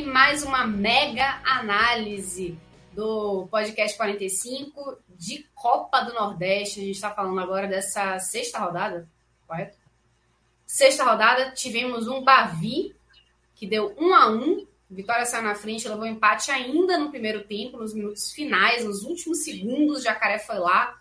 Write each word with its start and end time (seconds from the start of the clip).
Aqui 0.00 0.02
mais 0.02 0.42
uma 0.42 0.66
mega 0.66 1.40
análise 1.44 2.58
do 2.94 3.46
podcast 3.50 3.96
45 3.96 4.98
de 5.10 5.46
Copa 5.54 6.00
do 6.00 6.14
Nordeste. 6.14 6.80
A 6.80 6.84
gente 6.84 6.94
está 6.94 7.10
falando 7.10 7.38
agora 7.38 7.66
dessa 7.66 8.18
sexta 8.18 8.58
rodada, 8.58 9.06
correto? 9.46 9.76
Sexta 10.66 11.04
rodada, 11.04 11.50
tivemos 11.50 12.08
um 12.08 12.22
Bavi 12.22 12.96
que 13.54 13.66
deu 13.66 13.94
um 13.98 14.14
a 14.14 14.30
um. 14.30 14.66
Vitória 14.88 15.26
saiu 15.26 15.44
na 15.44 15.54
frente, 15.54 15.86
levou 15.86 16.06
empate 16.06 16.50
ainda 16.50 16.96
no 16.96 17.10
primeiro 17.10 17.44
tempo, 17.44 17.76
nos 17.76 17.92
minutos 17.92 18.32
finais, 18.32 18.84
nos 18.84 19.02
últimos 19.02 19.44
segundos. 19.44 20.02
Jacaré 20.02 20.38
foi 20.38 20.58
lá 20.58 20.98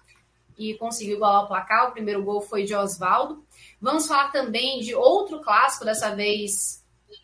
e 0.58 0.74
conseguiu 0.74 1.16
igualar 1.16 1.46
o 1.46 1.48
placar. 1.48 1.88
O 1.88 1.94
primeiro 1.94 2.22
gol 2.22 2.42
foi 2.42 2.66
de 2.66 2.76
Oswaldo. 2.76 3.46
Vamos 3.80 4.08
falar 4.08 4.30
também 4.32 4.82
de 4.82 4.94
outro 4.94 5.40
clássico, 5.40 5.86
dessa 5.86 6.14
vez 6.14 6.79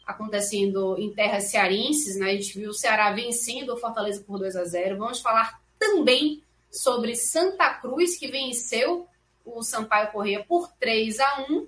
acontecendo 0.05 0.97
em 0.97 1.13
terras 1.13 1.45
cearenses, 1.45 2.17
né? 2.17 2.31
A 2.31 2.35
gente 2.35 2.57
viu 2.57 2.69
o 2.69 2.73
Ceará 2.73 3.11
vencendo 3.11 3.73
o 3.73 3.77
Fortaleza 3.77 4.23
por 4.25 4.39
2 4.39 4.55
a 4.55 4.65
0. 4.65 4.97
Vamos 4.97 5.21
falar 5.21 5.61
também 5.79 6.43
sobre 6.71 7.15
Santa 7.15 7.73
Cruz, 7.75 8.17
que 8.17 8.27
venceu 8.27 9.07
o 9.45 9.61
Sampaio 9.61 10.11
Corrêa 10.11 10.43
por 10.43 10.71
3 10.79 11.19
a 11.19 11.45
1. 11.49 11.67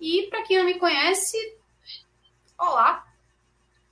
E 0.00 0.22
para 0.24 0.42
quem 0.42 0.58
não 0.58 0.64
me 0.64 0.78
conhece, 0.78 1.36
olá. 2.58 3.06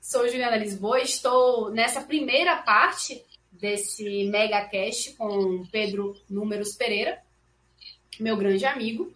Sou 0.01 0.29
Juliana 0.29 0.57
Lisboa, 0.57 1.01
estou 1.01 1.71
nessa 1.71 2.01
primeira 2.01 2.57
parte 2.57 3.25
desse 3.51 4.25
mega 4.25 4.65
cast 4.65 5.13
com 5.15 5.65
Pedro 5.71 6.17
Números 6.29 6.75
Pereira, 6.75 7.23
meu 8.19 8.37
grande 8.37 8.67
amigo, 8.67 9.13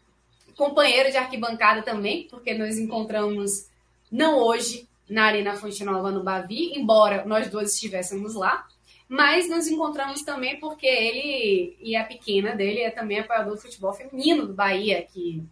companheiro 0.56 1.10
de 1.10 1.16
arquibancada 1.16 1.82
também, 1.82 2.28
porque 2.28 2.54
nos 2.54 2.78
encontramos 2.78 3.68
não 4.10 4.38
hoje 4.38 4.88
na 5.08 5.24
Arena 5.24 5.54
Fonte 5.54 5.84
Nova 5.84 6.10
no 6.10 6.22
Bavi, 6.22 6.72
embora 6.76 7.24
nós 7.24 7.48
dois 7.50 7.74
estivéssemos 7.74 8.34
lá, 8.34 8.66
mas 9.08 9.48
nos 9.48 9.68
encontramos 9.68 10.22
também 10.22 10.58
porque 10.58 10.86
ele 10.86 11.76
e 11.80 11.94
a 11.94 12.04
pequena 12.04 12.56
dele 12.56 12.80
é 12.80 12.90
também 12.90 13.20
apoiador 13.20 13.54
do 13.54 13.60
futebol 13.60 13.92
feminino 13.92 14.46
do 14.46 14.52
Bahia, 14.52 15.02
que 15.02 15.42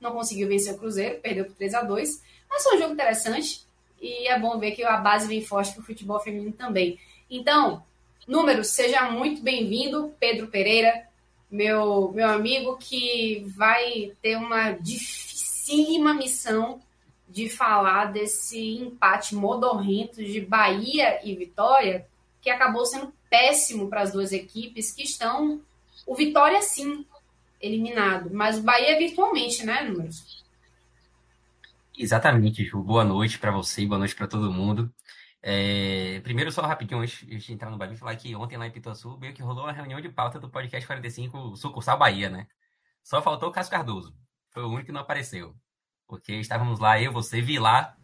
não 0.00 0.12
conseguiu 0.12 0.48
vencer 0.48 0.74
o 0.74 0.78
Cruzeiro, 0.78 1.20
perdeu 1.20 1.44
por 1.44 1.54
3 1.54 1.74
a 1.74 1.82
2 1.82 2.22
mas 2.52 2.62
foi 2.64 2.76
um 2.76 2.80
jogo 2.80 2.92
interessante 2.92 3.66
e 4.00 4.28
é 4.28 4.38
bom 4.38 4.58
ver 4.58 4.72
que 4.72 4.84
a 4.84 4.98
base 4.98 5.26
vem 5.26 5.42
forte 5.42 5.72
para 5.72 5.80
o 5.80 5.84
futebol 5.84 6.20
feminino 6.20 6.52
também. 6.52 6.98
Então, 7.30 7.82
números, 8.26 8.68
seja 8.68 9.10
muito 9.10 9.42
bem-vindo, 9.42 10.14
Pedro 10.20 10.48
Pereira, 10.48 11.08
meu, 11.50 12.12
meu 12.12 12.28
amigo 12.28 12.76
que 12.76 13.44
vai 13.56 14.12
ter 14.20 14.36
uma 14.36 14.72
dificílima 14.72 16.12
missão 16.12 16.80
de 17.32 17.48
falar 17.48 18.12
desse 18.12 18.76
empate 18.76 19.34
modorrento 19.34 20.22
de 20.22 20.42
Bahia 20.42 21.26
e 21.26 21.34
Vitória, 21.34 22.06
que 22.42 22.50
acabou 22.50 22.84
sendo 22.84 23.12
péssimo 23.30 23.88
para 23.88 24.02
as 24.02 24.12
duas 24.12 24.32
equipes 24.32 24.92
que 24.92 25.02
estão. 25.02 25.62
O 26.06 26.14
Vitória, 26.14 26.60
sim, 26.60 27.06
eliminado, 27.58 28.28
mas 28.32 28.58
o 28.58 28.62
Bahia 28.62 28.98
virtualmente, 28.98 29.64
né, 29.64 29.82
números? 29.82 30.44
Exatamente, 31.98 32.64
Ju. 32.64 32.82
Boa 32.82 33.04
noite 33.04 33.38
para 33.38 33.50
você, 33.50 33.86
boa 33.86 33.98
noite 33.98 34.14
para 34.14 34.26
todo 34.28 34.52
mundo. 34.52 34.92
É, 35.42 36.20
primeiro, 36.22 36.52
só 36.52 36.60
rapidinho, 36.60 37.00
antes 37.00 37.26
de 37.26 37.52
entrar 37.52 37.70
no 37.70 37.78
Bahia, 37.78 37.96
falar 37.96 38.14
que 38.16 38.36
ontem 38.36 38.58
lá 38.58 38.66
em 38.66 38.70
Pituaçu 38.70 39.16
meio 39.18 39.32
que 39.32 39.42
rolou 39.42 39.64
uma 39.64 39.72
reunião 39.72 40.00
de 40.02 40.10
pauta 40.10 40.38
do 40.38 40.50
podcast 40.50 40.86
45 40.86 41.56
Sucursal 41.56 41.98
Bahia, 41.98 42.28
né? 42.28 42.46
Só 43.02 43.22
faltou 43.22 43.48
o 43.48 43.52
Cássio 43.52 43.72
Cardoso. 43.72 44.14
Foi 44.50 44.62
o 44.62 44.68
único 44.68 44.86
que 44.86 44.92
não 44.92 45.00
apareceu. 45.00 45.56
Porque 46.12 46.34
estávamos 46.34 46.78
lá, 46.78 47.00
eu, 47.00 47.10
você, 47.10 47.40
Vilar, 47.40 47.96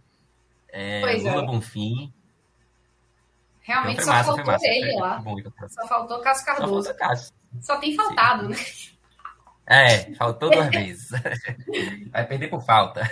é, 0.71 1.01
Lula 1.19 1.43
é. 1.43 1.47
Bonfim. 1.47 2.11
Realmente 3.61 4.01
então, 4.01 4.05
só 4.07 4.13
massa, 4.13 4.45
faltou 4.45 4.67
ele 4.67 4.93
lá. 4.97 5.19
Bom, 5.19 5.37
só 5.69 5.87
faltou 5.87 6.21
Cássio 6.23 6.47
Cardoso. 6.47 6.95
Só, 6.99 7.35
só 7.61 7.77
tem 7.77 7.95
faltado, 7.95 8.55
Sim. 8.55 8.97
né? 9.67 9.87
É, 9.91 10.15
faltou 10.15 10.51
duas 10.51 10.71
vezes. 10.71 11.11
Vai 12.11 12.27
perder 12.27 12.49
por 12.49 12.65
falta. 12.65 13.03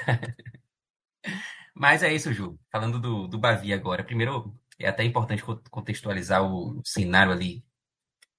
Mas 1.74 2.02
é 2.02 2.10
isso, 2.10 2.32
Ju. 2.32 2.58
Falando 2.72 2.98
do, 2.98 3.28
do 3.28 3.38
Bavi 3.38 3.74
agora. 3.74 4.02
Primeiro, 4.02 4.58
é 4.78 4.88
até 4.88 5.04
importante 5.04 5.44
contextualizar 5.70 6.42
o 6.42 6.80
cenário 6.86 7.32
ali 7.32 7.62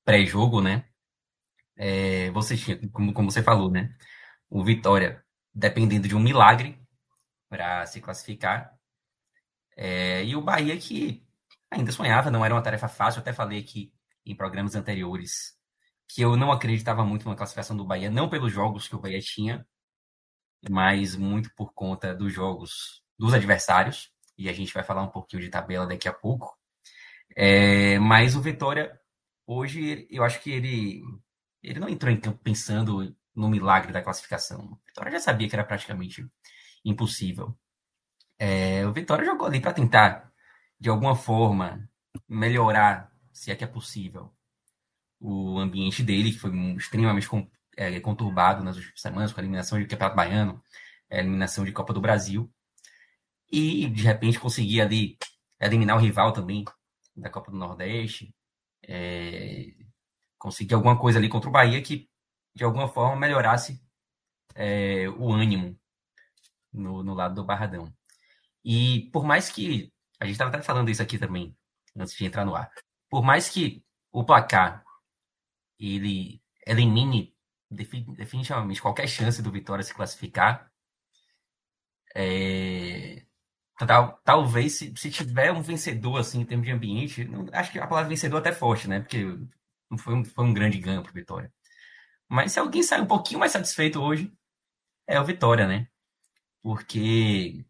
pré-jogo, 0.04 0.60
né? 0.60 0.86
É, 1.76 2.32
você, 2.32 2.58
como, 2.92 3.14
como 3.14 3.30
você 3.30 3.44
falou, 3.44 3.70
né? 3.70 3.96
O 4.50 4.64
Vitória 4.64 5.24
dependendo 5.58 6.08
de 6.08 6.16
um 6.16 6.20
milagre 6.20 6.80
para 7.50 7.86
se 7.88 8.00
classificar. 8.00 8.78
É, 9.76 10.24
e 10.24 10.36
o 10.36 10.42
Bahia 10.42 10.78
que 10.78 11.26
ainda 11.72 11.92
sonhava, 11.92 12.30
não 12.30 12.46
era 12.46 12.54
uma 12.54 12.62
tarefa 12.62 12.88
fácil. 12.88 13.20
Eu 13.20 13.22
até 13.22 13.34
falei 13.34 13.60
aqui 13.60 13.92
em 14.26 14.36
programas 14.36 14.76
anteriores 14.76 15.58
que 16.08 16.22
eu 16.22 16.38
não 16.38 16.52
acreditava 16.52 17.04
muito 17.04 17.28
na 17.28 17.36
classificação 17.36 17.76
do 17.76 17.86
Bahia, 17.86 18.10
não 18.10 18.30
pelos 18.30 18.54
jogos 18.54 18.88
que 18.88 18.96
o 18.96 19.00
Bahia 19.00 19.20
tinha, 19.20 19.68
mas 20.70 21.16
muito 21.16 21.52
por 21.56 21.74
conta 21.74 22.16
dos 22.16 22.32
jogos 22.32 23.04
dos 23.18 23.34
adversários. 23.34 24.12
E 24.38 24.48
a 24.50 24.54
gente 24.54 24.74
vai 24.74 24.84
falar 24.84 25.02
um 25.02 25.10
pouquinho 25.10 25.42
de 25.42 25.50
tabela 25.50 25.88
daqui 25.88 26.08
a 26.08 26.14
pouco. 26.14 26.56
É, 27.36 27.98
mas 28.00 28.36
o 28.36 28.42
Vitória, 28.42 29.00
hoje, 29.46 30.08
eu 30.12 30.24
acho 30.24 30.42
que 30.42 30.52
ele, 30.52 31.02
ele 31.64 31.80
não 31.80 31.90
entrou 31.90 32.12
em 32.12 32.20
campo 32.20 32.40
pensando 32.44 33.16
no 33.38 33.48
milagre 33.48 33.94
da 33.94 34.02
classificação. 34.02 34.66
O 34.66 34.80
Vitória 34.88 35.12
já 35.12 35.20
sabia 35.20 35.48
que 35.48 35.56
era 35.56 35.64
praticamente 35.64 36.28
impossível. 36.84 37.56
É, 38.40 38.86
o 38.86 38.92
Vitória 38.92 39.24
jogou 39.24 39.48
ali 39.48 39.62
para 39.62 39.74
tentar, 39.74 40.32
de 40.80 40.90
alguma 40.90 41.16
forma, 41.16 41.88
melhorar, 42.28 43.12
se 43.32 43.52
é 43.52 43.56
que 43.56 43.64
é 43.64 43.68
possível, 43.68 44.34
o 45.20 45.60
ambiente 45.60 46.02
dele, 46.02 46.32
que 46.32 46.40
foi 46.40 46.52
extremamente 46.76 47.28
é, 47.78 48.00
conturbado 48.00 48.64
nas 48.64 48.76
últimas 48.76 49.00
semanas, 49.00 49.32
com 49.32 49.40
a 49.40 49.44
eliminação 49.44 49.80
de 49.80 49.86
Campeonato 49.86 50.16
Baiano, 50.16 50.64
a 51.12 51.18
eliminação 51.18 51.64
de 51.64 51.72
Copa 51.72 51.94
do 51.94 52.02
Brasil. 52.02 52.52
E, 53.52 53.88
de 53.90 54.04
repente, 54.04 54.40
conseguir 54.40 54.82
ali 54.82 55.18
eliminar 55.60 55.96
o 55.96 56.00
rival 56.00 56.34
também 56.34 56.66
da 57.16 57.30
Copa 57.30 57.52
do 57.52 57.58
Nordeste. 57.58 58.34
É, 58.84 59.74
conseguir 60.40 60.74
alguma 60.74 60.98
coisa 60.98 61.20
ali 61.20 61.30
contra 61.30 61.50
o 61.50 61.52
Bahia 61.52 61.82
que 61.82 62.10
de 62.58 62.64
alguma 62.64 62.88
forma 62.88 63.16
melhorasse 63.16 63.80
é, 64.56 65.08
o 65.10 65.32
ânimo 65.32 65.80
no, 66.74 67.04
no, 67.04 67.14
lado 67.14 67.36
do 67.36 67.46
Barradão. 67.46 67.94
E 68.66 69.10
por 69.14 69.24
mais 69.24 69.50
que. 69.50 69.94
A 70.20 70.26
gente 70.26 70.34
estava 70.34 70.50
até 70.50 70.64
falando 70.64 70.90
isso 70.90 71.02
aqui 71.02 71.20
também, 71.20 71.56
antes 71.96 72.16
de 72.16 72.26
entrar 72.26 72.44
no 72.44 72.56
ar. 72.56 72.72
Por 73.10 73.24
mais 73.24 73.48
que 73.48 73.86
o 74.12 74.24
placar 74.26 74.84
ele 75.80 76.42
elimine 76.66 77.36
definitivamente 77.70 78.82
qualquer 78.82 79.08
chance 79.08 79.42
do 79.44 79.52
Vitória 79.52 79.84
se 79.84 79.94
classificar, 79.94 80.72
é, 82.16 83.24
tal, 83.86 84.20
talvez 84.24 84.74
se, 84.74 84.92
se, 84.98 85.12
tiver 85.12 85.52
um 85.52 85.62
vencedor 85.62 86.18
assim 86.18 86.42
em 86.42 86.46
termos 86.46 86.66
de 86.66 86.74
ambiente, 86.74 87.26
não, 87.26 87.46
acho 87.54 87.72
que 87.72 87.78
a 87.78 87.86
palavra 87.86 88.10
vencedor 88.10 88.38
é 88.38 88.40
até 88.40 88.52
forte, 88.52 88.88
né? 88.88 89.02
Porque 89.02 89.24
foi 90.00 90.16
um, 90.16 90.26
foi 90.26 90.46
um 90.46 90.54
grande 90.54 90.80
ganho 90.80 91.04
para 91.04 91.12
o 91.12 91.14
Vitória. 91.14 91.54
Mas 92.30 92.52
se 92.52 92.60
alguém 92.60 92.84
sai 92.84 93.02
um 93.02 93.06
pouquinho 93.06 93.40
mais 93.40 93.52
satisfeito 93.52 94.02
hoje, 94.02 94.32
é 95.08 95.20
o 95.20 95.26
Vitória, 95.26 95.68
né? 95.68 95.88
Porque 96.62 97.66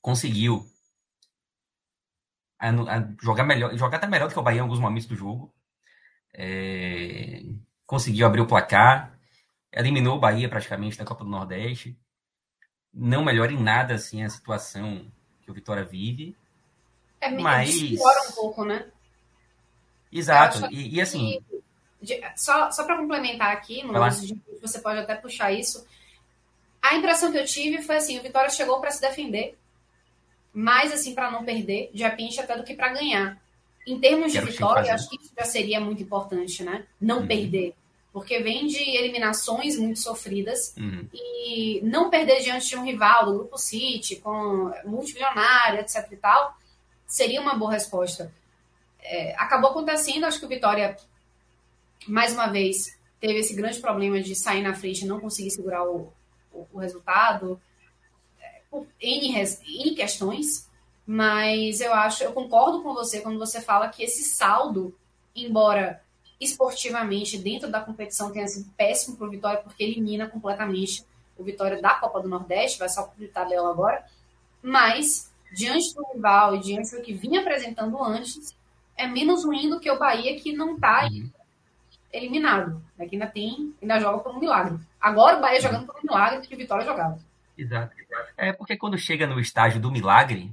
conseguiu 0.00 0.64
a, 2.58 2.68
a 2.68 3.08
jogar 3.22 3.44
melhor, 3.44 3.76
jogar 3.76 3.96
até 3.96 4.06
melhor 4.06 4.28
do 4.28 4.32
que 4.32 4.38
o 4.38 4.42
Bahia 4.42 4.58
em 4.58 4.62
alguns 4.62 4.78
momentos 4.78 5.06
do 5.06 5.16
jogo. 5.16 5.52
É, 6.32 7.42
conseguiu 7.86 8.26
abrir 8.26 8.40
o 8.40 8.46
placar. 8.46 9.18
eliminou 9.72 10.16
o 10.16 10.20
Bahia 10.20 10.48
praticamente 10.48 10.98
da 10.98 11.04
Copa 11.04 11.24
do 11.24 11.30
Nordeste. 11.30 11.98
Não 12.92 13.24
melhora 13.24 13.52
em 13.52 13.62
nada 13.62 13.94
assim 13.94 14.22
a 14.22 14.28
situação 14.28 15.10
que 15.42 15.50
o 15.50 15.54
Vitória 15.54 15.84
vive. 15.84 16.36
É, 17.20 17.30
mas 17.30 17.74
piora 17.74 18.28
um 18.28 18.32
pouco, 18.32 18.64
né? 18.64 18.90
Exato. 20.10 20.66
E, 20.72 20.96
e, 20.96 21.00
assim, 21.00 21.42
que, 21.48 21.59
só 22.36 22.70
só 22.70 22.84
para 22.84 22.96
complementar 22.96 23.52
aqui, 23.52 23.82
no 23.82 23.92
de, 24.10 24.40
você 24.60 24.78
pode 24.78 24.98
até 24.98 25.14
puxar 25.14 25.52
isso. 25.52 25.86
A 26.82 26.94
impressão 26.94 27.30
que 27.30 27.38
eu 27.38 27.44
tive 27.44 27.82
foi 27.82 27.96
assim, 27.96 28.18
o 28.18 28.22
Vitória 28.22 28.50
chegou 28.50 28.80
para 28.80 28.90
se 28.90 29.00
defender, 29.00 29.56
mais 30.52 30.92
assim 30.92 31.14
para 31.14 31.30
não 31.30 31.44
perder, 31.44 31.90
de 31.92 32.02
repente 32.02 32.40
até 32.40 32.56
do 32.56 32.64
que 32.64 32.74
para 32.74 32.92
ganhar. 32.92 33.38
Em 33.86 33.98
termos 33.98 34.32
de 34.32 34.40
vitória, 34.40 34.94
acho 34.94 35.08
que 35.08 35.16
isso 35.16 35.32
já 35.36 35.44
seria 35.44 35.80
muito 35.80 36.02
importante, 36.02 36.62
né? 36.62 36.86
Não 37.00 37.20
uhum. 37.20 37.26
perder. 37.26 37.74
Porque 38.12 38.40
vem 38.40 38.66
de 38.66 38.78
eliminações 38.78 39.78
muito 39.78 40.00
sofridas 40.00 40.74
uhum. 40.76 41.08
e 41.14 41.80
não 41.82 42.10
perder 42.10 42.40
diante 42.40 42.68
de 42.68 42.76
um 42.76 42.84
rival 42.84 43.26
do 43.26 43.34
Grupo 43.34 43.56
City, 43.56 44.16
com 44.16 44.72
multimilionário, 44.84 45.80
etc 45.80 46.06
e 46.10 46.16
tal, 46.16 46.56
seria 47.06 47.40
uma 47.40 47.54
boa 47.54 47.72
resposta. 47.72 48.32
É, 49.02 49.34
acabou 49.38 49.70
acontecendo, 49.70 50.24
acho 50.24 50.38
que 50.38 50.46
o 50.46 50.48
Vitória, 50.48 50.96
mais 52.06 52.32
uma 52.32 52.46
vez, 52.46 52.98
teve 53.20 53.40
esse 53.40 53.54
grande 53.54 53.78
problema 53.80 54.20
de 54.20 54.34
sair 54.34 54.62
na 54.62 54.74
frente 54.74 55.04
e 55.04 55.08
não 55.08 55.20
conseguir 55.20 55.50
segurar 55.50 55.84
o, 55.84 56.12
o, 56.52 56.66
o 56.72 56.78
resultado, 56.78 57.60
é, 58.40 58.62
por 58.70 58.86
N, 59.00 59.34
N 59.34 59.94
questões, 59.94 60.68
mas 61.06 61.80
eu 61.80 61.92
acho, 61.92 62.22
eu 62.22 62.32
concordo 62.32 62.82
com 62.82 62.94
você 62.94 63.20
quando 63.20 63.38
você 63.38 63.60
fala 63.60 63.88
que 63.88 64.02
esse 64.02 64.22
saldo, 64.24 64.94
embora 65.34 66.02
esportivamente 66.40 67.36
dentro 67.36 67.70
da 67.70 67.80
competição 67.80 68.32
tenha 68.32 68.48
sido 68.48 68.70
péssimo 68.76 69.16
para 69.16 69.26
o 69.26 69.30
Vitória, 69.30 69.60
porque 69.60 69.82
elimina 69.82 70.28
completamente 70.28 71.04
o 71.36 71.44
Vitória 71.44 71.80
da 71.80 71.94
Copa 71.94 72.20
do 72.20 72.28
Nordeste, 72.28 72.78
vai 72.78 72.88
só 72.88 73.02
para 73.02 73.22
o 73.22 73.66
agora, 73.66 74.04
mas 74.62 75.30
diante 75.52 75.94
do 75.94 76.06
rival 76.14 76.56
e 76.56 76.60
diante 76.60 76.94
do 76.94 77.02
que 77.02 77.12
vinha 77.12 77.40
apresentando 77.40 78.02
antes, 78.02 78.56
é 78.96 79.06
menos 79.06 79.44
ruim 79.44 79.68
do 79.68 79.80
que 79.80 79.90
o 79.90 79.98
Bahia 79.98 80.38
que 80.38 80.52
não 80.52 80.74
está 80.74 81.04
uhum. 81.04 81.30
Eliminado, 82.12 82.82
né? 82.96 83.06
que 83.06 83.16
ainda 83.16 83.26
tem, 83.26 83.74
ainda 83.80 84.00
joga 84.00 84.18
por 84.18 84.34
um 84.34 84.40
milagre. 84.40 84.78
Agora 85.00 85.38
o 85.38 85.40
Bahia 85.40 85.60
jogando 85.60 85.86
por 85.86 85.96
um 85.96 86.02
milagre 86.02 86.46
que 86.46 86.54
o 86.54 86.58
Vitória 86.58 86.84
jogava. 86.84 87.18
Exato. 87.56 87.94
É 88.36 88.52
porque 88.52 88.76
quando 88.76 88.98
chega 88.98 89.26
no 89.26 89.38
estágio 89.38 89.80
do 89.80 89.90
milagre, 89.90 90.52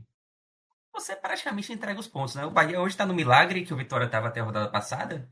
você 0.94 1.16
praticamente 1.16 1.72
entrega 1.72 2.00
os 2.00 2.08
pontos, 2.08 2.36
né? 2.36 2.46
O 2.46 2.52
Bahia 2.52 2.80
hoje 2.80 2.94
está 2.94 3.06
no 3.06 3.14
milagre 3.14 3.66
que 3.66 3.74
o 3.74 3.78
Vitória 3.78 4.06
estava 4.06 4.28
até 4.28 4.40
a 4.40 4.44
rodada 4.44 4.70
passada. 4.70 5.30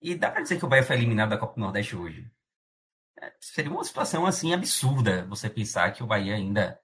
E 0.00 0.14
dá 0.14 0.30
para 0.30 0.42
dizer 0.42 0.58
que 0.58 0.64
o 0.64 0.68
Bahia 0.68 0.82
foi 0.84 0.96
eliminado 0.96 1.30
da 1.30 1.38
Copa 1.38 1.54
do 1.54 1.60
Nordeste 1.60 1.96
hoje. 1.96 2.30
É, 3.20 3.32
seria 3.40 3.70
uma 3.70 3.84
situação 3.84 4.26
assim 4.26 4.52
absurda 4.52 5.24
você 5.26 5.48
pensar 5.48 5.92
que 5.92 6.02
o 6.02 6.06
Bahia 6.06 6.34
ainda 6.34 6.78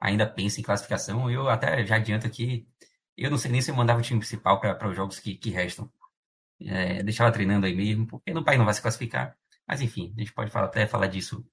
ainda 0.00 0.26
pensa 0.26 0.60
em 0.60 0.62
classificação. 0.62 1.30
Eu 1.30 1.48
até 1.48 1.84
já 1.84 1.96
adianto 1.96 2.26
aqui, 2.26 2.68
eu 3.16 3.30
não 3.30 3.38
sei 3.38 3.50
nem 3.50 3.62
se 3.62 3.70
eu 3.70 3.74
mandava 3.74 4.00
o 4.00 4.02
time 4.02 4.20
principal 4.20 4.60
para 4.60 4.88
os 4.88 4.96
jogos 4.96 5.18
que, 5.18 5.34
que 5.34 5.50
restam. 5.50 5.90
É, 6.60 7.02
deixava 7.02 7.32
treinando 7.32 7.66
aí 7.66 7.74
mesmo, 7.74 8.06
porque 8.06 8.32
no 8.32 8.42
Bahia 8.42 8.58
não 8.58 8.64
vai 8.64 8.74
se 8.74 8.82
classificar. 8.82 9.36
Mas 9.66 9.80
enfim, 9.80 10.12
a 10.16 10.20
gente 10.20 10.32
pode 10.32 10.50
falar, 10.50 10.66
até 10.66 10.86
falar 10.86 11.06
disso 11.08 11.44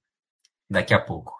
daqui 0.70 0.94
a 0.94 1.00
pouco. 1.00 1.34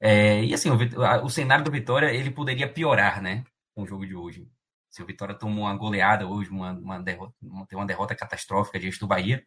É, 0.00 0.44
e 0.44 0.54
assim, 0.54 0.70
o, 0.70 0.76
o, 1.24 1.30
cenário 1.30 1.64
do 1.64 1.70
Vitória 1.70 2.12
ele 2.12 2.30
poderia 2.30 2.72
piorar, 2.72 3.20
né? 3.20 3.44
com 3.78 3.84
o 3.84 3.86
jogo 3.86 4.04
de 4.04 4.16
hoje. 4.16 4.50
Se 4.90 5.00
o 5.00 5.06
Vitória 5.06 5.36
tomou 5.36 5.64
uma 5.64 5.76
goleada 5.76 6.26
hoje, 6.26 6.50
uma, 6.50 6.72
uma, 6.72 6.98
derrota, 6.98 7.32
uma, 7.40 7.64
uma 7.70 7.86
derrota 7.86 8.16
catastrófica 8.16 8.80
diante 8.80 8.98
do 8.98 9.06
Bahia, 9.06 9.46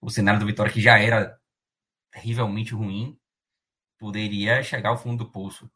o 0.00 0.08
cenário 0.08 0.38
do 0.38 0.46
Vitória, 0.46 0.72
que 0.72 0.80
já 0.80 0.96
era 0.96 1.36
terrivelmente 2.12 2.72
ruim, 2.72 3.18
poderia 3.98 4.62
chegar 4.62 4.90
ao 4.90 4.96
fundo 4.96 5.24
do 5.24 5.32
poço. 5.32 5.68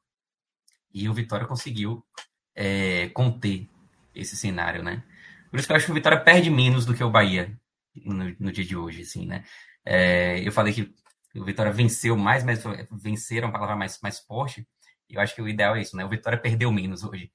E 0.94 1.08
o 1.08 1.14
Vitória 1.14 1.48
conseguiu 1.48 2.06
é, 2.54 3.08
conter 3.08 3.68
esse 4.14 4.36
cenário, 4.36 4.84
né? 4.84 5.02
Por 5.50 5.58
isso 5.58 5.66
que 5.66 5.72
eu 5.72 5.76
acho 5.76 5.86
que 5.86 5.92
o 5.92 5.94
Vitória 5.94 6.20
perde 6.20 6.50
menos 6.50 6.86
do 6.86 6.94
que 6.94 7.02
o 7.02 7.10
Bahia 7.10 7.58
no, 7.94 8.34
no 8.38 8.52
dia 8.52 8.64
de 8.64 8.76
hoje, 8.76 9.02
assim, 9.02 9.26
né? 9.26 9.44
É, 9.84 10.40
eu 10.46 10.52
falei 10.52 10.72
que 10.72 10.94
o 11.34 11.44
Vitória 11.44 11.72
venceu 11.72 12.16
mais, 12.16 12.44
mas 12.44 12.62
venceram 12.90 13.48
é 13.48 13.50
uma 13.50 13.52
palavra 13.52 13.76
mais, 13.76 13.98
mais 14.00 14.18
forte. 14.18 14.66
Eu 15.08 15.20
acho 15.20 15.34
que 15.34 15.42
o 15.42 15.48
ideal 15.48 15.76
é 15.76 15.82
isso, 15.82 15.96
né? 15.96 16.04
O 16.04 16.08
Vitória 16.08 16.38
perdeu 16.38 16.70
menos 16.70 17.02
hoje 17.02 17.30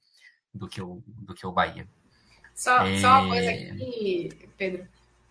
do 0.52 0.66
que 0.66 0.80
o, 0.80 1.02
do 1.06 1.34
que 1.34 1.46
o 1.46 1.52
Bahia. 1.52 1.86
Só, 2.54 2.86
é... 2.86 2.98
só 3.00 3.20
uma 3.20 3.28
coisa 3.28 3.50
aqui, 3.50 4.30
Pedro. 4.56 4.88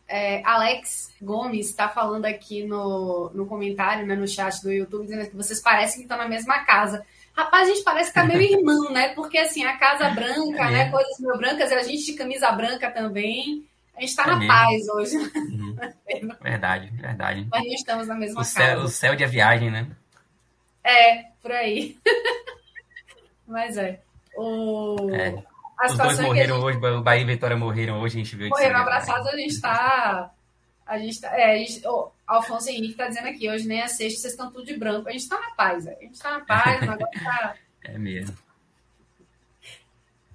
É, 0.08 0.44
Alex 0.46 1.16
Gomes 1.20 1.70
está 1.70 1.90
falando 1.90 2.26
aqui 2.26 2.64
no, 2.64 3.32
no 3.34 3.48
comentário, 3.48 4.06
né, 4.06 4.16
no 4.16 4.28
chat 4.28 4.62
do 4.62 4.72
YouTube, 4.72 5.08
dizendo 5.08 5.28
que 5.28 5.36
vocês 5.36 5.60
parecem 5.60 5.98
que 5.98 6.04
estão 6.04 6.18
na 6.18 6.28
mesma 6.28 6.64
casa. 6.64 7.04
Rapaz, 7.36 7.68
a 7.68 7.74
gente 7.74 7.84
parece 7.84 8.10
que 8.10 8.16
tá 8.16 8.24
meio 8.24 8.42
irmão, 8.60 8.92
né? 8.92 9.10
Porque 9.10 9.38
assim, 9.38 9.64
a 9.66 9.78
casa 9.78 10.10
branca, 10.10 10.64
é 10.64 10.72
né? 10.72 10.92
Coisas 10.92 11.20
meio 11.20 11.38
brancas, 11.38 11.72
e 11.72 11.74
a 11.74 11.84
gente 11.84 12.06
de 12.06 12.14
camisa 12.14 12.52
branca 12.52 12.90
também. 12.90 13.66
A 13.96 14.02
gente 14.02 14.10
está 14.10 14.24
é 14.24 14.28
na 14.28 14.36
mesmo. 14.38 14.54
paz 14.54 14.90
hoje. 14.90 15.18
Uhum. 15.18 15.76
verdade, 16.42 16.90
verdade. 16.92 17.48
Mas 17.50 17.66
não 17.66 17.74
estamos 17.74 18.08
na 18.08 18.16
mesma 18.16 18.42
o 18.42 18.44
casa. 18.44 18.52
Céu, 18.52 18.80
o 18.80 18.88
céu 18.88 19.16
de 19.16 19.24
a 19.24 19.28
viagem, 19.28 19.72
né? 19.72 19.88
É, 20.84 21.24
por 21.42 21.52
aí. 21.52 21.98
Mas 23.48 23.78
é. 23.78 24.00
O... 24.36 25.10
É. 25.14 25.44
Os 25.86 25.98
dois 25.98 26.20
morreram 26.20 26.56
gente... 26.56 26.66
hoje, 26.66 26.78
o 26.78 27.02
Bahia 27.02 27.22
e 27.22 27.26
Vitória 27.26 27.58
morreram 27.58 28.00
hoje, 28.02 28.18
a 28.18 28.24
gente 28.24 28.36
viu 28.36 28.50
Morreram 28.50 28.80
abraçados, 28.80 29.28
a 29.28 29.36
gente 29.36 29.60
tá. 29.60 30.32
A 30.86 31.00
gente 31.00 31.20
tá. 31.20 31.38
É, 31.40 31.58
gente... 31.58 31.86
Oh, 31.88 32.12
Alfonso 32.28 32.70
Henrique 32.70 32.96
tá 32.96 33.08
dizendo 33.08 33.28
aqui, 33.28 33.50
hoje 33.50 33.68
nem 33.68 33.82
é 33.82 33.88
sexta, 33.88 34.22
vocês 34.22 34.34
estão 34.34 34.52
tudo 34.52 34.66
de 34.66 34.78
branco. 34.78 35.10
A 35.10 35.12
gente 35.12 35.28
tá 35.28 35.40
na 35.40 35.52
paz, 35.52 35.88
a 35.88 35.92
gente 35.94 36.20
tá 36.20 36.32
na 36.32 36.46
paz, 36.46 36.78
o 36.78 36.86
negócio 36.92 37.24
tá. 37.24 37.56
É 37.88 38.00
mesmo. 38.00 38.36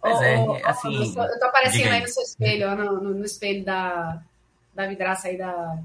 Mas 0.02 0.19
oh, 0.19 0.23
é, 0.23 0.38
oh, 0.38 0.52
assim. 0.67 0.94
eu, 0.94 1.14
tô, 1.14 1.23
eu 1.25 1.38
tô 1.38 1.44
aparecendo 1.47 1.93
aí 1.93 2.00
no 2.00 2.08
seu 2.08 2.23
espelho, 2.23 2.69
ó, 2.69 2.75
no, 2.76 3.00
no, 3.00 3.14
no, 3.14 3.25
espelho 3.25 3.64
da, 3.64 4.23
da 4.73 4.87
vidraça 4.87 5.29
aí 5.29 5.37
da, 5.37 5.79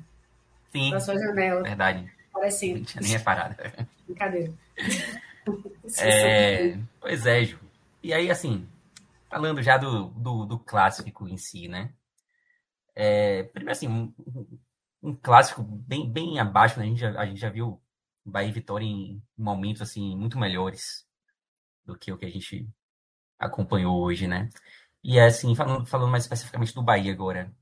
Sim, 0.72 0.92
da 0.92 1.00
sua 1.00 1.18
janela. 1.18 1.64
Verdade. 1.64 2.10
Aparecendo. 2.32 2.78
Não 2.78 2.86
tinha 2.86 3.02
nem 3.02 3.12
reparado. 3.12 3.56
Brincadeira. 4.08 4.54
é, 6.00 6.78
pois 7.02 7.26
é, 7.26 7.44
Ju. 7.44 7.60
E 8.02 8.14
aí, 8.14 8.30
assim, 8.30 8.68
falando 9.30 9.62
já 9.62 9.78
do, 9.78 10.06
do, 10.10 10.46
do 10.46 10.60
clássico 10.60 11.28
em 11.28 11.38
si, 11.38 11.68
né? 11.68 11.90
É, 12.96 13.44
primeiro, 13.44 13.72
assim, 13.72 13.88
um, 13.88 14.14
um, 15.04 15.16
clássico 15.16 15.62
bem, 15.64 16.12
bem 16.12 16.40
abaixo, 16.40 16.80
né? 16.80 16.86
A 16.86 16.90
gente 16.90 17.00
já, 17.00 17.20
a 17.20 17.26
gente 17.26 17.40
já 17.40 17.50
viu 17.50 17.82
Bahia 18.26 18.50
e 18.50 18.54
Vitória 18.54 18.86
em 18.86 19.22
momentos, 19.38 19.82
assim, 19.82 20.16
muito 20.16 20.40
melhores 20.40 21.06
do 21.86 21.98
que 21.98 22.12
o 22.12 22.18
que 22.18 22.26
a 22.26 22.30
gente 22.30 22.68
acompanhou 23.40 24.02
hoje, 24.02 24.28
né? 24.28 24.50
E, 25.04 25.20
assim, 25.20 25.56
falando, 25.56 25.86
falando 25.86 26.12
mais 26.12 26.24
especificamente 26.24 26.74
do 26.74 26.84
Bahia 26.84 27.12
agora, 27.14 27.54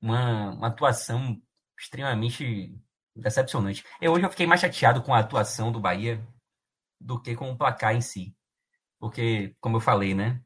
uma, 0.00 0.50
uma 0.52 0.68
atuação 0.68 1.40
extremamente 1.78 2.78
decepcionante. 3.16 3.84
Eu 4.00 4.12
hoje 4.12 4.24
eu 4.26 4.30
fiquei 4.30 4.46
mais 4.46 4.60
chateado 4.60 5.02
com 5.02 5.14
a 5.14 5.20
atuação 5.20 5.72
do 5.72 5.80
Bahia 5.80 6.26
do 7.00 7.20
que 7.20 7.34
com 7.36 7.50
o 7.50 7.56
placar 7.58 7.94
em 7.94 8.00
si. 8.00 8.36
Porque, 8.98 9.56
como 9.60 9.76
eu 9.76 9.80
falei, 9.80 10.14
né? 10.14 10.43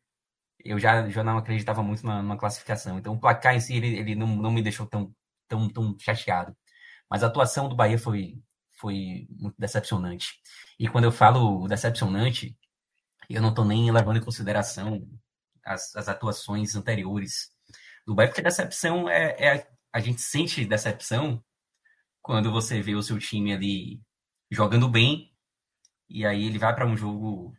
Eu 0.69 0.79
já, 0.79 1.09
já 1.09 1.25
não 1.25 1.39
acreditava 1.39 1.83
muito 1.83 2.07
na, 2.07 2.23
numa 2.23 2.37
classificação. 2.37 2.99
Então, 2.99 3.15
o 3.15 3.21
placar 3.21 3.55
em 3.55 3.61
si, 3.61 3.75
ele, 3.75 3.99
ele 3.99 4.15
não, 4.15 4.27
não 4.29 4.51
me 4.51 4.63
deixou 4.63 4.87
tão, 4.87 5.15
tão, 5.49 5.69
tão 5.69 5.97
chateado. 5.99 6.57
Mas 7.11 7.23
a 7.23 7.27
atuação 7.29 7.69
do 7.69 7.77
Bahia 7.77 7.99
foi, 7.99 8.43
foi 8.73 9.27
muito 9.31 9.57
decepcionante. 9.59 10.41
E 10.79 10.89
quando 10.89 11.05
eu 11.05 11.13
falo 11.13 11.67
decepcionante, 11.69 12.57
eu 13.31 13.43
não 13.43 13.51
estou 13.51 13.65
nem 13.65 13.91
levando 13.91 14.19
em 14.19 14.25
consideração 14.25 15.09
as, 15.65 15.95
as 15.97 16.09
atuações 16.09 16.75
anteriores 16.77 17.51
do 18.07 18.15
Bahia, 18.15 18.29
porque 18.29 18.43
decepção 18.43 19.09
é, 19.09 19.37
é. 19.39 19.71
A 19.93 20.01
gente 20.01 20.21
sente 20.21 20.67
decepção 20.67 21.43
quando 22.23 22.53
você 22.53 22.83
vê 22.83 22.95
o 22.95 23.03
seu 23.03 23.19
time 23.19 23.55
ali 23.55 24.03
jogando 24.51 24.89
bem 24.89 25.33
e 26.09 26.25
aí 26.27 26.45
ele 26.45 26.59
vai 26.59 26.75
para 26.75 26.87
um 26.87 26.97
jogo 26.97 27.55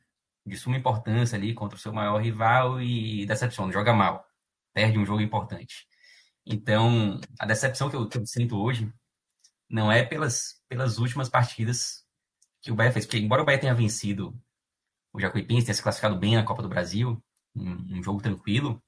de 0.50 0.58
suma 0.58 0.78
importância 0.78 1.38
ali 1.38 1.54
contra 1.54 1.78
o 1.78 1.80
seu 1.80 1.94
maior 1.94 2.22
rival 2.22 2.82
e 2.82 3.26
decepciona, 3.26 3.72
joga 3.72 3.94
mal, 3.94 4.26
perde 4.74 4.98
um 4.98 5.06
jogo 5.06 5.22
importante. 5.22 5.88
Então, 6.46 7.20
a 7.40 7.46
decepção 7.46 7.90
que 7.90 7.96
eu, 7.96 8.08
que 8.08 8.18
eu 8.18 8.26
sinto 8.26 8.58
hoje 8.58 8.92
não 9.70 9.92
é 9.92 10.04
pelas, 10.04 10.62
pelas 10.68 10.98
últimas 10.98 11.30
partidas 11.30 12.04
que 12.62 12.72
o 12.72 12.76
Bahia 12.76 12.92
fez, 12.92 13.06
porque 13.06 13.20
embora 13.20 13.42
o 13.44 13.46
Bahia 13.46 13.60
tenha 13.60 13.74
vencido 13.74 14.36
o 15.14 15.20
Jacuipense, 15.20 15.66
tenha 15.66 15.76
se 15.76 15.84
classificado 15.84 16.18
bem 16.18 16.36
na 16.36 16.44
Copa 16.44 16.62
do 16.62 16.70
Brasil, 16.70 17.24
um, 17.56 18.00
um 18.00 18.04
jogo 18.04 18.22
tranquilo, 18.22 18.82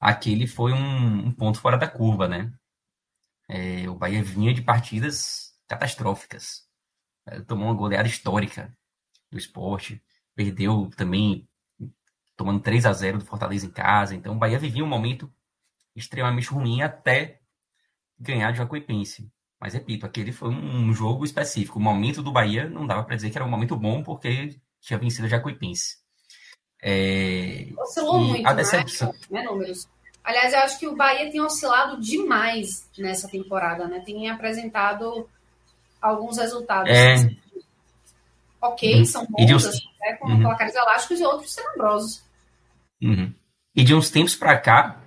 aquele 0.00 0.46
foi 0.46 0.72
um, 0.72 1.26
um, 1.26 1.32
ponto 1.32 1.60
fora 1.60 1.76
da 1.76 1.88
curva, 1.88 2.28
né? 2.28 2.52
É, 3.48 3.88
o 3.88 3.94
Bahia 3.94 4.22
vinha 4.22 4.54
de 4.54 4.62
partidas 4.62 5.54
catastróficas, 5.66 6.66
é, 7.26 7.40
tomou 7.40 7.66
uma 7.66 7.74
goleada 7.74 8.08
histórica 8.08 8.76
do 9.30 9.38
esporte, 9.38 10.02
perdeu 10.34 10.90
também 10.96 11.48
tomando 12.36 12.60
3 12.60 12.86
a 12.86 12.92
0 12.92 13.18
do 13.18 13.24
Fortaleza 13.24 13.66
em 13.66 13.70
casa. 13.70 14.14
Então 14.14 14.34
o 14.34 14.38
Bahia 14.38 14.58
vivia 14.58 14.84
um 14.84 14.88
momento 14.88 15.32
extremamente 15.94 16.48
ruim 16.48 16.82
até 16.82 17.40
ganhar 18.18 18.50
de 18.50 18.58
Jacuipense. 18.58 19.30
Mas 19.60 19.74
repito, 19.74 20.04
aquele 20.04 20.32
foi 20.32 20.50
um 20.50 20.92
jogo 20.92 21.24
específico. 21.24 21.78
O 21.78 21.82
momento 21.82 22.22
do 22.22 22.32
Bahia 22.32 22.68
não 22.68 22.86
dava 22.86 23.04
para 23.04 23.16
dizer 23.16 23.30
que 23.30 23.38
era 23.38 23.46
um 23.46 23.50
momento 23.50 23.76
bom 23.76 24.02
porque 24.02 24.56
tinha 24.80 24.98
vencido 24.98 25.26
a 25.26 25.30
Jacuipense. 25.30 25.96
É... 26.82 27.72
Oscilou 27.78 28.20
muito, 28.20 28.46
a 28.46 28.52
decepção... 28.52 29.12
né? 29.30 29.40
né, 29.40 29.42
números. 29.42 29.88
Aliás, 30.22 30.52
eu 30.52 30.58
acho 30.60 30.78
que 30.78 30.86
o 30.86 30.96
Bahia 30.96 31.30
tem 31.30 31.40
oscilado 31.40 32.00
demais 32.00 32.90
nessa 32.98 33.28
temporada, 33.28 33.86
né? 33.86 34.00
Tem 34.00 34.28
apresentado 34.28 35.28
alguns 36.00 36.36
resultados 36.36 36.90
é... 36.90 37.14
ok, 38.64 38.98
uhum. 38.98 39.04
são 39.04 39.26
bons, 39.26 39.50
uns... 39.50 39.66
assim, 39.66 39.88
né? 40.00 40.14
com 40.14 40.28
uhum. 40.28 40.42
placares 40.42 40.74
elásticos 40.74 41.20
e 41.20 41.24
outros 41.24 41.54
tenebrosos. 41.54 42.24
Uhum. 43.02 43.34
E 43.74 43.84
de 43.84 43.94
uns 43.94 44.10
tempos 44.10 44.34
para 44.34 44.58
cá, 44.58 45.02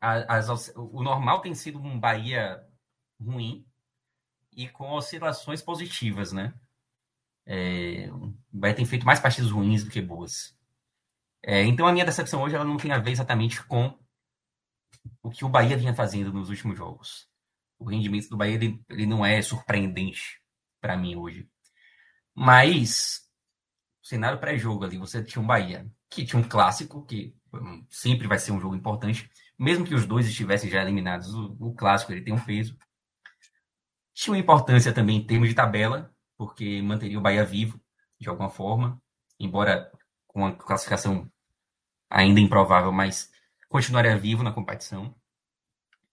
as, 0.00 0.48
as, 0.48 0.72
o 0.76 1.02
normal 1.02 1.40
tem 1.40 1.54
sido 1.54 1.78
um 1.78 1.98
Bahia 1.98 2.64
ruim 3.20 3.66
e 4.52 4.68
com 4.68 4.92
oscilações 4.92 5.60
positivas, 5.60 6.32
né? 6.32 6.54
É, 7.44 8.08
o 8.12 8.34
Bahia 8.52 8.76
tem 8.76 8.84
feito 8.84 9.06
mais 9.06 9.20
partidas 9.20 9.50
ruins 9.50 9.84
do 9.84 9.90
que 9.90 10.00
boas. 10.00 10.56
É, 11.42 11.64
então 11.64 11.86
a 11.86 11.92
minha 11.92 12.04
decepção 12.04 12.42
hoje 12.42 12.54
ela 12.54 12.64
não 12.64 12.76
tem 12.76 12.92
a 12.92 12.98
ver 12.98 13.10
exatamente 13.10 13.64
com 13.64 13.96
o 15.22 15.30
que 15.30 15.44
o 15.44 15.48
Bahia 15.48 15.76
vinha 15.76 15.94
fazendo 15.94 16.32
nos 16.32 16.48
últimos 16.48 16.76
jogos. 16.76 17.28
O 17.78 17.84
rendimento 17.84 18.28
do 18.28 18.36
Bahia 18.36 18.54
ele, 18.54 18.82
ele 18.88 19.06
não 19.06 19.24
é 19.24 19.40
surpreendente 19.40 20.40
para 20.80 20.96
mim 20.96 21.16
hoje. 21.16 21.48
Mas 22.40 23.28
cenário 24.00 24.38
pré-jogo 24.38 24.84
ali, 24.84 24.96
você 24.96 25.24
tinha 25.24 25.42
um 25.42 25.46
Bahia 25.46 25.90
que 26.08 26.24
tinha 26.24 26.40
um 26.40 26.48
clássico, 26.48 27.04
que 27.04 27.34
hum, 27.52 27.84
sempre 27.90 28.28
vai 28.28 28.38
ser 28.38 28.52
um 28.52 28.60
jogo 28.60 28.76
importante, 28.76 29.28
mesmo 29.58 29.84
que 29.84 29.92
os 29.92 30.06
dois 30.06 30.24
estivessem 30.24 30.70
já 30.70 30.80
eliminados, 30.80 31.34
o, 31.34 31.56
o 31.58 31.74
clássico 31.74 32.12
ele 32.12 32.22
tem 32.22 32.32
um 32.32 32.38
peso. 32.38 32.78
Tinha 34.14 34.34
uma 34.34 34.40
importância 34.40 34.92
também 34.92 35.16
em 35.16 35.26
termos 35.26 35.48
de 35.48 35.54
tabela, 35.54 36.14
porque 36.36 36.80
manteria 36.80 37.18
o 37.18 37.20
Bahia 37.20 37.44
vivo, 37.44 37.80
de 38.20 38.28
alguma 38.28 38.48
forma, 38.48 39.02
embora 39.40 39.90
com 40.28 40.46
a 40.46 40.54
classificação 40.54 41.28
ainda 42.08 42.38
improvável, 42.38 42.92
mas 42.92 43.32
continuaria 43.68 44.16
vivo 44.16 44.44
na 44.44 44.52
competição. 44.52 45.12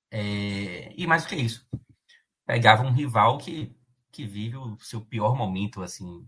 É, 0.09 0.91
e 0.97 1.05
mais 1.05 1.23
do 1.23 1.29
que 1.29 1.35
isso, 1.35 1.69
pegava 2.47 2.81
um 2.81 2.91
rival 2.91 3.37
que, 3.37 3.77
que 4.15 4.25
vive 4.25 4.55
o 4.55 4.77
seu 4.79 5.01
pior 5.01 5.35
momento 5.35 5.83
assim 5.83 6.25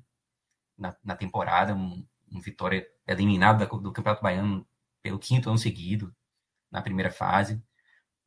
na, 0.77 0.93
na 1.01 1.15
temporada, 1.15 1.73
um, 1.73 2.05
um 2.29 2.41
Vitória 2.41 2.85
eliminado 3.07 3.65
do, 3.65 3.77
do 3.79 3.93
Campeonato 3.93 4.21
Baiano 4.21 4.67
pelo 5.01 5.17
quinto 5.17 5.49
ano 5.49 5.57
seguido, 5.57 6.13
na 6.69 6.81
primeira 6.81 7.09
fase. 7.09 7.63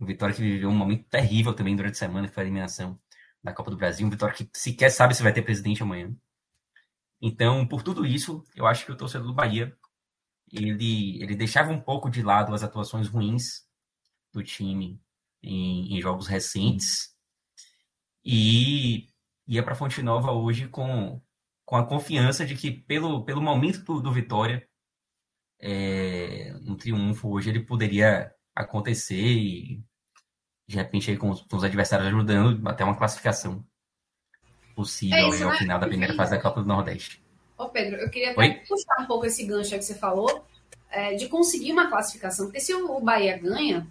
Um 0.00 0.06
Vitória 0.06 0.34
que 0.34 0.40
viveu 0.40 0.70
um 0.70 0.74
momento 0.74 1.04
terrível 1.10 1.52
também 1.52 1.76
durante 1.76 1.92
a 1.92 1.98
semana, 1.98 2.26
que 2.26 2.32
foi 2.32 2.42
a 2.42 2.46
eliminação 2.46 2.98
da 3.42 3.52
Copa 3.52 3.70
do 3.70 3.76
Brasil. 3.76 4.06
Um 4.06 4.10
Vitória 4.10 4.34
que 4.34 4.48
sequer 4.54 4.90
sabe 4.90 5.14
se 5.14 5.22
vai 5.22 5.32
ter 5.32 5.42
presidente 5.42 5.82
amanhã. 5.82 6.10
Então, 7.20 7.66
por 7.68 7.82
tudo 7.82 8.06
isso, 8.06 8.42
eu 8.56 8.66
acho 8.66 8.86
que 8.86 8.92
o 8.92 8.96
torcedor 8.96 9.26
do 9.26 9.34
Bahia 9.34 9.76
ele, 10.50 11.22
ele 11.22 11.36
deixava 11.36 11.70
um 11.70 11.80
pouco 11.80 12.08
de 12.08 12.22
lado 12.22 12.54
as 12.54 12.62
atuações 12.62 13.08
ruins 13.08 13.68
do 14.32 14.42
time 14.42 14.98
em, 15.42 15.98
em 15.98 16.00
jogos 16.00 16.26
recentes 16.26 17.14
e 18.24 19.09
ia 19.50 19.64
para 19.64 19.74
Fonte 19.74 20.00
Nova 20.00 20.30
hoje 20.30 20.68
com, 20.68 21.20
com 21.64 21.76
a 21.76 21.84
confiança 21.84 22.46
de 22.46 22.54
que, 22.54 22.70
pelo, 22.70 23.24
pelo 23.24 23.42
momento 23.42 23.82
do, 23.82 24.00
do 24.00 24.12
Vitória, 24.12 24.64
é, 25.60 26.54
um 26.64 26.76
triunfo 26.76 27.28
hoje 27.28 27.50
ele 27.50 27.60
poderia 27.60 28.32
acontecer 28.54 29.20
e, 29.20 29.82
de 30.68 30.76
repente, 30.76 31.10
aí, 31.10 31.16
com, 31.16 31.30
os, 31.30 31.42
com 31.42 31.56
os 31.56 31.64
adversários 31.64 32.06
ajudando, 32.06 32.66
até 32.68 32.84
uma 32.84 32.96
classificação 32.96 33.66
possível 34.76 35.18
é 35.18 35.28
isso, 35.28 35.42
ao 35.42 35.50
né? 35.50 35.58
final 35.58 35.80
da 35.80 35.88
primeira 35.88 36.14
fase 36.14 36.30
da 36.30 36.40
Copa 36.40 36.62
do 36.62 36.68
Nordeste. 36.68 37.20
Ô 37.58 37.68
Pedro, 37.68 37.96
eu 37.96 38.08
queria 38.08 38.30
até 38.30 38.50
puxar 38.66 39.00
um 39.00 39.06
pouco 39.06 39.26
esse 39.26 39.44
gancho 39.44 39.70
que 39.70 39.82
você 39.82 39.96
falou, 39.96 40.46
é, 40.88 41.14
de 41.16 41.28
conseguir 41.28 41.72
uma 41.72 41.90
classificação, 41.90 42.46
porque 42.46 42.60
se 42.60 42.72
o 42.72 43.00
Bahia 43.00 43.36
ganha, 43.36 43.86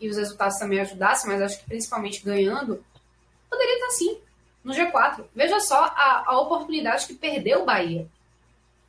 e 0.00 0.08
os 0.08 0.16
resultados 0.16 0.58
também 0.58 0.80
ajudassem, 0.80 1.30
mas 1.30 1.40
acho 1.40 1.60
que 1.60 1.66
principalmente 1.66 2.24
ganhando, 2.24 2.84
poderia 3.90 3.92
estar 3.92 3.92
sim, 3.92 4.18
no 4.62 4.72
G4. 4.72 5.24
Veja 5.34 5.60
só 5.60 5.84
a, 5.84 6.24
a 6.26 6.40
oportunidade 6.40 7.06
que 7.06 7.14
perdeu 7.14 7.62
o 7.62 7.64
Bahia, 7.64 8.08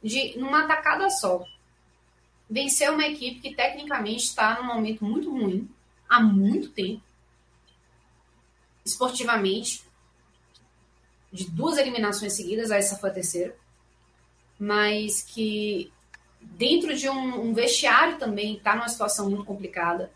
de 0.04 0.38
numa 0.38 0.64
atacada 0.64 1.10
só, 1.10 1.46
vencer 2.50 2.92
uma 2.92 3.06
equipe 3.06 3.40
que 3.40 3.56
tecnicamente 3.56 4.24
está 4.24 4.60
num 4.60 4.68
momento 4.68 5.06
muito 5.06 5.32
ruim, 5.32 5.70
há 6.10 6.20
muito 6.20 6.70
tempo, 6.70 7.02
esportivamente, 8.86 9.84
de 11.32 11.50
duas 11.50 11.78
eliminações 11.78 12.34
seguidas, 12.34 12.72
essa 12.72 12.98
foi 12.98 13.10
a 13.10 13.14
terceira, 13.14 13.56
mas 14.60 15.22
que 15.22 15.92
dentro 16.42 16.96
de 16.96 17.08
um, 17.08 17.50
um 17.50 17.54
vestiário 17.54 18.18
também 18.18 18.58
está 18.58 18.76
numa 18.76 18.90
situação 18.90 19.30
muito 19.30 19.46
complicada. 19.46 20.12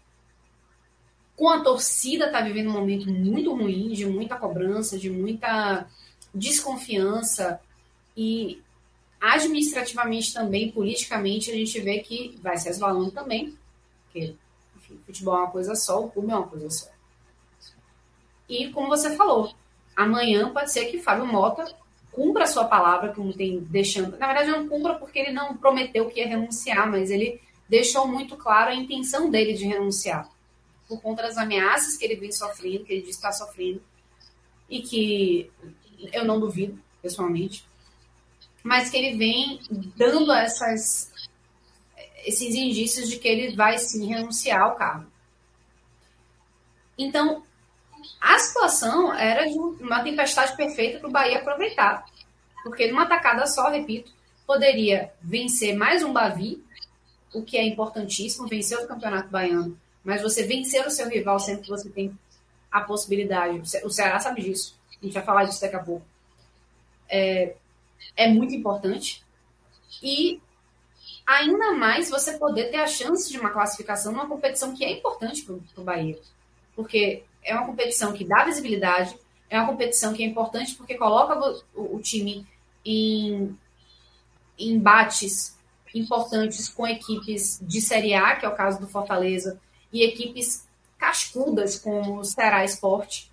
Com 1.36 1.50
a 1.50 1.62
torcida 1.62 2.28
está 2.28 2.42
vivendo 2.42 2.70
um 2.70 2.74
momento 2.74 3.10
muito 3.10 3.54
ruim, 3.54 3.90
de 3.90 4.06
muita 4.06 4.38
cobrança, 4.38 4.98
de 4.98 5.10
muita 5.10 5.88
desconfiança 6.34 7.60
e 8.16 8.62
administrativamente 9.20 10.34
também, 10.34 10.72
politicamente, 10.72 11.52
a 11.52 11.56
gente 11.56 11.80
vê 11.82 12.00
que 12.00 12.38
vai 12.42 12.58
se 12.58 12.68
resvalando 12.68 13.12
também, 13.12 13.58
porque 14.04 14.36
enfim, 14.78 15.00
futebol 15.06 15.36
é 15.36 15.40
uma 15.40 15.52
coisa 15.52 15.76
só, 15.76 16.04
o 16.04 16.12
clube 16.12 16.32
é 16.32 16.36
uma 16.36 16.48
coisa 16.48 16.70
só. 16.70 16.90
E 18.48 18.70
como 18.70 18.88
você 18.88 19.16
falou, 19.16 19.54
amanhã 19.96 20.52
pode 20.54 20.72
ser 20.72 20.86
que 20.86 21.02
Fábio 21.02 21.26
Mota 21.26 21.66
cumpra 22.12 22.44
a 22.44 22.48
sua 22.48 22.66
palavra, 22.66 23.14
como 23.14 23.34
tem 23.34 23.60
deixando. 23.60 24.18
Na 24.18 24.28
verdade, 24.28 24.52
não 24.52 24.70
cumpra 24.70 24.96
porque 24.96 25.20
ele 25.20 25.32
não 25.32 25.58
prometeu 25.58 26.08
que 26.10 26.20
ia 26.20 26.28
renunciar, 26.28 26.90
mas 26.90 27.10
ele 27.10 27.42
deixou 27.68 28.08
muito 28.08 28.38
claro 28.38 28.70
a 28.70 28.76
intenção 28.76 29.30
dele 29.30 29.54
de 29.54 29.66
renunciar. 29.66 30.30
Por 30.88 31.02
conta 31.02 31.24
das 31.24 31.38
ameaças 31.38 31.98
que 31.98 32.06
ele 32.06 32.16
vem 32.16 32.32
sofrendo, 32.32 32.86
que 32.86 32.94
ele 32.94 33.10
está 33.10 33.32
sofrendo, 33.32 33.82
e 34.70 34.82
que 34.82 35.52
eu 36.14 36.26
não 36.26 36.40
duvido, 36.40 36.80
pessoalmente, 37.02 37.66
mas 38.64 38.90
que 38.90 38.98
ele 38.98 39.18
vem 39.18 39.60
dando 39.96 40.32
essas, 40.32 41.12
esses 42.26 42.56
indícios 42.56 43.10
de 43.10 43.18
que 43.18 43.28
ele 43.28 43.56
vai 43.56 43.78
sim 43.78 44.08
renunciar 44.08 44.62
ao 44.62 44.76
cargo. 44.76 45.12
Então, 46.98 47.44
a 48.20 48.40
situação 48.40 49.14
era 49.14 49.48
uma 49.50 50.04
tempestade 50.04 50.56
perfeita 50.56 51.00
para 51.00 51.10
o 51.10 51.12
Bahia 51.12 51.40
aproveitar. 51.40 52.06
Porque 52.64 52.88
numa 52.88 53.06
tacada 53.06 53.46
só, 53.46 53.70
repito, 53.70 54.12
poderia 54.48 55.12
vencer 55.22 55.76
mais 55.76 56.04
um 56.04 56.12
Bavi, 56.12 56.64
o 57.34 57.44
que 57.44 57.58
é 57.58 57.64
importantíssimo, 57.64 58.48
vencer 58.48 58.80
o 58.80 58.88
Campeonato 58.88 59.30
Baiano. 59.30 59.80
Mas 60.06 60.22
você 60.22 60.44
vencer 60.44 60.86
o 60.86 60.92
seu 60.92 61.10
rival 61.10 61.40
sempre 61.40 61.64
que 61.64 61.70
você 61.70 61.90
tem 61.90 62.18
a 62.72 62.82
possibilidade. 62.82 63.62
O 63.84 63.90
Ceará 63.90 64.20
sabe 64.20 64.44
disso. 64.44 64.78
A 65.02 65.06
gente 65.06 65.14
vai 65.14 65.24
falar 65.24 65.46
disso 65.46 65.60
daqui 65.60 65.76
a 65.76 65.84
pouco. 65.84 66.06
É, 67.10 67.56
é 68.16 68.28
muito 68.28 68.54
importante. 68.54 69.26
E 70.04 70.40
ainda 71.26 71.74
mais 71.74 72.10
você 72.10 72.38
poder 72.38 72.70
ter 72.70 72.78
a 72.78 72.88
chance 72.88 73.32
de 73.32 73.40
uma 73.40 73.50
classificação 73.50 74.12
numa 74.12 74.28
competição 74.28 74.76
que 74.76 74.86
é 74.86 74.92
importante 74.92 75.44
para 75.44 75.56
o 75.56 75.84
Bahia. 75.84 76.20
Porque 76.76 77.24
é 77.44 77.56
uma 77.56 77.66
competição 77.66 78.14
que 78.14 78.24
dá 78.24 78.46
visibilidade, 78.46 79.18
é 79.50 79.60
uma 79.60 79.68
competição 79.68 80.14
que 80.14 80.24
é 80.24 80.26
importante 80.26 80.76
porque 80.76 80.96
coloca 80.96 81.64
o, 81.74 81.96
o 81.96 82.00
time 82.00 82.46
em, 82.84 83.58
em 84.58 84.74
embates 84.74 85.58
importantes 85.94 86.68
com 86.68 86.86
equipes 86.86 87.60
de 87.62 87.82
Série 87.82 88.14
A, 88.14 88.36
que 88.36 88.46
é 88.46 88.50
o 88.50 88.56
caso 88.56 88.80
do 88.80 88.88
Fortaleza, 88.88 89.60
e 89.96 90.04
equipes 90.04 90.68
cascudas 90.98 91.80
como 91.80 92.20
o 92.20 92.26
Ceará 92.26 92.66
Esporte. 92.66 93.32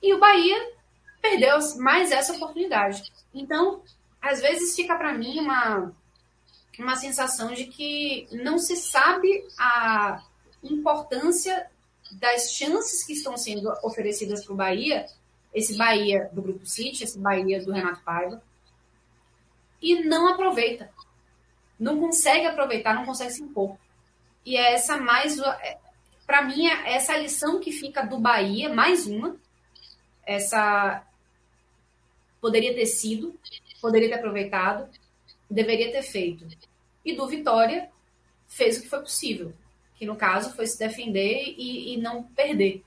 E 0.00 0.14
o 0.14 0.20
Bahia 0.20 0.72
perdeu 1.20 1.58
mais 1.78 2.12
essa 2.12 2.32
oportunidade. 2.34 3.12
Então, 3.34 3.82
às 4.22 4.40
vezes 4.40 4.76
fica 4.76 4.94
para 4.94 5.12
mim 5.12 5.40
uma, 5.40 5.92
uma 6.78 6.94
sensação 6.94 7.52
de 7.52 7.64
que 7.64 8.28
não 8.30 8.60
se 8.60 8.76
sabe 8.76 9.44
a 9.58 10.22
importância 10.62 11.68
das 12.12 12.52
chances 12.52 13.04
que 13.04 13.14
estão 13.14 13.36
sendo 13.36 13.72
oferecidas 13.82 14.44
para 14.44 14.52
o 14.52 14.56
Bahia, 14.56 15.06
esse 15.52 15.76
Bahia 15.76 16.30
do 16.32 16.42
Grupo 16.42 16.64
City, 16.64 17.02
esse 17.02 17.18
Bahia 17.18 17.60
do 17.60 17.72
Renato 17.72 18.02
Paiva, 18.04 18.40
e 19.82 20.04
não 20.04 20.28
aproveita. 20.28 20.92
Não 21.78 21.98
consegue 21.98 22.46
aproveitar, 22.46 22.94
não 22.94 23.04
consegue 23.04 23.32
se 23.32 23.42
impor. 23.42 23.76
E 24.50 24.56
é 24.56 24.72
essa 24.72 24.96
mais. 24.96 25.38
É, 25.38 25.78
para 26.26 26.42
mim, 26.42 26.66
é 26.66 26.94
essa 26.94 27.16
lição 27.16 27.60
que 27.60 27.70
fica 27.70 28.02
do 28.02 28.18
Bahia, 28.18 28.68
mais 28.74 29.06
uma. 29.06 29.36
Essa. 30.26 31.06
Poderia 32.40 32.74
ter 32.74 32.86
sido, 32.86 33.38
poderia 33.80 34.08
ter 34.08 34.16
aproveitado, 34.16 34.90
deveria 35.48 35.92
ter 35.92 36.02
feito. 36.02 36.44
E 37.04 37.14
do 37.14 37.28
Vitória, 37.28 37.88
fez 38.48 38.76
o 38.76 38.82
que 38.82 38.88
foi 38.88 39.00
possível 39.00 39.54
que 39.94 40.06
no 40.06 40.16
caso 40.16 40.56
foi 40.56 40.66
se 40.66 40.78
defender 40.78 41.54
e, 41.58 41.92
e 41.92 41.96
não 41.98 42.22
perder. 42.22 42.82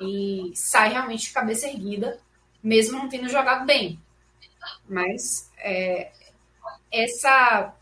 E 0.00 0.50
sai 0.54 0.90
realmente 0.90 1.26
de 1.26 1.32
cabeça 1.32 1.68
erguida, 1.68 2.18
mesmo 2.62 2.98
não 2.98 3.08
tendo 3.08 3.28
jogado 3.28 3.66
bem. 3.66 4.00
Mas 4.88 5.52
é, 5.58 6.10
essa. 6.90 7.72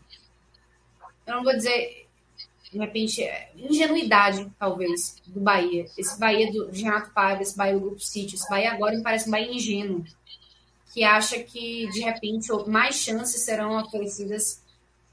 Eu 1.25 1.35
não 1.35 1.43
vou 1.43 1.55
dizer, 1.55 2.00
de 2.71 2.77
repente, 2.77 3.21
é, 3.21 3.51
ingenuidade, 3.55 4.49
talvez, 4.57 5.17
do 5.27 5.41
Bahia. 5.41 5.85
Esse 5.97 6.17
Bahia 6.17 6.49
do, 6.51 6.71
de 6.71 6.83
Renato 6.83 7.11
Paiva, 7.11 7.41
esse 7.41 7.55
Bahia 7.55 7.73
do 7.73 7.81
Grupo 7.81 7.99
City, 7.99 8.35
esse 8.35 8.49
Bahia 8.49 8.71
agora 8.71 8.95
me 8.95 9.03
parece 9.03 9.27
um 9.27 9.31
Bahia 9.31 9.53
ingênuo, 9.53 10.05
que 10.93 11.03
acha 11.03 11.43
que, 11.43 11.89
de 11.91 11.99
repente, 11.99 12.47
mais 12.67 12.95
chances 12.95 13.43
serão 13.43 13.77
oferecidas 13.83 14.61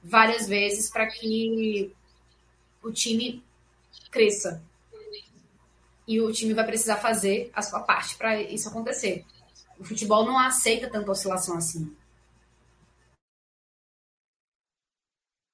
várias 0.02 0.46
vezes 0.46 0.88
para 0.88 1.08
que 1.08 1.92
o 2.80 2.92
time 2.92 3.42
cresça. 4.10 4.62
E 6.06 6.20
o 6.20 6.32
time 6.32 6.54
vai 6.54 6.64
precisar 6.64 6.96
fazer 6.96 7.50
a 7.52 7.60
sua 7.60 7.80
parte 7.80 8.16
para 8.16 8.40
isso 8.40 8.68
acontecer. 8.68 9.24
O 9.78 9.84
futebol 9.84 10.24
não 10.24 10.38
aceita 10.38 10.88
tanta 10.88 11.10
oscilação 11.10 11.56
assim. 11.56 11.92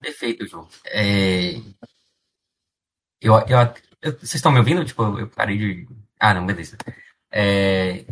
Perfeito, 0.04 0.46
João. 0.46 0.68
É... 0.86 1.54
Eu, 3.20 3.34
eu, 3.48 3.58
eu, 4.02 4.12
vocês 4.18 4.34
estão 4.34 4.52
me 4.52 4.58
ouvindo? 4.58 4.84
Tipo, 4.84 5.18
eu 5.18 5.28
parei 5.30 5.56
de. 5.56 5.88
Ah, 6.20 6.34
não, 6.34 6.44
beleza. 6.44 6.76
É... 7.30 8.04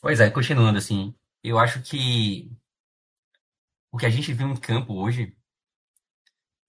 Pois 0.00 0.20
é, 0.20 0.30
continuando 0.30 0.78
assim. 0.78 1.14
Eu 1.42 1.58
acho 1.58 1.82
que 1.82 2.50
o 3.90 3.96
que 3.96 4.04
a 4.04 4.10
gente 4.10 4.32
viu 4.32 4.48
em 4.48 4.56
campo 4.56 4.94
hoje 4.94 5.34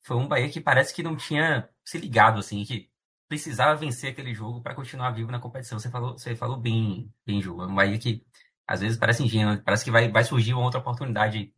foi 0.02 0.16
um 0.18 0.28
Bahia 0.28 0.50
que 0.50 0.62
parece 0.62 0.94
que 0.94 1.04
não 1.04 1.18
tinha 1.18 1.70
se 1.84 1.98
ligado, 1.98 2.40
assim, 2.40 2.64
que 2.64 2.90
precisava 3.28 3.76
vencer 3.76 4.12
aquele 4.12 4.34
jogo 4.34 4.62
para 4.62 4.76
continuar 4.76 5.12
vivo 5.12 5.32
na 5.32 5.40
competição. 5.40 5.78
Você 5.80 5.90
falou, 5.90 6.18
você 6.18 6.36
falou 6.36 6.58
bem, 6.58 7.14
bem, 7.26 7.42
Ju. 7.42 7.62
É 7.62 7.68
um 7.68 7.76
Bahia 7.76 8.00
que 8.00 8.26
às 8.68 8.80
vezes 8.82 8.98
parece 8.98 9.24
ingênuo, 9.24 9.62
parece 9.62 9.84
que 9.84 9.92
vai, 9.92 10.10
vai 10.10 10.24
surgir 10.24 10.54
uma 10.54 10.64
outra 10.64 10.80
oportunidade. 10.80 11.54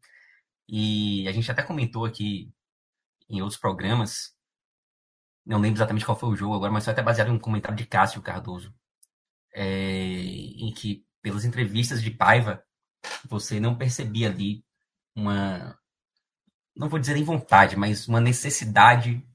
E 0.68 1.28
a 1.28 1.32
gente 1.32 1.52
até 1.52 1.64
comentou 1.64 2.06
aqui 2.06 2.52
em 3.32 3.42
outros 3.42 3.60
programas, 3.60 4.36
não 5.46 5.60
lembro 5.60 5.78
exatamente 5.78 6.06
qual 6.06 6.18
foi 6.18 6.30
o 6.30 6.36
jogo 6.36 6.56
agora, 6.56 6.72
mas 6.72 6.84
foi 6.84 6.94
até 6.94 7.02
baseado 7.02 7.30
em 7.30 7.32
um 7.32 7.40
comentário 7.40 7.78
de 7.78 7.86
Cássio 7.86 8.22
Cardoso, 8.22 8.74
é, 9.54 9.64
em 9.64 10.74
que, 10.74 11.06
pelas 11.22 11.46
entrevistas 11.46 12.02
de 12.02 12.12
Paiva, 12.12 12.64
você 13.28 13.60
não 13.60 13.76
percebia 13.76 14.30
ali 14.30 14.64
uma, 15.16 15.80
não 16.76 16.90
vou 16.90 17.00
dizer 17.00 17.18
em 17.18 17.24
vontade, 17.24 17.76
mas 17.76 18.08
uma 18.08 18.22
necessidade 18.22 19.26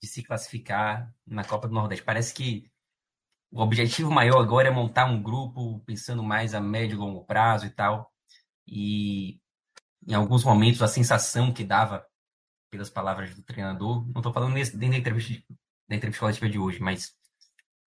de 0.00 0.06
se 0.06 0.22
classificar 0.22 1.12
na 1.26 1.44
Copa 1.44 1.68
do 1.68 1.74
Nordeste. 1.74 2.04
Parece 2.04 2.34
que 2.34 2.70
o 3.50 3.60
objetivo 3.60 4.10
maior 4.10 4.40
agora 4.40 4.68
é 4.68 4.70
montar 4.70 5.06
um 5.06 5.22
grupo 5.22 5.80
pensando 5.86 6.22
mais 6.22 6.54
a 6.54 6.60
médio 6.60 6.96
e 6.96 6.98
longo 6.98 7.24
prazo 7.24 7.66
e 7.66 7.70
tal. 7.70 8.12
E 8.66 9.40
em 10.06 10.14
alguns 10.14 10.44
momentos 10.44 10.82
a 10.82 10.88
sensação 10.88 11.52
que 11.52 11.64
dava 11.64 12.06
pelas 12.76 12.90
palavras 12.90 13.34
do 13.34 13.42
treinador, 13.42 14.04
não 14.12 14.20
estou 14.20 14.32
falando 14.32 14.52
nesse, 14.52 14.76
da 14.76 14.86
entrevista, 14.86 15.42
da 15.88 15.96
entrevista 15.96 16.20
coletiva 16.20 16.48
de 16.48 16.58
hoje, 16.58 16.80
mas 16.80 17.14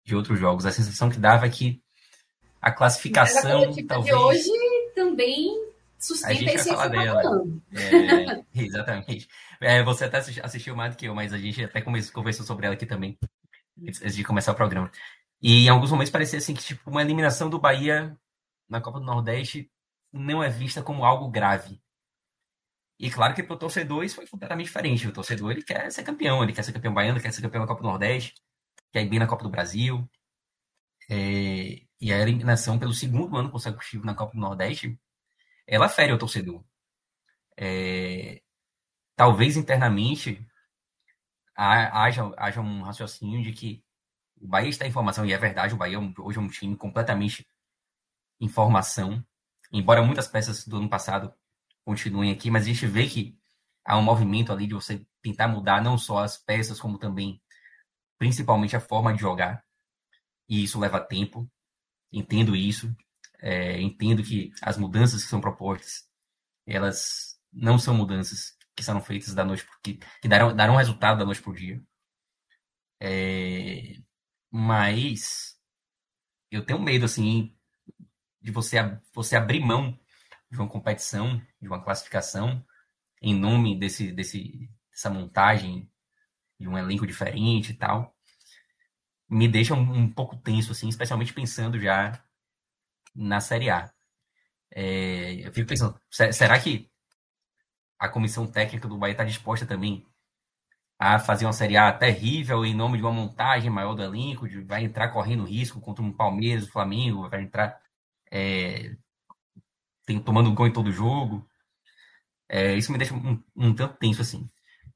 de 0.03 0.15
outros 0.15 0.39
jogos, 0.39 0.65
a 0.65 0.71
sensação 0.71 1.09
que 1.09 1.19
dava 1.19 1.45
é 1.45 1.49
que 1.49 1.81
a 2.59 2.71
classificação 2.71 3.67
mas 3.67 3.77
a 3.77 3.87
talvez 3.87 4.05
de 4.05 4.21
hoje 4.21 4.49
também 4.95 5.69
sustenta 5.99 6.51
esse 6.51 6.69
falar 6.69 6.87
dela. 6.87 7.21
É, 7.71 8.43
exatamente. 8.59 9.27
É, 9.61 9.83
você 9.83 10.05
até 10.05 10.17
assistiu 10.17 10.75
mais 10.75 10.93
do 10.93 10.97
que 10.97 11.05
eu, 11.05 11.13
mas 11.13 11.31
a 11.31 11.37
gente 11.37 11.63
até 11.63 11.81
conversou 11.81 12.45
sobre 12.45 12.65
ela 12.65 12.75
aqui 12.75 12.85
também, 12.85 13.17
antes 13.87 14.15
de 14.15 14.23
começar 14.23 14.51
o 14.51 14.55
programa. 14.55 14.91
E 15.41 15.65
em 15.65 15.69
alguns 15.69 15.91
momentos 15.91 16.11
parecia 16.11 16.39
assim 16.39 16.53
que 16.53 16.63
tipo, 16.63 16.89
uma 16.89 17.01
eliminação 17.01 17.49
do 17.49 17.59
Bahia 17.59 18.17
na 18.67 18.81
Copa 18.81 18.99
do 18.99 19.05
Nordeste 19.05 19.69
não 20.11 20.43
é 20.43 20.49
vista 20.49 20.81
como 20.81 21.05
algo 21.05 21.29
grave. 21.29 21.79
E 22.99 23.09
claro 23.09 23.33
que 23.33 23.41
para 23.41 23.55
o 23.55 23.57
torcedor 23.57 24.03
isso 24.03 24.15
foi 24.15 24.27
completamente 24.27 24.67
diferente. 24.67 25.07
O 25.07 25.13
torcedor 25.13 25.51
ele 25.51 25.63
quer 25.63 25.91
ser 25.91 26.03
campeão, 26.03 26.43
ele 26.43 26.53
quer 26.53 26.63
ser 26.63 26.73
campeão 26.73 26.93
baiano, 26.93 27.21
quer 27.21 27.31
ser 27.31 27.41
campeão 27.41 27.61
da 27.61 27.67
Copa 27.67 27.81
do 27.81 27.87
Nordeste, 27.87 28.33
quer 28.91 29.03
ir 29.03 29.09
bem 29.09 29.19
na 29.19 29.27
Copa 29.27 29.43
do 29.43 29.49
Brasil. 29.49 30.09
É, 31.09 31.81
e 32.01 32.13
a 32.13 32.19
eliminação 32.19 32.77
pelo 32.77 32.93
segundo 32.93 33.37
ano 33.37 33.49
consecutivo 33.49 34.05
na 34.05 34.13
Copa 34.13 34.33
do 34.33 34.39
Nordeste 34.39 34.99
ela 35.65 35.87
fere 35.87 36.11
o 36.13 36.17
torcedor. 36.17 36.63
É, 37.57 38.41
talvez 39.15 39.57
internamente 39.57 40.45
haja, 41.55 42.31
haja 42.37 42.61
um 42.61 42.81
raciocínio 42.83 43.43
de 43.43 43.53
que 43.53 43.83
o 44.37 44.47
Bahia 44.47 44.69
está 44.69 44.87
em 44.87 44.91
formação, 44.91 45.25
e 45.25 45.33
é 45.33 45.37
verdade, 45.37 45.73
o 45.73 45.77
Bahia 45.77 45.97
é 45.97 46.21
hoje 46.21 46.37
é 46.37 46.41
um 46.41 46.47
time 46.47 46.75
completamente 46.75 47.47
em 48.39 48.47
formação, 48.47 49.23
embora 49.71 50.01
muitas 50.01 50.27
peças 50.27 50.65
do 50.67 50.77
ano 50.77 50.89
passado 50.89 51.33
continuem 51.85 52.31
aqui, 52.31 52.51
mas 52.51 52.63
a 52.63 52.67
gente 52.67 52.85
vê 52.85 53.07
que 53.07 53.37
há 53.85 53.97
um 53.97 54.03
movimento 54.03 54.51
ali 54.51 54.67
de 54.67 54.73
você 54.73 55.05
tentar 55.21 55.47
mudar 55.47 55.81
não 55.81 55.97
só 55.97 56.19
as 56.19 56.37
peças, 56.37 56.79
como 56.79 56.97
também, 56.97 57.41
principalmente, 58.17 58.75
a 58.75 58.79
forma 58.79 59.13
de 59.13 59.21
jogar, 59.21 59.63
e 60.47 60.63
isso 60.63 60.79
leva 60.79 60.99
tempo, 60.99 61.49
entendo 62.11 62.55
isso, 62.55 62.95
é, 63.39 63.79
entendo 63.81 64.23
que 64.23 64.51
as 64.61 64.77
mudanças 64.77 65.23
que 65.23 65.29
são 65.29 65.41
propostas, 65.41 66.07
elas 66.65 67.39
não 67.51 67.77
são 67.79 67.93
mudanças 67.95 68.57
que 68.75 68.83
serão 68.83 69.01
feitas 69.01 69.33
da 69.33 69.43
noite 69.43 69.65
que, 69.83 69.99
que 70.21 70.27
darão, 70.27 70.55
darão 70.55 70.75
resultado 70.75 71.19
da 71.19 71.25
noite 71.25 71.41
para 71.41 71.51
o 71.51 71.55
dia. 71.55 71.81
É, 73.01 73.95
mas 74.51 75.57
eu 76.51 76.65
tenho 76.65 76.79
medo 76.79 77.05
assim 77.05 77.55
de 78.41 78.51
você 78.51 78.77
você 79.13 79.35
abrir 79.35 79.59
mão 79.59 79.97
de 80.49 80.57
uma 80.57 80.67
competição, 80.67 81.41
de 81.61 81.67
uma 81.67 81.83
classificação 81.83 82.63
em 83.21 83.35
nome 83.35 83.77
desse, 83.77 84.11
desse 84.11 84.69
dessa 84.99 85.09
montagem 85.09 85.89
de 86.59 86.67
um 86.67 86.77
elenco 86.77 87.07
diferente 87.07 87.71
e 87.71 87.73
tal, 87.73 88.13
me 89.29 89.47
deixa 89.47 89.73
um, 89.73 89.79
um 89.79 90.11
pouco 90.11 90.35
tenso 90.35 90.73
assim, 90.73 90.89
especialmente 90.89 91.33
pensando 91.33 91.79
já 91.79 92.21
na 93.15 93.39
Série 93.39 93.69
A. 93.69 93.91
É, 94.71 95.47
eu 95.47 95.53
fico 95.53 95.69
pensando, 95.69 95.99
será 96.09 96.59
que 96.59 96.89
a 97.97 98.09
comissão 98.09 98.45
técnica 98.45 98.87
do 98.87 98.97
Bahia 98.97 99.13
está 99.13 99.23
disposta 99.23 99.65
também 99.65 100.05
a 100.97 101.17
fazer 101.17 101.45
uma 101.45 101.53
Série 101.53 101.77
A 101.77 101.93
terrível 101.93 102.65
em 102.65 102.75
nome 102.75 102.97
de 102.97 103.03
uma 103.03 103.11
montagem 103.13 103.69
maior 103.69 103.95
do 103.95 104.03
elenco, 104.03 104.49
de, 104.49 104.61
vai 104.61 104.83
entrar 104.83 105.09
correndo 105.09 105.45
risco 105.45 105.79
contra 105.79 106.03
um 106.03 106.11
Palmeiras, 106.11 106.65
o 106.67 106.71
Flamengo, 106.71 107.29
vai 107.29 107.41
entrar 107.41 107.81
é, 108.29 108.95
tem, 110.09 110.19
tomando 110.19 110.53
gol 110.53 110.67
em 110.67 110.73
todo 110.73 110.91
jogo. 110.91 111.47
É, 112.49 112.75
isso 112.75 112.91
me 112.91 112.97
deixa 112.97 113.13
um, 113.13 113.43
um, 113.55 113.75
tanto 113.75 113.97
tenso 113.97 114.21
assim. 114.21 114.49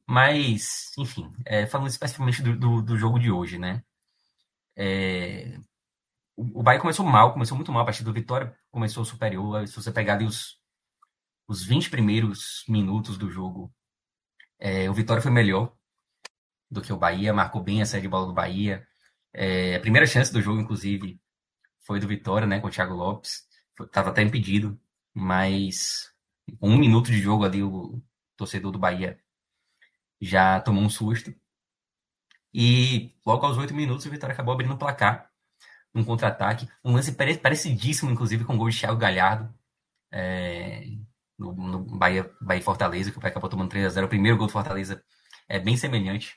Mas, 0.08 0.91
enfim, 0.97 1.32
é, 1.45 1.67
falando 1.67 1.89
especificamente 1.89 2.41
do, 2.41 2.58
do, 2.58 2.82
do, 2.82 2.97
jogo 2.97 3.19
de 3.19 3.32
hoje, 3.32 3.60
né? 3.60 3.84
É, 4.76 5.60
o 6.36 6.63
Bahia 6.63 6.82
começou 6.82 7.06
mal, 7.06 7.32
começou 7.34 7.56
muito 7.56 7.71
mal. 7.71 7.84
A 7.84 7.86
partir 7.86 8.04
do 8.04 8.12
Vitória 8.13 8.58
começou 8.71 9.06
superior. 9.06 9.67
Se 9.67 9.76
você 9.76 9.91
pegar 9.91 10.15
ali 10.15 10.26
os, 10.26 10.60
os 11.47 11.63
20 11.63 11.91
primeiros 11.91 12.63
minutos 12.67 13.17
do 13.17 13.30
jogo, 13.30 13.71
é, 14.60 14.89
o 14.89 14.93
Vitória 14.93 15.21
foi 15.21 15.32
melhor 15.32 15.73
do 16.71 16.82
que 16.82 16.91
o 16.91 16.97
Bahia, 16.97 17.34
marcou 17.34 17.62
bem 17.62 17.82
a 17.82 17.86
série 17.86 18.04
de 18.04 18.10
bola 18.10 18.26
do 18.26 18.34
Bahia. 18.34 18.88
É, 19.32 19.76
a 19.76 19.80
primeira 19.80 20.08
chance 20.08 20.34
do 20.34 20.41
jogo, 20.41 20.60
inclusive, 20.60 21.21
foi 21.86 21.99
do 21.99 22.08
Vitória, 22.08 22.47
né, 22.47 22.60
com 22.60 22.67
o 22.67 22.71
Thiago 22.71 22.95
Lopes. 22.95 23.43
Estava 23.80 24.10
até 24.10 24.21
impedido, 24.23 24.80
mas 25.13 26.12
um 26.62 26.78
minuto 26.78 27.08
de 27.08 27.19
jogo 27.21 27.45
ali, 27.45 27.63
o 27.63 28.02
torcedor 28.38 28.71
do 28.71 28.80
Bahia 28.80 29.19
já 30.21 30.60
tomou 30.62 30.84
um 30.84 30.89
susto. 30.89 31.34
E 32.54 33.15
logo 33.26 33.45
aos 33.45 33.58
oito 33.58 33.73
minutos, 33.73 34.06
o 34.06 34.10
Vitória 34.10 34.34
acabou 34.34 34.54
abrindo 34.54 34.73
o 34.73 34.78
placar 34.78 35.32
um 35.95 36.04
contra-ataque. 36.04 36.67
Um 36.84 36.93
lance 36.93 37.12
parecidíssimo, 37.12 38.12
inclusive, 38.12 38.45
com 38.45 38.56
o 38.56 38.58
gol 38.58 38.69
de 38.69 38.80
Thiago 38.80 38.97
Galhardo. 38.97 39.54
É, 40.12 40.86
no, 41.38 41.54
no 41.54 41.80
Bahia, 41.97 42.32
Bahia 42.41 42.62
Fortaleza, 42.62 43.12
que 43.12 43.17
o 43.17 43.21
Bahia 43.21 43.32
acabou 43.32 43.49
tomando 43.49 43.71
3x0. 43.71 44.06
O 44.06 44.10
primeiro 44.10 44.38
gol 44.38 44.47
do 44.47 44.54
Fortaleza 44.54 45.04
é 45.47 45.60
bem 45.60 45.78
semelhante 45.78 46.36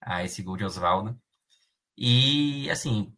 a 0.00 0.24
esse 0.24 0.42
gol 0.42 0.56
de 0.56 0.64
Oswaldo. 0.64 1.18
E, 1.96 2.70
assim, 2.70 3.12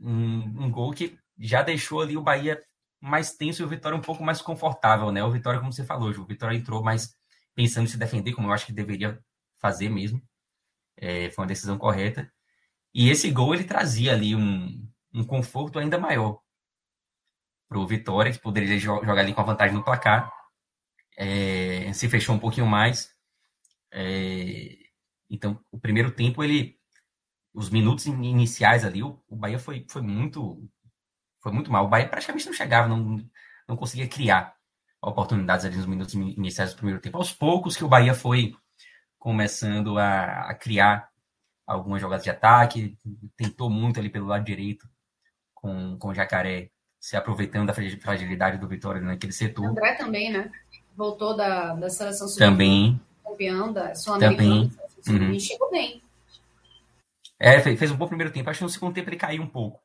um, 0.00 0.64
um, 0.64 0.70
gol 0.70 0.92
que 0.92 1.18
já 1.38 1.62
deixou 1.62 2.02
ali 2.02 2.16
o 2.16 2.22
Bahia 2.22 2.62
mais 3.00 3.32
tenso 3.32 3.62
e 3.62 3.64
o 3.64 3.68
Vitória 3.68 3.96
um 3.96 4.02
pouco 4.02 4.22
mais 4.22 4.42
confortável, 4.42 5.12
né? 5.12 5.22
O 5.22 5.30
Vitória, 5.30 5.60
como 5.60 5.72
você 5.72 5.84
falou, 5.84 6.10
o 6.10 6.26
Vitória 6.26 6.56
entrou 6.56 6.82
mais 6.82 7.16
pensando 7.54 7.84
em 7.84 7.88
se 7.88 7.98
defender, 7.98 8.32
como 8.34 8.48
eu 8.48 8.52
acho 8.52 8.66
que 8.66 8.72
deveria 8.72 9.18
fazer 9.56 9.88
mesmo. 9.88 10.22
É, 10.96 11.30
foi 11.30 11.42
uma 11.42 11.48
decisão 11.48 11.78
correta. 11.78 12.30
E 12.94 13.10
esse 13.10 13.30
gol 13.30 13.54
ele 13.54 13.64
trazia 13.64 14.12
ali 14.12 14.34
um, 14.34 14.88
um 15.14 15.24
conforto 15.24 15.78
ainda 15.78 15.98
maior 15.98 16.40
para 17.68 17.78
o 17.78 17.86
Vitória, 17.86 18.32
que 18.32 18.38
poderia 18.38 18.78
jogar 18.78 19.18
ali 19.18 19.34
com 19.34 19.40
a 19.40 19.44
vantagem 19.44 19.76
no 19.76 19.84
placar. 19.84 20.32
É, 21.16 21.92
se 21.92 22.08
fechou 22.08 22.34
um 22.34 22.38
pouquinho 22.38 22.66
mais. 22.66 23.14
É, 23.92 24.76
então, 25.30 25.62
o 25.70 25.78
primeiro 25.78 26.10
tempo 26.10 26.42
ele 26.42 26.78
os 27.52 27.70
minutos 27.70 28.06
iniciais 28.06 28.84
ali, 28.84 29.02
o, 29.02 29.20
o 29.28 29.34
Bahia 29.34 29.58
foi, 29.58 29.84
foi 29.88 30.02
muito 30.02 30.68
foi 31.48 31.54
muito 31.54 31.72
mal. 31.72 31.86
O 31.86 31.88
Bahia 31.88 32.06
praticamente 32.06 32.46
não 32.46 32.52
chegava, 32.52 32.86
não, 32.88 33.24
não 33.66 33.76
conseguia 33.76 34.06
criar 34.06 34.54
oportunidades 35.00 35.64
ali 35.64 35.76
nos 35.76 35.86
minutos 35.86 36.14
iniciais 36.14 36.72
do 36.72 36.76
primeiro 36.76 37.00
tempo. 37.00 37.16
Aos 37.16 37.32
poucos 37.32 37.76
que 37.76 37.84
o 37.84 37.88
Bahia 37.88 38.14
foi 38.14 38.54
começando 39.18 39.98
a, 39.98 40.50
a 40.50 40.54
criar 40.54 41.08
algumas 41.66 42.00
jogadas 42.00 42.24
de 42.24 42.30
ataque, 42.30 42.96
tentou 43.36 43.68
muito 43.68 43.98
ali 43.98 44.08
pelo 44.08 44.26
lado 44.26 44.44
direito 44.44 44.88
com, 45.54 45.96
com 45.98 46.08
o 46.08 46.14
Jacaré, 46.14 46.70
se 46.98 47.16
aproveitando 47.16 47.66
da 47.66 47.74
fragilidade 47.74 48.58
do 48.58 48.68
Vitória 48.68 49.00
naquele 49.00 49.32
setor. 49.32 49.66
O 49.66 49.68
André 49.68 49.94
também, 49.94 50.32
né? 50.32 50.50
Voltou 50.96 51.36
da, 51.36 51.74
da 51.74 51.88
seleção 51.88 52.26
também 52.36 53.00
campeão 53.38 53.72
da 53.72 53.94
Sul-Americana. 53.94 54.70
Uhum. 55.08 55.38
chegou 55.38 55.70
bem. 55.70 56.02
É, 57.38 57.60
fez, 57.60 57.78
fez 57.78 57.90
um 57.92 57.96
bom 57.96 58.08
primeiro 58.08 58.32
tempo. 58.32 58.50
Acho 58.50 58.58
que 58.58 58.64
no 58.64 58.70
segundo 58.70 58.94
tempo 58.94 59.08
ele 59.08 59.16
caiu 59.16 59.42
um 59.42 59.46
pouco. 59.46 59.80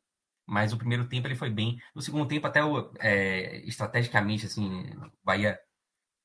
Mas 0.46 0.74
o 0.74 0.78
primeiro 0.78 1.08
tempo 1.08 1.28
ele 1.28 1.36
foi 1.36 1.50
bem. 1.50 1.80
No 1.96 2.02
segundo 2.02 2.28
tempo, 2.28 2.48
até 2.48 2.64
o, 2.64 2.92
é, 3.00 3.58
estrategicamente, 3.66 4.46
assim, 4.46 4.84
o 4.92 5.12
Bahia 5.24 5.60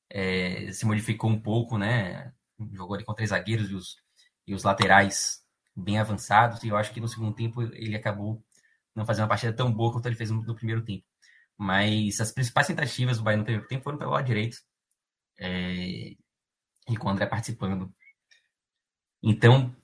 é, 0.09 0.71
se 0.71 0.85
modificou 0.85 1.29
um 1.29 1.41
pouco, 1.41 1.77
né? 1.77 2.33
Jogou 2.73 2.95
ali 2.95 3.05
com 3.05 3.13
três 3.13 3.29
zagueiros 3.29 3.69
e 3.71 3.75
os, 3.75 3.95
e 4.47 4.53
os 4.53 4.63
laterais 4.63 5.41
bem 5.75 5.99
avançados. 5.99 6.63
E 6.63 6.67
eu 6.69 6.77
acho 6.77 6.93
que 6.93 6.99
no 6.99 7.07
segundo 7.07 7.33
tempo 7.35 7.61
ele 7.61 7.95
acabou 7.95 8.43
não 8.95 9.05
fazendo 9.05 9.23
uma 9.23 9.29
partida 9.29 9.53
tão 9.53 9.71
boa 9.71 9.93
quanto 9.93 10.05
ele 10.07 10.15
fez 10.15 10.31
no, 10.31 10.41
no 10.43 10.55
primeiro 10.55 10.83
tempo. 10.83 11.05
Mas 11.57 12.19
as 12.21 12.31
principais 12.31 12.67
tentativas 12.67 13.17
do 13.17 13.23
Bahia 13.23 13.37
no 13.37 13.43
primeiro 13.43 13.67
tempo 13.67 13.83
foram 13.83 13.97
pelo 13.97 14.11
lado 14.11 14.25
direito. 14.25 14.57
É, 15.39 16.15
e 16.89 16.97
com 16.97 17.07
o 17.07 17.11
André 17.11 17.25
participando. 17.25 17.93
Então, 19.21 19.75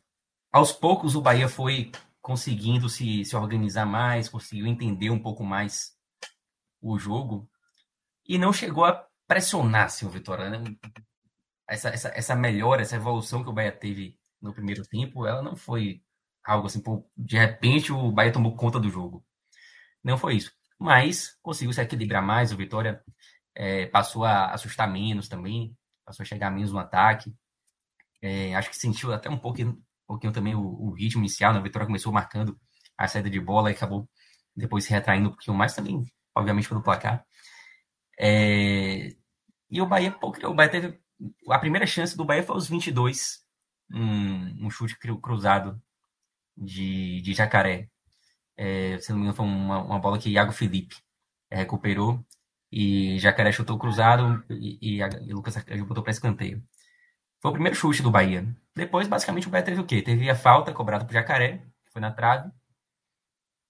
aos 0.51 0.71
poucos, 0.71 1.15
o 1.15 1.21
Bahia 1.21 1.47
foi 1.49 1.91
conseguindo 2.25 2.89
se, 2.89 3.23
se 3.23 3.35
organizar 3.35 3.85
mais, 3.85 4.27
conseguiu 4.27 4.65
entender 4.65 5.11
um 5.11 5.21
pouco 5.21 5.43
mais 5.43 5.95
o 6.81 6.97
jogo 6.97 7.47
e 8.27 8.39
não 8.39 8.51
chegou 8.51 8.83
a 8.83 9.07
pressionar 9.27 9.85
assim, 9.85 10.07
o 10.07 10.09
Vitória. 10.09 10.49
Né? 10.49 10.75
Essa, 11.69 11.89
essa, 11.89 12.07
essa 12.15 12.35
melhora, 12.35 12.81
essa 12.81 12.95
evolução 12.95 13.43
que 13.43 13.49
o 13.51 13.53
Bahia 13.53 13.71
teve 13.71 14.17
no 14.41 14.51
primeiro 14.51 14.81
tempo, 14.87 15.27
ela 15.27 15.43
não 15.43 15.55
foi 15.55 16.01
algo 16.43 16.65
assim, 16.65 16.81
de 17.15 17.37
repente 17.37 17.93
o 17.93 18.11
Bahia 18.11 18.33
tomou 18.33 18.55
conta 18.55 18.79
do 18.79 18.89
jogo. 18.89 19.23
Não 20.03 20.17
foi 20.17 20.37
isso. 20.37 20.51
Mas 20.79 21.37
conseguiu 21.43 21.73
se 21.73 21.81
equilibrar 21.81 22.23
mais, 22.23 22.51
o 22.51 22.57
Vitória 22.57 23.03
é, 23.53 23.85
passou 23.85 24.25
a 24.25 24.51
assustar 24.51 24.91
menos 24.91 25.27
também, 25.29 25.77
passou 26.03 26.23
a 26.23 26.27
chegar 26.27 26.49
menos 26.49 26.71
no 26.71 26.79
ataque. 26.79 27.35
É, 28.19 28.55
acho 28.55 28.71
que 28.71 28.77
sentiu 28.77 29.13
até 29.13 29.29
um 29.29 29.35
um 29.35 29.83
pouquinho 30.07 30.33
também 30.33 30.55
o, 30.55 30.61
o, 30.61 30.91
ritmo 30.93 31.21
inicial, 31.21 31.53
né? 31.53 31.59
A 31.59 31.61
Vitória 31.63 31.85
começou 31.85 32.11
marcando 32.13 32.59
a 32.97 33.07
saída 33.07 33.29
de 33.29 33.39
bola 33.39 33.71
e 33.71 33.73
acabou 33.73 34.09
depois 34.55 34.85
se 34.85 34.91
retraindo 34.91 35.27
um 35.29 35.31
pouquinho 35.31 35.57
mais 35.57 35.75
também, 35.75 36.05
obviamente, 36.35 36.69
pelo 36.69 36.81
placar. 36.81 37.25
É, 38.19 39.15
e 39.69 39.81
o 39.81 39.85
Bahia, 39.85 40.15
o 40.21 40.53
Bahia 40.53 40.71
teve. 40.71 40.99
A 41.49 41.59
primeira 41.59 41.85
chance 41.85 42.15
do 42.15 42.25
Bahia 42.25 42.43
foi 42.43 42.55
aos 42.55 42.67
22, 42.67 43.39
um, 43.91 44.65
um 44.67 44.69
chute 44.69 44.97
cruzado 44.97 45.81
de, 46.57 47.21
de 47.21 47.33
Jacaré. 47.33 47.89
É, 48.57 48.97
se 48.99 49.11
não 49.11 49.17
me 49.17 49.23
engano, 49.23 49.35
foi 49.35 49.45
uma, 49.45 49.83
uma 49.83 49.99
bola 49.99 50.19
que 50.19 50.29
Iago 50.29 50.51
Felipe 50.51 50.95
recuperou 51.51 52.25
e 52.71 53.17
Jacaré 53.19 53.51
chutou 53.51 53.77
cruzado 53.77 54.43
e, 54.49 54.97
e, 54.97 55.01
e 55.01 55.33
Lucas 55.33 55.55
botou 55.87 56.03
para 56.03 56.11
escanteio. 56.11 56.63
Foi 57.41 57.51
o 57.51 57.53
primeiro 57.53 57.77
chute 57.77 58.01
do 58.01 58.11
Bahia. 58.11 58.45
Depois, 58.75 59.07
basicamente, 59.07 59.47
o 59.47 59.49
Bahia 59.49 59.65
teve 59.65 59.79
o 59.79 59.85
quê? 59.85 60.01
Teve 60.01 60.29
a 60.29 60.35
falta 60.35 60.73
cobrada 60.73 61.05
por 61.05 61.13
Jacaré, 61.13 61.59
que 61.85 61.91
foi 61.91 62.01
na 62.01 62.11
trave. 62.11 62.51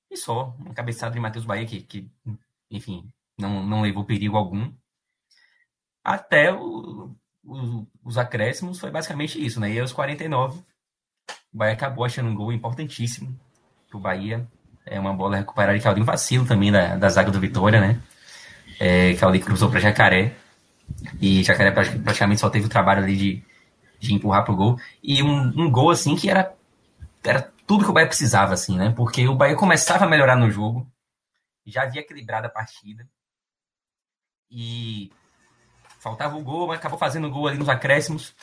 E 0.09 0.17
só, 0.17 0.55
uma 0.57 0.73
cabeçada 0.73 1.13
de 1.13 1.19
Matheus 1.19 1.45
Bahia, 1.45 1.65
que, 1.65 1.81
que 1.81 2.09
enfim, 2.71 3.07
não, 3.37 3.63
não 3.63 3.81
levou 3.81 4.03
perigo 4.03 4.35
algum. 4.35 4.73
Até 6.03 6.51
o, 6.51 7.15
o, 7.43 7.87
os 8.03 8.17
acréscimos 8.17 8.79
foi 8.79 8.89
basicamente 8.89 9.43
isso, 9.43 9.59
né? 9.59 9.71
E 9.71 9.79
aos 9.79 9.93
49, 9.93 10.59
o 11.53 11.57
Bahia 11.57 11.73
acabou 11.73 12.05
achando 12.05 12.29
um 12.29 12.35
gol 12.35 12.51
importantíssimo 12.51 13.39
pro 13.89 13.99
Bahia. 13.99 14.47
É 14.85 14.99
uma 14.99 15.13
bola 15.13 15.37
recuperada 15.37 15.77
de 15.77 15.83
Claudinho 15.83 16.05
vacilo 16.05 16.45
também 16.45 16.71
da, 16.71 16.95
da 16.95 17.09
zaga 17.09 17.31
do 17.31 17.39
Vitória, 17.39 17.79
né? 17.79 18.01
É, 18.79 19.13
Claudinho 19.15 19.45
cruzou 19.45 19.69
para 19.69 19.79
Jacaré. 19.79 20.35
E 21.19 21.43
Jacaré 21.43 21.71
praticamente 21.71 22.41
só 22.41 22.49
teve 22.49 22.65
o 22.65 22.69
trabalho 22.69 23.03
ali 23.03 23.17
de, 23.17 23.43
de 24.05 24.13
empurrar 24.13 24.43
pro 24.43 24.55
gol. 24.55 24.79
E 25.03 25.21
um, 25.23 25.47
um 25.59 25.71
gol, 25.71 25.91
assim, 25.91 26.15
que 26.15 26.29
era, 26.29 26.55
era 27.23 27.41
tudo 27.67 27.83
que 27.83 27.89
o 27.89 27.93
Bahia 27.93 28.07
precisava, 28.07 28.53
assim, 28.53 28.77
né? 28.77 28.91
Porque 28.95 29.27
o 29.27 29.35
Bahia 29.35 29.55
começava 29.55 30.05
a 30.05 30.07
melhorar 30.07 30.35
no 30.35 30.49
jogo, 30.49 30.89
já 31.65 31.83
havia 31.83 32.01
equilibrado 32.01 32.47
a 32.47 32.49
partida. 32.49 33.07
E 34.49 35.11
faltava 35.99 36.37
o 36.37 36.43
gol, 36.43 36.67
mas 36.67 36.79
acabou 36.79 36.99
fazendo 36.99 37.27
o 37.27 37.31
gol 37.31 37.47
ali 37.47 37.57
nos 37.57 37.69
acréscimos. 37.69 38.35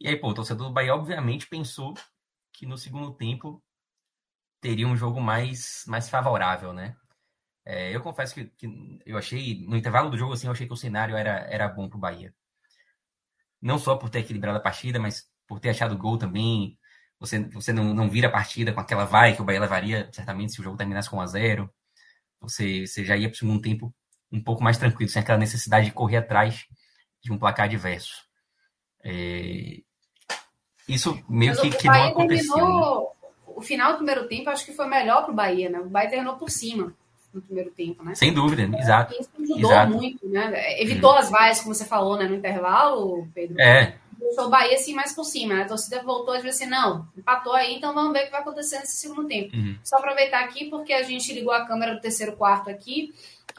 E 0.00 0.08
aí, 0.08 0.16
pô, 0.16 0.30
o 0.30 0.34
torcedor 0.34 0.68
do 0.68 0.72
Bahia, 0.72 0.94
obviamente, 0.94 1.46
pensou 1.46 1.94
que 2.52 2.66
no 2.66 2.78
segundo 2.78 3.12
tempo 3.12 3.62
teria 4.60 4.86
um 4.88 4.96
jogo 4.96 5.20
mais, 5.20 5.84
mais 5.86 6.08
favorável, 6.08 6.72
né? 6.72 6.96
É, 7.64 7.94
eu 7.94 8.00
confesso 8.00 8.34
que, 8.34 8.46
que, 8.46 9.00
eu 9.04 9.18
achei, 9.18 9.66
no 9.66 9.76
intervalo 9.76 10.10
do 10.10 10.16
jogo, 10.16 10.32
assim, 10.32 10.46
eu 10.46 10.52
achei 10.52 10.66
que 10.66 10.72
o 10.72 10.76
cenário 10.76 11.16
era, 11.16 11.40
era 11.50 11.68
bom 11.68 11.88
pro 11.88 11.98
Bahia 11.98 12.34
não 13.60 13.78
só 13.78 13.96
por 13.96 14.10
ter 14.10 14.20
equilibrado 14.20 14.58
a 14.58 14.62
partida, 14.62 14.98
mas 14.98 15.26
por 15.46 15.60
ter 15.60 15.70
achado 15.70 15.96
gol 15.96 16.18
também. 16.18 16.78
Você, 17.18 17.40
você 17.48 17.72
não, 17.72 17.94
não 17.94 18.10
vira 18.10 18.28
a 18.28 18.32
partida 18.32 18.72
com 18.72 18.80
aquela 18.80 19.04
vai 19.04 19.34
que 19.34 19.40
o 19.40 19.44
Bahia 19.44 19.60
levaria, 19.60 20.08
certamente, 20.12 20.52
se 20.52 20.60
o 20.60 20.64
jogo 20.64 20.76
terminasse 20.76 21.08
com 21.08 21.16
1 21.16 21.20
a 21.20 21.26
0 21.26 21.70
você, 22.40 22.86
você 22.86 23.04
já 23.04 23.16
ia 23.16 23.28
para 23.28 23.34
o 23.34 23.38
segundo 23.38 23.62
tempo 23.62 23.94
um 24.30 24.42
pouco 24.42 24.62
mais 24.62 24.76
tranquilo, 24.76 25.10
sem 25.10 25.22
aquela 25.22 25.38
necessidade 25.38 25.86
de 25.86 25.92
correr 25.92 26.18
atrás 26.18 26.66
de 27.22 27.32
um 27.32 27.38
placar 27.38 27.64
adverso. 27.66 28.24
É... 29.02 29.80
Isso 30.86 31.24
meio 31.28 31.56
que, 31.60 31.70
que 31.70 31.86
não 31.86 32.04
aconteceu. 32.04 32.54
Terminou, 32.54 33.16
né? 33.22 33.28
O 33.46 33.62
final 33.62 33.92
do 33.92 33.96
primeiro 33.98 34.28
tempo 34.28 34.50
acho 34.50 34.66
que 34.66 34.72
foi 34.74 34.86
melhor 34.86 35.22
para 35.22 35.32
o 35.32 35.34
Bahia, 35.34 35.70
né? 35.70 35.80
O 35.80 35.88
Bahia 35.88 36.10
terminou 36.10 36.36
por 36.36 36.50
cima 36.50 36.94
no 37.36 37.42
primeiro 37.42 37.70
tempo, 37.70 38.02
né? 38.02 38.14
Sem 38.14 38.32
dúvida, 38.32 38.62
exato. 38.78 39.14
Isso 39.18 39.30
ajudou 39.38 39.70
exato. 39.70 39.92
muito, 39.92 40.28
né? 40.28 40.80
Evitou 40.80 41.12
hum. 41.12 41.16
as 41.16 41.30
vaias, 41.30 41.60
como 41.60 41.74
você 41.74 41.84
falou, 41.84 42.16
né, 42.16 42.26
no 42.26 42.34
intervalo, 42.34 43.28
Pedro. 43.34 43.60
É. 43.60 43.96
Deixou 44.18 44.46
o 44.46 44.50
Bahia 44.50 44.74
assim 44.74 44.94
mais 44.94 45.14
por 45.14 45.24
cima, 45.24 45.54
né? 45.54 45.62
A 45.62 45.68
torcida 45.68 46.02
voltou 46.02 46.34
a 46.34 46.38
dizer 46.38 46.48
assim, 46.48 46.66
não, 46.66 47.06
empatou 47.16 47.52
aí, 47.52 47.74
então 47.74 47.94
vamos 47.94 48.12
ver 48.12 48.22
o 48.22 48.24
que 48.24 48.30
vai 48.30 48.40
acontecer 48.40 48.78
nesse 48.78 48.96
segundo 48.96 49.28
tempo. 49.28 49.54
Uhum. 49.54 49.76
Só 49.84 49.96
aproveitar 49.98 50.42
aqui, 50.42 50.70
porque 50.70 50.92
a 50.92 51.02
gente 51.02 51.32
ligou 51.32 51.52
a 51.52 51.66
câmera 51.66 51.94
do 51.94 52.00
terceiro 52.00 52.32
quarto 52.32 52.70
aqui, 52.70 53.14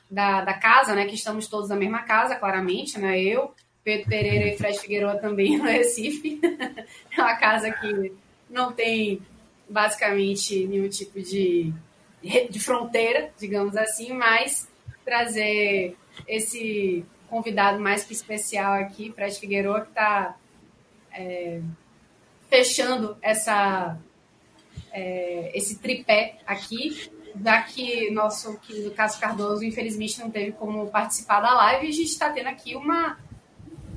da, 0.10 0.42
da 0.42 0.54
casa, 0.54 0.96
né? 0.96 1.06
Que 1.06 1.16
estamos 1.16 1.48
todos 1.48 1.70
na 1.70 1.76
mesma 1.76 2.04
casa, 2.04 2.36
claramente, 2.36 3.00
né? 3.00 3.22
Eu, 3.22 3.54
Pedro 3.84 4.10
Pereira 4.10 4.48
e 4.48 4.58
Fred 4.58 4.80
Figueiredo 4.80 5.22
também 5.22 5.58
no 5.58 5.66
Recife. 5.66 6.42
é 7.16 7.22
uma 7.22 7.36
casa 7.36 7.72
que 7.72 8.12
não 8.50 8.72
tem 8.72 9.22
basicamente 9.70 10.66
nenhum 10.66 10.90
tipo 10.90 11.22
de 11.22 11.74
de 12.50 12.60
fronteira, 12.60 13.32
digamos 13.40 13.76
assim, 13.76 14.14
mas 14.14 14.68
trazer 15.06 15.96
esse 16.28 17.06
convidado 17.30 17.80
mais 17.80 18.04
que 18.04 18.14
especial 18.14 18.74
aqui, 18.74 19.12
Fred 19.12 19.38
Figueiredo, 19.40 19.82
que 19.82 19.90
está 19.90 20.36
é, 21.12 21.62
fechando 22.50 23.18
essa, 23.22 23.98
é, 24.92 25.52
esse 25.54 25.80
tripé 25.80 26.38
aqui, 26.46 27.10
já 27.44 27.62
que 27.62 28.10
nosso 28.12 28.58
querido 28.60 28.92
Cássio 28.92 29.20
Cardoso, 29.20 29.64
infelizmente, 29.64 30.20
não 30.20 30.32
teve 30.32 30.54
como 30.54 30.88
participar 30.88 31.42
da 31.42 31.54
live, 31.54 31.88
a 31.88 31.92
gente 31.92 32.10
está 32.10 32.30
tendo 32.32 32.48
aqui 32.48 32.76
uma 32.76 33.18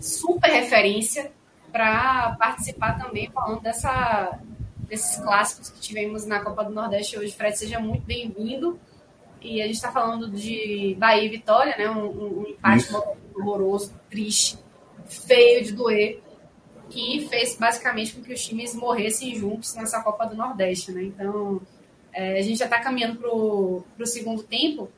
super 0.00 0.50
referência 0.50 1.32
para 1.70 2.36
participar 2.38 2.98
também, 2.98 3.30
falando 3.30 3.60
dessa, 3.60 4.38
desses 4.90 5.16
clássicos 5.22 5.70
que 5.70 5.80
tivemos 5.80 6.26
na 6.26 6.40
Copa 6.40 6.64
do 6.64 6.70
Nordeste 6.70 7.16
hoje. 7.16 7.32
Fred, 7.32 7.56
seja 7.56 7.78
muito 7.78 8.04
bem-vindo. 8.04 8.78
E 9.40 9.62
a 9.62 9.66
gente 9.66 9.76
está 9.76 9.90
falando 9.90 10.28
de 10.28 10.96
Bahia 10.98 11.24
e 11.24 11.28
Vitória, 11.28 11.76
né? 11.78 11.88
Um, 11.88 12.40
um 12.40 12.46
empate 12.46 12.88
horroroso, 13.34 13.94
triste, 14.10 14.58
feio 15.06 15.64
de 15.64 15.72
doer, 15.72 16.20
que 16.90 17.26
fez 17.30 17.56
basicamente 17.56 18.14
com 18.14 18.22
que 18.22 18.34
os 18.34 18.44
times 18.44 18.74
morressem 18.74 19.34
juntos 19.34 19.74
nessa 19.76 20.02
Copa 20.02 20.26
do 20.26 20.36
Nordeste, 20.36 20.92
né? 20.92 21.04
Então, 21.04 21.62
é, 22.12 22.38
a 22.38 22.42
gente 22.42 22.58
já 22.58 22.64
está 22.66 22.80
caminhando 22.80 23.16
para 23.16 23.32
o 23.32 24.06
segundo 24.06 24.42
tempo. 24.42 24.90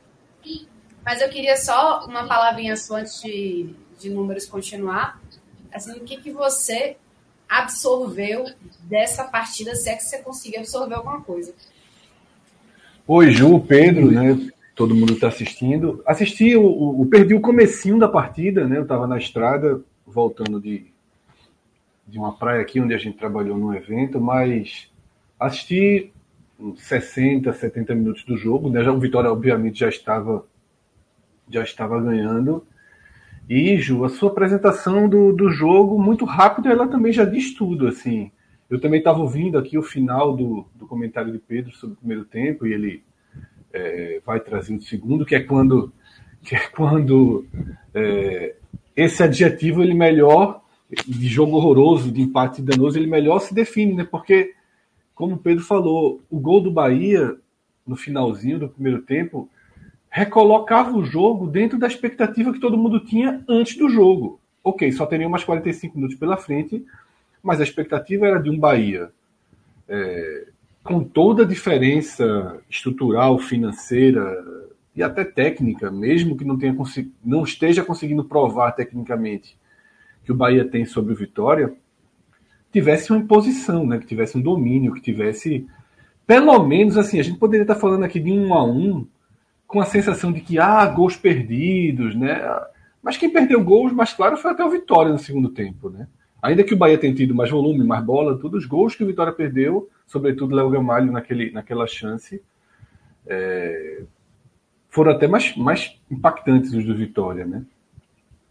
Mas 1.04 1.20
eu 1.20 1.28
queria 1.28 1.56
só 1.56 2.06
uma 2.06 2.26
palavrinha 2.26 2.76
só 2.76 2.96
antes 2.96 3.20
de, 3.20 3.74
de 3.98 4.10
números 4.10 4.46
continuar. 4.46 5.20
Assim, 5.72 5.92
o 5.98 6.04
que, 6.04 6.16
que 6.16 6.32
você 6.32 6.96
absorveu 7.58 8.46
dessa 8.84 9.24
partida, 9.24 9.74
se 9.74 9.90
é 9.90 9.94
que 9.94 10.02
você 10.02 10.18
conseguiu 10.18 10.60
absorver 10.60 10.94
alguma 10.94 11.20
coisa. 11.20 11.52
Oi, 13.06 13.30
Ju, 13.30 13.60
Pedro, 13.60 14.10
né? 14.10 14.50
Todo 14.74 14.94
mundo 14.94 15.12
está 15.12 15.28
assistindo. 15.28 16.02
Assisti, 16.06 16.56
o, 16.56 17.00
o, 17.00 17.06
perdi 17.06 17.34
o 17.34 17.40
comecinho 17.40 17.98
da 17.98 18.08
partida, 18.08 18.66
né? 18.66 18.78
Eu 18.78 18.84
estava 18.84 19.06
na 19.06 19.18
estrada, 19.18 19.82
voltando 20.06 20.58
de, 20.58 20.86
de 22.06 22.18
uma 22.18 22.32
praia 22.32 22.62
aqui 22.62 22.80
onde 22.80 22.94
a 22.94 22.98
gente 22.98 23.18
trabalhou 23.18 23.58
num 23.58 23.74
evento, 23.74 24.18
mas 24.18 24.90
assisti 25.38 26.10
uns 26.58 26.82
60, 26.82 27.52
70 27.52 27.94
minutos 27.94 28.24
do 28.24 28.36
jogo, 28.36 28.70
né? 28.70 28.82
Já 28.82 28.92
o 28.92 28.98
Vitória 28.98 29.30
obviamente 29.30 29.80
já 29.80 29.90
estava 29.90 30.46
já 31.50 31.62
estava 31.62 32.00
ganhando. 32.00 32.66
Ju, 33.78 34.04
a 34.04 34.08
sua 34.08 34.30
apresentação 34.30 35.08
do, 35.08 35.32
do 35.32 35.50
jogo 35.50 36.00
muito 36.00 36.24
rápido, 36.24 36.68
ela 36.68 36.88
também 36.88 37.12
já 37.12 37.24
diz 37.24 37.54
tudo, 37.54 37.86
assim. 37.86 38.30
Eu 38.70 38.80
também 38.80 38.98
estava 38.98 39.20
ouvindo 39.20 39.58
aqui 39.58 39.76
o 39.76 39.82
final 39.82 40.34
do, 40.34 40.64
do 40.74 40.86
comentário 40.86 41.30
de 41.30 41.38
Pedro 41.38 41.72
sobre 41.72 41.94
o 41.94 41.98
primeiro 41.98 42.24
tempo 42.24 42.66
e 42.66 42.72
ele 42.72 43.04
é, 43.72 44.20
vai 44.24 44.40
trazer 44.40 44.74
o 44.74 44.80
segundo, 44.80 45.26
que 45.26 45.34
é 45.34 45.40
quando 45.40 45.92
que 46.42 46.56
é 46.56 46.66
quando 46.68 47.46
é, 47.94 48.56
esse 48.96 49.22
adjetivo 49.22 49.82
ele 49.82 49.94
melhor 49.94 50.62
de 51.06 51.28
jogo 51.28 51.56
horroroso, 51.56 52.10
de 52.10 52.20
empate 52.20 52.60
danoso, 52.60 52.98
ele 52.98 53.06
melhor 53.06 53.38
se 53.38 53.54
define, 53.54 53.94
né? 53.94 54.04
Porque 54.04 54.54
como 55.14 55.36
o 55.36 55.38
Pedro 55.38 55.62
falou, 55.62 56.20
o 56.30 56.40
gol 56.40 56.60
do 56.60 56.70
Bahia 56.70 57.36
no 57.86 57.96
finalzinho 57.96 58.58
do 58.58 58.68
primeiro 58.68 59.02
tempo 59.02 59.48
recolocava 60.14 60.94
o 60.94 61.02
jogo 61.02 61.46
dentro 61.46 61.78
da 61.78 61.86
expectativa 61.86 62.52
que 62.52 62.60
todo 62.60 62.76
mundo 62.76 63.00
tinha 63.00 63.42
antes 63.48 63.78
do 63.78 63.88
jogo. 63.88 64.38
Ok, 64.62 64.92
só 64.92 65.06
teria 65.06 65.26
umas 65.26 65.42
45 65.42 65.96
minutos 65.96 66.18
pela 66.18 66.36
frente, 66.36 66.84
mas 67.42 67.60
a 67.60 67.64
expectativa 67.64 68.26
era 68.26 68.38
de 68.38 68.50
um 68.50 68.58
Bahia 68.58 69.10
é, 69.88 70.48
com 70.84 71.02
toda 71.02 71.44
a 71.44 71.46
diferença 71.46 72.60
estrutural, 72.68 73.38
financeira 73.38 74.22
e 74.94 75.02
até 75.02 75.24
técnica, 75.24 75.90
mesmo 75.90 76.36
que 76.36 76.44
não, 76.44 76.58
tenha 76.58 76.76
não 77.24 77.42
esteja 77.42 77.82
conseguindo 77.82 78.22
provar 78.22 78.72
tecnicamente 78.72 79.56
que 80.22 80.30
o 80.30 80.34
Bahia 80.36 80.68
tem 80.68 80.84
sobre 80.84 81.14
o 81.14 81.16
Vitória, 81.16 81.72
tivesse 82.70 83.10
uma 83.10 83.18
imposição, 83.18 83.86
né? 83.86 83.98
que 83.98 84.06
tivesse 84.06 84.36
um 84.36 84.42
domínio, 84.42 84.92
que 84.92 85.00
tivesse. 85.00 85.66
Pelo 86.26 86.62
menos 86.62 86.98
assim, 86.98 87.18
a 87.18 87.22
gente 87.22 87.38
poderia 87.38 87.64
estar 87.64 87.76
falando 87.76 88.04
aqui 88.04 88.20
de 88.20 88.30
um 88.30 88.52
a 88.52 88.62
um, 88.62 89.06
com 89.72 89.80
a 89.80 89.86
sensação 89.86 90.30
de 90.30 90.42
que 90.42 90.58
há 90.58 90.82
ah, 90.82 90.86
gols 90.86 91.16
perdidos, 91.16 92.14
né? 92.14 92.42
Mas 93.02 93.16
quem 93.16 93.30
perdeu 93.30 93.64
gols 93.64 93.90
mais 93.90 94.12
claro 94.12 94.36
foi 94.36 94.50
até 94.50 94.62
o 94.62 94.70
Vitória 94.70 95.10
no 95.10 95.18
segundo 95.18 95.48
tempo, 95.48 95.88
né? 95.88 96.06
Ainda 96.42 96.62
que 96.62 96.74
o 96.74 96.76
Bahia 96.76 96.98
tenha 96.98 97.14
tido 97.14 97.34
mais 97.34 97.48
volume, 97.48 97.82
mais 97.82 98.04
bola, 98.04 98.38
todos 98.38 98.64
os 98.64 98.68
gols 98.68 98.94
que 98.94 99.02
o 99.02 99.06
Vitória 99.06 99.32
perdeu, 99.32 99.88
sobretudo 100.06 100.54
Léo 100.54 100.68
Gamalho 100.68 101.10
naquele, 101.10 101.50
naquela 101.52 101.86
chance, 101.86 102.42
é, 103.26 104.02
foram 104.90 105.12
até 105.12 105.26
mais, 105.26 105.56
mais 105.56 105.98
impactantes 106.10 106.74
os 106.74 106.84
do 106.84 106.94
Vitória, 106.94 107.46
né? 107.46 107.64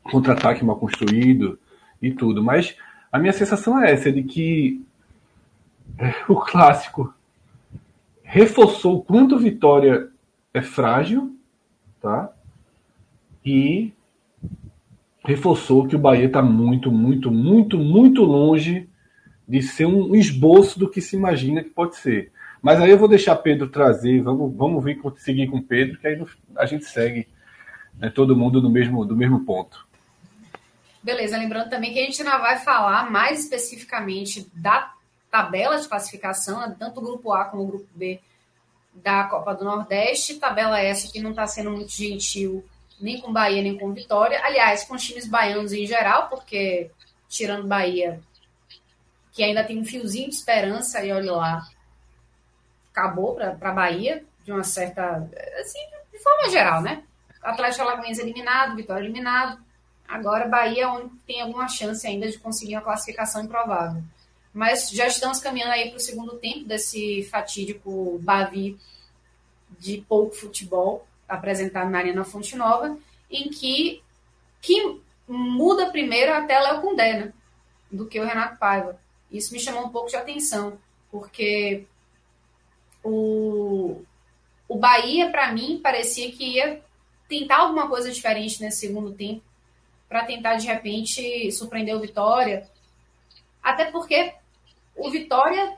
Contra-ataque 0.02 0.66
mal 0.66 0.80
construído 0.80 1.60
e 2.02 2.12
tudo. 2.12 2.44
Mas 2.44 2.76
a 3.12 3.20
minha 3.20 3.32
sensação 3.32 3.80
é 3.80 3.92
essa, 3.92 4.12
de 4.12 4.24
que 4.24 4.84
é, 6.00 6.16
o 6.28 6.36
clássico 6.38 7.14
reforçou 8.24 8.98
o 8.98 9.02
quanto 9.04 9.38
Vitória 9.38 10.11
é 10.54 10.62
frágil, 10.62 11.36
tá? 12.02 12.32
E 13.46 13.94
reforçou 15.24 15.88
que 15.88 15.96
o 15.96 16.00
Bahia 16.00 16.26
está 16.26 16.42
muito, 16.42 16.92
muito, 16.92 17.32
muito, 17.32 17.78
muito 17.78 18.24
longe 18.24 18.90
de 19.48 19.62
ser 19.62 19.86
um 19.86 20.16
esboço 20.16 20.80
do 20.80 20.90
que 20.90 21.02
se 21.02 21.16
imagina 21.16 21.64
que 21.64 21.70
pode 21.70 21.96
ser. 21.96 22.32
Mas 22.62 22.80
aí 22.80 22.92
eu 22.92 22.98
vou 22.98 23.08
deixar 23.08 23.36
Pedro 23.38 23.70
trazer, 23.70 24.22
vamos, 24.22 24.56
vamos 24.56 24.84
vir 24.84 25.00
seguir 25.18 25.48
com 25.48 25.62
Pedro, 25.62 25.98
que 25.98 26.08
aí 26.08 26.24
a 26.56 26.66
gente 26.66 26.86
segue 26.86 27.28
né, 27.98 28.10
todo 28.10 28.36
mundo 28.36 28.62
no 28.62 28.70
mesmo, 28.70 29.04
do 29.04 29.16
mesmo 29.16 29.44
ponto. 29.44 29.88
Beleza, 31.04 31.38
lembrando 31.38 31.70
também 31.70 31.92
que 31.92 32.00
a 32.00 32.04
gente 32.04 32.22
ainda 32.22 32.38
vai 32.38 32.60
falar 32.60 33.10
mais 33.10 33.40
especificamente 33.40 34.48
da 34.54 34.94
tabela 35.32 35.80
de 35.80 35.88
classificação, 35.88 36.60
né, 36.60 36.76
tanto 36.78 37.00
o 37.00 37.04
grupo 37.04 37.34
A 37.34 37.46
como 37.46 37.64
o 37.64 37.68
grupo 37.68 37.88
B 37.96 38.20
da 38.93 39.23
Copa 39.25 39.54
do 39.54 39.65
Nordeste. 39.65 40.39
Tabela 40.39 40.80
essa 40.80 41.12
que 41.12 41.21
não 41.21 41.32
está 41.32 41.47
sendo 41.47 41.71
muito 41.71 41.91
gentil 41.91 42.63
nem 43.01 43.19
com 43.19 43.34
Bahia, 43.34 43.62
nem 43.62 43.77
com 43.77 43.91
Vitória. 43.91 44.39
Aliás, 44.43 44.84
com 44.84 44.95
os 44.95 45.04
times 45.04 45.27
baianos 45.27 45.73
em 45.73 45.86
geral, 45.86 46.30
porque 46.30 46.91
tirando 47.27 47.67
Bahia, 47.67 48.21
que 49.32 49.43
ainda 49.43 49.63
tem 49.63 49.80
um 49.80 49.86
fiozinho 49.86 50.30
de 50.30 50.36
esperança, 50.36 51.04
e 51.04 51.12
olha 51.12 51.32
lá, 51.32 51.67
acabou 52.91 53.36
para 53.36 53.71
Bahia, 53.71 54.23
de 54.43 54.51
uma 54.51 54.63
certa. 54.63 55.27
Assim, 55.60 55.80
de 56.12 56.19
forma 56.19 56.49
geral, 56.49 56.82
né? 56.82 57.04
Atlético 57.41 57.84
Alagoense 57.84 58.21
eliminado, 58.21 58.75
Vitória 58.75 59.04
eliminado. 59.04 59.60
Agora, 60.08 60.47
Bahia 60.47 60.84
é 60.84 60.88
onde 60.88 61.15
tem 61.25 61.41
alguma 61.41 61.67
chance 61.67 62.06
ainda 62.06 62.30
de 62.30 62.38
conseguir 62.38 62.75
uma 62.75 62.82
classificação 62.82 63.43
improvável. 63.43 64.04
Mas 64.54 64.90
já 64.90 65.08
estamos 65.08 65.40
caminhando 65.40 65.72
aí 65.72 65.90
para 65.90 65.98
o 65.98 66.02
segundo 66.02 66.38
tempo 66.38 66.66
desse 66.66 67.24
fatídico 67.24 68.20
Bavi 68.20 68.78
de 69.80 70.04
pouco 70.08 70.36
futebol 70.36 71.08
apresentado 71.28 71.90
na 71.90 72.00
Arena 72.00 72.26
Fonte 72.26 72.56
Nova, 72.58 72.98
em 73.30 73.50
que, 73.50 74.04
que 74.62 75.00
muda 75.28 75.92
primeiro 75.92 76.34
até 76.34 76.60
Léo 76.60 76.82
Condé, 76.82 77.14
né? 77.14 77.34
Do 77.90 78.06
que 78.06 78.20
o 78.20 78.26
Renato 78.26 78.58
Paiva. 78.58 79.00
Isso 79.32 79.54
me 79.54 79.60
chamou 79.60 79.86
um 79.86 79.90
pouco 79.90 80.10
de 80.10 80.18
atenção, 80.18 80.78
porque 81.10 81.86
o, 83.02 84.02
o 84.68 84.76
Bahia, 84.78 85.30
para 85.30 85.54
mim, 85.54 85.80
parecia 85.82 86.32
que 86.32 86.56
ia 86.56 86.84
tentar 87.30 87.60
alguma 87.60 87.88
coisa 87.88 88.12
diferente 88.12 88.62
nesse 88.62 88.82
segundo 88.82 89.14
tempo 89.14 89.42
para 90.10 90.26
tentar 90.26 90.56
de 90.56 90.68
repente 90.68 91.50
surpreender 91.54 91.96
o 91.96 92.02
Vitória. 92.02 92.70
Até 93.64 93.86
porque 93.86 94.34
o 94.95 95.10
Vitória 95.10 95.77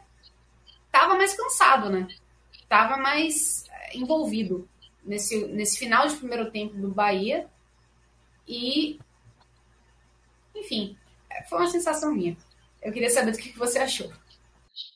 estava 0.85 1.15
mais 1.15 1.35
cansado, 1.35 1.89
né? 1.89 2.07
Estava 2.51 2.97
mais 2.97 3.65
eh, 3.69 3.97
envolvido 3.97 4.67
nesse, 5.03 5.47
nesse 5.47 5.77
final 5.77 6.07
de 6.07 6.15
primeiro 6.15 6.51
tempo 6.51 6.75
do 6.75 6.89
Bahia. 6.89 7.47
E, 8.47 8.99
enfim, 10.55 10.97
foi 11.49 11.59
uma 11.59 11.69
sensação 11.69 12.13
minha. 12.13 12.35
Eu 12.81 12.91
queria 12.91 13.09
saber 13.09 13.31
do 13.31 13.37
que 13.37 13.57
você 13.57 13.79
achou. 13.79 14.11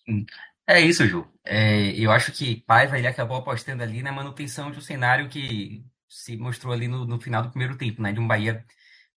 Hum, 0.08 0.25
é 0.67 0.82
isso, 0.82 1.08
Ju. 1.08 1.27
É, 1.43 1.91
eu 1.91 2.12
acho 2.12 2.32
que 2.32 2.62
Paiva 2.62 2.97
ele 2.97 3.08
acabou 3.08 3.38
apostando 3.38 3.84
ali 3.84 4.01
na 4.01 4.12
manutenção 4.12 4.71
de 4.71 4.77
um 4.77 4.82
cenário 4.82 5.30
que 5.30 5.84
se 6.10 6.36
mostrou 6.36 6.73
ali 6.73 6.88
no, 6.88 7.06
no 7.06 7.19
final 7.19 7.41
do 7.43 7.49
primeiro 7.49 7.77
tempo, 7.77 8.01
né? 8.01 8.12
De 8.12 8.19
um 8.19 8.27
Bahia 8.27 8.65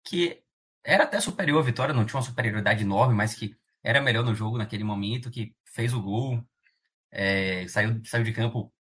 que 0.05 0.43
era 0.85 1.05
até 1.05 1.21
superior 1.21 1.61
à 1.61 1.63
vitória, 1.63 1.95
não 1.95 2.05
tinha 2.05 2.19
uma 2.19 2.27
superioridade 2.27 2.83
enorme, 2.83 3.15
mas 3.15 3.35
que 3.35 3.55
era 3.83 4.01
melhor 4.01 4.25
no 4.25 4.35
jogo 4.35 4.59
naquele 4.59 4.85
momento, 4.85 5.31
que 5.31 5.55
fez 5.65 5.93
o 5.95 6.03
gol, 6.03 6.43
é, 7.11 7.67
saiu, 7.69 8.01
saiu 8.05 8.25
de 8.25 8.33
campo 8.33 8.73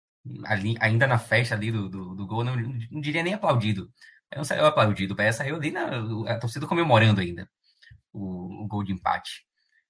ali, 0.45 0.75
ainda 0.79 1.07
na 1.07 1.17
festa 1.17 1.55
ali 1.55 1.71
do, 1.71 1.89
do, 1.89 2.15
do 2.15 2.27
gol, 2.27 2.43
não, 2.43 2.55
não, 2.55 3.01
diria 3.01 3.23
nem 3.23 3.33
aplaudido. 3.33 3.91
Não 4.35 4.43
saiu 4.43 4.65
aplaudido, 4.65 5.15
o 5.15 5.33
saiu 5.33 5.55
ali 5.55 5.71
na 5.71 5.87
a 6.33 6.39
torcida 6.39 6.67
comemorando 6.67 7.21
ainda 7.21 7.49
o, 8.11 8.63
o 8.63 8.67
gol 8.67 8.83
de 8.83 8.93
empate. 8.93 9.45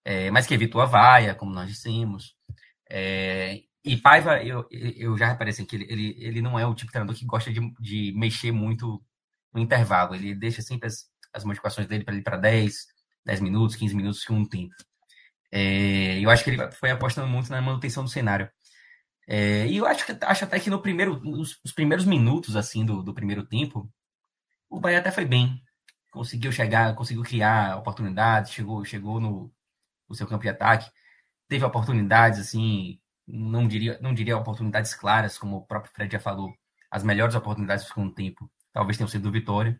É, 0.06 0.32
mas 0.32 0.48
que 0.48 0.54
evitou 0.54 0.82
a 0.82 0.86
vaia, 0.86 1.36
como 1.36 1.54
nós 1.54 1.67
dissemos. 1.67 2.36
É, 2.89 3.62
e 3.84 3.98
Paiva, 3.98 4.43
eu, 4.43 4.67
eu 4.72 5.17
já 5.17 5.28
reparei 5.30 5.52
assim, 5.52 5.65
que 5.65 5.76
ele, 5.76 5.86
ele, 5.89 6.15
ele 6.20 6.41
não 6.41 6.60
é 6.60 6.65
o 6.65 6.76
tipo 6.76 6.88
de 6.88 6.93
treinador 6.93 7.15
que 7.15 7.26
gosta 7.26 7.52
de, 7.52 7.60
de 7.80 8.13
mexer 8.15 8.52
muito 8.52 9.02
no 9.54 9.62
intervalo. 9.62 10.15
Ele 10.15 10.36
deixa 10.36 10.62
sempre 10.62 10.88
as, 10.88 11.06
as 11.34 11.43
modificações 11.43 11.88
dele 11.88 12.04
para 12.04 12.13
ele 12.13 12.24
para 12.24 12.38
10, 12.38 12.88
10 13.26 13.41
minutos, 13.41 13.76
15 13.76 13.96
minutos, 13.96 14.22
segundo 14.22 14.48
tempo. 14.48 14.76
É, 15.51 16.19
eu 16.19 16.29
acho 16.29 16.43
que 16.43 16.51
ele 16.51 16.71
foi 16.71 16.91
apostando 16.91 17.27
muito 17.27 17.49
na 17.49 17.62
manutenção 17.62 18.03
do 18.03 18.10
cenário. 18.10 18.49
É, 19.27 19.67
e 19.67 19.77
eu 19.77 19.86
acho, 19.86 20.05
que, 20.05 20.17
acho 20.25 20.45
até 20.45 20.60
que 20.60 20.69
no 20.69 20.81
primeiro, 20.81 21.19
nos, 21.19 21.60
nos 21.63 21.73
primeiros 21.73 22.05
minutos 22.05 22.55
assim 22.55 22.86
do, 22.86 23.03
do, 23.03 23.13
primeiro 23.13 23.45
tempo, 23.45 23.91
o 24.69 24.79
Bahia 24.79 24.99
até 24.99 25.12
foi 25.12 25.25
bem. 25.25 25.62
Conseguiu 26.12 26.51
chegar, 26.51 26.95
conseguiu 26.95 27.23
criar 27.23 27.77
oportunidades, 27.77 28.51
chegou, 28.51 28.83
chegou 28.86 29.19
no, 29.19 29.51
no 30.10 30.15
seu 30.15 30.27
campo 30.27 30.43
de 30.43 30.49
ataque. 30.49 30.89
Teve 31.47 31.65
oportunidades, 31.65 32.39
assim, 32.39 32.99
não 33.27 33.67
diria, 33.67 33.99
não 34.01 34.13
diria 34.13 34.38
oportunidades 34.38 34.93
claras, 34.95 35.38
como 35.38 35.57
o 35.57 35.65
próprio 35.65 35.93
Fred 35.93 36.13
já 36.13 36.19
falou. 36.19 36.53
As 36.91 37.03
melhores 37.03 37.36
oportunidades 37.36 37.86
do 37.86 37.89
segundo 37.89 38.13
tempo 38.13 38.49
talvez 38.73 38.97
tenham 38.97 39.10
sido 39.10 39.23
do 39.23 39.31
Vitória 39.31 39.79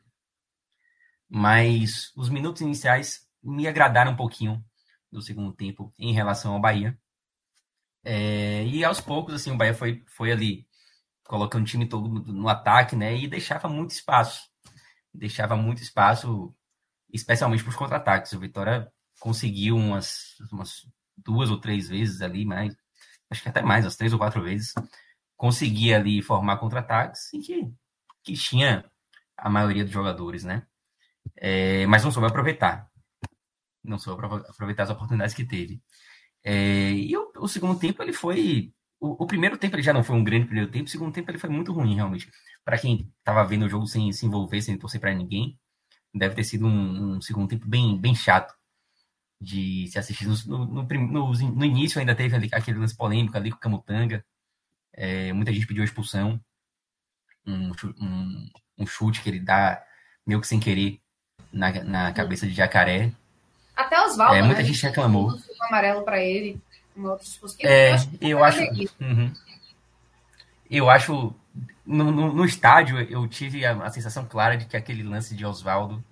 mas 1.30 2.12
os 2.16 2.30
minutos 2.30 2.62
iniciais 2.62 3.28
me 3.44 3.68
agradaram 3.68 4.12
um 4.12 4.16
pouquinho 4.16 4.64
do 5.12 5.22
segundo 5.22 5.54
tempo 5.54 5.94
em 5.98 6.14
relação 6.14 6.54
ao 6.54 6.62
Bahia. 6.62 6.98
É, 8.04 8.66
e 8.66 8.84
aos 8.86 9.02
poucos, 9.02 9.34
assim, 9.34 9.52
o 9.52 9.58
Bahia 9.58 9.74
foi, 9.74 10.04
foi 10.08 10.32
ali 10.32 10.68
colocando 11.24 11.64
o 11.64 11.68
time 11.68 11.88
todo 11.88 12.08
no 12.08 12.48
ataque, 12.50 12.96
né? 12.96 13.18
E 13.18 13.28
deixava 13.28 13.68
muito 13.68 13.92
espaço. 13.92 14.50
Deixava 15.14 15.56
muito 15.56 15.82
espaço, 15.82 16.56
especialmente 17.12 17.64
para 17.64 17.72
os 17.72 17.76
contra-ataques. 17.76 18.34
O 18.34 18.40
Vitória 18.40 18.92
conseguiu 19.20 19.76
umas, 19.76 20.36
umas 20.52 20.88
duas 21.18 21.50
ou 21.50 21.60
três 21.60 21.90
vezes 21.90 22.22
ali, 22.22 22.46
mas 22.46 22.76
acho 23.30 23.44
que 23.44 23.50
até 23.50 23.62
mais, 23.62 23.86
umas 23.86 23.98
três 23.98 24.14
ou 24.14 24.20
quatro 24.20 24.42
vezes, 24.44 24.74
conseguia 25.36 25.98
ali 25.98 26.22
formar 26.22 26.58
contra-ataques 26.58 27.34
e 27.34 27.40
que, 27.40 27.74
que 28.24 28.34
tinha 28.34 28.86
a 29.38 29.50
maioria 29.50 29.84
dos 29.84 29.94
jogadores, 29.94 30.44
né? 30.44 30.66
é, 31.36 31.86
mas 31.88 32.04
não 32.04 32.12
soube 32.12 32.28
aproveitar. 32.28 32.90
Não 33.88 33.98
soube 33.98 34.26
aproveitar 34.26 34.84
as 34.84 34.90
oportunidades 34.90 35.34
que 35.34 35.46
teve. 35.46 35.82
É, 36.44 36.92
e 36.92 37.16
o, 37.18 37.32
o, 37.38 37.48
segundo 37.48 37.80
tempo 37.80 38.02
ele 38.04 38.14
foi 38.14 38.72
o, 39.00 39.24
o, 39.24 39.28
primeiro 39.28 39.58
tempo 39.58 39.76
ele 39.76 39.84
já 39.84 39.94
não 39.94 40.04
foi 40.04 40.16
um 40.16 40.24
grande 40.24 40.46
primeiro 40.46 40.72
tempo, 40.72 40.86
o 40.86 40.90
segundo 40.90 41.14
tempo 41.14 41.30
ele 41.30 41.38
foi 41.38 41.50
muito 41.50 41.72
ruim, 41.74 41.96
realmente. 41.96 42.30
Para 42.64 42.78
quem 42.78 43.12
estava 43.20 43.44
vendo 43.46 43.66
o 43.66 43.70
jogo 43.70 43.86
sem 43.88 44.12
se 44.12 44.26
envolver, 44.26 44.62
sem 44.62 44.78
torcer 44.78 45.00
para 45.00 45.14
ninguém, 45.14 45.58
deve 46.14 46.36
ter 46.36 46.44
sido 46.44 46.66
um, 46.66 47.16
um, 47.18 47.22
segundo 47.22 47.48
tempo 47.50 47.68
bem, 47.68 48.00
bem 48.00 48.16
chato 48.16 48.54
de 49.42 49.88
se 49.88 50.00
assistir. 50.00 50.28
No, 50.28 50.66
no, 50.66 50.84
no, 50.84 51.32
no 51.34 51.66
início 51.66 52.00
ainda 52.00 52.16
teve 52.16 52.36
ali, 52.36 52.50
aquele 52.52 52.80
lance 52.80 52.96
polêmico 52.96 53.38
ali 53.38 53.52
com 53.52 53.58
o 53.58 53.60
Camutanga. 53.60 54.26
É, 54.94 55.32
muita 55.34 55.54
gente 55.54 55.68
pediu 55.68 55.84
a 55.84 55.86
expulsão. 55.86 56.42
Um, 57.46 57.72
um, 58.02 58.50
um, 58.80 58.86
chute 58.86 59.22
que 59.22 59.30
ele 59.30 59.40
dá 59.40 59.82
meio 60.26 60.42
que 60.42 60.48
sem 60.48 60.60
querer 60.60 61.00
na, 61.52 61.84
na 61.84 62.14
cabeça 62.14 62.48
de 62.48 62.54
jacaré. 62.54 63.14
Até 63.78 64.02
Oswaldo, 64.02 64.36
é, 64.36 64.42
muita 64.42 64.62
né? 64.62 64.68
gente 64.68 64.84
reclamou. 64.84 65.30
Um 65.32 65.66
amarelo 65.68 66.04
para 66.04 66.20
ele, 66.20 66.60
uma 66.96 67.12
outra 67.12 67.26
expulsão. 67.26 67.58
É, 67.62 67.92
eu 68.20 68.44
acho. 68.44 68.62
Eu 68.62 68.68
acho, 68.68 68.94
uhum. 69.00 69.34
eu 70.70 70.90
acho 70.90 71.36
no, 71.86 72.12
no, 72.12 72.34
no, 72.34 72.46
estádio 72.46 73.00
eu 73.00 73.28
tive 73.28 73.66
a, 73.66 73.74
a, 73.84 73.90
sensação 73.90 74.26
clara 74.26 74.58
de 74.58 74.66
que 74.66 74.76
aquele 74.76 75.04
lance 75.04 75.36
de 75.36 75.46
Oswaldo 75.46 76.04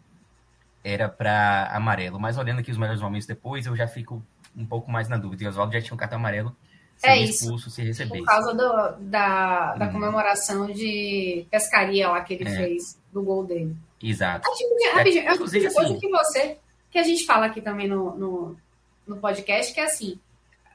era 0.83 1.09
para 1.09 1.69
amarelo, 1.73 2.19
mas 2.19 2.37
olhando 2.37 2.59
aqui 2.59 2.71
os 2.71 2.77
melhores 2.77 3.01
momentos 3.01 3.25
depois, 3.25 3.65
eu 3.65 3.75
já 3.75 3.87
fico 3.87 4.23
um 4.55 4.65
pouco 4.65 4.89
mais 4.89 5.09
na 5.09 5.17
dúvida. 5.17 5.43
E 5.43 5.47
Oswaldo 5.47 5.73
já 5.73 5.81
tinha 5.81 5.95
um 5.95 5.97
cartão 5.97 6.19
amarelo 6.19 6.55
é 7.03 7.19
expulso 7.19 7.69
se 7.69 7.81
recebesse. 7.81 8.19
Por 8.19 8.25
causa 8.25 8.53
do, 8.53 9.09
da, 9.09 9.75
da 9.75 9.85
hum. 9.85 9.91
comemoração 9.91 10.67
de 10.67 11.45
pescaria 11.51 12.09
lá 12.09 12.21
que 12.21 12.35
ele 12.35 12.47
é. 12.47 12.55
fez 12.55 12.97
do 13.11 13.21
gol 13.21 13.43
dele. 13.43 13.75
Exato. 14.01 14.47
é, 14.47 14.91
rapidinho, 14.91 15.27
é 15.27 15.37
coisa 15.37 15.67
assim, 15.67 15.99
que 15.99 16.09
você, 16.09 16.57
que 16.95 16.99
a 16.99 17.03
gente 17.03 17.25
fala 17.25 17.47
aqui 17.47 17.59
também 17.59 17.89
no, 17.89 18.15
no, 18.15 18.57
no 19.05 19.17
podcast, 19.17 19.73
que 19.73 19.81
é 19.81 19.83
assim, 19.83 20.17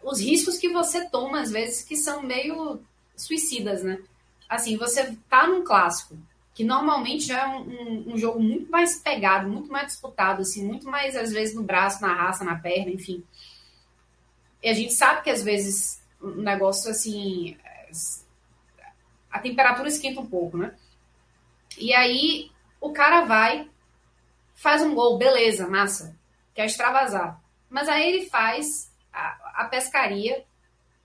os 0.02 0.20
riscos 0.20 0.58
que 0.58 0.68
você 0.68 1.08
toma, 1.08 1.40
às 1.40 1.50
vezes, 1.50 1.82
que 1.82 1.96
são 1.96 2.22
meio 2.22 2.78
suicidas, 3.16 3.82
né? 3.82 3.98
Assim, 4.46 4.76
você 4.76 5.16
tá 5.30 5.46
num 5.46 5.64
clássico, 5.64 6.18
que 6.52 6.62
normalmente 6.62 7.24
já 7.24 7.44
é 7.44 7.46
um, 7.46 7.60
um, 7.62 8.12
um, 8.12 8.18
jogo 8.18 8.38
muito 8.38 8.70
mais 8.70 8.96
pegado, 8.96 9.48
muito 9.48 9.72
mais 9.72 9.86
disputado, 9.86 10.42
assim, 10.42 10.62
muito 10.62 10.86
mais, 10.86 11.16
às 11.16 11.32
vezes, 11.32 11.54
no 11.54 11.62
braço, 11.62 12.02
na 12.02 12.12
raça, 12.12 12.44
na 12.44 12.54
perna, 12.54 12.92
enfim. 12.92 13.24
E 14.62 14.68
a 14.68 14.74
gente 14.74 14.92
sabe 14.92 15.22
que, 15.22 15.30
às 15.30 15.42
vezes, 15.42 16.02
um 16.20 16.42
negócio 16.42 16.90
assim. 16.90 17.56
A 19.30 19.38
temperatura 19.38 19.88
esquenta 19.88 20.20
um 20.20 20.26
pouco, 20.26 20.58
né? 20.58 20.74
E 21.78 21.94
aí 21.94 22.50
o 22.78 22.92
cara 22.92 23.24
vai, 23.24 23.70
faz 24.60 24.82
um 24.82 24.94
gol, 24.94 25.16
beleza, 25.16 25.66
massa, 25.66 26.14
quer 26.54 26.66
extravasar. 26.66 27.40
Mas 27.70 27.88
aí 27.88 28.06
ele 28.06 28.26
faz 28.26 28.92
a, 29.10 29.62
a 29.62 29.64
pescaria, 29.64 30.44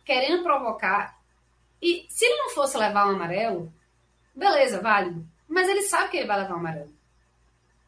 querendo 0.03 0.43
provocar. 0.43 1.17
E 1.81 2.05
se 2.09 2.25
ele 2.25 2.37
não 2.37 2.49
fosse 2.49 2.77
levar 2.77 3.07
um 3.07 3.11
amarelo, 3.11 3.73
beleza, 4.35 4.81
válido. 4.81 5.25
Mas 5.47 5.69
ele 5.69 5.83
sabe 5.83 6.09
que 6.09 6.17
ele 6.17 6.27
vai 6.27 6.41
levar 6.41 6.55
um 6.55 6.59
amarelo. 6.59 6.93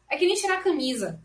É 0.08 0.16
que 0.16 0.24
nem 0.24 0.36
tirar 0.36 0.54
a 0.54 0.62
camisa. 0.62 1.20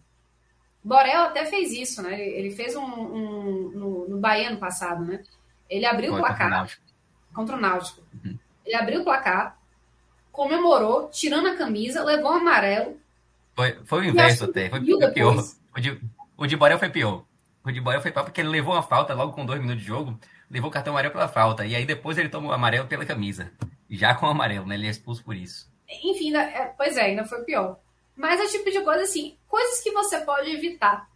Borel 0.84 1.22
até 1.22 1.46
fez 1.46 1.72
isso, 1.72 2.02
né? 2.02 2.20
Ele 2.20 2.52
fez 2.52 2.76
um, 2.76 2.84
um 2.84 3.72
no, 3.74 4.10
no 4.10 4.18
Bahia 4.18 4.50
no 4.50 4.58
passado, 4.58 5.06
né? 5.06 5.24
Ele 5.70 5.86
abriu 5.86 6.12
Foi 6.12 6.20
o 6.20 6.24
placar 6.24 6.50
contra 6.50 6.76
o, 6.76 7.34
contra 7.34 7.56
o 7.56 7.62
Náutico. 7.62 8.02
Uhum. 8.14 8.38
Ele 8.66 8.76
abriu 8.76 9.02
o 9.02 9.04
placar, 9.06 9.58
comemorou, 10.34 11.08
tirando 11.10 11.48
a 11.48 11.56
camisa, 11.56 12.04
levou 12.04 12.32
o 12.32 12.36
amarelo. 12.36 13.02
Foi, 13.56 13.80
foi 13.86 14.02
o 14.02 14.06
inverso 14.06 14.46
até. 14.46 14.70
Foi, 14.70 14.84
foi 14.86 15.12
pior. 15.12 15.44
O 15.76 15.80
de, 15.80 16.02
o 16.38 16.48
de 16.48 16.56
Borel 16.56 16.80
foi 16.80 16.90
pior. 16.90 17.26
O 17.64 17.72
de 17.72 17.80
Borel 17.80 18.02
foi 18.02 18.12
pior 18.12 18.24
porque 18.24 18.42
ele 18.42 18.50
levou 18.50 18.74
uma 18.74 18.84
falta 18.84 19.14
logo 19.14 19.34
com 19.34 19.46
dois 19.46 19.60
minutos 19.60 19.82
de 19.82 19.88
jogo, 19.88 20.20
levou 20.50 20.70
o 20.70 20.74
cartão 20.74 20.94
amarelo 20.94 21.14
pela 21.14 21.28
falta. 21.28 21.66
E 21.66 21.76
aí 21.76 21.86
depois 21.86 22.18
ele 22.18 22.30
tomou 22.30 22.52
o 22.52 22.54
amarelo 22.54 22.88
pela 22.88 23.06
camisa. 23.06 23.52
Já 23.90 24.16
com 24.16 24.26
o 24.26 24.30
amarelo, 24.30 24.66
né? 24.66 24.76
Ele 24.76 24.88
é 24.88 24.90
expulso 24.90 25.24
por 25.24 25.36
isso. 25.36 25.72
Enfim, 26.04 26.36
é, 26.36 26.74
pois 26.76 26.98
é, 26.98 27.04
ainda 27.04 27.26
foi 27.26 27.44
pior. 27.44 27.80
Mas 28.16 28.40
é 28.40 28.48
tipo 28.48 28.70
de 28.70 28.82
coisa 28.82 29.04
assim, 29.04 29.38
coisas 29.48 29.82
que 29.82 29.92
você 29.92 30.20
pode 30.22 30.50
evitar. 30.50 31.08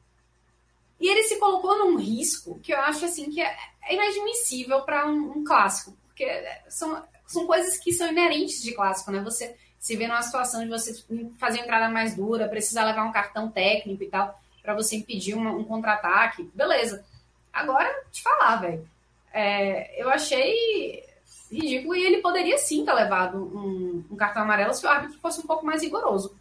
E 0.99 1.07
ele 1.07 1.23
se 1.23 1.37
colocou 1.37 1.77
num 1.77 1.97
risco 1.97 2.59
que 2.59 2.73
eu 2.73 2.79
acho 2.79 3.05
assim 3.05 3.29
que 3.29 3.41
é, 3.41 3.55
é 3.83 3.93
inadmissível 3.93 4.81
para 4.81 5.07
um, 5.07 5.37
um, 5.37 5.43
clássico, 5.43 5.95
porque 6.07 6.25
são, 6.69 7.03
são 7.27 7.45
coisas 7.45 7.77
que 7.77 7.93
são 7.93 8.07
inerentes 8.07 8.61
de 8.63 8.73
clássico, 8.73 9.11
né? 9.11 9.19
Você 9.21 9.55
se 9.87 9.95
vê 9.95 10.05
numa 10.05 10.21
situação 10.21 10.61
de 10.61 10.69
você 10.69 11.01
fazer 11.39 11.59
entrada 11.59 11.87
mais 11.87 12.13
dura, 12.13 12.49
precisar 12.49 12.83
levar 12.83 13.05
um 13.05 13.11
cartão 13.13 13.49
técnico 13.49 14.03
e 14.03 14.09
tal, 14.09 14.37
para 14.61 14.73
você 14.73 14.97
impedir 14.97 15.33
uma, 15.33 15.49
um 15.51 15.63
contra-ataque, 15.63 16.43
beleza. 16.53 17.05
Agora, 17.53 17.89
te 18.11 18.21
falar, 18.21 18.57
velho, 18.57 18.85
é, 19.31 20.01
eu 20.01 20.09
achei 20.09 21.05
ridículo 21.49 21.95
e 21.95 22.05
ele 22.05 22.21
poderia 22.21 22.57
sim 22.57 22.83
ter 22.83 22.91
levado 22.91 23.37
um, 23.37 24.03
um 24.11 24.15
cartão 24.17 24.43
amarelo 24.43 24.73
se 24.73 24.85
o 24.85 24.89
árbitro 24.89 25.17
fosse 25.21 25.39
um 25.39 25.47
pouco 25.47 25.65
mais 25.65 25.81
rigoroso. 25.81 26.37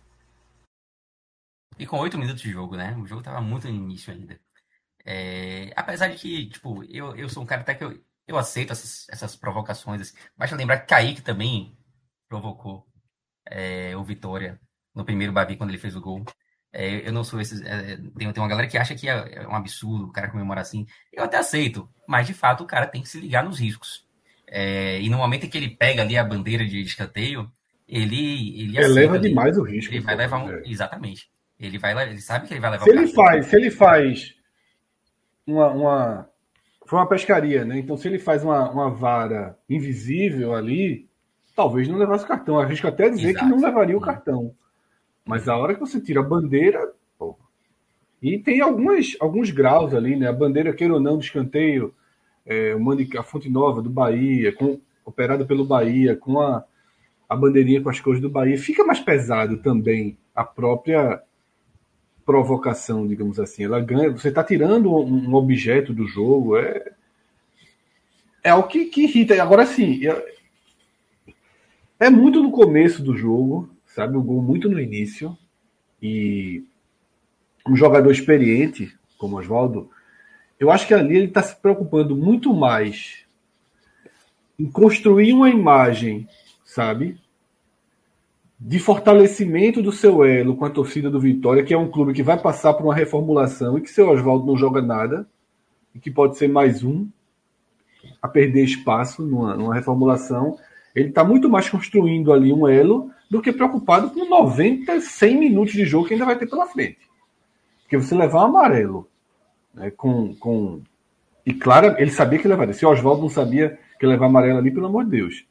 E 1.78 1.86
com 1.86 2.00
oito 2.00 2.18
minutos 2.18 2.42
de 2.42 2.50
jogo, 2.50 2.74
né? 2.76 2.96
O 2.96 3.06
jogo 3.06 3.22
tava 3.22 3.40
muito 3.40 3.68
no 3.68 3.74
início 3.74 4.12
ainda. 4.12 4.40
É, 5.04 5.72
apesar 5.76 6.08
de 6.08 6.16
que, 6.16 6.48
tipo, 6.48 6.82
eu, 6.92 7.14
eu 7.14 7.28
sou 7.28 7.44
um 7.44 7.46
cara 7.46 7.60
até 7.60 7.76
que 7.76 7.84
eu, 7.84 7.96
eu 8.26 8.36
aceito 8.36 8.72
essas, 8.72 9.08
essas 9.08 9.36
provocações. 9.36 10.00
Assim. 10.00 10.16
Basta 10.36 10.56
lembrar 10.56 10.80
que 10.80 10.88
Kaique 10.88 11.22
também 11.22 11.78
provocou 12.28 12.84
é, 13.50 13.96
o 13.96 14.02
Vitória 14.02 14.60
no 14.94 15.04
primeiro 15.04 15.32
Bavi 15.32 15.56
quando 15.56 15.70
ele 15.70 15.78
fez 15.78 15.94
o 15.94 16.00
gol. 16.00 16.24
É, 16.72 17.08
eu 17.08 17.12
não 17.12 17.24
sou 17.24 17.40
esse. 17.40 17.66
É, 17.66 17.96
tem, 18.16 18.32
tem 18.32 18.42
uma 18.42 18.48
galera 18.48 18.66
que 18.66 18.76
acha 18.76 18.94
que 18.94 19.08
é, 19.08 19.42
é, 19.42 19.48
um 19.48 19.54
absurdo 19.54 20.06
o 20.06 20.12
cara 20.12 20.30
comemorar 20.30 20.62
assim. 20.62 20.86
Eu 21.12 21.24
até 21.24 21.36
aceito, 21.38 21.88
mas 22.06 22.26
de 22.26 22.34
fato 22.34 22.64
o 22.64 22.66
cara 22.66 22.86
tem 22.86 23.02
que 23.02 23.08
se 23.08 23.20
ligar 23.20 23.44
nos 23.44 23.58
riscos. 23.58 24.06
É, 24.46 25.00
e 25.00 25.08
no 25.08 25.18
momento 25.18 25.46
em 25.46 25.48
que 25.48 25.58
ele 25.58 25.70
pega 25.70 26.02
ali 26.02 26.16
a 26.16 26.24
bandeira 26.24 26.64
de 26.64 26.80
escanteio, 26.80 27.50
ele. 27.88 28.60
Ele 28.60 28.78
eleva 28.78 29.18
demais 29.18 29.56
o 29.56 29.62
risco. 29.62 29.94
Ele 29.94 30.00
vai 30.00 30.16
levar 30.16 30.38
um. 30.38 30.50
É. 30.50 30.62
Exatamente. 30.66 31.30
Ele, 31.58 31.78
vai, 31.78 32.10
ele 32.10 32.20
sabe 32.20 32.46
que 32.46 32.52
ele 32.52 32.60
vai 32.60 32.72
levar 32.72 32.84
se 32.84 32.90
ele 32.90 33.06
faz 33.08 33.46
Se 33.46 33.56
ele 33.56 33.70
faz 33.70 34.34
uma, 35.46 35.68
uma, 35.68 36.30
Foi 36.84 36.98
uma 36.98 37.08
pescaria, 37.08 37.64
né? 37.64 37.78
Então, 37.78 37.96
se 37.96 38.06
ele 38.06 38.18
faz 38.18 38.44
uma, 38.44 38.70
uma 38.70 38.90
vara 38.90 39.58
invisível 39.68 40.54
ali, 40.54 41.08
talvez 41.56 41.88
não 41.88 41.96
levasse 41.98 42.24
o 42.24 42.28
cartão. 42.28 42.58
Arrisco 42.58 42.86
até 42.86 43.08
dizer 43.08 43.30
Exato. 43.30 43.46
que 43.46 43.50
não 43.50 43.60
levaria 43.60 43.96
o 43.96 44.00
cartão. 44.00 44.54
Mas 45.24 45.48
a 45.48 45.56
hora 45.56 45.74
que 45.74 45.80
você 45.80 46.00
tira 46.00 46.20
a 46.20 46.22
bandeira. 46.22 46.92
Pô. 47.18 47.36
E 48.22 48.38
tem 48.38 48.60
algumas, 48.60 49.16
alguns 49.18 49.50
graus 49.50 49.94
ali, 49.94 50.14
né? 50.14 50.28
A 50.28 50.32
bandeira, 50.32 50.74
queira 50.74 50.94
ou 50.94 51.00
não, 51.00 51.16
do 51.16 51.24
escanteio, 51.24 51.92
é, 52.44 52.76
a 53.18 53.22
Fonte 53.22 53.48
Nova 53.48 53.80
do 53.82 53.90
Bahia, 53.90 54.54
com, 54.54 54.78
operada 55.04 55.44
pelo 55.44 55.64
Bahia, 55.64 56.14
com 56.14 56.38
a, 56.38 56.62
a 57.28 57.34
bandeirinha 57.34 57.82
com 57.82 57.88
as 57.88 57.98
cores 57.98 58.20
do 58.20 58.30
Bahia, 58.30 58.58
fica 58.58 58.84
mais 58.84 59.00
pesado 59.00 59.56
também 59.56 60.16
a 60.34 60.44
própria 60.44 61.22
provocação, 62.24 63.06
digamos 63.06 63.40
assim. 63.40 63.64
Ela 63.64 63.80
ganha. 63.80 64.10
Você 64.10 64.28
está 64.28 64.44
tirando 64.44 64.94
um, 64.94 65.34
objeto 65.34 65.94
do 65.94 66.06
jogo. 66.06 66.58
É, 66.58 66.92
é 68.44 68.54
o 68.54 68.64
que, 68.64 68.86
que 68.86 69.04
irrita. 69.04 69.40
Agora 69.42 69.64
sim, 69.64 70.00
é, 71.98 72.10
muito 72.10 72.42
no 72.42 72.50
começo 72.50 73.02
do 73.02 73.16
jogo, 73.16 73.70
sabe? 73.86 74.16
O 74.16 74.22
gol 74.22 74.42
muito 74.42 74.68
no 74.68 74.80
início. 74.80 75.36
E 76.02 76.64
um 77.66 77.74
jogador 77.74 78.10
experiente, 78.10 78.96
como 79.18 79.38
Oswaldo, 79.38 79.90
eu 80.58 80.70
acho 80.70 80.86
que 80.86 80.94
ali 80.94 81.16
ele 81.16 81.26
está 81.26 81.42
se 81.42 81.56
preocupando 81.56 82.16
muito 82.16 82.54
mais 82.54 83.24
em 84.58 84.70
construir 84.70 85.32
uma 85.32 85.50
imagem, 85.50 86.28
sabe? 86.64 87.18
de 88.58 88.78
fortalecimento 88.78 89.82
do 89.82 89.92
seu 89.92 90.24
elo 90.24 90.56
com 90.56 90.64
a 90.64 90.70
torcida 90.70 91.10
do 91.10 91.20
Vitória, 91.20 91.62
que 91.62 91.74
é 91.74 91.78
um 91.78 91.90
clube 91.90 92.14
que 92.14 92.22
vai 92.22 92.40
passar 92.40 92.72
por 92.74 92.84
uma 92.84 92.94
reformulação 92.94 93.76
e 93.76 93.82
que 93.82 93.90
seu 93.90 94.08
Oswaldo 94.08 94.46
não 94.46 94.56
joga 94.56 94.80
nada, 94.80 95.28
e 95.94 95.98
que 95.98 96.10
pode 96.10 96.38
ser 96.38 96.48
mais 96.48 96.82
um 96.82 97.06
a 98.20 98.28
perder 98.28 98.64
espaço 98.64 99.22
numa, 99.22 99.54
numa 99.56 99.74
reformulação. 99.74 100.56
Ele 100.96 101.10
está 101.10 101.22
muito 101.22 101.50
mais 101.50 101.68
construindo 101.68 102.32
ali 102.32 102.50
um 102.50 102.66
elo 102.66 103.10
do 103.30 103.42
que 103.42 103.52
preocupado 103.52 104.10
com 104.10 104.24
90, 104.24 104.98
100 104.98 105.36
minutos 105.36 105.74
de 105.74 105.84
jogo 105.84 106.08
que 106.08 106.14
ainda 106.14 106.24
vai 106.24 106.38
ter 106.38 106.48
pela 106.48 106.66
frente. 106.66 107.00
Porque 107.82 107.98
você 107.98 108.14
levar 108.14 108.40
um 108.40 108.46
amarelo 108.46 109.06
né, 109.74 109.90
com, 109.90 110.34
com. 110.36 110.80
E 111.44 111.52
claro, 111.52 111.94
ele 111.98 112.10
sabia 112.10 112.38
que 112.38 112.48
levaria. 112.48 112.72
Se 112.72 112.86
o 112.86 112.88
Oswaldo 112.88 113.20
não 113.20 113.28
sabia 113.28 113.78
que 114.00 114.06
levar 114.06 114.26
amarelo 114.26 114.58
ali, 114.58 114.70
pelo 114.70 114.86
amor 114.86 115.04
de 115.04 115.10
Deus. 115.10 115.44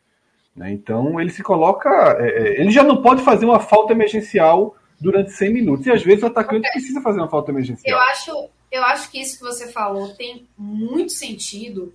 Né? 0.55 0.71
Então 0.71 1.21
ele 1.21 1.29
se 1.29 1.43
coloca. 1.43 1.89
É, 2.19 2.27
é, 2.27 2.61
ele 2.61 2.71
já 2.71 2.83
não 2.83 3.03
pode 3.03 3.21
fazer 3.21 3.45
uma 3.45 3.59
falta 3.59 3.93
emergencial 3.93 4.75
durante 4.99 5.31
100 5.31 5.53
minutos. 5.53 5.85
E 5.85 5.91
às 5.91 6.01
vezes 6.01 6.23
o 6.23 6.27
atacante 6.27 6.71
precisa 6.71 7.01
fazer 7.01 7.19
uma 7.19 7.29
falta 7.29 7.51
emergencial. 7.51 7.95
Eu 7.95 8.03
acho, 8.07 8.49
eu 8.71 8.83
acho 8.83 9.11
que 9.11 9.21
isso 9.21 9.37
que 9.37 9.43
você 9.43 9.71
falou 9.71 10.09
tem 10.15 10.47
muito 10.57 11.11
sentido, 11.11 11.93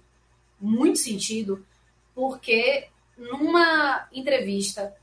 muito 0.60 1.00
sentido, 1.00 1.64
porque 2.14 2.86
numa 3.20 4.08
entrevista 4.12 4.96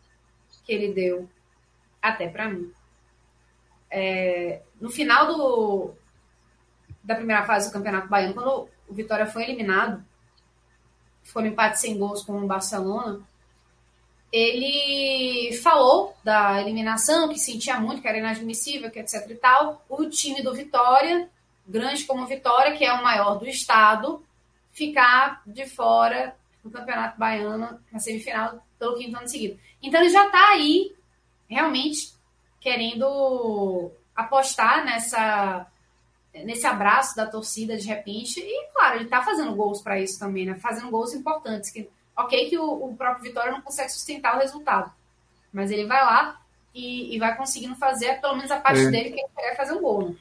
que 0.65 0.73
ele 0.73 0.91
deu, 0.91 1.29
até 2.01 2.27
para 2.27 2.49
mim, 2.49 2.73
é, 3.89 4.61
no 4.81 4.89
final 4.89 5.27
do, 5.27 5.93
da 7.03 7.15
primeira 7.15 7.45
fase 7.45 7.69
do 7.69 7.73
Campeonato 7.73 8.09
Baiano, 8.09 8.33
quando 8.33 8.69
o 8.87 8.93
Vitória 8.93 9.27
foi 9.27 9.43
eliminado, 9.43 10.03
foram 11.23 11.47
empates 11.47 11.81
sem 11.81 11.97
gols 11.97 12.23
com 12.23 12.33
o 12.41 12.47
Barcelona, 12.47 13.21
ele 14.31 15.53
falou 15.63 16.15
da 16.23 16.59
eliminação, 16.59 17.29
que 17.29 17.39
sentia 17.39 17.79
muito, 17.79 18.01
que 18.01 18.07
era 18.07 18.17
inadmissível, 18.17 18.91
que 18.91 18.99
etc 18.99 19.29
e 19.29 19.35
tal. 19.35 19.85
O 19.87 20.09
time 20.09 20.41
do 20.41 20.53
Vitória, 20.53 21.29
grande 21.65 22.03
como 22.03 22.25
Vitória, 22.25 22.75
que 22.77 22.83
é 22.83 22.91
o 22.91 23.03
maior 23.03 23.35
do 23.35 23.47
estado, 23.47 24.21
ficar 24.73 25.41
de 25.45 25.65
fora 25.65 26.35
do 26.63 26.71
Campeonato 26.71 27.19
Baiano 27.19 27.79
na 27.91 27.99
semifinal 27.99 28.61
pelo 28.77 28.97
quinto 28.97 29.17
ano 29.17 29.27
seguido. 29.27 29.59
Então 29.81 30.01
ele 30.01 30.09
já 30.09 30.25
está 30.25 30.49
aí 30.49 30.95
realmente 31.49 32.13
querendo 32.59 33.91
apostar 34.15 34.83
nessa 34.83 35.67
nesse 36.33 36.67
abraço 36.67 37.15
da 37.15 37.25
torcida 37.25 37.77
de 37.77 37.87
repente 37.87 38.39
e 38.39 38.67
claro 38.73 38.97
ele 38.97 39.05
está 39.05 39.23
fazendo 39.23 39.55
gols 39.55 39.81
para 39.81 39.99
isso 39.99 40.19
também 40.19 40.45
né 40.45 40.55
fazendo 40.55 40.91
gols 40.91 41.13
importantes 41.13 41.71
que 41.71 41.89
ok 42.15 42.49
que 42.49 42.57
o, 42.59 42.89
o, 42.89 42.95
próprio 42.95 43.23
Vitória 43.23 43.51
não 43.51 43.61
consegue 43.61 43.89
sustentar 43.89 44.35
o 44.35 44.39
resultado 44.39 44.91
mas 45.51 45.71
ele 45.71 45.85
vai 45.87 46.03
lá 46.03 46.39
e, 46.75 47.15
e 47.15 47.17
vai 47.17 47.35
conseguindo 47.35 47.75
fazer 47.75 48.21
pelo 48.21 48.35
menos 48.35 48.51
a 48.51 48.59
parte 48.59 48.81
é. 48.81 48.91
dele 48.91 49.11
que 49.11 49.19
ele 49.19 49.29
quer 49.35 49.55
fazer 49.55 49.73
um 49.73 49.81
gol 49.81 50.09
né? 50.09 50.15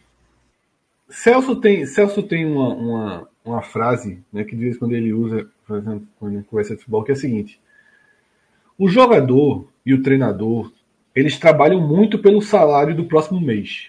Celso 1.11 1.61
tem 1.61 1.85
Celso 1.85 2.23
tem 2.23 2.47
uma, 2.47 2.69
uma, 2.69 3.29
uma 3.47 3.63
frase 3.63 4.23
né, 4.33 4.45
que 4.45 4.57
de 4.57 4.65
vez 4.65 4.79
quando 4.79 4.93
ele 4.93 5.13
usa 5.13 5.49
por 5.67 5.79
exemplo, 5.79 6.07
quando 6.19 6.35
ele 6.35 6.45
conversa 6.45 6.75
de 6.75 6.81
futebol 6.81 7.05
que 7.05 7.13
é 7.13 7.15
a 7.15 7.17
seguinte 7.17 7.61
o 8.79 8.89
jogador 8.89 9.69
e 9.85 9.95
o 9.95 10.03
treinador 10.03 10.71
eles 11.17 11.39
trabalham 11.39 11.81
muito 11.81 12.19
pelo 12.19 12.43
salário 12.43 12.95
do 12.95 13.07
próximo 13.07 13.41
mês. 13.41 13.89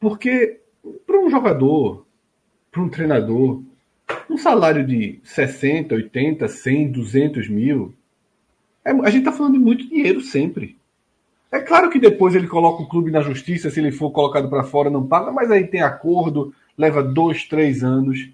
Porque 0.00 0.58
para 1.06 1.20
um 1.20 1.30
jogador, 1.30 2.04
para 2.72 2.82
um 2.82 2.88
treinador, 2.88 3.62
um 4.28 4.36
salário 4.36 4.84
de 4.84 5.20
60, 5.22 5.94
80, 5.94 6.48
100, 6.48 6.90
200 6.90 7.48
mil, 7.48 7.94
é, 8.84 8.90
a 8.90 9.10
gente 9.10 9.20
está 9.20 9.30
falando 9.30 9.52
de 9.52 9.60
muito 9.60 9.88
dinheiro 9.88 10.20
sempre. 10.20 10.76
É 11.52 11.60
claro 11.60 11.88
que 11.88 12.00
depois 12.00 12.34
ele 12.34 12.48
coloca 12.48 12.82
o 12.82 12.88
clube 12.88 13.12
na 13.12 13.20
justiça, 13.20 13.70
se 13.70 13.78
ele 13.78 13.92
for 13.92 14.10
colocado 14.10 14.50
para 14.50 14.64
fora 14.64 14.90
não 14.90 15.06
paga, 15.06 15.30
mas 15.30 15.52
aí 15.52 15.68
tem 15.68 15.82
acordo, 15.82 16.52
leva 16.76 17.02
dois, 17.02 17.44
três 17.44 17.82
anos. 17.82 18.28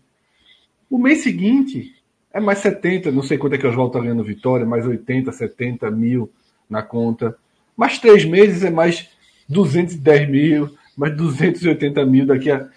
O 0.91 0.99
mês 0.99 1.23
seguinte 1.23 1.95
é 2.33 2.41
mais 2.41 2.59
70, 2.59 3.11
não 3.11 3.23
sei 3.23 3.39
quanto 3.39 3.55
é 3.55 3.59
que 3.59 3.67
o 3.67 3.71
Oswaldo 3.71 3.97
está 3.97 4.01
ganhando 4.01 4.25
Vitória, 4.25 4.67
mais 4.67 4.87
80, 4.87 5.33
70 5.33 5.91
mil 5.91 6.31
na 6.69 6.83
conta. 6.83 7.37
Mais 7.77 7.99
três 7.99 8.25
meses 8.25 8.65
é 8.65 8.71
mais 8.71 9.09
210 9.49 10.29
mil, 10.29 10.77
mais 10.97 11.17
280 11.17 12.05
mil 12.05 12.27
daqui 12.27 12.51
a. 12.51 12.69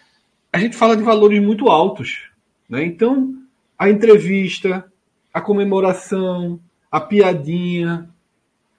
A 0.53 0.59
gente 0.59 0.75
fala 0.75 0.95
de 0.95 1.03
valores 1.03 1.41
muito 1.41 1.69
altos. 1.69 2.29
Né? 2.69 2.85
Então, 2.85 3.35
a 3.77 3.89
entrevista, 3.89 4.85
a 5.33 5.41
comemoração, 5.41 6.59
a 6.91 6.99
piadinha. 6.99 8.09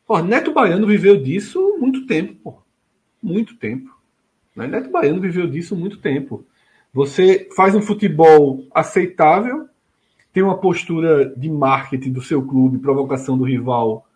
Pô, 0.06 0.18
Neto 0.20 0.52
Baiano 0.52 0.86
viveu 0.86 1.20
disso 1.20 1.76
muito 1.78 2.06
tempo. 2.06 2.34
Pô. 2.42 2.62
Muito 3.22 3.56
tempo. 3.56 3.90
Né? 4.54 4.66
Neto 4.66 4.90
Baiano 4.90 5.20
viveu 5.20 5.46
disso 5.46 5.76
muito 5.76 5.98
tempo. 5.98 6.44
Você 6.92 7.48
faz 7.56 7.74
um 7.74 7.80
futebol 7.80 8.64
aceitável, 8.74 9.66
tem 10.32 10.42
uma 10.42 10.58
postura 10.58 11.34
de 11.36 11.50
marketing 11.50 12.12
do 12.12 12.22
seu 12.22 12.46
clube, 12.46 12.78
provocação 12.78 13.36
do 13.36 13.44
rival 13.44 14.06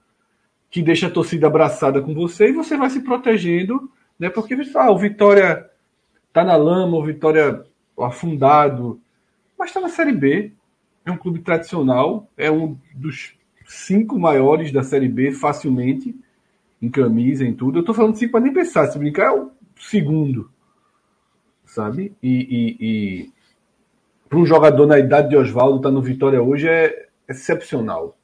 que 0.70 0.82
deixa 0.82 1.06
a 1.06 1.10
torcida 1.10 1.46
abraçada 1.46 2.02
com 2.02 2.12
você 2.12 2.48
e 2.48 2.52
você 2.52 2.76
vai 2.76 2.90
se 2.90 3.00
protegendo, 3.00 3.90
né? 4.18 4.28
Porque 4.28 4.54
ah, 4.74 4.90
o 4.90 4.98
Vitória 4.98 5.70
tá 6.32 6.44
na 6.44 6.56
lama, 6.56 6.98
o 6.98 7.04
Vitória 7.04 7.64
afundado, 7.98 9.00
mas 9.58 9.70
está 9.70 9.80
na 9.80 9.88
Série 9.88 10.12
B. 10.12 10.52
É 11.04 11.10
um 11.10 11.16
clube 11.16 11.38
tradicional, 11.38 12.28
é 12.36 12.50
um 12.50 12.76
dos 12.94 13.34
cinco 13.64 14.18
maiores 14.18 14.70
da 14.72 14.82
Série 14.82 15.08
B 15.08 15.32
facilmente, 15.32 16.14
em 16.82 16.90
camisa, 16.90 17.44
em 17.44 17.54
tudo. 17.54 17.78
Eu 17.78 17.84
tô 17.84 17.94
falando 17.94 18.16
cinco 18.16 18.32
para 18.32 18.40
nem 18.40 18.52
pensar, 18.52 18.86
se 18.88 18.98
brincar 18.98 19.26
é 19.26 19.30
o 19.30 19.50
segundo, 19.78 20.50
sabe? 21.76 22.14
E, 22.22 22.32
e, 22.32 22.76
e 22.80 23.30
para 24.30 24.38
um 24.38 24.46
jogador 24.46 24.86
na 24.86 24.98
idade 24.98 25.28
de 25.28 25.36
Oswaldo 25.36 25.76
estar 25.76 25.90
tá 25.90 25.94
no 25.94 26.00
Vitória 26.00 26.42
hoje 26.42 26.66
é 26.66 27.06
excepcional. 27.28 28.16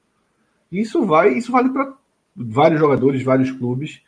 Isso 0.71 1.05
vai, 1.05 1.35
isso 1.35 1.53
vale 1.53 1.69
para 1.69 1.93
vários 2.35 2.81
jogadores, 2.81 3.23
vários 3.23 3.51
clubes. 3.51 4.01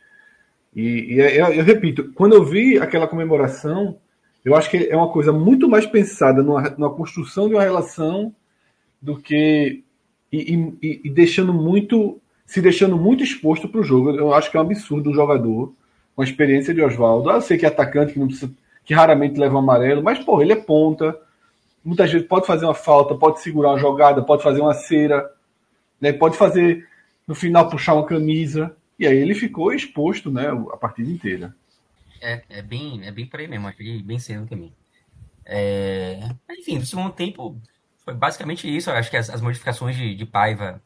E, 0.75 1.13
e 1.13 1.21
é, 1.21 1.39
eu, 1.39 1.45
eu, 1.53 1.63
repito, 1.63 2.11
quando 2.15 2.33
eu 2.33 2.43
vi 2.43 2.79
aquela 2.79 3.07
comemoração, 3.07 3.97
eu 4.43 4.55
acho 4.55 4.69
que 4.69 4.77
é 4.77 4.97
uma 4.97 5.11
coisa 5.11 5.31
muito 5.31 5.69
mais 5.69 5.85
pensada 5.85 6.41
numa, 6.41 6.61
numa 6.71 6.93
construção 6.93 7.47
de 7.47 7.53
uma 7.53 7.63
relação 7.63 8.33
do 8.99 9.15
que 9.15 9.83
e, 10.31 10.55
e, 10.81 11.01
e 11.05 11.09
deixando 11.09 11.53
muito 11.53 12.19
se 12.47 12.61
deixando 12.61 12.97
muito 12.97 13.23
exposto 13.23 13.69
para 13.69 13.81
o 13.81 13.83
jogo. 13.83 14.09
Eu 14.11 14.33
acho 14.33 14.49
que 14.49 14.57
é 14.57 14.59
um 14.59 14.63
absurdo 14.63 15.11
um 15.11 15.13
jogador 15.13 15.71
com 16.15 16.21
a 16.21 16.25
experiência 16.25 16.73
de 16.73 16.81
Oswaldo. 16.81 17.29
Eu 17.29 17.41
sei 17.41 17.57
que 17.57 17.65
é 17.65 17.69
atacante 17.69 18.13
que 18.13 18.19
não 18.19 18.27
precisa, 18.27 18.51
que 18.85 18.93
raramente 18.93 19.39
leva 19.39 19.55
um 19.55 19.59
amarelo, 19.59 20.03
mas 20.03 20.23
pô, 20.23 20.41
ele 20.41 20.53
é 20.53 20.55
ponta. 20.55 21.19
Muitas 21.83 22.11
vezes 22.11 22.27
pode 22.27 22.45
fazer 22.45 22.65
uma 22.65 22.73
falta, 22.73 23.15
pode 23.15 23.41
segurar 23.41 23.69
uma 23.69 23.79
jogada, 23.79 24.23
pode 24.23 24.43
fazer 24.43 24.61
uma 24.61 24.73
cera, 24.73 25.29
né? 25.99 26.13
Pode 26.13 26.37
fazer 26.37 26.87
no 27.27 27.35
final 27.35 27.69
puxar 27.69 27.95
uma 27.95 28.05
camisa. 28.05 28.75
E 28.97 29.05
aí 29.05 29.17
ele 29.17 29.33
ficou 29.33 29.73
exposto, 29.73 30.31
né, 30.31 30.47
a 30.49 30.77
partida 30.77 31.09
inteira. 31.11 31.53
É, 32.21 32.41
é 32.49 32.61
bem, 32.61 33.05
é 33.05 33.11
bem 33.11 33.25
por 33.25 33.39
aí 33.39 33.47
mesmo, 33.47 33.67
achei 33.67 34.01
bem 34.01 34.17
cedo 34.19 34.47
também. 34.47 34.73
É... 35.45 36.19
Enfim, 36.49 36.79
no 36.79 36.85
segundo 36.85 37.11
tempo 37.11 37.61
foi 38.03 38.13
basicamente 38.13 38.73
isso. 38.73 38.89
Eu 38.89 38.95
acho 38.95 39.09
que 39.09 39.17
as, 39.17 39.29
as 39.29 39.41
modificações 39.41 39.95
de, 39.95 40.15
de, 40.15 40.25
Paiva 40.25 40.81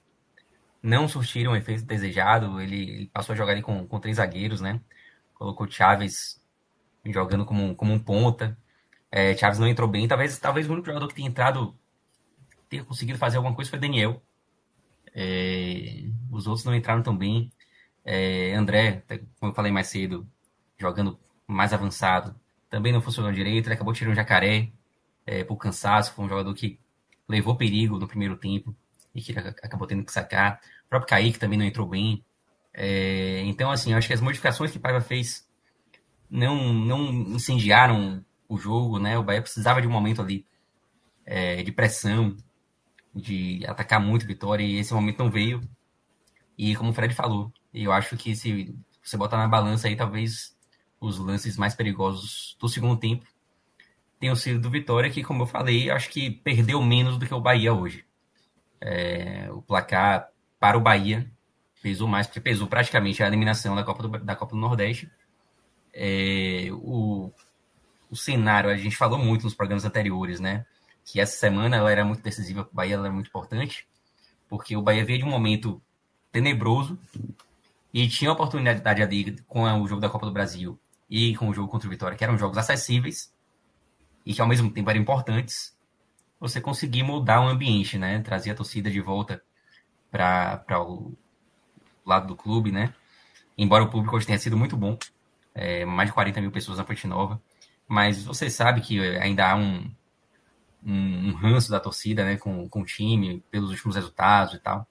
não 0.81 1.07
surtiram 1.07 1.51
o 1.51 1.55
efeito 1.55 1.83
desejado. 1.83 2.59
Ele, 2.59 2.81
ele, 2.81 3.05
passou 3.13 3.33
a 3.33 3.37
jogar 3.37 3.53
ali 3.53 3.61
com, 3.61 3.85
com 3.85 3.99
três 3.99 4.17
zagueiros, 4.17 4.59
né? 4.59 4.81
Colocou 5.35 5.69
Chaves 5.69 6.38
jogando 7.05 7.45
como, 7.45 7.75
como 7.75 7.93
um 7.93 7.99
ponta. 7.99 8.57
É, 9.11 9.35
Chaves 9.35 9.59
não 9.59 9.67
entrou 9.67 9.87
bem. 9.87 10.07
Talvez, 10.07 10.37
talvez 10.37 10.67
o 10.69 10.73
único 10.73 10.87
jogador 10.87 11.07
que 11.07 11.15
tenha 11.15 11.27
entrado, 11.27 11.75
tenha 12.69 12.83
conseguido 12.83 13.17
fazer 13.17 13.37
alguma 13.37 13.55
coisa 13.55 13.69
foi 13.69 13.79
Daniel. 13.79 14.21
É, 15.13 16.03
os 16.31 16.47
outros 16.47 16.65
não 16.65 16.75
entraram 16.75 17.01
tão 17.01 17.15
bem. 17.17 17.51
É, 18.05 18.53
André, 18.55 19.03
como 19.39 19.51
eu 19.51 19.55
falei 19.55 19.71
mais 19.71 19.87
cedo, 19.87 20.27
jogando 20.77 21.19
mais 21.47 21.73
avançado, 21.73 22.35
também 22.69 22.93
não 22.93 23.01
funcionou 23.01 23.31
direito. 23.31 23.67
Ele 23.67 23.73
acabou 23.73 23.93
tirando 23.93 24.13
um 24.13 24.15
jacaré 24.15 24.71
é, 25.25 25.43
por 25.43 25.57
cansaço. 25.57 26.13
Foi 26.13 26.25
um 26.25 26.29
jogador 26.29 26.53
que 26.53 26.79
levou 27.27 27.55
perigo 27.55 27.97
no 27.97 28.07
primeiro 28.07 28.37
tempo 28.37 28.75
e 29.13 29.21
que 29.21 29.37
acabou 29.37 29.87
tendo 29.87 30.03
que 30.03 30.11
sacar. 30.11 30.61
O 30.85 30.89
próprio 30.89 31.09
Kaique 31.09 31.39
também 31.39 31.57
não 31.57 31.65
entrou 31.65 31.87
bem. 31.87 32.23
É, 32.73 33.41
então, 33.45 33.71
assim, 33.71 33.93
acho 33.93 34.07
que 34.07 34.13
as 34.13 34.21
modificações 34.21 34.71
que 34.71 34.79
Paiva 34.79 35.01
fez 35.01 35.48
não, 36.29 36.73
não 36.73 37.09
incendiaram 37.35 38.23
o 38.47 38.57
jogo, 38.57 38.99
né? 38.99 39.17
O 39.17 39.23
Bahia 39.23 39.41
precisava 39.41 39.81
de 39.81 39.87
um 39.87 39.91
momento 39.91 40.21
ali 40.21 40.45
é, 41.25 41.61
de 41.63 41.71
pressão, 41.71 42.35
de 43.13 43.63
atacar 43.67 43.99
muito 43.99 44.25
Vitória 44.25 44.63
e 44.63 44.77
esse 44.77 44.93
momento 44.93 45.19
não 45.19 45.31
veio. 45.31 45.61
E 46.57 46.75
como 46.75 46.91
o 46.91 46.93
Fred 46.93 47.13
falou, 47.13 47.51
eu 47.73 47.91
acho 47.91 48.17
que 48.17 48.35
se 48.35 48.75
você 49.01 49.17
botar 49.17 49.37
na 49.37 49.47
balança 49.47 49.87
aí, 49.87 49.95
talvez 49.95 50.57
os 50.99 51.17
lances 51.17 51.57
mais 51.57 51.73
perigosos 51.73 52.57
do 52.59 52.67
segundo 52.67 52.97
tempo 52.97 53.25
tenham 54.19 54.35
sido 54.35 54.59
do 54.59 54.69
Vitória, 54.69 55.09
que, 55.09 55.23
como 55.23 55.43
eu 55.43 55.47
falei, 55.47 55.89
acho 55.89 56.09
que 56.09 56.29
perdeu 56.29 56.81
menos 56.83 57.17
do 57.17 57.25
que 57.25 57.33
o 57.33 57.39
Bahia 57.39 57.73
hoje. 57.73 58.05
É, 58.81 59.49
o 59.51 59.61
placar 59.61 60.29
para 60.59 60.77
o 60.77 60.81
Bahia 60.81 61.31
pesou 61.81 62.07
mais, 62.07 62.27
porque 62.27 62.41
pesou 62.41 62.67
praticamente 62.67 63.23
a 63.23 63.27
eliminação 63.27 63.75
da 63.75 63.83
Copa 63.83 64.03
do, 64.03 64.09
da 64.19 64.35
Copa 64.35 64.53
do 64.55 64.61
Nordeste. 64.61 65.09
É, 66.01 66.69
o, 66.71 67.29
o 68.09 68.15
cenário, 68.15 68.69
a 68.69 68.77
gente 68.77 68.95
falou 68.95 69.19
muito 69.19 69.43
nos 69.43 69.53
programas 69.53 69.83
anteriores, 69.83 70.39
né? 70.39 70.65
que 71.11 71.19
essa 71.19 71.35
semana 71.37 71.77
ela 71.77 71.91
era 71.91 72.05
muito 72.05 72.21
decisiva 72.21 72.63
para 72.63 72.71
o 72.71 72.75
Bahia, 72.75 72.93
ela 72.93 73.07
era 73.07 73.13
muito 73.13 73.27
importante, 73.27 73.87
porque 74.47 74.77
o 74.77 74.81
Bahia 74.81 75.03
veio 75.03 75.19
de 75.19 75.25
um 75.25 75.29
momento 75.29 75.81
tenebroso 76.31 76.99
e 77.91 78.07
tinha 78.07 78.29
a 78.29 78.33
oportunidade 78.33 79.01
ali 79.01 79.35
com 79.47 79.63
o 79.81 79.87
jogo 79.87 79.99
da 79.99 80.09
Copa 80.09 80.27
do 80.27 80.31
Brasil 80.31 80.79
e 81.09 81.35
com 81.35 81.49
o 81.49 81.53
jogo 81.53 81.67
contra 81.67 81.87
o 81.87 81.89
Vitória, 81.89 82.15
que 82.15 82.23
eram 82.23 82.37
jogos 82.37 82.59
acessíveis 82.59 83.33
e 84.23 84.35
que 84.35 84.41
ao 84.41 84.47
mesmo 84.47 84.69
tempo 84.69 84.87
eram 84.91 85.01
importantes, 85.01 85.75
você 86.39 86.61
conseguir 86.61 87.01
mudar 87.01 87.41
o 87.41 87.47
ambiente, 87.47 87.97
né? 87.97 88.21
Trazer 88.21 88.51
a 88.51 88.55
torcida 88.55 88.91
de 88.91 89.01
volta 89.01 89.41
para 90.11 90.63
o 90.79 91.11
lado 92.05 92.27
do 92.27 92.35
clube, 92.35 92.71
né? 92.71 92.93
Embora 93.57 93.83
o 93.83 93.89
público 93.89 94.15
hoje 94.15 94.27
tenha 94.27 94.37
sido 94.37 94.55
muito 94.55 94.77
bom, 94.77 94.95
é, 95.59 95.85
mais 95.85 96.09
de 96.09 96.13
40 96.13 96.39
mil 96.39 96.51
pessoas 96.51 96.77
na 96.77 96.85
Fonte 96.85 97.05
Nova, 97.05 97.41
mas 97.87 98.23
você 98.23 98.49
sabe 98.49 98.79
que 98.81 98.99
ainda 99.17 99.51
há 99.51 99.55
um, 99.55 99.91
um, 100.85 101.29
um 101.29 101.33
ranço 101.33 101.69
da 101.69 101.79
torcida 101.79 102.23
né, 102.23 102.37
com, 102.37 102.67
com 102.69 102.81
o 102.81 102.85
time, 102.85 103.43
pelos 103.51 103.69
últimos 103.69 103.95
resultados 103.95 104.53
e 104.53 104.59
tal. 104.59 104.87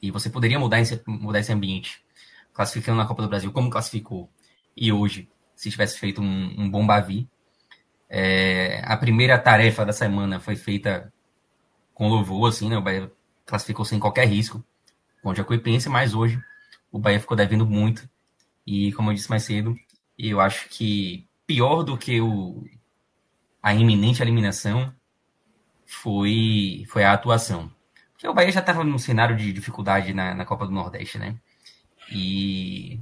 E 0.00 0.10
você 0.10 0.30
poderia 0.30 0.58
mudar 0.58 0.80
esse, 0.80 1.02
mudar 1.06 1.40
esse 1.40 1.52
ambiente, 1.52 2.02
classificando 2.52 2.98
na 2.98 3.06
Copa 3.06 3.22
do 3.22 3.28
Brasil 3.28 3.50
como 3.52 3.68
classificou. 3.68 4.30
E 4.76 4.92
hoje, 4.92 5.28
se 5.56 5.70
tivesse 5.70 5.98
feito 5.98 6.22
um, 6.22 6.54
um 6.56 6.70
bom 6.70 6.86
Bavi, 6.86 7.28
é, 8.08 8.82
a 8.84 8.96
primeira 8.96 9.38
tarefa 9.38 9.84
da 9.84 9.92
semana 9.92 10.40
foi 10.40 10.56
feita 10.56 11.12
com 11.92 12.08
louvor, 12.08 12.48
assim, 12.48 12.68
né? 12.68 12.78
O 12.78 12.82
Bahia 12.82 13.10
classificou 13.44 13.84
sem 13.84 13.98
qualquer 13.98 14.26
risco 14.26 14.64
com 15.22 15.30
o 15.30 15.34
Jacuipense, 15.34 15.88
mas 15.88 16.14
hoje 16.14 16.40
o 16.90 16.98
Bahia 16.98 17.20
ficou 17.20 17.36
devendo 17.36 17.66
muito. 17.66 18.08
E, 18.70 18.92
como 18.92 19.10
eu 19.10 19.14
disse 19.14 19.28
mais 19.28 19.42
cedo, 19.42 19.76
eu 20.16 20.40
acho 20.40 20.68
que 20.68 21.26
pior 21.44 21.82
do 21.82 21.98
que 21.98 22.20
o, 22.20 22.64
a 23.60 23.74
iminente 23.74 24.22
eliminação 24.22 24.94
foi, 25.84 26.84
foi 26.88 27.02
a 27.02 27.12
atuação. 27.12 27.68
Porque 28.12 28.28
o 28.28 28.32
Bahia 28.32 28.52
já 28.52 28.60
estava 28.60 28.84
num 28.84 28.96
cenário 28.96 29.36
de 29.36 29.52
dificuldade 29.52 30.14
na, 30.14 30.36
na 30.36 30.44
Copa 30.44 30.66
do 30.66 30.72
Nordeste, 30.72 31.18
né? 31.18 31.34
E, 32.12 33.00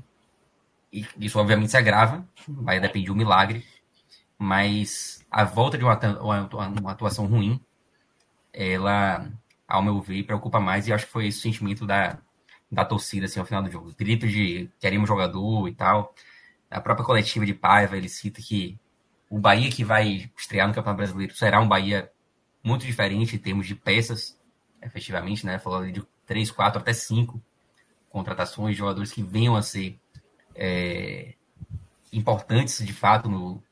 e, 0.90 1.06
isso 1.18 1.38
obviamente 1.38 1.70
se 1.70 1.76
agrava. 1.76 2.26
O 2.48 2.62
Bahia 2.62 2.80
depende 2.80 3.04
de 3.04 3.12
um 3.12 3.16
milagre. 3.16 3.62
Mas 4.38 5.22
a 5.30 5.44
volta 5.44 5.76
de 5.76 5.84
uma, 5.84 5.98
uma 6.80 6.92
atuação 6.92 7.26
ruim, 7.26 7.60
ela, 8.54 9.30
ao 9.68 9.82
meu 9.82 10.00
ver, 10.00 10.22
preocupa 10.22 10.58
mais. 10.58 10.88
E 10.88 10.94
acho 10.94 11.04
que 11.04 11.12
foi 11.12 11.26
esse 11.26 11.40
o 11.40 11.42
sentimento 11.42 11.86
da, 11.86 12.18
da 12.70 12.84
torcida 12.84 13.26
assim, 13.26 13.40
ao 13.40 13.46
final 13.46 13.62
do 13.62 13.70
jogo. 13.70 13.94
Grito 13.96 14.26
de 14.26 14.70
queremos 14.78 15.08
jogador 15.08 15.68
e 15.68 15.74
tal. 15.74 16.14
A 16.70 16.80
própria 16.80 17.06
coletiva 17.06 17.46
de 17.46 17.54
Paiva, 17.54 17.96
ele 17.96 18.08
cita 18.08 18.42
que 18.42 18.78
o 19.30 19.38
Bahia 19.38 19.70
que 19.70 19.84
vai 19.84 20.30
estrear 20.36 20.68
no 20.68 20.74
Campeonato 20.74 20.98
Brasileiro 20.98 21.34
será 21.34 21.60
um 21.60 21.68
Bahia 21.68 22.10
muito 22.62 22.84
diferente 22.84 23.36
em 23.36 23.38
termos 23.38 23.66
de 23.66 23.74
peças, 23.74 24.38
efetivamente, 24.82 25.46
né? 25.46 25.58
Falando 25.58 25.90
de 25.90 26.02
três, 26.26 26.50
quatro, 26.50 26.80
até 26.80 26.92
cinco 26.92 27.40
contratações 28.10 28.74
de 28.74 28.78
jogadores 28.78 29.12
que 29.12 29.22
venham 29.22 29.56
a 29.56 29.62
ser 29.62 29.98
é, 30.54 31.34
importantes 32.12 32.84
de 32.84 32.92
fato 32.92 33.28
no, 33.28 33.62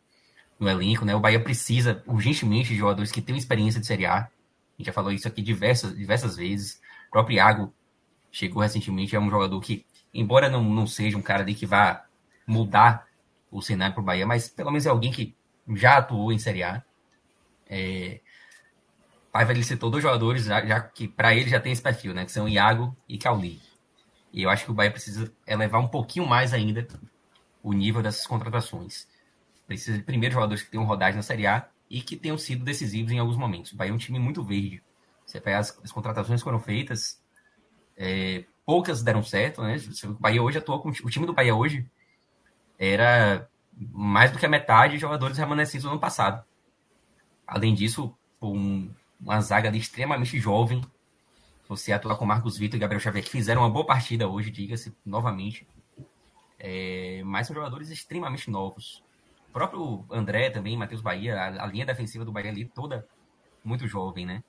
no 0.58 0.68
elenco, 0.68 1.04
né? 1.04 1.14
O 1.14 1.20
Bahia 1.20 1.42
precisa 1.42 2.02
urgentemente 2.06 2.70
de 2.70 2.76
jogadores 2.76 3.12
que 3.12 3.20
tenham 3.20 3.38
experiência 3.38 3.80
de 3.80 3.86
Série 3.86 4.06
A. 4.06 4.16
A 4.16 4.30
gente 4.78 4.86
já 4.86 4.92
falou 4.92 5.12
isso 5.12 5.28
aqui 5.28 5.42
diversas, 5.42 5.96
diversas 5.96 6.36
vezes. 6.36 6.80
O 7.08 7.10
próprio 7.10 7.36
Iago 7.36 7.74
chegou 8.36 8.62
recentemente, 8.62 9.16
é 9.16 9.18
um 9.20 9.30
jogador 9.30 9.58
que, 9.62 9.86
embora 10.12 10.50
não, 10.50 10.62
não 10.62 10.86
seja 10.86 11.16
um 11.16 11.22
cara 11.22 11.42
ali 11.42 11.54
que 11.54 11.64
vá 11.64 12.04
mudar 12.46 13.06
o 13.50 13.62
cenário 13.62 13.94
para 13.94 14.02
o 14.02 14.04
Bahia, 14.04 14.26
mas 14.26 14.46
pelo 14.46 14.70
menos 14.70 14.84
é 14.84 14.90
alguém 14.90 15.10
que 15.10 15.34
já 15.74 15.96
atuou 15.96 16.30
em 16.30 16.38
Série 16.38 16.62
A. 16.62 16.82
É, 17.66 18.20
Paiva 19.32 19.52
ele 19.52 19.64
citou 19.64 19.90
dois 19.90 20.02
jogadores 20.02 20.44
já, 20.44 20.64
já 20.66 20.80
que 20.80 21.08
para 21.08 21.34
ele 21.34 21.48
já 21.48 21.58
tem 21.58 21.72
esse 21.72 21.80
perfil, 21.80 22.12
né? 22.12 22.26
Que 22.26 22.32
são 22.32 22.46
Iago 22.46 22.94
e 23.08 23.16
Cauli. 23.16 23.62
E 24.30 24.42
eu 24.42 24.50
acho 24.50 24.66
que 24.66 24.70
o 24.70 24.74
Bahia 24.74 24.90
precisa 24.90 25.32
elevar 25.46 25.80
um 25.80 25.88
pouquinho 25.88 26.26
mais 26.26 26.52
ainda 26.52 26.86
o 27.62 27.72
nível 27.72 28.02
dessas 28.02 28.26
contratações. 28.26 29.08
Precisa 29.66 29.96
de 29.96 30.04
primeiro 30.04 30.34
jogadores 30.34 30.62
que 30.62 30.70
tenham 30.70 30.84
rodagem 30.84 31.16
na 31.16 31.22
Série 31.22 31.46
A 31.46 31.66
e 31.88 32.02
que 32.02 32.16
tenham 32.16 32.36
sido 32.36 32.66
decisivos 32.66 33.12
em 33.12 33.18
alguns 33.18 33.36
momentos. 33.36 33.72
O 33.72 33.76
Bahia 33.76 33.92
é 33.92 33.94
um 33.94 33.98
time 33.98 34.18
muito 34.18 34.44
verde. 34.44 34.82
Você 35.24 35.40
pega 35.40 35.58
as, 35.58 35.78
as 35.82 35.90
contratações 35.90 36.40
que 36.40 36.44
foram 36.44 36.60
feitas, 36.60 37.18
é, 37.96 38.44
poucas 38.64 39.02
deram 39.02 39.22
certo, 39.22 39.62
né? 39.62 39.76
O 40.04 40.14
Bahia 40.14 40.42
hoje 40.42 40.58
atuou 40.58 40.80
com 40.80 40.90
o 40.90 41.10
time 41.10 41.26
do 41.26 41.32
Bahia 41.32 41.54
hoje 41.54 41.88
era 42.78 43.48
mais 43.78 44.30
do 44.30 44.38
que 44.38 44.46
a 44.46 44.48
metade 44.48 44.94
de 44.94 45.00
jogadores 45.00 45.38
remanescentes 45.38 45.82
do 45.82 45.90
ano 45.90 46.00
passado. 46.00 46.44
Além 47.46 47.74
disso, 47.74 48.14
um, 48.40 48.90
uma 49.20 49.40
zaga 49.40 49.74
extremamente 49.76 50.38
jovem. 50.38 50.82
Você 51.68 51.92
atuar 51.92 52.16
com 52.16 52.24
Marcos 52.24 52.56
Vitor 52.56 52.76
e 52.76 52.80
Gabriel 52.80 53.00
Xavier, 53.00 53.24
que 53.24 53.30
fizeram 53.30 53.62
uma 53.62 53.70
boa 53.70 53.84
partida 53.84 54.28
hoje, 54.28 54.50
diga-se 54.50 54.96
novamente. 55.04 55.66
É, 56.58 57.22
mas 57.24 57.46
são 57.46 57.54
jogadores 57.54 57.90
extremamente 57.90 58.50
novos. 58.50 59.02
O 59.48 59.52
próprio 59.52 60.04
André 60.10 60.50
também, 60.50 60.76
Matheus 60.76 61.00
Bahia, 61.00 61.36
a, 61.36 61.64
a, 61.64 61.66
linha 61.66 61.84
defensiva 61.84 62.24
do 62.24 62.32
Bahia 62.32 62.50
ali 62.50 62.64
toda 62.66 63.06
muito 63.64 63.86
jovem, 63.86 64.24
né? 64.24 64.44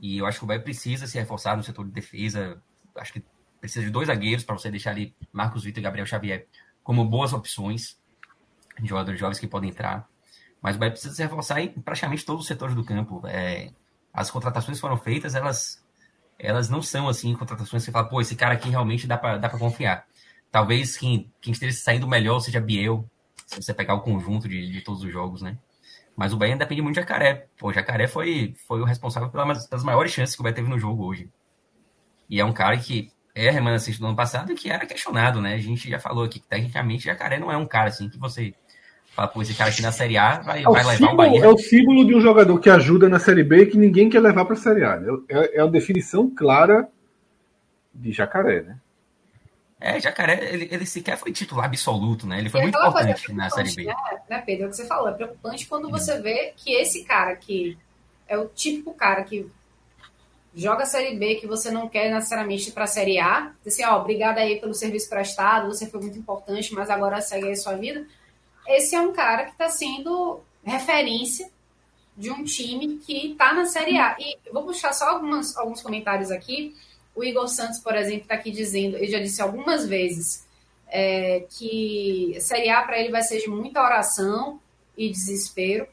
E 0.00 0.18
eu 0.18 0.26
acho 0.26 0.38
que 0.38 0.44
o 0.44 0.48
Bahia 0.48 0.62
precisa 0.62 1.06
se 1.06 1.18
reforçar 1.18 1.56
no 1.56 1.62
setor 1.62 1.84
de 1.84 1.92
defesa. 1.92 2.62
Acho 2.98 3.12
que 3.12 3.24
precisa 3.60 3.84
de 3.84 3.90
dois 3.90 4.06
zagueiros 4.08 4.44
para 4.44 4.56
você 4.56 4.70
deixar 4.70 4.90
ali 4.90 5.14
Marcos 5.32 5.64
Vitor 5.64 5.80
e 5.80 5.82
Gabriel 5.82 6.06
Xavier 6.06 6.46
como 6.82 7.04
boas 7.04 7.32
opções 7.32 7.98
de 8.80 8.88
jogadores 8.88 9.18
jovens 9.18 9.38
que 9.38 9.46
podem 9.46 9.70
entrar. 9.70 10.08
Mas 10.62 10.76
o 10.76 10.78
Bahia 10.78 10.92
precisa 10.92 11.14
se 11.14 11.22
reforçar 11.22 11.60
em 11.60 11.68
praticamente 11.68 12.24
todos 12.24 12.42
os 12.42 12.48
setores 12.48 12.74
do 12.74 12.84
campo. 12.84 13.22
É, 13.26 13.70
as 14.12 14.30
contratações 14.30 14.80
foram 14.80 14.96
feitas, 14.96 15.34
elas, 15.34 15.84
elas 16.38 16.68
não 16.68 16.82
são 16.82 17.08
assim 17.08 17.34
contratações 17.34 17.82
que 17.82 17.86
você 17.86 17.92
fala, 17.92 18.08
pô, 18.08 18.20
esse 18.20 18.34
cara 18.34 18.54
aqui 18.54 18.68
realmente 18.68 19.06
dá 19.06 19.16
para 19.16 19.38
dá 19.38 19.48
confiar. 19.48 20.06
Talvez 20.50 20.96
quem, 20.96 21.30
quem 21.40 21.52
esteja 21.52 21.76
saindo 21.76 22.08
melhor 22.08 22.40
seja 22.40 22.60
Biel, 22.60 23.04
se 23.46 23.56
você 23.62 23.74
pegar 23.74 23.94
o 23.94 24.00
conjunto 24.00 24.48
de, 24.48 24.70
de 24.70 24.80
todos 24.80 25.02
os 25.02 25.12
jogos, 25.12 25.42
né? 25.42 25.58
Mas 26.16 26.32
o 26.32 26.36
Bahia 26.36 26.56
depende 26.56 26.82
muito 26.82 26.94
de 26.94 27.00
Jacaré. 27.00 27.46
Pô, 27.56 27.72
Jacaré 27.72 28.08
foi, 28.08 28.54
foi 28.66 28.80
o 28.80 28.84
responsável 28.84 29.30
pelas, 29.30 29.66
pelas 29.68 29.84
maiores 29.84 30.10
chances 30.10 30.34
que 30.34 30.40
o 30.40 30.42
Bahia 30.42 30.56
teve 30.56 30.68
no 30.68 30.78
jogo 30.78 31.04
hoje. 31.04 31.30
E 32.28 32.40
é 32.40 32.44
um 32.44 32.52
cara 32.52 32.76
que 32.76 33.10
é 33.34 33.50
remanescente 33.50 34.00
do 34.00 34.06
ano 34.06 34.16
passado 34.16 34.52
e 34.52 34.54
que 34.54 34.70
era 34.70 34.84
questionado, 34.84 35.40
né? 35.40 35.54
A 35.54 35.58
gente 35.58 35.88
já 35.88 35.98
falou 35.98 36.24
aqui 36.24 36.40
que 36.40 36.48
tecnicamente 36.48 37.04
Jacaré 37.04 37.38
não 37.38 37.52
é 37.52 37.56
um 37.56 37.66
cara 37.66 37.88
assim 37.88 38.08
que 38.08 38.18
você 38.18 38.52
fala, 39.12 39.28
pô, 39.28 39.42
esse 39.42 39.54
cara 39.54 39.70
aqui 39.70 39.80
na 39.80 39.92
Série 39.92 40.16
A 40.16 40.40
vai, 40.40 40.60
é 40.60 40.64
vai 40.64 40.84
levar 40.84 40.96
símbolo, 40.96 41.12
o 41.12 41.16
Bahia. 41.16 41.44
É 41.44 41.48
o 41.48 41.58
símbolo 41.58 42.04
de 42.04 42.14
um 42.14 42.20
jogador 42.20 42.58
que 42.58 42.68
ajuda 42.68 43.08
na 43.08 43.18
Série 43.18 43.44
B 43.44 43.62
e 43.62 43.66
que 43.66 43.78
ninguém 43.78 44.10
quer 44.10 44.20
levar 44.20 44.44
para 44.44 44.54
a 44.54 44.58
Série 44.58 44.84
A. 44.84 44.96
Né? 44.96 45.08
É, 45.28 45.58
é 45.58 45.60
a 45.60 45.66
definição 45.66 46.32
clara 46.34 46.88
de 47.94 48.12
Jacaré, 48.12 48.62
né? 48.62 48.78
É, 49.80 50.00
Jacaré, 50.00 50.52
ele, 50.52 50.68
ele 50.70 50.84
sequer 50.84 51.16
foi 51.16 51.30
titular 51.30 51.66
absoluto, 51.66 52.26
né? 52.26 52.38
Ele 52.38 52.48
foi 52.48 52.62
muito 52.62 52.76
importante 52.76 53.32
na 53.32 53.48
Série 53.48 53.72
B. 53.74 53.84
Né, 53.84 53.94
né, 54.28 54.42
Pedro? 54.44 54.64
É 54.64 54.66
o 54.66 54.70
que 54.70 54.76
você 54.76 54.86
falou. 54.86 55.08
É 55.08 55.12
preocupante 55.12 55.66
quando 55.66 55.88
você 55.88 56.20
vê 56.20 56.52
que 56.56 56.72
esse 56.72 57.04
cara 57.04 57.36
que 57.36 57.78
é 58.26 58.36
o 58.36 58.48
típico 58.48 58.92
cara 58.92 59.22
que 59.22 59.48
joga 60.54 60.82
a 60.82 60.86
Série 60.86 61.16
B 61.16 61.36
que 61.36 61.46
você 61.46 61.70
não 61.70 61.88
quer 61.88 62.12
necessariamente 62.12 62.70
para 62.72 62.84
a 62.84 62.88
Série 62.88 63.18
A, 63.18 63.52
assim, 63.66 63.84
ó, 63.84 64.00
obrigada 64.00 64.40
aí 64.40 64.60
pelo 64.60 64.74
serviço 64.74 65.08
prestado, 65.08 65.68
você 65.68 65.86
foi 65.86 66.00
muito 66.00 66.18
importante, 66.18 66.74
mas 66.74 66.90
agora 66.90 67.20
segue 67.20 67.48
aí 67.48 67.56
sua 67.56 67.74
vida. 67.74 68.06
Esse 68.66 68.94
é 68.94 69.00
um 69.00 69.12
cara 69.12 69.44
que 69.44 69.52
está 69.52 69.68
sendo 69.70 70.40
referência 70.64 71.50
de 72.16 72.30
um 72.30 72.42
time 72.42 72.98
que 72.98 73.32
está 73.32 73.54
na 73.54 73.64
Série 73.64 73.96
A. 73.96 74.16
E 74.18 74.36
vou 74.52 74.64
puxar 74.64 74.92
só 74.92 75.08
algumas, 75.10 75.56
alguns 75.56 75.80
comentários 75.80 76.30
aqui. 76.30 76.74
O 77.14 77.22
Igor 77.22 77.48
Santos, 77.48 77.78
por 77.78 77.94
exemplo, 77.94 78.22
está 78.22 78.34
aqui 78.34 78.50
dizendo, 78.50 78.96
ele 78.96 79.10
já 79.10 79.20
disse 79.20 79.40
algumas 79.40 79.86
vezes 79.86 80.46
é, 80.88 81.46
que 81.48 82.36
Série 82.40 82.68
A 82.68 82.82
para 82.82 82.98
ele 82.98 83.10
vai 83.10 83.22
ser 83.22 83.40
de 83.40 83.48
muita 83.48 83.82
oração 83.82 84.60
e 84.96 85.08
desespero. 85.08 85.86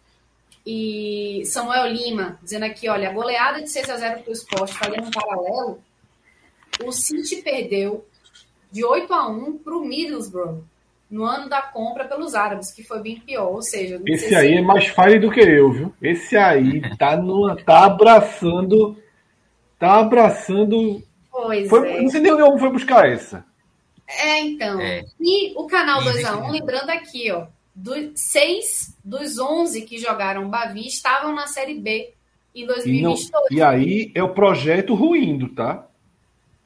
E 0.66 1.44
Samuel 1.46 1.88
Lima, 1.88 2.40
dizendo 2.42 2.66
aqui, 2.66 2.90
olha, 2.90 3.10
a 3.10 3.14
goleada 3.14 3.62
de 3.62 3.70
6 3.70 3.90
a 3.90 3.98
0 3.98 4.22
para 4.22 4.30
o 4.30 4.34
esporte, 4.34 4.74
fazendo 4.74 5.04
um 5.04 5.12
paralelo, 5.12 5.80
o 6.84 6.92
City 6.92 7.42
perdeu 7.44 8.04
de 8.72 8.84
8 8.84 9.14
a 9.14 9.30
1 9.30 9.60
para 9.60 9.76
o 9.76 9.86
Middlesbrough 9.86 10.64
no 11.10 11.24
ano 11.24 11.48
da 11.48 11.62
compra 11.62 12.06
pelos 12.06 12.34
árabes, 12.34 12.72
que 12.72 12.84
foi 12.84 13.00
bem 13.00 13.20
pior. 13.20 13.52
Ou 13.52 13.62
seja, 13.62 14.02
esse 14.08 14.36
aí 14.36 14.54
se... 14.54 14.58
é 14.58 14.62
mais 14.62 14.88
falho 14.88 15.22
do 15.22 15.32
que 15.32 15.40
eu, 15.40 15.72
viu? 15.72 15.94
Esse 16.02 16.36
aí 16.36 16.82
tá, 16.98 17.16
no, 17.16 17.56
tá 17.58 17.86
abraçando. 17.86 18.98
Tá 19.78 20.00
abraçando. 20.00 21.04
Pois 21.32 21.70
foi, 21.70 21.92
é. 21.92 22.02
Não 22.02 22.10
sei 22.10 22.22
nem 22.22 22.34
onde 22.34 22.60
foi 22.60 22.72
buscar 22.72 23.08
essa. 23.08 23.46
É, 24.08 24.40
então. 24.40 24.82
É. 24.82 25.04
E 25.22 25.54
o 25.56 25.68
canal 25.68 26.02
2x1, 26.02 26.52
lembrando 26.52 26.90
aqui, 26.90 27.32
ó 27.32 27.46
dos 27.76 28.12
seis 28.16 28.96
dos 29.04 29.38
11 29.38 29.82
que 29.82 29.98
jogaram 29.98 30.50
Bavi 30.50 30.88
estavam 30.88 31.36
na 31.36 31.46
Série 31.46 31.76
B 31.76 32.14
em 32.56 32.66
2022. 32.66 33.26
E, 33.26 33.32
não, 33.32 33.58
e 33.58 33.62
aí 33.62 34.12
é 34.16 34.24
o 34.24 34.34
projeto 34.34 34.96
ruindo, 34.96 35.50
tá? 35.50 35.86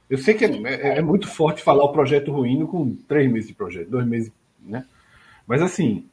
Eu 0.07 0.19
sei 0.19 0.35
que 0.35 0.45
é, 0.45 0.49
é, 0.65 0.97
é, 0.99 1.01
muito 1.01 1.27
forte 1.27 1.63
falar 1.63 1.83
o 1.83 1.91
projeto 1.91 2.31
ruindo 2.31 2.67
com 2.67 2.95
três 3.07 3.31
meses 3.31 3.47
de 3.47 3.55
projeto, 3.55 3.89
dois 3.89 4.05
meses, 4.05 4.31
né? 4.61 4.85
Mas 5.47 5.63
assim, 5.63 6.05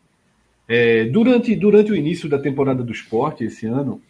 é, 0.66 1.04
durante, 1.04 1.54
durante 1.54 1.92
o 1.92 1.96
início 1.96 2.28
da 2.28 2.38
temporada 2.38 2.82
do 2.82 2.92
esporte 2.92 3.44
esse 3.44 3.66
ano, 3.66 4.00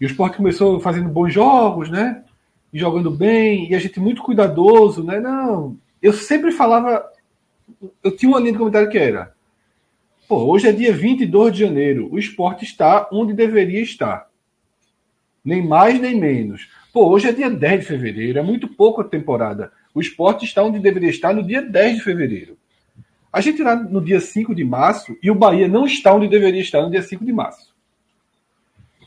e 0.00 0.06
o 0.06 0.08
esporte 0.08 0.36
começou 0.36 0.78
fazendo 0.78 1.08
bons 1.08 1.32
jogos, 1.32 1.90
né? 1.90 2.24
E 2.72 2.78
jogando 2.78 3.10
bem, 3.10 3.68
e 3.70 3.74
a 3.74 3.78
gente 3.80 3.98
muito 3.98 4.22
cuidadoso, 4.22 5.02
né? 5.02 5.18
Não, 5.18 5.76
eu 6.00 6.12
sempre 6.12 6.52
falava, 6.52 7.04
eu 8.02 8.16
tinha 8.16 8.30
uma 8.30 8.38
linha 8.38 8.52
de 8.52 8.58
comentário 8.58 8.90
que 8.90 8.98
era 8.98 9.36
Pô, 10.28 10.44
hoje 10.44 10.68
é 10.68 10.72
dia 10.72 10.92
22 10.92 11.54
de 11.54 11.60
janeiro. 11.60 12.12
O 12.12 12.18
esporte 12.18 12.62
está 12.62 13.08
onde 13.10 13.32
deveria 13.32 13.80
estar. 13.80 14.28
Nem 15.42 15.66
mais 15.66 15.98
nem 15.98 16.20
menos. 16.20 16.68
Pô, 16.92 17.08
hoje 17.08 17.28
é 17.28 17.32
dia 17.32 17.48
10 17.48 17.80
de 17.80 17.86
fevereiro. 17.86 18.38
É 18.38 18.42
muito 18.42 18.68
pouco 18.68 19.00
a 19.00 19.04
temporada. 19.04 19.72
O 19.94 20.02
esporte 20.02 20.44
está 20.44 20.62
onde 20.62 20.80
deveria 20.80 21.08
estar 21.08 21.32
no 21.32 21.42
dia 21.42 21.62
10 21.62 21.96
de 21.96 22.02
fevereiro. 22.02 22.58
A 23.32 23.40
gente 23.40 23.58
está 23.58 23.74
no 23.74 24.04
dia 24.04 24.20
5 24.20 24.54
de 24.54 24.64
março 24.64 25.16
e 25.22 25.30
o 25.30 25.34
Bahia 25.34 25.66
não 25.66 25.86
está 25.86 26.14
onde 26.14 26.28
deveria 26.28 26.60
estar 26.60 26.82
no 26.82 26.90
dia 26.90 27.02
5 27.02 27.24
de 27.24 27.32
março. 27.32 27.74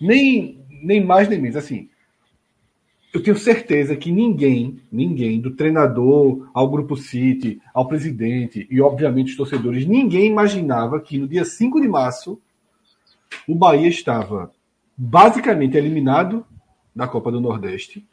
Nem, 0.02 0.58
nem 0.82 1.06
mais 1.06 1.30
nem 1.30 1.40
menos. 1.40 1.56
Assim, 1.56 1.88
eu 3.14 3.22
tenho 3.22 3.38
certeza 3.38 3.96
que 3.96 4.12
ninguém, 4.12 4.80
ninguém, 4.92 5.42
do 5.42 5.52
treinador 5.52 6.50
ao 6.54 6.70
Grupo 6.70 6.96
City, 6.96 7.62
ao 7.74 7.88
presidente 7.88 8.66
e, 8.72 8.82
obviamente, 8.82 9.32
os 9.32 9.38
torcedores, 9.38 9.86
ninguém 9.86 10.28
imaginava 10.28 11.00
que 11.00 11.18
no 11.18 11.28
dia 11.28 11.44
5 11.44 11.82
de 11.82 11.88
março 11.90 12.40
o 13.48 13.54
Bahia 13.54 13.90
estava 13.90 14.52
basicamente 14.96 15.76
eliminado 15.76 16.46
da 16.96 17.08
Copa 17.08 17.32
do 17.32 17.42
Nordeste, 17.42 18.06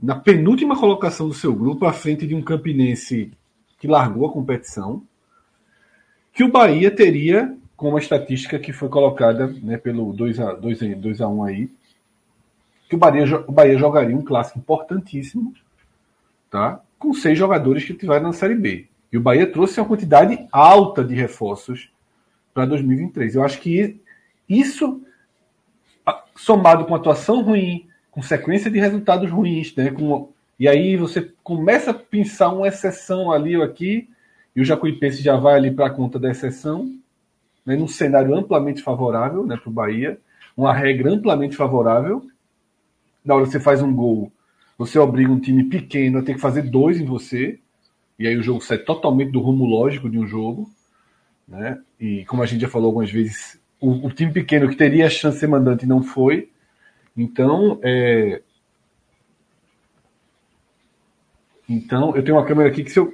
na 0.00 0.14
penúltima 0.14 0.78
colocação 0.78 1.28
do 1.28 1.34
seu 1.34 1.52
grupo, 1.54 1.84
à 1.84 1.92
frente 1.92 2.26
de 2.26 2.34
um 2.34 2.42
Campinense 2.42 3.32
que 3.78 3.88
largou 3.88 4.26
a 4.26 4.32
competição, 4.32 5.02
que 6.32 6.44
o 6.44 6.50
Bahia 6.50 6.90
teria, 6.90 7.56
com 7.76 7.90
uma 7.90 7.98
estatística 7.98 8.58
que 8.58 8.72
foi 8.72 8.88
colocada 8.88 9.48
né, 9.62 9.76
pelo 9.76 10.12
2 10.12 10.40
a 10.40 11.28
1 11.28 11.42
aí, 11.42 11.70
que 12.88 12.94
o 12.96 12.98
Bahia, 12.98 13.44
o 13.46 13.52
Bahia 13.52 13.78
jogaria 13.78 14.16
um 14.16 14.22
clássico 14.22 14.58
importantíssimo, 14.58 15.52
tá? 16.50 16.80
com 16.98 17.12
seis 17.14 17.38
jogadores 17.38 17.84
que 17.84 17.94
tiveram 17.94 18.24
na 18.24 18.32
Série 18.32 18.54
B. 18.54 18.86
E 19.12 19.16
o 19.16 19.20
Bahia 19.20 19.46
trouxe 19.50 19.80
uma 19.80 19.86
quantidade 19.86 20.46
alta 20.50 21.04
de 21.04 21.14
reforços 21.14 21.90
para 22.52 22.66
2023. 22.66 23.34
Eu 23.34 23.44
acho 23.44 23.60
que 23.60 24.00
isso, 24.48 25.00
somado 26.36 26.84
com 26.84 26.94
atuação 26.94 27.42
ruim, 27.42 27.86
com 28.10 28.20
sequência 28.20 28.70
de 28.70 28.78
resultados 28.78 29.30
ruins, 29.30 29.74
né? 29.76 29.90
Com, 29.90 30.30
e 30.58 30.66
aí 30.66 30.96
você 30.96 31.32
começa 31.42 31.92
a 31.92 31.94
pensar 31.94 32.48
uma 32.48 32.66
exceção 32.66 33.30
ali 33.30 33.56
ou 33.56 33.62
aqui, 33.62 34.08
e 34.56 34.60
o 34.60 34.64
Jacuipense 34.64 35.22
já 35.22 35.36
vai 35.36 35.54
ali 35.54 35.70
para 35.70 35.86
a 35.86 35.90
conta 35.90 36.18
da 36.18 36.30
exceção, 36.30 36.92
né? 37.64 37.76
num 37.76 37.86
cenário 37.86 38.34
amplamente 38.34 38.82
favorável 38.82 39.46
né, 39.46 39.56
para 39.56 39.70
o 39.70 39.72
Bahia, 39.72 40.18
uma 40.56 40.74
regra 40.74 41.12
amplamente 41.12 41.54
favorável. 41.54 42.26
Na 43.28 43.34
hora 43.34 43.44
que 43.44 43.52
você 43.52 43.60
faz 43.60 43.82
um 43.82 43.94
gol, 43.94 44.32
você 44.78 44.98
obriga 44.98 45.30
um 45.30 45.38
time 45.38 45.62
pequeno 45.64 46.18
a 46.18 46.22
ter 46.22 46.32
que 46.32 46.40
fazer 46.40 46.62
dois 46.62 46.98
em 46.98 47.04
você, 47.04 47.58
e 48.18 48.26
aí 48.26 48.34
o 48.38 48.42
jogo 48.42 48.62
sai 48.62 48.78
totalmente 48.78 49.32
do 49.32 49.38
rumo 49.38 49.66
lógico 49.66 50.08
de 50.08 50.18
um 50.18 50.26
jogo. 50.26 50.66
Né? 51.46 51.78
E 52.00 52.24
como 52.24 52.42
a 52.42 52.46
gente 52.46 52.62
já 52.62 52.70
falou 52.70 52.86
algumas 52.86 53.10
vezes, 53.10 53.60
o, 53.78 54.06
o 54.06 54.10
time 54.10 54.32
pequeno 54.32 54.66
que 54.66 54.76
teria 54.76 55.04
a 55.04 55.10
chance 55.10 55.34
de 55.34 55.40
ser 55.40 55.46
mandante 55.46 55.84
não 55.84 56.02
foi. 56.02 56.50
Então, 57.14 57.78
é... 57.82 58.40
então 61.68 62.16
eu 62.16 62.24
tenho 62.24 62.38
uma 62.38 62.46
câmera 62.46 62.70
aqui 62.70 62.82
que 62.82 62.90
se 62.90 62.98
eu 62.98 63.12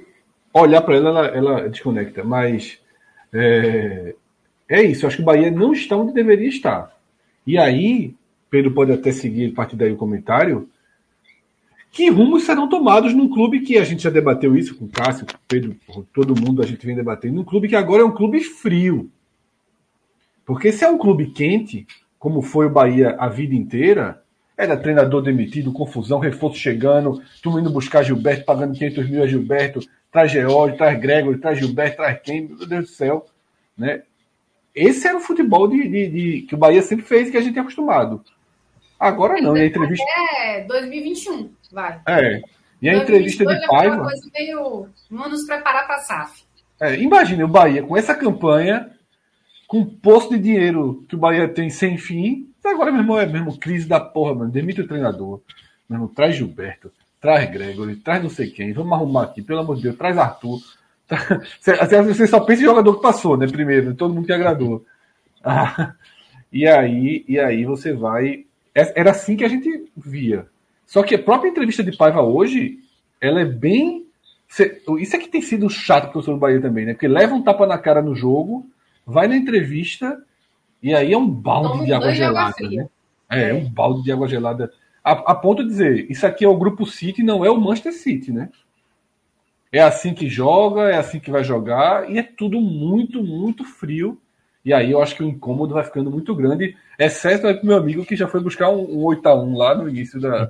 olhar 0.53 0.81
para 0.81 0.95
ela, 0.95 1.09
ela, 1.09 1.27
ela, 1.27 1.69
desconecta. 1.69 2.23
Mas 2.23 2.79
é... 3.33 4.15
é 4.69 4.81
isso. 4.81 5.03
Eu 5.03 5.09
acho 5.09 5.17
que 5.17 5.23
o 5.23 5.25
Bahia 5.25 5.51
não 5.51 5.73
está 5.73 5.97
onde 5.97 6.13
deveria 6.13 6.47
estar. 6.47 6.97
E 7.45 7.57
aí, 7.57 8.15
Pedro 8.49 8.71
pode 8.71 8.91
até 8.91 9.11
seguir 9.11 9.51
a 9.51 9.55
partir 9.55 9.75
daí 9.75 9.91
o 9.91 9.97
comentário. 9.97 10.69
Que 11.91 12.09
rumos 12.09 12.43
serão 12.43 12.67
tomados 12.67 13.13
num 13.13 13.29
clube 13.29 13.61
que 13.61 13.77
a 13.77 13.83
gente 13.83 14.03
já 14.03 14.09
debateu 14.09 14.55
isso 14.55 14.75
com 14.75 14.85
o 14.85 14.89
Cássio, 14.89 15.25
com 15.25 15.33
o 15.33 15.39
Pedro, 15.47 15.75
com 15.87 16.01
todo 16.13 16.39
mundo 16.39 16.61
a 16.61 16.65
gente 16.65 16.85
vem 16.85 16.95
debatendo, 16.95 17.35
num 17.35 17.43
clube 17.43 17.69
que 17.69 17.75
agora 17.75 18.03
é 18.03 18.05
um 18.05 18.13
clube 18.13 18.41
frio. 18.41 19.09
Porque 20.45 20.71
se 20.71 20.83
é 20.83 20.89
um 20.89 20.97
clube 20.97 21.27
quente, 21.27 21.87
como 22.19 22.41
foi 22.41 22.67
o 22.67 22.69
Bahia 22.69 23.15
a 23.17 23.29
vida 23.29 23.55
inteira, 23.55 24.21
era 24.57 24.77
treinador 24.77 25.21
demitido, 25.21 25.71
confusão, 25.71 26.19
reforço 26.19 26.57
chegando, 26.57 27.21
tu 27.41 27.59
indo 27.59 27.69
buscar 27.69 28.03
Gilberto, 28.03 28.45
pagando 28.45 28.73
500 28.73 29.09
mil 29.09 29.23
a 29.23 29.27
Gilberto, 29.27 29.79
traz 30.11 30.31
George, 30.31 30.77
traz 30.77 30.99
Gregory, 30.99 31.37
traz 31.39 31.59
Gilberto, 31.59 31.97
traz 31.97 32.19
quem, 32.21 32.47
meu 32.47 32.65
Deus 32.65 32.85
do 32.85 32.91
céu. 32.91 33.25
Né? 33.77 34.03
Esse 34.73 35.07
era 35.07 35.17
o 35.17 35.21
futebol 35.21 35.67
de, 35.67 35.87
de, 35.87 36.07
de, 36.07 36.41
que 36.43 36.55
o 36.55 36.57
Bahia 36.57 36.81
sempre 36.81 37.05
fez 37.05 37.27
e 37.27 37.31
que 37.31 37.37
a 37.37 37.41
gente 37.41 37.57
é 37.57 37.61
acostumado. 37.61 38.23
Agora 38.99 39.41
não, 39.41 39.55
e 39.55 39.61
a 39.61 39.65
entrevista. 39.65 40.05
É 40.39 40.61
2021, 40.61 41.51
vai. 41.71 42.01
É. 42.07 42.41
E 42.81 42.89
a 42.89 42.95
entrevista 42.95 43.45
de 43.45 43.67
Paiva. 43.67 44.03
Coisa 44.03 44.29
meio... 44.33 44.87
Vamos 45.09 45.31
nos 45.31 45.45
preparar 45.45 45.85
para 45.87 45.95
a 45.95 45.99
SAF. 45.99 46.43
É, 46.79 46.95
imagine 46.97 47.43
o 47.43 47.47
Bahia 47.47 47.81
com 47.83 47.95
essa 47.95 48.13
campanha, 48.13 48.91
com 49.67 49.81
o 49.81 49.85
posto 49.85 50.35
de 50.35 50.43
dinheiro 50.43 51.05
que 51.07 51.15
o 51.15 51.17
Bahia 51.17 51.47
tem 51.47 51.69
sem 51.69 51.97
fim. 51.97 52.49
Agora, 52.63 52.91
meu 52.91 53.01
irmão, 53.01 53.19
é 53.19 53.25
mesmo 53.25 53.57
crise 53.57 53.87
da 53.87 53.99
porra, 53.99 54.35
mano. 54.35 54.51
Demite 54.51 54.81
o 54.81 54.87
treinador. 54.87 55.41
Meu 55.89 55.97
irmão, 55.97 56.07
traz 56.07 56.35
Gilberto, 56.35 56.91
traz 57.21 57.49
Gregory, 57.49 57.95
traz 57.97 58.21
não 58.21 58.29
sei 58.29 58.49
quem. 58.49 58.73
Vamos 58.73 58.93
arrumar 58.93 59.23
aqui, 59.23 59.41
pelo 59.41 59.59
amor 59.59 59.77
de 59.77 59.83
Deus, 59.83 59.95
traz 59.95 60.17
Arthur. 60.17 60.59
Você 61.59 62.27
só 62.27 62.39
pensa 62.39 62.61
em 62.63 62.65
jogador 62.65 62.95
que 62.95 63.01
passou, 63.01 63.37
né? 63.37 63.47
Primeiro, 63.47 63.93
todo 63.93 64.13
mundo 64.13 64.25
que 64.25 64.33
agradou. 64.33 64.85
Ah, 65.47 65.93
e 66.51 66.67
aí, 66.67 67.23
e 67.27 67.39
aí 67.39 67.65
você 67.65 67.93
vai 67.93 68.47
era 68.75 69.11
assim 69.11 69.37
que 69.37 69.45
a 69.45 69.47
gente 69.47 69.89
via. 69.95 70.47
Só 70.85 71.01
que 71.01 71.15
a 71.15 71.21
própria 71.21 71.49
entrevista 71.49 71.83
de 71.83 71.95
Paiva 71.95 72.21
hoje, 72.21 72.79
ela 73.21 73.39
é 73.39 73.45
bem. 73.45 74.05
Isso 74.99 75.15
é 75.15 75.19
que 75.19 75.29
tem 75.29 75.41
sido 75.41 75.69
chato 75.69 76.11
pro 76.11 76.33
o 76.33 76.37
Bahia 76.37 76.61
também, 76.61 76.85
né? 76.85 76.93
Porque 76.93 77.07
leva 77.07 77.33
um 77.33 77.41
tapa 77.41 77.65
na 77.65 77.77
cara 77.77 78.01
no 78.01 78.13
jogo, 78.13 78.69
vai 79.05 79.27
na 79.27 79.35
entrevista 79.35 80.21
e 80.83 80.93
aí 80.93 81.13
é 81.13 81.17
um 81.17 81.27
balde 81.27 81.85
de 81.85 81.93
água 81.93 82.13
gelada, 82.13 82.69
né? 82.69 82.87
É, 83.29 83.49
é, 83.49 83.53
um 83.53 83.67
balde 83.67 84.03
de 84.03 84.11
água 84.11 84.27
gelada. 84.27 84.71
A, 85.03 85.11
a, 85.11 85.35
ponto 85.35 85.63
de 85.63 85.69
dizer, 85.69 86.11
isso 86.11 86.27
aqui 86.27 86.45
é 86.45 86.47
o 86.47 86.57
Grupo 86.57 86.85
City, 86.85 87.23
não 87.23 87.43
é 87.43 87.49
o 87.49 87.59
Manchester 87.59 87.93
City, 87.93 88.31
né? 88.31 88.49
É 89.71 89.81
assim 89.81 90.13
que 90.13 90.29
joga, 90.29 90.91
é 90.91 90.97
assim 90.97 91.19
que 91.19 91.31
vai 91.31 91.43
jogar, 91.43 92.09
e 92.09 92.19
é 92.19 92.23
tudo 92.23 92.61
muito, 92.61 93.23
muito 93.23 93.63
frio 93.63 94.19
e 94.65 94.73
aí 94.73 94.91
eu 94.91 95.01
acho 95.01 95.15
que 95.15 95.23
o 95.23 95.27
incômodo 95.27 95.75
vai 95.75 95.83
ficando 95.83 96.09
muito 96.09 96.33
grande, 96.35 96.75
exceto 96.97 97.43
para 97.43 97.61
o 97.61 97.65
meu 97.65 97.77
amigo 97.77 98.05
que 98.05 98.15
já 98.15 98.27
foi 98.27 98.41
buscar 98.41 98.69
um, 98.69 98.81
um 98.81 99.03
8x1 99.03 99.55
lá 99.55 99.75
no 99.75 99.87
início 99.87 100.19
da, 100.19 100.49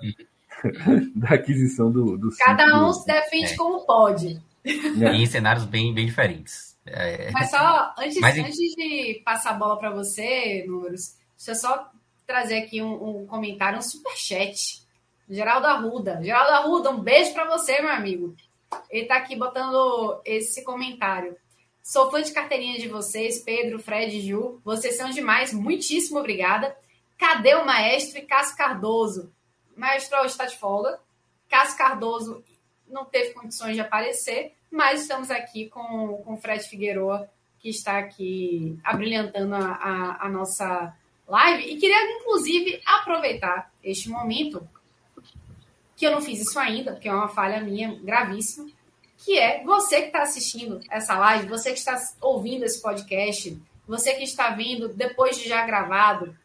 da 1.13 1.29
aquisição 1.31 1.91
do, 1.91 2.17
do 2.17 2.29
Cada 2.37 2.87
um 2.87 2.93
se 2.93 3.05
defende 3.05 3.53
é. 3.53 3.55
como 3.57 3.85
pode. 3.85 4.41
É. 4.65 5.13
em 5.13 5.25
cenários 5.25 5.65
bem, 5.65 5.93
bem 5.93 6.05
diferentes. 6.05 6.75
É... 6.85 7.29
Mas 7.31 7.49
só, 7.49 7.93
antes, 7.99 8.19
Mas... 8.19 8.37
antes 8.37 8.55
de 8.55 9.21
passar 9.25 9.51
a 9.51 9.55
bola 9.55 9.77
para 9.77 9.91
você, 9.91 10.63
Números, 10.65 11.17
deixa 11.37 11.51
eu 11.51 11.55
só 11.55 11.91
trazer 12.25 12.59
aqui 12.59 12.81
um, 12.81 13.21
um 13.21 13.25
comentário, 13.25 13.77
um 13.77 13.81
superchat. 13.81 14.81
Geraldo 15.29 15.67
Arruda. 15.67 16.21
Geraldo 16.23 16.51
Arruda, 16.51 16.91
um 16.91 16.99
beijo 16.99 17.33
para 17.33 17.45
você, 17.45 17.81
meu 17.81 17.91
amigo. 17.91 18.35
Ele 18.89 19.03
está 19.03 19.17
aqui 19.17 19.35
botando 19.35 20.21
esse 20.23 20.63
comentário. 20.63 21.35
Sou 21.85 22.09
fã 22.09 22.19
de 22.19 22.31
carteirinha 22.31 22.79
de 22.79 22.87
vocês, 22.87 23.43
Pedro, 23.43 23.77
Fred 23.77 24.17
e 24.17 24.27
Ju. 24.27 24.59
Vocês 24.65 24.97
são 24.97 25.11
demais. 25.11 25.53
Muitíssimo 25.53 26.17
obrigada. 26.17 26.75
Cadê 27.15 27.53
o 27.53 27.63
maestro 27.63 28.17
e 28.17 28.23
Cássio 28.23 28.57
Cardoso? 28.57 29.31
O 29.77 29.79
maestro 29.79 30.17
está 30.25 30.45
de 30.45 30.57
folga. 30.57 30.99
Cássio 31.47 31.77
Cardoso 31.77 32.43
não 32.87 33.05
teve 33.05 33.35
condições 33.35 33.75
de 33.75 33.81
aparecer, 33.81 34.55
mas 34.71 35.03
estamos 35.03 35.29
aqui 35.29 35.69
com 35.69 36.23
o 36.25 36.35
Fred 36.37 36.67
Figueroa, 36.67 37.29
que 37.59 37.69
está 37.69 37.99
aqui 37.99 38.79
abrilhantando 38.83 39.53
a, 39.53 39.73
a, 39.73 40.25
a 40.25 40.29
nossa 40.29 40.91
live. 41.27 41.71
E 41.71 41.77
queria, 41.77 42.17
inclusive, 42.17 42.81
aproveitar 42.83 43.71
este 43.83 44.09
momento, 44.09 44.67
que 45.95 46.07
eu 46.07 46.11
não 46.11 46.21
fiz 46.21 46.41
isso 46.41 46.57
ainda, 46.57 46.93
porque 46.93 47.07
é 47.07 47.13
uma 47.13 47.29
falha 47.29 47.61
minha 47.61 47.93
gravíssima, 48.01 48.71
que 49.25 49.39
é 49.39 49.63
você 49.63 50.01
que 50.01 50.07
está 50.07 50.21
assistindo 50.21 50.79
essa 50.87 51.17
live, 51.17 51.47
você 51.47 51.71
que 51.71 51.79
está 51.79 51.99
ouvindo 52.21 52.63
esse 52.63 52.79
podcast, 52.79 53.59
você 53.87 54.13
que 54.13 54.23
está 54.23 54.51
vindo 54.51 54.87
depois 54.87 55.35
de 55.39 55.49
já 55.49 55.65
gravado, 55.65 56.35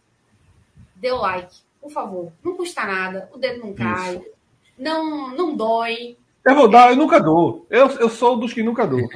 dê 0.97 1.13
o 1.13 1.19
like, 1.19 1.55
por 1.79 1.91
favor. 1.91 2.33
Não 2.43 2.57
custa 2.57 2.87
nada, 2.87 3.29
o 3.35 3.39
dedo 3.39 3.61
não 3.61 3.75
cai, 3.75 4.23
não, 4.79 5.37
não 5.37 5.55
dói. 5.55 6.17
Eu 6.43 6.55
vou 6.55 6.71
dar, 6.71 6.91
eu 6.91 6.97
nunca 6.97 7.21
dou. 7.21 7.67
Eu, 7.69 7.87
eu 7.99 8.09
sou 8.09 8.39
dos 8.39 8.55
que 8.55 8.63
nunca 8.63 8.87
dou. 8.87 9.07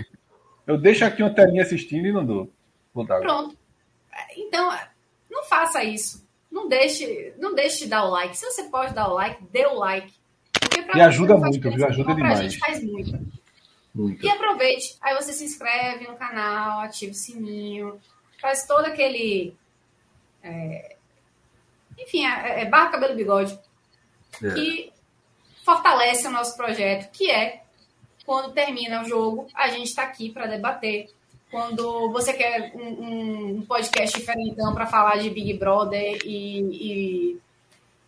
Eu 0.67 0.77
deixo 0.77 1.03
aqui 1.07 1.23
uma 1.23 1.35
telinha 1.35 1.63
assistindo 1.63 2.07
e 2.07 2.13
não 2.13 2.25
dou. 2.25 2.51
Vou 2.93 3.07
dar. 3.07 3.21
Pronto. 3.21 3.57
Então, 4.37 4.77
não 5.31 5.43
faça 5.45 5.83
isso. 5.83 6.23
Não 6.53 6.69
deixe, 6.69 7.33
não 7.39 7.55
deixe 7.55 7.85
de 7.85 7.87
dar 7.87 8.05
o 8.05 8.11
like. 8.11 8.37
Se 8.37 8.45
você 8.45 8.65
pode 8.65 8.93
dar 8.93 9.09
o 9.09 9.15
like, 9.15 9.43
dê 9.51 9.65
o 9.67 9.75
like. 9.75 10.13
E 10.95 11.01
ajuda 11.01 11.37
muito, 11.39 11.71
viu? 11.71 11.87
Ajuda 11.87 12.15
demais. 12.15 12.39
Pra 12.39 12.49
gente 12.49 12.59
faz 12.59 12.83
muito. 12.83 13.34
Muito. 13.95 14.25
E 14.25 14.29
aproveite. 14.29 14.97
Aí 15.01 15.15
você 15.15 15.33
se 15.33 15.45
inscreve 15.45 16.09
no 16.09 16.17
canal, 16.17 16.81
ativa 16.81 17.13
o 17.13 17.15
sininho, 17.15 18.01
faz 18.41 18.67
todo 18.67 18.87
aquele. 18.87 19.55
É, 20.43 20.97
enfim, 21.99 22.27
é, 22.27 22.63
é 22.63 22.65
barra, 22.65 22.91
cabelo 22.91 23.15
bigode. 23.15 23.59
É. 24.43 24.51
Que 24.51 24.93
fortalece 25.65 26.27
o 26.27 26.31
nosso 26.31 26.57
projeto, 26.57 27.11
que 27.13 27.31
é 27.31 27.63
quando 28.27 28.53
termina 28.53 29.03
o 29.03 29.05
jogo, 29.05 29.47
a 29.55 29.69
gente 29.69 29.89
está 29.89 30.03
aqui 30.03 30.31
para 30.31 30.47
debater. 30.47 31.11
Quando 31.51 32.11
você 32.11 32.33
quer 32.33 32.73
um, 32.75 33.59
um 33.59 33.63
podcast 33.63 34.19
diferentão 34.19 34.75
para 34.75 34.87
falar 34.87 35.19
de 35.19 35.31
Big 35.31 35.55
Brother 35.55 36.19
e, 36.25 36.59
e, 36.73 37.41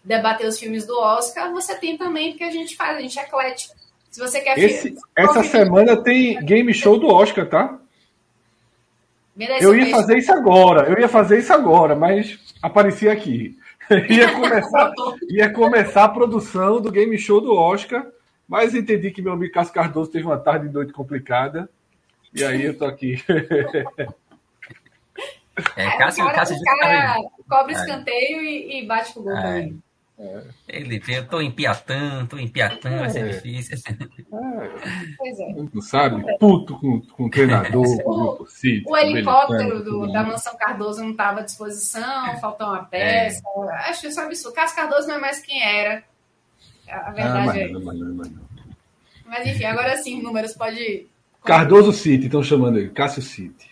debater 0.03 0.49
os 0.49 0.59
filmes 0.59 0.87
do 0.87 0.99
Oscar, 0.99 1.53
você 1.53 1.76
tem 1.76 1.97
também, 1.97 2.30
porque 2.30 2.45
a 2.45 2.51
gente 2.51 2.74
faz, 2.74 2.97
a 2.97 3.01
gente 3.01 3.18
é 3.18 3.22
eclético. 3.22 3.74
Se 4.16 4.20
você 4.22 4.40
quer 4.40 4.58
Esse, 4.58 4.96
Essa 5.14 5.42
semana 5.42 5.94
tem 5.94 6.42
game 6.42 6.72
show 6.72 6.98
do 6.98 7.06
Oscar, 7.06 7.46
tá? 7.46 7.78
Eu 9.60 9.76
ia 9.76 9.90
fazer 9.90 10.16
isso 10.16 10.32
agora, 10.32 10.88
eu 10.88 10.98
ia 10.98 11.06
fazer 11.06 11.38
isso 11.38 11.52
agora, 11.52 11.94
mas 11.94 12.38
apareci 12.62 13.10
aqui. 13.10 13.58
ia, 14.08 14.32
começar, 14.32 14.90
ia 15.28 15.52
começar 15.52 16.04
a 16.04 16.08
produção 16.08 16.80
do 16.80 16.90
game 16.90 17.18
show 17.18 17.42
do 17.42 17.54
Oscar, 17.54 18.06
mas 18.48 18.74
entendi 18.74 19.10
que 19.10 19.20
meu 19.20 19.34
amigo 19.34 19.52
Cássio 19.52 19.74
Cardoso 19.74 20.10
teve 20.10 20.24
uma 20.24 20.38
tarde 20.38 20.66
e 20.66 20.70
noite 20.70 20.94
complicada. 20.94 21.68
E 22.34 22.42
aí 22.42 22.64
eu 22.64 22.78
tô 22.78 22.86
aqui. 22.86 23.22
É, 25.76 25.98
Cássio, 25.98 26.24
o 26.24 26.26
cara, 26.26 26.38
Cássio 26.38 26.56
o 26.56 26.62
cara 26.62 27.16
cobre 27.46 27.74
é. 27.74 27.76
escanteio 27.76 28.42
e, 28.42 28.78
e 28.78 28.86
bate 28.86 29.12
pro 29.12 29.22
gol 29.22 29.36
é. 29.36 29.42
também. 29.42 29.82
É. 30.18 30.42
Ele 30.66 30.98
vê, 30.98 31.18
eu 31.18 31.28
tô 31.28 31.42
em 31.42 31.50
Piatã, 31.50 32.24
tô 32.24 32.38
em 32.38 32.48
Piatã, 32.48 32.88
é. 32.88 32.98
vai 33.00 33.10
ser 33.10 33.28
difícil. 33.28 33.76
É. 33.86 35.14
Pois 35.18 35.38
é. 35.38 35.54
Não 35.74 35.82
sabe? 35.82 36.38
Puto 36.38 36.78
com, 36.80 37.02
com 37.02 37.24
o 37.26 37.30
treinador, 37.30 37.84
o, 38.06 38.42
o, 38.42 38.46
o 38.86 38.96
helicóptero 38.96 39.84
do, 39.84 40.10
da 40.10 40.22
Mansão 40.22 40.56
Cardoso 40.56 41.02
não 41.02 41.10
estava 41.10 41.40
à 41.40 41.42
disposição, 41.42 42.40
faltou 42.40 42.66
uma 42.66 42.84
peça. 42.84 43.42
É. 43.44 43.90
Acho 43.90 44.06
isso 44.06 44.18
um 44.18 44.24
absurdo. 44.24 44.54
Cássio 44.54 44.76
Cardoso 44.76 45.06
não 45.06 45.16
é 45.16 45.20
mais 45.20 45.40
quem 45.40 45.62
era. 45.62 46.02
A 46.88 47.10
verdade 47.10 47.38
ah, 47.38 47.44
mas 47.44 47.56
é. 47.56 47.68
Não, 47.68 47.84
mas 47.84 47.98
não, 47.98 48.14
mas, 48.14 48.30
não. 48.30 48.42
mas 49.26 49.46
enfim, 49.46 49.64
agora 49.64 49.96
sim, 49.98 50.22
números 50.22 50.54
pode. 50.54 51.06
Cardoso 51.44 51.92
City, 51.92 52.24
estão 52.24 52.42
chamando 52.42 52.78
ele. 52.78 52.88
Cássio 52.88 53.20
City. 53.20 53.70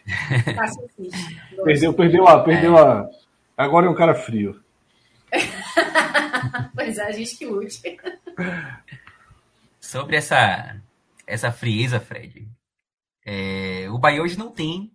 Cássio 0.54 0.82
City. 0.94 1.40
Perdeu, 1.64 1.94
perdeu 1.94 2.28
a. 2.28 2.42
Perdeu 2.42 2.76
a. 2.76 3.08
Agora 3.56 3.86
é 3.86 3.90
um 3.90 3.94
cara 3.94 4.14
frio. 4.14 4.62
pois 6.74 6.98
é, 6.98 7.06
a 7.06 7.12
gente 7.12 7.36
que 7.36 7.46
lute. 7.46 7.96
Sobre 9.80 10.16
essa, 10.16 10.80
essa 11.26 11.52
frieza, 11.52 12.00
Fred, 12.00 12.48
é, 13.24 13.88
o 13.90 13.98
Bahia 13.98 14.22
hoje 14.22 14.38
não 14.38 14.50
tem 14.50 14.94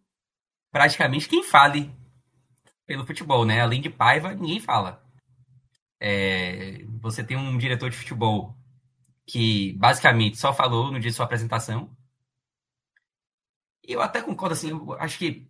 praticamente 0.71 1.27
quem 1.27 1.43
fale 1.43 1.91
pelo 2.85 3.05
futebol, 3.05 3.45
né? 3.45 3.61
Além 3.61 3.81
de 3.81 3.89
Paiva, 3.89 4.33
ninguém 4.33 4.59
fala. 4.59 5.03
É, 5.99 6.83
você 7.01 7.23
tem 7.23 7.37
um 7.37 7.57
diretor 7.57 7.89
de 7.89 7.97
futebol 7.97 8.55
que 9.25 9.73
basicamente 9.73 10.37
só 10.37 10.53
falou 10.53 10.91
no 10.91 10.99
dia 10.99 11.11
de 11.11 11.15
sua 11.15 11.25
apresentação. 11.25 11.95
E 13.87 13.93
eu 13.93 14.01
até 14.01 14.21
concordo, 14.21 14.53
assim, 14.53 14.71
acho 14.99 15.17
que 15.17 15.47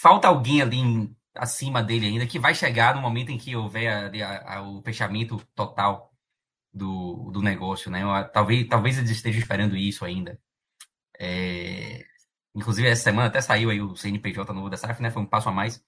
falta 0.00 0.28
alguém 0.28 0.62
ali 0.62 1.14
acima 1.36 1.82
dele 1.82 2.06
ainda, 2.06 2.26
que 2.26 2.38
vai 2.38 2.54
chegar 2.54 2.94
no 2.94 3.00
momento 3.00 3.30
em 3.30 3.38
que 3.38 3.54
houver 3.56 3.88
a, 4.22 4.56
a, 4.56 4.62
o 4.62 4.82
fechamento 4.82 5.38
total 5.54 6.12
do, 6.72 7.30
do 7.32 7.42
negócio, 7.42 7.90
né? 7.90 8.02
Talvez, 8.32 8.68
talvez 8.68 8.98
eles 8.98 9.10
estejam 9.10 9.40
esperando 9.40 9.76
isso 9.76 10.04
ainda. 10.04 10.38
É... 11.18 12.04
Inclusive, 12.54 12.88
essa 12.88 13.04
semana 13.04 13.28
até 13.28 13.40
saiu 13.40 13.70
aí 13.70 13.80
o 13.80 13.96
CNPJ 13.96 14.52
novo 14.52 14.70
da 14.70 14.76
SAF, 14.76 15.02
né? 15.02 15.10
Foi 15.10 15.22
um 15.22 15.26
passo 15.26 15.48
a 15.48 15.52
mais. 15.52 15.82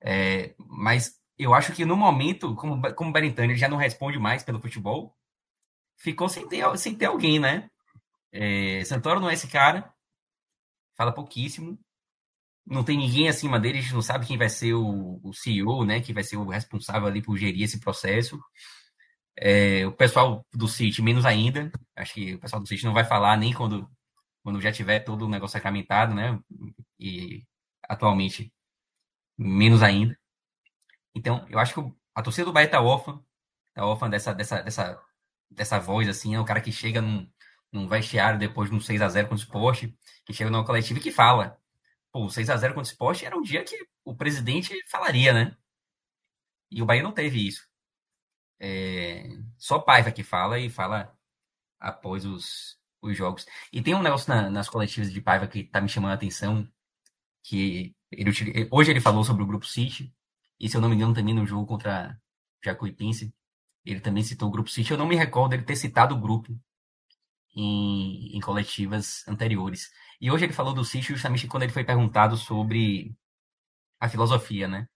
É... 0.00 0.54
Mas 0.58 1.20
eu 1.38 1.54
acho 1.54 1.72
que 1.72 1.84
no 1.84 1.96
momento, 1.96 2.54
como, 2.56 2.94
como 2.94 3.10
o 3.10 3.12
Berentani 3.12 3.56
já 3.56 3.68
não 3.68 3.76
responde 3.76 4.18
mais 4.18 4.42
pelo 4.42 4.60
futebol, 4.60 5.16
ficou 5.96 6.28
sem 6.28 6.48
ter, 6.48 6.64
sem 6.78 6.94
ter 6.94 7.06
alguém, 7.06 7.38
né? 7.38 7.70
É... 8.32 8.84
Santoro 8.84 9.20
não 9.20 9.30
é 9.30 9.34
esse 9.34 9.48
cara, 9.48 9.92
fala 10.96 11.12
pouquíssimo 11.12 11.78
não 12.66 12.82
tem 12.84 12.96
ninguém 12.96 13.28
acima 13.28 13.60
dele, 13.60 13.78
a 13.78 13.82
gente 13.82 13.94
não 13.94 14.02
sabe 14.02 14.26
quem 14.26 14.38
vai 14.38 14.48
ser 14.48 14.74
o, 14.74 15.20
o 15.22 15.32
CEO, 15.34 15.84
né? 15.84 16.00
Que 16.00 16.12
vai 16.12 16.22
ser 16.24 16.36
o 16.36 16.48
responsável 16.48 17.06
ali 17.06 17.22
por 17.22 17.36
gerir 17.36 17.62
esse 17.62 17.78
processo. 17.78 18.40
É, 19.36 19.86
o 19.86 19.92
pessoal 19.92 20.46
do 20.52 20.68
City, 20.68 21.02
menos 21.02 21.26
ainda. 21.26 21.70
Acho 21.96 22.14
que 22.14 22.34
o 22.34 22.40
pessoal 22.40 22.62
do 22.62 22.68
City 22.68 22.84
não 22.84 22.94
vai 22.94 23.04
falar 23.04 23.36
nem 23.36 23.52
quando, 23.52 23.88
quando 24.42 24.60
já 24.60 24.72
tiver 24.72 25.00
todo 25.00 25.26
o 25.26 25.28
negócio 25.28 25.52
sacramentado, 25.54 26.14
né? 26.14 26.38
E 26.98 27.44
atualmente, 27.88 28.52
menos 29.38 29.82
ainda. 29.82 30.18
Então, 31.14 31.46
eu 31.50 31.58
acho 31.58 31.74
que 31.74 31.92
a 32.14 32.22
torcida 32.22 32.46
do 32.46 32.52
Bahia 32.52 32.68
tá 32.68 32.80
órfã. 32.80 33.20
Tá 33.74 33.84
órfã 33.86 34.08
dessa, 34.08 34.34
dessa, 34.34 34.62
dessa, 34.62 35.02
dessa 35.50 35.78
voz, 35.80 36.08
assim. 36.08 36.34
É 36.34 36.40
o 36.40 36.44
cara 36.44 36.60
que 36.60 36.72
chega 36.72 37.02
num, 37.02 37.28
num 37.72 37.88
vestiário 37.88 38.38
depois 38.38 38.70
de 38.70 38.76
um 38.76 38.80
6 38.80 39.02
a 39.02 39.08
0 39.08 39.28
com 39.28 39.34
o 39.34 39.38
esporte, 39.38 39.94
que 40.24 40.32
chega 40.32 40.50
numa 40.50 40.64
coletiva 40.64 40.98
e 41.00 41.02
que 41.02 41.12
fala 41.12 41.58
pô, 42.14 42.30
6 42.30 42.48
a 42.48 42.56
0 42.56 42.74
contra 42.74 42.88
o 42.88 42.92
Sport 42.92 43.24
era 43.24 43.36
um 43.36 43.42
dia 43.42 43.64
que 43.64 43.76
o 44.04 44.14
presidente 44.14 44.72
falaria, 44.88 45.32
né? 45.32 45.56
E 46.70 46.80
o 46.80 46.86
Bahia 46.86 47.02
não 47.02 47.10
teve 47.12 47.44
isso. 47.44 47.66
É... 48.60 49.24
Só 49.58 49.80
Paiva 49.80 50.12
que 50.12 50.22
fala 50.22 50.60
e 50.60 50.70
fala 50.70 51.12
após 51.80 52.24
os, 52.24 52.78
os 53.02 53.16
jogos. 53.16 53.44
E 53.72 53.82
tem 53.82 53.96
um 53.96 54.02
negócio 54.02 54.32
na, 54.32 54.48
nas 54.48 54.68
coletivas 54.68 55.12
de 55.12 55.20
Paiva 55.20 55.48
que 55.48 55.64
tá 55.64 55.80
me 55.80 55.88
chamando 55.88 56.12
a 56.12 56.14
atenção, 56.14 56.68
que 57.42 57.96
ele, 58.12 58.30
hoje 58.70 58.92
ele 58.92 59.00
falou 59.00 59.24
sobre 59.24 59.42
o 59.42 59.46
Grupo 59.46 59.66
City, 59.66 60.14
e 60.60 60.68
se 60.68 60.76
eu 60.76 60.80
não 60.80 60.88
me 60.88 60.94
engano 60.94 61.14
também 61.14 61.34
no 61.34 61.44
jogo 61.44 61.66
contra 61.66 62.16
Jacuipense, 62.64 63.34
ele 63.84 64.00
também 64.00 64.22
citou 64.22 64.48
o 64.48 64.52
Grupo 64.52 64.70
City. 64.70 64.92
Eu 64.92 64.98
não 64.98 65.08
me 65.08 65.16
recordo 65.16 65.54
ele 65.54 65.64
ter 65.64 65.76
citado 65.76 66.14
o 66.14 66.20
grupo 66.20 66.56
em, 67.54 68.36
em 68.36 68.40
coletivas 68.40 69.26
anteriores. 69.28 69.90
E 70.20 70.30
hoje 70.30 70.44
ele 70.44 70.52
falou 70.52 70.74
do 70.74 70.84
City 70.84 71.08
justamente 71.08 71.46
quando 71.46 71.64
ele 71.64 71.72
foi 71.72 71.84
perguntado 71.84 72.36
sobre 72.36 73.16
a 74.00 74.08
filosofia, 74.08 74.68
né? 74.68 74.88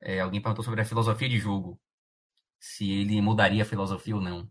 É, 0.00 0.20
alguém 0.20 0.40
perguntou 0.40 0.64
sobre 0.64 0.80
a 0.82 0.84
filosofia 0.84 1.28
de 1.28 1.38
jogo, 1.38 1.80
se 2.60 2.90
ele 2.90 3.20
mudaria 3.22 3.62
a 3.62 3.66
filosofia 3.66 4.16
ou 4.16 4.22
não. 4.22 4.50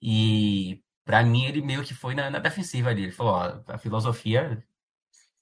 E 0.00 0.82
para 1.04 1.22
mim 1.24 1.44
ele 1.46 1.62
meio 1.62 1.84
que 1.84 1.94
foi 1.94 2.14
na, 2.14 2.30
na 2.30 2.38
defensiva 2.38 2.90
ali. 2.90 3.04
Ele 3.04 3.12
falou: 3.12 3.34
ó, 3.34 3.62
a 3.68 3.78
filosofia, 3.78 4.64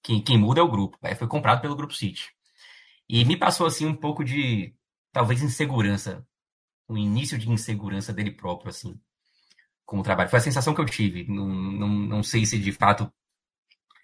quem, 0.03 0.22
quem 0.22 0.39
muda 0.39 0.61
é 0.61 0.62
o 0.62 0.70
grupo. 0.70 0.99
Aí 1.03 1.14
foi 1.14 1.28
comprado 1.28 1.61
pelo 1.62 1.76
grupo 1.76 1.95
City. 1.95 2.31
E 3.09 3.24
me 3.24 3.37
passou 3.37 3.66
assim 3.66 3.87
um 3.87 3.97
pouco 3.97 4.24
de 4.24 4.74
talvez 5.12 5.43
insegurança, 5.43 6.26
um 6.89 6.97
início 6.99 7.39
de 7.39 7.51
insegurança 7.51 8.12
dele 8.12 8.33
próprio 8.33 8.70
assim 8.70 9.01
com 9.91 9.99
o 9.99 10.03
trabalho. 10.05 10.30
Foi 10.30 10.38
a 10.38 10.43
sensação 10.43 10.72
que 10.72 10.80
eu 10.80 10.86
tive. 10.86 11.26
Não, 11.28 11.49
não, 11.49 11.88
não 11.88 12.22
sei 12.22 12.47
se 12.47 12.57
de 12.61 12.70
fato 12.70 13.12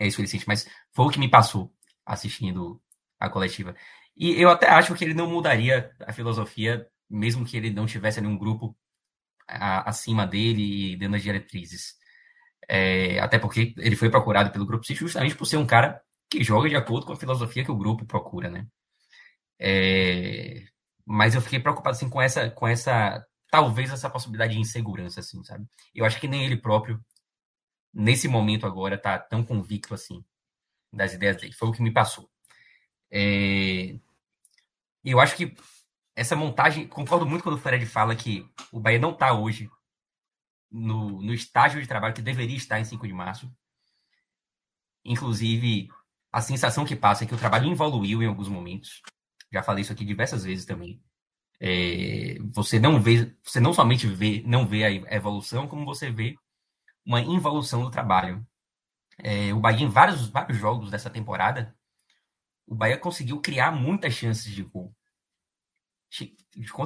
é 0.01 0.07
isso 0.07 0.17
que 0.17 0.23
ele 0.23 0.29
sente, 0.29 0.49
mas 0.49 0.69
foi 0.93 1.07
o 1.07 1.11
que 1.11 1.19
me 1.21 1.31
passou 1.31 1.73
assistindo 2.05 2.83
a 3.21 3.31
coletiva. 3.31 3.73
E 4.17 4.33
eu 4.43 4.51
até 4.51 4.69
acho 4.69 4.95
que 4.97 5.05
ele 5.05 5.15
não 5.15 5.31
mudaria 5.31 5.95
a 6.01 6.13
filosofia, 6.13 6.89
mesmo 7.09 7.45
que 7.47 7.57
ele 7.57 7.71
não 7.71 7.87
tivesse 7.87 8.21
nenhum 8.21 8.37
grupo 8.37 8.77
a, 9.47 9.89
acima 9.89 10.27
dele 10.27 10.95
e 10.95 10.97
dando 10.97 11.15
as 11.15 11.23
diretrizes. 11.23 11.95
É, 12.69 13.21
até 13.21 13.39
porque 13.39 13.73
ele 13.79 13.95
foi 13.95 14.11
procurado 14.11 14.51
pelo 14.51 14.67
grupo 14.67 14.85
City 14.85 14.99
justamente 14.99 15.37
por 15.37 15.47
ser 15.47 15.57
um 15.57 15.67
cara 15.67 16.03
que 16.29 16.43
joga 16.43 16.69
de 16.69 16.75
acordo 16.75 17.07
com 17.07 17.13
a 17.13 17.17
filosofia 17.17 17.65
que 17.65 17.71
o 17.71 17.77
grupo 17.77 18.05
procura, 18.05 18.51
né? 18.51 18.67
É, 19.61 20.65
mas 21.07 21.37
eu 21.37 21.41
fiquei 21.41 21.61
preocupado 21.61 21.97
assim 21.97 22.11
com 22.11 22.21
essa, 22.21 22.51
com 22.51 22.67
essa 22.67 23.25
talvez 23.51 23.91
essa 23.91 24.11
possibilidade 24.11 24.55
de 24.55 24.61
insegurança, 24.61 25.21
assim, 25.21 25.43
sabe? 25.45 25.67
Eu 25.95 26.05
acho 26.05 26.21
que 26.21 26.29
nem 26.29 26.45
ele 26.45 26.57
próprio, 26.57 27.03
nesse 27.93 28.29
momento 28.29 28.67
agora, 28.67 28.99
tá 28.99 29.19
tão 29.19 29.45
convicto 29.45 29.95
assim 29.95 30.25
das 30.93 31.13
ideias 31.13 31.37
dele. 31.37 31.53
Foi 31.53 31.69
o 31.69 31.73
que 31.73 31.83
me 31.83 31.93
passou. 31.93 32.31
É... 33.11 33.99
Eu 35.05 35.21
acho 35.21 35.37
que 35.37 35.55
essa 36.15 36.35
montagem, 36.35 36.89
concordo 36.89 37.27
muito 37.27 37.43
quando 37.43 37.57
o 37.57 37.61
Fred 37.61 37.85
fala 37.87 38.17
que 38.17 38.49
o 38.73 38.81
Bahia 38.81 38.99
não 38.99 39.13
está 39.13 39.33
hoje 39.33 39.71
no, 40.71 41.23
no 41.23 41.35
estágio 41.35 41.81
de 41.81 41.87
trabalho 41.87 42.15
que 42.15 42.23
deveria 42.23 42.57
estar 42.57 42.81
em 42.81 42.85
5 42.85 43.07
de 43.07 43.13
março. 43.13 43.55
Inclusive, 45.05 45.89
a 46.33 46.41
sensação 46.41 46.85
que 46.85 46.97
passa 46.97 47.25
é 47.25 47.27
que 47.27 47.35
o 47.35 47.39
trabalho 47.39 47.71
evoluiu 47.71 48.23
em 48.23 48.27
alguns 48.27 48.49
momentos. 48.49 49.03
Já 49.53 49.63
falei 49.63 49.83
isso 49.83 49.93
aqui 49.93 50.05
diversas 50.05 50.45
vezes 50.45 50.65
também. 50.65 51.01
É, 51.61 52.37
você 52.53 52.79
não 52.79 53.01
vê, 53.01 53.35
você 53.43 53.61
não 53.61 53.73
somente 53.73 54.07
vê, 54.07 54.43
não 54.47 54.67
vê 54.67 54.85
a 54.85 55.15
evolução, 55.15 55.67
como 55.67 55.85
você 55.85 56.11
vê 56.11 56.37
uma 57.05 57.21
involução 57.21 57.83
do 57.83 57.91
trabalho. 57.91 58.47
É, 59.19 59.53
o 59.55 59.61
Bahia, 59.61 59.85
em 59.87 59.89
vários, 59.89 60.29
vários 60.29 60.59
jogos 60.59 60.91
dessa 60.91 61.09
temporada, 61.11 61.75
o 62.67 62.75
Bahia 62.75 62.99
conseguiu 62.99 63.41
criar 63.41 63.71
muitas 63.71 64.15
chances 64.15 64.53
de 64.53 64.63
gol. 64.63 64.95
De 66.11 66.35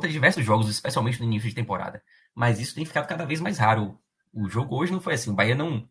diversos 0.08 0.44
jogos, 0.44 0.68
especialmente 0.68 1.18
no 1.20 1.26
início 1.26 1.48
de 1.48 1.54
temporada. 1.54 2.02
Mas 2.34 2.60
isso 2.60 2.74
tem 2.74 2.84
ficado 2.84 3.06
cada 3.06 3.24
vez 3.24 3.40
mais 3.40 3.58
raro. 3.58 4.00
O 4.32 4.48
jogo 4.48 4.76
hoje 4.76 4.92
não 4.92 5.00
foi 5.00 5.14
assim. 5.14 5.30
O 5.30 5.34
Bahia 5.34 5.54
não, 5.54 5.88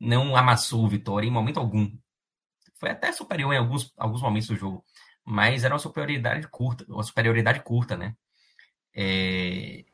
não 0.00 0.36
amassou 0.36 0.84
o 0.84 0.88
Vitória 0.88 1.26
em 1.26 1.30
momento 1.30 1.58
algum. 1.58 1.90
Foi 2.74 2.90
até 2.90 3.12
superior 3.12 3.52
em 3.52 3.58
alguns, 3.58 3.92
alguns 3.96 4.22
momentos 4.22 4.48
do 4.48 4.56
jogo 4.56 4.84
mas 5.24 5.64
era 5.64 5.74
uma 5.74 5.78
superioridade 5.78 6.46
curta, 6.48 6.84
uma 6.88 7.02
superioridade 7.02 7.60
curta, 7.60 7.96
né? 7.96 8.14
É... 8.94 9.84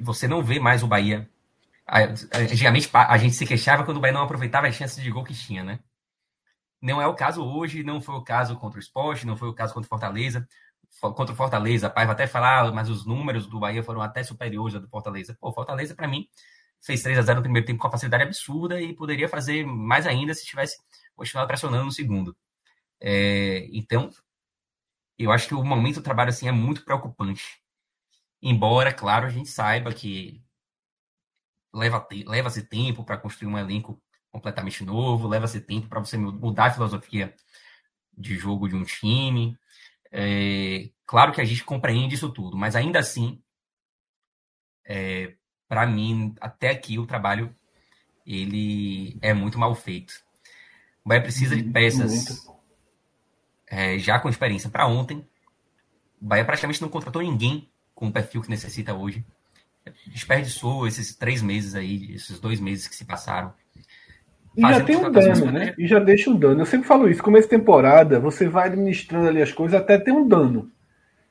Você 0.00 0.26
não 0.28 0.42
vê 0.42 0.58
mais 0.58 0.82
o 0.82 0.88
Bahia. 0.88 1.28
Antigamente 2.32 2.88
a 2.92 3.16
gente 3.18 3.34
se 3.34 3.46
queixava 3.46 3.84
quando 3.84 3.98
o 3.98 4.00
Bahia 4.00 4.14
não 4.14 4.22
aproveitava 4.22 4.66
as 4.66 4.74
chances 4.74 5.02
de 5.02 5.10
gol 5.10 5.24
que 5.24 5.34
tinha, 5.34 5.62
né? 5.62 5.80
Não 6.80 7.00
é 7.00 7.06
o 7.06 7.14
caso 7.14 7.42
hoje, 7.44 7.82
não 7.82 8.00
foi 8.00 8.14
o 8.14 8.22
caso 8.22 8.56
contra 8.56 8.78
o 8.78 8.82
Sport, 8.82 9.24
não 9.24 9.36
foi 9.36 9.48
o 9.48 9.54
caso 9.54 9.72
contra 9.72 9.86
o 9.86 9.88
Fortaleza. 9.88 10.46
Contra 11.00 11.32
o 11.32 11.36
Fortaleza, 11.36 11.86
a 11.86 11.90
Paiva 11.90 12.12
até 12.12 12.26
falar, 12.26 12.72
mas 12.72 12.88
os 12.88 13.04
números 13.04 13.46
do 13.46 13.58
Bahia 13.58 13.82
foram 13.82 14.00
até 14.00 14.22
superiores 14.22 14.74
ao 14.74 14.80
do 14.80 14.88
Fortaleza. 14.88 15.36
Pô, 15.40 15.52
Fortaleza, 15.52 15.94
para 15.94 16.06
mim, 16.06 16.28
fez 16.80 17.02
3 17.02 17.18
a 17.18 17.22
0 17.22 17.36
no 17.36 17.42
primeiro 17.42 17.66
tempo 17.66 17.80
com 17.80 17.86
uma 17.86 17.92
facilidade 17.92 18.24
absurda 18.24 18.80
e 18.80 18.94
poderia 18.94 19.28
fazer 19.28 19.66
mais 19.66 20.06
ainda 20.06 20.34
se 20.34 20.44
tivesse 20.44 20.76
continuado 21.16 21.48
pressionando 21.48 21.84
no 21.84 21.90
segundo. 21.90 22.36
É, 23.00 23.66
então, 23.72 24.10
eu 25.18 25.32
acho 25.32 25.48
que 25.48 25.54
o 25.54 25.64
momento 25.64 25.96
do 25.96 26.02
trabalho 26.02 26.30
assim 26.30 26.48
é 26.48 26.52
muito 26.52 26.84
preocupante. 26.84 27.60
Embora, 28.42 28.92
claro, 28.92 29.26
a 29.26 29.30
gente 29.30 29.48
saiba 29.48 29.92
que 29.92 30.42
leva-se 31.72 32.24
leva 32.24 32.50
tempo 32.50 33.04
para 33.04 33.18
construir 33.18 33.48
um 33.48 33.58
elenco 33.58 34.00
completamente 34.30 34.84
novo, 34.84 35.28
leva-se 35.28 35.60
tempo 35.60 35.88
para 35.88 36.00
você 36.00 36.16
mudar 36.16 36.66
a 36.66 36.70
filosofia 36.72 37.34
de 38.16 38.36
jogo 38.36 38.68
de 38.68 38.74
um 38.74 38.84
time. 38.84 39.58
É, 40.10 40.90
claro 41.06 41.32
que 41.32 41.40
a 41.40 41.44
gente 41.44 41.64
compreende 41.64 42.14
isso 42.14 42.30
tudo, 42.30 42.56
mas 42.56 42.76
ainda 42.76 42.98
assim, 42.98 43.42
é, 44.84 45.34
para 45.68 45.86
mim, 45.86 46.34
até 46.40 46.70
aqui, 46.70 46.98
o 46.98 47.06
trabalho 47.06 47.54
ele 48.26 49.18
é 49.20 49.34
muito 49.34 49.58
mal 49.58 49.74
feito. 49.74 50.14
O 51.04 51.08
Bahia 51.08 51.22
precisa 51.22 51.56
de 51.56 51.64
peças 51.64 52.46
é, 53.74 53.98
já 53.98 54.20
com 54.20 54.28
experiência 54.28 54.70
para 54.70 54.86
ontem. 54.86 55.26
O 56.22 56.26
Bahia 56.26 56.44
praticamente 56.44 56.80
não 56.80 56.88
contratou 56.88 57.20
ninguém 57.20 57.68
com 57.94 58.06
o 58.06 58.12
perfil 58.12 58.40
que 58.40 58.48
necessita 58.48 58.94
hoje. 58.94 59.24
Desperdiçou 60.06 60.86
esses 60.86 61.14
três 61.16 61.42
meses 61.42 61.74
aí, 61.74 62.14
esses 62.14 62.38
dois 62.38 62.60
meses 62.60 62.86
que 62.86 62.94
se 62.94 63.04
passaram. 63.04 63.52
E 64.56 64.60
já 64.60 64.84
tem 64.84 64.96
um 64.96 65.10
dano, 65.10 65.50
né? 65.50 65.74
E 65.76 65.86
já 65.86 65.98
deixa 65.98 66.30
um 66.30 66.36
dano. 66.36 66.60
Eu 66.60 66.66
sempre 66.66 66.86
falo 66.86 67.08
isso. 67.08 67.22
Começo 67.22 67.48
de 67.48 67.56
temporada, 67.56 68.20
você 68.20 68.48
vai 68.48 68.68
administrando 68.68 69.28
ali 69.28 69.42
as 69.42 69.52
coisas 69.52 69.78
até 69.78 69.98
ter 69.98 70.12
um 70.12 70.26
dano. 70.26 70.70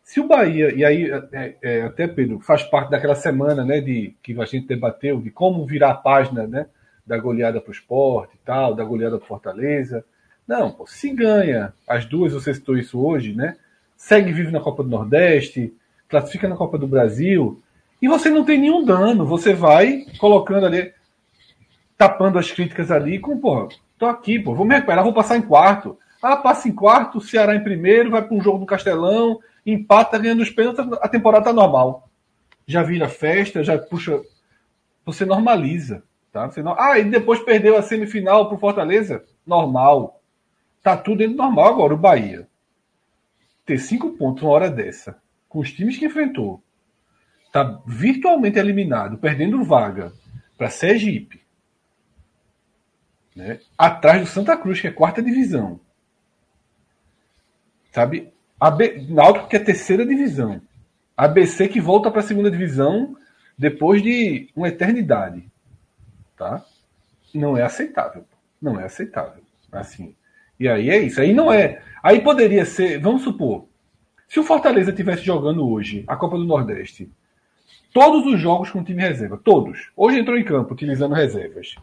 Se 0.03 0.19
o 0.19 0.27
Bahia, 0.27 0.75
e 0.75 0.83
aí 0.83 1.09
é, 1.31 1.55
é, 1.61 1.81
até 1.83 2.05
Pedro, 2.05 2.41
faz 2.41 2.61
parte 2.63 2.91
daquela 2.91 3.15
semana 3.15 3.63
né, 3.63 3.79
de, 3.79 4.13
que 4.21 4.39
a 4.39 4.45
gente 4.45 4.67
debateu, 4.67 5.21
de 5.21 5.31
como 5.31 5.65
virar 5.65 5.91
a 5.91 5.95
página 5.95 6.45
né, 6.45 6.65
da 7.07 7.17
goleada 7.17 7.61
para 7.61 7.69
o 7.69 7.73
esporte 7.73 8.35
e 8.35 8.45
tal, 8.45 8.75
da 8.75 8.83
goleada 8.83 9.17
para 9.17 9.25
Fortaleza. 9.25 10.03
Não, 10.47 10.71
pô, 10.71 10.85
se 10.85 11.09
ganha 11.11 11.73
as 11.87 12.05
duas, 12.05 12.33
você 12.33 12.53
citou 12.53 12.77
isso 12.77 12.99
hoje, 12.99 13.33
né? 13.33 13.55
Segue 13.95 14.31
vivo 14.31 14.51
na 14.51 14.59
Copa 14.59 14.83
do 14.83 14.89
Nordeste, 14.89 15.73
classifica 16.09 16.47
na 16.47 16.55
Copa 16.55 16.77
do 16.77 16.87
Brasil, 16.87 17.61
e 18.01 18.07
você 18.07 18.29
não 18.29 18.43
tem 18.43 18.59
nenhum 18.59 18.83
dano, 18.83 19.25
você 19.25 19.53
vai 19.53 20.05
colocando 20.17 20.65
ali, 20.65 20.93
tapando 21.97 22.37
as 22.37 22.51
críticas 22.51 22.91
ali 22.91 23.17
com, 23.17 23.37
pô, 23.37 23.69
tô 23.97 24.05
aqui, 24.05 24.37
pô, 24.37 24.53
vou 24.53 24.65
me 24.65 24.75
recuperar, 24.75 25.03
vou 25.03 25.13
passar 25.13 25.37
em 25.37 25.41
quarto. 25.41 25.97
Ah, 26.21 26.35
passa 26.35 26.67
em 26.67 26.73
quarto, 26.73 27.21
Ceará 27.21 27.55
em 27.55 27.63
primeiro, 27.63 28.11
vai 28.11 28.21
para 28.21 28.35
um 28.35 28.41
jogo 28.41 28.59
no 28.59 28.65
Castelão, 28.65 29.39
empata, 29.65 30.17
ganhando 30.17 30.41
os 30.41 30.49
pênaltis, 30.49 30.85
a 31.01 31.07
temporada 31.07 31.45
tá 31.45 31.53
normal. 31.53 32.09
Já 32.65 32.83
vira 32.83 33.09
festa, 33.09 33.63
já 33.63 33.77
puxa. 33.77 34.21
Você 35.05 35.25
normaliza. 35.25 36.03
Tá? 36.31 36.49
Você 36.49 36.63
não... 36.63 36.75
Ah, 36.79 36.97
e 36.97 37.03
depois 37.03 37.39
perdeu 37.41 37.77
a 37.77 37.81
semifinal 37.81 38.47
pro 38.47 38.57
Fortaleza? 38.57 39.23
Normal. 39.45 40.21
Tá 40.83 40.97
tudo 40.97 41.19
dentro 41.19 41.37
do 41.37 41.43
normal 41.43 41.67
agora. 41.67 41.93
O 41.93 41.97
Bahia 41.97 42.47
ter 43.65 43.79
cinco 43.79 44.11
pontos 44.11 44.43
uma 44.43 44.51
hora 44.51 44.69
dessa, 44.69 45.17
com 45.47 45.59
os 45.59 45.71
times 45.71 45.97
que 45.97 46.05
enfrentou, 46.05 46.61
tá 47.51 47.81
virtualmente 47.85 48.59
eliminado, 48.59 49.17
perdendo 49.17 49.63
vaga 49.63 50.11
para 50.57 50.69
Sergipe, 50.69 51.41
né? 53.35 53.59
atrás 53.77 54.21
do 54.21 54.27
Santa 54.27 54.57
Cruz, 54.57 54.81
que 54.81 54.87
é 54.87 54.91
quarta 54.91 55.21
divisão. 55.21 55.79
Sabe? 57.91 58.33
A 58.59 58.71
B... 58.71 59.05
Náutico 59.09 59.47
que 59.47 59.55
é 59.55 59.59
terceira 59.59 60.05
divisão. 60.05 60.61
ABC 61.15 61.67
que 61.67 61.79
volta 61.79 62.09
para 62.09 62.21
a 62.21 62.23
segunda 62.23 62.49
divisão 62.49 63.15
depois 63.57 64.01
de 64.01 64.49
uma 64.55 64.67
eternidade. 64.67 65.49
Tá? 66.35 66.65
Não 67.33 67.55
é 67.55 67.61
aceitável. 67.61 68.25
Não 68.61 68.79
é 68.79 68.85
aceitável. 68.85 69.43
Assim. 69.71 70.15
E 70.59 70.67
aí 70.67 70.89
é 70.89 70.99
isso. 70.99 71.19
Aí 71.21 71.33
não 71.33 71.51
é. 71.51 71.81
Aí 72.01 72.21
poderia 72.21 72.65
ser, 72.65 72.99
vamos 72.99 73.23
supor, 73.23 73.65
se 74.27 74.39
o 74.39 74.43
Fortaleza 74.43 74.91
estivesse 74.91 75.23
jogando 75.23 75.67
hoje 75.67 76.03
a 76.07 76.15
Copa 76.15 76.37
do 76.37 76.45
Nordeste, 76.45 77.09
todos 77.93 78.25
os 78.25 78.39
jogos 78.39 78.69
com 78.69 78.83
time 78.83 79.01
reserva, 79.01 79.39
todos. 79.41 79.91
Hoje 79.95 80.19
entrou 80.19 80.37
em 80.37 80.43
campo 80.43 80.73
utilizando 80.73 81.15
reservas. 81.15 81.75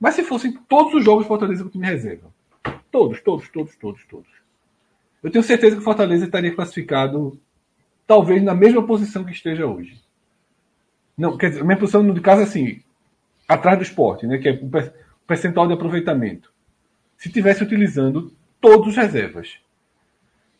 Mas 0.00 0.14
se 0.14 0.22
fossem 0.22 0.52
todos 0.68 0.94
os 0.94 1.04
jogos 1.04 1.26
Fortaleza 1.26 1.62
com 1.62 1.70
time 1.70 1.86
reserva, 1.86 2.28
todos, 2.90 3.20
todos, 3.20 3.48
todos, 3.48 3.76
todos, 3.76 4.04
todos 4.06 4.44
eu 5.24 5.30
tenho 5.30 5.42
certeza 5.42 5.74
que 5.74 5.80
o 5.80 5.84
Fortaleza 5.84 6.26
estaria 6.26 6.54
classificado 6.54 7.40
talvez 8.06 8.42
na 8.42 8.54
mesma 8.54 8.86
posição 8.86 9.24
que 9.24 9.32
esteja 9.32 9.66
hoje. 9.66 9.98
Não, 11.16 11.38
quer 11.38 11.48
dizer, 11.48 11.62
a 11.62 11.64
minha 11.64 11.78
posição, 11.78 12.02
no 12.02 12.20
caso, 12.20 12.42
assim, 12.42 12.82
atrás 13.48 13.78
do 13.78 13.82
esporte, 13.82 14.26
né, 14.26 14.36
que 14.36 14.50
é 14.50 14.52
o 14.52 14.70
percentual 15.26 15.66
de 15.66 15.72
aproveitamento. 15.72 16.52
Se 17.24 17.32
tivesse 17.32 17.62
utilizando 17.62 18.30
todos 18.60 18.88
os 18.88 18.96
reservas. 18.98 19.56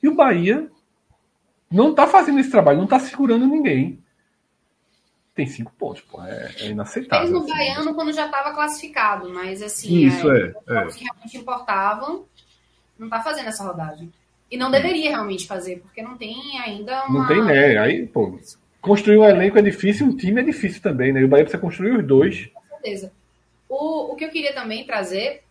E 0.03 0.09
o 0.09 0.15
Bahia 0.15 0.67
não 1.71 1.91
está 1.91 2.07
fazendo 2.07 2.41
esse 2.41 2.51
trabalho, 2.51 2.79
não 2.79 2.85
está 2.85 2.99
segurando 2.99 3.47
ninguém. 3.47 4.03
Tem 5.35 5.47
cinco 5.47 5.71
pontos, 5.79 6.01
pô, 6.01 6.23
é, 6.23 6.55
é 6.61 6.69
inaceitável. 6.69 7.27
Fez 7.27 7.31
no 7.31 7.45
assim, 7.45 7.53
Baiano 7.53 7.95
quando 7.95 8.15
já 8.15 8.25
estava 8.25 8.55
classificado, 8.55 9.29
mas 9.29 9.61
assim, 9.61 10.07
Isso, 10.07 10.31
é, 10.31 10.55
é, 10.67 10.75
é. 10.75 10.87
que 10.87 11.05
realmente 11.05 11.37
importavam, 11.37 12.25
não 12.99 13.09
está 13.09 13.23
fazendo 13.23 13.49
essa 13.49 13.63
rodagem. 13.63 14.11
E 14.51 14.57
não 14.57 14.71
deveria 14.71 15.11
realmente 15.11 15.47
fazer, 15.47 15.81
porque 15.81 16.01
não 16.01 16.17
tem 16.17 16.59
ainda 16.61 17.05
uma... 17.05 17.21
Não 17.21 17.29
tem, 17.29 17.45
né? 17.45 17.77
Aí, 17.77 18.07
pô, 18.07 18.39
construir 18.81 19.19
um 19.19 19.25
elenco 19.29 19.59
é 19.59 19.63
difícil, 19.63 20.07
um 20.07 20.17
time 20.17 20.41
é 20.41 20.45
difícil 20.45 20.81
também, 20.81 21.13
né? 21.13 21.21
E 21.21 21.25
o 21.25 21.29
Bahia 21.29 21.45
precisa 21.45 21.61
construir 21.61 21.95
os 21.95 22.07
dois. 22.07 22.47
Com 22.55 22.63
certeza. 22.69 23.13
O, 23.69 24.13
o 24.13 24.17
que 24.17 24.25
eu 24.25 24.31
queria 24.31 24.55
também 24.55 24.87
trazer 24.87 25.45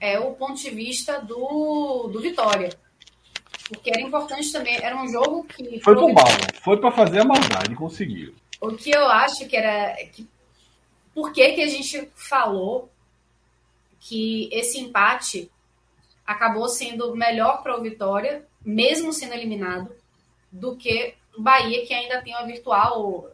é 0.00 0.18
o 0.18 0.32
ponto 0.32 0.60
de 0.60 0.70
vista 0.70 1.20
do, 1.20 2.08
do 2.08 2.20
Vitória. 2.20 2.70
Porque 3.68 3.90
era 3.90 4.00
importante 4.00 4.50
também, 4.50 4.76
era 4.82 5.00
um 5.00 5.06
jogo 5.06 5.44
que... 5.44 5.78
Foi 5.80 5.94
pro 5.94 6.12
mal, 6.12 6.26
foi 6.62 6.76
para 6.78 6.90
fazer 6.90 7.20
a 7.20 7.24
maldade, 7.24 7.76
conseguiu. 7.76 8.34
O 8.60 8.72
que 8.72 8.90
eu 8.90 9.06
acho 9.06 9.46
que 9.46 9.56
era... 9.56 9.94
Que, 10.06 10.26
por 11.14 11.32
que, 11.32 11.52
que 11.52 11.62
a 11.62 11.68
gente 11.68 12.10
falou 12.14 12.90
que 14.00 14.48
esse 14.50 14.80
empate 14.80 15.50
acabou 16.26 16.68
sendo 16.68 17.14
melhor 17.14 17.62
para 17.62 17.78
o 17.78 17.82
Vitória, 17.82 18.44
mesmo 18.64 19.12
sendo 19.12 19.34
eliminado, 19.34 19.94
do 20.50 20.76
que 20.76 21.14
o 21.36 21.42
Bahia, 21.42 21.86
que 21.86 21.94
ainda 21.94 22.22
tem 22.22 22.34
uma 22.34 22.46
virtual, 22.46 23.30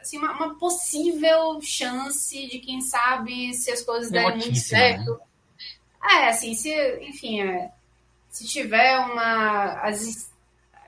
assim, 0.00 0.18
uma, 0.18 0.32
uma 0.32 0.58
possível 0.58 1.60
chance 1.62 2.46
de, 2.46 2.58
quem 2.58 2.80
sabe, 2.80 3.54
se 3.54 3.70
as 3.70 3.82
coisas 3.82 4.10
derem 4.10 4.38
muito 4.38 4.58
certo. 4.58 5.12
Né? 5.12 5.29
É, 6.02 6.28
assim, 6.28 6.54
se, 6.54 6.70
enfim, 7.02 7.40
é, 7.42 7.70
se 8.28 8.46
tiver 8.46 8.98
uma. 8.98 9.80
As, 9.80 10.30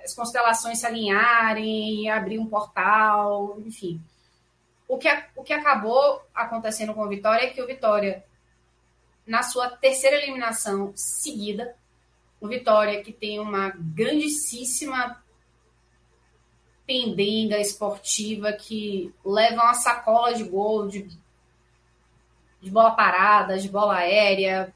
as 0.05 0.15
constelações 0.15 0.79
se 0.79 0.87
alinharem, 0.87 2.11
abrir 2.11 2.39
um 2.39 2.47
portal, 2.47 3.59
enfim. 3.61 4.01
O 4.89 4.99
que, 4.99 5.09
o 5.37 5.43
que 5.43 5.53
acabou 5.53 6.23
acontecendo 6.35 6.93
com 6.93 7.03
o 7.03 7.09
Vitória 7.09 7.45
é 7.47 7.51
que 7.51 7.63
o 7.63 7.67
Vitória 7.67 8.25
na 9.27 9.43
sua 9.43 9.71
terceira 9.71 10.17
eliminação 10.17 10.93
seguida. 10.95 11.77
O 12.41 12.49
Vitória, 12.49 13.03
que 13.03 13.13
tem 13.13 13.39
uma 13.39 13.71
grandíssima 13.71 15.23
pendenga 16.85 17.59
esportiva 17.59 18.53
que 18.53 19.15
leva 19.25 19.63
uma 19.63 19.75
sacola 19.75 20.35
de 20.35 20.43
gol, 20.43 20.89
de, 20.89 21.09
de 22.61 22.71
bola 22.71 22.91
parada, 22.91 23.59
de 23.59 23.69
bola 23.69 23.97
aérea, 23.97 24.75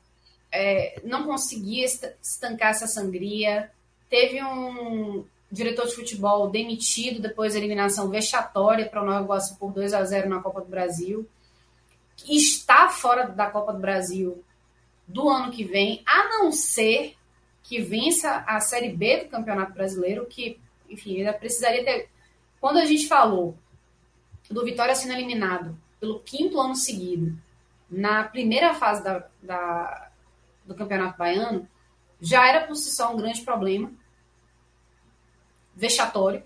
é, 0.51 1.01
não 1.05 1.25
conseguia 1.25 1.85
estancar 1.85 2.71
essa 2.71 2.87
sangria. 2.87 3.71
Teve 4.09 4.43
um 4.43 5.25
diretor 5.51 5.87
de 5.87 5.95
futebol 5.95 6.51
demitido 6.51 7.21
depois 7.21 7.53
da 7.53 7.59
eliminação 7.59 8.09
vexatória 8.09 8.87
para 8.87 9.03
o 9.03 9.07
Nova 9.07 9.25
Iguaçu 9.25 9.57
por 9.59 9.73
2 9.73 9.95
a 9.95 10.05
0 10.05 10.29
na 10.29 10.41
Copa 10.41 10.61
do 10.61 10.69
Brasil 10.69 11.29
está 12.29 12.89
fora 12.89 13.27
da 13.27 13.51
Copa 13.51 13.73
do 13.73 13.79
Brasil 13.79 14.43
do 15.07 15.29
ano 15.29 15.53
que 15.53 15.65
vem, 15.65 16.03
a 16.07 16.29
não 16.31 16.51
ser 16.51 17.15
que 17.63 17.81
vença 17.81 18.45
a 18.47 18.61
Série 18.61 18.91
B 18.91 19.25
do 19.25 19.31
Campeonato 19.31 19.73
Brasileiro, 19.73 20.27
que, 20.27 20.59
enfim, 20.89 21.19
ainda 21.19 21.33
precisaria 21.33 21.85
ter. 21.85 22.09
Quando 22.61 22.79
a 22.79 22.85
gente 22.85 23.07
falou 23.07 23.57
do 24.51 24.65
Vitória 24.65 24.95
sendo 24.95 25.15
eliminado 25.15 25.77
pelo 26.01 26.21
quinto 26.21 26.61
ano 26.61 26.75
seguido, 26.75 27.37
na 27.91 28.25
primeira 28.25 28.75
fase 28.75 29.03
da, 29.03 29.27
da 29.43 30.06
do 30.67 30.75
Campeonato 30.75 31.19
Baiano, 31.19 31.69
já 32.21 32.47
era 32.47 32.67
por 32.67 32.75
si 32.75 32.91
só 32.91 33.13
um 33.13 33.17
grande 33.17 33.43
problema, 33.43 33.93
vexatório, 35.75 36.43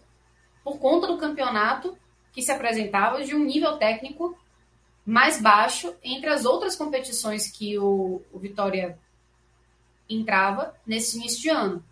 por 0.62 0.78
conta 0.78 1.06
do 1.06 1.18
campeonato 1.18 1.96
que 2.32 2.42
se 2.42 2.50
apresentava 2.52 3.24
de 3.24 3.34
um 3.34 3.44
nível 3.44 3.76
técnico 3.78 4.36
mais 5.04 5.40
baixo 5.40 5.94
entre 6.02 6.28
as 6.28 6.44
outras 6.44 6.76
competições 6.76 7.50
que 7.50 7.78
o, 7.78 8.22
o 8.32 8.38
Vitória 8.38 8.98
entrava 10.08 10.74
nesse 10.86 11.16
início 11.16 11.40
de 11.40 11.48
ano. 11.48 11.84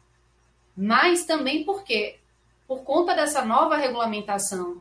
Mas 0.76 1.24
também 1.24 1.64
porque, 1.64 2.18
por 2.66 2.82
conta 2.82 3.14
dessa 3.14 3.44
nova 3.44 3.76
regulamentação 3.76 4.80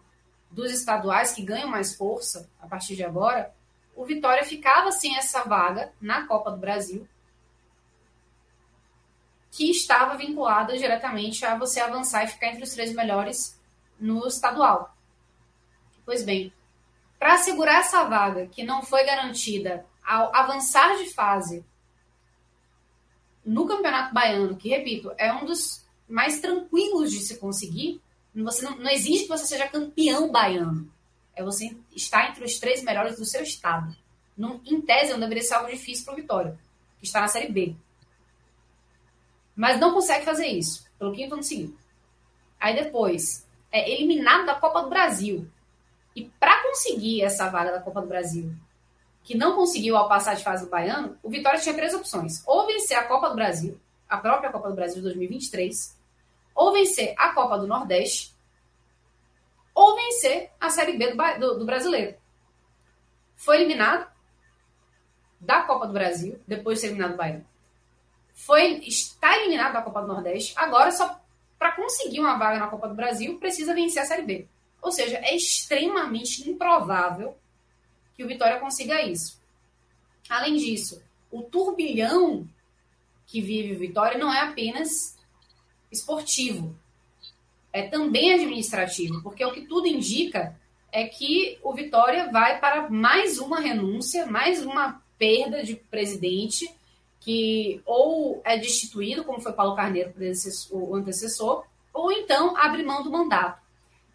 dos 0.52 0.72
estaduais 0.72 1.32
que 1.34 1.42
ganham 1.42 1.70
mais 1.70 1.96
força 1.96 2.50
a 2.60 2.68
partir 2.68 2.96
de 2.96 3.04
agora, 3.04 3.54
o 3.96 4.06
Vitória 4.06 4.44
ficava 4.44 4.92
sem 4.92 5.18
essa 5.18 5.44
vaga 5.44 5.92
na 6.00 6.28
Copa 6.28 6.52
do 6.52 6.58
Brasil, 6.58 7.08
que 9.52 9.72
estava 9.72 10.18
vinculada 10.18 10.78
diretamente 10.78 11.46
a 11.46 11.58
você 11.58 11.80
avançar 11.80 12.24
e 12.24 12.28
ficar 12.28 12.48
entre 12.48 12.64
os 12.64 12.72
três 12.72 12.94
melhores 12.94 13.60
no 14.00 14.28
estadual. 14.28 14.96
Pois 16.06 16.24
bem, 16.24 16.54
para 17.20 17.34
assegurar 17.34 17.82
essa 17.82 18.04
vaga 18.04 18.48
que 18.48 18.64
não 18.64 18.84
foi 18.84 19.04
garantida 19.06 19.86
ao 20.06 20.34
avançar 20.36 20.98
de 20.98 21.14
fase 21.14 21.66
no 23.44 23.66
Campeonato 23.66 24.14
Baiano, 24.14 24.58
que, 24.58 24.70
repito, 24.70 25.12
é 25.18 25.34
um 25.34 25.46
dos 25.46 25.86
mais 26.08 26.40
tranquilos 26.40 27.12
de 27.12 27.20
se 27.20 27.38
conseguir, 27.38 28.02
você 28.36 28.64
não, 28.64 28.78
não 28.78 28.90
exige 28.90 29.24
que 29.24 29.30
você 29.30 29.46
seja 29.46 29.68
campeão 29.68 30.32
baiano. 30.32 30.92
é 31.36 31.44
você 31.44 31.76
estar 31.96 32.30
entre 32.30 32.44
os 32.44 32.60
três 32.60 32.84
melhores 32.84 33.18
do 33.18 33.26
seu 33.26 33.42
estado. 33.42 33.96
Não, 34.38 34.62
em 34.66 34.82
tese, 34.82 35.12
não 35.12 35.20
deveria 35.20 35.44
ser 35.44 35.56
algo 35.56 35.72
difícil 35.72 36.06
para 36.06 36.14
o 36.14 36.18
Vitória, 36.18 36.60
que 37.00 37.06
está 37.06 37.22
na 37.22 37.28
Série 37.28 37.52
B. 37.52 37.76
Mas 39.58 39.80
não 39.80 39.92
consegue 39.92 40.24
fazer 40.24 40.46
isso, 40.46 40.86
pelo 41.00 41.12
quinto 41.12 41.34
ano 41.34 41.42
seguinte. 41.42 41.76
Aí 42.60 42.76
depois, 42.76 43.44
é 43.72 43.92
eliminado 43.92 44.46
da 44.46 44.54
Copa 44.54 44.84
do 44.84 44.90
Brasil. 44.90 45.50
E 46.16 46.26
para 46.40 46.62
conseguir 46.62 47.24
essa 47.24 47.50
vaga 47.50 47.72
da 47.72 47.82
Copa 47.82 48.02
do 48.02 48.08
Brasil, 48.08 48.54
que 49.24 49.36
não 49.36 49.56
conseguiu 49.56 49.98
ao 49.98 50.08
passar 50.08 50.36
de 50.36 50.44
fase 50.44 50.66
do 50.66 50.70
Baiano, 50.70 51.18
o 51.24 51.30
Vitória 51.30 51.60
tinha 51.60 51.74
três 51.74 51.92
opções. 51.96 52.44
Ou 52.46 52.68
vencer 52.68 52.98
a 52.98 53.06
Copa 53.06 53.30
do 53.30 53.36
Brasil, 53.36 53.80
a 54.08 54.18
própria 54.18 54.52
Copa 54.52 54.70
do 54.70 54.76
Brasil 54.76 54.98
de 54.98 55.02
2023, 55.02 55.98
ou 56.54 56.72
vencer 56.72 57.16
a 57.18 57.30
Copa 57.34 57.58
do 57.58 57.66
Nordeste, 57.66 58.36
ou 59.74 59.96
vencer 59.96 60.52
a 60.62 60.70
Série 60.70 60.98
B 60.98 61.14
do, 61.14 61.40
do, 61.40 61.60
do 61.60 61.66
brasileiro. 61.66 62.16
Foi 63.36 63.58
eliminado 63.58 64.08
da 65.40 65.64
Copa 65.64 65.88
do 65.88 65.94
Brasil, 65.94 66.40
depois 66.48 66.78
de 66.78 66.82
ser 66.82 66.88
eliminado 66.88 67.12
do 67.12 67.18
Bahia. 67.18 67.44
Foi, 68.38 68.76
está 68.86 69.36
eliminado 69.36 69.74
da 69.74 69.82
Copa 69.82 70.02
do 70.02 70.08
Nordeste, 70.08 70.54
agora 70.56 70.92
só 70.92 71.20
para 71.58 71.72
conseguir 71.72 72.20
uma 72.20 72.38
vaga 72.38 72.60
na 72.60 72.68
Copa 72.68 72.88
do 72.88 72.94
Brasil 72.94 73.40
precisa 73.40 73.74
vencer 73.74 74.04
a 74.04 74.06
Série 74.06 74.22
B. 74.22 74.48
Ou 74.80 74.92
seja, 74.92 75.18
é 75.18 75.36
extremamente 75.36 76.48
improvável 76.48 77.36
que 78.16 78.24
o 78.24 78.28
Vitória 78.28 78.60
consiga 78.60 79.02
isso. 79.02 79.42
Além 80.30 80.56
disso, 80.56 81.02
o 81.32 81.42
turbilhão 81.42 82.48
que 83.26 83.42
vive 83.42 83.74
o 83.74 83.80
Vitória 83.80 84.20
não 84.20 84.32
é 84.32 84.42
apenas 84.42 85.18
esportivo 85.92 86.76
é 87.74 87.88
também 87.88 88.34
administrativo, 88.34 89.22
porque 89.24 89.44
o 89.44 89.52
que 89.52 89.62
tudo 89.62 89.88
indica 89.88 90.56
é 90.92 91.06
que 91.06 91.58
o 91.64 91.74
Vitória 91.74 92.32
vai 92.32 92.60
para 92.60 92.88
mais 92.88 93.40
uma 93.40 93.60
renúncia, 93.60 94.28
mais 94.28 94.64
uma 94.64 95.02
perda 95.18 95.64
de 95.64 95.76
presidente 95.76 96.77
que 97.28 97.82
ou 97.86 98.42
é 98.46 98.58
destituído, 98.58 99.26
como 99.26 99.42
foi 99.42 99.52
Paulo 99.52 99.76
Carneiro, 99.76 100.14
o 100.72 100.96
antecessor, 100.96 101.66
ou 101.94 102.10
então 102.10 102.56
abre 102.56 102.84
mão 102.84 103.04
do 103.04 103.12
mandato. 103.12 103.62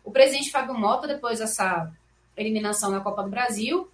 O 0.02 0.10
presidente 0.10 0.50
Fábio 0.50 0.72
Mota, 0.72 1.06
depois 1.06 1.38
dessa 1.38 1.92
eliminação 2.34 2.90
na 2.90 3.02
Copa 3.02 3.22
do 3.22 3.28
Brasil, 3.28 3.86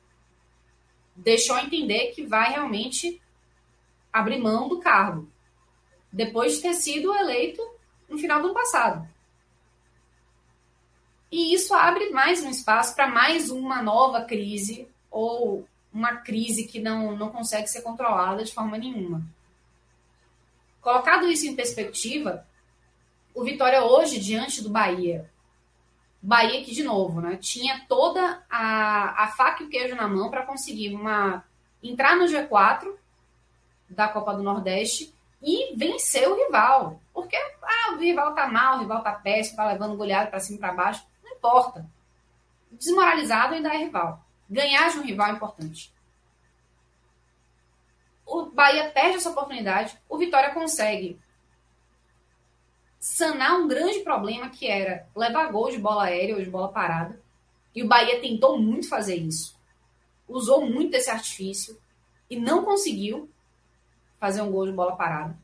deixou 1.16 1.58
entender 1.58 2.12
que 2.12 2.24
vai 2.24 2.52
realmente 2.52 3.20
abrir 4.12 4.38
mão 4.38 4.68
do 4.68 4.78
cargo, 4.78 5.28
depois 6.12 6.54
de 6.54 6.62
ter 6.62 6.74
sido 6.74 7.12
eleito 7.12 7.60
no 8.08 8.18
final 8.18 8.40
do 8.40 8.46
ano 8.46 8.54
passado. 8.54 9.08
E 11.28 11.52
isso 11.52 11.74
abre 11.74 12.10
mais 12.10 12.40
um 12.44 12.50
espaço 12.50 12.94
para 12.94 13.08
mais 13.08 13.50
uma 13.50 13.82
nova 13.82 14.22
crise 14.22 14.88
ou 15.10 15.66
uma 15.93 16.16
crise 16.16 16.66
que 16.66 16.80
não, 16.80 17.16
não 17.16 17.30
consegue 17.30 17.68
ser 17.68 17.82
controlada 17.82 18.45
de 18.45 18.53
forma 18.53 18.76
nenhuma. 18.76 19.22
Colocado 20.80 21.28
isso 21.28 21.47
em 21.47 21.57
perspectiva, 21.57 22.47
o 23.34 23.43
Vitória 23.43 23.82
hoje, 23.84 24.18
diante 24.18 24.62
do 24.62 24.70
Bahia, 24.70 25.28
Bahia 26.20 26.64
que, 26.64 26.74
de 26.74 26.82
novo, 26.82 27.20
né, 27.20 27.36
tinha 27.36 27.84
toda 27.89 28.43
a, 28.51 29.24
a 29.24 29.28
faca 29.28 29.62
e 29.62 29.66
o 29.66 29.68
queijo 29.68 29.95
na 29.95 30.09
mão 30.09 30.30
para 30.30 30.45
conseguir 30.45 30.95
uma 30.95 31.45
entrar 31.82 32.16
no 32.16 32.24
G4 32.24 32.93
da 33.89 34.09
Copa 34.09 34.34
do 34.34 34.43
Nordeste 34.43 35.14
e 35.41 35.74
vencer 35.76 36.28
o 36.28 36.34
rival. 36.34 37.01
Porque 37.14 37.36
ah, 37.62 37.93
o 37.93 37.99
rival 37.99 38.34
tá 38.34 38.49
mal, 38.49 38.76
o 38.76 38.80
rival 38.80 39.03
tá 39.03 39.12
péssimo, 39.12 39.57
tá 39.57 39.66
levando 39.66 39.97
goleado 39.97 40.28
para 40.28 40.41
cima 40.41 40.57
e 40.57 40.61
para 40.61 40.72
baixo 40.72 41.07
importa. 41.39 41.86
Desmoralizado 42.70 43.55
ainda 43.55 43.72
é 43.72 43.78
rival. 43.78 44.22
Ganhar 44.49 44.90
de 44.90 44.99
um 44.99 45.03
rival 45.03 45.34
importante. 45.34 45.92
O 48.24 48.46
Bahia 48.46 48.90
perde 48.90 49.16
essa 49.16 49.30
oportunidade, 49.30 49.99
o 50.09 50.18
Vitória 50.18 50.53
consegue 50.53 51.18
sanar 52.99 53.59
um 53.59 53.68
grande 53.68 54.01
problema 54.01 54.51
que 54.51 54.66
era 54.66 55.09
levar 55.14 55.51
gol 55.51 55.70
de 55.70 55.78
bola 55.78 56.05
aérea 56.05 56.36
ou 56.36 56.42
de 56.42 56.51
bola 56.51 56.68
parada. 56.70 57.20
E 57.74 57.82
o 57.82 57.88
Bahia 57.88 58.20
tentou 58.20 58.59
muito 58.59 58.88
fazer 58.88 59.16
isso. 59.16 59.59
Usou 60.26 60.66
muito 60.66 60.94
esse 60.94 61.11
artifício 61.11 61.80
e 62.28 62.38
não 62.38 62.64
conseguiu 62.64 63.30
fazer 64.18 64.42
um 64.42 64.51
gol 64.51 64.66
de 64.66 64.72
bola 64.72 64.96
parada. 64.96 65.38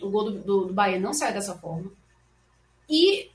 O 0.00 0.10
gol 0.10 0.24
do, 0.24 0.38
do, 0.40 0.64
do 0.66 0.74
Bahia 0.74 0.98
não 0.98 1.12
saiu 1.12 1.34
dessa 1.34 1.56
forma. 1.56 1.92
E 2.88 3.30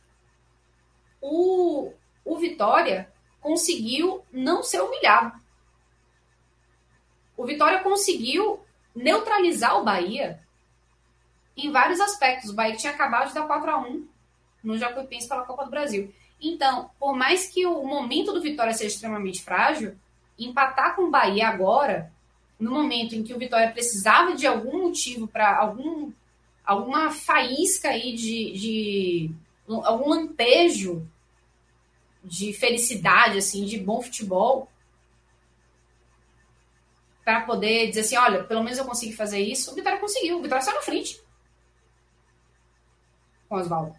o, 1.21 1.91
o 2.25 2.37
Vitória 2.37 3.10
conseguiu 3.41 4.23
não 4.31 4.63
ser 4.63 4.81
humilhado. 4.81 5.39
O 7.35 7.45
Vitória 7.45 7.79
conseguiu 7.79 8.59
neutralizar 8.95 9.79
o 9.79 9.83
Bahia 9.83 10.39
em 11.57 11.71
vários 11.71 11.99
aspectos. 11.99 12.51
O 12.51 12.53
Bahia 12.53 12.75
tinha 12.75 12.93
acabado 12.93 13.29
de 13.29 13.33
dar 13.33 13.47
4 13.47 13.71
a 13.71 13.77
1 13.79 14.07
no 14.63 14.77
Jacuipense 14.77 15.27
pela 15.27 15.43
Copa 15.43 15.65
do 15.65 15.71
Brasil. 15.71 16.13
Então, 16.39 16.89
por 16.99 17.15
mais 17.15 17.47
que 17.47 17.65
o 17.65 17.83
momento 17.83 18.31
do 18.31 18.41
Vitória 18.41 18.73
seja 18.73 18.93
extremamente 18.93 19.43
frágil, 19.43 19.95
empatar 20.37 20.95
com 20.95 21.03
o 21.03 21.11
Bahia 21.11 21.47
agora, 21.47 22.11
no 22.59 22.71
momento 22.71 23.15
em 23.15 23.23
que 23.23 23.33
o 23.33 23.39
Vitória 23.39 23.71
precisava 23.71 24.35
de 24.35 24.45
algum 24.45 24.83
motivo 24.83 25.27
para 25.27 25.57
algum 25.57 26.11
alguma 26.63 27.09
faísca 27.09 27.89
aí 27.89 28.13
de, 28.13 28.51
de 28.51 29.31
algum 29.67 30.09
lampejo 30.09 31.05
de 32.23 32.53
felicidade, 32.53 33.37
assim, 33.37 33.65
de 33.65 33.79
bom 33.79 34.01
futebol, 34.01 34.69
para 37.23 37.41
poder 37.41 37.87
dizer 37.89 38.01
assim, 38.01 38.17
olha, 38.17 38.43
pelo 38.43 38.63
menos 38.63 38.77
eu 38.77 38.85
consegui 38.85 39.13
fazer 39.13 39.39
isso. 39.39 39.71
O 39.71 39.75
Vitória 39.75 39.99
conseguiu, 39.99 40.39
o 40.39 40.41
Vitória 40.41 40.63
saiu 40.63 40.75
na 40.75 40.81
frente 40.81 41.21
com 43.47 43.55
o 43.55 43.59
Oswaldo. 43.59 43.95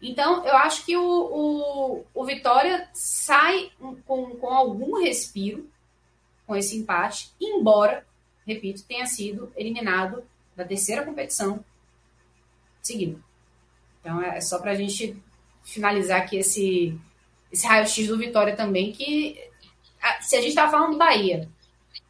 Então, 0.00 0.44
eu 0.46 0.56
acho 0.56 0.84
que 0.86 0.96
o, 0.96 1.02
o, 1.02 2.04
o 2.14 2.24
Vitória 2.24 2.88
sai 2.94 3.72
com, 4.06 4.36
com 4.36 4.48
algum 4.48 5.02
respiro 5.02 5.68
com 6.46 6.54
esse 6.54 6.76
empate, 6.76 7.32
embora, 7.40 8.06
repito, 8.46 8.84
tenha 8.84 9.06
sido 9.06 9.52
eliminado 9.56 10.24
da 10.56 10.64
terceira 10.64 11.04
competição 11.04 11.62
seguida. 12.80 13.20
Então, 14.00 14.22
é 14.22 14.40
só 14.40 14.58
para 14.58 14.70
a 14.70 14.74
gente 14.74 15.20
finalizar 15.62 16.22
aqui 16.22 16.36
esse, 16.36 16.98
esse 17.52 17.66
raio-x 17.66 18.08
do 18.08 18.18
Vitória 18.18 18.54
também, 18.54 18.92
que 18.92 19.38
se 20.20 20.36
a 20.36 20.40
gente 20.40 20.50
estava 20.50 20.70
falando 20.70 20.92
do 20.92 20.98
Bahia, 20.98 21.48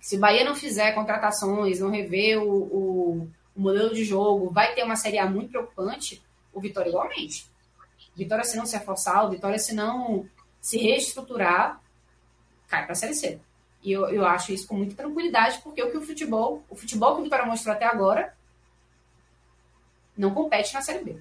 se 0.01 0.17
o 0.17 0.21
Bahia 0.21 0.45
não 0.45 0.55
fizer 0.55 0.93
contratações, 0.93 1.81
não 1.81 1.91
rever 1.91 2.43
o, 2.43 2.51
o, 2.51 3.31
o, 3.55 3.61
modelo 3.61 3.95
de 3.95 4.05
jogo, 4.05 4.51
vai 4.51 4.75
ter 4.75 4.83
uma 4.83 4.97
Série 4.97 5.19
A 5.19 5.27
muito 5.27 5.51
preocupante, 5.51 6.23
o 6.53 6.61
Vitória 6.61 6.89
igualmente. 6.89 7.47
Vitória, 8.17 8.45
se 8.45 8.57
não 8.57 8.67
se 8.67 8.77
reforçar, 8.77 9.25
o 9.25 9.31
Vitória, 9.31 9.59
se 9.59 9.75
não 9.75 10.27
se 10.61 10.79
reestruturar, 10.79 11.81
cai 12.67 12.85
para 12.85 12.93
a 12.93 12.97
Série 12.97 13.15
C. 13.15 13.41
E 13.83 13.93
eu, 13.93 14.09
eu 14.09 14.25
acho 14.25 14.53
isso 14.53 14.67
com 14.67 14.77
muita 14.77 14.97
tranquilidade, 14.97 15.61
porque 15.63 15.83
o 15.83 15.91
que 15.91 15.97
o 15.97 16.03
futebol, 16.03 16.65
o 16.69 16.75
futebol 16.75 17.15
que 17.15 17.21
o 17.21 17.25
Vitória 17.25 17.47
mostrou 17.47 17.75
até 17.75 17.85
agora, 17.85 18.35
não 20.17 20.35
compete 20.35 20.75
na 20.75 20.83
Série 20.83 21.05
B. 21.05 21.17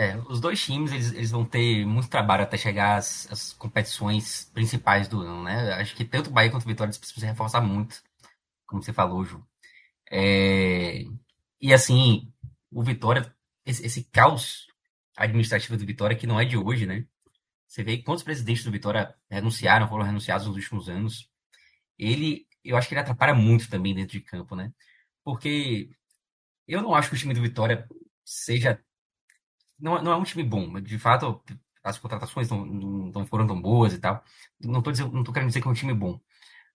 É, 0.00 0.16
os 0.30 0.40
dois 0.40 0.58
times 0.64 0.92
eles, 0.92 1.12
eles 1.12 1.30
vão 1.30 1.44
ter 1.44 1.84
muito 1.84 2.08
trabalho 2.08 2.42
até 2.42 2.56
chegar 2.56 2.96
às, 2.96 3.30
às, 3.30 3.52
competições 3.52 4.46
principais 4.54 5.06
do 5.06 5.20
ano, 5.20 5.42
né? 5.44 5.74
Acho 5.74 5.94
que 5.94 6.06
tanto 6.06 6.30
o 6.30 6.32
Bahia 6.32 6.50
quanto 6.50 6.64
o 6.64 6.66
Vitória 6.66 6.94
precisam 6.98 7.28
reforçar 7.28 7.60
muito, 7.60 8.02
como 8.66 8.82
você 8.82 8.94
falou, 8.94 9.22
Ju. 9.26 9.44
É, 10.10 11.04
e 11.60 11.74
assim, 11.74 12.32
o 12.70 12.82
Vitória, 12.82 13.34
esse, 13.66 13.84
esse, 13.84 14.04
caos 14.04 14.68
administrativo 15.14 15.76
do 15.76 15.84
Vitória, 15.84 16.16
que 16.16 16.26
não 16.26 16.40
é 16.40 16.46
de 16.46 16.56
hoje, 16.56 16.86
né? 16.86 17.04
Você 17.68 17.84
vê 17.84 17.98
quantos 17.98 18.24
presidentes 18.24 18.64
do 18.64 18.72
Vitória 18.72 19.14
renunciaram, 19.30 19.86
foram 19.86 20.04
renunciados 20.06 20.46
nos 20.46 20.56
últimos 20.56 20.88
anos. 20.88 21.28
Ele, 21.98 22.46
eu 22.64 22.74
acho 22.78 22.88
que 22.88 22.94
ele 22.94 23.02
atrapalha 23.02 23.34
muito 23.34 23.68
também 23.68 23.94
dentro 23.94 24.12
de 24.12 24.22
campo, 24.22 24.56
né? 24.56 24.72
Porque 25.22 25.90
eu 26.66 26.80
não 26.82 26.94
acho 26.94 27.10
que 27.10 27.16
o 27.16 27.18
time 27.18 27.34
do 27.34 27.42
Vitória 27.42 27.86
seja 28.24 28.82
não, 29.80 30.02
não 30.02 30.12
é 30.12 30.16
um 30.16 30.24
time 30.24 30.42
bom. 30.44 30.80
De 30.80 30.98
fato, 30.98 31.42
as 31.82 31.98
contratações 31.98 32.50
não, 32.50 32.64
não 32.66 33.26
foram 33.26 33.46
tão 33.46 33.60
boas 33.60 33.94
e 33.94 33.98
tal. 34.00 34.22
Não 34.60 34.82
tô, 34.82 34.92
dizendo, 34.92 35.12
não 35.12 35.24
tô 35.24 35.32
querendo 35.32 35.48
dizer 35.48 35.60
que 35.62 35.68
é 35.68 35.70
um 35.70 35.74
time 35.74 35.94
bom. 35.94 36.20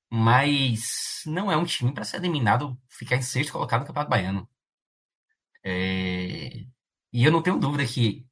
Mas 0.10 1.24
não 1.26 1.52
é 1.52 1.58
um 1.58 1.66
time 1.66 1.94
para 1.94 2.04
ser 2.06 2.18
eliminado, 2.18 2.78
ficar 2.90 3.18
em 3.18 3.22
sexto 3.22 3.54
colocado 3.54 3.82
no 3.82 3.88
Campeonato 3.88 4.10
Baiano. 4.12 4.50
É... 5.64 6.66
E 7.12 7.24
eu 7.24 7.32
não 7.32 7.42
tenho 7.42 7.60
dúvida 7.60 7.86
que 7.86 8.28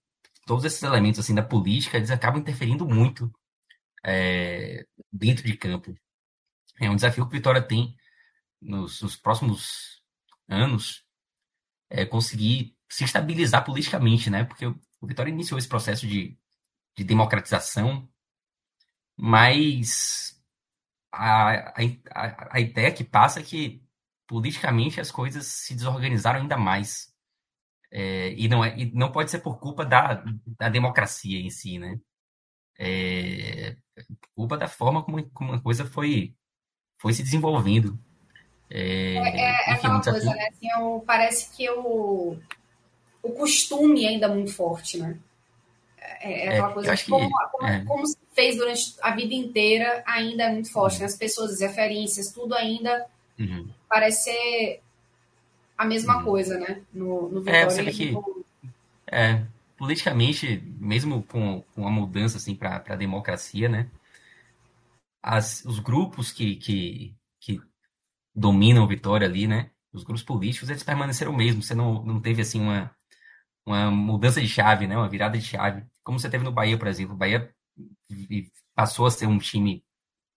todos 0.46 0.66
esses 0.66 0.84
elementos 0.84 1.20
assim 1.20 1.36
da 1.36 1.44
política 1.44 1.98
eles 1.98 2.12
acabam 2.12 2.42
interferindo 2.42 2.88
muito 2.88 3.32
é... 4.04 4.86
dentro 5.12 5.46
de 5.46 5.58
campo. 5.58 5.96
É 6.80 6.90
um 6.90 6.96
desafio 6.96 7.26
que 7.26 7.36
o 7.36 7.38
Vitória 7.38 7.62
tem 7.62 7.96
nos, 8.62 9.02
nos 9.02 9.16
próximos 9.16 10.02
anos 10.48 11.06
é 11.90 12.06
conseguir 12.06 12.73
se 12.94 13.04
estabilizar 13.04 13.64
politicamente, 13.66 14.30
né? 14.30 14.44
Porque 14.44 14.66
o 14.66 15.08
Vitória 15.08 15.32
iniciou 15.32 15.58
esse 15.58 15.68
processo 15.68 16.08
de 16.08 16.38
de 16.96 17.04
democratização, 17.04 18.08
mas 19.18 20.40
a, 21.12 21.72
a, 21.72 22.48
a 22.52 22.60
ideia 22.60 22.92
que 22.92 23.04
passa 23.04 23.40
é 23.40 23.44
que 23.44 23.84
politicamente 24.28 25.00
as 25.00 25.12
coisas 25.12 25.46
se 25.46 25.74
desorganizaram 25.76 26.42
ainda 26.42 26.58
mais. 26.58 27.12
É, 27.92 28.34
e, 28.34 28.48
não 28.48 28.64
é, 28.64 28.76
e 28.78 28.92
não 28.92 29.12
pode 29.12 29.30
ser 29.30 29.40
por 29.40 29.60
culpa 29.60 29.86
da, 29.86 30.24
da 30.58 30.68
democracia 30.68 31.40
em 31.40 31.50
si, 31.50 31.78
né? 31.78 32.00
É, 32.80 33.78
culpa 34.36 34.58
da 34.58 34.68
forma 34.68 35.04
como, 35.04 35.24
como 35.30 35.54
a 35.54 35.62
coisa 35.62 35.86
foi, 35.86 36.36
foi 37.00 37.14
se 37.14 37.22
desenvolvendo. 37.22 38.00
É, 38.68 39.18
é, 39.18 39.70
é 39.70 39.74
aquela 39.74 40.02
coisa, 40.02 40.34
né? 40.34 40.48
Assim, 40.48 40.68
eu, 40.72 41.04
parece 41.06 41.56
que 41.56 41.70
o, 41.70 42.40
o 43.24 43.32
costume 43.32 44.06
ainda 44.06 44.26
é 44.26 44.30
muito 44.30 44.54
forte, 44.54 44.98
né? 44.98 45.18
É, 45.98 46.46
é 46.46 46.50
aquela 46.50 46.70
é, 46.70 46.74
coisa 46.74 47.06
como, 47.10 47.28
que, 47.28 47.48
como, 47.52 47.68
é. 47.68 47.86
como, 47.86 48.06
se 48.06 48.18
fez 48.34 48.58
durante 48.58 48.96
a 49.02 49.16
vida 49.16 49.34
inteira 49.34 50.04
ainda 50.06 50.44
é 50.44 50.52
muito 50.52 50.72
forte. 50.72 51.00
Né? 51.00 51.06
As 51.06 51.18
pessoas, 51.18 51.54
as 51.54 51.62
referências, 51.62 52.32
tudo 52.32 52.54
ainda 52.54 53.06
uhum. 53.40 53.70
parece 53.90 54.26
ser 54.26 54.82
a 55.78 55.86
mesma 55.86 56.18
uhum. 56.18 56.24
coisa, 56.26 56.60
né? 56.60 56.82
No, 56.94 57.30
no 57.30 57.40
Vitória. 57.40 57.60
É, 57.60 57.70
você 57.70 57.84
vê 57.84 57.92
que, 57.92 58.14
é, 59.08 59.44
politicamente, 59.78 60.62
mesmo 60.80 61.24
com, 61.24 61.64
com 61.74 61.88
a 61.88 61.92
mudança 61.92 62.38
assim, 62.38 62.56
para 62.56 62.84
a 62.88 62.96
democracia, 62.96 63.70
né? 63.70 63.90
As, 65.22 65.64
os 65.64 65.80
grupos 65.80 66.32
que, 66.32 66.58
que, 66.58 67.16
que 67.40 67.62
dominam 68.36 68.84
o 68.84 68.88
Vitória 68.88 69.28
ali, 69.28 69.48
né? 69.48 69.70
Os 69.94 70.04
grupos 70.04 70.24
políticos, 70.24 70.70
eles 70.70 70.84
permaneceram 70.84 71.32
mesmo. 71.32 71.62
Você 71.62 71.74
não, 71.74 72.04
não 72.04 72.20
teve 72.20 72.42
assim 72.42 72.60
uma, 72.60 72.92
uma 73.66 73.90
mudança 73.92 74.42
de 74.42 74.48
chave, 74.48 74.88
né? 74.88 74.98
Uma 74.98 75.10
virada 75.10 75.38
de 75.38 75.46
chave. 75.46 75.86
Como 76.04 76.20
você 76.20 76.30
teve 76.30 76.44
no 76.44 76.52
Bahia, 76.52 76.78
por 76.78 76.88
exemplo. 76.88 77.14
O 77.16 77.18
Bahia 77.18 77.52
passou 78.76 79.06
a 79.06 79.12
ser 79.12 79.28
um 79.28 79.38
time 79.38 79.84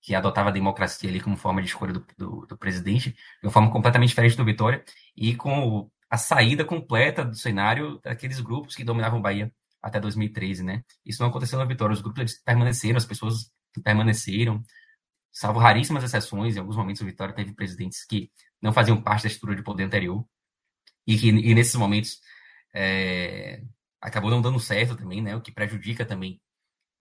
que 0.00 0.14
adotava 0.14 0.50
a 0.50 0.52
democracia 0.52 1.10
ali 1.10 1.20
como 1.20 1.36
forma 1.36 1.60
de 1.60 1.68
escolha 1.68 1.92
do, 1.92 2.06
do, 2.16 2.46
do 2.46 2.56
presidente, 2.56 3.10
de 3.10 3.46
uma 3.46 3.50
forma 3.50 3.70
completamente 3.70 4.10
diferente 4.10 4.36
do 4.36 4.44
Vitória, 4.44 4.84
e 5.16 5.34
com 5.34 5.90
a 6.08 6.16
saída 6.16 6.64
completa 6.64 7.24
do 7.24 7.34
cenário 7.34 7.98
daqueles 8.02 8.40
grupos 8.40 8.76
que 8.76 8.84
dominavam 8.84 9.18
o 9.18 9.22
Bahia 9.22 9.52
até 9.82 9.98
2013, 10.00 10.62
né? 10.62 10.84
Isso 11.04 11.20
não 11.22 11.28
aconteceu 11.28 11.58
na 11.58 11.64
Vitória. 11.64 11.92
Os 11.92 12.00
grupos 12.00 12.34
permaneceram, 12.44 12.96
as 12.96 13.04
pessoas 13.04 13.50
permaneceram, 13.82 14.62
salvo 15.32 15.58
raríssimas 15.58 16.04
exceções, 16.04 16.56
em 16.56 16.60
alguns 16.60 16.76
momentos 16.76 17.02
o 17.02 17.04
Vitória 17.04 17.34
teve 17.34 17.52
presidentes 17.52 18.04
que 18.04 18.30
não 18.62 18.72
faziam 18.72 19.00
parte 19.02 19.22
da 19.22 19.28
estrutura 19.28 19.56
de 19.56 19.62
poder 19.62 19.84
anterior 19.84 20.24
e 21.06 21.18
que 21.18 21.28
e 21.28 21.54
nesses 21.54 21.74
momentos 21.74 22.20
é, 22.74 23.62
acabou 24.00 24.30
não 24.30 24.42
dando 24.42 24.60
certo 24.60 24.96
também, 24.96 25.22
né? 25.22 25.34
O 25.36 25.40
que 25.40 25.52
prejudica 25.52 26.04
também 26.04 26.40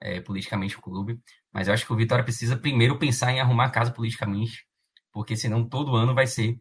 é, 0.02 0.22
politicamente 0.22 0.78
o 0.78 0.82
clube. 0.82 1.20
Mas 1.52 1.68
eu 1.68 1.74
acho 1.74 1.86
que 1.86 1.94
o 1.94 1.96
Vitória 1.96 2.24
precisa 2.24 2.58
primeiro 2.58 2.98
pensar 2.98 3.32
em 3.32 3.40
arrumar 3.40 3.66
a 3.66 3.72
casa 3.72 3.92
politicamente, 3.92 4.66
porque 5.12 5.36
senão 5.36 5.68
todo 5.68 5.96
ano 5.96 6.14
vai 6.14 6.28
ser 6.28 6.58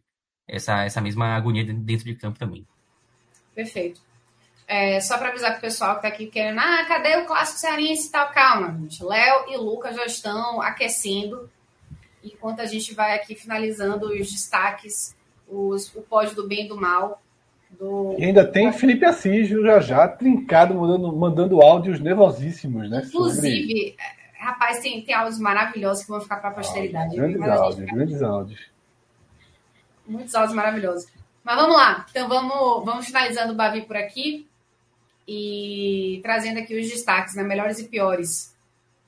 essa, 0.47 0.83
essa 0.83 1.01
mesma 1.01 1.35
agonia 1.35 1.63
dentro 1.63 2.05
de 2.05 2.15
campo 2.15 2.39
também. 2.39 2.67
Perfeito. 3.53 4.01
É, 4.67 4.99
só 4.99 5.17
para 5.17 5.29
avisar 5.29 5.51
para 5.51 5.59
o 5.59 5.61
pessoal 5.61 5.91
que 5.91 6.07
está 6.07 6.07
aqui 6.07 6.25
querendo, 6.27 6.59
ah, 6.59 6.85
cadê 6.85 7.17
o 7.17 7.25
clássico 7.25 7.59
cearense 7.59 8.07
e 8.07 8.11
tal? 8.11 8.31
Calma, 8.31 8.75
gente. 8.79 9.03
Léo 9.03 9.49
e 9.49 9.57
Lucas 9.57 9.95
já 9.95 10.05
estão 10.05 10.61
aquecendo 10.61 11.49
enquanto 12.23 12.61
a 12.61 12.65
gente 12.65 12.93
vai 12.95 13.15
aqui 13.15 13.35
finalizando 13.35 14.07
os 14.07 14.31
destaques, 14.31 15.15
os, 15.47 15.93
o 15.95 16.01
pódio 16.01 16.35
do 16.35 16.47
bem 16.47 16.65
e 16.65 16.67
do 16.67 16.79
mal. 16.79 17.21
Do... 17.79 18.15
E 18.17 18.25
ainda 18.25 18.45
tem 18.45 18.71
Felipe 18.71 19.05
Assis 19.05 19.47
já 19.47 19.79
já 19.79 20.07
trincado, 20.07 20.73
mandando, 20.75 21.15
mandando 21.15 21.61
áudios 21.61 21.99
nervosíssimos, 21.99 22.89
né? 22.89 23.01
Inclusive, 23.05 23.61
sobre... 23.61 23.95
rapaz, 24.37 24.79
tem, 24.79 25.03
tem 25.03 25.15
áudios 25.15 25.39
maravilhosos 25.39 26.03
que 26.03 26.09
vão 26.09 26.21
ficar 26.21 26.37
para 26.37 26.49
a 26.49 26.53
posteridade. 26.53 27.15
Grandes 27.15 27.41
áudios, 27.41 27.91
grandes 27.91 28.21
áudios. 28.21 28.59
Muitos 30.07 30.35
áudios 30.35 30.55
maravilhosos. 30.55 31.07
Mas 31.43 31.55
vamos 31.55 31.75
lá. 31.75 32.05
Então 32.09 32.27
vamos, 32.27 32.85
vamos 32.85 33.05
finalizando 33.05 33.53
o 33.53 33.55
Bavi 33.55 33.81
por 33.81 33.97
aqui 33.97 34.47
e 35.27 36.19
trazendo 36.23 36.59
aqui 36.59 36.79
os 36.79 36.87
destaques, 36.89 37.35
né? 37.35 37.43
Melhores 37.43 37.79
e 37.79 37.87
piores. 37.87 38.55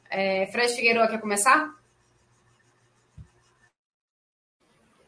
É, 0.10 0.48
Fred 0.48 0.74
Figueiredo 0.74 1.08
quer 1.08 1.20
começar? 1.20 1.77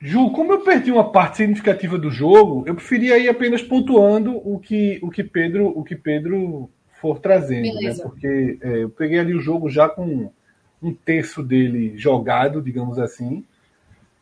Ju, 0.02 0.32
como 0.32 0.54
eu 0.54 0.62
perdi 0.62 0.92
uma 0.92 1.12
parte 1.12 1.38
significativa 1.38 1.98
do 1.98 2.10
jogo, 2.10 2.64
eu 2.66 2.74
preferia 2.74 3.18
ir 3.18 3.28
apenas 3.28 3.62
pontuando 3.62 4.38
o 4.38 4.58
que 4.58 4.98
o 5.02 5.10
que 5.10 5.24
Pedro 5.24 5.68
o 5.68 5.84
que 5.84 5.96
Pedro 5.96 6.70
for 7.02 7.20
trazendo, 7.20 7.74
né? 7.82 7.94
Porque 8.02 8.58
é, 8.62 8.84
eu 8.84 8.90
peguei 8.90 9.20
ali 9.20 9.34
o 9.34 9.42
jogo 9.42 9.70
já 9.70 9.90
com 9.90 10.32
um 10.82 10.94
terço 10.94 11.44
dele 11.44 11.98
jogado, 11.98 12.62
digamos 12.62 12.98
assim, 12.98 13.44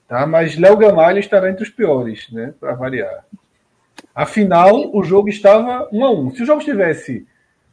tá? 0.07 0.25
Mas 0.25 0.57
Léo 0.57 0.77
Gamalho 0.77 1.19
estará 1.19 1.49
entre 1.49 1.63
os 1.63 1.69
piores, 1.69 2.27
né? 2.31 2.55
Para 2.59 2.73
variar. 2.73 3.25
Afinal, 4.15 4.95
o 4.95 5.03
jogo 5.03 5.29
estava 5.29 5.87
1 5.91 6.05
a 6.05 6.11
1. 6.11 6.31
Se 6.35 6.41
o 6.43 6.45
jogo 6.45 6.59
estivesse 6.59 7.27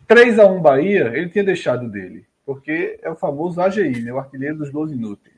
3 0.07 0.39
a 0.39 0.47
1 0.47 0.61
Bahia, 0.61 1.11
ele 1.15 1.31
tinha 1.31 1.45
deixado 1.45 1.89
dele, 1.89 2.27
porque 2.45 2.99
é 3.03 3.09
o 3.09 3.17
famoso 3.17 3.63
AGI, 3.63 4.03
né? 4.03 4.13
O 4.13 4.19
artilheiro 4.19 4.59
dos 4.59 4.71
12 4.71 4.95
inúteis. 4.95 5.35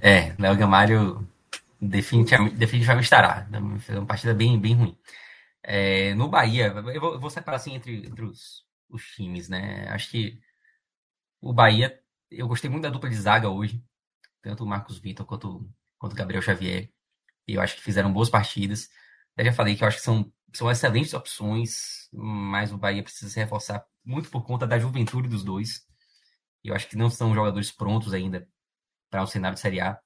É, 0.00 0.34
Léo 0.38 0.56
Gamalho 0.56 1.28
definitivamente, 1.80 2.56
definitivamente 2.56 3.04
estará. 3.04 3.48
Foi 3.80 3.96
uma 3.96 4.06
partida 4.06 4.34
bem, 4.34 4.58
bem 4.60 4.74
ruim. 4.74 4.98
É, 5.62 6.14
no 6.14 6.28
Bahia, 6.28 6.68
eu 6.68 6.82
vou, 6.82 6.92
eu 7.14 7.20
vou, 7.20 7.30
separar 7.30 7.56
assim 7.56 7.74
entre, 7.74 8.06
entre 8.06 8.24
os, 8.24 8.64
os 8.88 9.04
times, 9.14 9.48
né? 9.48 9.88
Acho 9.90 10.10
que 10.10 10.40
o 11.40 11.52
Bahia, 11.52 12.00
eu 12.30 12.48
gostei 12.48 12.70
muito 12.70 12.84
da 12.84 12.90
dupla 12.90 13.10
de 13.10 13.16
zaga 13.16 13.48
hoje, 13.48 13.82
tanto 14.42 14.64
o 14.64 14.66
Marcos 14.66 14.98
Vitor 14.98 15.26
quanto, 15.26 15.68
quanto 15.98 16.12
o 16.12 16.16
Gabriel 16.16 16.42
Xavier. 16.42 16.90
Eu 17.46 17.60
acho 17.60 17.76
que 17.76 17.82
fizeram 17.82 18.12
boas 18.12 18.30
partidas. 18.30 18.88
Eu 19.36 19.44
já 19.44 19.52
falei 19.52 19.76
que 19.76 19.84
eu 19.84 19.88
acho 19.88 19.98
que 19.98 20.04
são, 20.04 20.32
são 20.54 20.70
excelentes 20.70 21.14
opções, 21.14 22.08
mas 22.12 22.72
o 22.72 22.78
Bahia 22.78 23.02
precisa 23.02 23.30
se 23.30 23.40
reforçar 23.40 23.84
muito 24.04 24.30
por 24.30 24.44
conta 24.44 24.66
da 24.66 24.78
juventude 24.78 25.28
dos 25.28 25.44
dois. 25.44 25.86
Eu 26.64 26.74
acho 26.74 26.88
que 26.88 26.96
não 26.96 27.10
são 27.10 27.34
jogadores 27.34 27.70
prontos 27.72 28.12
ainda 28.14 28.48
para 29.10 29.22
o 29.22 29.26
cenário 29.26 29.54
de 29.54 29.60
Série 29.60 29.80
A. 29.80 29.98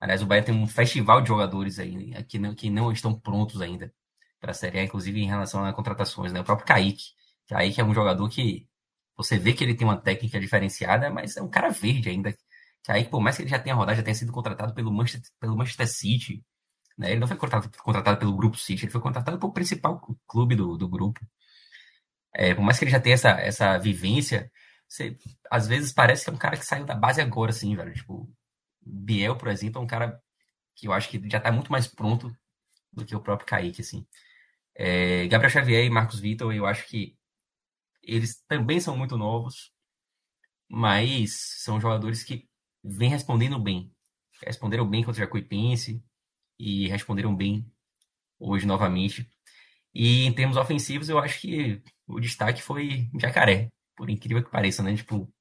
Aliás, 0.00 0.22
o 0.22 0.26
Bahia 0.26 0.42
tem 0.42 0.54
um 0.54 0.66
festival 0.66 1.20
de 1.20 1.28
jogadores 1.28 1.78
aí 1.78 2.22
que 2.24 2.38
não, 2.38 2.54
que 2.54 2.70
não 2.70 2.92
estão 2.92 3.18
prontos 3.18 3.60
ainda 3.60 3.92
para 4.40 4.50
a 4.52 4.54
Série 4.54 4.80
A, 4.80 4.84
inclusive 4.84 5.20
em 5.20 5.26
relação 5.26 5.64
a 5.64 5.72
contratações. 5.72 6.32
Né? 6.32 6.40
O 6.40 6.44
próprio 6.44 6.66
Kaique. 6.66 7.04
Kaique 7.48 7.80
é 7.80 7.84
um 7.84 7.94
jogador 7.94 8.28
que 8.28 8.68
você 9.16 9.38
vê 9.38 9.52
que 9.52 9.64
ele 9.64 9.74
tem 9.74 9.86
uma 9.86 9.96
técnica 9.96 10.40
diferenciada, 10.40 11.10
mas 11.10 11.36
é 11.36 11.42
um 11.42 11.48
cara 11.48 11.70
verde 11.70 12.08
ainda. 12.10 12.36
Kaique, 12.84 13.10
por 13.10 13.20
mais 13.20 13.36
que 13.36 13.42
ele 13.42 13.50
já 13.50 13.58
tenha 13.58 13.74
rodado, 13.74 13.96
já 13.96 14.02
tenha 14.02 14.14
sido 14.14 14.32
contratado 14.32 14.74
pelo 14.74 14.92
Manchester, 14.92 15.30
pelo 15.40 15.56
Manchester 15.56 15.88
City. 15.88 16.44
Né? 16.98 17.12
Ele 17.12 17.20
não 17.20 17.28
foi 17.28 17.36
contratado, 17.36 17.76
contratado 17.78 18.18
pelo 18.18 18.36
Grupo 18.36 18.56
City, 18.56 18.84
ele 18.84 18.92
foi 18.92 19.00
contratado 19.00 19.38
pelo 19.38 19.52
principal 19.52 20.00
clube 20.26 20.54
do, 20.56 20.76
do 20.76 20.88
grupo. 20.88 21.20
É, 22.34 22.54
por 22.54 22.62
mais 22.62 22.78
que 22.78 22.84
ele 22.84 22.90
já 22.90 23.00
tenha 23.00 23.14
essa, 23.14 23.30
essa 23.30 23.78
vivência, 23.78 24.50
você, 24.88 25.16
às 25.50 25.66
vezes 25.66 25.92
parece 25.92 26.24
que 26.24 26.30
é 26.30 26.32
um 26.32 26.36
cara 26.36 26.56
que 26.56 26.66
saiu 26.66 26.84
da 26.84 26.94
base 26.94 27.20
agora, 27.20 27.50
assim, 27.50 27.74
velho. 27.76 27.94
Tipo, 27.94 28.28
Biel, 28.84 29.36
por 29.36 29.48
exemplo, 29.48 29.80
é 29.80 29.84
um 29.84 29.86
cara 29.86 30.22
que 30.74 30.86
eu 30.88 30.92
acho 30.92 31.08
que 31.08 31.20
já 31.28 31.38
está 31.38 31.52
muito 31.52 31.70
mais 31.72 31.86
pronto 31.86 32.34
do 32.92 33.04
que 33.04 33.14
o 33.14 33.20
próprio 33.20 33.46
Kaique, 33.46 33.80
assim. 33.80 34.06
É, 34.74 35.26
Gabriel 35.28 35.50
Xavier 35.50 35.84
e 35.84 35.90
Marcos 35.90 36.20
Vitor, 36.20 36.54
eu 36.54 36.66
acho 36.66 36.86
que 36.88 37.16
eles 38.02 38.42
também 38.48 38.80
são 38.80 38.96
muito 38.96 39.16
novos, 39.16 39.72
mas 40.68 41.34
são 41.62 41.80
jogadores 41.80 42.22
que 42.22 42.48
vêm 42.82 43.10
respondendo 43.10 43.58
bem. 43.58 43.92
Responderam 44.44 44.88
bem 44.88 45.02
contra 45.04 45.22
o 45.22 45.24
Jacuipense 45.24 46.02
e 46.58 46.88
responderam 46.88 47.34
bem 47.34 47.70
hoje 48.38 48.66
novamente. 48.66 49.28
E 49.94 50.24
em 50.26 50.32
termos 50.34 50.56
ofensivos, 50.56 51.08
eu 51.08 51.18
acho 51.18 51.40
que 51.40 51.82
o 52.06 52.20
destaque 52.20 52.62
foi 52.62 53.08
Jacaré, 53.20 53.70
por 53.96 54.10
incrível 54.10 54.44
que 54.44 54.50
pareça, 54.50 54.82
né? 54.82 54.96
Tipo, 54.96 55.32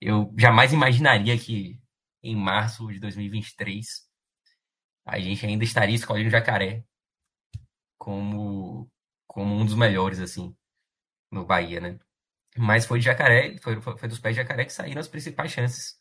eu 0.00 0.34
jamais 0.38 0.72
imaginaria 0.72 1.38
que 1.38 1.80
em 2.22 2.36
março 2.36 2.86
de 2.92 3.00
2023, 3.00 4.08
a 5.04 5.18
gente 5.18 5.44
ainda 5.46 5.64
estaria 5.64 5.94
escolhendo 5.94 6.30
Jacaré 6.30 6.84
como, 7.98 8.90
como 9.26 9.54
um 9.54 9.64
dos 9.64 9.74
melhores, 9.74 10.20
assim, 10.20 10.56
no 11.30 11.44
Bahia, 11.44 11.80
né? 11.80 11.98
Mas 12.56 12.86
foi 12.86 12.98
de 12.98 13.06
Jacaré, 13.06 13.58
foi, 13.58 13.80
foi 13.80 14.08
dos 14.08 14.18
pés 14.20 14.34
de 14.34 14.42
Jacaré 14.42 14.64
que 14.64 14.72
saíram 14.72 15.00
as 15.00 15.08
principais 15.08 15.52
chances 15.52 16.00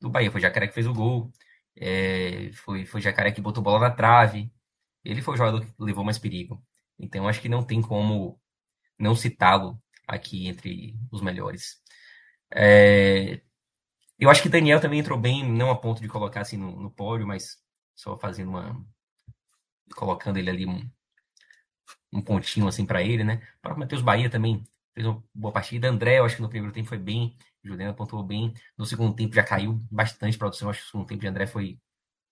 do 0.00 0.10
Bahia. 0.10 0.30
Foi 0.30 0.40
Jacaré 0.40 0.68
que 0.68 0.74
fez 0.74 0.86
o 0.86 0.94
gol, 0.94 1.32
é, 1.76 2.50
foi, 2.52 2.84
foi 2.86 3.00
Jacaré 3.00 3.32
que 3.32 3.40
botou 3.40 3.62
bola 3.62 3.88
na 3.88 3.94
trave. 3.94 4.52
Ele 5.04 5.22
foi 5.22 5.34
o 5.34 5.36
jogador 5.36 5.64
que 5.64 5.72
levou 5.78 6.04
mais 6.04 6.18
perigo. 6.18 6.62
Então 6.98 7.28
acho 7.28 7.40
que 7.40 7.48
não 7.48 7.64
tem 7.64 7.80
como 7.82 8.40
não 8.98 9.14
citá-lo 9.14 9.80
aqui 10.06 10.46
entre 10.48 10.96
os 11.10 11.22
melhores. 11.22 11.80
É, 12.54 13.40
eu 14.18 14.30
acho 14.30 14.42
que 14.42 14.48
Daniel 14.48 14.80
também 14.80 15.00
entrou 15.00 15.18
bem, 15.18 15.44
não 15.48 15.70
a 15.70 15.76
ponto 15.76 16.00
de 16.00 16.08
colocar 16.08 16.40
assim 16.42 16.56
no, 16.56 16.80
no 16.80 16.90
pódio, 16.90 17.26
mas 17.26 17.58
só 17.94 18.16
fazendo 18.16 18.50
uma. 18.50 18.84
colocando 19.94 20.38
ele 20.38 20.50
ali 20.50 20.66
um, 20.66 20.88
um 22.12 22.22
pontinho 22.22 22.68
assim 22.68 22.86
para 22.86 23.02
ele, 23.02 23.24
né? 23.24 23.42
O 23.58 23.60
próprio 23.62 23.80
Matheus 23.80 24.02
Bahia 24.02 24.30
também 24.30 24.64
fez 24.94 25.06
uma 25.06 25.22
boa 25.34 25.52
partida. 25.52 25.88
André, 25.88 26.18
eu 26.18 26.24
acho 26.24 26.36
que 26.36 26.42
no 26.42 26.48
primeiro 26.48 26.74
tempo 26.74 26.88
foi 26.88 26.98
bem. 26.98 27.36
Juliano 27.62 27.94
pontuou 27.94 28.22
bem. 28.22 28.54
No 28.78 28.86
segundo 28.86 29.14
tempo 29.14 29.34
já 29.34 29.44
caiu 29.44 29.80
bastante 29.90 30.38
produção. 30.38 30.68
Eu 30.68 30.70
acho 30.70 30.80
que 30.80 30.86
o 30.86 30.90
segundo 30.90 31.06
tempo 31.06 31.20
de 31.20 31.26
André 31.28 31.46
foi, 31.46 31.78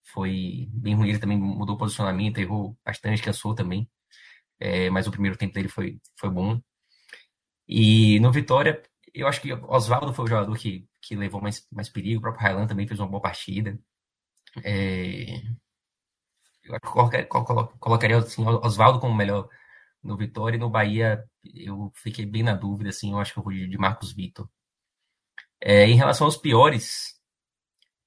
foi 0.02 0.68
bem 0.72 0.94
ruim. 0.94 1.08
Ele 1.10 1.18
também 1.18 1.38
mudou 1.38 1.76
o 1.76 1.78
posicionamento, 1.78 2.38
errou 2.38 2.78
bastante, 2.84 3.22
cansou 3.22 3.54
também. 3.54 3.88
É, 4.60 4.90
mas 4.90 5.06
o 5.06 5.10
primeiro 5.10 5.36
tempo 5.36 5.54
dele 5.54 5.68
foi, 5.68 6.00
foi 6.16 6.30
bom. 6.30 6.60
E 7.68 8.20
no 8.20 8.32
Vitória, 8.32 8.82
eu 9.12 9.26
acho 9.28 9.40
que 9.40 9.52
Oswaldo 9.52 10.12
foi 10.12 10.24
o 10.26 10.28
jogador 10.28 10.56
que, 10.58 10.86
que 11.06 11.16
levou 11.16 11.40
mais, 11.40 11.66
mais 11.70 11.88
perigo. 11.88 12.18
O 12.18 12.22
próprio 12.22 12.42
Railan 12.42 12.66
também 12.66 12.86
fez 12.86 13.00
uma 13.00 13.08
boa 13.08 13.22
partida. 13.22 13.78
É, 14.64 15.42
eu 16.64 16.80
colocaria, 17.78 18.16
assim, 18.18 18.44
Oswaldo 18.46 19.00
como 19.00 19.14
melhor 19.14 19.48
no 20.02 20.16
Vitória 20.16 20.56
e 20.56 20.60
no 20.60 20.70
Bahia 20.70 21.24
eu 21.42 21.90
fiquei 21.94 22.26
bem 22.26 22.42
na 22.42 22.54
dúvida, 22.54 22.90
assim, 22.90 23.12
eu 23.12 23.18
acho 23.18 23.32
que 23.32 23.38
eu 23.38 23.42
vou 23.42 23.52
de 23.52 23.78
Marcos 23.78 24.12
Vitor. 24.12 24.48
É, 25.60 25.86
em 25.86 25.96
relação 25.96 26.26
aos 26.26 26.36
piores, 26.36 27.20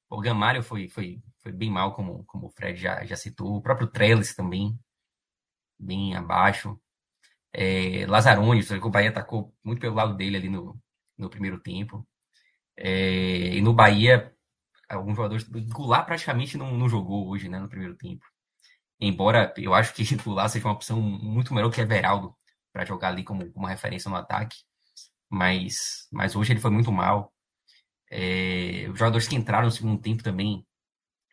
o 0.09 0.19
Gamalho 0.21 0.63
foi, 0.63 0.87
foi, 0.87 1.21
foi 1.39 1.51
bem 1.51 1.69
mal, 1.71 1.93
como, 1.93 2.23
como 2.25 2.47
o 2.47 2.51
Fred 2.51 2.79
já, 2.79 3.03
já 3.05 3.15
citou, 3.15 3.57
o 3.57 3.61
próprio 3.61 3.87
Trellis 3.87 4.35
também, 4.35 4.77
bem 5.79 6.15
abaixo. 6.15 6.79
É, 7.53 8.05
Lazzaroni, 8.07 8.61
o 8.83 8.89
Bahia 8.89 9.09
atacou 9.09 9.53
muito 9.63 9.79
pelo 9.81 9.95
lado 9.95 10.15
dele 10.15 10.37
ali 10.37 10.49
no, 10.49 10.79
no 11.17 11.29
primeiro 11.29 11.59
tempo. 11.59 12.07
É, 12.77 13.55
e 13.55 13.61
no 13.61 13.73
Bahia, 13.73 14.33
alguns 14.89 15.15
jogadores. 15.15 15.43
Goulart 15.69 16.05
praticamente 16.05 16.57
não, 16.57 16.77
não 16.77 16.89
jogou 16.89 17.29
hoje, 17.29 17.49
né, 17.49 17.59
no 17.59 17.69
primeiro 17.69 17.95
tempo. 17.95 18.25
Embora 18.99 19.53
eu 19.57 19.73
acho 19.73 19.93
que 19.93 20.03
Goulart 20.23 20.51
seja 20.51 20.67
uma 20.67 20.73
opção 20.73 21.01
muito 21.01 21.53
melhor 21.53 21.71
que 21.71 21.81
Everaldo 21.81 22.35
para 22.73 22.85
jogar 22.85 23.09
ali 23.09 23.23
como 23.23 23.51
uma 23.55 23.69
referência 23.69 24.09
no 24.09 24.15
ataque. 24.17 24.57
Mas, 25.29 26.07
mas 26.11 26.35
hoje 26.35 26.53
ele 26.53 26.59
foi 26.61 26.71
muito 26.71 26.91
mal. 26.91 27.33
É, 28.11 28.87
os 28.91 28.99
jogadores 28.99 29.27
que 29.27 29.35
entraram 29.35 29.65
no 29.65 29.71
segundo 29.71 30.01
tempo 30.01 30.23
também 30.23 30.65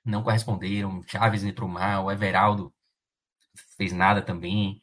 não 0.04 0.22
corresponderam. 0.22 1.02
Chaves 1.08 1.44
entrou 1.44 1.68
mal, 1.68 2.10
Everaldo 2.10 2.74
fez 3.76 3.92
nada 3.92 4.22
também. 4.22 4.80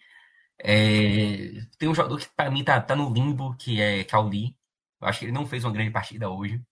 É, 0.60 1.62
tem 1.78 1.90
um 1.90 1.96
jogador 1.96 2.20
que 2.20 2.30
para 2.36 2.52
mim 2.52 2.64
tá, 2.64 2.80
tá 2.82 2.96
no 2.96 3.12
limbo, 3.14 3.56
que 3.58 3.82
é 3.82 4.04
Cauli. 4.04 4.56
Eu 5.02 5.08
acho 5.08 5.20
que 5.20 5.26
ele 5.26 5.32
não 5.32 5.46
fez 5.46 5.64
uma 5.64 5.74
grande 5.74 5.92
partida 5.92 6.30
hoje. 6.30 6.64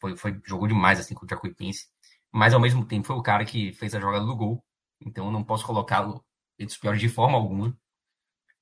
Foi, 0.00 0.16
foi, 0.16 0.40
jogou 0.44 0.68
demais 0.68 1.00
assim 1.00 1.14
contra 1.14 1.36
o 1.36 1.38
Jacuipense. 1.38 1.88
Mas 2.30 2.54
ao 2.54 2.60
mesmo 2.60 2.86
tempo 2.86 3.06
foi 3.06 3.16
o 3.16 3.22
cara 3.22 3.44
que 3.44 3.72
fez 3.72 3.94
a 3.94 4.00
jogada 4.00 4.24
do 4.24 4.36
gol. 4.36 4.64
Então 5.00 5.26
eu 5.26 5.32
não 5.32 5.44
posso 5.44 5.66
colocá-lo 5.66 6.24
entre 6.58 6.72
os 6.74 6.78
piores 6.78 7.00
de 7.00 7.08
forma 7.08 7.36
alguma. 7.36 7.76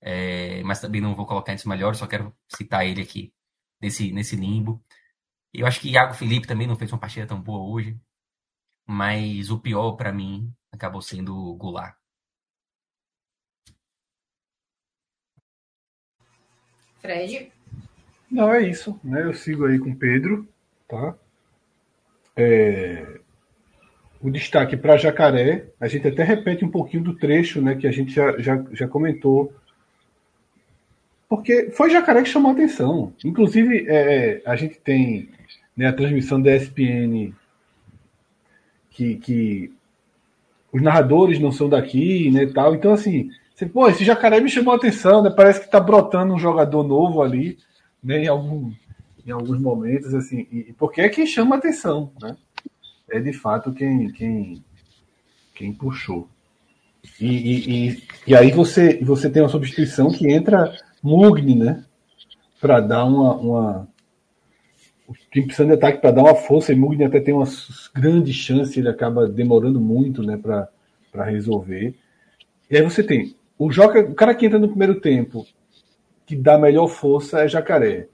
É, 0.00 0.62
mas 0.62 0.80
também 0.80 1.00
não 1.00 1.14
vou 1.14 1.26
colocar 1.26 1.52
entre 1.52 1.62
os 1.62 1.66
melhores, 1.66 1.98
só 1.98 2.06
quero 2.06 2.34
citar 2.48 2.86
ele 2.86 3.02
aqui 3.02 3.32
nesse, 3.80 4.12
nesse 4.12 4.36
limbo. 4.36 4.82
Eu 5.52 5.66
acho 5.66 5.80
que 5.80 5.90
Iago 5.90 6.14
Felipe 6.14 6.46
também 6.46 6.66
não 6.66 6.76
fez 6.76 6.92
uma 6.92 6.98
partida 6.98 7.26
tão 7.26 7.40
boa 7.40 7.66
hoje. 7.70 7.98
Mas 8.86 9.50
o 9.50 9.58
pior 9.58 9.92
para 9.96 10.12
mim 10.12 10.52
acabou 10.72 11.02
sendo 11.02 11.36
o 11.36 11.56
Goulart. 11.56 11.96
Fred? 17.00 17.55
Não, 18.30 18.52
é 18.52 18.62
isso. 18.62 18.98
Né? 19.02 19.22
Eu 19.22 19.34
sigo 19.34 19.66
aí 19.66 19.78
com 19.78 19.90
o 19.90 19.96
Pedro. 19.96 20.46
Tá? 20.88 21.14
É... 22.36 23.20
O 24.20 24.30
destaque 24.30 24.76
para 24.76 24.96
Jacaré, 24.96 25.66
a 25.80 25.86
gente 25.88 26.08
até 26.08 26.24
repete 26.24 26.64
um 26.64 26.70
pouquinho 26.70 27.04
do 27.04 27.14
trecho 27.14 27.60
né, 27.60 27.76
que 27.76 27.86
a 27.86 27.92
gente 27.92 28.12
já, 28.12 28.36
já, 28.38 28.64
já 28.72 28.88
comentou. 28.88 29.52
Porque 31.28 31.70
foi 31.70 31.90
Jacaré 31.90 32.22
que 32.22 32.28
chamou 32.28 32.50
a 32.50 32.54
atenção. 32.54 33.12
Inclusive, 33.24 33.86
é, 33.88 34.42
a 34.44 34.56
gente 34.56 34.78
tem 34.80 35.28
né, 35.76 35.86
a 35.86 35.92
transmissão 35.92 36.40
da 36.40 36.54
ESPN 36.56 37.32
que, 38.90 39.16
que 39.16 39.72
os 40.72 40.82
narradores 40.82 41.38
não 41.38 41.52
são 41.52 41.68
daqui, 41.68 42.30
né, 42.30 42.46
tal. 42.46 42.74
Então, 42.74 42.92
assim, 42.92 43.30
você, 43.54 43.66
pô, 43.66 43.88
esse 43.88 44.04
jacaré 44.04 44.40
me 44.40 44.50
chamou 44.50 44.74
a 44.74 44.76
atenção, 44.76 45.22
né? 45.22 45.30
Parece 45.30 45.60
que 45.60 45.70
tá 45.70 45.80
brotando 45.80 46.34
um 46.34 46.38
jogador 46.38 46.82
novo 46.82 47.22
ali, 47.22 47.58
né? 48.02 48.24
Em, 48.24 48.28
algum, 48.28 48.72
em 49.26 49.30
alguns 49.30 49.60
momentos, 49.60 50.14
assim. 50.14 50.46
E, 50.50 50.74
porque 50.78 51.00
é 51.00 51.08
quem 51.08 51.26
chama 51.26 51.56
atenção, 51.56 52.12
né? 52.20 52.36
É 53.10 53.20
de 53.20 53.32
fato 53.32 53.72
quem, 53.72 54.10
quem, 54.10 54.64
quem 55.54 55.72
puxou. 55.72 56.28
E, 57.20 57.26
e, 57.26 57.88
e, 57.88 58.02
e 58.26 58.36
aí 58.36 58.50
você, 58.50 58.98
você 59.02 59.30
tem 59.30 59.42
uma 59.42 59.48
substituição 59.48 60.10
que 60.10 60.28
entra 60.28 60.76
Mugni, 61.02 61.54
né? 61.54 61.84
Para 62.60 62.80
dar 62.80 63.04
uma, 63.04 63.34
uma. 63.34 63.88
O 65.06 65.14
time 65.30 65.46
precisa 65.46 65.66
de 65.66 65.74
ataque 65.74 66.00
para 66.00 66.10
dar 66.10 66.22
uma 66.22 66.34
força, 66.34 66.72
e 66.72 66.76
Mugni 66.76 67.04
até 67.04 67.20
tem 67.20 67.32
uma 67.32 67.46
grande 67.94 68.32
chance, 68.32 68.78
ele 68.78 68.88
acaba 68.88 69.28
demorando 69.28 69.80
muito 69.80 70.22
né, 70.22 70.36
para 70.36 71.24
resolver. 71.24 71.94
E 72.68 72.76
aí 72.76 72.82
você 72.82 73.04
tem 73.04 73.36
o, 73.58 73.70
joga, 73.70 74.00
o 74.00 74.14
cara 74.14 74.34
que 74.34 74.46
entra 74.46 74.58
no 74.58 74.68
primeiro 74.68 75.00
tempo, 75.00 75.46
que 76.26 76.34
dá 76.34 76.58
melhor 76.58 76.88
força, 76.88 77.40
é 77.40 77.48
Jacaré. 77.48 78.08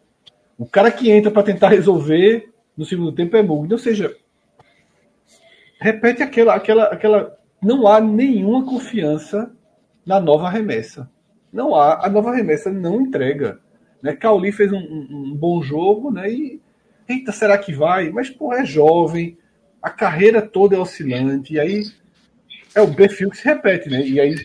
O 0.59 0.66
cara 0.66 0.93
que 0.93 1.10
entra 1.10 1.30
para 1.30 1.43
tentar 1.43 1.68
resolver 1.68 2.52
no 2.76 2.84
segundo 2.84 3.12
tempo 3.12 3.36
é 3.36 3.43
Mugni. 3.43 3.72
Ou 3.72 3.78
seja, 3.78 4.14
repete 5.80 6.22
aquela, 6.22 6.55
aquela, 6.55 6.84
aquela. 6.84 7.39
Não 7.60 7.89
há 7.89 8.01
nenhuma 8.01 8.64
confiança 8.64 9.51
na 10.05 10.20
nova 10.20 10.48
remessa. 10.48 11.10
Não 11.52 11.74
há. 11.74 12.06
A 12.06 12.10
nova 12.10 12.34
remessa 12.34 12.70
não 12.70 13.01
entrega. 13.01 13.60
Né? 14.02 14.14
Cauli 14.14 14.52
fez 14.52 14.70
um, 14.72 14.78
um, 14.78 15.09
um 15.10 15.34
bom 15.34 15.62
jogo, 15.62 16.10
né? 16.10 16.30
E. 16.30 16.60
Eita, 17.09 17.32
será 17.32 17.59
que 17.59 17.72
vai? 17.72 18.10
Mas, 18.10 18.30
pô, 18.30 18.55
é 18.55 18.64
jovem, 18.64 19.36
a 19.82 19.90
carreira 19.90 20.40
toda 20.40 20.76
é 20.76 20.78
oscilante, 20.78 21.55
e 21.55 21.60
aí 21.60 21.82
é 22.74 22.80
o 22.80 22.94
perfil 22.94 23.28
que 23.28 23.36
se 23.36 23.44
repete, 23.44 23.90
né? 23.90 24.06
E 24.06 24.20
aí. 24.20 24.36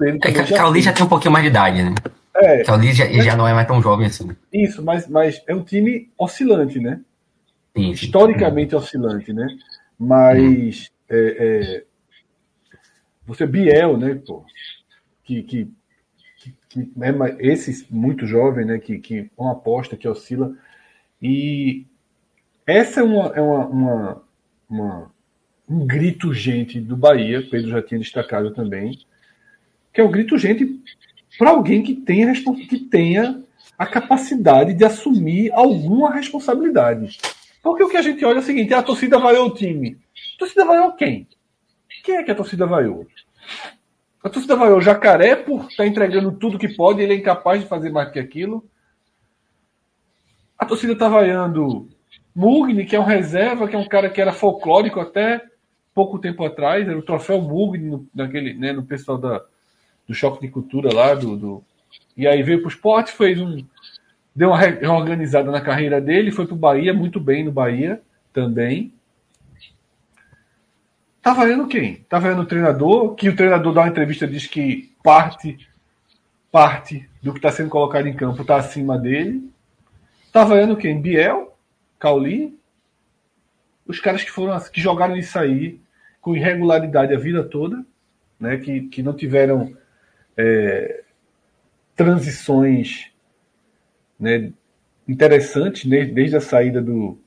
É 0.00 0.32
que 0.32 0.44
já, 0.44 0.80
já 0.80 0.92
tem 0.92 1.04
um 1.04 1.08
pouquinho 1.08 1.32
mais 1.32 1.44
de 1.44 1.50
idade, 1.50 1.82
né? 1.82 1.94
É. 2.42 2.64
Cauli 2.64 2.92
já, 2.92 3.04
mas, 3.04 3.24
já 3.24 3.36
não 3.36 3.46
é 3.46 3.54
mais 3.54 3.66
tão 3.66 3.80
jovem 3.80 4.06
assim. 4.06 4.36
Isso, 4.52 4.84
mas, 4.84 5.08
mas 5.08 5.42
é 5.46 5.54
um 5.54 5.62
time 5.62 6.10
oscilante, 6.18 6.78
né? 6.78 7.00
Sim, 7.76 7.90
Historicamente 7.90 8.70
sim. 8.70 8.76
oscilante, 8.76 9.32
né? 9.32 9.46
Mas. 9.98 10.88
Hum. 10.88 10.96
É, 11.08 11.36
é, 11.38 11.84
você, 13.26 13.46
Biel, 13.46 13.96
né, 13.96 14.20
pô? 14.26 14.44
Que, 15.24 15.42
que, 15.42 15.68
que, 16.36 16.54
que 16.68 16.90
é 17.00 17.46
esse 17.46 17.86
muito 17.90 18.26
jovem, 18.26 18.64
né? 18.64 18.78
Que, 18.78 18.98
que 18.98 19.30
uma 19.36 19.52
aposta 19.52 19.96
que 19.96 20.08
oscila. 20.08 20.54
E 21.20 21.86
essa 22.66 23.00
é 23.00 23.02
uma, 23.02 23.26
é 23.34 23.40
uma, 23.40 23.66
uma, 23.66 24.22
uma 24.68 25.10
um 25.68 25.86
grito 25.86 26.32
gente 26.32 26.80
do 26.80 26.96
Bahia, 26.96 27.46
Pedro 27.50 27.70
já 27.70 27.82
tinha 27.82 27.98
destacado 27.98 28.52
também, 28.52 28.98
que 29.92 30.00
é 30.00 30.04
o 30.04 30.08
grito 30.08 30.38
gente 30.38 30.80
para 31.38 31.50
alguém 31.50 31.82
que 31.82 31.94
tenha, 31.94 32.32
que 32.68 32.78
tenha 32.78 33.42
a 33.78 33.86
capacidade 33.86 34.72
de 34.72 34.84
assumir 34.84 35.52
alguma 35.52 36.12
responsabilidade. 36.12 37.18
Porque 37.62 37.82
o 37.82 37.88
que 37.88 37.96
a 37.96 38.02
gente 38.02 38.24
olha 38.24 38.36
é 38.36 38.40
o 38.40 38.44
seguinte: 38.44 38.72
a 38.72 38.82
torcida 38.82 39.18
vaiou 39.18 39.48
o 39.48 39.54
time. 39.54 39.98
A 40.34 40.38
torcida 40.38 40.64
vaiou 40.64 40.92
quem? 40.92 41.26
Quem 42.04 42.16
é 42.16 42.22
que 42.22 42.30
a 42.30 42.34
torcida 42.34 42.66
vaiou? 42.66 43.06
A 44.22 44.28
torcida 44.28 44.56
vaiou 44.56 44.78
o 44.78 44.82
Jacaré 44.82 45.36
por 45.36 45.62
estar 45.62 45.82
tá 45.82 45.86
entregando 45.86 46.32
tudo 46.32 46.58
que 46.58 46.68
pode, 46.68 47.02
ele 47.02 47.14
é 47.14 47.16
incapaz 47.16 47.60
de 47.60 47.68
fazer 47.68 47.90
mais 47.90 48.10
que 48.10 48.18
aquilo. 48.18 48.64
A 50.58 50.64
torcida 50.64 50.94
está 50.94 51.08
vaiando 51.08 51.88
Mugni, 52.34 52.84
que 52.84 52.96
é 52.96 53.00
um 53.00 53.04
reserva, 53.04 53.68
que 53.68 53.76
é 53.76 53.78
um 53.78 53.88
cara 53.88 54.08
que 54.08 54.20
era 54.20 54.32
folclórico 54.32 55.00
até 55.00 55.42
pouco 55.94 56.18
tempo 56.18 56.44
atrás, 56.44 56.86
era 56.86 56.98
o 56.98 57.02
troféu 57.02 57.40
Mugni 57.40 57.88
no, 57.88 58.06
naquele, 58.14 58.52
né, 58.52 58.72
no 58.72 58.84
pessoal 58.84 59.16
da, 59.16 59.42
do 60.06 60.14
Choque 60.14 60.40
de 60.40 60.52
Cultura 60.52 60.92
lá, 60.92 61.14
do, 61.14 61.36
do... 61.36 61.64
e 62.16 62.26
aí 62.26 62.42
veio 62.42 62.58
para 62.60 62.66
o 62.66 62.70
esporte, 62.70 63.12
fez 63.12 63.40
um. 63.40 63.64
Deu 64.34 64.50
uma 64.50 64.58
reorganizada 64.58 65.50
na 65.50 65.60
carreira 65.60 66.00
dele, 66.00 66.30
foi 66.30 66.46
para 66.46 66.54
o 66.54 66.58
Bahia, 66.58 66.92
muito 66.92 67.18
bem 67.18 67.44
no 67.44 67.52
Bahia 67.52 68.02
também. 68.32 68.92
Tá 71.22 71.32
valendo 71.32 71.66
quem? 71.66 72.04
Tá 72.08 72.18
valendo 72.18 72.42
o 72.42 72.46
treinador, 72.46 73.14
que 73.14 73.28
o 73.28 73.34
treinador 73.34 73.72
dá 73.72 73.80
uma 73.80 73.88
entrevista 73.88 74.28
diz 74.28 74.46
que 74.46 74.92
parte 75.02 75.58
parte 76.52 77.06
do 77.22 77.32
que 77.32 77.38
está 77.38 77.52
sendo 77.52 77.68
colocado 77.68 78.06
em 78.06 78.14
campo 78.14 78.40
está 78.40 78.56
acima 78.56 78.96
dele. 78.98 79.50
Tá 80.32 80.44
valendo 80.44 80.76
quem? 80.76 81.00
Biel, 81.00 81.54
Cauli, 81.98 82.58
os 83.86 84.00
caras 84.00 84.24
que 84.24 84.30
foram 84.30 84.58
que 84.60 84.80
jogaram 84.80 85.16
isso 85.16 85.38
aí 85.38 85.80
com 86.18 86.34
irregularidade 86.34 87.14
a 87.14 87.18
vida 87.18 87.44
toda, 87.44 87.84
né, 88.40 88.56
que, 88.56 88.88
que 88.88 89.02
não 89.02 89.12
tiveram 89.12 89.76
é, 90.36 91.02
transições 91.94 93.10
né, 94.18 94.52
interessantes 95.08 95.84
né, 95.84 96.04
desde 96.04 96.36
a 96.36 96.40
saída 96.40 96.82
do, 96.82 97.18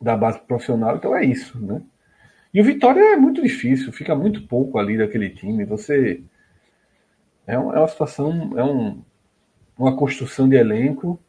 da 0.00 0.16
base 0.16 0.40
profissional. 0.40 0.96
Então 0.96 1.16
é 1.16 1.24
isso. 1.24 1.58
Né? 1.58 1.82
E 2.52 2.60
o 2.60 2.64
Vitória 2.64 3.00
é 3.00 3.16
muito 3.16 3.42
difícil, 3.42 3.92
fica 3.92 4.14
muito 4.14 4.46
pouco 4.46 4.78
ali 4.78 4.96
daquele 4.96 5.30
time. 5.30 5.64
Você 5.64 6.22
É, 7.46 7.58
um, 7.58 7.72
é 7.72 7.78
uma 7.78 7.88
situação, 7.88 8.58
é 8.58 8.64
um, 8.64 9.02
uma 9.78 9.96
construção 9.96 10.48
de 10.48 10.56
elenco 10.56 11.20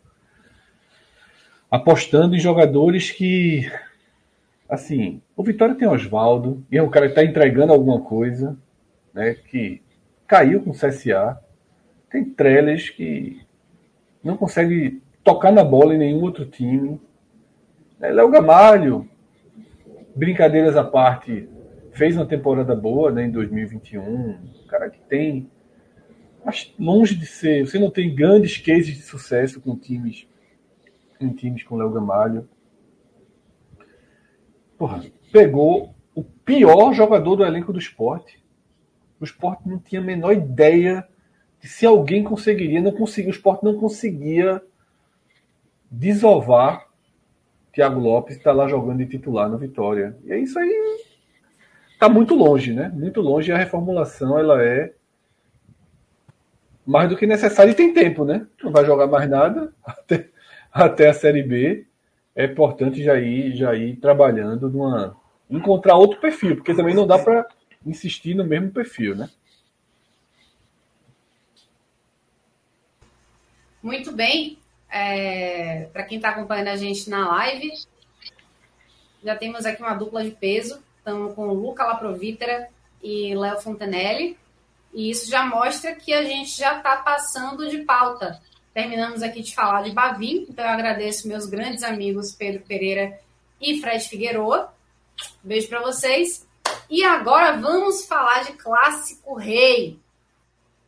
apostando 1.69 2.33
em 2.35 2.39
jogadores 2.39 3.11
que, 3.11 3.69
assim, 4.69 5.21
o 5.35 5.43
Vitória 5.43 5.75
tem 5.75 5.87
Oswaldo, 5.87 6.65
e 6.71 6.77
é 6.77 6.81
um 6.81 6.89
cara 6.89 7.07
que 7.07 7.11
está 7.11 7.23
entregando 7.23 7.73
alguma 7.73 8.01
coisa, 8.01 8.57
né, 9.13 9.35
que 9.35 9.81
caiu 10.27 10.61
com 10.61 10.71
o 10.71 10.73
CSA. 10.73 11.39
Tem 12.09 12.25
Trellis 12.25 12.89
que 12.89 13.41
não 14.23 14.37
consegue 14.37 15.01
tocar 15.23 15.51
na 15.51 15.63
bola 15.63 15.95
em 15.95 15.97
nenhum 15.97 16.21
outro 16.21 16.45
time. 16.45 16.99
É, 17.99 18.11
Léo 18.11 18.29
Gamalho, 18.29 19.09
brincadeiras 20.15 20.75
à 20.75 20.83
parte, 20.83 21.49
fez 21.91 22.15
uma 22.15 22.25
temporada 22.25 22.75
boa 22.75 23.11
né, 23.11 23.25
em 23.25 23.31
2021. 23.31 24.01
Um 24.01 24.67
cara 24.67 24.89
que 24.89 24.99
tem. 25.01 25.49
Mas 26.45 26.73
longe 26.79 27.15
de 27.15 27.25
ser. 27.25 27.65
Você 27.65 27.79
não 27.79 27.89
tem 27.89 28.13
grandes 28.13 28.57
cases 28.57 28.95
de 28.95 29.01
sucesso 29.01 29.59
com 29.59 29.75
times 29.75 30.27
em 31.19 31.29
times 31.29 31.63
com 31.63 31.75
Léo 31.75 31.91
Gamalho. 31.91 32.47
Porra, 34.77 35.03
pegou 35.31 35.95
o 36.13 36.23
pior 36.23 36.93
jogador 36.93 37.35
do 37.35 37.45
elenco 37.45 37.73
do 37.73 37.79
esporte. 37.79 38.43
O 39.19 39.23
esporte 39.23 39.67
não 39.67 39.79
tinha 39.79 40.01
a 40.01 40.03
menor 40.03 40.33
ideia 40.33 41.07
de 41.59 41.67
se 41.67 41.85
alguém 41.85 42.23
conseguiria, 42.23 42.81
não 42.81 42.91
conseguia, 42.91 43.31
o 43.31 43.33
esporte 43.33 43.63
não 43.63 43.77
conseguia 43.77 44.61
desovar 45.89 46.87
Thiago 47.77 47.99
Lopes 47.99 48.35
está 48.35 48.51
lá 48.51 48.67
jogando 48.67 48.97
de 48.97 49.05
titular 49.05 49.47
no 49.47 49.59
Vitória. 49.59 50.17
E 50.25 50.33
é 50.33 50.39
isso 50.39 50.57
aí. 50.57 50.99
Está 51.93 52.09
muito 52.09 52.33
longe, 52.33 52.73
né? 52.73 52.89
Muito 52.89 53.21
longe. 53.21 53.51
A 53.51 53.57
reformulação 53.57 54.39
ela 54.39 54.63
é 54.63 54.93
mais 56.83 57.07
do 57.07 57.15
que 57.15 57.27
necessária 57.27 57.69
e 57.69 57.75
tem 57.75 57.93
tempo, 57.93 58.25
né? 58.25 58.47
Não 58.63 58.71
vai 58.71 58.83
jogar 58.83 59.05
mais 59.05 59.29
nada 59.29 59.71
até, 59.85 60.27
até 60.73 61.09
a 61.09 61.13
Série 61.13 61.43
B. 61.43 61.85
É 62.35 62.45
importante 62.45 63.03
já 63.03 63.15
ir, 63.19 63.55
já 63.55 63.75
ir 63.75 63.97
trabalhando 63.97 64.67
numa. 64.71 65.15
encontrar 65.47 65.97
outro 65.97 66.19
perfil, 66.19 66.55
porque 66.55 66.73
também 66.73 66.95
não 66.95 67.05
dá 67.05 67.19
para 67.19 67.45
insistir 67.89 68.35
no 68.35 68.43
mesmo 68.43 68.71
perfil, 68.71 69.15
né? 69.15 69.29
Muito 73.81 74.11
bem. 74.11 74.57
É, 74.89 75.89
para 75.93 76.03
quem 76.03 76.17
está 76.17 76.29
acompanhando 76.29 76.69
a 76.69 76.75
gente 76.75 77.09
na 77.09 77.27
live, 77.29 77.71
já 79.23 79.35
temos 79.35 79.65
aqui 79.65 79.81
uma 79.81 79.93
dupla 79.93 80.23
de 80.23 80.31
peso. 80.31 80.83
Estamos 80.97 81.33
com 81.33 81.47
Luca 81.47 81.85
Laprovítera 81.85 82.69
e 83.01 83.35
Léo 83.35 83.59
Fontanelli. 83.59 84.37
E 84.93 85.09
isso 85.09 85.29
já 85.29 85.45
mostra 85.45 85.95
que 85.95 86.13
a 86.13 86.23
gente 86.23 86.57
já 86.57 86.77
está 86.77 86.97
passando 86.97 87.69
de 87.69 87.79
pauta. 87.83 88.41
Terminamos 88.73 89.21
aqui 89.21 89.41
de 89.41 89.53
falar 89.53 89.81
de 89.83 89.91
Bavim, 89.91 90.45
então 90.49 90.63
eu 90.63 90.71
agradeço 90.71 91.27
meus 91.27 91.45
grandes 91.45 91.83
amigos 91.83 92.35
Pedro 92.35 92.63
Pereira 92.63 93.19
e 93.59 93.79
Fred 93.81 94.07
Figueroa. 94.07 94.73
Beijo 95.43 95.67
para 95.67 95.81
vocês. 95.81 96.46
E 96.89 97.03
agora 97.03 97.57
vamos 97.57 98.05
falar 98.05 98.45
de 98.45 98.53
Clássico 98.53 99.35
Rei. 99.35 99.99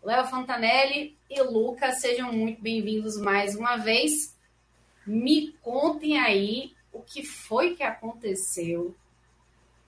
Léo 0.01 0.27
Fontanelli 0.27 1.17
e 1.29 1.41
Lucas, 1.41 1.99
sejam 1.99 2.31
muito 2.31 2.61
bem-vindos 2.61 3.17
mais 3.17 3.53
uma 3.53 3.75
vez. 3.75 4.33
Me 5.05 5.51
contem 5.61 6.17
aí 6.17 6.73
o 6.93 7.01
que 7.01 7.21
foi 7.25 7.75
que 7.75 7.83
aconteceu. 7.83 8.95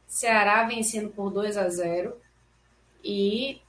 Ceará 0.06 0.66
vencendo 0.66 1.12
por 1.12 1.32
2 1.32 1.56
a 1.56 1.70
0 1.70 2.20
e 3.02 3.62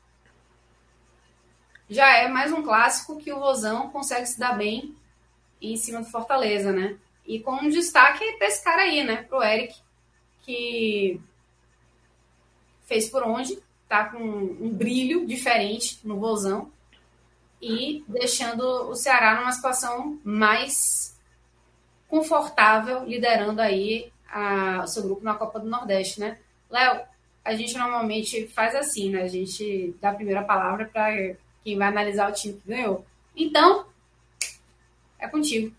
já 1.88 2.16
é 2.16 2.26
mais 2.26 2.50
um 2.52 2.64
clássico 2.64 3.18
que 3.18 3.32
o 3.32 3.38
Rosão 3.38 3.88
consegue 3.90 4.26
se 4.26 4.40
dar 4.40 4.58
bem 4.58 4.96
em 5.60 5.76
cima 5.76 6.00
do 6.00 6.10
Fortaleza, 6.10 6.72
né? 6.72 6.98
E 7.24 7.38
com 7.38 7.52
um 7.52 7.68
destaque 7.68 8.32
para 8.32 8.48
esse 8.48 8.64
cara 8.64 8.82
aí, 8.82 9.04
né? 9.04 9.22
Pro 9.22 9.40
Eric, 9.40 9.76
que 10.40 11.20
fez 12.92 13.08
por 13.08 13.22
onde, 13.22 13.58
tá 13.88 14.04
com 14.04 14.18
um 14.18 14.68
brilho 14.68 15.24
diferente 15.26 15.98
no 16.04 16.20
Vozão 16.20 16.70
e 17.60 18.04
deixando 18.06 18.62
o 18.90 18.94
Ceará 18.94 19.40
numa 19.40 19.52
situação 19.52 20.20
mais 20.22 21.18
confortável, 22.06 23.04
liderando 23.04 23.62
aí 23.62 24.12
a, 24.28 24.82
o 24.84 24.86
seu 24.86 25.02
grupo 25.04 25.24
na 25.24 25.34
Copa 25.34 25.58
do 25.58 25.70
Nordeste, 25.70 26.20
né? 26.20 26.38
Léo, 26.68 27.00
a 27.42 27.54
gente 27.54 27.78
normalmente 27.78 28.46
faz 28.48 28.74
assim, 28.74 29.08
né? 29.08 29.22
A 29.22 29.28
gente 29.28 29.94
dá 29.98 30.10
a 30.10 30.14
primeira 30.14 30.42
palavra 30.42 30.90
para 30.92 31.34
quem 31.64 31.78
vai 31.78 31.88
analisar 31.88 32.28
o 32.28 32.34
time 32.34 32.54
que 32.54 32.68
ganhou. 32.68 33.06
Então, 33.34 33.86
é 35.18 35.26
contigo. 35.26 35.74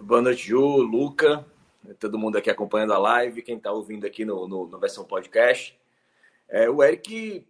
Boa 0.00 0.22
noite, 0.22 0.46
Ju, 0.46 0.76
Luca, 0.76 1.44
todo 1.98 2.18
mundo 2.18 2.38
aqui 2.38 2.50
acompanhando 2.50 2.92
a 2.92 2.98
live, 2.98 3.42
quem 3.42 3.56
está 3.56 3.72
ouvindo 3.72 4.06
aqui 4.06 4.24
no, 4.24 4.46
no, 4.46 4.66
no, 4.66 4.78
versão 4.78 5.04
podcast. 5.04 5.78
É, 6.48 6.68
o 6.68 6.82
Eric 6.82 7.46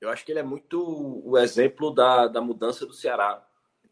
eu 0.00 0.10
acho 0.10 0.24
que 0.24 0.32
ele 0.32 0.38
é 0.38 0.42
muito 0.42 1.22
o 1.24 1.38
exemplo 1.38 1.90
da, 1.90 2.26
da 2.26 2.40
mudança 2.40 2.86
do 2.86 2.92
Ceará. 2.92 3.44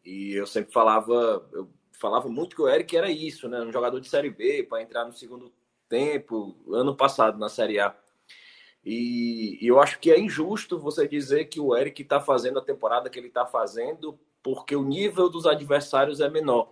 E 0.03 0.33
eu 0.33 0.45
sempre 0.45 0.71
falava, 0.71 1.47
eu 1.51 1.69
falava 1.93 2.29
muito 2.29 2.55
que 2.55 2.61
o 2.61 2.69
Eric 2.69 2.95
era 2.95 3.09
isso, 3.09 3.49
né? 3.49 3.59
Um 3.61 3.71
jogador 3.71 3.99
de 3.99 4.07
Série 4.07 4.29
B 4.29 4.63
para 4.63 4.81
entrar 4.81 5.05
no 5.05 5.13
segundo 5.13 5.51
tempo, 5.89 6.55
ano 6.71 6.95
passado 6.95 7.39
na 7.39 7.49
Série 7.49 7.79
A. 7.79 7.95
E, 8.83 9.57
e 9.59 9.67
eu 9.67 9.79
acho 9.79 9.99
que 9.99 10.11
é 10.11 10.19
injusto 10.19 10.77
você 10.77 11.07
dizer 11.07 11.45
que 11.45 11.59
o 11.59 11.75
Eric 11.75 12.03
está 12.03 12.21
fazendo 12.21 12.59
a 12.59 12.63
temporada 12.63 13.09
que 13.09 13.17
ele 13.17 13.29
está 13.29 13.45
fazendo 13.45 14.19
porque 14.43 14.75
o 14.75 14.83
nível 14.83 15.27
dos 15.27 15.47
adversários 15.47 16.21
é 16.21 16.29
menor. 16.29 16.71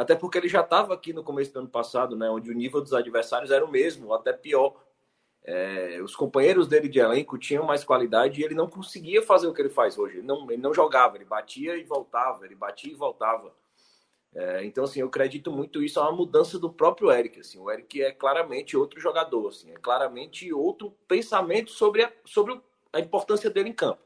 Até 0.00 0.14
porque 0.14 0.38
ele 0.38 0.48
já 0.48 0.60
estava 0.60 0.94
aqui 0.94 1.12
no 1.12 1.24
começo 1.24 1.52
do 1.52 1.58
ano 1.58 1.68
passado, 1.68 2.16
né? 2.16 2.30
Onde 2.30 2.50
o 2.50 2.54
nível 2.54 2.80
dos 2.80 2.94
adversários 2.94 3.50
era 3.50 3.64
o 3.64 3.70
mesmo, 3.70 4.14
até 4.14 4.32
pior 4.32 4.74
é, 5.50 6.02
os 6.02 6.14
companheiros 6.14 6.68
dele 6.68 6.90
de 6.90 6.98
elenco 6.98 7.38
tinham 7.38 7.64
mais 7.64 7.82
qualidade 7.82 8.38
e 8.38 8.44
ele 8.44 8.54
não 8.54 8.68
conseguia 8.68 9.22
fazer 9.22 9.46
o 9.46 9.54
que 9.54 9.62
ele 9.62 9.70
faz 9.70 9.96
hoje. 9.98 10.18
Ele 10.18 10.26
não, 10.26 10.50
ele 10.50 10.60
não 10.60 10.74
jogava, 10.74 11.16
ele 11.16 11.24
batia 11.24 11.74
e 11.76 11.84
voltava, 11.84 12.44
ele 12.44 12.54
batia 12.54 12.92
e 12.92 12.94
voltava. 12.94 13.54
É, 14.34 14.62
então, 14.66 14.84
assim, 14.84 15.00
eu 15.00 15.06
acredito 15.06 15.50
muito 15.50 15.82
isso 15.82 15.98
é 15.98 16.02
uma 16.02 16.12
mudança 16.12 16.58
do 16.58 16.70
próprio 16.70 17.10
Eric. 17.10 17.40
Assim, 17.40 17.58
o 17.58 17.70
Eric 17.70 18.02
é 18.02 18.12
claramente 18.12 18.76
outro 18.76 19.00
jogador, 19.00 19.48
assim, 19.48 19.72
é 19.72 19.76
claramente 19.76 20.52
outro 20.52 20.94
pensamento 21.08 21.70
sobre 21.70 22.02
a, 22.02 22.12
sobre 22.26 22.60
a 22.92 23.00
importância 23.00 23.48
dele 23.48 23.70
em 23.70 23.74
campo. 23.74 24.02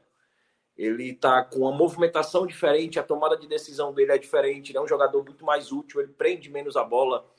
Ele 0.77 1.11
está 1.11 1.43
com 1.43 1.59
uma 1.59 1.71
movimentação 1.71 2.47
diferente, 2.47 2.99
a 2.99 3.03
tomada 3.03 3.37
de 3.37 3.47
decisão 3.47 3.93
dele 3.93 4.11
é 4.11 4.17
diferente, 4.17 4.71
ele 4.71 4.77
é 4.77 4.81
um 4.81 4.87
jogador 4.87 5.23
muito 5.23 5.45
mais 5.45 5.71
útil, 5.71 6.01
ele 6.01 6.11
prende 6.11 6.49
menos 6.49 6.75
a 6.75 6.83
bola 6.83 7.29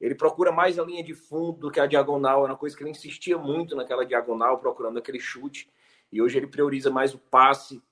ele 0.00 0.14
procura 0.14 0.50
mais 0.50 0.78
a 0.78 0.84
linha 0.84 1.04
de 1.04 1.12
fundo 1.12 1.58
do 1.60 1.70
que 1.70 1.78
a 1.78 1.86
diagonal, 1.86 2.44
era 2.44 2.52
uma 2.52 2.58
coisa 2.58 2.74
que 2.74 2.82
ele 2.82 2.90
insistia 2.90 3.36
muito 3.36 3.76
naquela 3.76 4.06
diagonal, 4.06 4.58
procurando 4.58 4.98
aquele 4.98 5.20
chute. 5.20 5.70
E 6.10 6.22
hoje 6.22 6.38
ele 6.38 6.46
prioriza 6.46 6.90
mais 6.90 7.14
o 7.14 7.18
passe 7.18 7.82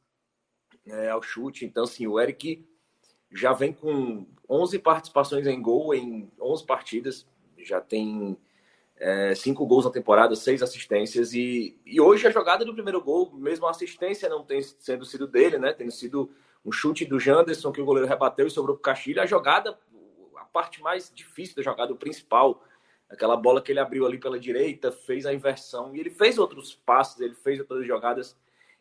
é, 0.86 1.10
ao 1.10 1.22
chute. 1.22 1.66
Então, 1.66 1.84
assim, 1.84 2.06
o 2.06 2.18
Eric 2.18 2.66
já 3.30 3.52
vem 3.52 3.74
com 3.74 4.26
11 4.48 4.78
participações 4.78 5.46
em 5.46 5.60
gol 5.60 5.94
em 5.94 6.32
11 6.40 6.64
partidas, 6.64 7.26
já 7.58 7.78
tem 7.78 8.38
é, 8.98 9.34
cinco 9.34 9.66
gols 9.66 9.84
na 9.84 9.90
temporada, 9.90 10.34
seis 10.36 10.62
assistências. 10.62 11.32
E, 11.32 11.78
e 11.86 12.00
hoje 12.00 12.26
a 12.26 12.30
jogada 12.30 12.64
do 12.64 12.74
primeiro 12.74 13.02
gol, 13.02 13.32
mesmo 13.34 13.66
a 13.66 13.70
assistência 13.70 14.28
não 14.28 14.44
tem 14.44 14.62
sendo 14.62 15.04
sido 15.04 15.26
dele, 15.26 15.58
né? 15.58 15.72
Tem 15.72 15.90
sido 15.90 16.30
um 16.64 16.72
chute 16.72 17.04
do 17.04 17.18
Janderson 17.18 17.72
que 17.72 17.80
o 17.80 17.84
goleiro 17.84 18.08
rebateu 18.08 18.46
e 18.46 18.50
sobrou 18.50 18.76
para 18.76 18.80
o 18.80 18.94
Castilho. 18.94 19.22
A 19.22 19.26
jogada 19.26 19.78
parte 20.52 20.82
mais 20.82 21.12
difícil 21.14 21.56
da 21.56 21.62
jogada, 21.62 21.92
o 21.92 21.96
principal. 21.96 22.64
Aquela 23.08 23.36
bola 23.36 23.62
que 23.62 23.72
ele 23.72 23.80
abriu 23.80 24.04
ali 24.04 24.18
pela 24.18 24.38
direita, 24.38 24.92
fez 24.92 25.24
a 25.24 25.32
inversão. 25.32 25.94
E 25.94 26.00
ele 26.00 26.10
fez 26.10 26.38
outros 26.38 26.74
passes, 26.74 27.20
ele 27.20 27.34
fez 27.34 27.58
outras 27.60 27.86
jogadas. 27.86 28.36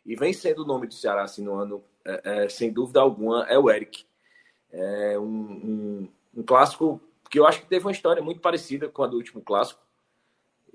E 0.05 0.15
vem 0.15 0.33
sendo 0.33 0.63
o 0.63 0.65
nome 0.65 0.87
do 0.87 0.93
Ceará 0.93 1.23
assim, 1.23 1.43
no 1.43 1.53
ano, 1.53 1.83
é, 2.03 2.45
é, 2.45 2.49
sem 2.49 2.71
dúvida 2.71 2.99
alguma, 2.99 3.45
é 3.47 3.57
o 3.57 3.69
Eric. 3.69 4.05
É 4.71 5.17
um, 5.17 5.23
um, 5.23 6.09
um, 6.37 6.43
clássico 6.43 7.01
que 7.29 7.39
eu 7.39 7.45
acho 7.45 7.61
que 7.61 7.67
teve 7.67 7.85
uma 7.85 7.91
história 7.91 8.21
muito 8.21 8.41
parecida 8.41 8.89
com 8.89 9.03
a 9.03 9.07
do 9.07 9.17
último 9.17 9.41
clássico. 9.41 9.81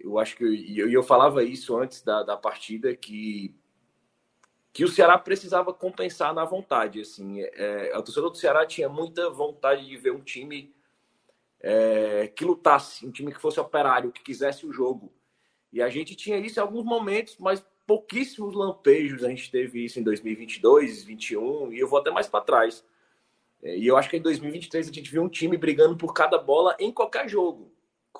Eu 0.03 0.19
acho 0.19 0.37
que. 0.37 0.45
E 0.45 0.79
eu, 0.79 0.91
eu 0.91 1.03
falava 1.03 1.45
isso 1.45 1.77
antes 1.77 2.03
da, 2.03 2.23
da 2.23 2.37
partida, 2.37 2.95
que 2.95 3.55
que 4.73 4.85
o 4.85 4.89
Ceará 4.89 5.19
precisava 5.19 5.73
compensar 5.73 6.33
na 6.33 6.45
vontade. 6.45 7.01
Assim, 7.01 7.43
é, 7.43 7.93
a 7.95 8.01
torcedor 8.01 8.31
do 8.31 8.39
Ceará 8.39 8.65
tinha 8.66 8.89
muita 8.89 9.29
vontade 9.29 9.87
de 9.87 9.97
ver 9.97 10.12
um 10.12 10.20
time 10.20 10.74
é, 11.61 12.29
que 12.35 12.45
lutasse, 12.45 13.07
um 13.07 13.11
time 13.11 13.33
que 13.33 13.41
fosse 13.41 13.61
operário, 13.61 14.11
que 14.11 14.23
quisesse 14.23 14.66
o 14.66 14.73
jogo. 14.73 15.12
E 15.73 15.83
a 15.83 15.89
gente 15.91 16.16
tinha 16.16 16.39
isso 16.39 16.59
em 16.59 16.62
alguns 16.62 16.85
momentos, 16.85 17.37
mas 17.39 17.65
pouquíssimos 17.87 18.55
lampejos. 18.55 19.23
A 19.24 19.29
gente 19.29 19.51
teve 19.51 19.85
isso 19.85 20.01
em 20.01 20.03
2022, 20.03 21.05
2021, 21.05 21.73
e 21.73 21.79
eu 21.79 21.89
vou 21.89 21.99
até 21.99 22.11
mais 22.11 22.27
para 22.27 22.45
trás. 22.45 22.83
É, 23.62 23.77
e 23.77 23.87
eu 23.87 23.97
acho 23.97 24.09
que 24.09 24.16
em 24.16 24.23
2023 24.23 24.89
a 24.89 24.93
gente 24.93 25.11
viu 25.11 25.23
um 25.23 25.29
time 25.29 25.57
brigando 25.59 25.97
por 25.97 26.15
cada 26.15 26.39
bola 26.39 26.74
em 26.79 26.91
qualquer 26.91 27.29
jogo. 27.29 27.70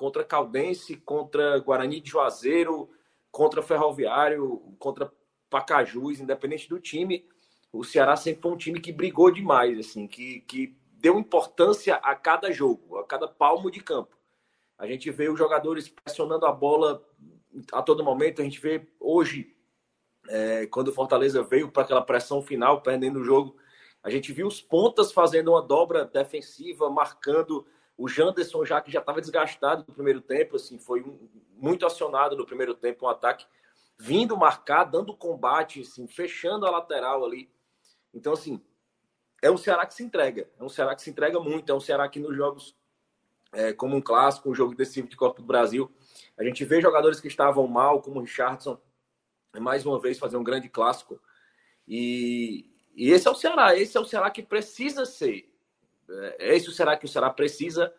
Contra 0.03 0.21
Caldense, 0.21 0.97
contra 0.97 1.57
Guarani 1.59 2.01
de 2.01 2.09
Juazeiro, 2.09 2.89
contra 3.31 3.61
Ferroviário, 3.61 4.75
contra 4.77 5.09
Pacajus, 5.49 6.19
independente 6.19 6.67
do 6.67 6.77
time, 6.77 7.25
o 7.71 7.85
Ceará 7.85 8.17
sempre 8.17 8.41
foi 8.41 8.51
um 8.51 8.57
time 8.57 8.81
que 8.81 8.91
brigou 8.91 9.31
demais, 9.31 9.79
assim, 9.79 10.05
que, 10.05 10.41
que 10.41 10.75
deu 10.91 11.17
importância 11.17 11.95
a 11.95 12.13
cada 12.15 12.51
jogo, 12.51 12.97
a 12.97 13.05
cada 13.05 13.29
palmo 13.29 13.71
de 13.71 13.79
campo. 13.81 14.17
A 14.77 14.85
gente 14.85 15.09
vê 15.09 15.29
os 15.29 15.39
jogadores 15.39 15.87
pressionando 15.87 16.45
a 16.45 16.51
bola 16.51 17.01
a 17.71 17.81
todo 17.81 18.03
momento. 18.03 18.41
A 18.41 18.43
gente 18.43 18.59
vê 18.59 18.85
hoje, 18.99 19.55
é, 20.27 20.65
quando 20.65 20.89
o 20.89 20.93
Fortaleza 20.93 21.41
veio 21.43 21.71
para 21.71 21.83
aquela 21.83 22.01
pressão 22.01 22.41
final, 22.41 22.81
perdendo 22.81 23.21
o 23.21 23.23
jogo, 23.23 23.55
a 24.03 24.09
gente 24.09 24.33
viu 24.33 24.47
os 24.47 24.59
pontas 24.59 25.13
fazendo 25.13 25.51
uma 25.51 25.61
dobra 25.61 26.03
defensiva, 26.03 26.89
marcando 26.89 27.65
o 27.97 28.07
Janderson 28.07 28.65
já 28.65 28.81
que 28.81 28.91
já 28.91 28.99
estava 28.99 29.21
desgastado 29.21 29.85
no 29.87 29.93
primeiro 29.93 30.21
tempo, 30.21 30.55
assim, 30.55 30.77
foi 30.79 31.03
muito 31.55 31.85
acionado 31.85 32.35
no 32.35 32.45
primeiro 32.45 32.73
tempo, 32.73 33.05
um 33.05 33.09
ataque 33.09 33.45
vindo 33.97 34.35
marcar, 34.35 34.85
dando 34.85 35.15
combate, 35.15 35.81
assim, 35.81 36.07
fechando 36.07 36.65
a 36.65 36.71
lateral 36.71 37.23
ali. 37.23 37.49
Então, 38.13 38.33
assim, 38.33 38.61
é 39.41 39.49
um 39.49 39.57
Ceará 39.57 39.85
que 39.85 39.93
se 39.93 40.03
entrega, 40.03 40.49
é 40.59 40.63
um 40.63 40.69
Ceará 40.69 40.95
que 40.95 41.01
se 41.01 41.09
entrega 41.09 41.39
muito, 41.39 41.71
é 41.71 41.75
um 41.75 41.79
Ceará 41.79 42.07
que 42.09 42.19
nos 42.19 42.35
jogos 42.35 42.75
é, 43.51 43.71
como 43.71 43.95
um 43.95 44.01
clássico, 44.01 44.49
um 44.49 44.55
jogo 44.55 44.75
decisivo 44.75 45.07
de 45.07 45.15
Copa 45.15 45.41
do 45.41 45.47
Brasil, 45.47 45.91
a 46.37 46.43
gente 46.43 46.65
vê 46.65 46.81
jogadores 46.81 47.19
que 47.19 47.27
estavam 47.27 47.67
mal, 47.67 48.01
como 48.01 48.19
o 48.19 48.23
Richardson, 48.23 48.79
mais 49.59 49.85
uma 49.85 49.99
vez 49.99 50.17
fazer 50.17 50.37
um 50.37 50.43
grande 50.43 50.67
clássico. 50.67 51.21
E, 51.87 52.71
e 52.95 53.11
esse 53.11 53.27
é 53.27 53.31
o 53.31 53.35
Ceará, 53.35 53.75
esse 53.75 53.95
é 53.95 53.99
o 53.99 54.05
Ceará 54.05 54.31
que 54.31 54.41
precisa 54.41 55.05
ser. 55.05 55.52
É 56.39 56.55
é 56.55 56.57
o 56.57 56.71
Ceará 56.71 56.97
que 56.97 57.05
o 57.05 57.09
Ceará 57.09 57.29
precisa 57.29 57.93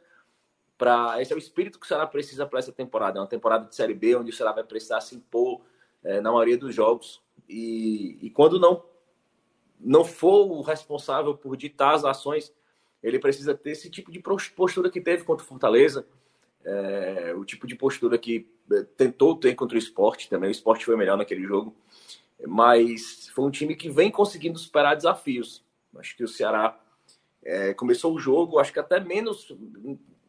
para. 0.76 1.20
Esse 1.20 1.32
é 1.32 1.36
o 1.36 1.38
espírito 1.38 1.78
que 1.78 1.84
o 1.84 1.88
Ceará 1.88 2.06
precisa 2.06 2.46
para 2.46 2.58
essa 2.58 2.72
temporada. 2.72 3.18
É 3.18 3.22
uma 3.22 3.28
temporada 3.28 3.66
de 3.66 3.74
Série 3.74 3.94
B, 3.94 4.16
onde 4.16 4.30
o 4.30 4.34
Ceará 4.34 4.52
vai 4.52 4.64
precisar 4.64 5.00
se 5.00 5.14
impor 5.14 5.62
é, 6.02 6.20
na 6.20 6.30
maioria 6.30 6.58
dos 6.58 6.74
jogos. 6.74 7.22
E, 7.48 8.18
e 8.22 8.30
quando 8.30 8.58
não, 8.58 8.84
não 9.78 10.04
for 10.04 10.50
o 10.50 10.60
responsável 10.60 11.36
por 11.36 11.56
ditar 11.56 11.94
as 11.94 12.04
ações, 12.04 12.52
ele 13.02 13.18
precisa 13.18 13.54
ter 13.54 13.70
esse 13.70 13.90
tipo 13.90 14.10
de 14.10 14.20
postura 14.20 14.90
que 14.90 15.00
teve 15.00 15.24
contra 15.24 15.44
o 15.44 15.48
Fortaleza, 15.48 16.06
é, 16.64 17.34
o 17.36 17.44
tipo 17.44 17.66
de 17.66 17.74
postura 17.74 18.16
que 18.16 18.48
é, 18.72 18.82
tentou 18.96 19.36
ter 19.36 19.54
contra 19.54 19.76
o 19.76 19.78
esporte 19.78 20.28
também. 20.28 20.48
O 20.48 20.52
esporte 20.52 20.84
foi 20.84 20.96
melhor 20.96 21.16
naquele 21.16 21.42
jogo, 21.42 21.76
mas 22.46 23.28
foi 23.34 23.44
um 23.44 23.50
time 23.50 23.76
que 23.76 23.90
vem 23.90 24.10
conseguindo 24.10 24.58
superar 24.58 24.96
desafios. 24.96 25.62
Acho 25.96 26.16
que 26.16 26.24
o 26.24 26.28
Ceará 26.28 26.80
é, 27.44 27.74
começou 27.74 28.14
o 28.14 28.18
jogo, 28.18 28.58
acho 28.58 28.72
que 28.72 28.80
até 28.80 28.98
menos. 28.98 29.54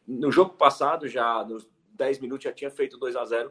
No 0.06 0.30
jogo 0.30 0.54
passado, 0.54 1.08
já 1.08 1.44
nos 1.44 1.68
10 1.94 2.20
minutos, 2.20 2.44
já 2.44 2.52
tinha 2.52 2.70
feito 2.70 2.98
2 2.98 3.16
a 3.16 3.24
0 3.24 3.50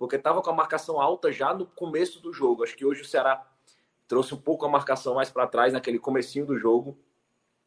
porque 0.00 0.16
estava 0.16 0.40
com 0.40 0.48
a 0.48 0.54
marcação 0.54 0.98
alta 0.98 1.30
já 1.30 1.52
no 1.52 1.66
começo 1.66 2.22
do 2.22 2.32
jogo. 2.32 2.64
Acho 2.64 2.74
que 2.74 2.86
hoje 2.86 3.02
o 3.02 3.04
Ceará 3.04 3.46
trouxe 4.08 4.34
um 4.34 4.40
pouco 4.40 4.64
a 4.64 4.68
marcação 4.68 5.14
mais 5.14 5.28
para 5.28 5.46
trás 5.46 5.74
naquele 5.74 5.98
comecinho 5.98 6.46
do 6.46 6.56
jogo. 6.56 6.98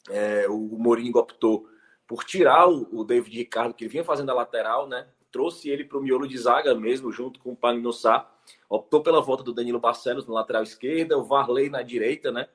É, 0.10 0.48
o 0.50 0.58
Mourinho 0.58 1.16
optou 1.16 1.68
por 2.08 2.24
tirar 2.24 2.68
o, 2.68 2.88
o, 2.92 3.04
David 3.04 3.38
Ricardo, 3.38 3.76
que 3.76 3.88
vinha 3.88 4.04
fazendo 4.04 4.32
a 4.32 4.34
lateral, 4.34 4.88
né? 4.88 5.08
Trouxe 5.32 5.70
ele 5.70 5.84
para 5.84 6.00
o 6.00 6.02
miolo 6.02 6.28
de 6.28 6.36
zaga 6.36 6.74
mesmo, 6.74 7.12
junto 7.12 7.40
com 7.40 7.52
o 7.52 7.56
Pagnussá. 7.56 8.28
Optou 8.68 9.04
pela 9.04 9.22
volta 9.22 9.44
do 9.44 9.54
Danilo 9.54 9.80
Barcelos 9.80 10.26
na 10.26 10.34
lateral 10.34 10.64
esquerda, 10.64 11.16
o 11.16 11.24
Varley 11.24 11.70
na 11.70 11.84
direita, 11.84 12.32
né? 12.32 12.50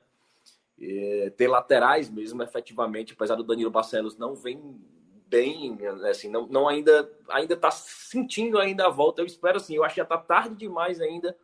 É, 0.81 1.29
ter 1.35 1.47
laterais 1.47 2.09
mesmo, 2.09 2.41
efetivamente, 2.41 3.13
apesar 3.13 3.35
do 3.35 3.43
Danilo 3.43 3.69
Barcelos 3.71 4.17
não 4.17 4.33
vem 4.33 4.79
bem, 5.27 5.77
assim, 6.09 6.29
não, 6.29 6.47
não 6.47 6.67
ainda 6.67 7.09
ainda 7.29 7.53
está 7.53 7.69
sentindo 7.69 8.57
ainda 8.57 8.87
a 8.87 8.89
volta. 8.89 9.21
Eu 9.21 9.25
espero 9.25 9.57
assim, 9.57 9.75
eu 9.75 9.83
acho 9.83 9.95
que 9.95 9.99
já 9.99 10.03
está 10.03 10.17
tarde 10.17 10.55
demais 10.55 10.99
ainda 10.99 11.37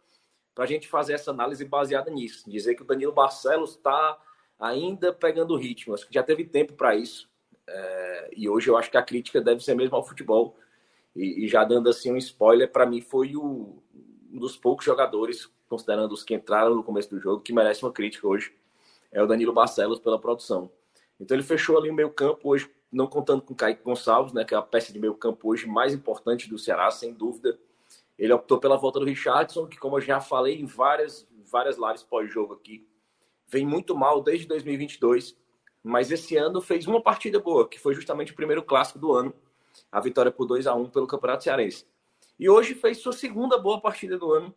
para 0.55 0.63
a 0.63 0.67
gente 0.67 0.87
fazer 0.87 1.13
essa 1.13 1.31
análise 1.31 1.65
baseada 1.65 2.09
nisso. 2.09 2.49
Dizer 2.49 2.75
que 2.75 2.81
o 2.81 2.85
Danilo 2.85 3.11
Barcelos 3.11 3.71
está 3.71 4.17
ainda 4.57 5.11
pegando 5.13 5.57
ritmo. 5.57 5.93
Acho 5.93 6.07
que 6.07 6.13
já 6.13 6.23
teve 6.23 6.45
tempo 6.45 6.73
para 6.73 6.95
isso. 6.95 7.29
É, 7.67 8.31
e 8.35 8.49
hoje 8.49 8.69
eu 8.69 8.77
acho 8.77 8.89
que 8.89 8.97
a 8.97 9.03
crítica 9.03 9.41
deve 9.41 9.61
ser 9.61 9.75
mesmo 9.75 9.95
ao 9.95 10.05
futebol. 10.05 10.57
E, 11.13 11.45
e 11.45 11.47
já 11.47 11.63
dando 11.63 11.89
assim 11.89 12.11
um 12.11 12.17
spoiler, 12.17 12.71
para 12.71 12.85
mim 12.85 13.01
foi 13.01 13.35
o, 13.35 13.83
um 14.31 14.39
dos 14.39 14.55
poucos 14.55 14.85
jogadores, 14.85 15.49
considerando 15.67 16.13
os 16.13 16.23
que 16.23 16.33
entraram 16.33 16.75
no 16.75 16.83
começo 16.83 17.09
do 17.09 17.19
jogo, 17.19 17.41
que 17.41 17.53
merece 17.53 17.83
uma 17.83 17.91
crítica 17.91 18.27
hoje. 18.27 18.53
É 19.15 19.23
o 19.23 19.25
Danilo 19.25 19.53
Barcelos 19.53 19.97
pela 19.97 20.19
produção. 20.19 20.69
Então 21.17 21.37
ele 21.37 21.43
fechou 21.43 21.77
ali 21.77 21.89
o 21.89 21.93
meio 21.93 22.09
campo 22.09 22.49
hoje, 22.49 22.69
não 22.91 23.07
contando 23.07 23.41
com 23.41 23.53
o 23.53 23.55
Kaique 23.55 23.81
Gonçalves, 23.81 24.33
né, 24.33 24.43
que 24.43 24.53
é 24.53 24.57
a 24.57 24.61
peça 24.61 24.91
de 24.91 24.99
meio 24.99 25.15
campo 25.15 25.47
hoje 25.49 25.65
mais 25.65 25.93
importante 25.93 26.49
do 26.49 26.59
Ceará, 26.59 26.91
sem 26.91 27.13
dúvida. 27.13 27.57
Ele 28.19 28.33
optou 28.33 28.59
pela 28.59 28.75
volta 28.75 28.99
do 28.99 29.05
Richardson, 29.05 29.67
que 29.67 29.77
como 29.77 29.95
eu 29.95 30.01
já 30.01 30.19
falei 30.19 30.59
em 30.59 30.65
várias, 30.65 31.25
várias 31.49 31.77
lives 31.77 32.03
pós-jogo 32.03 32.55
aqui, 32.55 32.85
vem 33.47 33.65
muito 33.65 33.95
mal 33.95 34.21
desde 34.21 34.45
2022, 34.47 35.37
mas 35.81 36.11
esse 36.11 36.35
ano 36.35 36.59
fez 36.59 36.85
uma 36.85 37.01
partida 37.01 37.39
boa, 37.39 37.69
que 37.69 37.79
foi 37.79 37.95
justamente 37.95 38.33
o 38.33 38.35
primeiro 38.35 38.63
clássico 38.63 38.99
do 38.99 39.13
ano, 39.13 39.33
a 39.89 40.01
vitória 40.01 40.31
por 40.31 40.45
2 40.45 40.67
a 40.67 40.75
1 40.75 40.89
pelo 40.89 41.07
Campeonato 41.07 41.45
Cearense. 41.45 41.87
E 42.37 42.49
hoje 42.49 42.75
fez 42.75 42.97
sua 42.97 43.13
segunda 43.13 43.57
boa 43.57 43.79
partida 43.79 44.17
do 44.17 44.33
ano. 44.33 44.53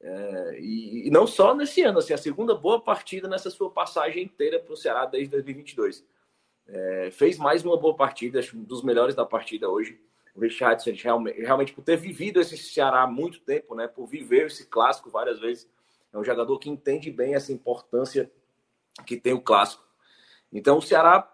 É, 0.00 0.58
e, 0.60 1.08
e, 1.08 1.10
não 1.10 1.26
só 1.26 1.54
nesse 1.54 1.82
ano, 1.82 1.98
assim, 1.98 2.12
a 2.12 2.18
segunda 2.18 2.54
boa 2.54 2.80
partida 2.80 3.28
nessa 3.28 3.50
sua 3.50 3.70
passagem 3.70 4.24
inteira 4.24 4.58
para 4.60 4.72
o 4.72 4.76
Ceará 4.76 5.06
desde 5.06 5.30
2022. 5.30 6.04
É, 6.68 7.10
fez 7.12 7.38
mais 7.38 7.64
uma 7.64 7.76
boa 7.76 7.94
partida, 7.94 8.40
acho 8.40 8.56
um 8.56 8.64
dos 8.64 8.82
melhores 8.82 9.14
da 9.14 9.24
partida 9.24 9.68
hoje. 9.68 10.00
O 10.34 10.40
Richardson, 10.40 10.92
realmente, 10.94 11.40
realmente 11.40 11.72
por 11.72 11.82
ter 11.82 11.96
vivido 11.96 12.40
esse 12.40 12.56
Ceará 12.58 13.02
há 13.02 13.06
muito 13.06 13.40
tempo, 13.40 13.74
né, 13.74 13.88
por 13.88 14.06
viver 14.06 14.46
esse 14.46 14.66
clássico 14.66 15.08
várias 15.08 15.40
vezes, 15.40 15.68
é 16.12 16.18
um 16.18 16.24
jogador 16.24 16.58
que 16.58 16.68
entende 16.68 17.10
bem 17.10 17.34
essa 17.34 17.52
importância 17.52 18.30
que 19.06 19.16
tem 19.16 19.32
o 19.32 19.40
clássico. 19.40 19.84
Então 20.52 20.78
o 20.78 20.82
Ceará, 20.82 21.32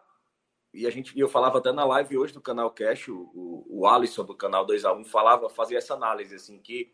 e 0.73 0.87
a 0.87 0.91
gente, 0.91 1.19
eu 1.19 1.29
falava 1.29 1.59
até 1.59 1.73
na 1.73 1.85
live 1.85 2.17
hoje 2.17 2.33
do 2.33 2.41
canal 2.41 2.71
Cash, 2.71 3.09
o, 3.09 3.31
o, 3.35 3.81
o 3.81 3.87
Alisson 3.87 4.25
do 4.25 4.35
canal 4.35 4.67
2x1 4.67 5.05
falava, 5.07 5.51
fazia 5.51 5.79
essa 5.79 5.95
análise, 5.95 6.35
assim, 6.35 6.59
que 6.59 6.93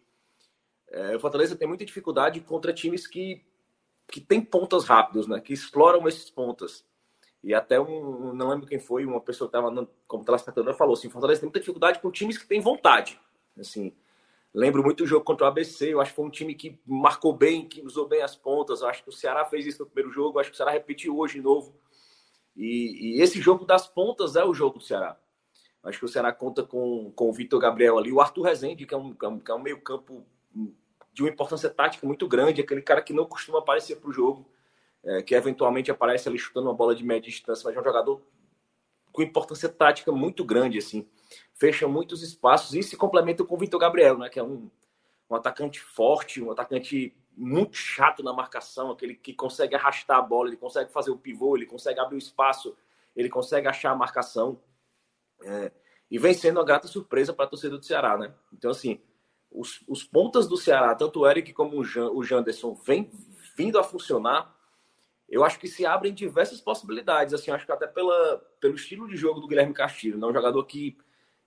é, 0.91 1.17
o 1.17 1.21
Fortaleza 1.21 1.57
tem 1.57 1.69
muita 1.69 1.85
dificuldade 1.85 2.41
contra 2.41 2.73
times 2.73 3.07
que, 3.07 3.45
que 4.07 4.21
tem 4.21 4.41
pontas 4.41 4.85
rápidos, 4.85 5.27
né? 5.27 5.41
Que 5.41 5.53
exploram 5.53 6.07
esses 6.09 6.31
pontas. 6.31 6.85
E 7.43 7.55
até 7.55 7.81
um, 7.81 8.33
não 8.35 8.49
lembro 8.49 8.67
quem 8.67 8.79
foi, 8.79 9.05
uma 9.05 9.21
pessoa 9.21 9.49
que 9.49 9.57
estava 9.57 9.89
como 10.07 10.25
telespectador 10.25 10.75
falou 10.75 10.95
assim, 10.95 11.09
Fortaleza 11.09 11.41
tem 11.41 11.47
muita 11.47 11.61
dificuldade 11.61 12.01
com 12.01 12.11
times 12.11 12.37
que 12.37 12.47
têm 12.47 12.61
vontade. 12.61 13.21
Assim, 13.59 13.93
Lembro 14.55 14.83
muito 14.83 15.05
do 15.05 15.07
jogo 15.07 15.25
contra 15.25 15.45
o 15.47 15.49
ABC. 15.49 15.93
Eu 15.93 16.01
acho 16.01 16.11
que 16.11 16.17
foi 16.17 16.25
um 16.25 16.31
time 16.31 16.55
que 16.55 16.79
marcou 16.87 17.33
bem, 17.33 17.69
que 17.69 17.83
usou 17.83 18.09
bem 18.09 18.23
as 18.23 18.35
pontas. 18.35 18.81
Eu 18.81 18.89
acho 18.89 19.03
que 19.03 19.09
o 19.09 19.13
Ceará 19.13 19.45
fez 19.45 19.67
isso 19.67 19.81
no 19.81 19.87
primeiro 19.87 20.11
jogo. 20.11 20.39
Acho 20.39 20.51
que 20.51 20.55
o 20.55 20.57
Ceará 20.57 20.73
repetiu 20.73 21.19
hoje 21.19 21.35
de 21.35 21.43
novo. 21.43 21.75
E, 22.57 23.19
e, 23.19 23.23
esse 23.23 23.41
jogo 23.41 23.65
das 23.65 23.87
pontas 23.87 24.35
é 24.35 24.45
o 24.45 24.55
jogo 24.55 24.79
do 24.79 24.85
Ceará. 24.85 25.17
Acho 25.85 26.01
que 26.01 26.05
o 26.05 26.09
Ceará 26.09 26.33
conta 26.33 26.65
com, 26.65 27.13
com 27.15 27.29
o 27.29 27.33
Vitor 27.33 27.61
Gabriel 27.61 27.99
ali, 27.99 28.11
o 28.11 28.21
Arthur 28.21 28.43
Rezende, 28.43 28.85
que 28.85 28.93
é 28.93 28.97
um, 28.97 29.15
que 29.15 29.51
é 29.51 29.55
um 29.55 29.63
meio-campo 29.63 30.27
de 31.13 31.23
uma 31.23 31.31
importância 31.31 31.69
tática 31.69 32.07
muito 32.07 32.29
grande, 32.29 32.61
aquele 32.61 32.83
cara 32.83 33.03
que 33.03 33.13
não 33.13 33.27
costuma 33.27 33.59
aparecer 33.59 33.97
para 33.97 34.09
o 34.09 34.13
jogo, 34.13 34.49
é, 35.05 35.23
que 35.23 35.35
eventualmente 35.35 35.91
aparece 35.91 36.29
ali 36.29 36.39
chutando 36.39 36.69
uma 36.69 36.75
bola 36.75 36.95
de 36.95 37.05
média 37.05 37.31
distância, 37.31 37.63
mas 37.65 37.77
é 37.77 37.81
um 37.81 37.85
jogador 37.85 38.23
com 39.13 39.23
importância 39.23 39.69
tática 39.69 40.13
muito 40.13 40.45
grande, 40.45 40.79
assim 40.79 41.07
fecha 41.59 41.89
muitos 41.89 42.23
espaços 42.23 42.75
e 42.75 42.83
se 42.83 42.97
complementa 42.97 43.45
com 43.45 43.55
o 43.55 43.59
Vitor 43.59 43.81
Gabriel, 43.81 44.17
né, 44.17 44.29
que 44.29 44.39
é 44.39 44.43
um, 44.43 44.71
um 45.29 45.35
atacante 45.35 45.81
forte, 45.81 46.41
um 46.41 46.53
atacante 46.53 47.15
muito 47.37 47.77
chato 47.77 48.23
na 48.23 48.33
marcação, 48.33 48.91
aquele 48.91 49.15
que 49.15 49.35
consegue 49.35 49.75
arrastar 49.75 50.19
a 50.19 50.23
bola, 50.23 50.49
ele 50.49 50.57
consegue 50.57 50.91
fazer 50.93 51.11
o 51.11 51.19
pivô, 51.19 51.57
ele 51.57 51.67
consegue 51.67 52.01
abrir 52.01 52.17
o 52.17 52.19
espaço, 52.19 52.77
ele 53.15 53.29
consegue 53.29 53.67
achar 53.69 53.91
a 53.91 53.97
marcação. 53.97 54.61
É, 55.43 55.71
e 56.11 56.19
vem 56.19 56.33
sendo 56.33 56.59
uma 56.59 56.65
grata 56.65 56.89
surpresa 56.89 57.33
para 57.33 57.45
a 57.45 57.49
torcida 57.49 57.77
do 57.77 57.85
Ceará, 57.85 58.17
né? 58.17 58.33
Então, 58.53 58.71
assim, 58.71 59.01
os, 59.51 59.83
os 59.89 60.05
pontas 60.05 60.47
do 60.47 60.57
Ceará, 60.57 60.95
tanto 60.95 61.21
o 61.21 61.29
Eric 61.29 61.53
como 61.53 61.79
o, 61.79 61.85
Jan, 61.85 62.11
o 62.11 62.23
Janderson, 62.23 62.75
vem 62.75 63.11
vindo 63.57 63.79
a 63.79 63.85
funcionar. 63.85 64.55
Eu 65.29 65.45
acho 65.45 65.59
que 65.59 65.69
se 65.69 65.85
abrem 65.85 66.15
diversas 66.15 66.61
possibilidades. 66.61 67.35
Assim, 67.35 67.51
acho 67.51 67.67
que 67.67 67.73
até 67.73 67.87
pela, 67.87 68.39
pelo 68.61 68.75
estilo 68.75 69.09
de 69.09 69.17
jogo 69.17 69.41
do 69.41 69.49
Guilherme 69.49 69.75
Castilho, 69.75 70.19
né? 70.19 70.27
um 70.27 70.33
jogador 70.33 70.65
que 70.65 70.97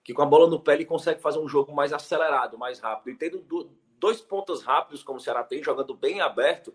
que 0.04 0.12
com 0.12 0.22
a 0.22 0.26
bola 0.26 0.48
no 0.48 0.60
pé 0.60 0.74
ele 0.74 0.84
consegue 0.84 1.20
fazer 1.20 1.38
um 1.38 1.48
jogo 1.48 1.72
mais 1.72 1.92
acelerado, 1.92 2.58
mais 2.58 2.80
rápido. 2.80 3.14
E 3.14 3.16
tendo 3.16 3.68
dois 3.98 4.20
pontas 4.20 4.62
rápidos, 4.62 5.02
como 5.02 5.18
o 5.18 5.20
Ceará 5.20 5.44
tem, 5.44 5.62
jogando 5.62 5.94
bem 5.94 6.20
aberto, 6.20 6.74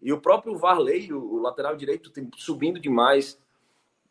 e 0.00 0.12
o 0.12 0.20
próprio 0.20 0.56
Varley, 0.56 1.12
o 1.12 1.38
lateral 1.38 1.76
direito, 1.76 2.10
subindo 2.36 2.80
demais, 2.80 3.40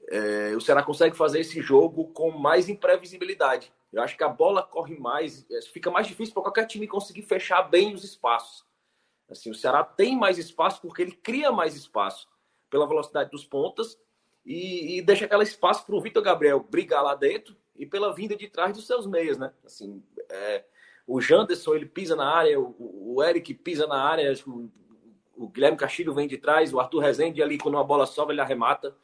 é, 0.10 0.54
o 0.56 0.62
Ceará 0.62 0.84
consegue 0.84 1.16
fazer 1.16 1.40
esse 1.40 1.62
jogo 1.62 2.08
com 2.10 2.32
mais 2.32 2.70
imprevisibilidade. 2.70 3.74
Eu 3.94 4.02
acho 4.02 4.18
que 4.18 4.24
a 4.24 4.28
bola 4.28 4.64
corre 4.64 4.98
mais, 4.98 5.46
é, 5.52 5.62
fica 5.62 5.92
mais 5.92 6.08
difícil 6.08 6.34
para 6.34 6.44
qualquer 6.44 6.66
time 6.66 6.88
conseguir 6.88 7.22
fechar 7.22 7.62
bem 7.62 7.94
os 7.94 8.04
espaços. 8.04 8.66
Assim, 9.30 9.52
o 9.52 9.56
Ceará 9.56 9.84
tem 9.84 10.18
mais 10.18 10.38
espaço 10.38 10.82
porque 10.82 11.02
ele 11.04 11.12
cria 11.12 11.52
mais 11.52 11.76
espaço 11.76 12.28
pela 12.70 12.88
velocidade 12.88 13.30
dos 13.30 13.46
pontas 13.46 14.00
e, 14.44 14.98
e 14.98 15.02
deixa 15.02 15.26
aquele 15.26 15.44
espaço 15.44 15.86
para 15.86 15.96
o 15.96 16.02
Vitor 16.02 16.24
Gabriel 16.24 16.60
brigar 16.60 17.04
lá 17.04 17.14
dentro 17.14 17.56
e 17.76 17.86
pela 17.86 18.14
vinda 18.14 18.36
de 18.36 18.48
trás 18.48 18.74
dos 18.74 18.88
seus 18.88 19.06
meias, 19.06 19.38
né? 19.38 19.54
Assim, 19.64 20.04
é, 20.30 20.66
o 21.06 21.22
Janderson 21.22 21.76
ele 21.76 21.86
pisa 21.86 22.16
na 22.16 22.28
área, 22.28 22.60
o, 22.60 23.16
o 23.16 23.24
Eric 23.24 23.54
pisa 23.54 23.86
na 23.86 24.02
área, 24.02 24.34
o, 24.48 24.72
o 25.36 25.48
Guilherme 25.48 25.78
Castilho 25.78 26.14
vem 26.14 26.28
de 26.28 26.38
trás, 26.38 26.74
o 26.74 26.80
Arthur 26.80 27.00
Rezende 27.00 27.44
ali, 27.44 27.58
quando 27.58 27.76
uma 27.76 27.84
bola 27.84 28.06
sobe, 28.06 28.34
ele 28.34 28.42
arremata. 28.42 28.96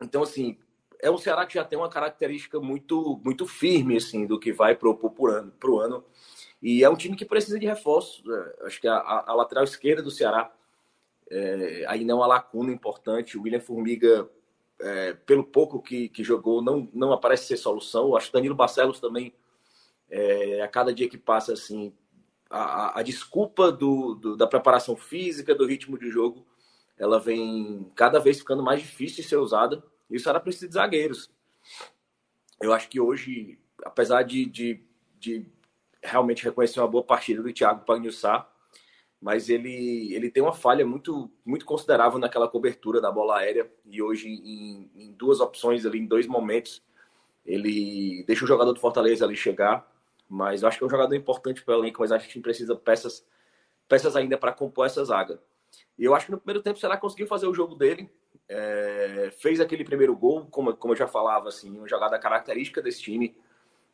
Então, 0.00 0.22
assim, 0.22 0.58
é 1.02 1.10
um 1.10 1.18
Ceará 1.18 1.46
que 1.46 1.54
já 1.54 1.64
tem 1.64 1.78
uma 1.78 1.88
característica 1.88 2.60
muito, 2.60 3.20
muito 3.24 3.46
firme, 3.46 3.96
assim, 3.96 4.26
do 4.26 4.38
que 4.38 4.52
vai 4.52 4.74
pro, 4.74 4.94
pro, 4.96 5.10
pro 5.10 5.26
ano, 5.26 5.52
pro 5.58 5.78
ano. 5.78 6.04
E 6.62 6.84
é 6.84 6.90
um 6.90 6.96
time 6.96 7.16
que 7.16 7.24
precisa 7.24 7.58
de 7.58 7.66
reforço. 7.66 8.22
É, 8.32 8.66
acho 8.66 8.80
que 8.80 8.88
a, 8.88 9.24
a, 9.26 9.34
lateral 9.34 9.64
esquerda 9.64 10.02
do 10.02 10.10
Ceará 10.10 10.52
é, 11.30 11.84
ainda 11.88 12.12
é 12.12 12.14
uma 12.14 12.26
lacuna 12.26 12.72
importante. 12.72 13.38
O 13.38 13.42
William 13.42 13.60
Formiga, 13.60 14.28
é, 14.78 15.14
pelo 15.14 15.44
pouco 15.44 15.80
que, 15.80 16.08
que 16.08 16.22
jogou, 16.22 16.60
não, 16.60 16.88
não 16.92 17.12
aparece 17.12 17.46
ser 17.46 17.56
solução. 17.56 18.14
Acho 18.14 18.26
que 18.26 18.32
Danilo 18.34 18.54
Barcelos 18.54 19.00
também, 19.00 19.34
é, 20.10 20.60
a 20.60 20.68
cada 20.68 20.92
dia 20.92 21.08
que 21.08 21.16
passa, 21.16 21.54
assim, 21.54 21.94
a, 22.50 22.98
a 22.98 23.02
desculpa 23.02 23.72
do, 23.72 24.14
do, 24.16 24.36
da 24.36 24.46
preparação 24.46 24.96
física, 24.96 25.54
do 25.54 25.66
ritmo 25.66 25.98
de 25.98 26.10
jogo, 26.10 26.44
ela 26.98 27.18
vem 27.18 27.90
cada 27.94 28.18
vez 28.18 28.38
ficando 28.38 28.62
mais 28.62 28.82
difícil 28.82 29.22
de 29.22 29.28
ser 29.28 29.36
usada. 29.36 29.82
E 30.10 30.16
o 30.16 30.20
Ceará 30.20 30.40
precisa 30.40 30.66
de 30.66 30.74
zagueiros. 30.74 31.30
Eu 32.60 32.72
acho 32.72 32.88
que 32.88 33.00
hoje, 33.00 33.58
apesar 33.84 34.22
de, 34.22 34.44
de, 34.44 34.84
de 35.18 35.46
realmente 36.02 36.44
reconhecer 36.44 36.80
uma 36.80 36.88
boa 36.88 37.04
partida 37.04 37.42
do 37.42 37.52
Thiago 37.52 37.84
Pagnussá, 37.84 38.50
mas 39.20 39.50
ele, 39.50 40.14
ele 40.14 40.30
tem 40.30 40.42
uma 40.42 40.52
falha 40.52 40.84
muito, 40.86 41.30
muito 41.44 41.66
considerável 41.66 42.18
naquela 42.18 42.48
cobertura 42.48 43.00
da 43.00 43.12
bola 43.12 43.38
aérea. 43.38 43.70
E 43.84 44.00
hoje, 44.00 44.28
em, 44.28 44.90
em 44.94 45.12
duas 45.12 45.40
opções 45.40 45.84
ali, 45.84 45.98
em 45.98 46.06
dois 46.06 46.26
momentos, 46.26 46.82
ele 47.44 48.24
deixa 48.26 48.44
o 48.44 48.48
jogador 48.48 48.72
do 48.72 48.80
Fortaleza 48.80 49.24
ali 49.24 49.36
chegar. 49.36 49.86
Mas 50.26 50.62
eu 50.62 50.68
acho 50.68 50.78
que 50.78 50.84
é 50.84 50.86
um 50.86 50.90
jogador 50.90 51.14
importante 51.14 51.62
para 51.62 51.76
o 51.76 51.80
elenco, 51.80 52.00
mas 52.00 52.12
acho 52.12 52.24
que 52.24 52.30
a 52.30 52.34
gente 52.34 52.42
precisa 52.42 52.74
peças, 52.76 53.26
peças 53.86 54.16
ainda 54.16 54.38
para 54.38 54.52
compor 54.52 54.86
essa 54.86 55.04
zaga. 55.04 55.42
E 55.98 56.04
eu 56.04 56.14
acho 56.14 56.26
que 56.26 56.32
no 56.32 56.38
primeiro 56.38 56.62
tempo 56.62 56.78
o 56.78 56.80
Ceará 56.80 56.96
conseguiu 56.96 57.26
fazer 57.26 57.46
o 57.46 57.52
jogo 57.52 57.74
dele. 57.74 58.08
É, 58.52 59.30
fez 59.38 59.60
aquele 59.60 59.84
primeiro 59.84 60.16
gol, 60.16 60.46
como, 60.50 60.76
como 60.76 60.92
eu 60.92 60.98
já 60.98 61.06
falava, 61.06 61.48
assim, 61.48 61.78
uma 61.78 61.88
jogada 61.88 62.18
característica 62.18 62.82
desse 62.82 63.00
time. 63.02 63.36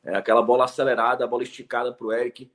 É, 0.02 0.16
aquela 0.16 0.40
bola 0.40 0.64
acelerada, 0.64 1.24
a 1.24 1.28
bola 1.28 1.42
esticada 1.42 1.92
para 1.92 2.06
o 2.06 2.12
Eric. 2.12 2.50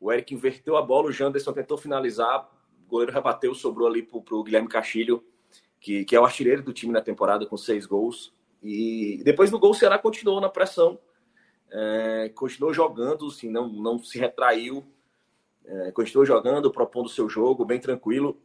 O 0.00 0.12
Eric 0.12 0.34
inverteu 0.34 0.76
a 0.76 0.82
bola, 0.82 1.08
o 1.08 1.12
Janderson 1.12 1.52
tentou 1.52 1.78
finalizar, 1.78 2.50
o 2.84 2.88
goleiro 2.88 3.12
rebateu, 3.12 3.54
sobrou 3.54 3.86
ali 3.86 4.02
para 4.02 4.34
o 4.34 4.42
Guilherme 4.42 4.68
Castilho, 4.68 5.24
que, 5.78 6.04
que 6.04 6.16
é 6.16 6.20
o 6.20 6.24
artilheiro 6.24 6.62
do 6.62 6.72
time 6.72 6.92
na 6.92 7.00
temporada, 7.00 7.46
com 7.46 7.56
seis 7.56 7.86
gols. 7.86 8.34
E 8.62 9.22
depois 9.24 9.50
do 9.50 9.58
gol, 9.58 9.70
o 9.70 9.74
Ceará 9.74 9.98
continuou 9.98 10.40
na 10.40 10.48
pressão 10.48 10.98
é, 11.74 12.30
continuou 12.34 12.72
jogando, 12.72 13.26
assim, 13.26 13.50
não, 13.50 13.68
não 13.68 13.98
se 13.98 14.16
retraiu, 14.16 14.84
é, 15.64 15.90
continuou 15.90 16.24
jogando, 16.24 16.70
propondo 16.70 17.08
seu 17.08 17.28
jogo, 17.28 17.64
bem 17.64 17.80
tranquilo. 17.80 18.40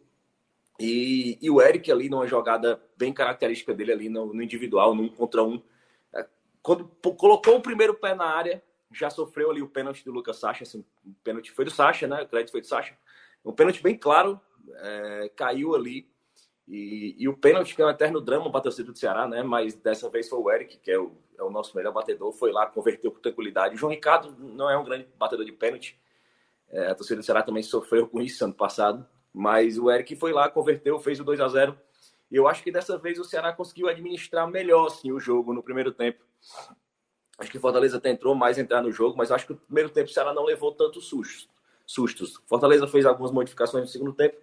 E, 0.80 1.38
e, 1.42 1.50
o 1.50 1.62
Eric 1.62 1.92
ali 1.92 2.10
numa 2.10 2.26
jogada 2.26 2.82
bem 2.98 3.12
característica 3.12 3.74
dele 3.74 3.92
ali 3.92 4.10
no, 4.10 4.34
no 4.34 4.42
individual, 4.42 4.96
num 4.96 5.10
contra 5.10 5.44
um. 5.44 5.62
É, 6.14 6.26
quando 6.62 6.86
colocou 7.18 7.58
o 7.58 7.62
primeiro 7.62 7.94
pé 7.96 8.16
na 8.16 8.26
área, 8.26 8.64
já 8.92 9.10
sofreu 9.10 9.52
ali 9.52 9.62
o 9.62 9.68
pênalti 9.68 10.06
do 10.06 10.12
Lucas 10.12 10.38
Sacha. 10.38 10.64
Assim, 10.64 10.86
o 11.06 11.14
pênalti 11.24 11.52
foi 11.52 11.66
do 11.66 11.72
Sacha, 11.72 12.08
né? 12.08 12.22
O 12.22 12.28
crédito 12.28 12.52
foi 12.52 12.62
do 12.62 12.68
Sacha. 12.68 12.98
Um 13.44 13.52
pênalti 13.52 13.84
bem 13.84 13.98
claro, 13.98 14.40
é, 14.76 15.32
caiu 15.36 15.76
ali. 15.76 16.10
E, 16.66 17.16
e, 17.18 17.28
o 17.28 17.36
pênalti, 17.36 17.76
que 17.76 17.82
é 17.82 17.86
um 17.86 17.90
eterno 17.90 18.22
drama 18.22 18.50
para 18.50 18.60
a 18.60 18.64
torcida 18.64 18.92
do 18.92 18.98
Ceará, 18.98 19.28
né? 19.28 19.44
Mas 19.44 19.76
dessa 19.76 20.10
vez 20.10 20.30
foi 20.30 20.40
o 20.40 20.52
Eric, 20.52 20.78
que 20.78 20.92
é 20.92 21.00
o, 21.00 21.12
é 21.38 21.44
o 21.44 21.50
nosso 21.50 21.76
melhor 21.76 21.92
batedor, 21.92 22.32
foi 22.32 22.52
lá, 22.52 22.68
converteu 22.68 23.12
com 23.12 23.20
tranquilidade. 23.20 23.76
O 23.76 23.78
João 23.78 23.92
Ricardo 23.92 24.36
não 24.38 24.70
é 24.70 24.78
um 24.78 24.84
grande 24.84 25.08
batedor 25.18 25.46
de 25.46 25.52
pênalti. 25.52 26.00
É, 26.70 26.88
a 26.88 26.96
torcida 26.96 27.20
do 27.20 27.24
Ceará 27.24 27.42
também 27.42 27.64
sofreu 27.64 28.08
com 28.08 28.22
isso 28.22 28.46
ano 28.46 28.54
passado. 28.54 29.06
Mas 29.34 29.78
o 29.78 29.90
Eric 29.90 30.16
foi 30.16 30.34
lá, 30.34 30.50
converteu, 30.50 31.00
fez 31.00 31.20
o 31.20 31.24
2 31.24 31.40
a 31.40 31.48
0 31.48 31.78
E 32.32 32.36
eu 32.36 32.48
acho 32.48 32.64
que 32.64 32.72
dessa 32.72 32.98
vez 32.98 33.20
o 33.20 33.24
Ceará 33.24 33.54
conseguiu 33.54 33.88
administrar 33.88 34.48
melhor 34.48 34.88
assim, 34.88 35.12
o 35.12 35.20
jogo 35.20 35.54
no 35.54 35.64
primeiro 35.64 35.92
tempo. 35.92 36.24
Acho 37.38 37.52
que 37.52 37.58
o 37.58 37.62
Fortaleza 37.62 37.98
até 37.98 38.10
entrou 38.10 38.36
mais 38.36 38.58
entrar 38.58 38.82
no 38.82 38.92
jogo, 38.92 39.18
mas 39.18 39.32
acho 39.32 39.48
que 39.48 39.54
no 39.54 39.60
primeiro 39.60 39.90
tempo 39.90 40.10
o 40.10 40.14
Ceará 40.14 40.34
não 40.34 40.44
levou 40.44 40.74
tantos 40.74 41.06
sustos. 41.06 41.50
sustos. 41.86 42.42
Fortaleza 42.48 42.88
fez 42.88 43.06
algumas 43.06 43.32
modificações 43.32 43.84
no 43.84 43.90
segundo 43.90 44.14
tempo 44.14 44.38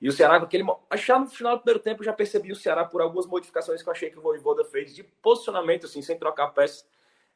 e 0.00 0.08
o 0.08 0.12
Ceará, 0.12 0.36
aquele. 0.36 0.64
Já 0.96 1.18
no 1.18 1.26
final 1.26 1.56
do 1.56 1.62
primeiro 1.62 1.82
tempo, 1.82 2.02
já 2.02 2.12
percebi 2.12 2.50
o 2.50 2.56
Ceará 2.56 2.84
por 2.84 3.02
algumas 3.02 3.26
modificações 3.26 3.82
que 3.82 3.88
eu 3.88 3.92
achei 3.92 4.10
que 4.10 4.18
o 4.18 4.22
Voivoda 4.22 4.64
fez 4.64 4.94
de 4.94 5.02
posicionamento, 5.02 5.84
assim, 5.84 6.00
sem 6.00 6.18
trocar 6.18 6.48
peças. 6.48 6.86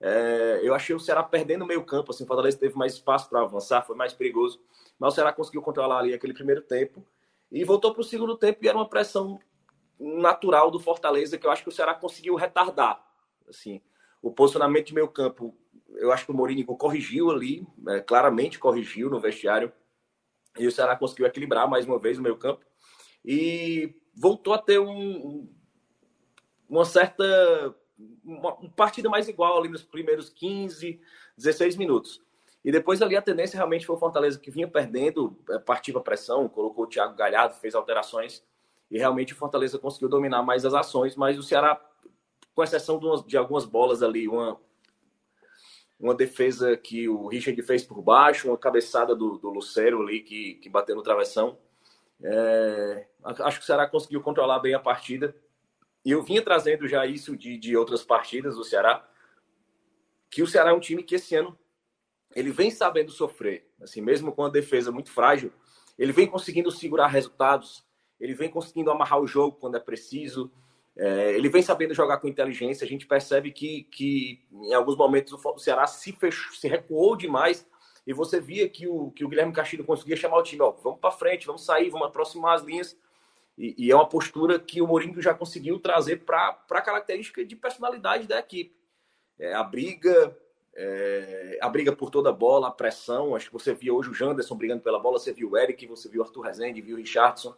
É, 0.00 0.60
eu 0.62 0.74
achei 0.74 0.94
o 0.94 1.00
Ceará 1.00 1.22
perdendo 1.22 1.62
o 1.62 1.66
meio 1.66 1.84
campo, 1.84 2.10
assim, 2.10 2.24
o 2.24 2.26
Fortaleza 2.26 2.58
teve 2.58 2.76
mais 2.76 2.94
espaço 2.94 3.28
para 3.28 3.40
avançar, 3.40 3.82
foi 3.82 3.96
mais 3.96 4.12
perigoso. 4.12 4.60
Mas 4.98 5.12
o 5.12 5.14
Ceará 5.14 5.32
conseguiu 5.32 5.62
controlar 5.62 5.98
ali 5.98 6.12
aquele 6.12 6.34
primeiro 6.34 6.62
tempo 6.62 7.04
e 7.50 7.64
voltou 7.64 7.92
para 7.92 8.00
o 8.00 8.04
segundo 8.04 8.36
tempo 8.36 8.58
e 8.62 8.68
era 8.68 8.76
uma 8.76 8.88
pressão 8.88 9.38
natural 9.98 10.70
do 10.70 10.80
Fortaleza 10.80 11.38
que 11.38 11.46
eu 11.46 11.50
acho 11.50 11.62
que 11.62 11.68
o 11.68 11.72
Ceará 11.72 11.94
conseguiu 11.94 12.34
retardar. 12.34 13.04
Assim, 13.48 13.80
o 14.20 14.30
posicionamento 14.30 14.86
de 14.86 14.94
meio 14.94 15.08
campo, 15.08 15.56
eu 15.96 16.12
acho 16.12 16.24
que 16.24 16.32
o 16.32 16.34
Mourinho 16.34 16.64
corrigiu 16.66 17.30
ali, 17.30 17.66
é, 17.88 18.00
claramente 18.00 18.58
corrigiu 18.58 19.08
no 19.08 19.20
vestiário 19.20 19.72
e 20.58 20.66
o 20.66 20.72
Ceará 20.72 20.96
conseguiu 20.96 21.26
equilibrar 21.26 21.68
mais 21.68 21.86
uma 21.86 21.98
vez 21.98 22.18
o 22.18 22.22
meio 22.22 22.36
campo. 22.36 22.64
E 23.24 23.94
voltou 24.14 24.52
a 24.52 24.58
ter 24.58 24.78
um, 24.78 25.48
uma 26.68 26.84
certa 26.84 27.74
uma, 28.24 28.54
uma 28.54 28.70
partida 28.70 29.08
mais 29.08 29.28
igual 29.28 29.58
ali 29.58 29.68
nos 29.68 29.82
primeiros 29.82 30.28
15, 30.28 31.00
16 31.36 31.76
minutos. 31.76 32.22
E 32.64 32.72
depois 32.72 33.02
ali 33.02 33.16
a 33.16 33.22
tendência 33.22 33.56
realmente 33.56 33.84
foi 33.84 33.96
o 33.96 33.98
Fortaleza 33.98 34.38
que 34.38 34.50
vinha 34.50 34.66
perdendo, 34.66 35.36
é, 35.50 35.58
partiu 35.58 35.98
a 35.98 36.00
pressão, 36.00 36.48
colocou 36.48 36.84
o 36.84 36.88
Thiago 36.88 37.14
Galhardo, 37.14 37.54
fez 37.56 37.74
alterações 37.74 38.42
e 38.90 38.98
realmente 38.98 39.32
o 39.32 39.36
Fortaleza 39.36 39.78
conseguiu 39.78 40.08
dominar 40.08 40.42
mais 40.42 40.64
as 40.64 40.72
ações, 40.72 41.16
mas 41.16 41.38
o 41.38 41.42
Ceará, 41.42 41.80
com 42.54 42.62
exceção 42.62 42.98
de, 42.98 43.06
umas, 43.06 43.24
de 43.24 43.36
algumas 43.36 43.64
bolas 43.64 44.02
ali, 44.02 44.28
uma 44.28 44.58
uma 45.98 46.14
defesa 46.14 46.76
que 46.76 47.08
o 47.08 47.26
Richard 47.28 47.60
fez 47.62 47.82
por 47.82 48.02
baixo, 48.02 48.48
uma 48.48 48.58
cabeçada 48.58 49.14
do, 49.14 49.38
do 49.38 49.48
Lucero 49.48 50.02
ali 50.02 50.20
que, 50.20 50.54
que 50.56 50.68
bateu 50.68 50.94
no 50.94 51.02
travessão. 51.02 51.56
É, 52.22 53.06
acho 53.22 53.58
que 53.58 53.64
o 53.64 53.66
Ceará 53.66 53.86
conseguiu 53.88 54.20
controlar 54.20 54.58
bem 54.58 54.74
a 54.74 54.78
partida. 54.78 55.34
E 56.04 56.10
eu 56.10 56.22
vinha 56.22 56.42
trazendo 56.42 56.86
já 56.86 57.06
isso 57.06 57.36
de, 57.36 57.56
de 57.56 57.76
outras 57.76 58.04
partidas 58.04 58.56
do 58.56 58.64
Ceará, 58.64 59.08
que 60.30 60.42
o 60.42 60.46
Ceará 60.46 60.70
é 60.70 60.74
um 60.74 60.80
time 60.80 61.02
que 61.02 61.14
esse 61.14 61.34
ano 61.34 61.58
ele 62.34 62.50
vem 62.50 62.70
sabendo 62.70 63.10
sofrer, 63.10 63.70
assim, 63.80 64.00
mesmo 64.00 64.32
com 64.32 64.44
a 64.44 64.50
defesa 64.50 64.90
muito 64.90 65.10
frágil, 65.10 65.52
ele 65.96 66.12
vem 66.12 66.26
conseguindo 66.26 66.70
segurar 66.70 67.06
resultados, 67.06 67.86
ele 68.20 68.34
vem 68.34 68.50
conseguindo 68.50 68.90
amarrar 68.90 69.20
o 69.20 69.26
jogo 69.26 69.56
quando 69.58 69.76
é 69.76 69.80
preciso, 69.80 70.50
é, 70.96 71.34
ele 71.34 71.48
vem 71.48 71.62
sabendo 71.62 71.94
jogar 71.94 72.18
com 72.18 72.28
inteligência. 72.28 72.84
A 72.84 72.88
gente 72.88 73.06
percebe 73.06 73.50
que, 73.50 73.84
que 73.84 74.44
em 74.52 74.74
alguns 74.74 74.96
momentos 74.96 75.32
o 75.32 75.58
Ceará 75.58 75.86
se, 75.86 76.12
fechou, 76.12 76.52
se 76.52 76.68
recuou 76.68 77.16
demais 77.16 77.66
e 78.06 78.12
você 78.12 78.40
via 78.40 78.68
que 78.68 78.86
o, 78.86 79.10
que 79.10 79.24
o 79.24 79.28
Guilherme 79.28 79.52
Castilho 79.52 79.84
conseguia 79.84 80.16
chamar 80.16 80.38
o 80.38 80.42
time: 80.42 80.62
ó, 80.62 80.70
vamos 80.70 81.00
para 81.00 81.10
frente, 81.10 81.46
vamos 81.46 81.64
sair, 81.64 81.90
vamos 81.90 82.08
aproximar 82.08 82.54
as 82.54 82.62
linhas. 82.62 82.96
E, 83.56 83.86
e, 83.86 83.90
é 83.90 83.94
uma 83.94 84.08
postura 84.08 84.58
que 84.58 84.82
o 84.82 84.86
Mourinho 84.86 85.22
já 85.22 85.32
conseguiu 85.32 85.78
trazer 85.78 86.24
para 86.24 86.58
a 86.70 86.80
característica 86.80 87.44
de 87.44 87.54
personalidade 87.54 88.26
da 88.26 88.38
equipe. 88.38 88.74
É, 89.38 89.54
a 89.54 89.62
briga, 89.62 90.36
é, 90.74 91.58
a 91.60 91.68
briga 91.68 91.94
por 91.94 92.10
toda 92.10 92.30
a 92.30 92.32
bola, 92.32 92.68
a 92.68 92.72
pressão. 92.72 93.36
Acho 93.36 93.46
que 93.46 93.52
você 93.52 93.72
via 93.72 93.94
hoje 93.94 94.10
o 94.10 94.14
Janderson 94.14 94.56
brigando 94.56 94.82
pela 94.82 94.98
bola, 94.98 95.18
você 95.18 95.32
viu 95.32 95.50
o 95.50 95.56
Eric, 95.56 95.86
você 95.86 96.08
viu 96.08 96.20
o 96.20 96.24
Arthur 96.24 96.42
Rezende, 96.42 96.80
viu 96.80 96.96
o 96.96 96.98
Richardson. 96.98 97.54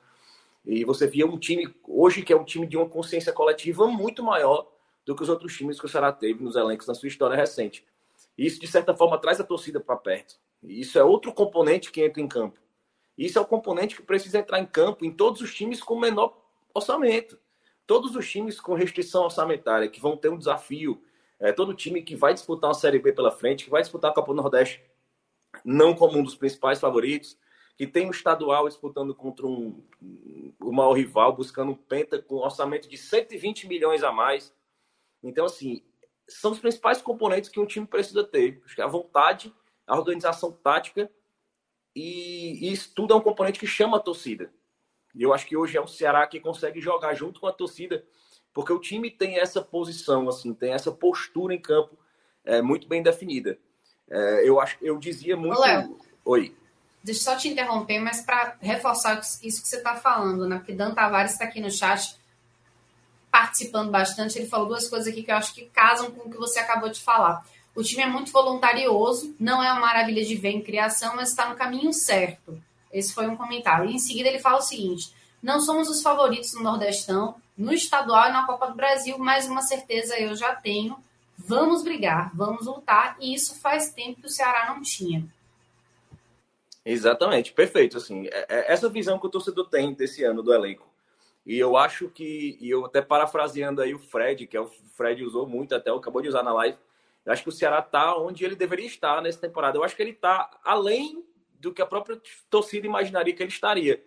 E 0.67 0.85
você 0.85 1.07
via 1.07 1.27
um 1.27 1.39
time, 1.39 1.73
hoje, 1.87 2.23
que 2.23 2.33
é 2.33 2.37
um 2.37 2.45
time 2.45 2.67
de 2.67 2.77
uma 2.77 2.89
consciência 2.89 3.33
coletiva 3.33 3.87
muito 3.87 4.23
maior 4.23 4.71
do 5.05 5.15
que 5.15 5.23
os 5.23 5.29
outros 5.29 5.57
times 5.57 5.79
que 5.79 5.87
o 5.87 5.89
Ceará 5.89 6.11
teve 6.11 6.43
nos 6.43 6.57
elencos 6.57 6.89
na 6.89 6.95
sua 6.95 7.09
história 7.09 7.37
recente. 7.37 7.87
E 8.37 8.45
isso, 8.45 8.61
de 8.61 8.67
certa 8.67 8.95
forma, 8.95 9.17
traz 9.17 9.41
a 9.41 9.45
torcida 9.45 9.79
para 9.79 9.97
perto. 9.97 10.35
E 10.63 10.81
isso 10.81 10.99
é 10.99 11.05
outro 11.05 11.33
componente 11.33 11.93
que 11.93 12.05
entra 12.05 12.21
em 12.21 12.27
campo. 12.27 12.59
Isso 13.17 13.39
é 13.39 13.43
o 13.43 13.47
componente 13.47 13.97
que 13.97 14.03
precisa 14.03 14.39
entrar 14.39 14.61
em 14.61 14.67
campo 14.67 15.05
em 15.05 15.11
todos 15.11 15.41
os 15.41 15.55
times 15.55 15.83
com 15.83 15.99
menor 15.99 16.37
orçamento. 16.75 17.39
Todos 17.87 18.15
os 18.15 18.31
times 18.31 18.61
com 18.61 18.75
restrição 18.75 19.25
orçamentária, 19.25 19.89
que 19.89 20.01
vão 20.01 20.17
ter 20.17 20.29
um 20.29 20.37
desafio. 20.37 21.03
É, 21.39 21.53
todo 21.53 21.75
time 21.75 22.03
que 22.03 22.17
vai 22.17 22.35
disputar 22.35 22.69
uma 22.69 22.75
Série 22.75 22.99
B 22.99 23.13
pela 23.13 23.31
frente, 23.31 23.65
que 23.65 23.71
vai 23.71 23.83
disputar 23.83 24.11
a 24.11 24.15
Copa 24.15 24.33
do 24.33 24.43
Nordeste, 24.43 24.83
não 25.65 25.95
como 25.95 26.19
um 26.19 26.23
dos 26.23 26.35
principais 26.35 26.81
favoritos, 26.81 27.39
que 27.77 27.87
tem 27.87 28.07
um 28.07 28.11
estadual 28.11 28.67
disputando 28.67 29.15
contra 29.15 29.47
um, 29.47 29.83
o 30.61 30.73
maior 30.73 30.95
rival, 30.95 31.35
buscando 31.35 31.73
um 31.73 31.77
penta 31.77 32.21
com 32.21 32.37
orçamento 32.37 32.89
de 32.89 32.97
120 32.97 33.69
milhões 33.69 34.03
a 34.03 34.11
mais. 34.11 34.53
Então, 35.23 35.45
assim, 35.45 35.83
são 36.27 36.53
os 36.53 36.59
principais 36.59 37.03
componentes 37.03 37.51
que 37.51 37.61
um 37.61 37.67
time 37.67 37.87
precisa 37.87 38.25
ter. 38.25 38.63
A 38.79 38.87
vontade, 38.87 39.55
a 39.87 39.97
organização 39.97 40.51
tática 40.51 41.11
e, 41.97 42.69
e 42.69 42.73
isso 42.73 42.93
tudo 42.95 43.15
é 43.15 43.17
um 43.17 43.23
componente 43.23 43.59
que 43.59 43.67
chama 43.67 43.97
a 43.97 44.01
torcida. 44.01 44.53
E 45.15 45.23
eu 45.23 45.33
acho 45.33 45.47
que 45.47 45.57
hoje 45.57 45.79
é 45.79 45.81
o 45.81 45.87
Ceará 45.87 46.27
que 46.27 46.39
consegue 46.39 46.79
jogar 46.79 47.15
junto 47.15 47.41
com 47.41 47.47
a 47.47 47.53
torcida, 47.53 48.05
porque 48.53 48.71
o 48.71 48.79
time 48.79 49.11
tem 49.11 49.39
essa 49.39 49.63
posição, 49.63 50.29
assim, 50.29 50.53
tem 50.53 50.75
essa 50.75 50.93
postura 50.93 51.55
em 51.55 51.59
campo 51.59 51.99
é, 52.45 52.61
muito 52.61 52.87
bem 52.87 53.03
definida. 53.03 53.59
É, 54.11 54.47
eu 54.47 54.61
acho, 54.61 54.77
eu 54.83 54.99
dizia 54.99 55.39
muito. 55.39 55.59
Léo, 55.59 55.99
Oi. 56.23 56.55
Deixa 57.03 57.21
eu 57.21 57.25
só 57.25 57.37
te 57.37 57.49
interromper, 57.49 57.99
mas 57.99 58.21
para 58.21 58.57
reforçar 58.61 59.19
isso 59.43 59.63
que 59.63 59.69
você 59.69 59.77
está 59.77 59.95
falando, 59.95 60.47
né? 60.47 60.59
Porque 60.59 60.75
Dan 60.75 60.93
Tavares 60.93 61.33
está 61.33 61.47
aqui 61.47 61.61
no 61.61 61.71
chat 61.71 62.19
participando 63.31 63.91
bastante. 63.91 64.39
Ele 64.39 64.49
falou 64.49 64.69
duas 64.69 64.89
coisas 64.89 65.09
aqui 65.09 65.23
que 65.23 65.31
eu 65.31 65.37
acho 65.37 65.55
que 65.55 65.65
casam 65.67 66.11
com 66.11 66.29
o 66.29 66.31
que 66.31 66.37
você 66.37 66.59
acabou 66.59 66.91
de 66.91 67.01
falar. 67.01 67.43
O 67.77 67.83
time 67.83 68.03
é 68.03 68.07
muito 68.07 68.33
voluntarioso, 68.33 69.37
não 69.39 69.63
é 69.63 69.71
uma 69.71 69.81
maravilha 69.81 70.25
de 70.25 70.35
ver 70.35 70.49
em 70.49 70.63
criação, 70.63 71.15
mas 71.15 71.29
está 71.29 71.47
no 71.49 71.57
caminho 71.57 71.93
certo. 71.93 72.59
Esse 72.91 73.13
foi 73.13 73.27
um 73.29 73.37
comentário. 73.37 73.91
E 73.91 73.95
em 73.95 73.99
seguida 73.99 74.31
ele 74.31 74.39
fala 74.39 74.59
o 74.59 74.63
seguinte: 74.63 75.13
não 75.43 75.61
somos 75.61 75.89
os 75.91 76.01
favoritos 76.01 76.55
no 76.55 76.63
Nordestão, 76.63 77.37
no 77.57 77.75
estadual 77.75 78.31
e 78.31 78.33
na 78.33 78.47
Copa 78.47 78.69
do 78.69 78.75
Brasil, 78.75 79.19
mas 79.19 79.47
uma 79.47 79.61
certeza 79.61 80.19
eu 80.19 80.35
já 80.35 80.55
tenho. 80.55 80.97
Vamos 81.37 81.85
brigar, 81.85 82.31
vamos 82.35 82.65
lutar, 82.65 83.15
e 83.21 83.35
isso 83.35 83.61
faz 83.61 83.93
tempo 83.93 84.23
que 84.23 84.27
o 84.27 84.31
Ceará 84.31 84.73
não 84.75 84.81
tinha. 84.81 85.23
Exatamente, 86.83 87.53
perfeito. 87.53 87.99
Assim, 87.99 88.27
é, 88.29 88.47
é 88.49 88.73
essa 88.73 88.89
visão 88.89 89.19
que 89.19 89.27
o 89.27 89.31
torcedor 89.31 89.69
tem 89.69 89.93
desse 89.93 90.25
ano 90.25 90.43
do 90.43 90.55
elenco. 90.55 90.87
E 91.45 91.59
eu 91.59 91.77
acho 91.77 92.09
que, 92.09 92.57
e 92.59 92.71
eu 92.71 92.87
até 92.87 93.03
parafraseando 93.03 93.83
aí 93.83 93.95
o 93.95 93.99
Fred, 93.99 94.47
que 94.47 94.57
é 94.57 94.61
o 94.61 94.71
Fred 94.97 95.23
usou 95.23 95.47
muito, 95.47 95.75
até 95.75 95.91
acabou 95.91 96.23
de 96.23 96.29
usar 96.29 96.43
na 96.43 96.55
live, 96.55 96.79
eu 97.27 97.33
acho 97.33 97.43
que 97.43 97.49
o 97.49 97.53
Ceará 97.53 97.81
está 97.81 98.17
onde 98.17 98.45
ele 98.45 98.55
deveria 98.55 98.87
estar 98.87 99.21
nessa 99.21 99.41
temporada. 99.41 99.77
Eu 99.77 99.83
acho 99.83 99.97
que 99.97 100.03
ele 100.03 100.13
está 100.13 100.49
além 100.63 101.27
do 101.59 101.75
que 101.75 101.83
a 101.83 101.87
própria 101.87 102.21
torcida 102.49 102.87
imaginaria 102.87 103.35
que 103.35 103.43
ele 103.43 103.51
estaria. 103.51 104.01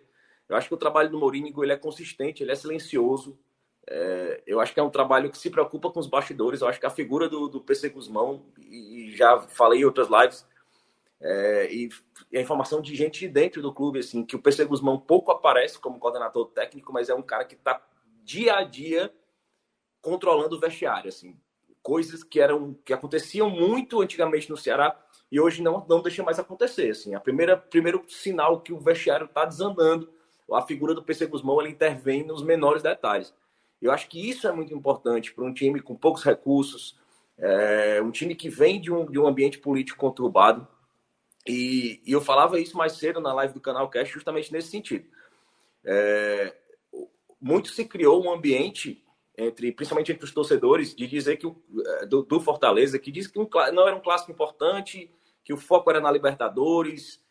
Eu 0.48 0.56
acho 0.56 0.68
que 0.68 0.74
o 0.74 0.78
trabalho 0.78 1.10
do 1.10 1.18
Mourinho 1.18 1.62
ele 1.62 1.72
é 1.72 1.76
consistente, 1.76 2.42
ele 2.42 2.50
é 2.50 2.54
silencioso. 2.54 3.38
É, 3.86 4.42
eu 4.46 4.58
acho 4.58 4.72
que 4.72 4.80
é 4.80 4.82
um 4.82 4.88
trabalho 4.88 5.30
que 5.30 5.36
se 5.36 5.50
preocupa 5.50 5.90
com 5.90 6.00
os 6.00 6.06
bastidores. 6.06 6.62
Eu 6.62 6.68
acho 6.68 6.80
que 6.80 6.86
a 6.86 6.90
figura 6.90 7.28
do, 7.28 7.46
do 7.46 7.60
PC 7.60 7.90
Guzmão, 7.90 8.46
e, 8.58 9.12
já 9.14 9.38
falei 9.38 9.82
em 9.82 9.84
outras 9.84 10.08
lives, 10.08 10.46
é, 11.20 11.70
e, 11.70 11.90
e, 12.32 12.38
a 12.38 12.40
informação 12.40 12.80
de 12.80 12.96
gente 12.96 13.28
dentro 13.28 13.60
do 13.60 13.74
clube, 13.74 13.98
assim, 13.98 14.24
que 14.24 14.34
o 14.34 14.40
PC 14.40 14.64
Guzmão 14.64 14.98
pouco 14.98 15.30
aparece 15.30 15.78
como 15.78 15.98
coordenador 15.98 16.46
técnico, 16.46 16.90
mas 16.90 17.10
é 17.10 17.14
um 17.14 17.22
cara 17.22 17.44
que 17.44 17.54
está 17.54 17.86
dia 18.24 18.54
a 18.56 18.64
dia 18.64 19.12
controlando 20.00 20.56
o 20.56 20.60
vestiário, 20.60 21.10
assim 21.10 21.38
coisas 21.82 22.22
que 22.22 22.40
eram 22.40 22.76
que 22.84 22.92
aconteciam 22.92 23.48
muito 23.48 24.00
antigamente 24.00 24.50
no 24.50 24.56
Ceará 24.56 24.98
e 25.30 25.40
hoje 25.40 25.62
não 25.62 25.84
não 25.88 26.02
deixa 26.02 26.22
mais 26.22 26.38
acontecer 26.38 26.90
assim. 26.90 27.14
A 27.14 27.20
primeira 27.20 27.56
primeiro 27.56 28.04
sinal 28.08 28.60
que 28.60 28.72
o 28.72 28.80
vestiário 28.80 29.26
está 29.26 29.44
desandando 29.44 30.12
a 30.52 30.62
figura 30.62 30.94
do 30.94 31.02
PC 31.02 31.26
Guzmão 31.26 31.60
ela 31.60 31.68
intervém 31.68 32.24
nos 32.24 32.42
menores 32.42 32.82
detalhes. 32.82 33.32
Eu 33.80 33.92
acho 33.92 34.08
que 34.08 34.28
isso 34.28 34.46
é 34.46 34.52
muito 34.52 34.74
importante 34.74 35.32
para 35.32 35.44
um 35.44 35.54
time 35.54 35.80
com 35.80 35.94
poucos 35.94 36.22
recursos 36.22 37.00
é, 37.40 38.02
um 38.02 38.10
time 38.10 38.34
que 38.34 38.50
vem 38.50 38.80
de 38.80 38.92
um, 38.92 39.06
de 39.06 39.18
um 39.18 39.26
ambiente 39.26 39.58
político 39.58 39.98
conturbado. 39.98 40.68
E, 41.46 42.02
e 42.04 42.12
eu 42.12 42.20
falava 42.20 42.60
isso 42.60 42.76
mais 42.76 42.92
cedo 42.92 43.18
na 43.18 43.32
live 43.32 43.54
do 43.54 43.60
canal 43.60 43.88
Cast 43.88 44.12
justamente 44.12 44.52
nesse 44.52 44.68
sentido. 44.68 45.08
É, 45.82 46.54
muito 47.40 47.68
se 47.70 47.86
criou 47.86 48.22
um 48.22 48.30
ambiente 48.30 49.02
entre 49.36 49.72
principalmente 49.72 50.12
entre 50.12 50.24
os 50.24 50.32
torcedores 50.32 50.94
de 50.94 51.06
dizer 51.06 51.36
que 51.36 51.46
o, 51.46 51.56
eh, 51.86 52.06
do, 52.06 52.22
do 52.22 52.40
Fortaleza 52.40 52.98
que 52.98 53.10
diz 53.10 53.26
que 53.26 53.38
um, 53.38 53.48
não 53.72 53.86
era 53.86 53.96
um 53.96 54.00
clássico 54.00 54.30
importante, 54.30 55.10
que 55.44 55.52
o 55.52 55.56
foco 55.56 55.90
era 55.90 56.00
na 56.00 56.10
Libertadores, 56.10 57.22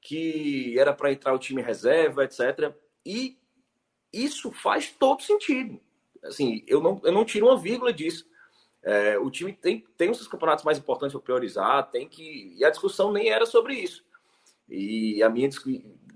que 0.00 0.78
era 0.78 0.92
para 0.92 1.12
entrar 1.12 1.34
o 1.34 1.38
time 1.38 1.60
reserva, 1.60 2.24
etc. 2.24 2.74
E 3.04 3.38
isso 4.12 4.52
faz 4.52 4.90
todo 4.90 5.22
sentido. 5.22 5.80
Assim, 6.22 6.64
eu 6.66 6.80
não, 6.80 7.00
eu 7.04 7.12
não 7.12 7.24
tiro 7.24 7.46
uma 7.46 7.58
vírgula 7.58 7.92
disso. 7.92 8.26
É, 8.82 9.18
o 9.18 9.30
time 9.30 9.52
tem, 9.52 9.84
tem 9.96 10.10
os 10.10 10.18
seus 10.18 10.28
campeonatos 10.28 10.64
mais 10.64 10.78
importantes 10.78 11.12
para 11.12 11.22
priorizar, 11.22 11.90
tem 11.90 12.08
que. 12.08 12.54
E 12.56 12.64
a 12.64 12.70
discussão 12.70 13.12
nem 13.12 13.30
era 13.30 13.44
sobre 13.44 13.74
isso. 13.74 14.04
E 14.68 15.22
a 15.22 15.28
minha, 15.28 15.48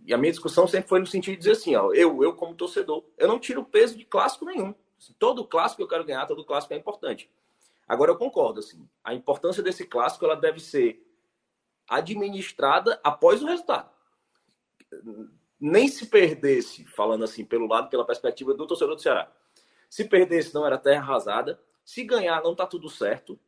e 0.06 0.14
a 0.14 0.16
minha 0.16 0.30
discussão 0.30 0.66
sempre 0.66 0.88
foi 0.88 1.00
no 1.00 1.06
sentido 1.06 1.32
de 1.32 1.38
dizer 1.38 1.52
assim: 1.52 1.74
ó, 1.74 1.92
eu, 1.92 2.22
eu, 2.22 2.32
como 2.34 2.54
torcedor, 2.54 3.04
eu 3.18 3.26
não 3.26 3.38
tiro 3.38 3.64
peso 3.64 3.98
de 3.98 4.04
clássico 4.04 4.44
nenhum. 4.44 4.74
Todo 5.18 5.44
clássico 5.44 5.82
eu 5.82 5.88
quero 5.88 6.04
ganhar, 6.04 6.26
todo 6.26 6.44
clássico 6.44 6.74
é 6.74 6.76
importante. 6.76 7.30
Agora 7.88 8.10
eu 8.10 8.16
concordo, 8.16 8.60
assim, 8.60 8.88
a 9.02 9.14
importância 9.14 9.62
desse 9.62 9.84
clássico 9.84 10.24
ela 10.24 10.36
deve 10.36 10.60
ser 10.60 11.04
administrada 11.88 13.00
após 13.02 13.42
o 13.42 13.46
resultado. 13.46 13.90
Nem 15.58 15.88
se 15.88 16.06
perdesse, 16.06 16.84
falando 16.84 17.24
assim, 17.24 17.44
pelo 17.44 17.66
lado, 17.66 17.90
pela 17.90 18.06
perspectiva 18.06 18.54
do 18.54 18.66
torcedor 18.66 18.94
do 18.94 19.02
Ceará. 19.02 19.30
Se 19.88 20.04
perdesse, 20.04 20.54
não 20.54 20.64
era 20.64 20.78
terra 20.78 21.02
arrasada. 21.02 21.60
Se 21.84 22.04
ganhar, 22.04 22.42
não 22.42 22.54
tá 22.54 22.64
tudo 22.64 22.88
certo. 22.88 23.38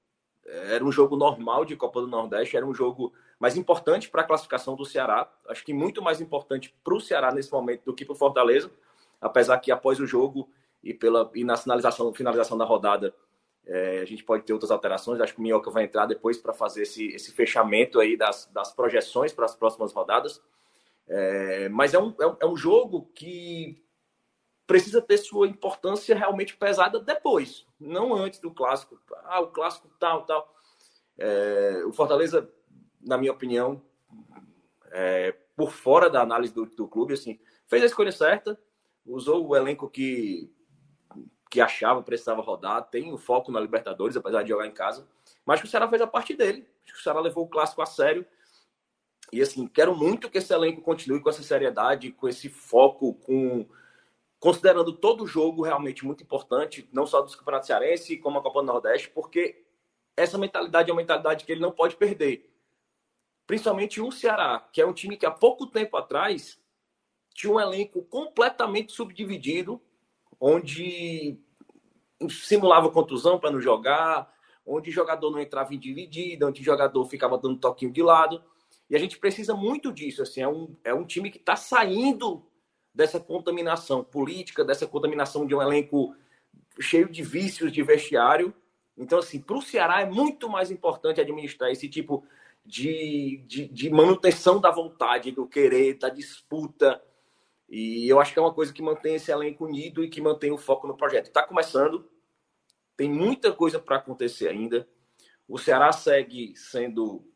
Era 0.45 0.85
um 0.85 0.91
jogo 0.91 1.17
normal 1.17 1.65
de 1.65 1.77
Copa 1.77 2.01
do 2.01 2.09
Nordeste, 2.09 2.57
era 2.57 2.67
um 2.67 2.75
jogo 2.75 3.13
mais 3.39 3.57
importante 3.57 4.11
para 4.11 4.23
a 4.23 4.25
classificação 4.25 4.75
do 4.75 4.85
Ceará. 4.85 5.33
Acho 5.49 5.65
que 5.65 5.73
muito 5.73 6.03
mais 6.03 6.21
importante 6.21 6.75
para 6.83 6.95
o 6.95 7.01
Ceará 7.01 7.33
nesse 7.33 7.53
momento 7.53 7.85
do 7.85 7.95
que 7.95 8.05
para 8.05 8.13
o 8.13 8.17
Fortaleza. 8.17 8.71
Apesar 9.21 9.59
que 9.59 9.71
após 9.71 10.01
o 10.01 10.07
jogo 10.07 10.51
e, 10.83 10.93
pela, 10.93 11.31
e 11.35 11.45
na 11.45 11.57
finalização, 11.57 12.13
finalização 12.13 12.59
da 12.59 12.65
rodada 12.65 13.15
é, 13.65 14.01
a 14.01 14.05
gente 14.05 14.25
pode 14.25 14.45
ter 14.45 14.53
outras 14.53 14.71
alterações. 14.71 15.21
Acho 15.21 15.35
que 15.35 15.39
o 15.39 15.43
Minhoca 15.43 15.71
vai 15.71 15.85
entrar 15.85 16.07
depois 16.07 16.37
para 16.39 16.53
fazer 16.53 16.83
esse, 16.83 17.09
esse 17.09 17.33
fechamento 17.33 18.01
aí 18.01 18.17
das, 18.17 18.47
das 18.53 18.73
projeções 18.73 19.33
para 19.33 19.45
as 19.45 19.55
próximas 19.55 19.93
rodadas. 19.93 20.43
É, 21.07 21.69
mas 21.69 21.95
é 21.95 21.99
um, 21.99 22.15
é, 22.21 22.27
um, 22.27 22.37
é 22.41 22.47
um 22.47 22.57
jogo 22.57 23.11
que 23.15 23.83
precisa 24.67 25.03
ter 25.03 25.19
sua 25.19 25.47
importância 25.47 26.17
realmente 26.17 26.57
pesada 26.57 26.99
depois, 26.99 27.67
não 27.79 28.15
antes 28.15 28.41
do 28.41 28.51
clássico. 28.51 28.99
Ah, 29.25 29.41
o 29.41 29.49
clássico 29.49 29.89
tal, 29.99 30.25
tal. 30.25 30.53
É, 31.19 31.83
o 31.87 31.93
Fortaleza, 31.93 32.51
na 33.01 33.19
minha 33.19 33.33
opinião, 33.33 33.83
é, 34.91 35.33
por 35.57 35.71
fora 35.71 36.09
da 36.09 36.23
análise 36.23 36.55
do, 36.55 36.65
do 36.67 36.89
clube, 36.89 37.15
assim, 37.15 37.39
fez 37.67 37.83
a 37.83 37.87
escolha 37.87 38.13
certa, 38.13 38.59
usou 39.05 39.47
o 39.47 39.57
elenco 39.57 39.91
que 39.91 40.51
que 41.53 41.61
achava 41.61 42.03
precisava 42.03 42.41
rodar, 42.41 42.89
tem 42.89 43.13
o 43.13 43.19
foco 43.19 43.53
na 43.53 43.61
Libertadores, 43.61 44.17
apesar 44.17 44.43
de 44.43 44.49
jogar 44.49 44.67
em 44.67 44.73
casa. 44.73 45.07
Mas 45.45 45.61
que 45.61 45.67
o 45.67 45.69
Ceará 45.69 45.87
fez 45.87 46.01
a 46.01 46.07
parte 46.07 46.35
dele. 46.35 46.67
Acho 46.83 46.95
que 46.95 47.01
o 47.01 47.03
Ceará 47.03 47.21
levou 47.21 47.45
o 47.45 47.47
clássico 47.47 47.83
a 47.83 47.85
sério. 47.85 48.25
E 49.31 49.43
assim, 49.43 49.67
quero 49.67 49.95
muito 49.95 50.31
que 50.31 50.39
esse 50.39 50.51
elenco 50.51 50.81
continue 50.81 51.21
com 51.21 51.29
essa 51.29 51.43
seriedade, 51.43 52.11
com 52.11 52.27
esse 52.27 52.49
foco, 52.49 53.13
com 53.17 53.69
considerando 54.41 54.95
todo 54.95 55.25
o 55.25 55.27
jogo 55.27 55.63
realmente 55.63 56.07
muito 56.07 56.23
importante, 56.25 56.89
não 56.91 57.07
só 57.07 57.21
dos 57.21 57.35
campeonatos 57.35 57.67
cearense, 57.67 58.17
como 58.17 58.39
a 58.39 58.43
Copa 58.43 58.61
do 58.61 58.67
Nordeste, 58.67 59.11
porque 59.11 59.63
essa 60.17 60.39
mentalidade 60.39 60.89
é 60.89 60.93
uma 60.95 61.03
mentalidade 61.03 61.45
que 61.45 61.53
ele 61.53 61.61
não 61.61 61.71
pode 61.71 61.97
perder. 61.97 62.51
Principalmente 63.47 64.01
o 64.01 64.11
Ceará, 64.11 64.67
que 64.73 64.81
é 64.81 64.87
um 64.87 64.95
time 64.95 65.19
que 65.19 65.27
há 65.27 65.31
pouco 65.31 65.67
tempo 65.67 65.99
atrás 65.99 66.59
tinha 67.35 67.53
um 67.53 67.61
elenco 67.61 68.03
completamente 68.05 68.93
subdividido, 68.93 69.79
onde 70.45 71.39
simulava 72.29 72.91
contusão 72.91 73.39
para 73.39 73.53
não 73.53 73.61
jogar, 73.61 74.29
onde 74.67 74.91
jogador 74.91 75.31
não 75.31 75.39
entrava 75.39 75.73
em 75.73 75.79
dividida, 75.79 76.49
onde 76.49 76.65
jogador 76.65 77.05
ficava 77.05 77.39
dando 77.39 77.61
toquinho 77.61 77.93
de 77.93 78.03
lado. 78.03 78.43
E 78.91 78.97
a 78.97 78.99
gente 78.99 79.19
precisa 79.19 79.55
muito 79.55 79.93
disso. 79.93 80.21
Assim, 80.21 80.41
é, 80.41 80.49
um, 80.49 80.77
é 80.83 80.93
um 80.93 81.05
time 81.05 81.31
que 81.31 81.39
está 81.39 81.55
saindo 81.55 82.45
dessa 82.93 83.21
contaminação 83.21 84.03
política, 84.03 84.65
dessa 84.65 84.85
contaminação 84.85 85.47
de 85.47 85.55
um 85.55 85.63
elenco 85.63 86.13
cheio 86.81 87.09
de 87.09 87.23
vícios 87.23 87.71
de 87.71 87.81
vestiário. 87.85 88.53
Então, 88.99 89.21
assim, 89.21 89.41
para 89.41 89.57
o 89.57 89.63
Ceará 89.63 90.01
é 90.01 90.07
muito 90.07 90.49
mais 90.49 90.73
importante 90.73 91.21
administrar 91.21 91.71
esse 91.71 91.89
tipo 91.89 92.27
de, 92.67 93.45
de, 93.47 93.69
de 93.69 93.91
manutenção 93.91 94.61
da 94.61 94.73
vontade, 94.73 95.31
do 95.31 95.47
querer, 95.47 95.99
da 95.99 96.09
disputa, 96.09 97.01
e 97.75 98.07
eu 98.07 98.21
acho 98.21 98.35
que 98.35 98.39
é 98.39 98.43
uma 98.43 98.53
coisa 98.53 98.71
que 98.71 98.83
mantém 98.83 99.15
esse 99.15 99.33
elenco 99.33 99.65
unido 99.65 100.05
e 100.05 100.11
que 100.11 100.21
mantém 100.21 100.53
o 100.53 100.59
foco 100.59 100.87
no 100.87 100.95
projeto. 100.95 101.29
Está 101.29 101.43
começando, 101.43 102.07
tem 102.95 103.09
muita 103.09 103.51
coisa 103.51 103.79
para 103.79 103.97
acontecer 103.97 104.47
ainda. 104.49 104.87
O 105.49 105.57
Ceará 105.57 105.91
segue 105.91 106.55
sendo. 106.55 107.27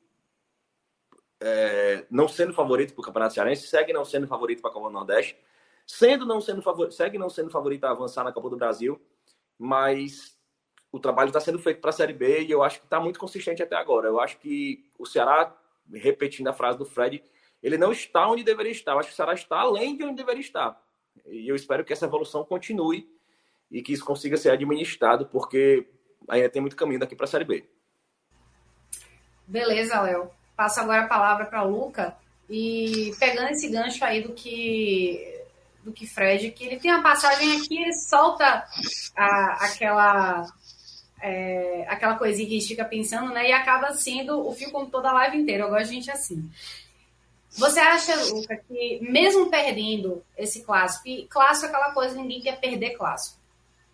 É, 1.40 2.04
não 2.10 2.28
sendo 2.28 2.52
favorito 2.52 2.92
para 2.92 3.00
o 3.00 3.04
Campeonato 3.04 3.32
Cearense, 3.32 3.66
segue 3.66 3.94
não 3.94 4.04
sendo 4.04 4.26
favorito 4.26 4.60
para 4.60 4.70
a 4.70 4.74
Copa 4.74 4.88
do 4.88 4.92
Nordeste, 4.92 5.38
sendo 5.86 6.26
não 6.26 6.38
sendo 6.38 6.60
favorito, 6.60 6.92
segue 6.92 7.16
não 7.16 7.30
sendo 7.30 7.48
favorito 7.48 7.84
a 7.84 7.90
avançar 7.92 8.22
na 8.22 8.32
Copa 8.32 8.50
do 8.50 8.56
Brasil, 8.58 9.00
mas 9.58 10.38
o 10.92 11.00
trabalho 11.00 11.28
está 11.28 11.40
sendo 11.40 11.58
feito 11.58 11.80
para 11.80 11.90
a 11.90 11.94
Série 11.94 12.12
B 12.12 12.42
e 12.42 12.50
eu 12.50 12.62
acho 12.62 12.80
que 12.80 12.86
está 12.86 13.00
muito 13.00 13.18
consistente 13.18 13.62
até 13.62 13.76
agora. 13.76 14.08
Eu 14.08 14.20
acho 14.20 14.38
que 14.38 14.90
o 14.98 15.06
Ceará, 15.06 15.56
repetindo 15.94 16.48
a 16.48 16.52
frase 16.52 16.76
do 16.76 16.84
Fred, 16.84 17.22
ele 17.62 17.78
não 17.78 17.92
está 17.92 18.28
onde 18.28 18.44
deveria 18.44 18.72
estar. 18.72 18.92
Eu 18.92 18.98
acho 18.98 19.08
que 19.08 19.14
o 19.14 19.16
Ceará 19.16 19.34
está 19.34 19.58
além 19.58 19.96
de 19.96 20.04
onde 20.04 20.16
deveria 20.16 20.40
estar. 20.40 20.80
E 21.26 21.48
eu 21.48 21.56
espero 21.56 21.84
que 21.84 21.92
essa 21.92 22.06
evolução 22.06 22.44
continue 22.44 23.08
e 23.70 23.82
que 23.82 23.92
isso 23.92 24.04
consiga 24.04 24.36
ser 24.36 24.50
administrado, 24.50 25.26
porque 25.26 25.86
ainda 26.28 26.48
tem 26.48 26.60
muito 26.60 26.76
caminho 26.76 27.00
daqui 27.00 27.16
para 27.16 27.24
a 27.24 27.28
Série 27.28 27.44
B. 27.44 27.64
Beleza, 29.46 30.00
Léo. 30.00 30.30
Passo 30.56 30.80
agora 30.80 31.02
a 31.02 31.08
palavra 31.08 31.46
para 31.46 31.62
Luca. 31.62 32.16
E 32.48 33.12
pegando 33.18 33.50
esse 33.50 33.68
gancho 33.68 34.04
aí 34.04 34.22
do 34.22 34.32
que 34.32 35.32
do 35.82 35.92
que 35.92 36.04
Fred, 36.04 36.50
que 36.50 36.64
ele 36.64 36.80
tem 36.80 36.90
uma 36.90 37.02
passagem 37.02 37.60
aqui, 37.60 37.80
ele 37.80 37.92
solta 37.92 38.64
a, 39.16 39.66
aquela 39.66 40.44
é, 41.22 41.86
aquela 41.88 42.16
coisinha 42.16 42.48
que 42.48 42.56
a 42.56 42.58
gente 42.58 42.68
fica 42.68 42.84
pensando, 42.84 43.32
né? 43.32 43.48
E 43.48 43.52
acaba 43.52 43.92
sendo 43.92 44.46
o 44.46 44.52
fio 44.52 44.70
com 44.72 44.86
toda 44.86 45.10
a 45.10 45.12
live 45.12 45.38
inteira. 45.38 45.64
Eu 45.64 45.70
gosto 45.70 45.88
de 45.88 45.94
gente 45.94 46.10
assim. 46.10 46.50
Você 47.56 47.80
acha, 47.80 48.14
Luca, 48.26 48.56
que 48.68 49.00
mesmo 49.00 49.50
perdendo 49.50 50.22
esse 50.36 50.62
clássico, 50.62 51.08
e 51.08 51.26
clássico 51.26 51.66
é 51.66 51.68
aquela 51.68 51.92
coisa 51.92 52.14
ninguém 52.14 52.42
quer 52.42 52.60
perder 52.60 52.96
clássico. 52.96 53.38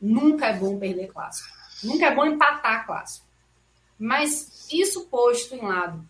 Nunca 0.00 0.46
é 0.46 0.52
bom 0.52 0.78
perder 0.78 1.06
clássico. 1.08 1.48
Nunca 1.82 2.06
é 2.06 2.14
bom 2.14 2.26
empatar 2.26 2.84
clássico. 2.86 3.26
Mas 3.98 4.66
isso 4.72 5.06
posto 5.06 5.54
em 5.54 5.60
lado, 5.60 6.04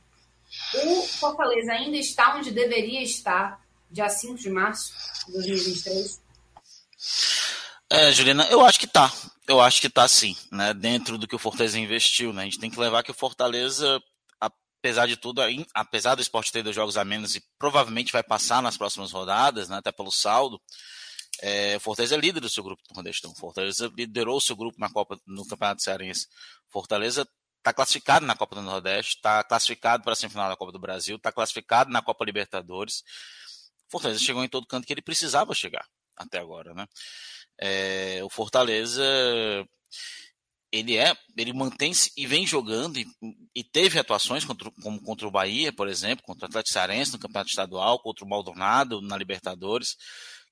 o 0.74 1.02
Fortaleza 1.02 1.72
ainda 1.72 1.96
está 1.96 2.36
onde 2.36 2.50
deveria 2.50 3.02
estar 3.02 3.60
dia 3.90 4.08
5 4.08 4.36
de 4.36 4.50
março 4.50 4.92
de 5.26 5.32
2023? 5.34 6.22
É, 7.90 8.10
Juliana, 8.12 8.46
eu 8.50 8.64
acho 8.64 8.80
que 8.80 8.86
tá. 8.86 9.12
Eu 9.46 9.60
acho 9.60 9.80
que 9.80 9.90
tá 9.90 10.08
sim, 10.08 10.34
né? 10.50 10.72
Dentro 10.72 11.18
do 11.18 11.28
que 11.28 11.34
o 11.34 11.38
Fortaleza 11.38 11.78
investiu, 11.78 12.32
né? 12.32 12.42
A 12.42 12.44
gente 12.44 12.58
tem 12.58 12.70
que 12.70 12.80
levar 12.80 13.02
que 13.02 13.10
o 13.10 13.14
Fortaleza, 13.14 14.00
apesar 14.82 15.06
de 15.06 15.16
tudo, 15.16 15.40
apesar 15.72 16.16
do 16.16 16.22
esporte 16.22 16.50
ter 16.50 16.64
dois 16.64 16.74
jogos 16.74 16.96
a 16.96 17.04
menos 17.04 17.36
e 17.36 17.44
provavelmente 17.56 18.12
vai 18.12 18.22
passar 18.22 18.60
nas 18.60 18.76
próximas 18.76 19.12
rodadas, 19.12 19.68
né? 19.68 19.76
Até 19.76 19.92
pelo 19.92 20.10
saldo, 20.10 20.60
é, 21.40 21.76
o 21.76 21.80
Fortaleza 21.80 22.16
é 22.16 22.18
líder 22.18 22.40
do 22.40 22.48
seu 22.48 22.64
grupo 22.64 22.82
do 22.82 22.92
Nordestão. 22.92 23.32
Fortaleza 23.32 23.88
liderou 23.96 24.38
o 24.38 24.40
seu 24.40 24.56
grupo 24.56 24.80
na 24.80 24.90
Copa, 24.90 25.16
no 25.24 25.46
Campeonato 25.46 25.82
Cearense. 25.82 26.26
Fortaleza 26.68 27.24
está 27.58 27.72
classificado 27.72 28.26
na 28.26 28.34
Copa 28.34 28.56
do 28.56 28.62
Nordeste, 28.62 29.14
está 29.14 29.44
classificado 29.44 30.02
para 30.02 30.14
a 30.14 30.16
semifinal 30.16 30.48
da 30.48 30.56
Copa 30.56 30.72
do 30.72 30.80
Brasil, 30.80 31.14
está 31.14 31.30
classificado 31.30 31.88
na 31.92 32.02
Copa 32.02 32.24
Libertadores. 32.24 33.04
Fortaleza 33.88 34.18
chegou 34.18 34.42
em 34.42 34.48
todo 34.48 34.66
canto 34.66 34.84
que 34.84 34.92
ele 34.92 35.00
precisava 35.00 35.54
chegar 35.54 35.86
até 36.16 36.40
agora, 36.40 36.74
né? 36.74 36.88
É, 37.56 38.20
o 38.24 38.28
Fortaleza 38.28 39.04
ele 40.72 40.96
é, 40.96 41.14
ele 41.36 41.52
mantém-se 41.52 42.10
e 42.16 42.26
vem 42.26 42.46
jogando 42.46 42.98
e, 42.98 43.06
e 43.54 43.62
teve 43.62 43.98
atuações 43.98 44.44
contra, 44.44 44.70
como 44.82 45.00
contra 45.02 45.28
o 45.28 45.30
Bahia, 45.30 45.72
por 45.72 45.86
exemplo, 45.86 46.24
contra 46.24 46.46
o 46.46 46.48
Atlético 46.48 46.72
Cearense 46.72 47.12
no 47.12 47.18
Campeonato 47.18 47.50
Estadual, 47.50 48.00
contra 48.00 48.24
o 48.24 48.28
Maldonado 48.28 49.02
na 49.02 49.16
Libertadores, 49.16 49.96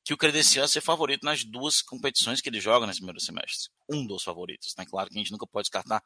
que 0.04 0.12
o 0.12 0.18
credencia 0.18 0.62
a 0.62 0.68
ser 0.68 0.82
favorito 0.82 1.24
nas 1.24 1.42
duas 1.44 1.80
competições 1.80 2.40
que 2.40 2.48
ele 2.48 2.60
joga 2.60 2.86
nesse 2.86 3.00
primeiro 3.00 3.20
semestre. 3.20 3.70
Um 3.88 4.06
dos 4.06 4.22
favoritos, 4.22 4.74
né? 4.76 4.84
Claro 4.84 5.08
que 5.08 5.16
a 5.16 5.18
gente 5.18 5.32
nunca 5.32 5.46
pode 5.46 5.64
descartar 5.64 6.02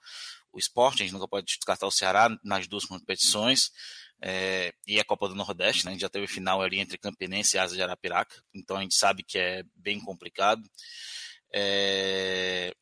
o 0.52 0.58
esporte, 0.58 1.02
a 1.02 1.06
gente 1.06 1.14
nunca 1.14 1.28
pode 1.28 1.46
descartar 1.46 1.86
o 1.86 1.90
Ceará 1.90 2.28
nas 2.44 2.68
duas 2.68 2.84
competições, 2.84 3.70
é, 4.22 4.72
e 4.86 5.00
a 5.00 5.04
Copa 5.04 5.28
do 5.28 5.34
Nordeste, 5.34 5.84
né? 5.84 5.90
A 5.90 5.92
gente 5.92 6.02
já 6.02 6.08
teve 6.08 6.26
final 6.26 6.62
ali 6.62 6.78
entre 6.78 6.98
Campinense 6.98 7.56
e 7.56 7.58
Asa 7.58 7.74
de 7.74 7.82
Arapiraca, 7.82 8.36
então 8.54 8.76
a 8.76 8.82
gente 8.82 8.94
sabe 8.94 9.24
que 9.24 9.38
é 9.38 9.64
bem 9.74 10.00
complicado. 10.00 10.62
É, 11.52 12.74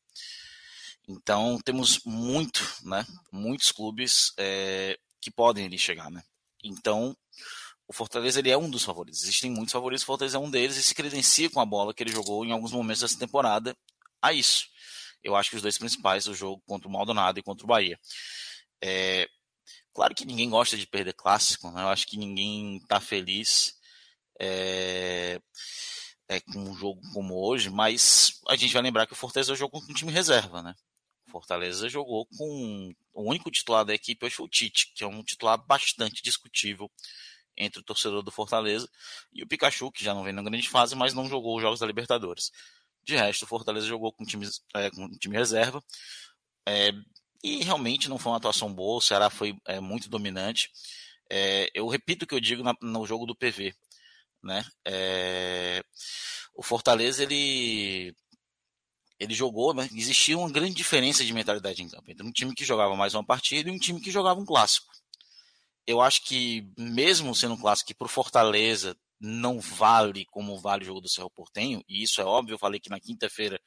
então 1.07 1.59
temos 1.63 1.99
muito, 2.05 2.61
né? 2.83 3.05
Muitos 3.31 3.71
clubes 3.71 4.33
é, 4.37 4.97
que 5.21 5.31
podem 5.31 5.65
ali 5.65 5.77
chegar, 5.77 6.09
né? 6.09 6.23
Então 6.63 7.15
o 7.87 7.93
Fortaleza 7.93 8.39
ele 8.39 8.49
é 8.49 8.57
um 8.57 8.69
dos 8.69 8.83
favoritos. 8.83 9.23
Existem 9.23 9.51
muitos 9.51 9.73
favoritos, 9.73 10.03
o 10.03 10.07
Fortaleza 10.07 10.37
é 10.37 10.39
um 10.39 10.49
deles 10.49 10.77
e 10.77 10.83
se 10.83 10.95
credencia 10.95 11.49
com 11.49 11.59
a 11.59 11.65
bola 11.65 11.93
que 11.93 12.03
ele 12.03 12.11
jogou 12.11 12.45
em 12.45 12.51
alguns 12.51 12.71
momentos 12.71 13.01
dessa 13.01 13.19
temporada 13.19 13.75
a 14.21 14.33
isso. 14.33 14.67
Eu 15.23 15.35
acho 15.35 15.49
que 15.49 15.55
os 15.55 15.61
dois 15.61 15.77
principais, 15.77 16.27
o 16.27 16.33
jogo 16.33 16.61
contra 16.65 16.87
o 16.87 16.91
Maldonado 16.91 17.39
e 17.39 17.43
contra 17.43 17.65
o 17.65 17.67
Bahia. 17.67 17.99
É, 18.81 19.27
Claro 19.93 20.15
que 20.15 20.25
ninguém 20.25 20.49
gosta 20.49 20.75
de 20.75 20.87
perder 20.87 21.13
clássico, 21.13 21.69
né? 21.71 21.83
Eu 21.83 21.89
acho 21.89 22.07
que 22.07 22.17
ninguém 22.17 22.77
está 22.77 22.99
feliz 22.99 23.75
é, 24.39 25.39
é, 26.27 26.39
com 26.41 26.59
um 26.59 26.73
jogo 26.73 26.99
como 27.13 27.35
hoje, 27.35 27.69
mas 27.69 28.39
a 28.47 28.55
gente 28.55 28.73
vai 28.73 28.81
lembrar 28.81 29.05
que 29.05 29.13
o 29.13 29.15
Fortaleza 29.15 29.55
jogou 29.55 29.81
com 29.81 29.91
um 29.91 29.95
time 29.95 30.11
reserva, 30.11 30.63
né? 30.63 30.73
Fortaleza 31.33 31.89
jogou 31.89 32.27
com 32.27 32.93
o 33.11 33.27
único 33.27 33.49
titular 33.49 33.83
da 33.83 33.93
equipe 33.93 34.23
hoje 34.23 34.35
foi 34.35 34.45
o 34.45 34.49
Tite, 34.49 34.91
que 34.93 35.03
é 35.03 35.07
um 35.07 35.23
titular 35.23 35.57
bastante 35.57 36.21
discutível 36.21 36.91
entre 37.57 37.79
o 37.79 37.83
torcedor 37.83 38.21
do 38.21 38.31
Fortaleza 38.31 38.87
e 39.33 39.41
o 39.41 39.47
Pikachu, 39.47 39.91
que 39.91 40.03
já 40.03 40.13
não 40.13 40.23
vem 40.23 40.31
na 40.31 40.43
grande 40.43 40.69
fase, 40.69 40.95
mas 40.95 41.15
não 41.15 41.27
jogou 41.27 41.55
os 41.55 41.61
jogos 41.63 41.79
da 41.79 41.87
Libertadores. 41.87 42.51
De 43.03 43.15
resto, 43.15 43.43
o 43.43 43.47
Fortaleza 43.47 43.87
jogou 43.87 44.13
com, 44.13 44.23
time, 44.23 44.47
é, 44.75 44.91
com 44.91 45.09
time 45.17 45.35
reserva. 45.35 45.83
É, 46.67 46.91
e 47.43 47.63
realmente 47.63 48.09
não 48.09 48.19
foi 48.19 48.31
uma 48.31 48.37
atuação 48.37 48.71
boa, 48.71 48.97
o 48.97 49.01
Ceará 49.01 49.31
foi 49.31 49.57
é, 49.65 49.79
muito 49.79 50.07
dominante. 50.07 50.71
É, 51.29 51.67
eu 51.73 51.87
repito 51.87 52.25
o 52.25 52.27
que 52.27 52.35
eu 52.35 52.39
digo 52.39 52.61
na, 52.61 52.75
no 52.79 53.07
jogo 53.07 53.25
do 53.25 53.35
PV. 53.35 53.73
Né? 54.43 54.63
É, 54.85 55.83
o 56.53 56.61
Fortaleza 56.61 57.23
ele, 57.23 58.15
ele 59.19 59.33
jogou, 59.33 59.73
né? 59.73 59.87
existia 59.93 60.37
uma 60.37 60.51
grande 60.51 60.75
diferença 60.75 61.23
de 61.23 61.33
mentalidade 61.33 61.81
em 61.81 61.89
campo 61.89 62.11
entre 62.11 62.25
um 62.25 62.31
time 62.31 62.53
que 62.53 62.65
jogava 62.65 62.95
mais 62.95 63.13
uma 63.13 63.23
partida 63.23 63.69
e 63.69 63.71
um 63.71 63.79
time 63.79 64.01
que 64.01 64.11
jogava 64.11 64.39
um 64.39 64.45
clássico. 64.45 64.91
Eu 65.85 66.01
acho 66.01 66.23
que, 66.23 66.71
mesmo 66.77 67.35
sendo 67.35 67.55
um 67.55 67.59
clássico 67.59 67.87
que 67.87 67.93
para 67.93 68.05
o 68.05 68.09
Fortaleza 68.09 68.97
não 69.19 69.59
vale 69.59 70.25
como 70.25 70.59
vale 70.59 70.83
o 70.83 70.85
jogo 70.85 71.01
do 71.01 71.09
Cerro 71.09 71.29
Portenho, 71.29 71.83
e 71.87 72.03
isso 72.03 72.21
é 72.21 72.25
óbvio, 72.25 72.55
eu 72.55 72.59
falei 72.59 72.79
que 72.79 72.89
na 72.89 72.99
quinta-feira 72.99 73.59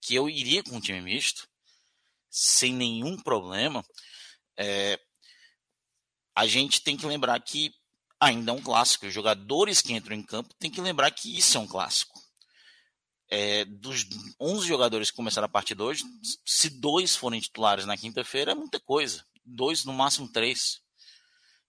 que 0.00 0.14
eu 0.14 0.28
iria 0.28 0.62
com 0.62 0.76
um 0.76 0.80
time 0.80 1.00
misto, 1.00 1.48
sem 2.30 2.72
nenhum 2.72 3.16
problema, 3.16 3.84
é, 4.56 4.98
a 6.34 6.46
gente 6.46 6.82
tem 6.82 6.96
que 6.96 7.06
lembrar 7.06 7.40
que 7.40 7.72
ainda 8.18 8.50
é 8.50 8.54
um 8.54 8.60
clássico. 8.60 9.06
Os 9.06 9.14
jogadores 9.14 9.80
que 9.80 9.92
entram 9.92 10.16
em 10.16 10.22
campo 10.22 10.54
têm 10.58 10.70
que 10.70 10.80
lembrar 10.80 11.10
que 11.10 11.36
isso 11.36 11.56
é 11.56 11.60
um 11.60 11.66
clássico. 11.66 12.20
É, 13.30 13.64
dos 13.64 14.06
11 14.40 14.66
jogadores 14.66 15.10
que 15.10 15.16
começaram 15.16 15.46
a 15.46 15.48
partida 15.48 15.82
hoje, 15.82 16.04
se 16.44 16.68
dois 16.70 17.16
forem 17.16 17.40
titulares 17.40 17.86
na 17.86 17.96
quinta-feira, 17.96 18.52
é 18.52 18.54
muita 18.54 18.78
coisa. 18.80 19.24
Dois, 19.44 19.84
no 19.84 19.92
máximo 19.92 20.30
três. 20.30 20.80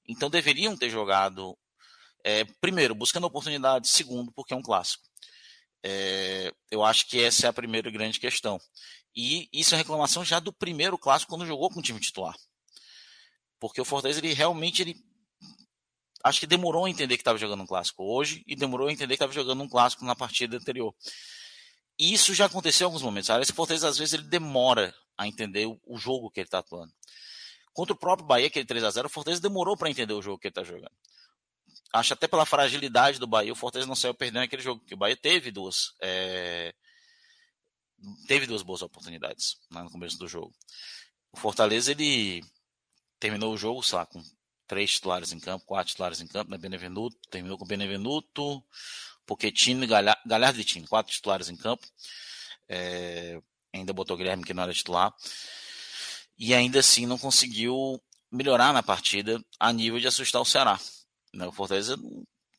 Então 0.08 0.30
deveriam 0.30 0.78
ter 0.78 0.90
jogado, 0.90 1.58
é, 2.24 2.46
primeiro, 2.62 2.94
buscando 2.94 3.26
oportunidade, 3.26 3.88
segundo, 3.88 4.32
porque 4.32 4.54
é 4.54 4.58
um 4.58 4.62
clássico. 4.62 5.04
É, 5.84 6.54
eu 6.72 6.84
acho 6.84 7.08
que 7.08 7.22
essa 7.22 7.46
é 7.46 7.50
a 7.50 7.54
primeira 7.54 7.90
grande 7.90 8.20
questão. 8.20 8.60
E 9.16 9.48
isso 9.54 9.74
é 9.74 9.78
reclamação 9.78 10.26
já 10.26 10.40
do 10.40 10.52
primeiro 10.52 10.98
clássico 10.98 11.32
quando 11.32 11.46
jogou 11.46 11.70
com 11.70 11.80
o 11.80 11.84
time 11.84 12.00
titular. 12.00 12.36
Porque 13.60 13.80
o 13.80 13.86
Fortaleza 13.86 14.20
ele 14.20 14.34
realmente 14.34 14.82
ele 14.82 14.96
acho 16.24 16.40
que 16.40 16.48
demorou 16.48 16.86
a 16.86 16.90
entender 16.90 17.16
que 17.16 17.22
estava 17.22 17.38
jogando 17.38 17.62
um 17.62 17.68
clássico 17.68 18.04
hoje 18.04 18.44
e 18.48 18.56
demorou 18.56 18.88
a 18.88 18.92
entender 18.92 19.10
que 19.10 19.24
estava 19.24 19.32
jogando 19.32 19.62
um 19.62 19.70
clássico 19.70 20.04
na 20.04 20.16
partida 20.16 20.58
anterior. 20.58 20.94
Isso 21.98 22.34
já 22.34 22.46
aconteceu 22.46 22.86
em 22.86 22.88
alguns 22.88 23.02
momentos. 23.02 23.30
Que 23.30 23.52
o 23.52 23.56
Fortaleza 23.56 23.88
às 23.88 23.98
vezes 23.98 24.14
ele 24.14 24.24
demora 24.24 24.94
a 25.18 25.28
entender 25.28 25.66
o, 25.66 25.98
jogo 25.98 26.30
que 26.30 26.40
ele 26.40 26.48
está 26.48 26.60
atuando. 26.60 26.94
Contra 27.74 27.94
o 27.94 27.98
próprio 27.98 28.28
Bahia, 28.28 28.48
aquele 28.48 28.66
3 28.66 28.84
a 28.84 28.90
0 28.90 29.08
o 29.08 29.10
Fortaleza 29.10 29.42
demorou 29.42 29.78
para 29.78 29.90
entender 29.90 30.14
o 30.14 30.22
jogo 30.22 30.38
que 30.38 30.48
ele 30.48 30.52
está 30.52 30.64
jogando. 30.64 30.92
Acho 31.94 32.14
até 32.14 32.28
pela 32.28 32.46
fragilidade 32.46 33.20
do 33.20 33.28
Bahia, 33.28 33.54
o 33.54 33.56
Fortaleza 33.56 33.88
não 33.88 33.96
saiu 33.96 34.14
perdendo 34.14 34.44
aquele 34.44 34.62
jogo, 34.62 34.82
porque 34.82 34.94
o 34.94 34.98
Bahia 34.98 35.16
teve 35.16 35.52
duas 35.52 35.94
é, 36.02 36.74
teve 38.28 38.46
duas 38.46 38.62
boas 38.62 38.82
oportunidades 38.82 39.58
né, 39.72 39.82
no 39.82 39.90
começo 39.90 40.18
do 40.18 40.28
jogo. 40.28 40.54
O 41.32 41.38
Fortaleza 41.38 41.92
ele 41.92 42.44
terminou 43.20 43.54
o 43.54 43.58
jogo, 43.58 43.84
sei 43.84 43.98
lá, 43.98 44.06
com 44.06 44.22
três 44.68 44.92
titulares 44.92 45.32
em 45.32 45.40
campo, 45.40 45.66
quatro 45.66 45.90
titulares 45.90 46.22
em 46.22 46.28
campo, 46.28 46.52
né? 46.52 46.58
Benevenuto, 46.58 47.18
terminou 47.30 47.58
com 47.58 47.66
Benevenuto, 47.66 48.64
Pochettino 49.26 49.84
e 49.84 49.88
Galhardo 49.88 50.60
e 50.60 50.64
Tino, 50.64 50.88
quatro 50.88 51.12
titulares 51.12 51.50
em 51.50 51.56
campo. 51.56 51.86
É, 52.68 53.40
ainda 53.74 53.94
botou 53.94 54.18
Guilherme 54.18 54.44
que 54.44 54.54
não 54.54 54.64
era 54.64 54.74
titular. 54.74 55.14
E 56.38 56.54
ainda 56.54 56.80
assim 56.80 57.06
não 57.06 57.18
conseguiu 57.18 58.02
melhorar 58.32 58.74
na 58.74 58.84
partida 58.84 59.44
a 59.60 59.72
nível 59.72 60.00
de 60.00 60.08
assustar 60.08 60.42
o 60.42 60.46
Ceará. 60.46 60.80
Né? 61.34 61.48
O 61.48 61.52
Fortaleza 61.52 61.98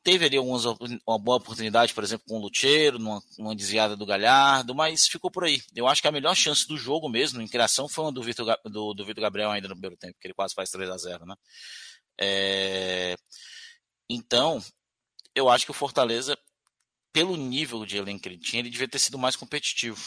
teve 0.02 0.24
ali 0.24 0.36
algumas, 0.36 0.64
uma 0.64 1.18
boa 1.18 1.38
oportunidade, 1.38 1.92
por 1.92 2.04
exemplo, 2.04 2.24
com 2.28 2.36
o 2.38 2.42
Lucheiro, 2.42 2.96
numa, 2.96 3.20
numa, 3.36 3.56
desviada 3.56 3.96
do 3.96 4.06
Galhardo, 4.06 4.72
mas 4.72 5.08
ficou 5.08 5.30
por 5.30 5.42
aí. 5.42 5.60
Eu 5.74 5.88
acho 5.88 6.00
que 6.00 6.06
a 6.06 6.12
melhor 6.12 6.34
chance 6.36 6.66
do 6.66 6.78
jogo 6.78 7.08
mesmo, 7.08 7.42
em 7.42 7.48
criação, 7.48 7.88
foi 7.88 8.04
uma 8.04 8.12
do 8.12 8.22
Vitor, 8.22 8.56
do, 8.64 8.94
do 8.94 9.04
Vitor 9.04 9.22
Gabriel 9.22 9.50
ainda 9.50 9.66
no 9.66 9.74
primeiro 9.74 9.96
tempo, 9.96 10.16
que 10.20 10.28
ele 10.28 10.34
quase 10.34 10.54
faz 10.54 10.70
3 10.70 10.88
a 10.90 10.96
0 10.96 11.26
né? 11.26 11.34
É... 12.20 13.16
Então, 14.08 14.62
eu 15.34 15.50
acho 15.50 15.64
que 15.64 15.72
o 15.72 15.74
Fortaleza, 15.74 16.38
pelo 17.16 17.34
nível 17.34 17.86
de 17.86 17.96
elenco 17.96 18.20
que 18.20 18.28
ele 18.28 18.36
tinha, 18.36 18.60
ele 18.60 18.68
devia 18.68 18.86
ter 18.86 18.98
sido 18.98 19.16
mais 19.16 19.34
competitivo. 19.34 19.98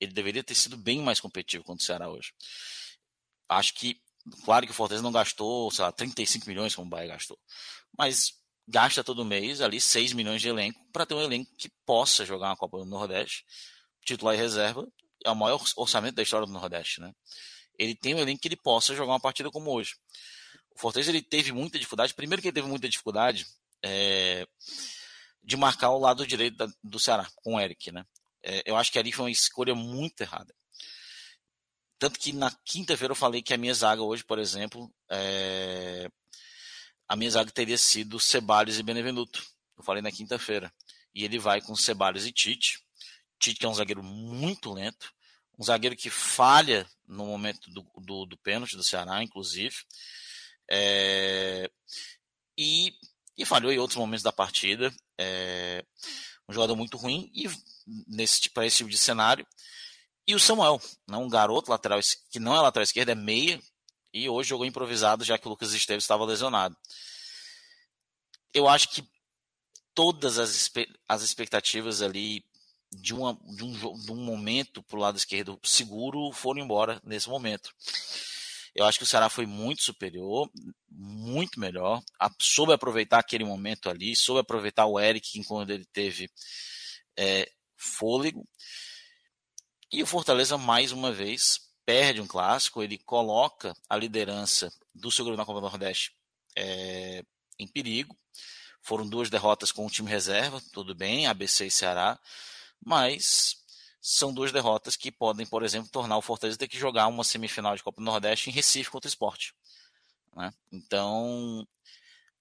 Ele 0.00 0.12
deveria 0.12 0.42
ter 0.42 0.56
sido 0.56 0.76
bem 0.76 1.00
mais 1.00 1.20
competitivo 1.20 1.62
contra 1.62 1.80
o 1.80 1.86
Ceará 1.86 2.08
hoje. 2.08 2.32
Acho 3.48 3.72
que, 3.72 4.02
claro 4.44 4.66
que 4.66 4.72
o 4.72 4.74
Fortaleza 4.74 5.00
não 5.00 5.12
gastou, 5.12 5.70
sei 5.70 5.84
lá, 5.84 5.92
35 5.92 6.48
milhões 6.48 6.74
como 6.74 6.88
o 6.88 6.90
Bahia 6.90 7.06
gastou. 7.06 7.38
Mas 7.96 8.32
gasta 8.66 9.04
todo 9.04 9.24
mês 9.24 9.60
ali 9.60 9.80
6 9.80 10.12
milhões 10.12 10.42
de 10.42 10.48
elenco 10.48 10.84
para 10.92 11.06
ter 11.06 11.14
um 11.14 11.22
elenco 11.22 11.54
que 11.56 11.68
possa 11.86 12.26
jogar 12.26 12.48
uma 12.48 12.56
Copa 12.56 12.78
do 12.78 12.84
Nordeste, 12.84 13.44
titular 14.04 14.34
e 14.34 14.38
reserva, 14.38 14.84
é 15.24 15.30
o 15.30 15.36
maior 15.36 15.64
orçamento 15.76 16.16
da 16.16 16.22
história 16.24 16.48
do 16.48 16.52
Nordeste, 16.52 17.00
né? 17.00 17.14
Ele 17.78 17.94
tem 17.94 18.12
um 18.12 18.18
elenco 18.18 18.42
que 18.42 18.48
ele 18.48 18.56
possa 18.56 18.92
jogar 18.92 19.12
uma 19.12 19.20
partida 19.20 19.52
como 19.52 19.70
hoje. 19.70 19.94
O 20.74 20.80
Fortaleza 20.80 21.12
ele 21.12 21.22
teve 21.22 21.52
muita 21.52 21.78
dificuldade, 21.78 22.12
primeiro 22.12 22.42
que 22.42 22.48
ele 22.48 22.54
teve 22.54 22.66
muita 22.66 22.88
dificuldade 22.88 23.46
é, 23.84 24.48
de 25.46 25.56
marcar 25.56 25.90
o 25.90 25.98
lado 25.98 26.26
direito 26.26 26.56
da, 26.56 26.68
do 26.82 26.98
Ceará, 26.98 27.30
com 27.36 27.54
o 27.54 27.60
Eric, 27.60 27.92
né? 27.92 28.04
É, 28.42 28.62
eu 28.66 28.76
acho 28.76 28.90
que 28.90 28.98
ali 28.98 29.12
foi 29.12 29.26
uma 29.26 29.30
escolha 29.30 29.74
muito 29.74 30.20
errada. 30.20 30.52
tanto 31.98 32.18
que 32.18 32.32
na 32.32 32.50
quinta-feira 32.64 33.12
eu 33.12 33.16
falei 33.16 33.40
que 33.42 33.54
a 33.54 33.56
minha 33.56 33.72
zaga 33.72 34.02
hoje, 34.02 34.24
por 34.24 34.38
exemplo, 34.38 34.92
é... 35.08 36.10
a 37.08 37.16
minha 37.16 37.30
zaga 37.30 37.50
teria 37.50 37.78
sido 37.78 38.20
Ceballos 38.20 38.78
e 38.78 38.82
Benevenuto. 38.82 39.42
Eu 39.78 39.84
falei 39.84 40.02
na 40.02 40.12
quinta-feira. 40.12 40.72
E 41.14 41.24
ele 41.24 41.38
vai 41.38 41.60
com 41.60 41.74
Ceballos 41.76 42.26
e 42.26 42.32
Tite. 42.32 42.84
Tite 43.38 43.60
que 43.60 43.66
é 43.66 43.68
um 43.68 43.74
zagueiro 43.74 44.02
muito 44.02 44.72
lento, 44.72 45.12
um 45.58 45.64
zagueiro 45.64 45.96
que 45.96 46.10
falha 46.10 46.86
no 47.06 47.24
momento 47.26 47.70
do, 47.70 47.86
do, 47.98 48.26
do 48.26 48.36
pênalti 48.38 48.76
do 48.76 48.84
Ceará, 48.84 49.22
inclusive. 49.22 49.76
É... 50.68 51.70
E, 52.58 52.94
e 53.36 53.44
falhou 53.44 53.72
em 53.72 53.78
outros 53.78 53.98
momentos 53.98 54.22
da 54.22 54.32
partida. 54.32 54.94
É... 55.18 55.84
Um 56.48 56.52
jogador 56.52 56.76
muito 56.76 56.96
ruim 56.96 57.30
e 57.34 57.50
nesse 58.06 58.48
para 58.50 58.66
esse 58.66 58.78
tipo 58.78 58.90
de 58.90 58.98
cenário 58.98 59.46
e 60.26 60.34
o 60.34 60.40
Samuel, 60.40 60.80
não 61.06 61.24
um 61.24 61.28
garoto 61.28 61.70
lateral 61.70 62.00
que 62.30 62.40
não 62.40 62.56
é 62.56 62.60
lateral 62.60 62.82
esquerdo, 62.82 63.10
é 63.10 63.14
meia, 63.14 63.62
e 64.12 64.28
hoje 64.28 64.48
jogou 64.48 64.66
improvisado, 64.66 65.24
já 65.24 65.38
que 65.38 65.46
o 65.46 65.50
Lucas 65.50 65.72
Esteves 65.72 66.02
estava 66.02 66.24
lesionado. 66.24 66.76
Eu 68.52 68.68
acho 68.68 68.88
que 68.88 69.08
todas 69.94 70.38
as, 70.38 70.72
as 71.08 71.22
expectativas 71.22 72.02
ali 72.02 72.44
de, 72.90 73.14
uma, 73.14 73.38
de, 73.54 73.62
um, 73.62 73.98
de 73.98 74.12
um 74.12 74.16
momento 74.16 74.82
para 74.82 74.96
o 74.96 75.00
lado 75.00 75.16
esquerdo 75.16 75.60
seguro 75.62 76.32
foram 76.32 76.60
embora 76.60 77.00
nesse 77.04 77.28
momento. 77.28 77.72
Eu 78.76 78.84
acho 78.84 78.98
que 78.98 79.04
o 79.04 79.06
Ceará 79.06 79.30
foi 79.30 79.46
muito 79.46 79.82
superior, 79.82 80.50
muito 80.90 81.58
melhor, 81.58 82.02
soube 82.38 82.74
aproveitar 82.74 83.18
aquele 83.18 83.42
momento 83.42 83.88
ali, 83.88 84.14
soube 84.14 84.40
aproveitar 84.40 84.84
o 84.84 85.00
Eric 85.00 85.38
enquanto 85.38 85.70
ele 85.70 85.86
teve 85.86 86.30
é, 87.16 87.50
fôlego. 87.74 88.46
E 89.90 90.02
o 90.02 90.06
Fortaleza, 90.06 90.58
mais 90.58 90.92
uma 90.92 91.10
vez, 91.10 91.58
perde 91.86 92.20
um 92.20 92.26
clássico, 92.26 92.82
ele 92.82 92.98
coloca 92.98 93.74
a 93.88 93.96
liderança 93.96 94.70
do 94.94 95.10
seu 95.10 95.24
grupo 95.24 95.38
na 95.38 95.46
Copa 95.46 95.60
do 95.60 95.68
Nordeste 95.68 96.12
é, 96.54 97.24
em 97.58 97.66
perigo. 97.66 98.14
Foram 98.82 99.08
duas 99.08 99.30
derrotas 99.30 99.72
com 99.72 99.86
o 99.86 99.90
time 99.90 100.10
reserva, 100.10 100.62
tudo 100.72 100.94
bem, 100.94 101.26
ABC 101.26 101.66
e 101.66 101.70
Ceará, 101.70 102.20
mas 102.84 103.56
são 104.08 104.32
duas 104.32 104.52
derrotas 104.52 104.94
que 104.94 105.10
podem, 105.10 105.44
por 105.44 105.64
exemplo, 105.64 105.90
tornar 105.90 106.16
o 106.16 106.22
Fortaleza 106.22 106.56
ter 106.56 106.68
que 106.68 106.78
jogar 106.78 107.08
uma 107.08 107.24
semifinal 107.24 107.74
de 107.74 107.82
Copa 107.82 108.00
do 108.00 108.04
Nordeste 108.04 108.48
em 108.48 108.52
Recife 108.52 108.88
contra 108.88 109.08
o 109.08 109.10
esporte. 109.10 109.52
Né? 110.32 110.54
Então, 110.70 111.66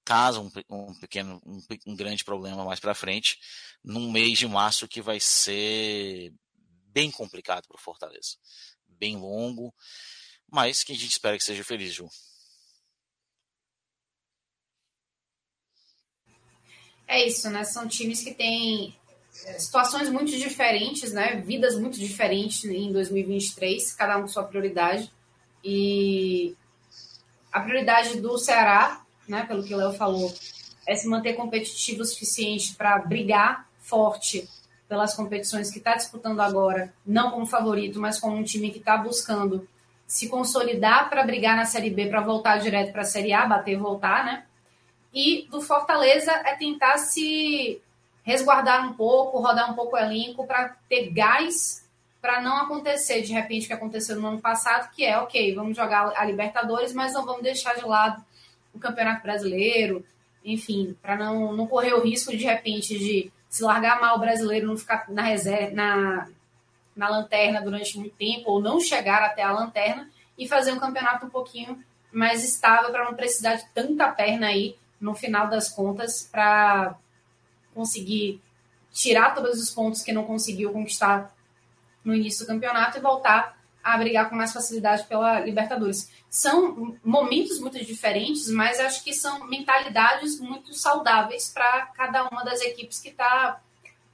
caso 0.04 0.44
um, 0.44 0.52
um 0.70 0.94
pequeno, 0.94 1.42
um, 1.44 1.60
um, 1.88 1.96
grande 1.96 2.24
problema 2.24 2.64
mais 2.64 2.80
para 2.80 2.94
frente, 2.94 3.40
num 3.84 4.12
mês 4.12 4.38
de 4.38 4.48
março 4.48 4.88
que 4.88 5.02
vai 5.02 5.20
ser 5.20 6.32
bem 6.90 7.10
complicado 7.10 7.68
para 7.68 7.78
o 7.78 7.82
Fortaleza. 7.82 8.38
Bem 8.88 9.18
longo, 9.18 9.74
mas 10.48 10.84
que 10.84 10.92
a 10.92 10.96
gente 10.96 11.14
espera 11.14 11.36
que 11.36 11.44
seja 11.44 11.64
feliz, 11.64 11.96
Ju. 11.96 12.08
É 17.08 17.26
isso, 17.26 17.50
né? 17.50 17.64
São 17.64 17.88
times 17.88 18.24
que 18.24 18.36
têm 18.36 18.96
situações 19.58 20.10
muito 20.10 20.32
diferentes, 20.32 21.12
né? 21.12 21.42
Vidas 21.46 21.78
muito 21.78 22.00
diferentes 22.00 22.64
em 22.66 22.92
2023, 22.92 23.94
cada 23.94 24.18
um 24.18 24.22
com 24.22 24.28
sua 24.28 24.44
prioridade. 24.44 25.12
E 25.64 26.56
a 27.52 27.60
prioridade 27.62 28.20
do 28.20 28.38
Ceará, 28.38 29.02
né, 29.28 29.46
pelo 29.46 29.64
que 29.64 29.74
o 29.74 29.78
Léo 29.78 29.94
falou, 29.94 30.34
é 30.88 30.96
se 30.96 31.08
manter 31.08 31.34
competitivo 31.34 32.02
o 32.02 32.06
suficiente 32.06 32.76
para 32.76 33.00
brigar 33.00 33.68
forte 33.80 34.48
pelas 34.88 35.16
competições 35.16 35.72
que 35.72 35.80
está 35.80 35.96
disputando 35.96 36.40
agora, 36.40 36.94
não 37.06 37.32
como 37.32 37.46
favorito, 37.46 38.00
mas 38.00 38.20
como 38.20 38.36
um 38.36 38.44
time 38.44 38.72
que 38.72 38.80
está 38.80 38.98
buscando 38.98 39.68
se 40.06 40.30
consolidar 40.30 41.10
para 41.10 41.24
brigar 41.24 41.56
na 41.56 41.66
Série 41.66 41.90
B, 41.90 42.08
para 42.08 42.22
voltar 42.22 42.58
direto 42.58 42.92
para 42.92 43.02
a 43.02 43.06
Série 43.06 43.34
A, 43.34 43.46
bater 43.48 43.74
e 43.74 43.78
voltar, 43.78 44.24
né? 44.24 44.46
E 45.14 45.48
do 45.50 45.62
Fortaleza 45.62 46.32
é 46.32 46.56
tentar 46.56 46.98
se 46.98 47.82
resguardar 48.26 48.90
um 48.90 48.94
pouco, 48.94 49.40
rodar 49.40 49.72
um 49.72 49.76
pouco 49.76 49.96
o 49.96 50.00
elenco 50.00 50.46
para 50.46 50.76
ter 50.90 51.12
gás 51.12 51.86
para 52.20 52.42
não 52.42 52.58
acontecer 52.58 53.22
de 53.22 53.32
repente 53.32 53.66
o 53.66 53.68
que 53.68 53.74
aconteceu 53.74 54.20
no 54.20 54.28
ano 54.28 54.42
passado, 54.42 54.90
que 54.96 55.06
é 55.06 55.16
ok, 55.20 55.54
vamos 55.54 55.78
jogar 55.78 56.12
a 56.16 56.26
Libertadores, 56.26 56.92
mas 56.92 57.14
não 57.14 57.24
vamos 57.24 57.44
deixar 57.44 57.76
de 57.76 57.86
lado 57.86 58.20
o 58.74 58.80
Campeonato 58.80 59.22
Brasileiro, 59.22 60.04
enfim, 60.44 60.98
para 61.04 61.16
não, 61.16 61.54
não 61.54 61.68
correr 61.68 61.94
o 61.94 62.02
risco 62.02 62.36
de 62.36 62.44
repente 62.44 62.98
de 62.98 63.32
se 63.48 63.64
largar 63.64 64.02
mal 64.02 64.18
o 64.18 64.20
brasileiro, 64.20 64.66
não 64.66 64.76
ficar 64.76 65.06
na 65.08 65.22
reserva, 65.22 65.76
na, 65.76 66.28
na 66.96 67.10
lanterna 67.10 67.62
durante 67.62 67.98
muito 67.98 68.16
tempo, 68.16 68.50
ou 68.50 68.60
não 68.60 68.80
chegar 68.80 69.22
até 69.22 69.44
a 69.44 69.52
lanterna, 69.52 70.10
e 70.36 70.48
fazer 70.48 70.72
um 70.72 70.80
campeonato 70.80 71.28
um 71.28 71.30
pouquinho 71.30 71.82
mais 72.12 72.44
estável 72.44 72.90
para 72.90 73.06
não 73.06 73.14
precisar 73.14 73.56
de 73.56 73.70
tanta 73.70 74.12
perna 74.12 74.48
aí 74.48 74.76
no 75.00 75.14
final 75.14 75.48
das 75.48 75.70
contas 75.70 76.28
para 76.32 76.96
conseguir 77.76 78.42
tirar 78.92 79.36
todos 79.36 79.62
os 79.62 79.70
pontos 79.70 80.02
que 80.02 80.14
não 80.14 80.24
conseguiu 80.24 80.72
conquistar 80.72 81.36
no 82.04 82.16
início 82.16 82.46
do 82.46 82.48
campeonato 82.48 82.98
e 82.98 83.02
voltar 83.02 83.60
a 83.84 83.98
brigar 83.98 84.30
com 84.30 84.36
mais 84.36 84.52
facilidade 84.52 85.06
pela 85.06 85.42
Libertadores. 85.42 86.10
São 86.30 86.98
momentos 87.04 87.60
muito 87.60 87.78
diferentes, 87.86 88.50
mas 88.50 88.80
acho 88.80 89.04
que 89.04 89.14
são 89.14 89.46
mentalidades 89.48 90.40
muito 90.40 90.74
saudáveis 90.74 91.52
para 91.54 91.88
cada 91.96 92.28
uma 92.28 92.44
das 92.44 92.62
equipes 92.62 93.00
que 93.00 93.10
está 93.10 93.62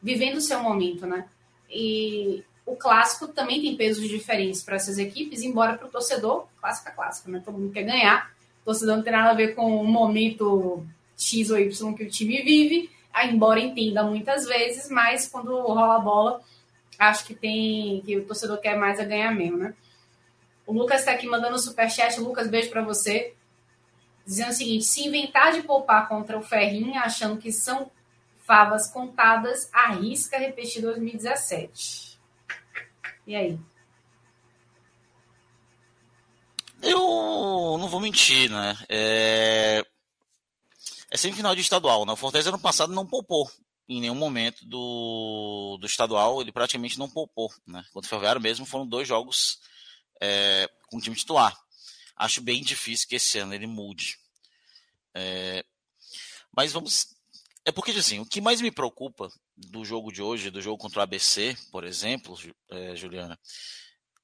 vivendo 0.01 0.38
o 0.38 0.41
seu 0.41 0.59
momento, 0.61 1.05
né? 1.05 1.25
E 1.69 2.43
o 2.65 2.75
clássico 2.75 3.29
também 3.29 3.61
tem 3.61 3.77
pesos 3.77 4.07
diferentes 4.09 4.61
para 4.61 4.75
essas 4.75 4.97
equipes, 4.97 5.41
embora 5.41 5.77
para 5.77 5.88
o 5.88 5.91
torcedor, 5.91 6.47
clássico 6.59 6.89
é 6.89 6.91
clássico, 6.91 7.31
né? 7.31 7.41
Todo 7.43 7.57
mundo 7.57 7.71
quer 7.71 7.83
ganhar. 7.83 8.29
O 8.61 8.65
torcedor 8.65 8.97
não 8.97 9.03
tem 9.03 9.13
nada 9.13 9.29
a 9.29 9.35
ver 9.35 9.55
com 9.55 9.81
o 9.81 9.88
momento 9.88 10.85
X 11.17 11.49
ou 11.49 11.59
Y 11.59 11.93
que 11.93 12.03
o 12.03 12.09
time 12.09 12.41
vive, 12.41 12.89
embora 13.25 13.59
entenda 13.59 14.03
muitas 14.03 14.45
vezes, 14.45 14.89
mas 14.89 15.27
quando 15.27 15.59
rola 15.61 15.95
a 15.95 15.99
bola, 15.99 16.41
acho 16.97 17.25
que 17.25 17.33
tem 17.33 18.01
que 18.01 18.17
o 18.17 18.25
torcedor 18.25 18.59
quer 18.59 18.77
mais 18.77 18.99
a 18.99 19.03
ganhar 19.03 19.33
mesmo, 19.33 19.57
né? 19.57 19.73
O 20.65 20.73
Lucas 20.73 20.99
está 20.99 21.11
aqui 21.11 21.27
mandando 21.27 21.55
um 21.55 21.59
superchat. 21.59 22.19
Lucas, 22.19 22.47
beijo 22.47 22.69
para 22.69 22.81
você. 22.81 23.33
Dizendo 24.25 24.51
o 24.51 24.53
seguinte: 24.53 24.85
se 24.85 25.05
inventar 25.05 25.51
de 25.51 25.63
poupar 25.63 26.07
contra 26.07 26.38
o 26.38 26.41
Ferrinha, 26.41 27.01
achando 27.01 27.38
que 27.38 27.51
são 27.51 27.91
favas 28.45 28.89
contadas, 28.89 29.69
arrisca 29.73 30.38
repetir 30.38 30.81
2017. 30.81 32.19
E 33.27 33.35
aí? 33.35 33.59
Eu 36.81 37.77
não 37.77 37.88
vou 37.88 37.99
mentir, 37.99 38.49
né? 38.49 38.75
É, 38.89 39.85
é 41.11 41.17
semifinal 41.17 41.53
de 41.53 41.61
estadual, 41.61 42.05
né? 42.05 42.13
O 42.13 42.15
Fortaleza 42.15 42.49
ano 42.49 42.59
passado 42.59 42.93
não 42.93 43.05
poupou 43.05 43.51
em 43.88 43.99
nenhum 43.99 44.15
momento 44.15 44.65
do, 44.65 45.77
do 45.79 45.85
estadual, 45.85 46.41
ele 46.41 46.51
praticamente 46.51 46.97
não 46.97 47.09
poupou, 47.09 47.53
né? 47.67 47.83
Contra 47.91 48.07
o 48.07 48.09
Ferroviário 48.09 48.41
mesmo 48.41 48.65
foram 48.65 48.88
dois 48.88 49.05
jogos 49.05 49.59
é, 50.21 50.69
com 50.89 50.97
o 50.97 51.01
time 51.01 51.15
titular. 51.15 51.59
Acho 52.15 52.41
bem 52.41 52.61
difícil 52.63 53.07
que 53.09 53.15
esse 53.15 53.38
ano 53.38 53.53
ele 53.53 53.67
mude. 53.67 54.17
É, 55.13 55.65
mas 56.55 56.71
vamos. 56.71 57.07
É 57.65 57.71
porque, 57.71 57.91
assim, 57.91 58.19
o 58.19 58.25
que 58.25 58.39
mais 58.39 58.61
me 58.61 58.71
preocupa 58.71 59.29
do 59.55 59.83
jogo 59.83 60.11
de 60.11 60.21
hoje, 60.21 60.49
do 60.49 60.61
jogo 60.61 60.77
contra 60.77 60.99
o 60.99 61.03
ABC, 61.03 61.55
por 61.71 61.83
exemplo, 61.83 62.38
é, 62.69 62.95
Juliana, 62.95 63.38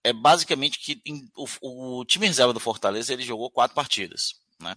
é 0.03 0.13
basicamente 0.13 0.79
que 0.79 1.01
o, 1.35 1.99
o, 1.99 2.05
time 2.05 2.27
reserva 2.27 2.53
do 2.53 2.59
Fortaleza 2.59 3.11
ele 3.11 3.23
jogou 3.23 3.51
quatro 3.51 3.75
partidas, 3.75 4.35
né? 4.59 4.75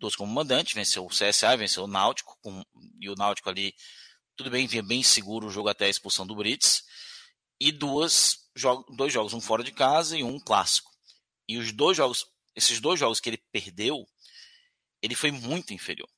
Duas 0.00 0.16
como 0.16 0.32
mandante, 0.32 0.74
venceu 0.74 1.04
o 1.04 1.08
CSA, 1.08 1.56
venceu 1.56 1.84
o 1.84 1.86
Náutico, 1.86 2.36
com, 2.40 2.64
e 2.98 3.08
o 3.08 3.14
Náutico 3.14 3.48
ali 3.48 3.74
tudo 4.40 4.50
bem, 4.50 4.66
vinha 4.66 4.82
bem 4.82 5.02
seguro 5.02 5.48
o 5.48 5.50
jogo 5.50 5.68
até 5.68 5.84
a 5.84 5.90
expulsão 5.90 6.26
do 6.26 6.34
Brits. 6.34 6.82
E 7.60 7.70
duas, 7.70 8.48
dois 8.96 9.12
jogos, 9.12 9.34
um 9.34 9.40
fora 9.40 9.62
de 9.62 9.70
casa 9.70 10.16
e 10.16 10.24
um 10.24 10.40
clássico. 10.40 10.90
E 11.46 11.58
os 11.58 11.72
dois 11.72 11.98
jogos, 11.98 12.26
esses 12.56 12.80
dois 12.80 12.98
jogos 12.98 13.20
que 13.20 13.28
ele 13.28 13.44
perdeu, 13.52 14.06
ele 15.02 15.14
foi 15.14 15.30
muito 15.30 15.74
inferior. 15.74 16.08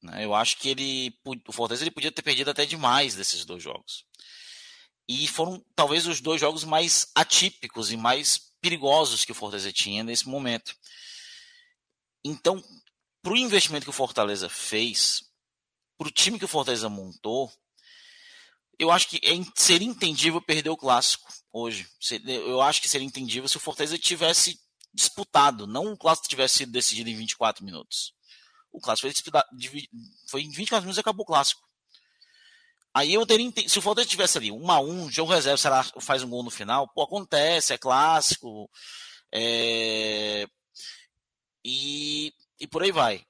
Né? 0.00 0.24
Eu 0.24 0.32
acho 0.32 0.58
que 0.58 0.68
ele, 0.68 1.12
o 1.24 1.52
Fortaleza 1.52 1.82
ele 1.82 1.90
podia 1.90 2.12
ter 2.12 2.22
perdido 2.22 2.50
até 2.50 2.64
demais 2.64 3.16
desses 3.16 3.44
dois 3.44 3.60
jogos. 3.60 4.04
E 5.08 5.26
foram 5.26 5.60
talvez 5.74 6.06
os 6.06 6.20
dois 6.20 6.40
jogos 6.40 6.62
mais 6.62 7.10
atípicos 7.16 7.90
e 7.90 7.96
mais 7.96 8.52
perigosos 8.60 9.24
que 9.24 9.32
o 9.32 9.34
Fortaleza 9.34 9.72
tinha 9.72 10.04
nesse 10.04 10.28
momento. 10.28 10.72
Então, 12.24 12.62
para 13.22 13.32
o 13.32 13.36
investimento 13.36 13.84
que 13.84 13.90
o 13.90 13.94
Fortaleza 13.94 14.48
fez, 14.48 15.22
para 15.98 16.08
o 16.08 16.10
time 16.10 16.38
que 16.38 16.44
o 16.44 16.48
Fortaleza 16.48 16.88
montou, 16.88 17.52
eu 18.78 18.90
acho 18.90 19.08
que 19.08 19.20
é, 19.22 19.32
seria 19.54 19.86
entendível 19.86 20.40
perder 20.40 20.70
o 20.70 20.76
clássico 20.76 21.30
hoje. 21.52 21.86
Eu 22.26 22.62
acho 22.62 22.80
que 22.80 22.88
seria 22.88 23.06
entendível 23.06 23.48
se 23.48 23.58
o 23.58 23.60
Fortaleza 23.60 23.98
tivesse 23.98 24.58
disputado, 24.92 25.66
não 25.66 25.92
o 25.92 25.98
clássico 25.98 26.28
tivesse 26.28 26.58
sido 26.58 26.72
decidido 26.72 27.10
em 27.10 27.14
24 27.14 27.64
minutos. 27.64 28.14
O 28.72 28.80
clássico 28.80 29.12
foi, 29.12 29.88
foi 30.26 30.42
em 30.42 30.50
24 30.50 30.82
minutos 30.82 30.96
e 30.96 31.00
acabou 31.00 31.24
o 31.24 31.26
clássico. 31.26 31.60
Aí 32.92 33.12
eu 33.12 33.24
teria. 33.26 33.52
Se 33.68 33.78
o 33.78 33.82
Fortaleza 33.82 34.10
tivesse 34.10 34.38
ali 34.38 34.50
um 34.50 34.70
a 34.70 34.80
um, 34.80 35.10
jogo 35.10 35.32
reserva, 35.32 35.56
será 35.56 35.84
faz 36.00 36.22
um 36.22 36.30
gol 36.30 36.42
no 36.42 36.50
final, 36.50 36.88
pô, 36.88 37.02
acontece, 37.02 37.72
é 37.72 37.78
clássico. 37.78 38.68
É... 39.32 40.46
E, 41.64 42.32
e 42.60 42.66
por 42.66 42.82
aí 42.82 42.92
vai. 42.92 43.26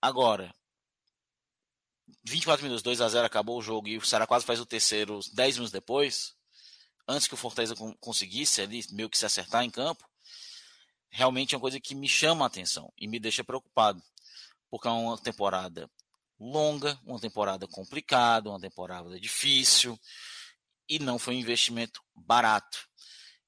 Agora, 0.00 0.54
24 2.24 2.62
minutos, 2.62 2.82
2 2.82 3.00
a 3.00 3.08
0 3.08 3.26
acabou 3.26 3.58
o 3.58 3.62
jogo 3.62 3.88
e 3.88 3.96
o 3.96 4.06
Ceará 4.06 4.26
quase 4.26 4.46
faz 4.46 4.60
o 4.60 4.66
terceiro 4.66 5.20
10 5.32 5.56
minutos 5.56 5.72
depois, 5.72 6.34
antes 7.06 7.26
que 7.26 7.34
o 7.34 7.36
Fortaleza 7.36 7.74
conseguisse 7.98 8.62
ali 8.62 8.84
meio 8.92 9.10
que 9.10 9.18
se 9.18 9.26
acertar 9.26 9.64
em 9.64 9.70
campo, 9.70 10.08
realmente 11.10 11.54
é 11.54 11.58
uma 11.58 11.62
coisa 11.62 11.80
que 11.80 11.94
me 11.94 12.08
chama 12.08 12.44
a 12.44 12.46
atenção 12.46 12.92
e 12.96 13.08
me 13.08 13.18
deixa 13.18 13.42
preocupado, 13.42 14.02
porque 14.70 14.86
é 14.86 14.90
uma 14.90 15.18
temporada 15.18 15.90
longa, 16.38 16.98
uma 17.04 17.20
temporada 17.20 17.66
complicada, 17.66 18.48
uma 18.48 18.60
temporada 18.60 19.18
difícil 19.20 19.98
e 20.88 20.98
não 20.98 21.18
foi 21.18 21.34
um 21.34 21.38
investimento 21.38 22.00
barato. 22.14 22.88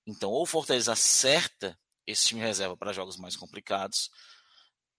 Então, 0.06 0.30
ou 0.30 0.42
o 0.42 0.46
Fortaleza 0.46 0.92
acerta 0.92 1.78
esse 2.06 2.28
time 2.28 2.40
reserva 2.40 2.76
para 2.76 2.92
jogos 2.92 3.16
mais 3.16 3.36
complicados, 3.36 4.10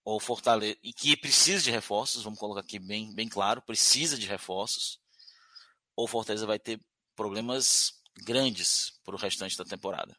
ou 0.04 0.20
Fortaleza, 0.20 0.78
e 0.84 0.92
que 0.92 1.16
precisa 1.16 1.64
de 1.64 1.72
reforços, 1.72 2.24
vamos 2.24 2.40
colocar 2.40 2.62
aqui 2.62 2.80
bem, 2.80 3.14
bem 3.14 3.28
claro, 3.28 3.62
precisa 3.62 4.18
de 4.18 4.28
reforços, 4.28 5.00
ou 5.96 6.08
Fortaleza 6.08 6.46
vai 6.46 6.60
ter 6.60 6.80
problemas 7.16 8.02
grandes 8.24 9.00
para 9.04 9.16
o 9.16 9.18
restante 9.18 9.58
da 9.58 9.64
temporada. 9.64 10.16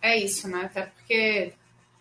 É 0.00 0.16
isso, 0.16 0.48
né? 0.48 0.64
Até 0.64 0.86
porque 0.86 1.54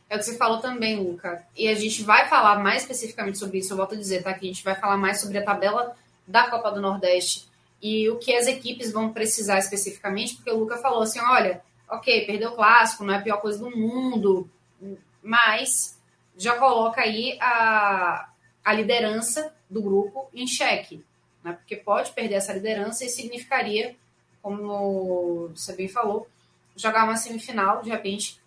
é 0.10 0.16
o 0.16 0.20
que 0.20 0.26
você 0.26 0.38
falou 0.38 0.60
também, 0.60 0.98
Luca. 0.98 1.48
E 1.56 1.68
a 1.68 1.76
gente 1.76 2.02
vai 2.04 2.28
falar 2.28 2.60
mais 2.60 2.82
especificamente 2.82 3.38
sobre 3.38 3.60
isso, 3.60 3.74
eu 3.74 3.78
volto 3.78 3.94
a 3.94 3.98
dizer, 3.98 4.24
tá? 4.24 4.34
Que 4.34 4.46
a 4.46 4.48
gente 4.48 4.64
vai 4.64 4.76
falar 4.76 4.98
mais 4.98 5.22
sobre 5.22 5.38
a 5.38 5.44
tabela 5.44 5.96
da 6.28 6.50
Copa 6.50 6.72
do 6.72 6.82
Nordeste 6.82 7.48
e 7.82 8.10
o 8.10 8.18
que 8.18 8.34
as 8.34 8.48
equipes 8.48 8.92
vão 8.92 9.12
precisar 9.12 9.60
especificamente, 9.60 10.36
porque 10.36 10.52
o 10.52 10.58
Luca 10.58 10.78
falou 10.78 11.04
assim: 11.04 11.20
olha, 11.20 11.64
ok, 11.92 12.26
perdeu 12.26 12.52
o 12.52 12.56
clássico, 12.56 13.04
não 13.04 13.14
é 13.14 13.18
a 13.18 13.22
pior 13.22 13.42
coisa 13.42 13.60
do 13.60 13.70
mundo, 13.70 14.50
mas 15.22 16.00
já 16.38 16.58
coloca 16.58 17.02
aí 17.02 17.38
a, 17.42 18.30
a 18.64 18.74
liderança 18.74 19.54
do 19.70 19.82
grupo 19.82 20.30
em 20.34 20.48
xeque, 20.48 21.04
né? 21.44 21.52
Porque 21.54 21.76
pode 21.76 22.12
perder 22.14 22.36
essa 22.36 22.54
liderança 22.54 23.04
e 23.04 23.10
significaria, 23.10 23.96
como 24.42 25.50
você 25.50 25.76
bem 25.76 25.90
falou, 25.90 26.28
jogar 26.78 27.04
uma 27.04 27.18
semifinal, 27.18 27.82
de 27.82 27.90
repente, 27.90 28.40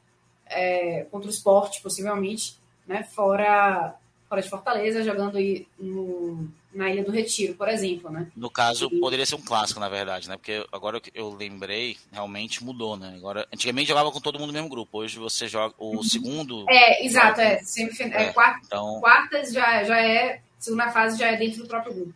é, 0.47 1.07
contra 1.11 1.29
o 1.29 1.33
esporte, 1.33 1.83
possivelmente, 1.83 2.59
né? 2.87 3.05
Fora, 3.05 3.95
fora 4.27 4.41
de 4.41 4.49
Fortaleza, 4.49 5.05
jogando 5.05 5.37
aí 5.37 5.69
no 5.79 6.49
na 6.75 6.91
Ilha 6.91 7.05
do 7.05 7.13
Retiro, 7.13 7.55
por 7.55 7.69
exemplo, 7.69 8.11
né? 8.11 8.31
No 8.37 8.51
caso, 8.51 8.89
e... 8.93 9.01
poderia 9.01 9.25
ser 9.25 9.37
um 9.37 9.43
clássico, 9.43 9.81
na 9.81 9.89
verdade, 9.89 10.29
né? 10.29 10.37
Porque 10.37 10.67
agora 10.73 11.01
eu 11.15 11.33
lembrei, 11.33 11.97
realmente 12.13 12.65
mudou, 12.65 12.97
né? 12.97 13.15
Agora, 13.17 13.47
antigamente 13.53 13.89
jogava 13.89 14.11
com 14.11 14.21
todo 14.21 14.39
mundo 14.39 14.49
no 14.49 14.55
mesmo 14.55 14.69
grupo, 14.69 14.99
hoje 14.99 15.19
você 15.19 15.47
joga 15.47 15.75
o 15.79 15.97
uhum. 15.97 16.03
segundo. 16.03 16.67
É, 16.69 17.05
exato, 17.07 17.41
é. 17.41 17.59
Sempre, 17.63 18.03
é, 18.05 18.25
é 18.25 18.33
quarta, 18.33 18.61
então... 18.67 19.01
Quartas 19.01 19.53
já, 19.53 19.85
já 19.85 19.99
é, 19.99 20.41
segunda 20.59 20.91
fase 20.91 21.19
já 21.19 21.29
é 21.29 21.37
dentro 21.37 21.63
do 21.63 21.69
próprio 21.69 21.95
grupo. 21.95 22.15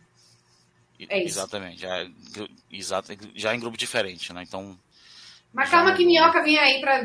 É 1.07 1.23
isso. 1.23 1.39
Exatamente, 1.39 1.81
já, 1.81 1.99
é, 1.99 2.09
exato, 2.69 3.13
já 3.33 3.53
é 3.53 3.55
em 3.55 3.59
grupo 3.59 3.77
diferente, 3.77 4.33
né? 4.33 4.43
Então. 4.45 4.77
Mas 5.53 5.69
calma 5.69 5.93
que 5.93 6.05
Minhoca 6.05 6.43
vem 6.43 6.57
aí 6.57 6.81
para 6.81 7.03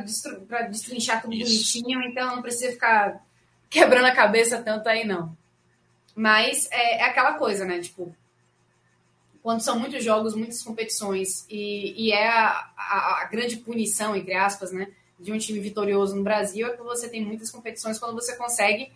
destrinchar 0.67 1.23
tudo 1.23 1.33
isso. 1.35 1.45
bonitinho, 1.45 2.03
então 2.03 2.35
não 2.35 2.43
precisa 2.43 2.73
ficar 2.73 3.25
quebrando 3.71 4.07
a 4.07 4.15
cabeça 4.15 4.61
tanto 4.61 4.89
aí, 4.89 5.07
não. 5.07 5.37
Mas 6.15 6.69
é, 6.71 7.01
é 7.01 7.05
aquela 7.05 7.35
coisa, 7.35 7.65
né? 7.65 7.81
Tipo, 7.81 8.15
quando 9.45 9.61
são 9.61 9.79
muitos 9.79 10.03
jogos, 10.03 10.35
muitas 10.35 10.63
competições, 10.63 11.45
e, 11.51 12.07
e 12.07 12.13
é 12.13 12.29
a, 12.29 12.71
a, 12.77 13.23
a, 13.23 13.29
grande 13.31 13.59
punição, 13.59 14.17
entre 14.17 14.33
aspas, 14.33 14.73
né, 14.73 14.89
de 15.21 15.33
um 15.33 15.39
time 15.39 15.61
vitorioso 15.61 16.17
no 16.17 16.23
Brasil, 16.23 16.67
é 16.67 16.75
que 16.75 16.83
você 16.83 17.11
tem 17.11 17.23
muitas 17.23 17.51
competições 17.51 17.99
quando 17.99 18.15
você 18.15 18.37
consegue 18.37 18.91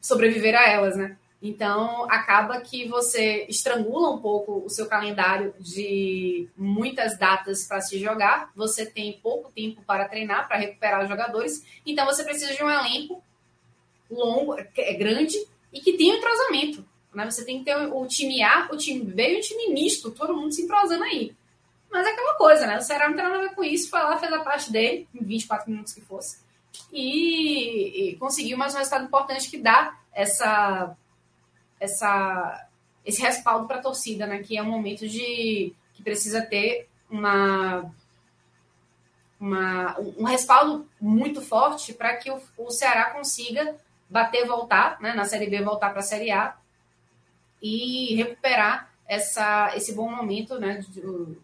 sobreviver 0.00 0.54
a 0.54 0.68
elas, 0.68 0.96
né? 0.96 1.16
Então, 1.42 2.04
acaba 2.08 2.60
que 2.60 2.86
você 2.86 3.44
estrangula 3.48 4.10
um 4.10 4.18
pouco 4.18 4.62
o 4.64 4.70
seu 4.70 4.86
calendário 4.86 5.52
de 5.58 6.48
muitas 6.56 7.18
datas 7.18 7.66
para 7.66 7.80
se 7.80 7.98
jogar, 7.98 8.52
você 8.54 8.86
tem 8.86 9.18
pouco 9.20 9.50
tempo 9.50 9.82
para 9.82 10.08
treinar, 10.08 10.46
para 10.46 10.58
recuperar 10.58 11.02
os 11.02 11.08
jogadores, 11.08 11.64
então 11.84 12.06
você 12.06 12.22
precisa 12.22 12.54
de 12.54 12.62
um 12.62 12.70
elenco 12.70 13.20
longo, 14.08 14.54
é 14.56 14.94
grande, 14.94 15.36
e 15.72 15.80
que 15.80 15.94
tem 15.94 16.12
um 16.12 16.16
entrosamento. 16.16 16.84
Né? 17.14 17.30
Você 17.30 17.44
tem 17.44 17.58
que 17.58 17.64
ter 17.64 17.76
o 17.76 18.06
time 18.06 18.42
A, 18.42 18.68
o 18.72 18.76
time 18.76 19.04
B 19.04 19.34
e 19.34 19.38
o 19.38 19.40
time 19.40 19.72
misto, 19.72 20.10
todo 20.10 20.36
mundo 20.36 20.52
se 20.52 20.62
entrosando 20.62 21.04
aí. 21.04 21.34
Mas 21.90 22.06
é 22.06 22.10
aquela 22.10 22.34
coisa, 22.34 22.66
né? 22.66 22.78
O 22.78 22.82
Ceará 22.82 23.08
não 23.08 23.14
tem 23.14 23.24
nada 23.24 23.38
a 23.38 23.48
ver 23.48 23.54
com 23.54 23.62
isso, 23.62 23.90
foi 23.90 24.00
lá, 24.00 24.16
fez 24.16 24.32
a 24.32 24.40
parte 24.40 24.72
dele, 24.72 25.06
em 25.14 25.22
24 25.22 25.70
minutos 25.70 25.92
que 25.92 26.00
fosse, 26.00 26.38
e, 26.90 28.12
e 28.12 28.16
conseguiu 28.16 28.56
mais 28.56 28.74
um 28.74 28.78
resultado 28.78 29.04
importante 29.04 29.50
que 29.50 29.58
dá 29.58 29.98
essa, 30.10 30.96
essa, 31.78 32.66
esse 33.04 33.20
respaldo 33.20 33.66
para 33.66 33.78
a 33.78 33.82
torcida, 33.82 34.26
né? 34.26 34.42
Que 34.42 34.56
é 34.56 34.62
um 34.62 34.70
momento 34.70 35.06
de 35.06 35.74
que 35.92 36.02
precisa 36.02 36.40
ter 36.40 36.88
uma, 37.10 37.92
uma 39.38 40.00
um 40.16 40.24
respaldo 40.24 40.88
muito 40.98 41.42
forte 41.42 41.92
para 41.92 42.16
que 42.16 42.30
o, 42.30 42.40
o 42.56 42.70
Ceará 42.70 43.10
consiga 43.10 43.76
bater, 44.12 44.46
voltar, 44.46 45.00
né, 45.00 45.14
na 45.14 45.24
Série 45.24 45.48
B, 45.48 45.62
voltar 45.62 45.90
para 45.90 46.00
a 46.00 46.04
Série 46.04 46.30
A 46.30 46.54
e 47.62 48.14
recuperar 48.14 48.92
essa, 49.08 49.74
esse 49.74 49.94
bom 49.94 50.10
momento 50.10 50.60
né, 50.60 50.84
do, 50.88 51.40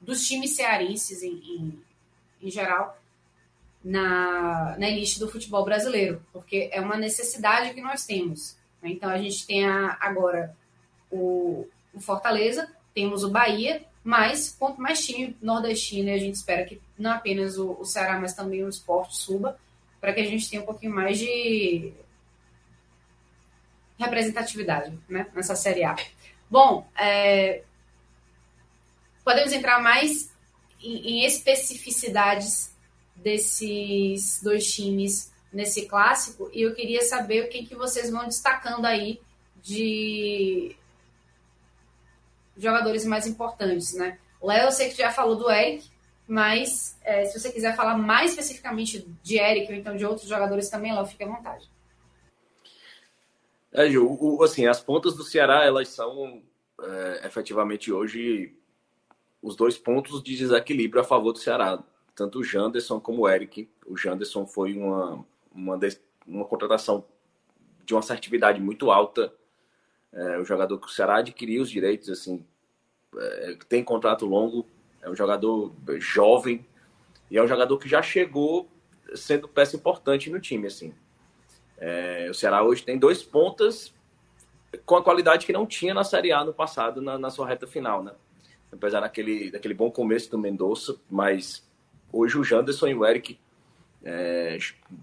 dos 0.00 0.26
times 0.26 0.54
cearenses 0.54 1.22
em, 1.22 1.32
em, 1.32 1.82
em, 2.40 2.50
geral 2.50 2.96
na, 3.82 4.76
na 4.78 4.88
elite 4.88 5.18
do 5.18 5.28
futebol 5.28 5.64
brasileiro, 5.64 6.22
porque 6.32 6.70
é 6.72 6.80
uma 6.80 6.96
necessidade 6.96 7.74
que 7.74 7.80
nós 7.80 8.06
temos. 8.06 8.56
Né? 8.80 8.90
Então 8.90 9.10
a 9.10 9.18
gente 9.18 9.44
tem 9.44 9.66
a, 9.66 9.96
agora 10.00 10.56
o, 11.10 11.66
o, 11.92 12.00
Fortaleza, 12.00 12.70
temos 12.94 13.24
o 13.24 13.30
Bahia, 13.30 13.82
mas 14.04 14.54
quanto 14.56 14.80
mais 14.80 15.04
time 15.04 15.36
nordestino, 15.42 16.12
a 16.12 16.18
gente 16.18 16.36
espera 16.36 16.64
que 16.64 16.80
não 16.96 17.10
apenas 17.10 17.58
o, 17.58 17.72
o 17.80 17.84
Ceará, 17.84 18.18
mas 18.20 18.34
também 18.34 18.62
o 18.62 18.68
esporte 18.68 19.16
suba, 19.16 19.58
para 20.00 20.12
que 20.12 20.20
a 20.20 20.26
gente 20.26 20.48
tenha 20.48 20.62
um 20.62 20.66
pouquinho 20.66 20.94
mais 20.94 21.18
de 21.18 21.92
representatividade 23.98 24.98
né, 25.08 25.26
nessa 25.34 25.54
Série 25.54 25.84
A. 25.84 25.96
Bom, 26.50 26.86
é, 26.98 27.62
podemos 29.24 29.52
entrar 29.52 29.80
mais 29.80 30.32
em, 30.82 31.20
em 31.22 31.24
especificidades 31.24 32.72
desses 33.16 34.40
dois 34.42 34.70
times 34.72 35.32
nesse 35.52 35.86
clássico 35.86 36.50
e 36.52 36.62
eu 36.62 36.74
queria 36.74 37.02
saber 37.02 37.44
o 37.44 37.48
que, 37.48 37.64
que 37.66 37.74
vocês 37.74 38.10
vão 38.10 38.24
destacando 38.26 38.86
aí 38.86 39.20
de 39.62 40.74
jogadores 42.56 43.04
mais 43.04 43.26
importantes, 43.26 43.94
né? 43.94 44.18
Léo, 44.42 44.66
eu 44.66 44.72
sei 44.72 44.90
que 44.90 44.96
já 44.96 45.10
falou 45.10 45.36
do 45.36 45.50
Eric, 45.50 45.88
mas 46.26 46.96
é, 47.02 47.24
se 47.26 47.38
você 47.38 47.50
quiser 47.52 47.76
falar 47.76 47.96
mais 47.96 48.30
especificamente 48.30 49.06
de 49.22 49.38
Eric 49.38 49.70
ou 49.70 49.78
então 49.78 49.96
de 49.96 50.04
outros 50.04 50.28
jogadores 50.28 50.68
também, 50.68 50.92
Léo, 50.92 51.06
fique 51.06 51.22
à 51.22 51.28
vontade. 51.28 51.70
É, 53.72 53.88
Ju, 53.88 54.06
o, 54.20 54.42
assim, 54.42 54.66
as 54.66 54.80
pontas 54.80 55.14
do 55.14 55.24
Ceará, 55.24 55.64
elas 55.64 55.88
são 55.88 56.42
é, 56.80 57.26
efetivamente 57.26 57.90
hoje 57.90 58.54
os 59.40 59.56
dois 59.56 59.78
pontos 59.78 60.22
de 60.22 60.36
desequilíbrio 60.36 61.00
a 61.00 61.04
favor 61.04 61.32
do 61.32 61.38
Ceará. 61.38 61.82
Tanto 62.14 62.40
o 62.40 62.44
Janderson 62.44 63.00
como 63.00 63.22
o 63.22 63.28
Eric. 63.28 63.68
O 63.86 63.96
Janderson 63.96 64.46
foi 64.46 64.74
uma, 64.74 65.24
uma, 65.52 65.78
uma 66.26 66.44
contratação 66.44 67.04
de 67.84 67.94
uma 67.94 68.00
assertividade 68.00 68.60
muito 68.60 68.90
alta. 68.90 69.32
É, 70.12 70.38
o 70.38 70.44
jogador 70.44 70.78
que 70.78 70.86
o 70.86 70.90
Ceará 70.90 71.16
adquiriu 71.16 71.62
os 71.62 71.70
direitos, 71.70 72.10
assim, 72.10 72.44
é, 73.16 73.56
tem 73.68 73.82
contrato 73.82 74.26
longo, 74.26 74.66
é 75.00 75.08
um 75.08 75.16
jogador 75.16 75.74
jovem 75.98 76.64
e 77.30 77.38
é 77.38 77.42
um 77.42 77.48
jogador 77.48 77.78
que 77.78 77.88
já 77.88 78.02
chegou 78.02 78.68
sendo 79.14 79.48
peça 79.48 79.76
importante 79.76 80.30
no 80.30 80.38
time, 80.38 80.66
assim. 80.66 80.94
É, 81.84 82.28
o 82.30 82.34
Ceará 82.34 82.62
hoje 82.62 82.84
tem 82.84 82.96
dois 82.96 83.24
pontas 83.24 83.92
com 84.86 84.94
a 84.94 85.02
qualidade 85.02 85.44
que 85.44 85.52
não 85.52 85.66
tinha 85.66 85.92
na 85.92 86.04
Série 86.04 86.30
A 86.30 86.44
no 86.44 86.54
passado, 86.54 87.02
na, 87.02 87.18
na 87.18 87.28
sua 87.28 87.44
reta 87.44 87.66
final, 87.66 88.04
né? 88.04 88.12
Apesar 88.70 89.00
daquele, 89.00 89.50
daquele 89.50 89.74
bom 89.74 89.90
começo 89.90 90.30
do 90.30 90.38
Mendonça, 90.38 90.94
mas 91.10 91.68
hoje 92.12 92.38
o 92.38 92.44
Janderson 92.44 92.86
e 92.86 92.94
o 92.94 93.04
Eric, 93.04 93.36
é, 94.04 94.58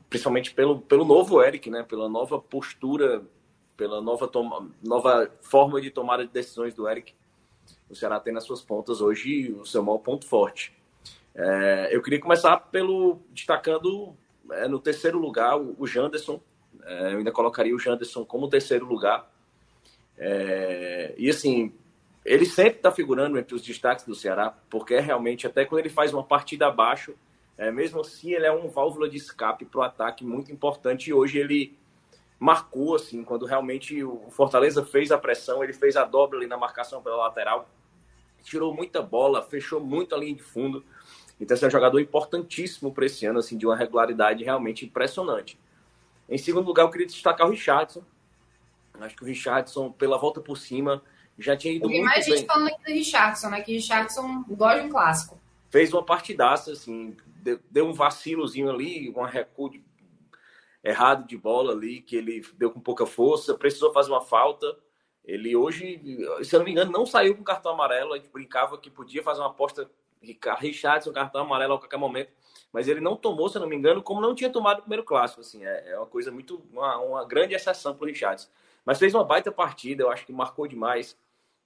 principalmente 0.09 0.53
pelo, 0.53 0.79
pelo 0.79 1.03
novo 1.03 1.43
Eric, 1.43 1.69
né? 1.69 1.83
Pela 1.83 2.07
nova 2.07 2.39
postura, 2.39 3.23
pela 3.75 3.99
nova, 3.99 4.25
toma, 4.25 4.71
nova 4.81 5.29
forma 5.41 5.81
de 5.81 5.91
tomar 5.91 6.21
as 6.21 6.29
decisões 6.29 6.73
do 6.73 6.87
Eric, 6.87 7.13
o 7.89 7.95
Ceará 7.95 8.21
tem 8.21 8.33
nas 8.33 8.45
suas 8.45 8.61
pontas 8.61 9.01
hoje 9.01 9.51
o 9.51 9.65
seu 9.65 9.83
maior 9.83 9.97
ponto 9.97 10.25
forte. 10.25 10.73
É, 11.35 11.89
eu 11.91 12.01
queria 12.01 12.21
começar 12.21 12.55
pelo 12.57 13.19
destacando 13.31 14.15
é, 14.51 14.65
no 14.65 14.79
terceiro 14.79 15.19
lugar 15.19 15.59
o, 15.59 15.75
o 15.77 15.85
Janderson, 15.85 16.39
É, 16.83 17.13
eu 17.13 17.17
ainda 17.19 17.31
colocaria 17.31 17.75
o 17.75 17.79
Janderson 17.79 18.25
como 18.25 18.49
terceiro 18.49 18.85
lugar. 18.85 19.29
É, 20.17 21.13
e 21.17 21.29
assim, 21.29 21.73
ele 22.25 22.45
sempre 22.45 22.77
está 22.77 22.91
figurando 22.91 23.37
entre 23.39 23.55
os 23.55 23.61
destaques 23.61 24.05
do 24.05 24.15
Ceará, 24.15 24.53
porque 24.69 24.93
é 24.93 24.99
realmente, 24.99 25.47
até 25.47 25.65
quando 25.65 25.79
ele 25.79 25.89
faz 25.89 26.13
uma 26.13 26.23
partida 26.23 26.67
abaixo, 26.67 27.15
é, 27.57 27.71
mesmo 27.71 28.01
assim, 28.01 28.33
ele 28.33 28.45
é 28.45 28.51
um 28.51 28.69
válvula 28.69 29.09
de 29.09 29.17
escape 29.17 29.65
para 29.65 29.79
o 29.79 29.83
ataque 29.83 30.23
muito 30.23 30.51
importante. 30.51 31.09
E 31.09 31.13
hoje 31.13 31.37
ele 31.37 31.77
marcou, 32.39 32.95
assim, 32.95 33.23
quando 33.23 33.45
realmente 33.45 34.01
o 34.03 34.29
Fortaleza 34.29 34.85
fez 34.85 35.11
a 35.11 35.17
pressão, 35.17 35.63
ele 35.63 35.73
fez 35.73 35.97
a 35.97 36.05
dobra 36.05 36.37
ali 36.37 36.47
na 36.47 36.57
marcação 36.57 37.01
pela 37.01 37.17
lateral, 37.17 37.67
tirou 38.43 38.73
muita 38.73 39.01
bola, 39.01 39.41
fechou 39.41 39.81
muito 39.81 40.15
a 40.15 40.17
linha 40.17 40.35
de 40.35 40.41
fundo. 40.41 40.83
Então, 41.39 41.55
esse 41.55 41.63
é 41.63 41.67
um 41.67 41.71
jogador 41.71 41.99
importantíssimo 41.99 42.93
para 42.93 43.05
esse 43.05 43.25
ano, 43.25 43.39
assim, 43.39 43.57
de 43.57 43.65
uma 43.65 43.75
regularidade 43.75 44.43
realmente 44.43 44.85
impressionante. 44.85 45.59
Em 46.29 46.37
segundo 46.37 46.67
lugar, 46.67 46.83
eu 46.83 46.91
queria 46.91 47.07
destacar 47.07 47.47
o 47.47 47.49
Richardson. 47.49 48.03
Acho 48.99 49.15
que 49.15 49.23
o 49.23 49.25
Richardson, 49.25 49.91
pela 49.91 50.17
volta 50.17 50.41
por 50.41 50.57
cima, 50.57 51.01
já 51.37 51.55
tinha 51.55 51.73
ido 51.73 51.89
muito 51.89 52.03
mais 52.03 52.25
bem. 52.25 52.37
gente 52.37 52.47
falando 52.47 52.67
aqui 52.67 52.83
do 52.83 52.91
Richardson, 52.91 53.49
né? 53.49 53.61
Que 53.61 53.73
Richardson 53.73 54.43
gosta 54.49 54.81
de 54.81 54.87
um 54.87 54.89
clássico. 54.89 55.39
Fez 55.69 55.93
uma 55.93 56.03
partidaça, 56.03 56.71
assim, 56.71 57.15
deu, 57.41 57.59
deu 57.71 57.87
um 57.87 57.93
vacilozinho 57.93 58.69
ali, 58.69 59.09
um 59.09 59.21
recuo 59.23 59.69
de, 59.69 59.83
errado 60.83 61.25
de 61.25 61.37
bola 61.37 61.73
ali, 61.73 62.01
que 62.01 62.15
ele 62.15 62.45
deu 62.57 62.71
com 62.71 62.79
pouca 62.79 63.05
força, 63.05 63.53
precisou 63.55 63.93
fazer 63.93 64.11
uma 64.11 64.21
falta. 64.21 64.77
Ele 65.23 65.55
hoje, 65.55 66.01
se 66.43 66.55
eu 66.55 66.59
não 66.59 66.65
me 66.65 66.71
engano, 66.71 66.91
não 66.91 67.05
saiu 67.05 67.35
com 67.35 67.43
cartão 67.43 67.73
amarelo. 67.73 68.13
A 68.13 68.17
gente 68.17 68.29
brincava 68.29 68.77
que 68.77 68.89
podia 68.89 69.23
fazer 69.23 69.41
uma 69.41 69.49
aposta 69.49 69.89
Richardson, 70.59 71.13
cartão 71.13 71.41
amarelo 71.41 71.75
a 71.75 71.79
qualquer 71.79 71.97
momento. 71.97 72.31
Mas 72.71 72.87
ele 72.87 72.99
não 72.99 73.15
tomou, 73.15 73.49
se 73.49 73.57
eu 73.57 73.61
não 73.61 73.67
me 73.67 73.75
engano, 73.75 74.01
como 74.03 74.21
não 74.21 74.35
tinha 74.35 74.49
tomado 74.49 74.79
o 74.79 74.81
primeiro 74.81 75.03
clássico. 75.03 75.41
Assim, 75.41 75.65
é, 75.65 75.91
é 75.91 75.97
uma 75.97 76.05
coisa 76.05 76.31
muito. 76.31 76.61
Uma, 76.71 76.97
uma 76.97 77.25
grande 77.25 77.55
exceção 77.55 77.95
para 77.95 78.03
o 78.03 78.07
Richardson. 78.07 78.47
Mas 78.85 78.99
fez 78.99 79.13
uma 79.13 79.23
baita 79.23 79.51
partida, 79.51 80.03
eu 80.03 80.11
acho 80.11 80.25
que 80.25 80.31
marcou 80.31 80.67
demais. 80.67 81.17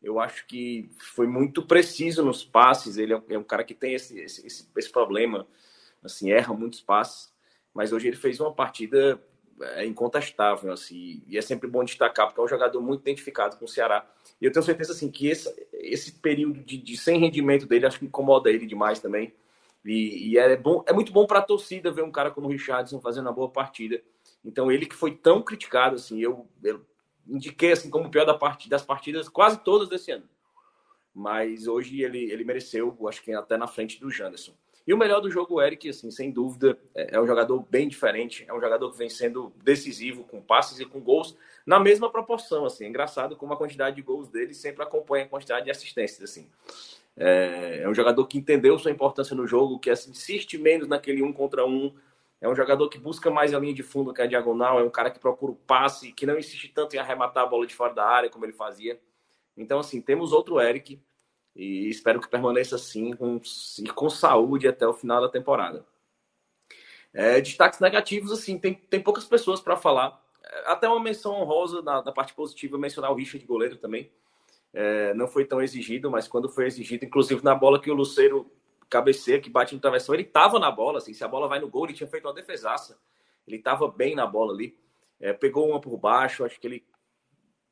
Eu 0.01 0.19
acho 0.19 0.45
que 0.47 0.89
foi 1.13 1.27
muito 1.27 1.63
preciso 1.65 2.23
nos 2.23 2.43
passes. 2.43 2.97
Ele 2.97 3.13
é 3.13 3.17
um, 3.17 3.23
é 3.29 3.37
um 3.37 3.43
cara 3.43 3.63
que 3.63 3.73
tem 3.73 3.93
esse, 3.93 4.19
esse, 4.19 4.45
esse, 4.45 4.69
esse, 4.75 4.91
problema, 4.91 5.47
assim, 6.03 6.31
erra 6.31 6.53
muitos 6.53 6.81
passes. 6.81 7.33
Mas 7.73 7.91
hoje 7.91 8.07
ele 8.07 8.17
fez 8.17 8.39
uma 8.39 8.53
partida 8.53 9.21
é, 9.61 9.85
incontestável, 9.85 10.71
assim, 10.71 11.23
e 11.27 11.37
é 11.37 11.41
sempre 11.41 11.69
bom 11.69 11.83
destacar, 11.83 12.27
porque 12.27 12.39
é 12.39 12.43
um 12.43 12.47
jogador 12.47 12.81
muito 12.81 13.01
identificado 13.01 13.57
com 13.57 13.65
o 13.65 13.67
Ceará. 13.67 14.05
E 14.41 14.45
eu 14.45 14.51
tenho 14.51 14.63
certeza, 14.63 14.91
assim, 14.91 15.09
que 15.09 15.27
esse, 15.27 15.67
esse 15.73 16.11
período 16.13 16.61
de, 16.61 16.77
de 16.77 16.97
sem 16.97 17.19
rendimento 17.19 17.65
dele, 17.65 17.85
acho 17.85 17.99
que 17.99 18.05
incomoda 18.05 18.49
ele 18.49 18.65
demais 18.65 18.99
também. 18.99 19.33
E, 19.85 20.31
e 20.31 20.37
é, 20.37 20.55
bom, 20.55 20.83
é 20.87 20.93
muito 20.93 21.11
bom 21.11 21.25
para 21.25 21.39
a 21.39 21.43
torcida 21.43 21.91
ver 21.91 22.03
um 22.03 22.11
cara 22.11 22.31
como 22.31 22.47
o 22.47 22.51
Richardson 22.51 23.01
fazendo 23.01 23.27
uma 23.27 23.33
boa 23.33 23.49
partida. 23.49 24.01
Então, 24.43 24.71
ele 24.71 24.85
que 24.85 24.95
foi 24.95 25.11
tão 25.11 25.41
criticado, 25.41 25.95
assim, 25.95 26.19
eu, 26.19 26.47
eu 26.63 26.85
indiquei 27.27 27.71
assim 27.71 27.89
como 27.89 28.07
o 28.07 28.11
pior 28.11 28.25
da 28.25 28.33
part... 28.33 28.69
das 28.69 28.83
partidas 28.83 29.29
quase 29.29 29.59
todas 29.63 29.89
desse 29.89 30.11
ano. 30.11 30.27
Mas 31.13 31.67
hoje 31.67 32.01
ele, 32.01 32.31
ele 32.31 32.43
mereceu, 32.43 32.97
acho 33.07 33.21
que 33.21 33.31
até 33.33 33.57
na 33.57 33.67
frente 33.67 33.99
do 33.99 34.09
Janderson. 34.09 34.53
E 34.85 34.93
o 34.93 34.97
melhor 34.97 35.21
do 35.21 35.31
jogo, 35.31 35.55
o 35.55 35.61
Eric, 35.61 35.87
assim, 35.87 36.11
sem 36.11 36.29
dúvida, 36.29 36.77
é, 36.93 37.15
é 37.15 37.21
um 37.21 37.25
jogador 37.25 37.65
bem 37.69 37.87
diferente, 37.87 38.43
é 38.47 38.53
um 38.53 38.59
jogador 38.59 38.91
que 38.91 38.97
vem 38.97 39.09
sendo 39.09 39.53
decisivo 39.63 40.23
com 40.25 40.41
passes 40.41 40.79
e 40.79 40.85
com 40.85 40.99
gols 40.99 41.37
na 41.65 41.79
mesma 41.79 42.11
proporção, 42.11 42.65
assim. 42.65 42.85
É 42.85 42.89
engraçado 42.89 43.37
como 43.37 43.53
a 43.53 43.57
quantidade 43.57 43.95
de 43.95 44.01
gols 44.01 44.27
dele 44.27 44.53
sempre 44.53 44.83
acompanha 44.83 45.23
a 45.23 45.29
quantidade 45.29 45.65
de 45.65 45.71
assistências, 45.71 46.29
assim. 46.29 46.49
É, 47.15 47.81
é 47.83 47.89
um 47.89 47.93
jogador 47.93 48.25
que 48.27 48.37
entendeu 48.37 48.77
sua 48.79 48.91
importância 48.91 49.35
no 49.35 49.45
jogo, 49.45 49.79
que 49.79 49.89
assim, 49.89 50.11
insiste 50.11 50.57
menos 50.57 50.87
naquele 50.87 51.21
um 51.21 51.31
contra 51.31 51.65
um, 51.65 51.93
é 52.41 52.49
um 52.49 52.55
jogador 52.55 52.89
que 52.89 52.97
busca 52.97 53.29
mais 53.31 53.53
a 53.53 53.59
linha 53.59 53.73
de 53.73 53.83
fundo 53.83 54.13
que 54.13 54.21
a 54.21 54.27
diagonal, 54.27 54.79
é 54.79 54.83
um 54.83 54.89
cara 54.89 55.09
que 55.09 55.19
procura 55.19 55.53
o 55.53 55.55
passe, 55.55 56.11
que 56.11 56.25
não 56.25 56.37
insiste 56.37 56.69
tanto 56.73 56.95
em 56.95 56.99
arrematar 56.99 57.43
a 57.43 57.47
bola 57.47 57.65
de 57.65 57.75
fora 57.75 57.93
da 57.93 58.05
área 58.05 58.29
como 58.29 58.45
ele 58.45 58.53
fazia. 58.53 58.99
Então, 59.55 59.79
assim, 59.79 60.01
temos 60.01 60.33
outro 60.33 60.59
Eric 60.59 60.99
e 61.55 61.87
espero 61.89 62.19
que 62.19 62.27
permaneça 62.27 62.75
assim 62.75 63.13
com, 63.13 63.39
e 63.79 63.87
com 63.89 64.09
saúde 64.09 64.67
até 64.67 64.87
o 64.87 64.93
final 64.93 65.21
da 65.21 65.29
temporada. 65.29 65.85
É, 67.13 67.39
destaques 67.39 67.79
negativos, 67.79 68.31
assim, 68.31 68.57
tem, 68.57 68.73
tem 68.73 68.99
poucas 68.99 69.23
pessoas 69.23 69.61
para 69.61 69.77
falar. 69.77 70.19
É, 70.43 70.71
até 70.71 70.89
uma 70.89 70.99
menção 70.99 71.33
honrosa 71.33 71.81
na, 71.81 72.03
na, 72.03 72.11
parte 72.11 72.33
positiva, 72.33 72.77
mencionar 72.77 73.11
o 73.11 73.15
Richard 73.15 73.45
goleiro 73.45 73.77
também. 73.77 74.11
É, 74.73 75.13
não 75.13 75.27
foi 75.27 75.45
tão 75.45 75.61
exigido, 75.61 76.09
mas 76.09 76.27
quando 76.27 76.49
foi 76.49 76.65
exigido, 76.65 77.05
inclusive 77.05 77.43
na 77.43 77.53
bola 77.53 77.79
que 77.79 77.91
o 77.91 77.93
Luceiro 77.93 78.51
cabeceia 78.89 79.39
que 79.39 79.49
bate 79.49 79.75
no 79.75 79.81
travessão, 79.81 80.15
ele 80.15 80.23
estava 80.23 80.59
na 80.59 80.71
bola, 80.71 80.97
assim, 80.97 81.13
se 81.13 81.23
a 81.23 81.27
bola 81.27 81.47
vai 81.47 81.59
no 81.59 81.69
gol, 81.69 81.85
ele 81.85 81.93
tinha 81.93 82.07
feito 82.07 82.27
uma 82.27 82.33
defesaça. 82.33 82.99
Ele 83.47 83.57
estava 83.57 83.87
bem 83.87 84.15
na 84.15 84.25
bola 84.25 84.53
ali. 84.53 84.77
É, 85.19 85.33
pegou 85.33 85.69
uma 85.69 85.79
por 85.79 85.97
baixo, 85.97 86.43
acho 86.43 86.59
que 86.59 86.67
ele 86.67 86.85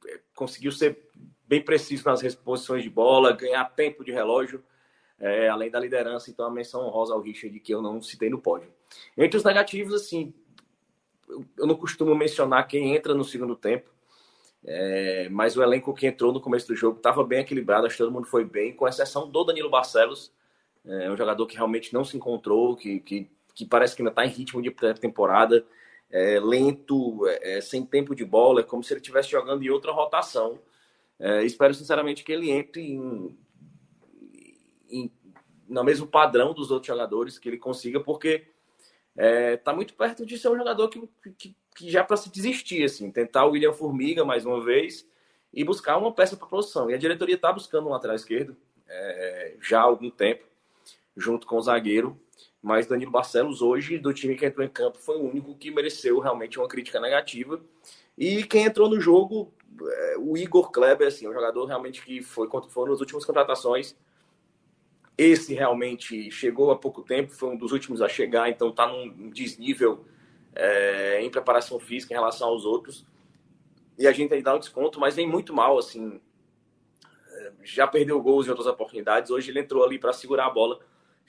é, 0.08 0.20
conseguiu 0.36 0.72
ser 0.72 1.10
bem 1.48 1.62
preciso 1.62 2.06
nas 2.06 2.22
reposições 2.22 2.84
de 2.84 2.90
bola, 2.90 3.34
ganhar 3.34 3.66
tempo 3.66 4.04
de 4.04 4.12
relógio, 4.12 4.64
é, 5.20 5.50
além 5.50 5.70
da 5.70 5.80
liderança. 5.80 6.32
Então, 6.32 6.46
a 6.46 6.52
menção 6.52 6.86
honrosa 6.86 7.14
ao 7.14 7.22
Richard, 7.22 7.60
que 7.60 7.74
eu 7.74 7.82
não 7.82 8.02
citei 8.02 8.30
no 8.30 8.42
pódio. 8.42 8.74
Entre 9.18 9.38
os 9.38 9.44
negativos, 9.44 9.94
assim, 9.94 10.34
eu 11.58 11.68
não 11.68 11.76
costumo 11.76 12.16
mencionar 12.16 12.68
quem 12.68 12.96
entra 12.96 13.14
no 13.14 13.24
segundo 13.24 13.56
tempo, 13.56 13.92
é, 14.64 15.28
mas 15.30 15.58
o 15.58 15.64
elenco 15.64 15.94
que 15.94 16.08
entrou 16.08 16.32
no 16.32 16.40
começo 16.42 16.68
do 16.68 16.76
jogo 16.76 16.98
estava 16.98 17.24
bem 17.24 17.40
equilibrado, 17.40 17.86
acho 17.86 17.96
que 17.96 18.04
todo 18.04 18.12
mundo 18.12 18.28
foi 18.28 18.46
bem, 18.46 18.74
com 18.74 18.88
exceção 18.88 19.30
do 19.30 19.44
Danilo 19.44 19.70
Barcelos, 19.70 20.32
é 20.86 21.10
um 21.10 21.18
jogador 21.18 21.46
que 21.46 21.56
realmente 21.56 21.94
não 21.94 22.04
se 22.04 22.18
encontrou, 22.18 22.76
que, 22.76 23.00
que, 23.00 23.30
que 23.54 23.66
parece 23.66 23.96
que 23.96 24.02
ainda 24.02 24.12
está 24.12 24.26
em 24.26 24.30
ritmo 24.30 24.62
de 24.62 24.72
temporada, 25.00 25.66
é, 26.12 26.40
lento, 26.40 27.26
é, 27.28 27.58
é, 27.58 27.62
sem 27.62 27.86
tempo 27.86 28.16
de 28.16 28.26
bola, 28.26 28.62
é 28.62 28.64
como 28.64 28.84
se 28.84 28.94
ele 28.94 29.00
estivesse 29.00 29.30
jogando 29.30 29.64
em 29.64 29.70
outra 29.70 29.92
rotação. 29.92 30.60
É, 31.20 31.44
espero 31.44 31.74
sinceramente 31.74 32.24
que 32.24 32.32
ele 32.32 32.50
entre 32.50 32.82
em, 32.82 33.38
em, 34.90 35.12
no 35.70 35.84
mesmo 35.84 36.08
padrão 36.08 36.54
dos 36.54 36.72
outros 36.72 36.88
jogadores, 36.88 37.38
que 37.38 37.48
ele 37.48 37.58
consiga, 37.58 38.00
porque 38.00 38.48
é, 39.18 39.60
muito 39.74 39.94
perto 39.94 40.26
de 40.26 40.38
ser 40.38 40.50
um 40.50 40.58
jogador 40.58 40.88
que, 40.90 41.02
que, 41.38 41.56
que 41.76 41.90
já 41.90 42.04
para 42.04 42.18
se 42.18 42.30
desistir, 42.30 42.84
assim, 42.84 43.12
tentar 43.12 43.46
o 43.46 43.52
William 43.52 43.74
Formiga 43.74 44.24
mais 44.24 44.46
uma 44.46 44.64
vez 44.64 45.08
e 45.54 45.64
buscar 45.64 45.98
uma 45.98 46.12
peça 46.12 46.38
para 46.38 46.48
posição. 46.48 46.90
E 46.90 46.94
a 46.94 46.98
diretoria 46.98 47.36
está 47.36 47.52
buscando 47.52 47.88
um 47.88 47.92
lateral 47.92 48.16
esquerdo 48.16 48.56
é, 48.88 49.56
já 49.62 49.80
há 49.80 49.84
algum 49.84 50.10
tempo 50.10 50.44
junto 51.16 51.48
com 51.48 51.58
o 51.58 51.62
zagueiro. 51.62 52.20
Mas 52.62 52.86
Danilo 52.86 53.12
Barcelos, 53.12 53.62
hoje, 53.62 53.98
do 53.98 54.14
time 54.14 54.36
que 54.36 54.46
entrou 54.46 54.66
em 54.66 54.70
campo, 54.70 55.00
foi 55.00 55.18
o 55.18 55.28
único 55.28 55.56
que 55.56 55.72
mereceu 55.72 56.20
realmente 56.20 56.60
uma 56.60 56.68
crítica 56.68 57.00
negativa. 57.00 57.60
E 58.18 58.44
quem 58.44 58.66
entrou 58.66 58.88
no 58.88 59.00
jogo, 59.00 59.52
é, 59.82 60.16
o 60.20 60.38
Igor 60.38 60.70
Kleber, 60.72 61.08
assim, 61.08 61.28
um 61.28 61.34
jogador 61.34 61.66
realmente 61.66 62.04
que 62.04 62.22
foi, 62.22 62.48
foi 62.70 62.90
nas 62.90 63.00
últimas 63.00 63.26
contratações. 63.26 63.96
Esse 65.18 65.54
realmente 65.54 66.32
chegou 66.32 66.72
há 66.72 66.76
pouco 66.78 67.04
tempo, 67.04 67.32
foi 67.32 67.50
um 67.50 67.58
dos 67.58 67.72
últimos 67.72 68.02
a 68.02 68.08
chegar, 68.08 68.50
então 68.50 68.70
está 68.70 68.88
num 68.88 69.30
desnível 69.30 70.06
é, 70.56 71.22
em 71.22 71.30
preparação 71.30 71.80
física 71.80 72.14
em 72.14 72.18
relação 72.18 72.48
aos 72.48 72.66
outros. 72.66 73.06
E 73.98 74.08
a 74.08 74.12
gente 74.12 74.34
aí 74.34 74.42
dá 74.42 74.56
um 74.56 74.60
desconto, 74.60 75.00
mas 75.00 75.16
vem 75.16 75.28
muito 75.28 75.54
mal, 75.54 75.78
assim. 75.78 76.20
É, 77.30 77.52
já 77.64 77.86
perdeu 77.86 78.22
gols 78.22 78.48
em 78.48 78.50
outras 78.50 78.68
oportunidades. 78.68 79.30
Hoje 79.30 79.52
ele 79.52 79.60
entrou 79.60 79.84
ali 79.84 80.00
para 80.00 80.14
segurar 80.14 80.48
a 80.48 80.50
bola 80.50 80.80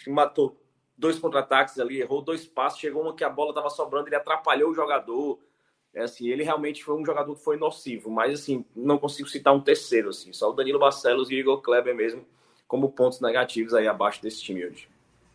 acho 0.03 0.05
que 0.05 0.11
matou 0.11 0.59
dois 0.97 1.19
contra-ataques 1.19 1.79
ali, 1.79 2.01
errou 2.01 2.23
dois 2.23 2.47
passos, 2.47 2.81
chegou 2.81 3.03
uma 3.03 3.15
que 3.15 3.25
a 3.25 3.31
bola 3.31 3.51
estava 3.51 3.71
sobrando, 3.71 4.09
ele 4.09 4.17
atrapalhou 4.17 4.71
o 4.71 4.75
jogador. 4.75 5.39
É 5.95 6.03
assim, 6.03 6.29
ele 6.29 6.43
realmente 6.43 6.83
foi 6.83 6.95
um 6.95 7.05
jogador 7.05 7.35
que 7.35 7.43
foi 7.43 7.57
nocivo, 7.57 8.11
mas 8.11 8.41
assim, 8.41 8.65
não 8.75 8.99
consigo 8.99 9.29
citar 9.29 9.55
um 9.55 9.61
terceiro, 9.61 10.09
assim, 10.09 10.33
só 10.33 10.51
o 10.51 10.55
Danilo 10.55 10.79
Barcelos 10.79 11.31
e 11.31 11.35
o 11.35 11.39
Igor 11.39 11.61
Kleber 11.61 11.95
mesmo 11.95 12.25
como 12.73 12.90
pontos 12.90 13.20
negativos 13.20 13.74
aí 13.74 13.86
abaixo 13.86 14.23
desse 14.23 14.43
time 14.43 14.65
hoje. 14.65 14.89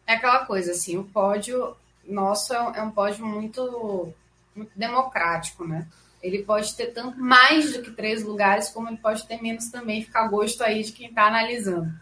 É 0.08 0.14
aquela 0.16 0.44
coisa, 0.44 0.72
assim, 0.72 0.98
o 0.98 1.04
pódio 1.04 1.78
nosso 2.04 2.52
é 2.52 2.82
um 2.82 2.90
pódio 2.90 3.24
muito, 3.24 4.12
muito 4.56 4.72
democrático, 4.76 5.64
né? 5.64 5.88
Ele 6.20 6.42
pode 6.42 6.76
ter 6.76 6.88
tanto 6.88 7.16
mais 7.20 7.74
do 7.74 7.84
que 7.84 7.92
três 7.92 8.24
lugares, 8.24 8.70
como 8.70 8.88
ele 8.88 8.98
pode 8.98 9.28
ter 9.28 9.40
menos 9.40 9.70
também, 9.70 10.04
fica 10.04 10.22
a 10.22 10.28
gosto 10.28 10.64
aí 10.64 10.84
de 10.84 10.92
quem 10.92 11.10
está 11.10 11.28
analisando. 11.28 11.94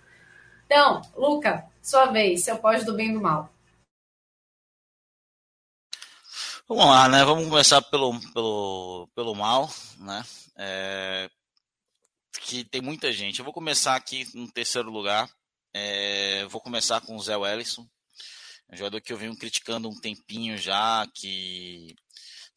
Então, 0.65 1.01
Luca, 1.17 1.65
sua 1.83 2.05
vez, 2.05 2.45
seu 2.45 2.57
pode 2.57 2.85
do 2.85 2.93
bem 2.93 3.09
e 3.09 3.13
do 3.13 3.21
mal. 3.21 3.49
Vamos 6.65 6.85
lá, 6.85 7.09
né? 7.09 7.25
Vamos 7.25 7.49
começar 7.49 7.81
pelo, 7.81 8.17
pelo, 8.31 9.09
pelo 9.13 9.35
mal, 9.35 9.69
né? 9.99 10.23
É, 10.55 11.29
que 12.39 12.63
tem 12.63 12.81
muita 12.81 13.11
gente. 13.11 13.39
Eu 13.39 13.45
vou 13.45 13.53
começar 13.53 13.95
aqui 13.95 14.27
no 14.33 14.51
terceiro 14.51 14.89
lugar. 14.89 15.29
É, 15.73 16.45
vou 16.45 16.61
começar 16.61 17.01
com 17.01 17.15
o 17.15 17.21
Zé 17.21 17.35
Wellison. 17.35 17.87
Um 18.71 18.75
jogador 18.75 19.01
que 19.01 19.13
eu 19.13 19.17
venho 19.17 19.35
criticando 19.35 19.89
um 19.89 19.99
tempinho 19.99 20.57
já, 20.57 21.05
que 21.13 21.95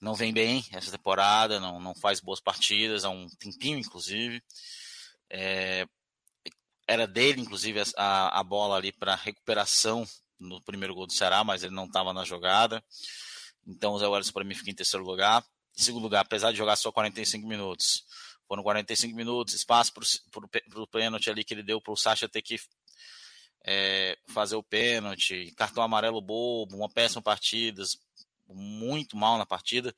não 0.01 0.15
vem 0.15 0.33
bem 0.33 0.65
essa 0.73 0.91
temporada, 0.91 1.61
não, 1.61 1.81
não 1.81 1.95
faz 1.95 2.21
boas 2.21 2.41
partidas, 2.41 3.05
há 3.05 3.11
um 3.11 3.29
tempinho, 3.39 3.79
inclusive. 3.79 4.43
É, 5.31 5.87
era 6.87 7.07
dele, 7.07 7.41
inclusive, 7.41 7.83
a, 7.97 8.41
a 8.41 8.43
bola 8.43 8.77
ali 8.77 8.93
para 8.93 9.15
recuperação 9.15 10.07
no 10.39 10.63
primeiro 10.63 10.95
gol 10.95 11.07
do 11.07 11.13
Ceará, 11.13 11.45
mas 11.45 11.63
ele 11.63 11.75
não 11.75 11.85
estava 11.85 12.13
na 12.13 12.25
jogada. 12.25 12.83
Então 13.67 13.93
o 13.93 13.99
Zé 13.99 14.07
Wellison 14.07 14.33
para 14.33 14.45
mim 14.45 14.55
fica 14.55 14.71
em 14.71 14.75
terceiro 14.75 15.05
lugar. 15.05 15.45
em 15.77 15.83
segundo 15.83 16.03
lugar, 16.03 16.21
apesar 16.21 16.53
de 16.53 16.59
jogar 16.59 16.77
só 16.77 16.91
45 16.91 17.47
minutos. 17.47 18.05
Foram 18.49 18.63
45 18.63 19.15
minutos, 19.15 19.55
espaço 19.55 19.93
para 19.93 20.81
o 20.81 20.87
pênalti 20.87 21.31
ali 21.31 21.45
que 21.45 21.53
ele 21.53 21.63
deu 21.63 21.81
para 21.81 21.93
o 21.93 21.97
Sacha 21.97 22.29
ter 22.29 22.41
que 22.41 22.59
é, 23.65 24.19
fazer 24.27 24.57
o 24.57 24.63
pênalti, 24.63 25.53
cartão 25.55 25.83
amarelo 25.83 26.21
bobo, 26.21 26.75
uma 26.75 26.89
péssima 26.89 27.21
partida, 27.21 27.83
muito 28.49 29.17
mal 29.17 29.37
na 29.37 29.45
partida. 29.45 29.95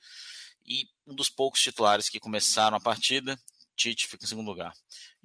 E 0.67 0.89
um 1.07 1.15
dos 1.15 1.31
poucos 1.31 1.61
titulares 1.61 2.09
que 2.09 2.21
começaram 2.21 2.77
a 2.77 2.81
partida, 2.81 3.41
Tite 3.77 4.09
fica 4.09 4.25
em 4.25 4.29
segundo 4.29 4.49
lugar. 4.49 4.75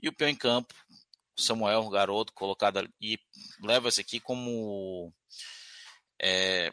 E 0.02 0.08
o 0.08 0.14
pior 0.14 0.30
em 0.30 0.36
campo, 0.36 0.74
Samuel, 1.36 1.90
garoto, 1.90 2.32
colocado 2.34 2.88
e 3.02 3.20
leva 3.62 3.90
esse 3.90 4.02
aqui 4.02 4.20
como. 4.20 5.14
É, 6.22 6.72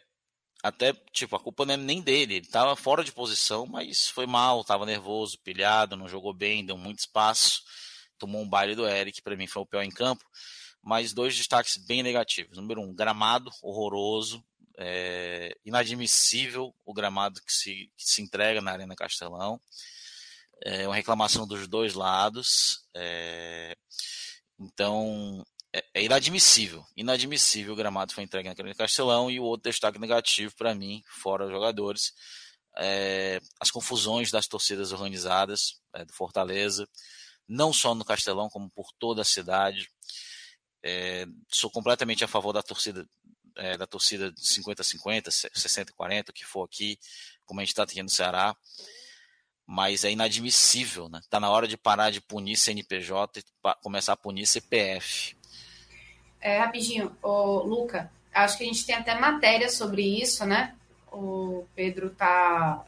até, 0.63 0.93
tipo, 1.11 1.35
a 1.35 1.39
culpa 1.39 1.65
não 1.65 1.73
é 1.73 1.77
nem 1.77 2.01
dele, 2.01 2.35
ele 2.35 2.45
estava 2.45 2.73
fora 2.73 3.03
de 3.03 3.11
posição, 3.11 3.67
mas 3.67 4.07
foi 4.07 4.25
mal, 4.25 4.61
estava 4.61 4.85
nervoso, 4.85 5.37
pilhado, 5.39 5.97
não 5.97 6.07
jogou 6.07 6.33
bem, 6.33 6.65
deu 6.65 6.77
muito 6.77 6.99
espaço, 6.99 7.61
tomou 8.17 8.41
um 8.41 8.49
baile 8.49 8.73
do 8.73 8.87
Eric, 8.87 9.21
para 9.21 9.35
mim 9.35 9.45
foi 9.45 9.61
o 9.61 9.65
pior 9.65 9.83
em 9.83 9.91
campo, 9.91 10.23
mas 10.81 11.11
dois 11.11 11.35
destaques 11.35 11.75
bem 11.75 12.01
negativos. 12.01 12.57
Número 12.57 12.81
um, 12.81 12.95
gramado 12.95 13.51
horroroso, 13.61 14.41
é, 14.77 15.53
inadmissível 15.65 16.73
o 16.85 16.93
gramado 16.93 17.41
que 17.45 17.51
se, 17.51 17.91
que 17.97 18.05
se 18.05 18.21
entrega 18.21 18.61
na 18.61 18.71
Arena 18.71 18.95
Castelão, 18.95 19.59
é 20.63 20.87
uma 20.87 20.95
reclamação 20.95 21.45
dos 21.45 21.67
dois 21.67 21.93
lados, 21.93 22.87
é, 22.95 23.75
então 24.57 25.45
é, 25.73 25.83
é 25.93 26.03
inadmissível. 26.03 26.85
Inadmissível 26.95 27.73
o 27.73 27.75
gramado 27.75 28.13
foi 28.13 28.23
entregue 28.23 28.49
naquele 28.49 28.75
Castelão 28.75 29.29
e 29.31 29.39
o 29.39 29.43
outro 29.43 29.71
destaque 29.71 29.99
negativo 29.99 30.53
para 30.55 30.75
mim, 30.75 31.03
fora 31.07 31.45
os 31.45 31.51
jogadores, 31.51 32.13
é, 32.77 33.39
as 33.59 33.71
confusões 33.71 34.31
das 34.31 34.47
torcidas 34.47 34.91
organizadas 34.91 35.81
é, 35.93 36.05
do 36.05 36.13
Fortaleza, 36.13 36.87
não 37.47 37.73
só 37.73 37.93
no 37.95 38.05
Castelão, 38.05 38.49
como 38.49 38.69
por 38.69 38.91
toda 38.99 39.21
a 39.21 39.25
cidade. 39.25 39.89
É, 40.83 41.25
sou 41.51 41.71
completamente 41.71 42.23
a 42.23 42.27
favor 42.27 42.53
da 42.53 42.61
torcida 42.61 43.07
é, 43.55 43.77
da 43.77 43.85
torcida 43.85 44.31
50-50, 44.33 45.27
60-40, 45.55 46.29
o 46.29 46.33
que 46.33 46.43
for 46.43 46.63
aqui, 46.63 46.97
como 47.45 47.59
a 47.59 47.63
gente 47.63 47.69
está 47.69 47.85
tendo 47.85 48.05
no 48.05 48.09
Ceará 48.09 48.55
mas 49.65 50.03
é 50.03 50.11
inadmissível, 50.11 51.07
né? 51.07 51.21
Tá 51.29 51.39
na 51.39 51.49
hora 51.49 51.67
de 51.67 51.77
parar 51.77 52.11
de 52.11 52.19
punir 52.19 52.57
CNPJ 52.57 53.39
e 53.39 53.43
começar 53.81 54.13
a 54.13 54.17
punir 54.17 54.45
CPF. 54.45 55.35
É, 56.43 56.59
rapidinho, 56.59 57.15
o 57.23 57.59
Luca, 57.59 58.11
acho 58.33 58.57
que 58.57 58.65
a 58.65 58.67
gente 58.67 58.85
tem 58.85 58.95
até 58.95 59.17
matéria 59.17 59.69
sobre 59.69 60.21
isso, 60.21 60.45
né? 60.45 60.75
O 61.09 61.65
Pedro 61.73 62.09
tá 62.09 62.83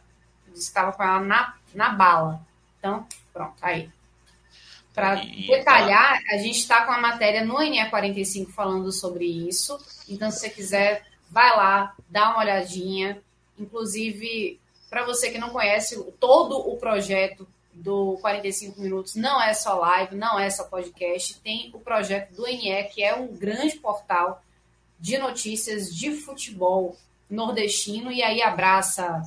estava 0.54 0.92
com 0.92 1.02
ela 1.02 1.22
na, 1.22 1.56
na 1.74 1.90
bala. 1.90 2.42
Então, 2.78 3.08
pronto, 3.32 3.56
aí. 3.62 3.90
Para 4.94 5.16
detalhar, 5.16 6.20
a 6.32 6.38
gente 6.38 6.60
está 6.60 6.86
com 6.86 6.92
a 6.92 7.00
matéria 7.00 7.46
no 7.46 7.56
NE45 7.56 8.50
falando 8.50 8.92
sobre 8.92 9.26
isso. 9.26 9.80
Então, 10.10 10.30
se 10.30 10.40
você 10.40 10.50
quiser, 10.50 11.06
vai 11.30 11.56
lá, 11.56 11.96
dá 12.10 12.32
uma 12.32 12.40
olhadinha. 12.40 13.22
Inclusive, 13.58 14.60
para 14.90 15.06
você 15.06 15.30
que 15.30 15.38
não 15.38 15.50
conhece, 15.50 16.02
todo 16.20 16.58
o 16.58 16.76
projeto 16.76 17.48
do 17.76 18.18
45 18.22 18.80
Minutos 18.80 19.16
não 19.16 19.42
é 19.42 19.54
só 19.54 19.76
live, 19.76 20.16
não 20.16 20.40
é 20.40 20.50
só 20.50 20.64
podcast, 20.64 21.40
tem 21.42 21.70
o 21.74 21.80
projeto 21.80 22.34
do 22.34 22.44
NE, 22.44 22.84
que 22.86 23.04
é 23.04 23.14
um 23.14 23.28
grande 23.28 23.76
portal 23.78 24.42
de 25.00 25.18
notícias 25.18 25.94
de 25.94 26.12
futebol 26.12 26.96
nordestino, 27.30 28.12
e 28.12 28.24
aí 28.24 28.42
abraça 28.42 29.22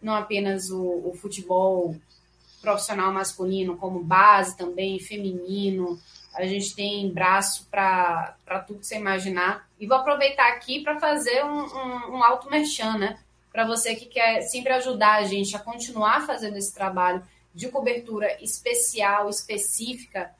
não 0.00 0.14
apenas 0.14 0.70
o, 0.70 1.02
o 1.04 1.14
futebol 1.14 1.94
profissional 2.60 3.12
masculino, 3.12 3.76
como 3.76 4.02
base 4.02 4.56
também, 4.56 4.98
feminino. 4.98 5.98
A 6.34 6.44
gente 6.44 6.74
tem 6.74 7.12
braço 7.12 7.66
para 7.70 8.34
tudo 8.66 8.80
que 8.80 8.86
você 8.86 8.96
imaginar. 8.96 9.68
E 9.78 9.86
vou 9.86 9.98
aproveitar 9.98 10.48
aqui 10.48 10.80
para 10.80 10.98
fazer 10.98 11.44
um, 11.44 11.64
um, 11.64 12.16
um 12.16 12.24
alto 12.24 12.48
merchan, 12.48 12.96
né? 12.96 13.18
Para 13.52 13.66
você 13.66 13.94
que 13.94 14.06
quer 14.06 14.40
sempre 14.42 14.72
ajudar 14.72 15.18
a 15.18 15.24
gente 15.24 15.54
a 15.54 15.58
continuar 15.58 16.26
fazendo 16.26 16.56
esse 16.56 16.72
trabalho 16.72 17.22
de 17.54 17.68
cobertura 17.68 18.42
especial, 18.42 19.28
específica, 19.28 20.34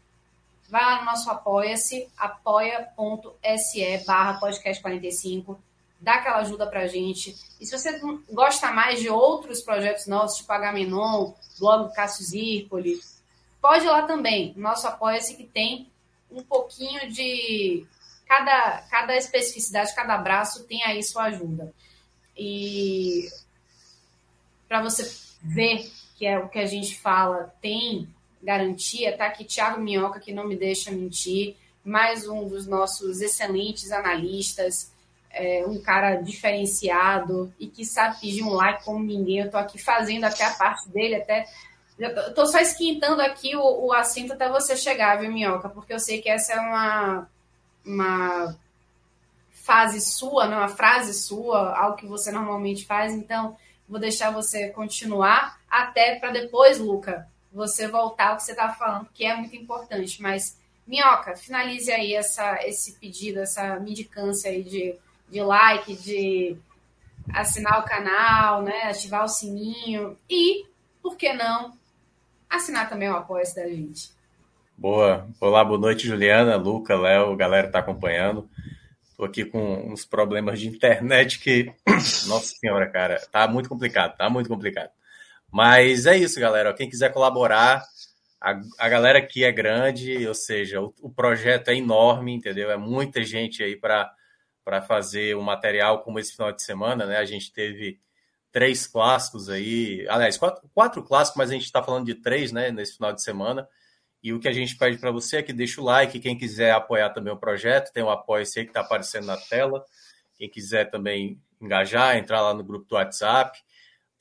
vai 0.68 0.82
lá 0.82 1.00
no 1.00 1.04
nosso 1.04 1.30
apoia-se, 1.30 2.08
apoia.se 2.16 3.98
barra 4.06 4.40
podcast 4.40 4.82
45, 4.82 5.60
dá 6.00 6.14
aquela 6.14 6.38
ajuda 6.38 6.66
pra 6.66 6.86
gente. 6.86 7.36
E 7.60 7.66
se 7.66 7.78
você 7.78 8.00
gosta 8.30 8.72
mais 8.72 9.00
de 9.00 9.08
outros 9.08 9.60
projetos 9.60 10.06
nossos, 10.06 10.38
tipo 10.38 10.52
Agamenon, 10.52 11.32
blog 11.58 11.94
Cássio 11.94 12.24
Zirpoli, 12.24 13.00
pode 13.60 13.84
ir 13.84 13.90
lá 13.90 14.02
também. 14.02 14.54
Nosso 14.56 14.86
apoia-se 14.86 15.36
que 15.36 15.44
tem 15.44 15.90
um 16.30 16.42
pouquinho 16.42 17.12
de 17.12 17.86
cada, 18.26 18.82
cada 18.90 19.16
especificidade, 19.16 19.94
cada 19.94 20.16
braço 20.16 20.64
tem 20.64 20.82
aí 20.84 21.02
sua 21.02 21.24
ajuda. 21.24 21.72
E 22.36 23.28
para 24.66 24.82
você 24.82 25.14
ver 25.42 25.92
que 26.22 26.26
é 26.26 26.38
o 26.38 26.48
que 26.48 26.60
a 26.60 26.66
gente 26.66 27.00
fala, 27.00 27.52
tem 27.60 28.08
garantia, 28.40 29.16
tá 29.16 29.26
aqui 29.26 29.44
Thiago 29.44 29.80
Minhoca, 29.80 30.20
que 30.20 30.32
não 30.32 30.46
me 30.46 30.54
deixa 30.54 30.92
mentir, 30.92 31.56
mais 31.84 32.28
um 32.28 32.46
dos 32.46 32.64
nossos 32.64 33.20
excelentes 33.20 33.90
analistas, 33.90 34.92
é, 35.32 35.64
um 35.66 35.82
cara 35.82 36.14
diferenciado 36.14 37.52
e 37.58 37.66
que 37.66 37.84
sabe 37.84 38.20
pedir 38.20 38.44
um 38.44 38.52
like 38.52 38.84
como 38.84 39.04
ninguém. 39.04 39.40
Eu 39.40 39.50
tô 39.50 39.56
aqui 39.56 39.82
fazendo 39.82 40.22
até 40.22 40.44
a 40.44 40.54
parte 40.54 40.88
dele, 40.90 41.16
até. 41.16 41.44
Eu 41.98 42.32
tô 42.32 42.46
só 42.46 42.60
esquentando 42.60 43.20
aqui 43.20 43.56
o, 43.56 43.86
o 43.86 43.92
assunto 43.92 44.32
até 44.32 44.48
você 44.48 44.76
chegar, 44.76 45.18
viu, 45.18 45.28
Minhoca? 45.28 45.68
Porque 45.70 45.92
eu 45.92 45.98
sei 45.98 46.22
que 46.22 46.28
essa 46.28 46.52
é 46.52 46.60
uma, 46.60 47.28
uma 47.84 48.56
fase 49.50 50.00
sua, 50.00 50.44
não, 50.44 50.52
né, 50.52 50.56
uma 50.58 50.68
frase 50.68 51.14
sua, 51.14 51.76
algo 51.76 51.96
que 51.96 52.06
você 52.06 52.30
normalmente 52.30 52.86
faz, 52.86 53.12
então 53.12 53.56
vou 53.88 53.98
deixar 53.98 54.30
você 54.30 54.68
continuar 54.68 55.60
até 55.72 56.16
para 56.16 56.30
depois, 56.30 56.78
Luca, 56.78 57.26
você 57.50 57.88
voltar 57.88 58.28
ao 58.28 58.36
que 58.36 58.42
você 58.42 58.50
estava 58.50 58.74
falando, 58.74 59.08
que 59.14 59.24
é 59.24 59.34
muito 59.34 59.56
importante. 59.56 60.20
Mas, 60.20 60.60
Minhoca, 60.86 61.34
finalize 61.34 61.90
aí 61.90 62.12
essa, 62.12 62.58
esse 62.66 62.98
pedido, 62.98 63.40
essa 63.40 63.80
mendicância 63.80 64.50
aí 64.50 64.62
de, 64.62 64.94
de 65.30 65.42
like, 65.42 65.96
de 65.96 66.58
assinar 67.32 67.80
o 67.80 67.84
canal, 67.84 68.60
né, 68.60 68.82
ativar 68.82 69.24
o 69.24 69.28
sininho 69.28 70.18
e, 70.28 70.66
por 71.02 71.16
que 71.16 71.32
não, 71.32 71.72
assinar 72.50 72.90
também 72.90 73.08
o 73.08 73.16
apoio 73.16 73.42
da 73.54 73.66
gente. 73.66 74.10
Boa. 74.76 75.26
Olá, 75.40 75.64
boa 75.64 75.78
noite, 75.78 76.06
Juliana, 76.06 76.56
Luca, 76.56 76.94
Léo, 76.94 77.34
galera 77.34 77.68
está 77.68 77.78
acompanhando. 77.78 78.46
Tô 79.16 79.24
aqui 79.24 79.44
com 79.44 79.90
uns 79.90 80.04
problemas 80.04 80.60
de 80.60 80.68
internet 80.68 81.38
que, 81.38 81.72
nossa 82.28 82.54
senhora, 82.56 82.90
cara, 82.90 83.18
tá 83.30 83.48
muito 83.48 83.70
complicado, 83.70 84.16
tá 84.18 84.28
muito 84.28 84.50
complicado. 84.50 84.90
Mas 85.52 86.06
é 86.06 86.16
isso, 86.16 86.40
galera. 86.40 86.72
Quem 86.72 86.88
quiser 86.88 87.12
colaborar, 87.12 87.84
a, 88.40 88.58
a 88.78 88.88
galera 88.88 89.18
aqui 89.18 89.44
é 89.44 89.52
grande, 89.52 90.26
ou 90.26 90.34
seja, 90.34 90.80
o, 90.80 90.94
o 91.02 91.10
projeto 91.10 91.68
é 91.68 91.76
enorme, 91.76 92.32
entendeu? 92.32 92.70
É 92.70 92.76
muita 92.78 93.22
gente 93.22 93.62
aí 93.62 93.76
para 93.76 94.10
fazer 94.88 95.36
um 95.36 95.42
material 95.42 96.02
como 96.02 96.18
esse 96.18 96.32
final 96.32 96.52
de 96.52 96.62
semana, 96.62 97.04
né? 97.04 97.18
A 97.18 97.24
gente 97.26 97.52
teve 97.52 98.00
três 98.50 98.86
clássicos 98.86 99.50
aí, 99.50 100.06
aliás, 100.08 100.38
quatro, 100.38 100.68
quatro 100.74 101.02
clássicos, 101.02 101.38
mas 101.38 101.50
a 101.50 101.54
gente 101.54 101.64
está 101.64 101.82
falando 101.82 102.06
de 102.06 102.14
três, 102.14 102.50
né, 102.50 102.70
nesse 102.70 102.94
final 102.94 103.12
de 103.12 103.22
semana. 103.22 103.68
E 104.22 104.32
o 104.32 104.40
que 104.40 104.48
a 104.48 104.52
gente 104.52 104.76
pede 104.76 104.98
para 104.98 105.10
você 105.10 105.38
é 105.38 105.42
que 105.42 105.52
deixe 105.52 105.80
o 105.80 105.84
like. 105.84 106.18
Quem 106.20 106.38
quiser 106.38 106.72
apoiar 106.72 107.10
também 107.10 107.32
o 107.32 107.36
projeto, 107.36 107.92
tem 107.92 108.02
o 108.02 108.06
um 108.06 108.10
apoio 108.10 108.44
aí 108.44 108.64
que 108.64 108.70
está 108.70 108.80
aparecendo 108.80 109.26
na 109.26 109.36
tela. 109.36 109.84
Quem 110.36 110.48
quiser 110.48 110.90
também 110.90 111.40
engajar, 111.60 112.16
entrar 112.16 112.40
lá 112.40 112.54
no 112.54 112.64
grupo 112.64 112.86
do 112.86 112.94
WhatsApp. 112.94 113.58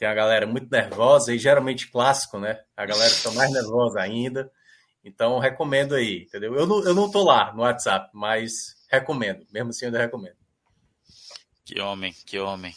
Tem 0.01 0.09
a 0.09 0.15
galera 0.15 0.47
muito 0.47 0.67
nervosa 0.67 1.31
e 1.31 1.37
geralmente 1.37 1.91
clássico, 1.91 2.39
né? 2.39 2.59
A 2.75 2.87
galera 2.87 3.11
está 3.11 3.29
mais 3.33 3.51
nervosa 3.51 3.99
ainda. 3.99 4.51
Então, 5.05 5.37
recomendo 5.37 5.93
aí, 5.93 6.23
entendeu? 6.23 6.55
Eu 6.55 6.65
não, 6.65 6.83
eu 6.83 6.95
não 6.95 7.11
tô 7.11 7.23
lá 7.23 7.53
no 7.53 7.61
WhatsApp, 7.61 8.09
mas 8.11 8.75
recomendo. 8.89 9.45
Mesmo 9.51 9.69
assim, 9.69 9.85
eu 9.85 9.89
ainda 9.89 9.99
recomendo. 9.99 10.37
Que 11.63 11.79
homem, 11.79 12.15
que 12.25 12.39
homem. 12.39 12.75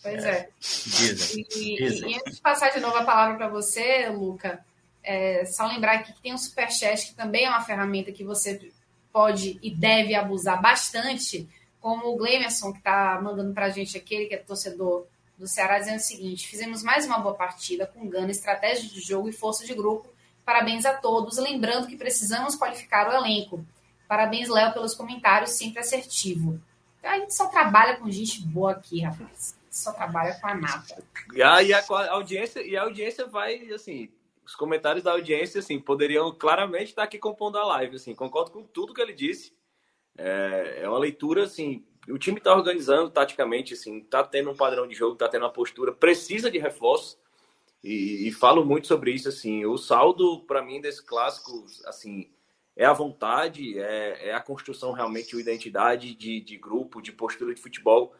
Pois 0.00 0.24
é. 0.24 0.30
é. 0.30 0.48
Dizem, 0.60 1.44
e, 1.56 1.76
dizem. 1.76 2.12
e, 2.12 2.14
antes 2.18 2.36
de 2.36 2.40
passar 2.40 2.70
de 2.70 2.78
novo 2.78 2.98
a 2.98 3.04
palavra 3.04 3.36
para 3.36 3.48
você, 3.48 4.08
Luca, 4.10 4.64
é, 5.02 5.44
só 5.46 5.66
lembrar 5.66 5.94
aqui 5.94 6.12
que 6.12 6.22
tem 6.22 6.34
um 6.34 6.38
superchat, 6.38 7.08
que 7.08 7.14
também 7.16 7.46
é 7.46 7.48
uma 7.48 7.64
ferramenta 7.64 8.12
que 8.12 8.22
você 8.22 8.70
pode 9.12 9.58
e 9.60 9.74
deve 9.74 10.14
abusar 10.14 10.62
bastante, 10.62 11.48
como 11.80 12.14
o 12.14 12.16
Glemerson, 12.16 12.70
que 12.70 12.78
está 12.78 13.20
mandando 13.20 13.52
para 13.52 13.66
a 13.66 13.70
gente 13.70 13.98
aquele 13.98 14.26
que 14.26 14.36
é 14.36 14.38
torcedor 14.38 15.08
do 15.38 15.46
Ceará, 15.46 15.78
dizendo 15.78 15.96
o 15.96 16.02
seguinte: 16.02 16.48
fizemos 16.48 16.82
mais 16.82 17.06
uma 17.06 17.18
boa 17.18 17.34
partida 17.34 17.86
com 17.86 18.08
gana, 18.08 18.30
estratégia 18.30 18.88
de 18.88 19.00
jogo 19.00 19.28
e 19.28 19.32
força 19.32 19.66
de 19.66 19.74
grupo. 19.74 20.08
Parabéns 20.44 20.84
a 20.84 20.94
todos. 20.94 21.38
Lembrando 21.38 21.86
que 21.86 21.96
precisamos 21.96 22.54
qualificar 22.54 23.08
o 23.08 23.12
elenco. 23.12 23.64
Parabéns, 24.06 24.48
Léo, 24.48 24.72
pelos 24.72 24.94
comentários, 24.94 25.50
sempre 25.50 25.80
assertivo. 25.80 26.60
A 27.02 27.18
gente 27.18 27.34
só 27.34 27.48
trabalha 27.48 27.96
com 27.96 28.10
gente 28.10 28.40
boa 28.42 28.72
aqui, 28.72 29.02
rapaz. 29.02 29.56
só 29.70 29.92
trabalha 29.92 30.34
com 30.40 30.46
a 30.46 30.54
nata. 30.54 31.02
E 31.32 31.42
a, 31.42 31.62
e 31.62 31.72
a 31.72 31.84
audiência, 32.10 32.60
e 32.60 32.76
a 32.76 32.82
audiência 32.82 33.26
vai, 33.26 33.70
assim, 33.72 34.10
os 34.44 34.54
comentários 34.54 35.02
da 35.04 35.12
audiência, 35.12 35.58
assim, 35.58 35.78
poderiam 35.78 36.32
claramente 36.34 36.88
estar 36.88 37.02
aqui 37.02 37.18
compondo 37.18 37.58
a 37.58 37.64
live, 37.64 37.96
assim, 37.96 38.14
concordo 38.14 38.50
com 38.50 38.62
tudo 38.62 38.94
que 38.94 39.00
ele 39.00 39.12
disse. 39.12 39.52
É, 40.16 40.80
é 40.82 40.88
uma 40.88 40.98
leitura, 40.98 41.44
assim, 41.44 41.84
o 42.08 42.18
time 42.18 42.38
está 42.38 42.54
organizando 42.54 43.10
taticamente, 43.10 43.74
assim, 43.74 43.98
está 43.98 44.22
tendo 44.22 44.50
um 44.50 44.56
padrão 44.56 44.86
de 44.86 44.94
jogo, 44.94 45.14
está 45.14 45.28
tendo 45.28 45.42
uma 45.42 45.52
postura, 45.52 45.92
precisa 45.92 46.50
de 46.50 46.58
reforço. 46.58 47.18
E, 47.82 48.28
e, 48.28 48.32
falo 48.32 48.64
muito 48.64 48.86
sobre 48.86 49.12
isso, 49.12 49.28
assim, 49.28 49.66
o 49.66 49.76
saldo 49.76 50.40
para 50.46 50.62
mim 50.62 50.80
desse 50.80 51.04
clássico, 51.04 51.66
assim, 51.84 52.30
é 52.74 52.84
a 52.84 52.94
vontade, 52.94 53.78
é, 53.78 54.30
é 54.30 54.34
a 54.34 54.40
construção 54.40 54.92
realmente 54.92 55.36
de 55.36 55.40
identidade 55.40 56.14
de, 56.14 56.40
de 56.40 56.56
grupo, 56.56 57.02
de 57.02 57.12
postura 57.12 57.54
de 57.54 57.60
futebol, 57.60 58.14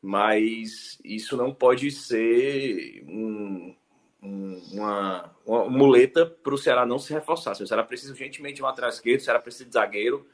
mas 0.00 0.98
isso 1.04 1.36
não 1.36 1.52
pode 1.52 1.90
ser 1.90 3.04
um, 3.06 3.74
um, 4.22 4.62
uma, 4.72 5.36
uma 5.44 5.68
muleta 5.68 6.24
para 6.24 6.54
o 6.54 6.58
Ceará 6.58 6.86
não 6.86 6.98
se 6.98 7.12
reforçar. 7.12 7.52
O 7.52 7.66
Ceará 7.66 7.84
precisa 7.84 8.12
urgentemente 8.12 8.56
de 8.56 8.62
um 8.62 8.66
atrás 8.66 8.94
esquerdo, 8.94 9.20
o 9.20 9.24
Ceará 9.24 9.38
precisa 9.38 9.66
de 9.66 9.72
zagueiro 9.72 10.26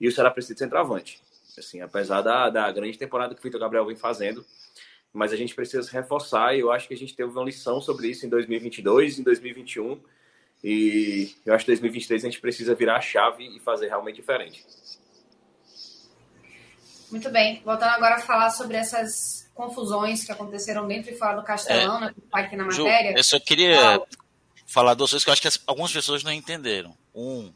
e 0.00 0.08
o 0.08 0.12
Ceará 0.12 0.30
precisa 0.30 0.54
de 0.54 0.60
centroavante. 0.60 1.22
Assim, 1.58 1.80
apesar 1.80 2.22
da, 2.22 2.50
da 2.50 2.70
grande 2.72 2.98
temporada 2.98 3.34
que 3.34 3.40
o 3.40 3.42
Vitor 3.42 3.60
Gabriel 3.60 3.86
vem 3.86 3.96
fazendo, 3.96 4.44
mas 5.12 5.32
a 5.32 5.36
gente 5.36 5.54
precisa 5.54 5.82
se 5.82 5.92
reforçar 5.92 6.54
e 6.54 6.60
eu 6.60 6.72
acho 6.72 6.88
que 6.88 6.94
a 6.94 6.96
gente 6.96 7.14
teve 7.14 7.30
uma 7.30 7.44
lição 7.44 7.80
sobre 7.80 8.08
isso 8.08 8.24
em 8.24 8.28
2022, 8.28 9.18
em 9.18 9.22
2021 9.22 10.00
e 10.64 11.34
eu 11.44 11.54
acho 11.54 11.64
que 11.64 11.72
2023 11.72 12.24
a 12.24 12.28
gente 12.28 12.40
precisa 12.40 12.74
virar 12.74 12.96
a 12.96 13.00
chave 13.00 13.44
e 13.44 13.58
fazer 13.60 13.88
realmente 13.88 14.16
diferente. 14.16 14.64
Muito 17.10 17.28
bem. 17.30 17.60
Voltando 17.64 17.90
agora 17.90 18.14
a 18.14 18.20
falar 18.20 18.50
sobre 18.50 18.76
essas 18.76 19.50
confusões 19.54 20.24
que 20.24 20.32
aconteceram 20.32 20.86
dentro 20.86 21.12
e 21.12 21.18
fora 21.18 21.36
do 21.36 21.44
Castelão, 21.44 21.98
é, 21.98 22.00
né? 22.06 22.14
Aqui 22.32 22.56
na 22.56 22.64
matéria. 22.64 23.10
Ju, 23.10 23.18
eu 23.18 23.24
só 23.24 23.38
queria 23.38 24.00
falar 24.66 24.94
duas 24.94 25.10
coisas 25.10 25.24
que 25.24 25.28
eu 25.28 25.32
acho 25.32 25.42
que 25.42 25.48
as, 25.48 25.62
algumas 25.66 25.92
pessoas 25.92 26.22
não 26.22 26.32
entenderam. 26.32 26.96
Um, 27.14 27.52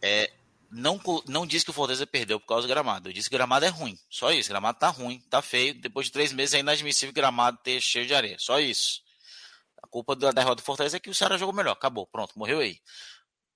é, 0.00 0.30
não, 0.70 1.00
não 1.26 1.46
disse 1.46 1.64
que 1.64 1.70
o 1.70 1.74
Fortaleza 1.74 2.06
perdeu 2.06 2.38
por 2.38 2.46
causa 2.46 2.66
do 2.66 2.70
gramado. 2.70 3.08
Eu 3.08 3.12
disse 3.12 3.28
que 3.28 3.34
o 3.34 3.38
gramado 3.38 3.64
é 3.64 3.68
ruim. 3.68 3.98
Só 4.08 4.30
isso. 4.30 4.48
O 4.48 4.52
gramado 4.52 4.78
tá 4.78 4.88
ruim, 4.88 5.20
tá 5.28 5.42
feio. 5.42 5.74
Depois 5.74 6.06
de 6.06 6.12
três 6.12 6.32
meses 6.32 6.54
é 6.54 6.60
inadmissível 6.60 7.10
o 7.10 7.14
gramado 7.14 7.58
ter 7.62 7.80
cheio 7.80 8.06
de 8.06 8.14
areia. 8.14 8.36
Só 8.38 8.60
isso. 8.60 9.02
A 9.82 9.86
culpa 9.88 10.14
da 10.14 10.30
derrota 10.30 10.56
do 10.56 10.64
Fortaleza 10.64 10.96
é 10.96 11.00
que 11.00 11.10
o 11.10 11.14
Ceará 11.14 11.36
jogou 11.36 11.54
melhor. 11.54 11.72
Acabou. 11.72 12.06
Pronto, 12.06 12.38
morreu 12.38 12.60
aí. 12.60 12.80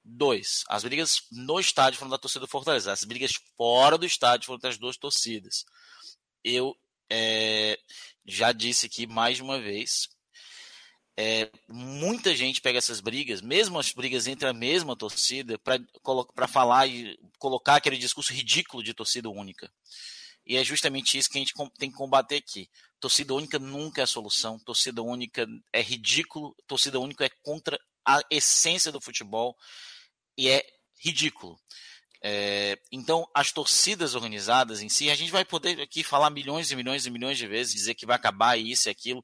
Dois, 0.02 0.64
as 0.68 0.82
brigas 0.82 1.22
no 1.30 1.58
estádio 1.60 1.98
foram 1.98 2.10
da 2.10 2.18
torcida 2.18 2.44
do 2.44 2.50
Fortaleza. 2.50 2.92
As 2.92 3.04
brigas 3.04 3.32
fora 3.56 3.96
do 3.96 4.04
estádio 4.04 4.46
foram 4.46 4.58
das 4.58 4.76
duas 4.76 4.96
torcidas. 4.96 5.64
Eu 6.42 6.76
é, 7.08 7.78
já 8.26 8.50
disse 8.50 8.86
aqui 8.86 9.06
mais 9.06 9.36
de 9.36 9.42
uma 9.42 9.60
vez. 9.60 10.08
É, 11.16 11.48
muita 11.68 12.34
gente 12.34 12.60
pega 12.60 12.78
essas 12.78 13.00
brigas, 13.00 13.40
mesmo 13.40 13.78
as 13.78 13.92
brigas 13.92 14.26
entre 14.26 14.48
a 14.48 14.52
mesma 14.52 14.96
torcida, 14.96 15.58
para 15.58 16.48
falar 16.48 16.88
e 16.88 17.16
colocar 17.38 17.76
aquele 17.76 17.96
discurso 17.96 18.32
ridículo 18.32 18.82
de 18.82 18.92
torcida 18.92 19.30
única. 19.30 19.70
E 20.46 20.56
é 20.56 20.64
justamente 20.64 21.16
isso 21.16 21.30
que 21.30 21.38
a 21.38 21.40
gente 21.40 21.54
tem 21.78 21.90
que 21.90 21.96
combater 21.96 22.36
aqui. 22.36 22.68
Torcida 23.00 23.32
única 23.34 23.58
nunca 23.58 24.00
é 24.00 24.04
a 24.04 24.08
solução, 24.08 24.58
torcida 24.58 25.02
única 25.02 25.46
é 25.72 25.80
ridículo, 25.80 26.54
torcida 26.66 26.98
única 26.98 27.24
é 27.24 27.30
contra 27.42 27.78
a 28.04 28.20
essência 28.30 28.92
do 28.92 29.00
futebol 29.00 29.56
e 30.36 30.48
é 30.48 30.64
ridículo. 30.98 31.58
É, 32.22 32.78
então, 32.90 33.28
as 33.34 33.52
torcidas 33.52 34.14
organizadas 34.14 34.80
em 34.80 34.88
si, 34.88 35.10
a 35.10 35.14
gente 35.14 35.30
vai 35.30 35.44
poder 35.44 35.80
aqui 35.80 36.02
falar 36.02 36.30
milhões 36.30 36.70
e 36.70 36.76
milhões 36.76 37.04
e 37.04 37.10
milhões 37.10 37.36
de 37.36 37.46
vezes, 37.46 37.74
dizer 37.74 37.94
que 37.94 38.06
vai 38.06 38.16
acabar 38.16 38.58
isso 38.58 38.88
e 38.88 38.90
aquilo, 38.90 39.22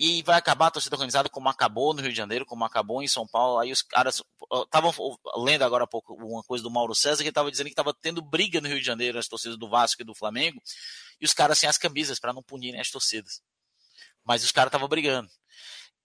e 0.00 0.22
vai 0.22 0.38
acabar 0.38 0.68
a 0.68 0.70
torcida 0.70 0.94
organizada 0.94 1.28
como 1.28 1.48
acabou 1.48 1.92
no 1.92 2.00
Rio 2.00 2.12
de 2.12 2.16
Janeiro, 2.16 2.46
como 2.46 2.64
acabou 2.64 3.02
em 3.02 3.08
São 3.08 3.26
Paulo. 3.26 3.58
Aí 3.58 3.72
os 3.72 3.82
caras 3.82 4.22
estavam 4.64 4.94
lendo 5.38 5.64
agora 5.64 5.82
há 5.82 5.88
pouco 5.88 6.14
uma 6.14 6.44
coisa 6.44 6.62
do 6.62 6.70
Mauro 6.70 6.94
César 6.94 7.24
que 7.24 7.30
estava 7.30 7.50
dizendo 7.50 7.66
que 7.66 7.72
estava 7.72 7.92
tendo 7.92 8.22
briga 8.22 8.60
no 8.60 8.68
Rio 8.68 8.78
de 8.78 8.86
Janeiro, 8.86 9.18
as 9.18 9.26
torcidas 9.26 9.58
do 9.58 9.68
Vasco 9.68 10.00
e 10.00 10.04
do 10.04 10.14
Flamengo, 10.14 10.62
e 11.20 11.24
os 11.24 11.34
caras 11.34 11.58
sem 11.58 11.68
as 11.68 11.76
camisas 11.76 12.20
para 12.20 12.32
não 12.32 12.44
punirem 12.44 12.80
as 12.80 12.92
torcidas. 12.92 13.42
Mas 14.24 14.44
os 14.44 14.52
caras 14.52 14.68
estavam 14.68 14.86
brigando. 14.86 15.28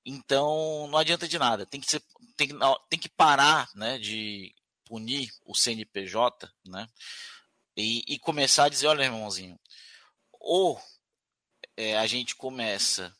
Então, 0.03 0.87
não 0.87 0.97
adianta 0.97 1.27
de 1.27 1.37
nada. 1.37 1.63
Tem 1.63 1.79
que, 1.79 1.91
ser, 1.91 2.01
tem, 2.35 2.49
tem 2.89 2.99
que 2.99 3.09
parar 3.09 3.69
né, 3.75 3.99
de 3.99 4.55
punir 4.85 5.29
o 5.45 5.53
CNPJ 5.53 6.51
né, 6.65 6.89
e, 7.77 8.03
e 8.07 8.17
começar 8.17 8.63
a 8.63 8.69
dizer: 8.69 8.87
olha, 8.87 9.03
irmãozinho, 9.03 9.59
ou 10.31 10.81
é, 11.77 11.95
a 11.99 12.07
gente 12.07 12.35
começa 12.35 13.15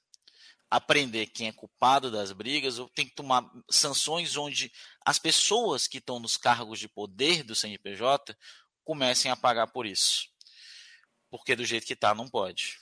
aprender 0.73 1.27
quem 1.27 1.47
é 1.47 1.51
culpado 1.51 2.09
das 2.09 2.31
brigas, 2.31 2.79
ou 2.79 2.89
tem 2.89 3.05
que 3.05 3.13
tomar 3.13 3.47
sanções 3.69 4.35
onde 4.35 4.71
as 5.05 5.19
pessoas 5.19 5.87
que 5.87 5.99
estão 5.99 6.19
nos 6.19 6.35
cargos 6.35 6.79
de 6.79 6.89
poder 6.89 7.43
do 7.43 7.53
CNPJ 7.53 8.35
comecem 8.83 9.29
a 9.29 9.35
pagar 9.35 9.67
por 9.67 9.85
isso. 9.85 10.27
Porque 11.29 11.55
do 11.55 11.63
jeito 11.63 11.85
que 11.85 11.93
está, 11.93 12.15
não 12.15 12.27
pode. 12.27 12.79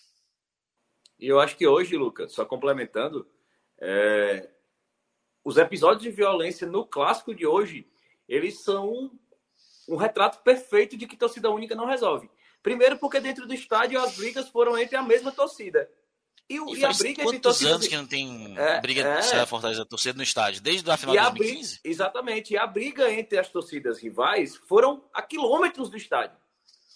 E 1.19 1.27
eu 1.27 1.37
acho 1.41 1.57
que 1.57 1.67
hoje, 1.67 1.97
Lucas, 1.97 2.31
só 2.31 2.45
complementando, 2.45 3.29
é, 3.77 4.49
os 5.43 5.57
episódios 5.57 6.03
de 6.03 6.11
violência 6.11 6.65
no 6.65 6.85
clássico 6.85 7.35
de 7.35 7.45
hoje, 7.45 7.91
eles 8.25 8.63
são 8.63 9.11
um 9.89 9.97
retrato 9.97 10.41
perfeito 10.43 10.95
de 10.95 11.05
que 11.05 11.17
torcida 11.17 11.49
única 11.49 11.75
não 11.75 11.85
resolve. 11.85 12.31
Primeiro, 12.63 12.97
porque 12.97 13.19
dentro 13.19 13.45
do 13.45 13.53
estádio 13.53 13.99
as 13.99 14.15
brigas 14.15 14.47
foram 14.47 14.77
entre 14.77 14.95
a 14.95 15.03
mesma 15.03 15.31
torcida. 15.33 15.91
E, 16.51 16.75
e, 16.75 16.79
e 16.79 16.85
a 16.85 16.91
briga 16.91 17.23
quantos 17.23 17.41
torcida... 17.41 17.69
anos 17.71 17.87
que 17.87 17.95
não 17.95 18.05
tem 18.05 18.53
é, 18.57 18.81
briga 18.81 19.01
é... 19.01 19.35
da 19.35 19.45
Fortaleza 19.45 19.85
torcida 19.85 20.17
no 20.17 20.23
estádio? 20.23 20.61
Desde 20.61 20.89
a 20.89 20.97
final 20.97 21.15
de 21.15 21.21
2015? 21.21 21.79
Briga, 21.79 21.81
exatamente. 21.83 22.53
E 22.53 22.57
a 22.57 22.67
briga 22.67 23.11
entre 23.11 23.37
as 23.37 23.49
torcidas 23.49 23.99
rivais 23.99 24.55
foram 24.67 25.03
a 25.13 25.21
quilômetros 25.21 25.89
do 25.89 25.97
estádio. 25.97 26.37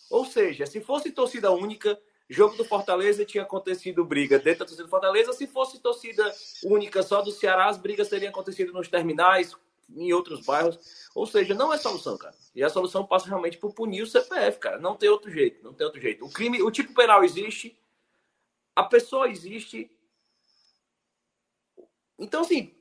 Ou 0.10 0.26
seja, 0.26 0.66
se 0.66 0.82
fosse 0.82 1.12
torcida 1.12 1.52
única, 1.52 2.00
Jogo 2.30 2.58
do 2.58 2.66
Fortaleza 2.66 3.24
tinha 3.24 3.44
acontecido 3.44 4.04
briga 4.04 4.38
dentro 4.40 4.60
da 4.60 4.66
torcida 4.66 4.84
do 4.84 4.90
Fortaleza. 4.90 5.32
Se 5.34 5.48
fosse 5.48 5.80
torcida 5.80 6.34
única 6.64 7.04
só 7.04 7.22
do 7.22 7.32
Ceará, 7.32 7.70
as 7.70 7.78
brigas 7.78 8.10
teriam 8.10 8.30
acontecido 8.30 8.74
nos 8.74 8.88
terminais, 8.88 9.56
em 9.96 10.12
outros 10.12 10.44
bairros. 10.44 10.80
Ou 11.14 11.26
seja, 11.26 11.54
não 11.54 11.72
é 11.72 11.78
solução, 11.78 12.18
cara. 12.18 12.34
E 12.56 12.64
a 12.64 12.70
solução 12.70 13.06
passa 13.06 13.28
realmente 13.28 13.58
por 13.58 13.74
punir 13.74 14.02
o 14.02 14.08
CPF, 14.08 14.60
cara. 14.60 14.80
Não 14.80 14.96
tem 14.96 15.10
outro 15.10 15.30
jeito, 15.32 15.64
não 15.64 15.74
tem 15.74 15.86
outro 15.86 16.02
jeito. 16.02 16.26
O 16.26 16.30
crime, 16.30 16.62
o 16.62 16.72
tipo 16.72 16.94
penal 16.94 17.24
existe, 17.24 17.78
a 18.76 18.84
pessoa 18.84 19.30
existe. 19.30 19.90
Então, 22.20 22.42
assim, 22.42 22.76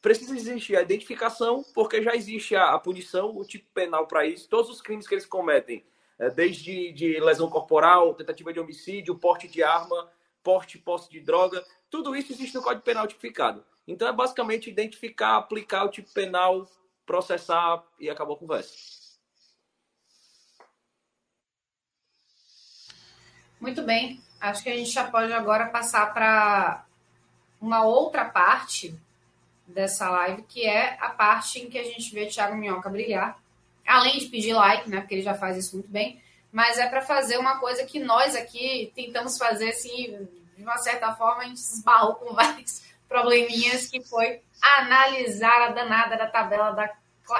precisa 0.00 0.34
existir 0.34 0.76
a 0.76 0.82
identificação, 0.82 1.64
porque 1.74 2.02
já 2.02 2.14
existe 2.14 2.56
a, 2.56 2.72
a 2.72 2.78
punição, 2.78 3.36
o 3.36 3.44
tipo 3.44 3.68
penal 3.72 4.06
para 4.06 4.26
isso. 4.26 4.48
Todos 4.48 4.70
os 4.70 4.80
crimes 4.80 5.06
que 5.06 5.14
eles 5.14 5.26
cometem 5.26 5.84
é, 6.18 6.30
desde 6.30 6.92
de 6.92 7.20
lesão 7.20 7.48
corporal, 7.48 8.14
tentativa 8.14 8.52
de 8.52 8.60
homicídio, 8.60 9.18
porte 9.18 9.46
de 9.46 9.62
arma, 9.62 10.10
porte 10.42 10.78
posse 10.78 11.10
de 11.10 11.20
droga, 11.20 11.64
tudo 11.90 12.14
isso 12.16 12.32
existe 12.32 12.54
no 12.54 12.62
Código 12.62 12.82
Penal 12.82 13.06
tipificado. 13.06 13.64
Então 13.86 14.08
é 14.08 14.12
basicamente 14.12 14.70
identificar, 14.70 15.36
aplicar 15.36 15.84
o 15.84 15.90
tipo 15.90 16.12
penal, 16.12 16.66
processar 17.06 17.84
e 17.98 18.10
acabou 18.10 18.36
a 18.36 18.38
conversa. 18.38 19.07
Muito 23.60 23.82
bem. 23.82 24.20
Acho 24.40 24.62
que 24.62 24.70
a 24.70 24.76
gente 24.76 24.90
já 24.90 25.04
pode 25.04 25.32
agora 25.32 25.66
passar 25.66 26.12
para 26.12 26.84
uma 27.60 27.84
outra 27.84 28.24
parte 28.24 28.94
dessa 29.66 30.08
live, 30.08 30.42
que 30.42 30.64
é 30.64 30.96
a 31.00 31.10
parte 31.10 31.58
em 31.58 31.68
que 31.68 31.78
a 31.78 31.84
gente 31.84 32.14
vê 32.14 32.26
Thiago 32.26 32.56
Minhoca 32.56 32.88
brilhar 32.88 33.38
além 33.88 34.18
de 34.18 34.26
pedir 34.26 34.52
like, 34.52 34.88
né, 34.88 35.00
porque 35.00 35.14
ele 35.14 35.22
já 35.22 35.34
faz 35.34 35.56
isso 35.56 35.76
muito 35.76 35.90
bem, 35.90 36.20
mas 36.52 36.78
é 36.78 36.86
para 36.86 37.00
fazer 37.00 37.38
uma 37.38 37.58
coisa 37.58 37.84
que 37.84 37.98
nós 37.98 38.36
aqui 38.36 38.92
tentamos 38.94 39.38
fazer, 39.38 39.70
assim, 39.70 40.28
de 40.56 40.62
uma 40.62 40.76
certa 40.76 41.14
forma, 41.14 41.42
a 41.42 41.46
gente 41.46 41.60
se 41.60 41.78
esbarrou 41.78 42.14
com 42.16 42.34
vários 42.36 42.82
probleminhas, 43.08 43.86
que 43.86 44.02
foi 44.04 44.42
analisar 44.60 45.62
a 45.62 45.70
danada 45.70 46.16
da 46.16 46.26
tabela 46.26 46.70
da, 46.70 46.90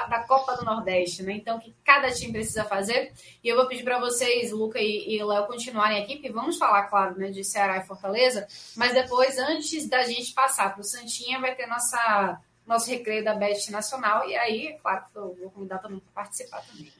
da 0.09 0.23
Copa 0.23 0.55
do 0.55 0.65
Nordeste, 0.65 1.23
né? 1.23 1.33
Então, 1.33 1.57
o 1.57 1.59
que 1.59 1.73
cada 1.83 2.11
time 2.11 2.33
precisa 2.33 2.63
fazer. 2.63 3.13
E 3.43 3.47
eu 3.47 3.55
vou 3.55 3.67
pedir 3.67 3.83
para 3.83 3.99
vocês, 3.99 4.51
Luca 4.51 4.79
e, 4.79 5.15
e 5.15 5.23
Léo, 5.23 5.47
continuarem 5.47 6.01
aqui, 6.01 6.15
porque 6.15 6.31
vamos 6.31 6.57
falar, 6.57 6.83
claro, 6.83 7.17
né, 7.17 7.29
de 7.29 7.43
Ceará 7.43 7.77
e 7.77 7.85
Fortaleza, 7.85 8.47
mas 8.75 8.93
depois, 8.93 9.37
antes 9.37 9.87
da 9.87 10.03
gente 10.03 10.33
passar 10.33 10.73
para 10.73 10.81
o 10.81 10.83
Santinha, 10.83 11.39
vai 11.39 11.55
ter 11.55 11.67
nossa 11.67 12.39
nosso 12.65 12.87
recreio 12.87 13.23
da 13.23 13.33
BET 13.33 13.71
Nacional. 13.71 14.29
E 14.29 14.35
aí, 14.35 14.67
é 14.67 14.73
claro 14.73 15.03
que 15.11 15.17
eu 15.17 15.35
vou 15.41 15.49
convidar 15.49 15.79
todo 15.79 15.91
mundo 15.91 16.03
para 16.13 16.23
participar 16.23 16.61
também. 16.61 16.93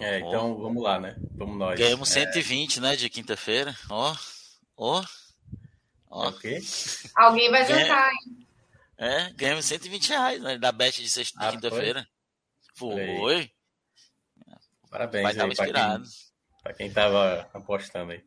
É, 0.00 0.18
então 0.18 0.56
vamos 0.56 0.82
lá, 0.82 0.98
né? 0.98 1.14
Vamos 1.36 1.56
nós. 1.56 1.78
Ganhamos 1.78 2.08
120, 2.08 2.78
é... 2.78 2.80
né, 2.80 2.96
de 2.96 3.08
quinta-feira. 3.08 3.76
Ó, 3.88 4.12
ó. 4.76 5.04
Ó. 6.10 6.28
Okay. 6.28 6.60
Alguém 7.14 7.50
vai 7.50 7.64
jantar, 7.66 8.12
hein? 8.12 8.43
É, 8.96 9.30
ganhamos 9.32 9.64
120 9.64 10.08
reais 10.08 10.40
né, 10.40 10.58
da 10.58 10.70
Bet 10.70 11.02
de, 11.02 11.10
sexta, 11.10 11.38
ah, 11.40 11.50
quinta-feira. 11.50 12.06
Foi? 12.74 13.16
foi. 13.16 13.50
Parabéns 14.90 15.36
Vai 15.36 15.46
aí, 15.46 15.54
para 15.56 15.72
quem, 15.72 16.02
pra 16.62 16.74
quem 16.74 16.92
tava 16.92 17.50
apostando 17.52 18.12
aí. 18.12 18.22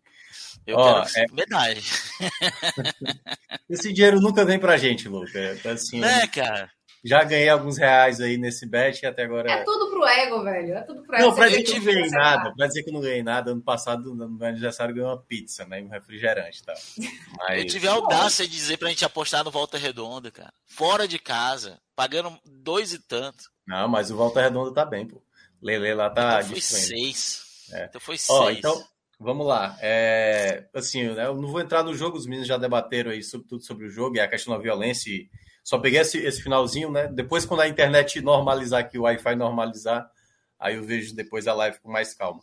Eu 0.65 0.77
Ó, 0.77 1.05
quero 1.05 1.31
é... 1.31 1.33
medalha. 1.33 1.81
Esse 3.69 3.93
dinheiro 3.93 4.19
nunca 4.19 4.45
vem 4.45 4.59
pra 4.59 4.77
gente, 4.77 5.07
Luca. 5.07 5.57
Assim, 5.71 6.03
é, 6.03 6.27
cara. 6.27 6.69
Já 7.07 7.23
ganhei 7.23 7.47
alguns 7.47 7.77
reais 7.77 8.19
aí 8.19 8.37
nesse 8.37 8.65
bet 8.65 9.01
e 9.01 9.05
até 9.05 9.23
agora. 9.23 9.49
É 9.49 9.63
tudo 9.63 9.89
pro 9.89 10.05
ego, 10.05 10.43
velho. 10.43 10.73
É 10.73 10.81
tudo 10.81 11.01
pro 11.03 11.15
ego. 11.15 11.25
Não, 11.25 11.33
pra 11.33 11.47
que 11.49 11.73
não 11.73 11.85
ganhei 11.85 12.09
nada. 12.09 12.53
Pra 12.53 12.67
dizer 12.67 12.83
que 12.83 12.91
não 12.91 12.99
ganhei 12.99 13.23
nada, 13.23 13.51
ano 13.51 13.61
passado, 13.61 14.13
no 14.13 14.29
meu 14.29 14.47
aniversário, 14.47 14.93
ganhei 14.93 15.09
uma 15.09 15.17
pizza, 15.17 15.65
né? 15.65 15.81
Um 15.81 15.87
refrigerante 15.87 16.61
tá? 16.63 16.73
Mas... 17.39 17.59
Eu 17.59 17.67
tive 17.67 17.87
a 17.87 17.93
audácia 17.93 18.45
de 18.45 18.51
dizer 18.51 18.77
pra 18.77 18.89
gente 18.89 19.05
apostar 19.05 19.43
no 19.43 19.51
Volta 19.51 19.77
Redonda, 19.77 20.29
cara. 20.29 20.53
Fora 20.65 21.07
de 21.07 21.17
casa, 21.17 21.79
pagando 21.95 22.37
dois 22.45 22.91
e 22.91 22.99
tanto. 22.99 23.49
Não, 23.65 23.87
mas 23.87 24.11
o 24.11 24.15
Volta 24.15 24.41
Redonda 24.41 24.73
tá 24.73 24.85
bem, 24.85 25.07
pô. 25.07 25.21
Lele 25.61 25.93
lá 25.93 26.09
tá. 26.09 26.39
Então 26.39 26.51
foi 26.51 26.61
seis. 26.61 27.41
É. 27.71 27.85
Então 27.85 28.01
foi 28.01 28.17
seis. 28.17 28.39
Ó, 28.39 28.51
então, 28.51 28.85
Vamos 29.19 29.47
lá. 29.47 29.75
É, 29.81 30.65
assim, 30.73 31.03
né, 31.07 31.25
eu 31.25 31.35
não 31.35 31.49
vou 31.49 31.59
entrar 31.59 31.83
no 31.83 31.93
jogo, 31.95 32.17
os 32.17 32.27
meninos 32.27 32.47
já 32.47 32.55
debateram 32.57 33.09
aí 33.09 33.23
sobre, 33.23 33.47
tudo 33.47 33.63
sobre 33.63 33.87
o 33.87 33.89
jogo 33.89 34.15
e 34.15 34.19
a 34.19 34.27
questão 34.27 34.53
da 34.53 34.61
violência. 34.61 35.09
E 35.09 35.27
só 35.67 35.77
peguei 35.77 35.99
esse, 35.99 36.17
esse 36.19 36.41
finalzinho, 36.41 36.89
né? 36.89 37.09
Depois, 37.09 37.45
quando 37.45 37.59
a 37.59 37.67
internet 37.67 38.21
normalizar 38.21 38.79
aqui, 38.79 38.97
o 38.97 39.01
Wi-Fi 39.01 39.35
normalizar, 39.35 40.09
aí 40.57 40.75
eu 40.75 40.83
vejo 40.85 41.13
depois 41.13 41.45
a 41.45 41.53
live 41.53 41.77
com 41.81 41.91
mais 41.91 42.13
calma. 42.13 42.39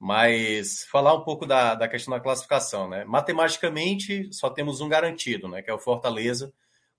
Mas 0.00 0.82
falar 0.90 1.12
um 1.12 1.22
pouco 1.22 1.44
da, 1.44 1.74
da 1.74 1.86
questão 1.86 2.14
da 2.14 2.18
classificação, 2.18 2.88
né? 2.88 3.04
Matematicamente, 3.04 4.32
só 4.32 4.48
temos 4.48 4.80
um 4.80 4.88
garantido, 4.88 5.48
né? 5.48 5.60
Que 5.60 5.70
é 5.70 5.74
o 5.74 5.78
Fortaleza, 5.78 6.50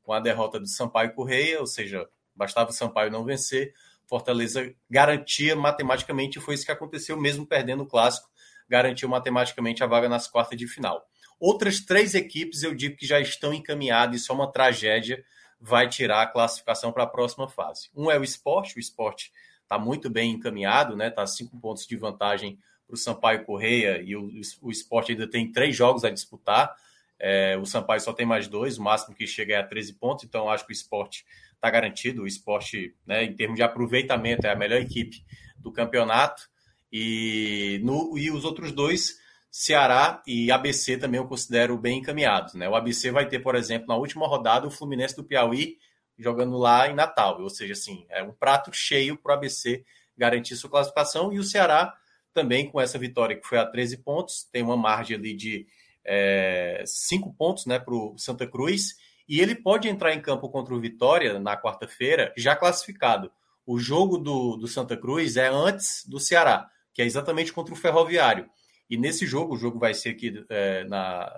com 0.03 0.13
a 0.13 0.19
derrota 0.19 0.59
do 0.59 0.67
Sampaio 0.67 1.15
Correia, 1.15 1.59
ou 1.59 1.65
seja, 1.65 2.07
bastava 2.35 2.69
o 2.69 2.73
Sampaio 2.73 3.09
não 3.09 3.25
vencer. 3.25 3.73
Fortaleza 4.05 4.71
garantia 4.87 5.55
matematicamente, 5.55 6.39
foi 6.39 6.53
isso 6.53 6.67
que 6.67 6.71
aconteceu, 6.71 7.19
mesmo 7.19 7.47
perdendo 7.47 7.81
o 7.81 7.87
clássico 7.87 8.29
garantiu 8.69 9.09
matematicamente 9.09 9.83
a 9.83 9.87
vaga 9.87 10.07
nas 10.07 10.27
quartas 10.27 10.55
de 10.55 10.67
final. 10.67 11.03
Outras 11.39 11.79
três 11.79 12.13
equipes 12.13 12.61
eu 12.61 12.75
digo 12.75 12.95
que 12.95 13.07
já 13.07 13.19
estão 13.19 13.51
encaminhadas 13.51 14.21
e 14.21 14.23
só 14.23 14.35
uma 14.35 14.51
tragédia 14.51 15.25
vai 15.65 15.87
tirar 15.87 16.21
a 16.21 16.27
classificação 16.27 16.91
para 16.91 17.03
a 17.03 17.07
próxima 17.07 17.47
fase. 17.47 17.89
Um 17.95 18.11
é 18.11 18.19
o 18.19 18.23
esporte, 18.23 18.75
o 18.75 18.79
esporte 18.81 19.31
está 19.61 19.79
muito 19.79 20.09
bem 20.09 20.31
encaminhado, 20.31 20.93
né? 20.93 21.07
Está 21.07 21.25
cinco 21.25 21.57
pontos 21.57 21.87
de 21.87 21.95
vantagem 21.95 22.59
para 22.85 22.95
o 22.95 22.97
Sampaio 22.97 23.45
Correia 23.45 24.01
e 24.03 24.13
o, 24.13 24.29
o 24.61 24.69
esporte 24.69 25.13
ainda 25.13 25.25
tem 25.25 25.49
três 25.49 25.73
jogos 25.73 26.03
a 26.03 26.09
disputar. 26.09 26.75
É, 27.17 27.57
o 27.57 27.65
Sampaio 27.65 28.01
só 28.01 28.11
tem 28.11 28.25
mais 28.25 28.49
dois, 28.49 28.77
o 28.77 28.83
máximo 28.83 29.15
que 29.15 29.25
chega 29.25 29.53
é 29.53 29.57
a 29.57 29.65
13 29.65 29.93
pontos, 29.93 30.25
então 30.25 30.49
acho 30.49 30.65
que 30.65 30.73
o 30.73 30.75
esporte 30.75 31.25
está 31.55 31.69
garantido. 31.69 32.23
O 32.23 32.27
esporte, 32.27 32.93
né, 33.07 33.23
em 33.23 33.33
termos 33.33 33.55
de 33.55 33.63
aproveitamento, 33.63 34.45
é 34.45 34.51
a 34.51 34.57
melhor 34.57 34.81
equipe 34.81 35.23
do 35.57 35.71
campeonato. 35.71 36.43
E, 36.91 37.79
no, 37.85 38.17
e 38.17 38.29
os 38.29 38.43
outros 38.43 38.73
dois, 38.73 39.17
Ceará 39.55 40.23
e 40.25 40.51
ABC, 40.51 40.97
também 40.97 41.19
eu 41.19 41.27
considero 41.27 41.77
bem 41.77 41.99
encaminhados. 41.99 42.55
Né? 42.55 42.67
O 42.67 42.73
ABC 42.73 43.11
vai 43.11 43.27
ter, 43.27 43.37
por 43.37 43.53
exemplo, 43.53 43.87
na 43.87 43.95
última 43.95 44.27
rodada, 44.27 44.65
o 44.65 44.71
Fluminense 44.71 45.15
do 45.15 45.23
Piauí 45.23 45.77
jogando 46.17 46.57
lá 46.57 46.89
em 46.89 46.95
Natal. 46.95 47.39
Ou 47.39 47.51
seja, 47.51 47.73
assim, 47.73 48.03
é 48.09 48.23
um 48.23 48.31
prato 48.31 48.73
cheio 48.73 49.15
para 49.15 49.33
o 49.33 49.35
ABC 49.35 49.85
garantir 50.17 50.55
sua 50.55 50.71
classificação. 50.71 51.31
E 51.31 51.37
o 51.37 51.43
Ceará 51.43 51.93
também, 52.33 52.67
com 52.67 52.81
essa 52.81 52.97
vitória 52.97 53.35
que 53.39 53.45
foi 53.45 53.59
a 53.59 53.65
13 53.67 53.97
pontos, 53.97 54.49
tem 54.51 54.63
uma 54.63 54.75
margem 54.75 55.15
ali 55.15 55.35
de 55.35 55.67
é, 56.03 56.83
5 56.83 57.31
pontos 57.35 57.67
né, 57.67 57.77
para 57.77 57.93
o 57.93 58.17
Santa 58.17 58.47
Cruz. 58.47 58.95
E 59.29 59.39
ele 59.39 59.53
pode 59.53 59.87
entrar 59.87 60.15
em 60.15 60.19
campo 60.19 60.49
contra 60.49 60.73
o 60.73 60.79
Vitória 60.79 61.39
na 61.39 61.55
quarta-feira, 61.55 62.33
já 62.35 62.55
classificado. 62.55 63.31
O 63.67 63.77
jogo 63.77 64.17
do, 64.17 64.57
do 64.57 64.67
Santa 64.67 64.97
Cruz 64.97 65.37
é 65.37 65.47
antes 65.47 66.03
do 66.07 66.19
Ceará 66.19 66.71
que 66.93 67.01
é 67.01 67.05
exatamente 67.05 67.51
contra 67.51 67.73
o 67.73 67.77
Ferroviário. 67.77 68.47
E 68.89 68.97
nesse 68.97 69.25
jogo, 69.25 69.55
o 69.55 69.57
jogo 69.57 69.79
vai 69.79 69.93
ser 69.93 70.09
aqui 70.09 70.45
é, 70.49 70.83
na. 70.85 71.31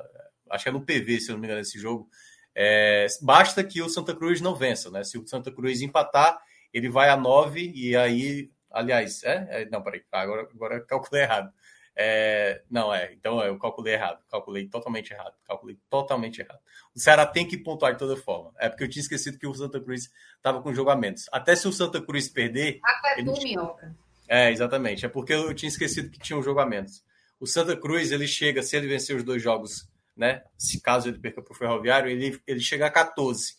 Acho 0.50 0.64
que 0.64 0.70
é 0.70 0.72
no 0.72 0.86
PV, 0.86 1.20
se 1.20 1.30
eu 1.30 1.34
não 1.34 1.42
me 1.42 1.48
engano, 1.48 1.62
esse 1.62 1.80
jogo. 1.80 2.10
É, 2.54 3.08
basta 3.22 3.64
que 3.64 3.82
o 3.82 3.90
Santa 3.90 4.16
Cruz 4.16 4.40
não 4.40 4.56
vença, 4.56 4.90
né? 4.90 5.04
Se 5.04 5.18
o 5.18 5.28
Santa 5.28 5.52
Cruz 5.52 5.82
empatar, 5.82 6.38
ele 6.74 6.90
vai 6.90 7.10
a 7.10 7.18
9 7.18 7.72
e 7.76 7.96
aí. 7.96 8.52
Aliás, 8.72 9.24
é? 9.24 9.48
é 9.50 9.70
não, 9.70 9.82
peraí, 9.82 10.04
agora, 10.12 10.48
agora 10.54 10.76
eu 10.78 10.86
calculei 10.86 11.24
errado. 11.24 11.52
É, 11.98 12.62
não, 12.70 12.94
é, 12.94 13.14
então 13.14 13.42
eu 13.42 13.58
calculei 13.58 13.94
errado, 13.94 14.20
calculei 14.30 14.68
totalmente 14.68 15.12
errado, 15.12 15.34
calculei 15.46 15.80
totalmente 15.90 16.42
errado. 16.42 16.60
O 16.94 17.00
Ceará 17.00 17.26
tem 17.26 17.48
que 17.48 17.58
pontuar 17.58 17.94
de 17.94 18.00
toda 18.00 18.18
forma. 18.18 18.54
É 18.60 18.68
porque 18.68 18.84
eu 18.84 18.90
tinha 18.90 19.02
esquecido 19.02 19.40
que 19.40 19.48
o 19.48 19.54
Santa 19.54 19.80
Cruz 19.80 20.10
estava 20.36 20.62
com 20.62 20.74
jogamentos. 20.74 21.26
Até 21.32 21.56
se 21.56 21.68
o 21.68 21.72
Santa 21.72 22.02
Cruz 22.02 22.28
perder. 22.28 22.82
Ah, 22.84 23.02
é 23.16 23.20
ele... 23.22 23.32
É, 24.28 24.52
exatamente. 24.52 25.06
É 25.06 25.10
porque 25.10 25.34
eu 25.34 25.54
tinha 25.54 25.70
esquecido 25.70 26.10
que 26.10 26.20
tinha 26.20 26.38
um 26.38 26.66
menos. 26.66 27.04
O 27.46 27.48
Santa 27.48 27.78
Cruz, 27.78 28.12
ele 28.12 28.26
chega, 28.26 28.64
se 28.64 28.76
ele 28.76 28.88
vencer 28.88 29.16
os 29.16 29.24
dois 29.24 29.40
jogos, 29.40 29.88
né? 30.18 30.42
Se 30.58 30.82
caso 30.82 31.08
ele 31.08 31.20
perca 31.20 31.44
para 31.44 31.54
o 31.54 31.56
Ferroviário, 31.56 32.10
ele, 32.10 32.42
ele 32.48 32.60
chega 32.60 32.88
a 32.88 32.90
14. 32.90 33.54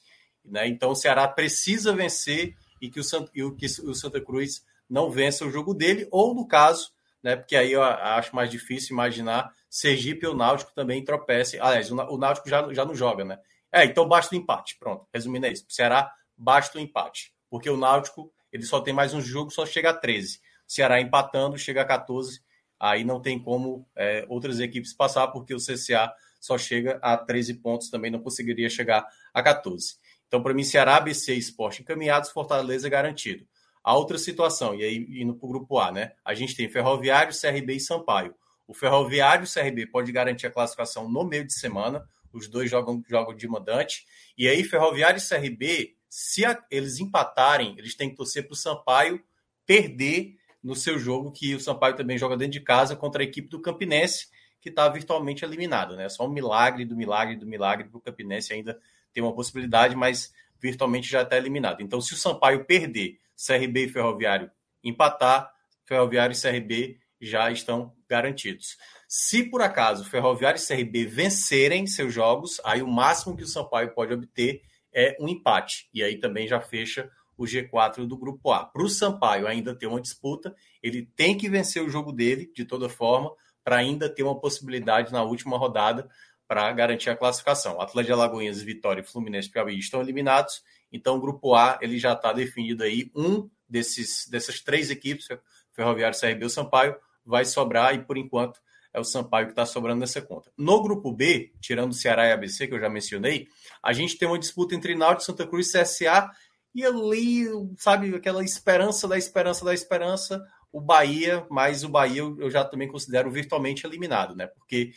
Né? 0.45 0.67
Então 0.67 0.91
o 0.91 0.97
Ceará 0.97 1.29
precisa 1.29 1.95
vencer 1.95 2.57
e 2.83 2.91
que 2.91 2.99
o, 2.99 3.05
Santa, 3.05 3.31
e 3.33 3.49
que 3.53 3.67
o 3.83 3.95
Santa 3.95 4.21
Cruz 4.21 4.65
não 4.91 5.09
vença 5.09 5.47
o 5.47 5.53
jogo 5.53 5.73
dele, 5.73 6.09
ou 6.11 6.35
no 6.35 6.49
caso, 6.49 6.91
né? 7.23 7.37
Porque 7.37 7.55
aí 7.55 7.71
eu 7.71 7.81
acho 7.81 8.35
mais 8.35 8.51
difícil 8.51 8.93
imaginar 8.93 9.53
Sergipe 9.71 10.27
ou 10.27 10.35
Náutico 10.35 10.75
também 10.75 11.05
tropece. 11.05 11.57
Aliás, 11.61 11.89
o 11.89 12.19
Náutico 12.19 12.49
já, 12.49 12.73
já 12.75 12.85
não 12.85 12.95
joga, 12.95 13.25
né? 13.25 13.39
É, 13.71 13.85
então 13.85 14.09
basta 14.09 14.35
o 14.35 14.39
empate. 14.39 14.77
Pronto, 14.81 15.07
resumindo 15.15 15.47
é 15.47 15.53
isso. 15.53 15.65
O 15.69 15.73
Ceará 15.73 16.13
basta 16.37 16.77
o 16.77 16.81
empate. 16.81 17.33
Porque 17.49 17.71
o 17.71 17.77
Náutico 17.77 18.33
ele 18.53 18.65
só 18.65 18.81
tem 18.81 18.93
mais 18.93 19.15
um 19.15 19.21
jogo, 19.21 19.53
só 19.53 19.65
chega 19.65 19.91
a 19.91 19.95
13. 19.95 20.41
Ceará 20.67 21.01
empatando, 21.01 21.57
chega 21.57 21.83
a 21.83 21.85
14. 21.85 22.45
Aí 22.79 23.05
não 23.05 23.21
tem 23.21 23.39
como 23.39 23.87
é, 23.97 24.25
outras 24.29 24.61
equipes 24.61 24.93
passar, 24.93 25.29
porque 25.29 25.55
o 25.55 25.59
CCA 25.59 26.13
só 26.41 26.57
chega 26.59 26.99
a 27.03 27.17
13 27.17 27.55
pontos, 27.55 27.91
também 27.91 28.11
não 28.11 28.21
conseguiria 28.21 28.69
chegar 28.69 29.07
a 29.33 29.43
14. 29.43 29.97
Então, 30.29 30.43
para 30.43 30.55
mim, 30.55 30.65
Ceará, 30.65 30.97
ABC 30.97 31.35
e 31.35 31.39
Esporte 31.39 31.83
encaminhados, 31.83 32.31
Fortaleza 32.31 32.89
garantido. 32.89 33.47
A 33.83 33.97
outra 33.97 34.19
situação, 34.19 34.75
e 34.75 34.83
aí 34.83 35.07
indo 35.23 35.35
para 35.35 35.47
o 35.47 35.49
grupo 35.49 35.79
A, 35.79 35.93
né? 35.93 36.13
A 36.25 36.35
gente 36.35 36.57
tem 36.57 36.69
Ferroviário, 36.69 37.33
CRB 37.33 37.75
e 37.75 37.81
Sampaio. 37.81 38.35
O 38.67 38.75
Ferroviário 38.75 39.45
e 39.45 39.47
o 39.47 39.53
CRB 39.53 39.87
pode 39.87 40.11
garantir 40.11 40.47
a 40.47 40.51
classificação 40.51 41.09
no 41.09 41.25
meio 41.25 41.47
de 41.47 41.55
semana, 41.55 42.05
os 42.33 42.49
dois 42.49 42.69
jogam, 42.69 43.03
jogam 43.09 43.35
de 43.35 43.47
mandante. 43.47 44.05
E 44.37 44.49
aí, 44.49 44.65
Ferroviário 44.65 45.19
e 45.19 45.27
CRB, 45.27 45.97
se 46.09 46.45
a, 46.45 46.61
eles 46.71 46.99
empatarem, 46.99 47.77
eles 47.79 47.95
têm 47.95 48.11
que 48.11 48.17
torcer 48.17 48.45
para 48.45 48.55
o 48.55 48.57
Sampaio 48.57 49.23
perder 49.65 50.35
no 50.67 50.75
seu 50.75 50.99
jogo, 50.99 51.31
que 51.31 51.55
o 51.55 51.61
Sampaio 51.61 51.95
também 51.95 52.19
joga 52.19 52.37
dentro 52.37 52.55
de 52.55 52.61
casa 52.61 52.97
contra 52.97 53.23
a 53.23 53.25
equipe 53.25 53.49
do 53.49 53.63
Campinense, 53.63 54.27
que 54.61 54.69
está 54.69 54.89
virtualmente 54.89 55.45
eliminado. 55.45 55.95
Né? 55.95 56.09
Só 56.09 56.27
um 56.27 56.29
milagre 56.29 56.85
do 56.85 56.97
milagre 56.97 57.37
do 57.37 57.47
milagre 57.47 57.89
para 57.89 57.97
o 57.97 58.01
Campinense 58.01 58.53
ainda 58.53 58.77
ter 59.13 59.21
uma 59.21 59.33
possibilidade, 59.33 59.95
mas 59.95 60.35
virtualmente 60.61 61.09
já 61.09 61.23
está 61.23 61.37
eliminado. 61.37 61.83
Então, 61.83 62.01
se 62.01 62.15
o 62.15 62.17
Sampaio 62.17 62.65
perder, 62.65 63.21
CRB 63.37 63.85
e 63.85 63.89
Ferroviário 63.89 64.51
empatar, 64.83 65.53
Ferroviário 65.85 66.35
e 66.35 66.41
CRB 66.41 66.99
já 67.21 67.49
estão 67.49 67.95
garantidos. 68.09 68.77
Se 69.07 69.45
por 69.45 69.63
acaso 69.63 70.05
Ferroviário 70.05 70.61
e 70.61 70.67
CRB 70.67 71.07
vencerem 71.07 71.87
seus 71.87 72.13
jogos, 72.13 72.61
aí 72.65 72.83
o 72.83 72.89
máximo 72.89 73.37
que 73.37 73.45
o 73.45 73.47
Sampaio 73.47 73.95
pode 73.95 74.13
obter 74.13 74.63
é 74.93 75.17
um 75.21 75.29
empate. 75.29 75.89
E 75.95 76.03
aí 76.03 76.19
também 76.19 76.49
já 76.49 76.61
fecha 76.61 77.09
o 77.37 77.45
G4 77.45 78.07
do 78.07 78.17
grupo 78.17 78.51
A. 78.53 78.65
Para 78.65 78.83
o 78.83 78.89
Sampaio 78.89 79.47
ainda 79.47 79.75
ter 79.75 79.87
uma 79.87 80.01
disputa, 80.01 80.55
ele 80.83 81.09
tem 81.17 81.37
que 81.37 81.49
vencer 81.49 81.83
o 81.83 81.89
jogo 81.89 82.13
dele, 82.13 82.51
de 82.55 82.65
toda 82.65 82.89
forma, 82.89 83.31
para 83.63 83.77
ainda 83.77 84.09
ter 84.09 84.23
uma 84.23 84.39
possibilidade 84.39 85.13
na 85.13 85.23
última 85.23 85.59
rodada 85.59 86.09
para 86.47 86.73
garantir 86.73 87.11
a 87.11 87.17
classificação. 87.17 87.81
Atlético 87.81 88.07
de 88.07 88.13
Alagoinhas, 88.13 88.63
Vitória 88.63 89.01
e 89.01 89.05
Fluminense 89.05 89.51
Piauí 89.51 89.79
estão 89.79 90.01
eliminados, 90.01 90.63
então 90.93 91.17
o 91.17 91.21
grupo 91.21 91.55
A 91.55 91.79
ele 91.83 91.99
já 91.99 92.13
está 92.13 92.33
definido 92.33 92.85
aí. 92.85 93.11
Um 93.15 93.51
desses, 93.69 94.29
dessas 94.31 94.61
três 94.61 94.91
equipes, 94.91 95.27
Ferroviário, 95.73 96.19
CRB 96.19 96.47
e 96.47 96.51
Sampaio, 96.51 96.97
vai 97.25 97.45
sobrar 97.45 97.95
e 97.95 98.05
por 98.05 98.17
enquanto 98.17 98.61
é 98.97 99.01
o 99.01 99.05
Sampaio 99.05 99.47
que 99.47 99.53
está 99.53 99.67
sobrando 99.67 100.01
nessa 100.01 100.23
conta. 100.23 100.51
No 100.57 100.83
grupo 100.83 101.13
B, 101.13 101.53
tirando 101.61 101.91
o 101.91 101.95
Ceará 101.95 102.29
e 102.29 102.33
ABC, 102.33 102.67
que 102.67 102.73
eu 102.73 102.81
já 102.81 102.89
mencionei, 102.89 103.47
a 103.83 103.93
gente 103.93 104.17
tem 104.17 104.27
uma 104.27 104.39
disputa 104.39 104.75
entre 104.75 104.95
Náutico, 104.95 105.25
Santa 105.25 105.47
Cruz 105.47 105.71
CSA 105.71 106.31
e 106.77 106.85
ali, 106.85 107.47
sabe, 107.79 108.15
aquela 108.15 108.45
esperança 108.45 109.09
da 109.09 109.17
esperança 109.17 109.65
da 109.65 109.73
esperança, 109.73 110.47
o 110.71 110.79
Bahia, 110.79 111.47
mas 111.51 111.83
o 111.83 111.89
Bahia 111.89 112.21
eu 112.21 112.51
já 112.51 112.63
também 112.63 112.87
considero 112.87 113.31
virtualmente 113.31 113.87
eliminado, 113.87 114.37
né? 114.37 114.47
Porque 114.47 114.93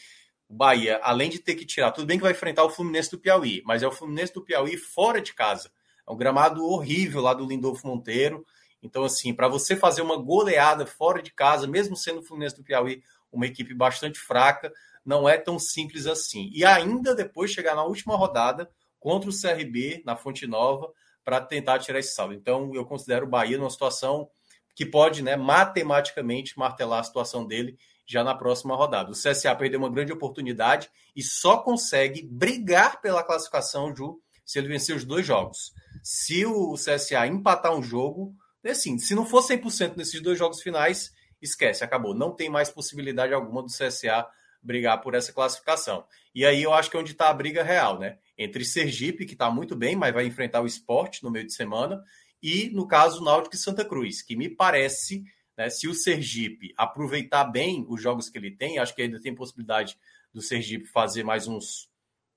o 0.50 0.54
Bahia, 0.54 1.00
além 1.02 1.30
de 1.30 1.40
ter 1.40 1.56
que 1.56 1.66
tirar, 1.66 1.92
tudo 1.92 2.06
bem 2.06 2.18
que 2.18 2.24
vai 2.24 2.34
enfrentar 2.34 2.66
o 2.66 2.70
Fluminense 2.70 3.10
do 3.10 3.18
Piauí, 3.18 3.62
mas 3.66 3.82
é 3.82 3.88
o 3.88 3.92
Fluminense 3.94 4.34
do 4.34 4.44
Piauí 4.44 4.76
fora 4.76 5.22
de 5.22 5.34
casa. 5.34 5.72
É 6.06 6.12
um 6.12 6.18
gramado 6.18 6.66
horrível 6.66 7.22
lá 7.22 7.34
do 7.34 7.46
Lindolfo 7.46 7.88
Monteiro. 7.88 8.46
Então, 8.84 9.06
assim, 9.06 9.34
para 9.34 9.48
você 9.48 9.74
fazer 9.74 10.02
uma 10.02 10.18
goleada 10.18 10.86
fora 10.86 11.22
de 11.22 11.32
casa, 11.32 11.66
mesmo 11.66 11.96
sendo 11.96 12.20
o 12.20 12.24
Fluminense 12.24 12.58
do 12.58 12.64
Piauí 12.64 13.02
uma 13.32 13.46
equipe 13.46 13.74
bastante 13.74 14.20
fraca, 14.20 14.74
não 15.06 15.30
é 15.30 15.38
tão 15.38 15.58
simples 15.58 16.08
assim. 16.08 16.50
E 16.54 16.66
ainda 16.66 17.16
depois 17.16 17.52
chegar 17.52 17.74
na 17.74 17.86
última 17.86 18.18
rodada 18.18 18.70
contra 19.00 19.30
o 19.30 19.34
CRB 19.34 20.04
na 20.06 20.18
Fonte 20.18 20.46
Nova, 20.46 20.92
para 21.30 21.42
tentar 21.42 21.78
tirar 21.78 22.00
esse 22.00 22.16
saldo. 22.16 22.34
Então, 22.34 22.74
eu 22.74 22.84
considero 22.84 23.28
o 23.28 23.30
Bahia 23.30 23.56
numa 23.56 23.70
situação 23.70 24.28
que 24.74 24.84
pode, 24.84 25.22
né, 25.22 25.36
matematicamente, 25.36 26.58
martelar 26.58 27.02
a 27.02 27.04
situação 27.04 27.46
dele, 27.46 27.78
já 28.04 28.24
na 28.24 28.34
próxima 28.34 28.76
rodada. 28.76 29.12
O 29.12 29.14
CSA 29.14 29.56
perdeu 29.56 29.80
uma 29.80 29.92
grande 29.92 30.12
oportunidade 30.12 30.90
e 31.16 31.22
só 31.22 31.58
consegue 31.58 32.24
brigar 32.24 33.00
pela 33.00 33.22
classificação, 33.22 33.96
Ju, 33.96 34.20
se 34.44 34.58
ele 34.58 34.70
vencer 34.70 34.96
os 34.96 35.06
dois 35.06 35.24
jogos. 35.24 35.72
Se 36.02 36.44
o 36.48 36.74
CSA 36.74 37.28
empatar 37.28 37.76
um 37.76 37.84
jogo, 37.84 38.34
assim, 38.66 38.98
se 38.98 39.14
não 39.14 39.24
for 39.24 39.44
100% 39.44 39.98
nesses 39.98 40.20
dois 40.24 40.40
jogos 40.40 40.64
finais, 40.64 41.14
esquece, 41.40 41.84
acabou. 41.84 42.16
Não 42.16 42.32
tem 42.32 42.50
mais 42.50 42.72
possibilidade 42.72 43.36
alguma 43.36 43.62
do 43.62 43.70
CSA 43.70 44.28
brigar 44.64 45.00
por 45.00 45.14
essa 45.14 45.32
classificação. 45.32 46.04
E 46.34 46.46
aí 46.46 46.62
eu 46.62 46.74
acho 46.74 46.90
que 46.90 46.98
é 46.98 47.00
onde 47.00 47.12
está 47.12 47.30
a 47.30 47.34
briga 47.34 47.64
real, 47.64 48.00
né? 48.00 48.18
Entre 48.38 48.64
Sergipe, 48.64 49.26
que 49.26 49.34
está 49.34 49.50
muito 49.50 49.76
bem, 49.76 49.96
mas 49.96 50.14
vai 50.14 50.26
enfrentar 50.26 50.62
o 50.62 50.68
esporte 50.68 51.24
no 51.24 51.32
meio 51.32 51.46
de 51.46 51.54
semana, 51.54 52.04
e 52.42 52.70
no 52.70 52.88
caso 52.88 53.24
Náutico 53.24 53.56
e 53.56 53.60
Santa 53.60 53.84
Cruz, 53.84 54.22
que 54.22 54.36
me 54.36 54.50
parece, 54.50 55.24
né, 55.58 55.70
se 55.70 55.88
o 55.88 55.94
Sergipe 55.94 56.74
aproveitar 56.78 57.44
bem 57.44 57.86
os 57.90 58.02
jogos 58.02 58.30
que 58.30 58.38
ele 58.38 58.52
tem, 58.52 58.80
acho 58.80 58.96
que 58.96 59.02
ainda 59.02 59.20
tem 59.20 59.36
possibilidade 59.36 59.98
do 60.34 60.42
Sergipe 60.42 60.86
fazer 60.86 61.24
mais 61.24 61.48
uns 61.48 61.90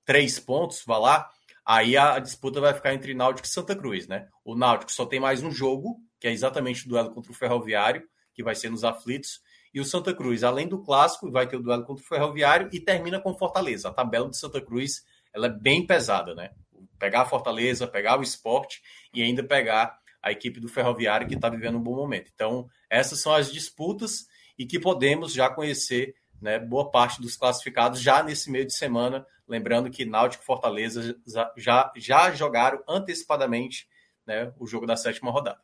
três 0.05 0.39
pontos, 0.39 0.83
vá 0.85 0.97
lá, 0.97 1.29
aí 1.65 1.95
a 1.95 2.19
disputa 2.19 2.59
vai 2.59 2.73
ficar 2.73 2.93
entre 2.93 3.13
Náutico 3.13 3.47
e 3.47 3.51
Santa 3.51 3.75
Cruz, 3.75 4.07
né? 4.07 4.27
O 4.43 4.55
Náutico 4.55 4.91
só 4.91 5.05
tem 5.05 5.19
mais 5.19 5.41
um 5.41 5.51
jogo, 5.51 6.01
que 6.19 6.27
é 6.27 6.31
exatamente 6.31 6.85
o 6.85 6.89
duelo 6.89 7.11
contra 7.11 7.31
o 7.31 7.35
Ferroviário, 7.35 8.05
que 8.33 8.43
vai 8.43 8.55
ser 8.55 8.69
nos 8.69 8.83
aflitos, 8.83 9.41
e 9.73 9.79
o 9.79 9.85
Santa 9.85 10.13
Cruz, 10.13 10.43
além 10.43 10.67
do 10.67 10.83
clássico, 10.83 11.31
vai 11.31 11.47
ter 11.47 11.55
o 11.57 11.61
duelo 11.61 11.83
contra 11.83 12.03
o 12.03 12.07
Ferroviário 12.07 12.69
e 12.71 12.79
termina 12.79 13.19
com 13.19 13.33
Fortaleza. 13.33 13.89
A 13.89 13.93
tabela 13.93 14.29
de 14.29 14.37
Santa 14.37 14.61
Cruz 14.61 15.03
ela 15.33 15.47
é 15.47 15.49
bem 15.49 15.85
pesada, 15.85 16.35
né? 16.35 16.51
Pegar 16.99 17.21
a 17.21 17.25
Fortaleza, 17.25 17.87
pegar 17.87 18.19
o 18.19 18.23
esporte 18.23 18.81
e 19.13 19.21
ainda 19.23 19.43
pegar 19.43 19.97
a 20.21 20.31
equipe 20.31 20.59
do 20.59 20.69
Ferroviário 20.69 21.27
que 21.27 21.35
está 21.35 21.49
vivendo 21.49 21.77
um 21.77 21.83
bom 21.83 21.95
momento. 21.95 22.29
Então, 22.33 22.69
essas 22.89 23.19
são 23.19 23.33
as 23.33 23.51
disputas 23.51 24.27
e 24.57 24.65
que 24.65 24.79
podemos 24.79 25.33
já 25.33 25.49
conhecer 25.49 26.15
né, 26.39 26.59
boa 26.59 26.91
parte 26.91 27.19
dos 27.19 27.35
classificados 27.35 27.99
já 27.99 28.21
nesse 28.21 28.51
meio 28.51 28.65
de 28.65 28.73
semana. 28.73 29.25
Lembrando 29.47 29.89
que 29.89 30.05
Náutico 30.05 30.43
e 30.43 30.45
Fortaleza 30.45 31.19
já, 31.57 31.91
já 31.97 32.31
jogaram 32.31 32.81
antecipadamente 32.87 33.87
né, 34.25 34.53
o 34.59 34.67
jogo 34.67 34.85
da 34.85 34.95
sétima 34.95 35.31
rodada. 35.31 35.59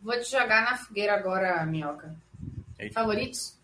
Vou 0.00 0.18
te 0.20 0.30
jogar 0.30 0.64
na 0.64 0.76
fogueira 0.76 1.14
agora, 1.14 1.64
Minhoca. 1.66 2.14
Eita. 2.78 2.94
Favoritos? 2.94 3.58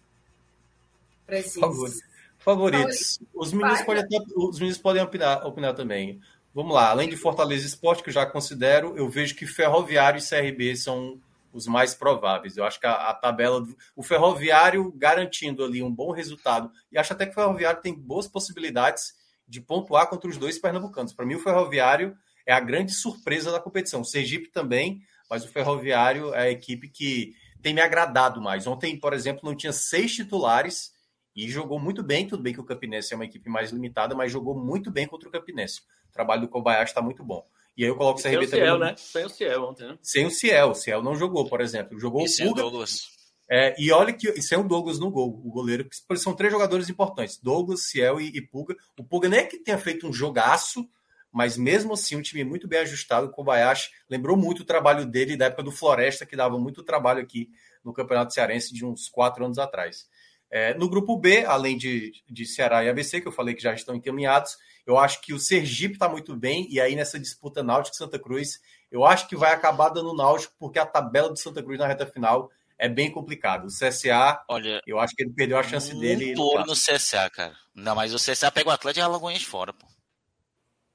Preciso. 1.26 1.60
Favoritos. 1.60 2.00
Favoritos. 2.38 3.20
Os 3.34 3.52
meninos, 3.52 3.82
podem, 3.82 4.04
os 4.36 4.58
meninos 4.58 4.78
podem 4.78 5.02
opinar, 5.02 5.46
opinar 5.46 5.74
também. 5.74 6.20
Vamos 6.54 6.74
lá, 6.74 6.90
além 6.90 7.08
de 7.08 7.16
Fortaleza 7.16 7.66
Esporte, 7.66 8.02
que 8.02 8.08
eu 8.08 8.14
já 8.14 8.26
considero, 8.26 8.96
eu 8.96 9.08
vejo 9.08 9.36
que 9.36 9.46
Ferroviário 9.46 10.18
e 10.18 10.26
CRB 10.26 10.74
são 10.74 11.20
os 11.52 11.66
mais 11.66 11.94
prováveis. 11.94 12.56
Eu 12.56 12.64
acho 12.64 12.80
que 12.80 12.86
a, 12.86 13.10
a 13.10 13.14
tabela, 13.14 13.60
do, 13.60 13.76
o 13.94 14.02
Ferroviário 14.02 14.92
garantindo 14.96 15.64
ali 15.64 15.82
um 15.82 15.92
bom 15.92 16.10
resultado, 16.10 16.70
e 16.90 16.98
acho 16.98 17.12
até 17.12 17.26
que 17.26 17.32
o 17.32 17.34
Ferroviário 17.34 17.80
tem 17.80 17.94
boas 17.94 18.26
possibilidades 18.26 19.14
de 19.46 19.60
pontuar 19.60 20.08
contra 20.08 20.28
os 20.28 20.36
dois 20.36 20.58
pernambucanos. 20.58 21.12
Para 21.12 21.26
mim, 21.26 21.34
o 21.34 21.40
Ferroviário 21.40 22.16
é 22.46 22.52
a 22.52 22.60
grande 22.60 22.92
surpresa 22.92 23.52
da 23.52 23.60
competição. 23.60 24.00
O 24.00 24.04
Sergipe 24.04 24.48
também, 24.48 25.02
mas 25.28 25.44
o 25.44 25.48
Ferroviário 25.48 26.34
é 26.34 26.42
a 26.42 26.50
equipe 26.50 26.88
que 26.88 27.34
tem 27.62 27.74
me 27.74 27.80
agradado 27.80 28.40
mais. 28.40 28.66
Ontem, 28.66 28.98
por 28.98 29.12
exemplo, 29.12 29.42
não 29.44 29.56
tinha 29.56 29.72
seis 29.72 30.14
titulares 30.14 30.92
e 31.34 31.48
jogou 31.48 31.78
muito 31.78 32.02
bem. 32.02 32.26
Tudo 32.26 32.42
bem 32.42 32.52
que 32.52 32.60
o 32.60 32.64
Campinense 32.64 33.12
é 33.12 33.16
uma 33.16 33.24
equipe 33.24 33.48
mais 33.48 33.70
limitada, 33.70 34.14
mas 34.14 34.32
jogou 34.32 34.54
muito 34.54 34.90
bem 34.90 35.06
contra 35.06 35.28
o 35.28 35.32
Campinense. 35.32 35.80
O 36.08 36.12
trabalho 36.12 36.42
do 36.42 36.48
Kobayashi 36.48 36.90
está 36.90 37.02
muito 37.02 37.22
bom. 37.24 37.46
E 37.76 37.84
aí 37.84 37.90
eu 37.90 37.96
coloco 37.96 38.18
o 38.18 38.22
CRB 38.22 38.46
também. 38.46 38.64
Ciel, 38.64 38.78
né? 38.78 38.94
Sem 38.96 39.24
o 39.24 39.28
Ciel 39.28 39.62
ontem, 39.64 39.88
né? 39.88 39.98
Sem 40.02 40.26
o 40.26 40.30
Ciel. 40.30 40.70
O 40.70 40.74
Ciel 40.74 41.02
não 41.02 41.14
jogou, 41.14 41.48
por 41.48 41.60
exemplo. 41.60 41.98
Jogou 41.98 42.22
e 42.22 42.26
o 42.26 42.48
Puga. 42.48 42.62
Douglas. 42.62 43.20
É, 43.50 43.74
e 43.82 43.90
olha 43.90 44.12
que 44.12 44.28
e 44.28 44.42
sem 44.42 44.58
o 44.58 44.62
Douglas 44.62 45.00
no 45.00 45.10
gol, 45.10 45.28
o 45.28 45.50
goleiro, 45.50 45.88
são 46.16 46.34
três 46.34 46.52
jogadores 46.52 46.88
importantes: 46.88 47.38
Douglas, 47.42 47.88
Ciel 47.88 48.20
e, 48.20 48.28
e 48.28 48.40
Puga. 48.40 48.76
O 48.98 49.04
Puga 49.04 49.28
nem 49.28 49.40
é 49.40 49.44
que 49.44 49.58
tenha 49.58 49.78
feito 49.78 50.06
um 50.06 50.12
jogaço, 50.12 50.88
mas 51.32 51.56
mesmo 51.56 51.92
assim, 51.92 52.16
um 52.16 52.22
time 52.22 52.44
muito 52.44 52.66
bem 52.66 52.80
ajustado. 52.80 53.26
O 53.26 53.30
Kobayashi 53.30 53.90
lembrou 54.08 54.36
muito 54.36 54.60
o 54.60 54.64
trabalho 54.64 55.06
dele 55.06 55.36
da 55.36 55.46
época 55.46 55.62
do 55.62 55.72
Floresta, 55.72 56.26
que 56.26 56.36
dava 56.36 56.58
muito 56.58 56.82
trabalho 56.82 57.22
aqui 57.22 57.50
no 57.84 57.92
Campeonato 57.92 58.34
Cearense 58.34 58.74
de 58.74 58.84
uns 58.84 59.08
quatro 59.08 59.44
anos 59.44 59.58
atrás. 59.58 60.08
É, 60.50 60.74
no 60.74 60.88
grupo 60.88 61.16
B, 61.16 61.44
além 61.44 61.76
de, 61.76 62.12
de 62.28 62.44
Ceará 62.44 62.82
e 62.82 62.88
ABC, 62.88 63.20
que 63.20 63.28
eu 63.28 63.32
falei 63.32 63.54
que 63.54 63.62
já 63.62 63.72
estão 63.72 63.94
encaminhados, 63.94 64.56
eu 64.84 64.98
acho 64.98 65.20
que 65.20 65.32
o 65.32 65.38
Sergipe 65.38 65.94
está 65.94 66.08
muito 66.08 66.34
bem, 66.34 66.66
e 66.68 66.80
aí 66.80 66.96
nessa 66.96 67.20
disputa 67.20 67.62
Náutico 67.62 67.96
Santa 67.96 68.18
Cruz, 68.18 68.60
eu 68.90 69.04
acho 69.04 69.28
que 69.28 69.36
vai 69.36 69.52
acabar 69.52 69.90
dando 69.90 70.12
Náutico, 70.12 70.52
porque 70.58 70.80
a 70.80 70.86
tabela 70.86 71.28
do 71.28 71.38
Santa 71.38 71.62
Cruz 71.62 71.78
na 71.78 71.86
reta 71.86 72.04
final 72.04 72.50
é 72.76 72.88
bem 72.88 73.12
complicado. 73.12 73.66
O 73.66 73.68
CSA, 73.68 74.42
Olha, 74.48 74.80
eu 74.84 74.98
acho 74.98 75.14
que 75.14 75.22
ele 75.22 75.32
perdeu 75.32 75.56
a 75.56 75.62
chance 75.62 75.94
dele. 75.94 76.34
Muito 76.34 76.66
no 76.66 76.72
CSA, 76.72 77.30
cara. 77.30 77.54
Não, 77.72 77.94
mas 77.94 78.12
o 78.12 78.16
CSA 78.16 78.50
pega 78.50 78.70
o 78.70 78.72
Atlético 78.72 79.04
e 79.04 79.06
Alagoinhas 79.06 79.44
fora, 79.44 79.72
pô. 79.72 79.86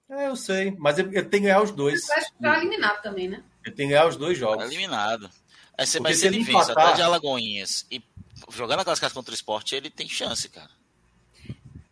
É, 0.09 0.27
eu 0.27 0.35
sei, 0.35 0.71
mas 0.77 0.99
ele, 0.99 1.09
tem 1.23 1.41
que 1.41 1.47
ganhar 1.47 1.61
os 1.61 1.71
dois. 1.71 2.01
O 2.01 2.11
Atlético 2.11 2.41
tá 2.41 2.57
eliminado 2.57 3.01
também, 3.01 3.27
né? 3.27 3.43
Ele 3.65 3.75
tem 3.75 3.87
que 3.87 3.93
ganhar 3.93 4.07
os 4.07 4.15
dois 4.15 4.37
jogos. 4.37 4.59
Tá 4.59 4.65
eliminado. 4.65 5.29
Aí 5.77 5.85
você, 5.85 5.99
mas 5.99 6.19
se 6.19 6.27
ele, 6.27 6.37
ele 6.37 6.45
vence 6.45 6.71
até 6.71 6.93
de 6.93 7.01
Alagoinhas 7.01 7.85
e 7.91 8.01
jogando 8.49 8.81
aquelas 8.81 8.99
casas 8.99 9.13
contra 9.13 9.31
o 9.31 9.35
esporte, 9.35 9.75
ele 9.75 9.89
tem 9.89 10.07
chance, 10.07 10.47
cara. 10.49 10.69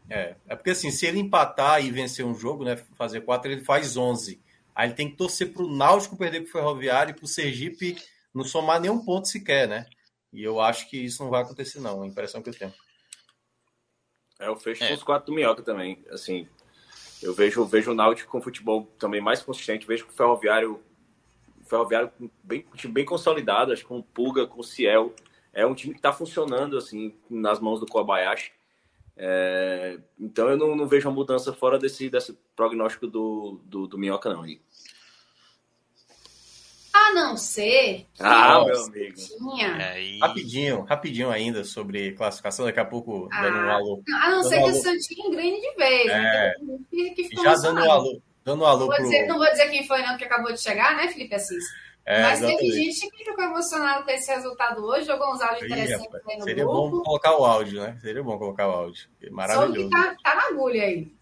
É, 0.09 0.35
é 0.47 0.55
porque 0.55 0.69
assim, 0.69 0.91
se 0.91 1.05
ele 1.05 1.19
empatar 1.19 1.83
e 1.83 1.89
vencer 1.89 2.23
um 2.23 2.35
jogo, 2.35 2.63
né, 2.63 2.75
fazer 2.95 3.21
quatro, 3.21 3.51
ele 3.51 3.63
faz 3.63 3.97
11. 3.97 4.39
Aí 4.75 4.87
ele 4.87 4.95
tem 4.95 5.09
que 5.09 5.17
torcer 5.17 5.51
pro 5.51 5.67
Náutico 5.67 6.17
perder 6.17 6.41
pro 6.41 6.51
Ferroviário 6.51 7.11
e 7.11 7.15
pro 7.15 7.27
Sergipe 7.27 7.97
não 8.33 8.43
somar 8.43 8.79
nenhum 8.79 9.03
ponto 9.03 9.27
sequer, 9.27 9.67
né? 9.67 9.85
E 10.31 10.43
eu 10.43 10.59
acho 10.59 10.89
que 10.89 10.97
isso 10.97 11.23
não 11.23 11.29
vai 11.29 11.43
acontecer 11.43 11.79
não, 11.79 12.01
a 12.01 12.07
impressão 12.07 12.41
que 12.41 12.49
eu 12.49 12.53
tenho. 12.53 12.73
É, 14.39 14.47
eu 14.47 14.55
fecho 14.55 14.83
é. 14.83 14.87
com 14.87 14.93
os 14.95 15.03
quatro 15.03 15.27
do 15.27 15.35
Minhoca 15.35 15.61
também, 15.61 16.03
assim, 16.09 16.47
eu 17.23 17.33
vejo, 17.33 17.65
vejo 17.65 17.91
o 17.91 17.95
Náutico 17.95 18.31
com 18.31 18.41
futebol 18.41 18.87
também 18.99 19.21
mais 19.21 19.41
consistente, 19.41 19.87
vejo 19.87 20.05
o 20.05 20.11
Ferroviário 20.11 20.79
Ferroviário 21.65 22.11
bem, 22.43 22.65
bem 22.89 23.05
consolidado, 23.05 23.71
acho 23.71 23.81
que 23.81 23.87
com 23.87 23.99
o 23.99 24.03
Pulga, 24.03 24.45
com 24.45 24.59
o 24.59 24.63
Ciel. 24.63 25.13
É 25.53 25.65
um 25.65 25.73
time 25.73 25.93
que 25.93 25.99
está 25.99 26.11
funcionando 26.11 26.77
assim 26.77 27.15
nas 27.29 27.59
mãos 27.59 27.79
do 27.79 27.85
Kobayashi. 27.85 28.51
É, 29.15 29.99
então 30.19 30.49
eu 30.49 30.57
não, 30.57 30.75
não, 30.75 30.87
vejo 30.87 31.07
uma 31.07 31.15
mudança 31.15 31.53
fora 31.53 31.77
desse, 31.77 32.09
desse 32.09 32.37
prognóstico 32.55 33.07
do, 33.07 33.59
do, 33.63 33.87
do 33.87 33.97
Minhoca, 33.97 34.33
não. 34.33 34.41
Aí. 34.41 34.59
A 36.93 37.11
não 37.13 37.35
ser. 37.35 38.05
Ah, 38.19 38.63
meu 38.63 38.83
amigo. 38.83 39.17
É, 39.59 40.19
Rapidinho, 40.21 40.81
rapidinho 40.83 41.31
ainda 41.31 41.63
sobre 41.63 42.11
classificação, 42.11 42.65
daqui 42.65 42.79
a 42.79 42.85
pouco 42.85 43.27
ah, 43.31 43.41
dando 43.41 43.57
um 43.57 43.71
alô. 43.71 44.03
A 44.21 44.29
não 44.29 44.43
ser 44.43 44.61
que 44.63 44.69
o 44.69 44.75
Santinho 44.75 45.27
engrene 45.27 45.59
de 45.59 45.75
vez. 45.75 46.07
É, 46.07 46.53
né? 46.61 46.77
que, 46.91 47.29
que 47.29 47.41
já 47.41 47.55
dando 47.55 47.81
um 47.81 47.91
alô. 47.91 48.21
Dando 48.45 48.63
um 48.63 48.67
alô 48.67 48.79
não 48.81 48.87
vou, 48.87 48.95
pro... 48.95 49.03
dizer, 49.05 49.25
não 49.25 49.37
vou 49.37 49.49
dizer 49.49 49.69
quem 49.69 49.87
foi, 49.87 50.03
não, 50.03 50.17
que 50.17 50.25
acabou 50.25 50.51
de 50.51 50.61
chegar, 50.61 50.95
né, 50.95 51.07
Felipe 51.07 51.33
Assis? 51.33 51.63
É, 52.05 52.21
Mas 52.21 52.39
exatamente. 52.39 52.59
teve 52.59 52.91
gente 52.91 53.09
que 53.09 53.23
ficou 53.23 53.43
emocionado 53.45 54.03
com 54.03 54.11
esse 54.11 54.29
resultado 54.29 54.85
hoje, 54.85 55.07
jogou 55.07 55.33
uns 55.33 55.41
áudios 55.41 55.63
interessantes 55.63 56.21
aí 56.27 56.37
no 56.37 56.43
Seria 56.43 56.63
grupo. 56.65 56.89
bom 56.89 57.01
colocar 57.01 57.37
o 57.37 57.45
áudio, 57.45 57.81
né? 57.81 57.97
Seria 58.01 58.21
bom 58.21 58.37
colocar 58.37 58.67
o 58.67 58.71
áudio. 58.71 59.07
Maravilhoso. 59.31 59.89
Só 59.89 59.89
que 59.89 59.89
tá, 59.89 60.15
tá 60.21 60.35
na 60.35 60.47
agulha 60.47 60.83
aí. 60.83 61.13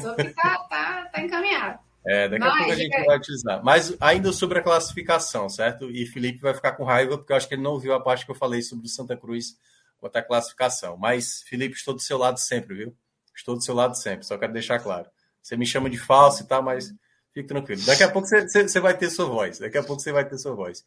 Só 0.00 0.14
que 0.14 0.24
tá, 0.30 0.58
tá, 0.70 1.10
tá 1.12 1.20
encaminhado. 1.20 1.78
É, 2.06 2.28
daqui 2.28 2.44
Mas, 2.44 2.52
a 2.52 2.56
pouco 2.56 2.72
a 2.72 2.76
gente 2.76 2.94
é... 2.94 3.04
vai 3.04 3.16
utilizar. 3.16 3.64
Mas 3.64 3.96
ainda 4.00 4.32
sobre 4.32 4.58
a 4.58 4.62
classificação, 4.62 5.48
certo? 5.48 5.90
E 5.90 6.06
Felipe 6.06 6.40
vai 6.40 6.54
ficar 6.54 6.72
com 6.72 6.84
raiva, 6.84 7.18
porque 7.18 7.32
eu 7.32 7.36
acho 7.36 7.48
que 7.48 7.54
ele 7.54 7.62
não 7.62 7.78
viu 7.78 7.94
a 7.94 8.00
parte 8.00 8.24
que 8.24 8.30
eu 8.30 8.36
falei 8.36 8.62
sobre 8.62 8.86
o 8.86 8.88
Santa 8.88 9.16
Cruz 9.16 9.56
quanto 9.98 10.16
à 10.16 10.22
classificação. 10.22 10.96
Mas, 10.96 11.42
Felipe, 11.42 11.74
estou 11.74 11.94
do 11.94 12.00
seu 12.00 12.18
lado 12.18 12.38
sempre, 12.38 12.76
viu? 12.76 12.96
Estou 13.34 13.54
do 13.54 13.62
seu 13.62 13.74
lado 13.74 13.96
sempre, 13.96 14.24
só 14.24 14.38
quero 14.38 14.52
deixar 14.52 14.78
claro. 14.78 15.08
Você 15.42 15.56
me 15.56 15.66
chama 15.66 15.90
de 15.90 15.98
falso 15.98 16.42
e 16.42 16.46
tal, 16.46 16.62
mas 16.62 16.94
Fique 17.36 17.48
tranquilo. 17.48 17.82
Daqui 17.84 18.02
a 18.02 18.10
pouco 18.10 18.26
você, 18.26 18.66
você 18.66 18.80
vai 18.80 18.96
ter 18.96 19.10
sua 19.10 19.26
voz. 19.26 19.58
Daqui 19.58 19.76
a 19.76 19.82
pouco 19.82 20.00
você 20.00 20.10
vai 20.10 20.26
ter 20.26 20.38
sua 20.38 20.54
voz. 20.54 20.86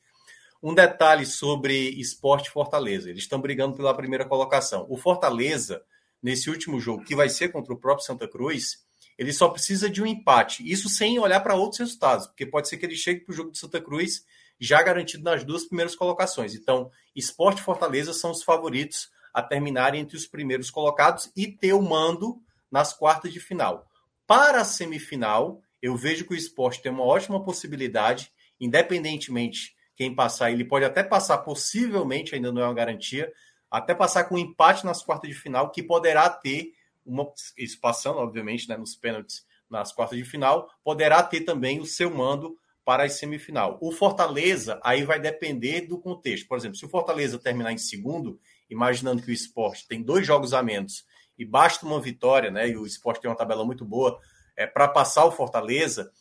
Um 0.63 0.73
detalhe 0.73 1.23
sobre 1.23 1.91
esporte 1.91 2.49
Fortaleza. 2.49 3.07
Eles 3.07 3.21
estão 3.21 3.39
brigando 3.39 3.75
pela 3.75 3.93
primeira 3.93 4.25
colocação. 4.25 4.83
O 4.89 4.97
Fortaleza, 4.97 5.83
nesse 6.19 6.49
último 6.49 6.79
jogo, 6.79 7.05
que 7.05 7.15
vai 7.15 7.29
ser 7.29 7.49
contra 7.49 7.71
o 7.71 7.77
próprio 7.77 8.03
Santa 8.03 8.27
Cruz, 8.27 8.83
ele 9.19 9.33
só 9.33 9.49
precisa 9.49 9.89
de 9.89 10.01
um 10.01 10.05
empate. 10.05 10.63
Isso 10.65 10.87
sem 10.87 11.19
olhar 11.19 11.41
para 11.41 11.53
outros 11.53 11.79
resultados, 11.79 12.25
porque 12.25 12.45
pode 12.45 12.69
ser 12.69 12.77
que 12.77 12.85
ele 12.85 12.95
chegue 12.95 13.19
para 13.19 13.33
o 13.33 13.35
jogo 13.35 13.51
de 13.51 13.59
Santa 13.59 13.81
Cruz 13.81 14.23
já 14.57 14.81
garantido 14.81 15.25
nas 15.25 15.43
duas 15.43 15.65
primeiras 15.65 15.93
colocações. 15.93 16.55
Então, 16.55 16.89
esporte 17.13 17.61
Fortaleza 17.61 18.13
são 18.13 18.31
os 18.31 18.41
favoritos 18.41 19.09
a 19.33 19.43
terminarem 19.43 19.99
entre 19.99 20.15
os 20.15 20.25
primeiros 20.25 20.71
colocados 20.71 21.29
e 21.35 21.47
ter 21.47 21.73
o 21.73 21.81
mando 21.81 22.41
nas 22.71 22.93
quartas 22.93 23.33
de 23.33 23.41
final. 23.41 23.85
Para 24.25 24.61
a 24.61 24.65
semifinal, 24.65 25.61
eu 25.81 25.97
vejo 25.97 26.25
que 26.25 26.33
o 26.33 26.37
esporte 26.37 26.81
tem 26.81 26.89
uma 26.89 27.03
ótima 27.03 27.43
possibilidade, 27.43 28.31
independentemente 28.57 29.75
quem 29.97 30.15
passar, 30.15 30.49
ele 30.49 30.63
pode 30.63 30.85
até 30.85 31.03
passar, 31.03 31.39
possivelmente, 31.39 32.33
ainda 32.33 32.53
não 32.53 32.61
é 32.61 32.65
uma 32.65 32.73
garantia, 32.73 33.29
até 33.69 33.93
passar 33.93 34.23
com 34.23 34.35
um 34.35 34.39
empate 34.39 34.85
nas 34.85 35.03
quartas 35.03 35.29
de 35.29 35.35
final, 35.35 35.71
que 35.71 35.83
poderá 35.83 36.29
ter 36.29 36.71
uma. 37.05 37.31
Isso 37.57 37.79
passando, 37.79 38.19
obviamente, 38.19 38.67
né, 38.67 38.77
nos 38.77 38.95
pênaltis 38.95 39.45
nas 39.69 39.91
quartas 39.91 40.17
de 40.17 40.25
final, 40.25 40.69
poderá 40.83 41.21
ter 41.21 41.41
também 41.41 41.79
o 41.79 41.85
seu 41.85 42.09
mando 42.09 42.57
para 42.83 43.03
a 43.03 43.09
semifinal. 43.09 43.77
O 43.81 43.91
Fortaleza 43.91 44.79
aí 44.83 45.03
vai 45.03 45.19
depender 45.19 45.81
do 45.81 45.99
contexto. 45.99 46.47
Por 46.47 46.57
exemplo, 46.57 46.75
se 46.75 46.85
o 46.85 46.89
Fortaleza 46.89 47.37
terminar 47.37 47.71
em 47.71 47.77
segundo, 47.77 48.39
imaginando 48.67 49.21
que 49.21 49.29
o 49.29 49.33
esporte 49.33 49.87
tem 49.87 50.01
dois 50.01 50.25
jogos 50.25 50.53
a 50.53 50.63
menos 50.63 51.05
e 51.37 51.45
basta 51.45 51.85
uma 51.85 52.01
vitória, 52.01 52.49
né? 52.49 52.67
E 52.67 52.75
o 52.75 52.85
esporte 52.85 53.21
tem 53.21 53.29
uma 53.29 53.37
tabela 53.37 53.63
muito 53.63 53.85
boa 53.85 54.19
é, 54.57 54.65
para 54.65 54.87
passar 54.87 55.23
o 55.25 55.31
Fortaleza. 55.31 56.11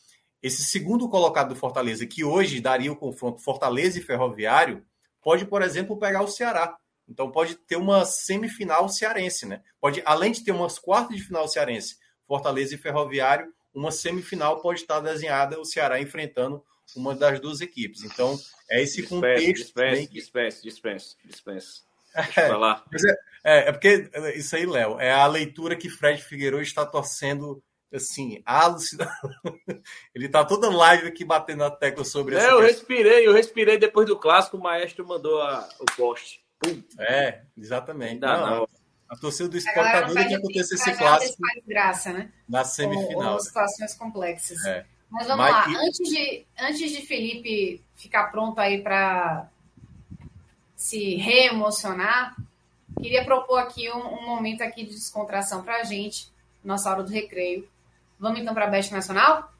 Esse 0.42 0.62
segundo 0.62 1.09
colocado 1.09 1.48
do 1.48 1.56
Fortaleza, 1.56 2.06
que 2.06 2.22
hoje 2.22 2.60
daria 2.60 2.92
o 2.92 2.96
confronto 2.96 3.42
Fortaleza 3.42 3.98
e 3.98 4.02
Ferroviário, 4.02 4.84
pode, 5.22 5.44
por 5.46 5.62
exemplo, 5.62 5.98
pegar 5.98 6.22
o 6.22 6.28
Ceará. 6.28 6.76
Então 7.09 7.30
pode 7.30 7.55
ter 7.55 7.76
uma 7.76 8.05
semifinal 8.05 8.89
cearense, 8.89 9.47
né? 9.47 9.62
Pode, 9.80 10.02
além 10.05 10.32
de 10.32 10.44
ter 10.44 10.52
umas 10.52 10.78
quartas 10.78 11.16
de 11.16 11.22
final 11.22 11.48
cearense, 11.48 11.97
Fortaleza 12.26 12.74
e 12.74 12.78
Ferroviário, 12.78 13.52
uma 13.74 13.90
semifinal 13.90 14.60
pode 14.60 14.80
estar 14.80 15.01
desenhada 15.01 15.59
o 15.59 15.64
Ceará 15.64 16.01
enfrentando 16.01 16.62
uma 16.97 17.14
das 17.14 17.40
duas 17.40 17.60
equipes. 17.60 18.02
Então, 18.02 18.39
é 18.70 18.82
esse 18.82 19.02
Dispensa, 19.02 19.14
contexto. 19.14 19.64
dispensa, 19.64 20.06
que... 20.06 20.14
dispensa, 20.14 20.62
dispensa, 20.62 21.16
dispensa. 21.24 21.89
É, 23.44 23.59
é, 23.59 23.68
é, 23.68 23.72
porque 23.72 24.10
isso 24.35 24.56
aí, 24.56 24.66
Léo, 24.66 24.98
é 24.98 25.12
a 25.12 25.26
leitura 25.26 25.76
que 25.76 25.89
Fred 25.89 26.22
Figueiredo 26.22 26.62
está 26.62 26.85
torcendo 26.85 27.62
assim, 27.93 28.43
alucinado. 28.44 29.10
Ele 30.14 30.28
tá 30.28 30.44
toda 30.44 30.70
live 30.70 31.06
aqui 31.06 31.24
batendo 31.24 31.64
a 31.64 31.70
tecla 31.70 32.05
sobre 32.05 32.36
é, 32.36 32.51
eu 32.51 32.60
respirei, 32.60 33.26
eu 33.26 33.32
respirei 33.32 33.78
depois 33.78 34.06
do 34.06 34.18
clássico, 34.18 34.56
o 34.56 34.62
maestro 34.62 35.06
mandou 35.06 35.40
a, 35.40 35.68
o 35.80 35.85
poste. 35.97 36.40
Pum. 36.60 36.82
É, 36.98 37.43
exatamente. 37.56 38.20
Não, 38.20 38.40
não, 38.40 38.56
não. 38.60 38.68
A 39.09 39.16
torcida 39.16 39.48
do 39.48 39.56
esporte 39.56 39.90
tá 39.90 40.01
doida 40.02 40.26
que 40.26 40.35
aconteça 40.35 40.74
esse 40.74 40.93
clássico 40.97 41.43
graça, 41.66 42.12
né? 42.12 42.30
na 42.48 42.62
semifinal. 42.64 43.28
Ou, 43.28 43.32
ou 43.35 43.40
situações 43.40 43.94
complexas. 43.94 44.62
É. 44.66 44.85
Mas 45.10 45.26
vamos 45.26 45.43
Mas 45.47 45.52
lá, 45.55 45.64
que- 45.64 45.76
antes, 45.76 46.09
de, 46.10 46.47
antes 46.60 46.90
de 46.90 47.06
Felipe 47.06 47.82
ficar 47.97 48.24
pronto 48.24 48.59
aí 48.59 48.82
para 48.82 49.48
se 50.76 51.16
reemocionar, 51.16 52.36
queria 53.01 53.24
propor 53.24 53.59
aqui 53.60 53.90
um, 53.90 53.97
um 53.98 54.26
momento 54.26 54.60
aqui 54.62 54.85
de 54.85 54.90
descontração 54.94 55.62
para 55.64 55.76
a 55.80 55.85
gente, 55.85 56.30
nossa 56.62 56.90
hora 56.90 57.02
do 57.02 57.10
recreio. 57.10 57.66
Vamos 58.18 58.40
então 58.40 58.52
para 58.52 58.66
a 58.66 58.68
Best 58.70 58.93
Nacional? 58.93 59.51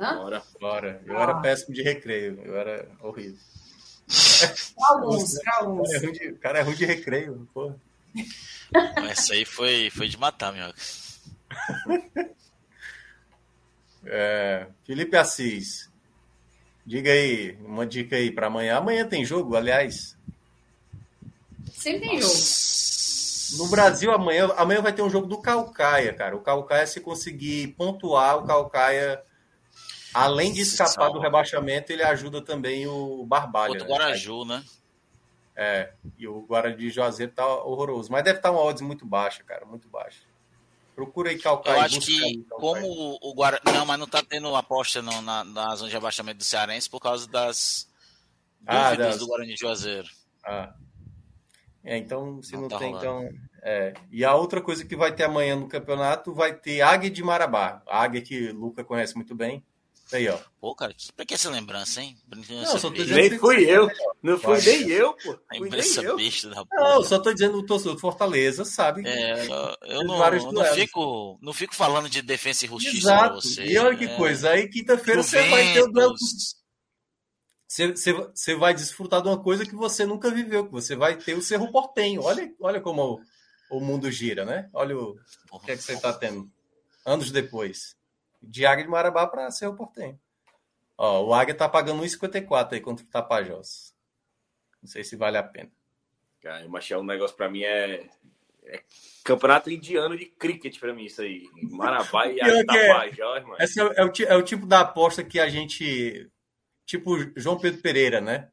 Hã? 0.00 0.16
Bora. 0.16 0.42
Bora. 0.58 1.02
Eu 1.04 1.18
Ah. 1.18 1.22
era 1.22 1.34
péssimo 1.40 1.74
de 1.74 1.82
recreio. 1.82 2.40
Eu 2.42 2.56
era 2.56 2.88
horrível. 3.02 3.38
Para 4.76 4.88
alguns, 4.88 5.34
para 5.42 5.64
O 5.64 5.68
alguns. 5.68 5.88
cara 5.90 5.96
é 5.96 6.00
ruim 6.06 6.12
de, 6.12 6.28
o 6.28 6.38
cara 6.38 6.58
é 6.58 6.62
ruim 6.62 6.74
de 6.74 6.84
recreio, 6.84 7.48
porra. 7.54 7.76
Essa 9.08 9.34
aí 9.34 9.44
foi, 9.44 9.90
foi 9.90 10.08
de 10.08 10.18
matar, 10.18 10.52
meu. 10.52 10.72
É, 14.04 14.66
Felipe 14.84 15.16
Assis. 15.16 15.88
Diga 16.84 17.12
aí, 17.12 17.56
uma 17.64 17.86
dica 17.86 18.16
aí 18.16 18.32
para 18.32 18.48
amanhã. 18.48 18.76
Amanhã 18.76 19.06
tem 19.06 19.24
jogo, 19.24 19.54
aliás. 19.54 20.16
Sempre 21.72 22.08
tem 22.08 22.20
jogo. 22.20 22.34
No 23.58 23.68
Brasil, 23.68 24.10
amanhã, 24.10 24.50
amanhã 24.56 24.80
vai 24.80 24.92
ter 24.92 25.02
um 25.02 25.10
jogo 25.10 25.26
do 25.26 25.38
Calcaia, 25.40 26.12
cara. 26.12 26.34
O 26.34 26.40
Calcaia, 26.40 26.86
se 26.86 27.00
conseguir 27.00 27.68
pontuar, 27.76 28.38
o 28.38 28.46
Calcaia, 28.46 29.22
além 30.14 30.52
de 30.52 30.60
escapar 30.62 31.10
do 31.10 31.18
rebaixamento, 31.18 31.92
ele 31.92 32.02
ajuda 32.02 32.40
também 32.42 32.86
o 32.86 33.24
Barbalha. 33.26 33.72
Contra 33.78 33.86
o 33.86 33.90
né? 33.90 33.94
Guaraju, 33.96 34.44
né? 34.44 34.64
É, 35.54 35.92
e 36.18 36.26
o 36.26 36.40
Guarani 36.42 36.76
de 36.76 36.90
Juazeiro 36.90 37.32
tá 37.32 37.46
horroroso. 37.46 38.10
Mas 38.10 38.24
deve 38.24 38.38
estar 38.38 38.50
uma 38.50 38.62
odds 38.62 38.80
muito 38.82 39.04
baixa, 39.04 39.42
cara, 39.44 39.66
muito 39.66 39.88
baixa. 39.88 40.20
Procura 40.94 41.30
aí 41.30 41.38
Calcaia. 41.38 41.76
Eu 41.76 41.80
acho 41.82 42.00
que, 42.00 42.24
aí 42.24 42.44
como 42.50 43.18
o, 43.20 43.34
Guarani. 43.34 43.62
Não, 43.66 43.84
mas 43.86 43.98
não 43.98 44.06
tá 44.06 44.22
tendo 44.22 44.54
aposta 44.54 45.00
na, 45.02 45.44
na 45.44 45.74
zona 45.76 45.88
de 45.88 45.94
rebaixamento 45.94 46.38
do 46.38 46.44
Cearense 46.44 46.88
por 46.88 47.00
causa 47.00 47.26
das 47.28 47.88
Ah, 48.66 48.90
dúvidas 48.90 49.06
das- 49.08 49.18
do 49.18 49.26
Guarani 49.26 49.54
de 49.54 49.60
Juazeiro. 49.60 50.08
Ah. 50.44 50.74
É, 51.84 51.96
então, 51.96 52.42
se 52.42 52.52
Não 52.52 52.62
não, 52.62 52.68
tá 52.68 52.78
tem, 52.78 52.92
rolando. 52.92 53.26
então. 53.28 53.38
É. 53.64 53.94
E 54.10 54.24
a 54.24 54.34
outra 54.34 54.60
coisa 54.60 54.84
que 54.84 54.96
vai 54.96 55.12
ter 55.14 55.24
amanhã 55.24 55.54
no 55.56 55.68
campeonato 55.68 56.34
vai 56.34 56.52
ter 56.54 56.80
Águia 56.80 57.10
de 57.10 57.22
Marabá. 57.22 57.82
A 57.86 58.02
Águia 58.02 58.20
que 58.22 58.48
o 58.50 58.54
Luca 58.58 58.82
conhece 58.84 59.14
muito 59.16 59.34
bem. 59.34 59.64
Aí, 60.12 60.28
ó. 60.28 60.38
Pô, 60.60 60.74
cara, 60.74 60.92
que, 60.92 61.12
pra 61.12 61.24
que 61.24 61.34
essa 61.34 61.50
lembrança, 61.50 62.02
hein? 62.02 62.18
Brincando 62.26 62.60
Não, 62.60 62.78
só 62.78 62.90
tô 62.90 63.02
Nem 63.02 63.38
fui 63.38 63.64
eu. 63.64 63.88
Não 64.22 64.38
fui 64.38 64.60
nem 64.60 64.90
eu, 64.90 65.14
pô. 65.14 65.38
A 65.50 65.56
imprensa 65.56 66.14
besta 66.14 66.50
da 66.50 66.56
Não, 66.56 66.66
porra. 66.66 66.94
eu 66.94 67.04
só 67.04 67.18
tô 67.18 67.32
dizendo 67.32 67.58
o 67.58 67.64
torcedor 67.64 67.94
do 67.94 68.00
Fortaleza, 68.00 68.64
sabe? 68.64 69.02
É, 69.06 69.44
eu, 69.44 70.04
não, 70.04 70.24
eu 70.24 70.52
não 70.52 70.64
fico, 70.74 71.38
não 71.40 71.52
fico 71.52 71.74
falando 71.74 72.10
de 72.10 72.20
defesa 72.20 72.66
e 72.66 72.68
justiça 72.68 73.08
pra 73.08 73.16
Exato. 73.26 73.34
você. 73.40 73.64
e 73.64 73.78
olha 73.78 73.96
que 73.96 74.04
É, 74.04 74.16
coisa. 74.16 74.50
Aí 74.50 74.68
quinta-feira 74.68 75.22
você 75.22 75.48
vai 75.48 75.72
ter 75.72 75.82
o 75.82 75.88
duelo. 75.88 76.14
Você, 77.66 77.90
você 77.92 78.54
vai 78.54 78.74
desfrutar 78.74 79.22
de 79.22 79.28
uma 79.28 79.42
coisa 79.42 79.64
que 79.64 79.74
você 79.74 80.04
nunca 80.04 80.30
viveu, 80.30 80.66
que 80.66 80.72
você 80.72 80.94
vai 80.94 81.16
ter 81.16 81.34
o 81.34 81.40
Cerro 81.42 81.72
Portenho. 81.72 82.22
Olha, 82.22 82.52
olha 82.60 82.80
como 82.82 83.18
o, 83.70 83.78
o 83.78 83.80
mundo 83.80 84.10
gira, 84.10 84.44
né? 84.44 84.68
Olha 84.74 84.94
o, 84.94 85.16
o 85.50 85.58
que 85.58 85.72
é 85.72 85.76
que 85.76 85.82
você 85.82 85.94
está 85.94 86.12
tendo 86.12 86.50
anos 87.06 87.30
depois. 87.30 87.96
De 88.42 88.66
Águia 88.66 88.84
de 88.84 88.90
Marabá 88.90 89.26
para 89.26 89.50
Cerro 89.50 89.76
Portenho. 89.76 90.18
Ó, 90.98 91.24
o 91.26 91.34
Águia 91.34 91.54
tá 91.54 91.68
pagando 91.68 92.02
1,54 92.02 92.72
aí 92.74 92.80
contra 92.80 93.04
o 93.04 93.08
Tapajós. 93.08 93.94
Não 94.82 94.88
sei 94.88 95.04
se 95.04 95.16
vale 95.16 95.36
a 95.38 95.42
pena. 95.42 95.70
Cara, 96.42 96.68
mas 96.68 96.90
é 96.90 96.98
um 96.98 97.04
negócio 97.04 97.36
pra 97.36 97.48
mim 97.48 97.62
é, 97.62 98.04
é 98.64 98.82
campeonato 99.24 99.70
indiano 99.70 100.16
de 100.16 100.26
cricket 100.26 100.78
pra 100.80 100.92
mim, 100.92 101.04
isso 101.04 101.22
aí. 101.22 101.44
Marabá 101.70 102.26
e 102.26 102.34
que 102.34 102.40
é. 102.40 102.64
Tapajós, 102.64 103.42
mano. 103.44 103.56
Esse 103.60 103.80
é, 103.80 103.84
o- 103.84 103.92
é 103.92 104.04
o, 104.04 104.12
é 104.28 104.36
o 104.36 104.42
tipo 104.42 104.66
da 104.66 104.80
aposta 104.80 105.22
que 105.22 105.38
a 105.38 105.48
gente. 105.48 106.28
Tipo 106.84 107.16
João 107.36 107.58
Pedro 107.58 107.80
Pereira, 107.80 108.20
né? 108.20 108.50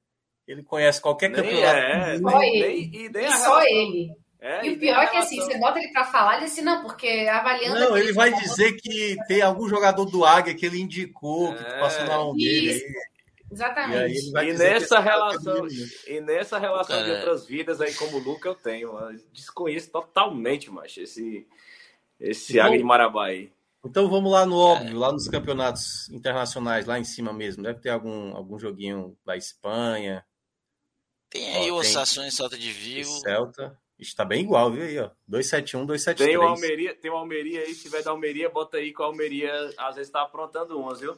Ele 0.47 0.63
conhece 0.63 1.01
qualquer 1.01 1.29
Nem 1.29 1.41
campeonato. 1.41 1.77
é, 1.77 2.17
do 2.17 2.21
mundo. 2.23 2.31
Só 2.31 2.39
nem, 2.39 2.55
ele. 2.57 2.67
nem, 2.67 2.95
e 3.05 3.09
nem 3.09 3.25
E 3.25 3.31
só 3.31 3.59
relação. 3.59 3.61
ele. 3.63 4.15
É, 4.41 4.65
E 4.65 4.71
o 4.73 4.79
pior 4.79 5.03
é 5.03 5.07
que 5.07 5.17
assim, 5.17 5.35
você 5.35 5.57
bota 5.57 5.79
ele 5.79 5.91
pra 5.91 6.05
falar, 6.05 6.37
ele 6.37 6.45
assim, 6.45 6.61
não, 6.61 6.81
porque 6.81 7.27
avaliando. 7.29 7.77
Não, 7.79 7.97
ele 7.97 8.13
vai 8.13 8.33
dizer 8.33 8.73
que 8.73 9.17
tem 9.27 9.41
algum 9.41 9.67
jogador 9.67 10.05
do 10.05 10.23
Águia 10.23 10.55
que 10.55 10.65
ele 10.65 10.79
indicou, 10.79 11.53
que 11.53 11.61
É, 11.63 11.79
passou 11.79 12.05
na 12.05 12.17
mão 12.17 12.33
dele. 12.35 12.71
aí. 12.71 12.77
E 12.79 13.53
Exatamente. 13.53 14.11
E 14.11 14.13
dizer 14.21 14.39
que 14.45 14.53
nessa 14.53 15.01
cara 15.01 15.15
relação, 15.31 15.65
é 15.67 16.11
e 16.13 16.21
nessa 16.21 16.57
relação 16.59 16.97
de 16.99 17.03
Cara, 17.09 17.17
outras 17.17 17.45
vidas 17.47 17.81
aí 17.81 17.93
como 17.95 18.17
o 18.17 18.19
Luca 18.19 18.47
eu 18.47 18.55
tenho, 18.55 18.97
eu 18.97 19.19
desconheço 19.33 19.89
totalmente, 19.91 20.69
macho, 20.71 21.01
esse 21.01 21.45
esse 22.19 22.53
Então- 22.53 22.65
Águia 22.67 22.77
de 22.77 22.83
Marabá 22.83 23.25
aí. 23.25 23.51
Então 23.83 24.09
vamos 24.09 24.31
lá 24.31 24.45
no 24.45 24.57
óbvio, 24.57 24.97
lá 24.99 25.11
nos 25.11 25.27
campeonatos 25.27 26.09
internacionais, 26.09 26.85
lá 26.85 26.99
em 26.99 27.03
cima 27.05 27.33
mesmo. 27.33 27.63
Deve 27.63 27.79
ter 27.79 27.89
algum, 27.89 28.35
algum 28.35 28.59
joguinho 28.59 29.17
da 29.25 29.35
Espanha, 29.35 30.23
Tem 31.29 31.55
aí 31.57 31.71
Ó, 31.71 31.75
o 31.75 31.77
Osasuna 31.79 32.27
em 32.27 32.31
Salta 32.31 32.57
de 32.57 32.71
do 32.71 32.77
Vigo. 32.79 33.09
Celta. 33.21 33.77
Está 33.99 34.23
bem 34.23 34.43
igual, 34.43 34.71
viu 34.71 34.83
aí, 34.83 34.97
ó. 34.97 35.11
271, 35.27 35.85
273. 35.85 36.29
Tem 36.29 36.37
o 36.37 36.49
Almeria, 36.49 36.95
tem 36.95 37.11
o 37.11 37.15
Almeria 37.15 37.61
aí, 37.61 37.75
se 37.75 37.81
tiver 37.83 38.01
da 38.01 38.11
Almeria, 38.11 38.49
bota 38.49 38.77
aí 38.77 38.93
que 38.93 39.01
o 39.01 39.05
Almeria 39.05 39.51
às 39.77 39.95
vezes 39.97 40.09
tá 40.11 40.21
aprontando 40.21 40.79
umas, 40.79 41.01
viu? 41.01 41.17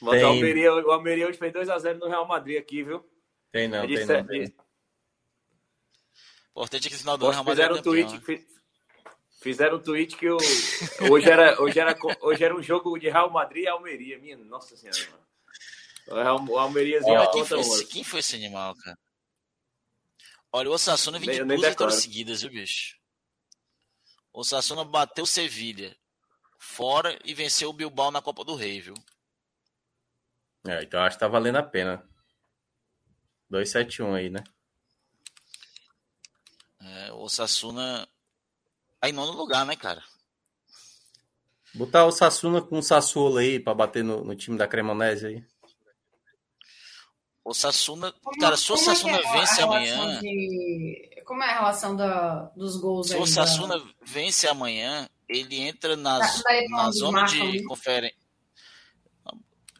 Bota 0.00 0.16
Tem. 0.16 0.24
o 0.24 0.28
Almeria, 0.28 0.72
o 0.72 0.90
Almeria 0.92 1.28
hoje 1.28 1.38
fez 1.38 1.52
2x0 1.52 1.98
no 1.98 2.08
Real 2.08 2.26
Madrid 2.28 2.56
aqui, 2.58 2.84
viu? 2.84 3.04
Tem 3.50 3.66
não, 3.66 3.84
tem 3.86 4.06
não. 4.06 4.26
tem 4.26 4.54
Importante 6.52 6.86
é 6.86 6.90
que 6.90 6.96
final 6.96 7.18
do 7.18 7.26
ano 7.26 7.30
o 7.30 7.32
Real 7.32 7.44
Madrid 7.44 7.56
Fizeram 7.64 7.76
é 7.76 7.80
um 7.80 7.82
campeão, 7.82 8.08
tweet, 8.22 8.38
né? 8.38 8.38
fi- 8.38 8.46
fizeram 9.42 9.76
um 9.76 9.80
tweet 9.82 10.16
que 10.16 10.28
o, 10.30 10.36
hoje, 11.10 11.28
era, 11.28 11.60
hoje, 11.60 11.80
era, 11.80 11.96
hoje 12.20 12.44
era 12.44 12.56
um 12.56 12.62
jogo 12.62 12.96
de 12.96 13.08
Real 13.08 13.28
Madrid 13.30 13.64
e 13.64 13.68
Almeria. 13.68 14.18
Minha 14.20 14.36
nossa 14.36 14.76
senhora, 14.76 14.98
mano. 15.10 16.44
O 16.50 16.58
Almeriazinho 16.58 17.30
quem 17.32 17.44
foi, 17.44 17.60
esse, 17.60 17.86
quem 17.86 18.04
foi 18.04 18.20
esse 18.20 18.36
animal, 18.36 18.76
cara? 18.76 18.96
Olha, 20.56 20.70
o 20.70 20.74
Osasuna 20.74 21.18
vem 21.18 21.30
de 21.30 21.44
duas 21.44 21.68
vitórias 21.68 22.00
seguidas, 22.00 22.42
viu, 22.42 22.50
bicho? 22.52 22.96
O 24.32 24.38
Osasuna 24.38 24.84
bateu 24.84 25.26
Sevilha 25.26 25.96
fora 26.56 27.18
e 27.24 27.34
venceu 27.34 27.70
o 27.70 27.72
Bilbao 27.72 28.12
na 28.12 28.22
Copa 28.22 28.44
do 28.44 28.54
Rei, 28.54 28.80
viu? 28.80 28.94
É, 30.64 30.84
então 30.84 31.02
acho 31.02 31.16
que 31.16 31.20
tá 31.20 31.26
valendo 31.26 31.56
a 31.56 31.62
pena. 31.64 32.08
271 33.50 34.14
aí, 34.14 34.30
né? 34.30 34.44
É, 36.80 37.12
o 37.12 37.16
Osasuna 37.16 38.08
aí 39.02 39.10
nono 39.10 39.32
lugar, 39.32 39.66
né, 39.66 39.74
cara? 39.74 40.04
Botar 41.74 42.06
o 42.06 42.12
Sassuna 42.12 42.62
com 42.62 42.78
o 42.78 42.82
Sassuolo 42.82 43.38
aí 43.38 43.58
pra 43.58 43.74
bater 43.74 44.04
no, 44.04 44.22
no 44.22 44.36
time 44.36 44.56
da 44.56 44.68
Cremonese 44.68 45.26
aí. 45.26 45.53
O 47.44 47.50
Osasuna, 47.50 48.10
Como- 48.22 48.38
cara, 48.40 48.56
se 48.56 48.72
o 48.72 48.74
é 48.74 48.78
que 48.78 48.82
Osasuna 48.82 49.18
é 49.18 49.32
vence 49.32 49.60
amanhã, 49.62 50.20
de- 50.20 51.10
Como 51.26 51.42
é 51.42 51.50
a 51.50 51.54
relação 51.54 51.94
da, 51.96 52.44
dos 52.56 52.76
gols 52.76 53.08
se 53.08 53.14
o 53.14 53.16
da- 53.18 53.22
Osasuna 53.22 53.94
vence 54.02 54.46
amanhã, 54.48 55.08
ele 55.28 55.60
entra 55.60 55.94
na, 55.96 56.18
Da- 56.18 56.42
na 56.70 56.90
zona 56.90 57.24
de 57.24 57.38
né? 57.60 57.62
conferência. 57.68 58.16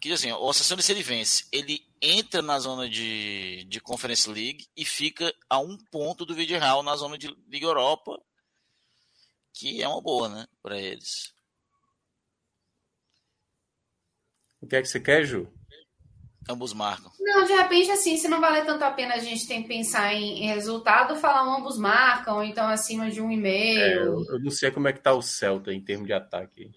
Que 0.01 0.13
assim, 0.13 0.31
o 0.33 0.43
Osasuna, 0.43 0.83
se 0.83 0.93
ele 0.93 1.03
vence, 1.03 1.47
ele 1.51 1.83
entra 2.03 2.43
na 2.43 2.59
zona 2.59 2.87
de, 2.89 3.65
de 3.65 3.81
Conference 3.81 4.29
League 4.29 4.67
e 4.77 4.85
fica 4.85 5.35
a 5.49 5.59
um 5.59 5.79
ponto 5.91 6.27
do 6.27 6.35
Vídeo 6.35 6.59
Real 6.61 6.83
na 6.83 6.95
zona 6.97 7.17
de 7.17 7.35
Liga 7.49 7.65
Europa, 7.67 8.21
que 9.55 9.83
é 9.83 9.89
uma 9.89 10.03
boa, 10.03 10.29
né, 10.29 10.47
para 10.63 10.79
eles. 10.79 11.33
O 14.61 14.67
que 14.67 14.77
é 14.77 14.83
que 14.83 14.89
você 14.89 15.01
quer, 15.01 15.25
Ju? 15.25 15.51
Ambos 16.49 16.75
marcam. 16.75 17.11
Não, 17.19 17.45
de 17.47 17.53
repente, 17.55 17.91
assim, 17.91 18.19
se 18.19 18.29
não 18.29 18.41
vale 18.41 18.63
tanto 18.63 18.83
a 18.85 18.91
pena 18.91 19.15
a 19.15 19.19
gente 19.19 19.47
tem 19.47 19.63
que 19.63 19.69
pensar 19.69 20.13
em, 20.13 20.45
em 20.45 20.47
resultado, 20.47 21.17
falar 21.17 21.49
um 21.49 21.59
ambos 21.59 21.79
marcam, 21.79 22.45
então 22.45 22.69
acima 22.69 23.11
de 23.11 23.21
um 23.21 23.31
e 23.31 23.35
É, 23.35 23.39
meio. 23.39 24.01
eu, 24.01 24.25
eu 24.29 24.41
não 24.41 24.51
sei 24.51 24.71
como 24.71 24.87
é 24.89 24.93
que 24.93 25.01
tá 25.01 25.13
o 25.15 25.23
Celta 25.23 25.73
em 25.73 25.81
termos 25.83 26.07
de 26.07 26.13
ataque. 26.13 26.71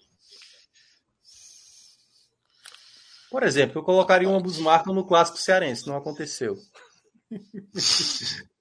Por 3.30 3.42
exemplo, 3.42 3.78
eu 3.80 3.84
colocaria 3.84 4.28
um 4.28 4.36
ambos 4.36 4.58
marcam 4.58 4.94
no 4.94 5.04
clássico 5.06 5.36
cearense, 5.38 5.86
não 5.86 5.96
aconteceu. 5.96 6.56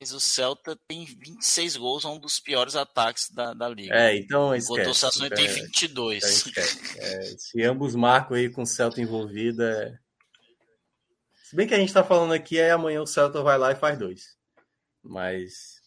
Mas 0.00 0.12
o 0.12 0.20
Celta 0.20 0.78
tem 0.86 1.04
26 1.04 1.76
gols, 1.76 2.04
é 2.04 2.08
um 2.08 2.20
dos 2.20 2.38
piores 2.38 2.76
ataques 2.76 3.30
da, 3.30 3.52
da 3.52 3.68
liga. 3.68 3.92
É, 3.94 4.16
então 4.16 4.54
Enquanto 4.54 4.86
o 4.86 4.90
esquece. 4.90 5.00
Sassuolo 5.00 5.30
tem 5.30 5.46
É, 5.46 5.52
22. 5.52 6.18
então 6.18 6.30
esquece. 6.30 6.98
É, 7.00 7.22
se 7.36 7.62
ambos 7.64 7.96
marcam 7.96 8.36
aí 8.36 8.48
com 8.48 8.62
o 8.62 8.66
Celta 8.66 9.00
envolvido, 9.00 9.62
é... 9.62 9.98
Se 11.42 11.56
bem 11.56 11.66
que 11.66 11.74
a 11.74 11.78
gente 11.78 11.92
tá 11.92 12.04
falando 12.04 12.32
aqui, 12.32 12.58
é 12.58 12.70
amanhã 12.70 13.00
o 13.02 13.06
Celta 13.06 13.42
vai 13.42 13.58
lá 13.58 13.72
e 13.72 13.76
faz 13.76 13.98
dois. 13.98 14.36
Mas 15.02 15.80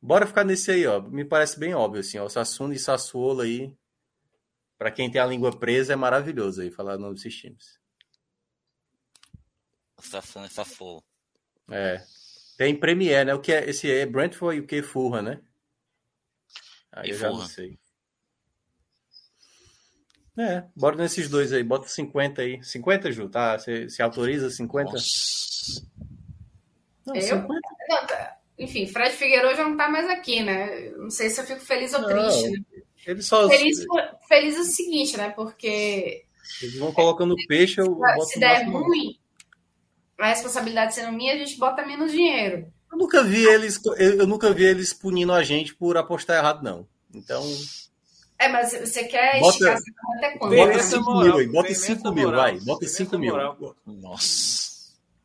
bora 0.00 0.26
ficar 0.26 0.44
nesse 0.44 0.70
aí, 0.70 0.86
ó. 0.86 1.00
Me 1.00 1.24
parece 1.24 1.58
bem 1.58 1.74
óbvio, 1.74 2.00
assim, 2.00 2.18
ó. 2.18 2.26
O 2.26 2.30
Sassuolo 2.30 2.72
e 2.72 2.78
Sassuolo 2.78 3.40
aí, 3.40 3.74
pra 4.78 4.92
quem 4.92 5.10
tem 5.10 5.20
a 5.20 5.26
língua 5.26 5.58
presa, 5.58 5.94
é 5.94 5.96
maravilhoso 5.96 6.60
aí 6.60 6.70
falar 6.70 6.96
o 6.96 6.98
nome 7.00 7.14
desses 7.14 7.34
times. 7.34 7.80
Sassuolo 9.98 10.46
e 10.46 10.50
Sassuolo. 10.50 11.02
É. 11.70 12.04
Tem 12.60 12.76
Premier, 12.76 13.24
né? 13.24 13.32
O 13.32 13.40
que 13.40 13.54
é 13.54 13.70
esse 13.70 13.90
é 13.90 14.04
Brentford 14.04 14.58
e 14.58 14.60
o 14.60 14.66
que 14.66 14.82
Fulham, 14.82 15.22
né? 15.22 15.40
Aí 16.92 17.08
E 17.08 17.12
eu 17.12 17.16
já 17.16 17.30
não 17.30 17.46
sei. 17.46 17.78
É, 20.38 20.64
bora 20.76 20.94
nesses 20.96 21.30
dois 21.30 21.54
aí, 21.54 21.64
bota 21.64 21.88
50 21.88 22.42
aí. 22.42 22.62
50, 22.62 23.12
Ju, 23.12 23.30
tá? 23.30 23.58
Você 23.58 23.88
se 23.88 24.02
autoriza 24.02 24.50
50? 24.50 24.92
Nossa. 24.92 25.86
Não, 27.06 27.14
Eu? 27.14 27.22
50. 27.22 27.48
Não, 27.88 28.06
tá. 28.06 28.36
Enfim, 28.58 28.86
Fred 28.86 29.16
Figueiredo 29.16 29.56
já 29.56 29.66
não 29.66 29.78
tá 29.78 29.88
mais 29.88 30.06
aqui, 30.10 30.42
né? 30.42 30.90
Não 30.98 31.08
sei 31.08 31.30
se 31.30 31.40
eu 31.40 31.46
fico 31.46 31.60
feliz 31.60 31.94
ou 31.94 32.02
Não. 32.02 32.08
triste. 32.08 32.50
né? 32.50 32.58
Eles 33.06 33.24
só 33.26 33.48
Feliz, 33.48 33.78
feliz 34.28 34.56
é 34.56 34.60
o 34.60 34.64
seguinte, 34.64 35.16
né? 35.16 35.30
Porque 35.30 36.26
eles 36.60 36.76
vão 36.76 36.92
colocando 36.92 37.34
peixe, 37.48 37.80
eu 37.80 37.94
boto 37.94 38.26
se 38.26 38.38
der 38.38 38.66
máximo. 38.66 38.80
ruim, 38.80 39.18
a 40.20 40.26
responsabilidade 40.28 40.94
sendo 40.94 41.12
minha, 41.12 41.34
a 41.34 41.38
gente 41.38 41.58
bota 41.58 41.84
menos 41.86 42.12
dinheiro. 42.12 42.66
Eu 42.92 42.98
nunca 42.98 43.22
vi 43.22 43.44
eles, 43.44 43.80
eu, 43.98 44.26
nunca 44.26 44.52
vi 44.52 44.64
eles 44.64 44.92
punindo 44.92 45.32
a 45.32 45.42
gente 45.42 45.74
por 45.74 45.96
apostar 45.96 46.36
errado, 46.38 46.62
não. 46.62 46.86
Então, 47.14 47.42
É, 48.38 48.48
mas 48.48 48.72
você 48.72 49.04
quer 49.04 49.38
Bota- 49.40 49.52
esticar 49.74 49.78
até 50.16 50.30
quando? 50.38 50.50
bota 50.50 50.56
Tem 50.56 50.66
né? 50.66 50.74
essa 50.74 50.96
5 50.96 51.04
moral, 51.04 51.22
mil 51.24 51.36
aí, 51.38 51.46
bota 51.48 51.66
tem 51.68 51.74
5 51.76 52.00
essa 52.00 52.12
mil, 52.12 52.30
vai, 52.32 52.58
bota 52.60 52.80
tem 52.80 52.88
5 52.88 53.08
essa 53.10 53.18
mil. 53.18 53.30
moral. 53.32 53.76
Nossa. 53.86 54.70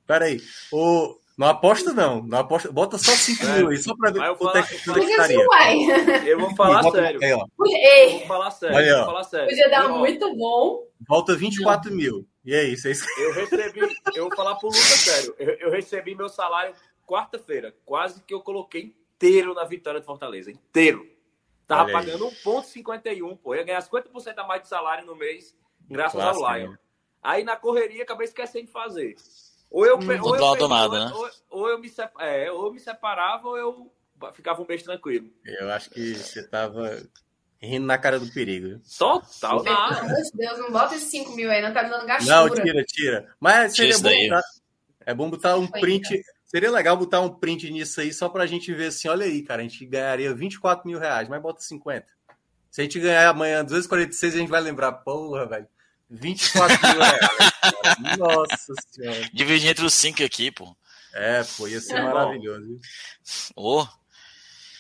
Pera 0.08 0.26
aí, 0.26 0.40
ô, 0.72 1.18
não 1.38 1.48
aposta 1.48 1.92
não, 1.94 2.22
não 2.22 2.38
aposta, 2.40 2.72
bota 2.72 2.98
só 2.98 3.12
5 3.12 3.46
É. 3.46 3.58
mil 3.58 3.70
aí, 3.70 3.78
só 3.78 3.96
pra 3.96 4.12
ver 4.12 4.22
eu 4.24 4.36
quanto 4.36 4.58
é 4.58 4.64
que 4.64 4.76
estaria. 4.76 5.46
Eu 6.28 6.40
vou 6.40 6.56
falar 6.56 6.82
Bota- 6.84 6.98
sério. 7.02 7.20
aí, 7.24 7.34
ó, 7.34 7.46
Ei, 7.68 8.12
Vou 8.20 8.28
falar 8.28 8.52
sério. 8.52 8.78
Aí, 8.78 8.92
ó. 8.92 8.96
Vou 8.98 9.06
falar 9.06 9.24
sério. 9.24 9.48
podia 9.50 9.70
dar 9.70 9.86
ó, 9.92 9.98
muito 9.98 10.36
bom. 10.36 10.84
Volta 11.08 11.36
24 11.36 11.92
mil. 11.94 12.26
E 12.46 12.54
aí, 12.54 12.78
vocês. 12.78 13.04
Eu 13.18 13.34
recebi, 13.34 13.80
eu 14.16 14.28
vou 14.28 14.36
falar 14.36 14.56
pro 14.56 14.68
Lucas 14.68 14.84
sério. 14.84 15.36
Eu, 15.40 15.50
eu 15.56 15.72
recebi 15.72 16.14
meu 16.14 16.30
salário 16.30 16.76
quarta-feira. 17.08 17.76
Quase 17.86 18.22
que 18.22 18.34
eu 18.34 18.42
coloquei 18.42 18.96
inteiro 19.16 19.54
na 19.54 19.64
vitória 19.64 20.00
de 20.00 20.06
Fortaleza. 20.06 20.52
Inteiro. 20.52 21.10
Tava 21.68 21.86
Olha 21.86 21.94
pagando 21.94 22.28
1,51, 22.28 23.38
pô. 23.38 23.54
Eu 23.56 23.60
ia 23.60 23.64
ganhar 23.66 23.82
50% 23.82 24.38
a 24.38 24.44
mais 24.44 24.62
de 24.62 24.68
salário 24.68 25.06
no 25.06 25.16
mês, 25.16 25.58
graças 25.90 26.14
Clássico, 26.22 26.46
ao 26.46 26.56
Lion. 26.58 26.72
né? 26.72 26.78
Aí 27.24 27.44
na 27.44 27.56
correria 27.56 28.04
acabei 28.04 28.26
esquecendo 28.26 28.68
de 28.68 28.72
fazer. 28.72 29.16
Ou 29.72 29.84
eu, 29.84 29.98
pe- 29.98 30.06
ou 30.22 30.36
eu, 30.36 30.56
perdi- 30.56 30.68
nada, 30.70 30.94
ou- 30.94 31.00
né? 31.00 31.12
ou, 31.50 31.62
ou 31.62 31.70
eu 31.70 31.80
me 31.80 31.92
é, 32.20 32.52
ou 32.52 32.68
eu 32.68 32.72
me 32.74 32.80
separava 32.80 33.48
ou 33.48 33.58
eu 33.58 33.92
ficava 34.34 34.62
um 34.62 34.66
mês 34.68 34.84
tranquilo. 34.84 35.28
Eu 35.44 35.72
acho 35.72 35.90
que 35.90 36.14
você 36.14 36.48
tava 36.48 37.02
rindo 37.62 37.86
na 37.88 37.98
cara 37.98 38.20
do 38.20 38.32
perigo. 38.32 38.68
viu? 38.68 38.82
Total. 38.98 39.64
Pelo 39.64 39.76
nada. 39.76 40.00
amor 40.02 40.16
de 40.22 40.32
Deus, 40.34 40.60
não 40.60 40.72
bota 40.72 40.96
esses 40.96 41.10
5 41.10 41.32
mil 41.32 41.50
aí, 41.52 41.62
não 41.62 41.74
tá 41.74 41.84
me 41.84 41.90
dando 41.90 42.02
Não, 42.02 42.08
gastura. 42.08 42.64
tira, 42.64 42.84
tira. 42.84 43.36
Mas 43.40 43.76
seria 43.76 43.98
bom 44.00 44.10
botar, 44.10 44.42
é 45.06 45.14
bom 45.14 45.30
botar 45.30 45.58
um 45.58 45.68
Foi, 45.68 45.80
print. 45.80 46.22
Seria 46.46 46.72
legal 46.72 46.96
botar 46.96 47.20
um 47.22 47.30
print 47.30 47.70
nisso 47.72 48.00
aí 48.00 48.14
só 48.14 48.30
pra 48.30 48.46
gente 48.46 48.74
ver 48.74 48.88
assim, 48.88 49.08
olha 49.08 49.26
aí, 49.26 49.42
cara, 49.42 49.62
a 49.62 49.64
gente 49.64 49.84
ganharia 49.86 50.34
24 50.34 50.88
mil 50.88 51.00
reais, 51.00 51.28
mas 51.28 51.42
bota 51.42 51.60
50. 51.62 52.06
Se 52.72 52.82
a 52.82 52.84
gente 52.84 53.00
ganhar 53.00 53.30
amanhã 53.30 53.64
246, 53.64 54.36
a 54.36 54.38
gente 54.38 54.50
vai 54.50 54.62
lembrar, 54.62 54.92
porra, 54.92 55.46
velho. 55.48 55.68
24 56.10 56.78
mil 56.88 57.00
reais. 57.02 57.20
Nossa 58.20 58.74
senhora. 58.92 59.30
Dividir 59.34 59.70
entre 59.70 59.86
os 59.86 59.94
cinco 59.94 60.24
aqui, 60.24 60.52
pô. 60.52 60.76
É, 61.14 61.44
pô, 61.58 61.68
ia 61.68 61.80
ser 61.82 61.96
É. 61.96 62.02
maravilhoso. 62.04 62.80
Ô, 63.56 63.86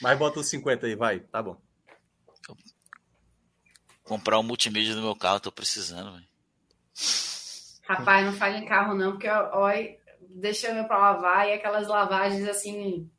Mas 0.01 0.17
bota 0.19 0.39
os 0.41 0.47
50 0.49 0.85
aí, 0.85 0.95
vai. 0.95 1.19
Tá 1.21 1.41
bom. 1.41 1.57
Comprar 4.05 4.39
um 4.39 4.43
multimídia 4.43 4.95
no 4.95 5.01
meu 5.01 5.15
carro, 5.15 5.41
tô 5.41 5.51
precisando, 5.51 6.13
velho. 6.13 6.25
Rapaz, 7.87 8.25
não 8.25 8.33
fale 8.33 8.57
em 8.59 8.65
carro 8.65 8.95
não, 8.95 9.11
porque 9.11 9.27
olha, 9.27 9.97
deixa 10.29 10.69
eu 10.69 10.85
pra 10.85 10.97
lavar 10.97 11.47
e 11.49 11.53
aquelas 11.53 11.87
lavagens 11.87 12.47
assim 12.47 13.09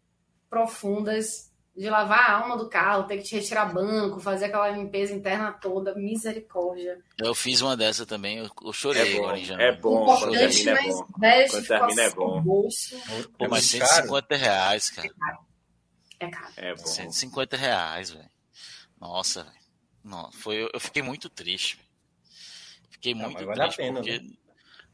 profundas 0.49 1.53
de 1.77 1.91
lavar 1.91 2.19
a 2.31 2.33
alma 2.39 2.57
do 2.57 2.71
carro, 2.71 3.05
ter 3.05 3.19
que 3.19 3.25
te 3.25 3.35
retirar 3.37 3.67
banco, 3.67 4.19
fazer 4.19 4.47
aquela 4.47 4.71
limpeza 4.71 5.13
interna 5.13 5.53
toda, 5.53 5.95
misericórdia. 5.95 6.99
Eu 7.19 7.35
fiz 7.35 7.61
uma 7.61 7.77
dessa 7.77 8.07
também, 8.07 8.39
eu, 8.39 8.73
chorei 8.73 9.03
É 9.03 9.15
bom, 9.15 9.23
agora 9.25 9.39
em 9.39 9.45
é 9.63 9.73
bom. 9.73 10.07
Quando 10.07 10.35
Importante, 10.35 10.65
termina 10.65 10.71
é 10.71 10.75
mas 10.75 10.95
bom. 10.95 11.07
deixa 11.19 11.51
Quando 11.53 11.63
ficar 11.63 11.79
termina 11.81 12.03
é 12.03 12.11
bom. 12.11 12.43
bolso. 12.43 12.97
Pô, 13.37 13.45
É 13.45 13.49
mas 13.49 13.71
muito 13.73 13.87
caro. 13.87 13.95
150 14.09 14.37
reais, 14.37 14.91
cara. 14.91 15.09
É 16.19 16.31
caro. 16.31 16.53
É 16.57 16.75
bom. 16.75 16.87
150 16.87 17.57
reais, 17.59 18.11
velho. 18.11 18.31
Nossa, 18.99 19.43
velho. 19.45 19.66
Não, 20.07 20.31
foi, 20.31 20.69
eu- 20.73 20.81
fiquei 20.81 21.03
muito 21.03 21.29
triste. 21.29 21.79
Fiquei 22.91 23.13
Não, 23.15 23.23
muito 23.25 23.45
vale 23.45 23.61
a 23.61 23.65
triste. 23.65 23.77
pena, 23.79 23.95
porque... 24.01 24.19
né? 24.21 24.31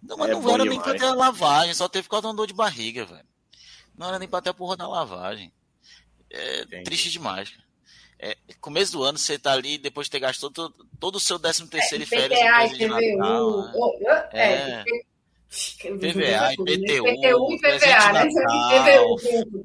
Não, 0.02 0.16
mas 0.16 0.31
É 0.31 0.32
não 0.32 0.55
era 0.55 0.65
nem 0.65 0.81
pra 0.81 0.94
ter 0.94 1.05
a 1.05 1.12
lavagem, 1.15 1.74
só 1.74 1.86
teve 1.89 2.05
por 2.05 2.12
causa 2.12 2.23
de 2.23 2.26
uma 2.28 2.34
dor 2.34 2.47
de 2.47 2.55
barriga, 2.55 3.05
velho. 3.05 3.26
Não 3.97 4.08
era 4.08 4.18
nem 4.18 4.26
pra 4.28 4.41
ter 4.41 4.50
a 4.50 4.55
porra 4.55 4.76
da 4.76 4.89
lavagem. 4.89 5.52
É 6.31 6.62
Entendi. 6.62 6.84
triste 6.84 7.10
demais, 7.10 7.50
cara. 7.50 7.62
É, 8.18 8.36
começo 8.60 8.92
do 8.92 9.02
ano, 9.02 9.18
você 9.18 9.39
tá 9.39 9.52
ali, 9.52 9.76
depois 9.78 10.07
de 10.07 10.12
ter 10.12 10.20
gasto 10.20 10.49
todo, 10.50 10.86
todo 10.99 11.16
o 11.16 11.20
seu 11.20 11.39
13 11.39 11.66
terceiro 11.68 12.05
e 12.05 12.07
férias 12.07 12.41
em 12.41 12.44
PTA, 12.44 12.57
presente 12.57 12.78
de 12.78 12.84
IPVU, 12.84 13.18
Natal, 13.18 13.99
né? 14.00 14.28
é, 14.32 14.44
É. 14.47 14.84
PVA, 15.99 16.41
né? 16.41 16.52
IPTU, 16.55 17.08
IPTU 17.08 17.52
e 17.52 17.58
PVA, 17.58 18.12
né? 18.12 18.26
de 18.28 18.34
Natal, 18.34 19.16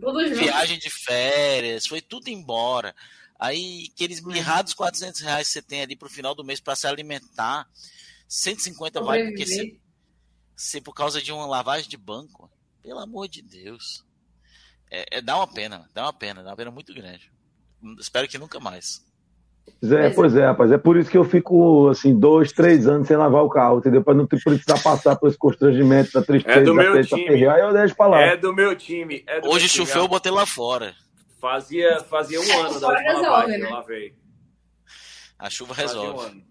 tudo 0.01 0.27
junto. 0.27 0.40
viagem 0.40 0.77
de 0.80 0.90
férias, 0.90 1.88
foi 1.88 2.01
tudo 2.01 2.27
embora. 2.30 2.93
Aí, 3.40 3.88
aqueles 3.93 4.22
mirrados 4.22 4.74
400 4.74 5.22
reais 5.22 5.48
que 5.48 5.53
você 5.53 5.61
tem 5.61 5.82
ali 5.82 5.95
pro 5.95 6.09
final 6.09 6.33
do 6.33 6.43
mês 6.43 6.59
para 6.59 6.75
se 6.75 6.88
alimentar, 6.88 7.67
150 8.27 9.01
vai 9.01 9.24
porque 9.25 9.45
Sobreviver. 9.45 9.80
você 10.56 10.82
por 10.82 10.93
causa 10.93 11.22
de 11.22 11.32
uma 11.32 11.45
lavagem 11.45 11.90
de 11.90 11.98
banco. 11.98 12.49
Pelo 12.82 12.99
amor 12.99 13.27
de 13.27 13.41
Deus. 13.41 14.03
É, 14.90 15.17
é- 15.17 15.22
dá 15.22 15.35
uma 15.35 15.48
pena, 15.48 15.90
dá 15.93 16.03
uma 16.03 16.14
pena, 16.14 16.41
dá 16.41 16.49
uma 16.51 16.56
pena 16.56 16.72
muito 16.72 16.93
grande. 16.93 17.30
Espero 17.99 18.27
que 18.27 18.38
nunca 18.38 18.59
mais. 18.59 19.06
Zé, 19.85 20.09
pois 20.11 20.33
é, 20.35 20.45
rapaz. 20.45 20.72
É 20.72 20.77
por 20.77 20.95
isso 20.98 21.09
que 21.11 21.17
eu 21.17 21.25
fico, 21.25 21.90
assim, 21.90 22.17
dois, 22.17 22.53
três 22.53 22.88
anos 22.88 23.06
sem 23.07 23.17
lavar 23.17 23.43
o 23.43 23.49
carro, 23.49 23.80
entendeu? 23.80 24.01
Pra 24.01 24.14
não 24.14 24.25
precisar 24.25 24.82
passar 24.82 25.17
por 25.17 25.27
esse 25.27 25.38
constrangimento, 25.38 26.11
da 26.14 26.22
tristeza, 26.24 26.59
É 26.59 26.64
do 26.64 26.74
da 26.74 26.82
meu 26.82 26.93
treta, 26.93 27.16
time. 27.16 27.45
aí 27.48 27.59
eu 27.61 27.74
deixo 27.74 27.93
pra 27.95 28.07
lá. 28.07 28.22
É 28.22 28.38
do 28.38 28.53
meu 28.53 28.74
time. 28.75 29.24
É 29.27 29.41
do 29.41 29.49
Hoje 29.49 29.66
meu 29.66 29.85
choveu, 29.85 30.03
eu 30.03 30.07
botei 30.07 30.32
lá 30.32 30.45
fora. 30.45 30.95
Fazia, 31.40 31.99
fazia 32.06 32.40
um 32.41 32.59
ano 32.59 32.80
da 32.80 32.88
última 32.88 33.01
resolve, 33.11 33.27
lavagem 33.30 33.59
né? 33.59 33.66
eu 33.66 33.72
lavei. 33.74 34.16
A 35.38 35.49
chuva 35.49 35.75
Fazia 35.75 35.99
um 35.99 36.01
resolve. 36.11 36.25
ano. 36.32 36.48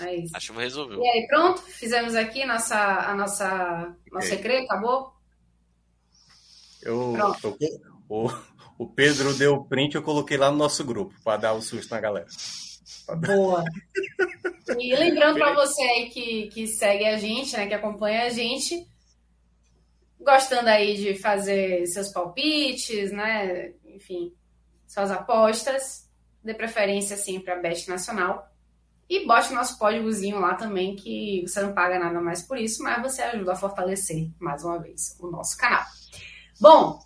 É 0.00 0.16
isso. 0.16 0.36
A 0.36 0.40
chuva 0.40 0.60
resolveu. 0.62 1.00
E 1.02 1.08
aí, 1.08 1.26
pronto? 1.26 1.60
Fizemos 1.62 2.14
aqui 2.14 2.46
nossa, 2.46 2.76
a 2.76 3.14
nossa, 3.14 3.94
nosso 4.10 4.26
Ok. 4.26 4.36
recreio, 4.36 4.64
acabou? 4.64 5.12
Eu, 6.82 7.14
o, 8.08 8.30
o 8.78 8.86
Pedro 8.88 9.34
deu 9.34 9.54
o 9.56 9.64
print, 9.66 9.94
eu 9.94 10.02
coloquei 10.02 10.36
lá 10.38 10.50
no 10.50 10.56
nosso 10.56 10.82
grupo, 10.84 11.14
pra 11.22 11.36
dar 11.36 11.52
o 11.52 11.60
susto 11.60 11.90
na 11.90 12.00
galera. 12.00 12.26
Boa. 13.26 13.64
E 14.78 14.94
lembrando 14.94 15.36
para 15.36 15.52
você 15.52 15.82
aí 15.82 16.10
que, 16.10 16.46
que 16.48 16.66
segue 16.68 17.04
a 17.04 17.18
gente, 17.18 17.56
né, 17.56 17.66
que 17.66 17.74
acompanha 17.74 18.22
a 18.22 18.28
gente, 18.30 18.86
gostando 20.20 20.68
aí 20.68 20.96
de 20.96 21.14
fazer 21.14 21.86
seus 21.86 22.08
palpites, 22.08 23.10
né, 23.10 23.72
enfim, 23.86 24.32
suas 24.86 25.10
apostas, 25.10 26.08
dê 26.42 26.54
preferência 26.54 27.16
sempre 27.16 27.52
à 27.52 27.56
Best 27.56 27.88
Nacional. 27.88 28.48
E 29.08 29.26
bote 29.26 29.52
nosso 29.52 29.76
códigozinho 29.76 30.38
lá 30.38 30.54
também, 30.54 30.94
que 30.94 31.42
você 31.44 31.60
não 31.62 31.74
paga 31.74 31.98
nada 31.98 32.20
mais 32.20 32.42
por 32.42 32.56
isso, 32.56 32.82
mas 32.82 33.02
você 33.02 33.22
ajuda 33.22 33.52
a 33.52 33.56
fortalecer, 33.56 34.28
mais 34.38 34.62
uma 34.62 34.78
vez, 34.78 35.16
o 35.18 35.26
nosso 35.26 35.56
canal. 35.58 35.82
Bom, 36.60 37.00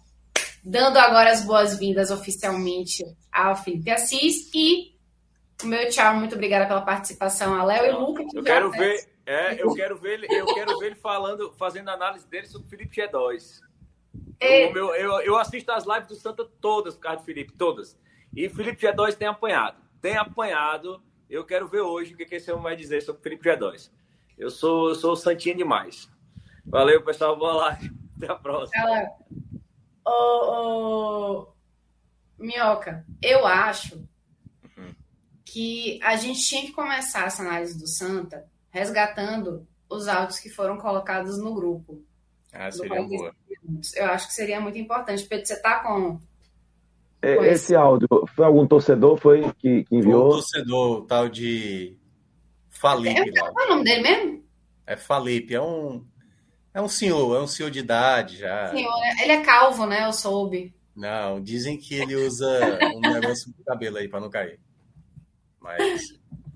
dando 0.62 0.98
agora 0.98 1.30
as 1.30 1.42
boas-vindas 1.42 2.10
oficialmente 2.10 3.02
ao 3.32 3.56
Felipe 3.56 3.90
Assis 3.90 4.50
e 4.54 4.94
o 5.62 5.66
meu 5.66 5.88
tchau, 5.88 6.16
muito 6.16 6.34
obrigada 6.34 6.66
pela 6.66 6.82
participação 6.82 7.54
a 7.54 7.64
Léo 7.64 7.86
e 7.86 7.92
Luca. 7.92 8.24
que 8.24 8.36
Eu 8.36 8.42
quero 8.42 8.70
né, 8.70 8.78
ver, 8.78 9.08
É, 9.26 9.60
eu 9.60 9.74
quero 9.74 9.96
ver 9.96 10.14
ele, 10.14 10.26
eu 10.30 10.46
quero 10.46 10.78
ver 10.78 10.86
ele 10.86 10.94
falando, 10.94 11.52
fazendo 11.52 11.88
análise 11.88 12.26
dele 12.28 12.46
sobre 12.46 12.66
o 12.66 12.70
Felipe 12.70 12.96
G2. 12.96 13.60
É. 14.38 14.70
Eu, 14.70 14.94
eu, 14.94 15.20
eu, 15.20 15.36
assisto 15.38 15.72
as 15.72 15.86
lives 15.86 16.08
do 16.08 16.14
Santa 16.14 16.44
todas 16.60 16.94
por 16.94 17.02
causa 17.02 17.20
do 17.20 17.24
Felipe, 17.24 17.52
todas. 17.52 17.98
E 18.34 18.48
Felipe 18.48 18.86
G2 18.86 19.14
tem 19.14 19.28
apanhado. 19.28 19.78
Tem 20.00 20.16
apanhado. 20.16 21.02
Eu 21.30 21.44
quero 21.44 21.66
ver 21.66 21.80
hoje 21.80 22.12
o 22.12 22.16
que, 22.16 22.26
que 22.26 22.34
esse 22.34 22.50
homem 22.50 22.64
vai 22.64 22.76
dizer 22.76 23.00
sobre 23.02 23.20
o 23.20 23.22
Felipe 23.22 23.48
G2. 23.48 23.90
Eu 24.36 24.50
sou, 24.50 24.90
eu 24.90 24.94
sou 24.94 25.16
santinha 25.16 25.54
demais. 25.54 26.10
Valeu, 26.66 27.02
pessoal. 27.02 27.36
Boa 27.36 27.54
lá. 27.54 27.78
Até 28.16 28.30
a 28.30 28.34
próxima. 28.34 29.10
Ô, 30.06 31.48
Minhoca, 32.38 33.06
eu 33.22 33.46
acho 33.46 34.06
que 35.44 35.98
a 36.02 36.16
gente 36.16 36.40
tinha 36.40 36.62
que 36.62 36.72
começar 36.72 37.26
essa 37.26 37.42
análise 37.42 37.78
do 37.78 37.86
Santa 37.86 38.44
resgatando 38.74 39.64
os 39.88 40.08
áudios 40.08 40.40
que 40.40 40.50
foram 40.50 40.76
colocados 40.76 41.38
no 41.38 41.54
grupo. 41.54 42.02
Ah, 42.52 42.70
seria 42.72 42.88
45 42.96 43.16
boa. 43.16 43.34
Eu 43.94 44.06
acho 44.06 44.26
que 44.26 44.34
seria 44.34 44.60
muito 44.60 44.76
importante. 44.76 45.24
Pedro, 45.24 45.46
você 45.46 45.62
tá 45.62 45.78
com. 45.78 46.20
É, 47.22 47.36
Pois. 47.36 47.52
Esse 47.52 47.74
áudio, 47.74 48.08
foi 48.34 48.44
algum 48.44 48.66
torcedor 48.66 49.16
foi 49.16 49.42
que, 49.54 49.84
que 49.84 49.88
Foi 49.88 49.98
um 49.98 50.00
enviou? 50.00 50.30
torcedor 50.30 50.98
o 50.98 51.06
tal 51.06 51.28
de 51.28 51.96
Falipe 52.68 53.30
lá. 53.30 53.52
Qual 53.52 53.64
é 53.64 53.66
o 53.66 53.70
nome 53.70 53.84
dele 53.84 54.02
mesmo? 54.02 54.44
É 54.86 54.96
Falipe, 54.96 55.54
é 55.54 55.62
um 55.62 56.04
é 56.74 56.82
um 56.82 56.88
senhor, 56.88 57.36
é 57.36 57.40
um 57.40 57.46
senhor 57.46 57.70
de 57.70 57.78
idade 57.78 58.38
já. 58.38 58.70
Senhor, 58.70 59.00
né? 59.00 59.22
ele 59.22 59.32
é 59.32 59.42
calvo, 59.42 59.86
né? 59.86 60.04
Eu 60.04 60.12
soube. 60.12 60.74
Não, 60.94 61.40
dizem 61.40 61.78
que 61.78 61.94
ele 61.94 62.16
usa 62.16 62.78
um 62.96 63.00
negócio 63.00 63.54
no 63.56 63.64
cabelo 63.64 63.98
aí 63.98 64.08
para 64.08 64.20
não 64.20 64.28
cair. 64.28 64.58
Mas 65.60 66.02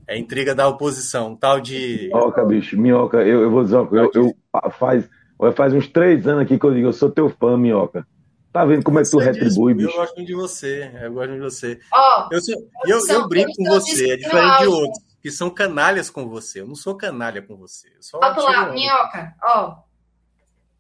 é 0.09 0.19
intriga 0.19 0.55
da 0.55 0.67
oposição, 0.67 1.37
tal 1.37 1.61
de 1.61 2.09
Minhoca, 2.13 2.45
bicho, 2.45 2.81
minhoca, 2.81 3.19
eu, 3.19 3.43
eu 3.43 3.51
vou 3.51 3.63
dizer 3.63 3.77
uma 3.77 3.87
coisa, 3.87 4.11
eu, 4.15 4.25
eu- 4.25 4.71
faz, 4.73 5.09
faz 5.55 5.75
uns 5.75 5.87
três 5.87 6.27
anos 6.27 6.43
aqui 6.43 6.59
que 6.59 6.65
eu 6.67 6.73
digo, 6.75 6.89
eu 6.89 6.93
sou 6.93 7.11
teu 7.11 7.29
fã, 7.29 7.57
minhoca. 7.57 8.07
Tá 8.51 8.65
vendo 8.65 8.83
como 8.83 8.99
é 8.99 9.03
que 9.03 9.11
tu 9.11 9.19
retribui, 9.19 9.73
Eu 9.73 9.77
bicho? 9.77 9.97
gosto 9.97 10.17
muito 10.17 10.27
de 10.27 10.35
você, 10.35 10.91
eu 11.03 11.13
gosto 11.13 11.33
de 11.35 11.39
você. 11.41 11.79
Ó, 11.93 12.29
Eu, 12.33 12.41
sou- 12.41 12.55
eu, 12.87 12.99
eu 13.07 13.29
brinco 13.29 13.53
com 13.57 13.65
você, 13.65 14.13
é 14.13 14.17
diferente 14.17 14.59
de 14.61 14.67
outros, 14.67 14.99
que 15.21 15.31
são 15.31 15.51
canalhas 15.51 16.09
com 16.09 16.27
você. 16.27 16.63
Eu 16.63 16.67
não 16.67 16.75
sou 16.75 16.97
canalha 16.97 17.43
com 17.43 17.57
você. 17.57 17.89
Eu 17.89 18.03
só 18.03 18.19
lá, 18.19 18.73
minhoca. 18.73 19.35
Ó. 19.45 19.77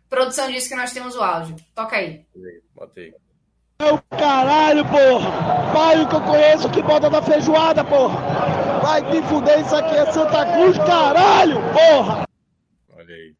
Produção 0.08 0.50
disse 0.50 0.70
que 0.70 0.74
nós 0.74 0.90
temos 0.92 1.15
o 1.15 1.23
áudio. 1.23 1.55
Toca 1.74 1.97
aí. 1.97 2.23
Bota 2.74 2.98
aí. 2.98 3.12
Caralho, 4.10 4.84
porra! 4.86 5.31
Pai 5.73 6.08
que 6.08 6.15
eu 6.16 6.20
conheço 6.23 6.70
que 6.70 6.82
bota 6.82 7.08
da 7.10 7.23
feijoada, 7.23 7.84
porra! 7.84 8.16
Vai 8.82 9.02
te 9.10 9.23
fuder, 9.28 9.60
isso 9.60 9.74
aqui 9.76 9.94
é 9.97 10.12
Santa 10.12 10.44
Cruz, 10.52 10.76
caralho, 10.78 11.57
porra! 11.73 12.24
Olha 12.90 13.15
aí. 13.15 13.34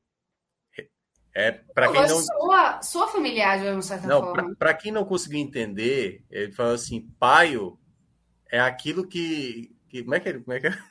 É, 1.35 1.53
para 1.53 1.93
quem 1.93 2.01
não 2.01 2.19
sua, 2.19 2.83
sua 2.83 3.07
familiar, 3.09 3.61
de 3.61 3.67
uma 3.69 3.81
certa 3.83 4.09
Não, 4.09 4.21
forma. 4.21 4.57
para 4.57 4.75
quem 4.75 4.91
não 4.91 5.05
conseguiu 5.05 5.39
entender, 5.39 6.25
ele 6.31 6.51
falou 6.53 6.75
assim: 6.75 7.09
paio 7.21 7.79
é 8.51 8.59
aquilo 8.59 9.07
que. 9.07 9.71
que 9.89 10.03
como 10.03 10.15
é 10.17 10.21
que 10.21 10.29
ele. 10.29 10.41
Como 10.41 10.57
é 10.57 10.61
que 10.61 10.67
é? 10.67 10.71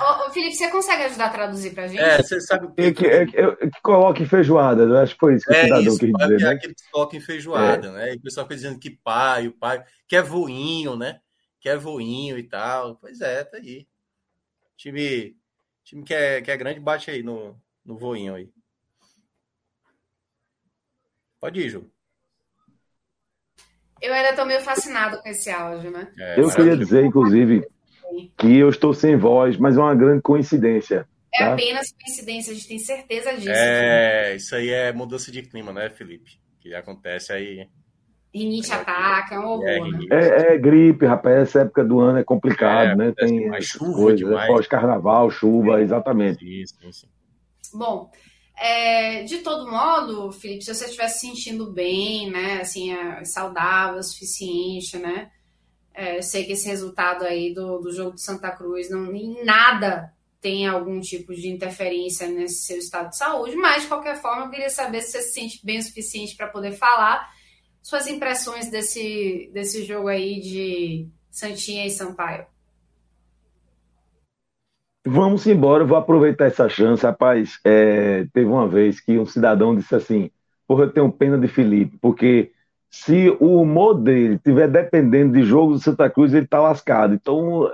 Ô, 0.00 0.30
Felipe, 0.30 0.54
você 0.54 0.70
consegue 0.70 1.04
ajudar 1.04 1.26
a 1.26 1.30
traduzir 1.30 1.74
pra 1.74 1.88
gente? 1.88 2.00
É, 2.00 2.22
você 2.22 2.40
sabe 2.40 2.66
o 2.66 2.74
É 2.76 2.92
que, 2.92 3.06
é, 3.06 3.26
que- 3.26 3.36
é 3.36 3.56
que 3.56 3.80
coloque 3.82 4.24
feijoada, 4.26 4.82
eu 4.84 4.96
acho 4.98 5.14
que 5.14 5.20
foi 5.20 5.34
isso 5.34 5.44
que 5.46 5.52
o 5.52 5.56
É 5.56 5.62
cidadão 5.64 5.82
isso, 5.84 5.98
quis 5.98 6.12
dizer, 6.12 6.34
é 6.40 6.44
né? 6.44 6.50
aquele 6.50 6.74
que 6.74 6.90
toca 6.92 7.16
em 7.16 7.20
feijoada, 7.20 7.92
né? 7.92 8.12
E 8.12 8.16
o 8.16 8.20
pessoal 8.20 8.44
fica 8.46 8.54
dizendo 8.56 8.78
que 8.78 8.90
paio, 8.90 9.52
paio, 9.52 9.82
que 10.06 10.14
é 10.14 10.22
voinho, 10.22 10.94
né? 10.96 11.20
Que 11.60 11.68
é 11.68 11.76
voinho 11.76 12.38
e 12.38 12.42
tal. 12.42 12.96
Pois 12.96 13.20
é, 13.20 13.44
tá 13.44 13.56
aí. 13.56 13.86
Time, 14.76 15.36
time 15.84 16.04
que, 16.04 16.14
é, 16.14 16.40
que 16.40 16.50
é 16.50 16.56
grande 16.56 16.80
bate 16.80 17.10
aí 17.10 17.22
no, 17.22 17.60
no 17.84 17.96
voinho 17.98 18.34
aí. 18.34 18.50
Pode 21.40 21.60
ir, 21.60 21.70
Ju. 21.70 21.90
Eu 24.00 24.12
ainda 24.14 24.34
tô 24.34 24.44
meio 24.44 24.60
fascinado 24.60 25.20
com 25.20 25.28
esse 25.28 25.50
áudio, 25.50 25.90
né? 25.90 26.12
É, 26.18 26.40
Eu 26.40 26.48
queria 26.54 26.76
dizer, 26.76 27.04
inclusive, 27.04 27.66
que 28.36 28.56
eu 28.56 28.68
estou 28.68 28.94
sem 28.94 29.16
voz, 29.16 29.56
mas 29.56 29.76
é 29.76 29.80
uma 29.80 29.94
grande 29.94 30.22
coincidência. 30.22 31.08
É 31.34 31.38
Tá. 31.44 31.52
apenas 31.54 31.92
coincidência, 31.92 32.52
a 32.52 32.54
gente 32.54 32.68
tem 32.68 32.78
certeza 32.78 33.34
disso. 33.36 33.50
É, 33.50 34.36
isso 34.36 34.54
aí 34.54 34.70
é 34.70 34.92
mudança 34.92 35.30
de 35.30 35.42
clima, 35.42 35.72
né, 35.72 35.90
Felipe? 35.90 36.40
Que 36.60 36.74
acontece 36.74 37.32
aí. 37.32 37.68
Rinite 38.34 38.72
ataca, 38.72 39.34
é 39.34 39.38
um 39.38 39.46
horror, 39.46 39.66
É, 39.66 39.80
né? 39.80 39.98
É, 40.10 40.54
é 40.54 40.58
gripe, 40.58 41.06
rapaz, 41.06 41.36
essa 41.36 41.60
época 41.60 41.84
do 41.84 41.98
ano 41.98 42.18
é 42.18 42.24
complicado, 42.24 42.90
É, 42.90 42.96
né? 42.96 43.12
Tem 43.16 43.48
essas 43.48 43.64
chuva 43.64 43.92
coisas, 43.94 44.18
demais. 44.18 44.46
Pós-carnaval, 44.46 45.30
chuva, 45.30 45.80
exatamente. 45.80 46.44
Isso, 46.44 46.74
isso. 46.86 47.08
Bom, 47.72 48.10
é, 48.56 49.22
de 49.22 49.38
todo 49.38 49.70
modo, 49.70 50.32
Felipe, 50.32 50.64
se 50.64 50.74
você 50.74 50.86
estiver 50.86 51.08
se 51.08 51.20
sentindo 51.20 51.72
bem, 51.72 52.30
né, 52.30 52.60
assim, 52.60 52.92
é, 52.92 53.24
saudável 53.24 54.00
o 54.00 54.02
suficiente, 54.02 54.98
né, 54.98 55.30
é, 55.94 56.18
eu 56.18 56.22
sei 56.22 56.44
que 56.44 56.52
esse 56.52 56.68
resultado 56.68 57.24
aí 57.24 57.52
do, 57.54 57.78
do 57.78 57.92
jogo 57.92 58.14
de 58.14 58.22
Santa 58.22 58.50
Cruz 58.50 58.90
não, 58.90 59.12
em 59.14 59.44
nada 59.44 60.12
tem 60.40 60.66
algum 60.66 61.00
tipo 61.00 61.34
de 61.34 61.48
interferência 61.48 62.28
nesse 62.28 62.66
seu 62.66 62.78
estado 62.78 63.10
de 63.10 63.16
saúde, 63.16 63.56
mas 63.56 63.82
de 63.82 63.88
qualquer 63.88 64.20
forma 64.20 64.44
eu 64.44 64.50
queria 64.50 64.70
saber 64.70 65.02
se 65.02 65.12
você 65.12 65.22
se 65.22 65.32
sente 65.32 65.64
bem 65.64 65.78
o 65.78 65.82
suficiente 65.82 66.36
para 66.36 66.46
poder 66.46 66.72
falar 66.72 67.28
suas 67.88 68.06
impressões 68.06 68.70
desse, 68.70 69.50
desse 69.50 69.82
jogo 69.82 70.08
aí 70.08 70.38
de 70.40 71.08
Santinha 71.30 71.86
e 71.86 71.90
Sampaio. 71.90 72.44
Vamos 75.06 75.46
embora, 75.46 75.86
vou 75.86 75.96
aproveitar 75.96 76.44
essa 76.44 76.68
chance. 76.68 77.02
Rapaz, 77.02 77.58
é, 77.64 78.26
teve 78.34 78.44
uma 78.44 78.68
vez 78.68 79.00
que 79.00 79.18
um 79.18 79.24
cidadão 79.24 79.74
disse 79.74 79.94
assim: 79.94 80.30
Porra, 80.66 80.84
eu 80.84 80.92
tenho 80.92 81.10
pena 81.10 81.38
de 81.38 81.48
Felipe, 81.48 81.96
porque 81.98 82.52
se 82.90 83.30
o 83.40 83.62
humor 83.62 83.94
dele 83.94 84.34
estiver 84.34 84.68
dependendo 84.68 85.32
de 85.32 85.42
jogo 85.42 85.72
do 85.72 85.80
Santa 85.80 86.10
Cruz, 86.10 86.34
ele 86.34 86.46
tá 86.46 86.60
lascado. 86.60 87.14
Então, 87.14 87.72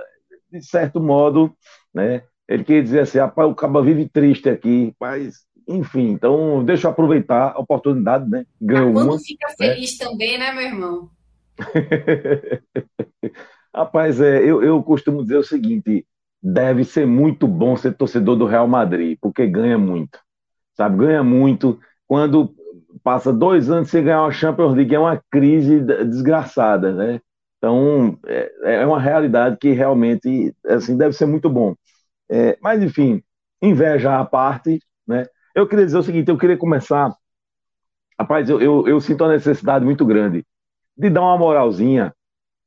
de 0.49 0.65
certo 0.65 1.01
modo, 1.01 1.53
né, 1.93 2.23
ele 2.47 2.63
queria 2.63 2.83
dizer 2.83 3.01
assim: 3.01 3.17
Rapaz, 3.17 3.51
o 3.51 3.55
Caba 3.55 3.83
vive 3.83 4.07
triste 4.07 4.47
aqui, 4.47 4.95
mas 4.97 5.45
enfim, 5.67 6.09
então 6.09 6.63
deixa 6.63 6.87
eu 6.87 6.91
aproveitar 6.91 7.53
a 7.55 7.59
oportunidade, 7.59 8.29
né? 8.29 8.45
Ganhou 8.61 8.93
Quando 8.93 9.11
uma. 9.11 9.19
fica 9.19 9.47
feliz 9.57 9.97
também, 9.97 10.37
né, 10.37 10.51
meu 10.51 10.63
irmão? 10.63 11.09
Rapaz, 13.73 14.21
é, 14.21 14.43
eu, 14.43 14.63
eu 14.63 14.81
costumo 14.83 15.23
dizer 15.23 15.37
o 15.37 15.43
seguinte: 15.43 16.05
deve 16.41 16.83
ser 16.83 17.07
muito 17.07 17.47
bom 17.47 17.75
ser 17.75 17.93
torcedor 17.93 18.35
do 18.35 18.45
Real 18.45 18.67
Madrid, 18.67 19.17
porque 19.19 19.47
ganha 19.47 19.77
muito, 19.77 20.19
sabe? 20.75 20.97
Ganha 20.97 21.23
muito. 21.23 21.79
Quando 22.07 22.53
passa 23.03 23.33
dois 23.33 23.69
anos 23.69 23.89
sem 23.89 24.03
ganhar 24.03 24.21
uma 24.21 24.31
Champions 24.31 24.75
League, 24.75 24.93
é 24.93 24.99
uma 24.99 25.21
crise 25.31 25.79
desgraçada, 25.79 26.93
né? 26.93 27.19
Então, 27.57 28.17
é, 28.27 28.75
é 28.81 28.85
uma 28.85 28.99
realidade 28.99 29.57
que 29.59 29.71
realmente, 29.71 30.53
assim, 30.67 30.95
deve 30.95 31.13
ser 31.13 31.25
muito 31.25 31.49
bom. 31.49 31.73
É, 32.29 32.57
mas, 32.61 32.81
enfim, 32.83 33.23
inveja 33.61 34.19
à 34.19 34.25
parte, 34.25 34.79
né? 35.07 35.25
Eu 35.55 35.67
queria 35.67 35.85
dizer 35.85 35.97
o 35.97 36.03
seguinte: 36.03 36.29
eu 36.29 36.37
queria 36.37 36.57
começar. 36.57 37.15
Rapaz, 38.19 38.49
eu, 38.49 38.61
eu, 38.61 38.87
eu 38.87 38.99
sinto 38.99 39.23
uma 39.23 39.33
necessidade 39.33 39.85
muito 39.85 40.05
grande 40.05 40.45
de 40.97 41.09
dar 41.09 41.21
uma 41.21 41.37
moralzinha 41.37 42.13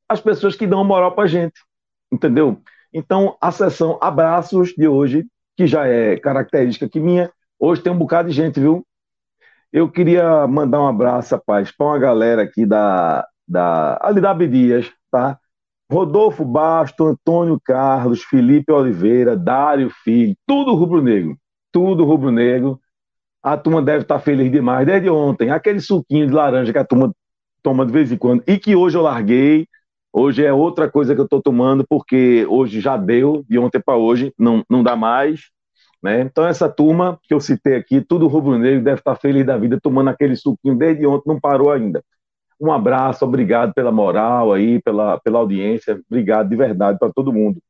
às 0.07 0.19
pessoas 0.19 0.55
que 0.55 0.67
dão 0.67 0.83
moral 0.83 1.13
pra 1.13 1.27
gente, 1.27 1.61
entendeu? 2.11 2.61
Então, 2.93 3.37
a 3.39 3.51
sessão 3.51 3.99
Abraços 4.01 4.73
de 4.75 4.87
hoje, 4.87 5.25
que 5.55 5.67
já 5.67 5.87
é 5.87 6.17
característica 6.17 6.89
que 6.89 6.99
minha, 6.99 7.31
hoje 7.59 7.81
tem 7.81 7.91
um 7.91 7.97
bocado 7.97 8.29
de 8.29 8.35
gente, 8.35 8.59
viu? 8.59 8.85
Eu 9.71 9.89
queria 9.89 10.47
mandar 10.47 10.81
um 10.81 10.87
abraço, 10.87 11.35
rapaz, 11.35 11.71
para 11.71 11.85
uma 11.85 11.99
galera 11.99 12.41
aqui 12.41 12.65
da, 12.65 13.27
da 13.47 13.99
ali 14.01 14.19
da 14.19 14.31
Abdias, 14.31 14.91
tá? 15.11 15.39
Rodolfo 15.91 16.43
Basto, 16.45 17.05
Antônio 17.05 17.59
Carlos, 17.63 18.23
Felipe 18.23 18.71
Oliveira, 18.71 19.35
Dário 19.35 19.89
Filho, 20.03 20.35
tudo 20.47 20.73
rubro-negro, 20.75 21.37
tudo 21.71 22.05
rubro-negro. 22.05 22.79
A 23.41 23.57
turma 23.57 23.81
deve 23.81 24.03
estar 24.03 24.19
feliz 24.19 24.51
demais 24.51 24.85
desde 24.85 25.09
ontem. 25.09 25.49
Aquele 25.49 25.79
suquinho 25.79 26.27
de 26.27 26.33
laranja 26.33 26.71
que 26.71 26.77
a 26.77 26.85
turma 26.85 27.13
toma 27.63 27.85
de 27.85 27.91
vez 27.91 28.11
em 28.11 28.17
quando 28.17 28.43
e 28.47 28.57
que 28.57 28.75
hoje 28.75 28.97
eu 28.97 29.01
larguei. 29.01 29.67
Hoje 30.11 30.43
é 30.43 30.51
outra 30.51 30.89
coisa 30.89 31.13
que 31.13 31.21
eu 31.21 31.25
estou 31.25 31.41
tomando, 31.41 31.85
porque 31.87 32.45
hoje 32.49 32.81
já 32.81 32.97
deu, 32.97 33.45
de 33.47 33.59
ontem 33.59 33.79
para 33.79 33.95
hoje, 33.95 34.33
não, 34.37 34.63
não 34.69 34.81
dá 34.81 34.95
mais. 34.95 35.51
Né? 36.01 36.21
Então, 36.21 36.47
essa 36.47 36.67
turma 36.67 37.19
que 37.23 37.33
eu 37.33 37.39
citei 37.39 37.75
aqui, 37.75 38.01
tudo 38.01 38.27
rubro-negro, 38.27 38.83
deve 38.83 38.99
estar 38.99 39.15
feliz 39.15 39.45
da 39.45 39.57
vida, 39.57 39.79
tomando 39.81 40.09
aquele 40.09 40.35
suquinho 40.35 40.75
desde 40.75 41.05
ontem, 41.05 41.29
não 41.29 41.39
parou 41.39 41.71
ainda. 41.71 42.03
Um 42.59 42.71
abraço, 42.71 43.23
obrigado 43.23 43.73
pela 43.73 43.91
moral 43.91 44.51
aí, 44.51 44.81
pela, 44.81 45.19
pela 45.19 45.39
audiência, 45.39 46.01
obrigado 46.09 46.49
de 46.49 46.55
verdade 46.55 46.97
para 46.97 47.11
todo 47.13 47.31
mundo. 47.31 47.61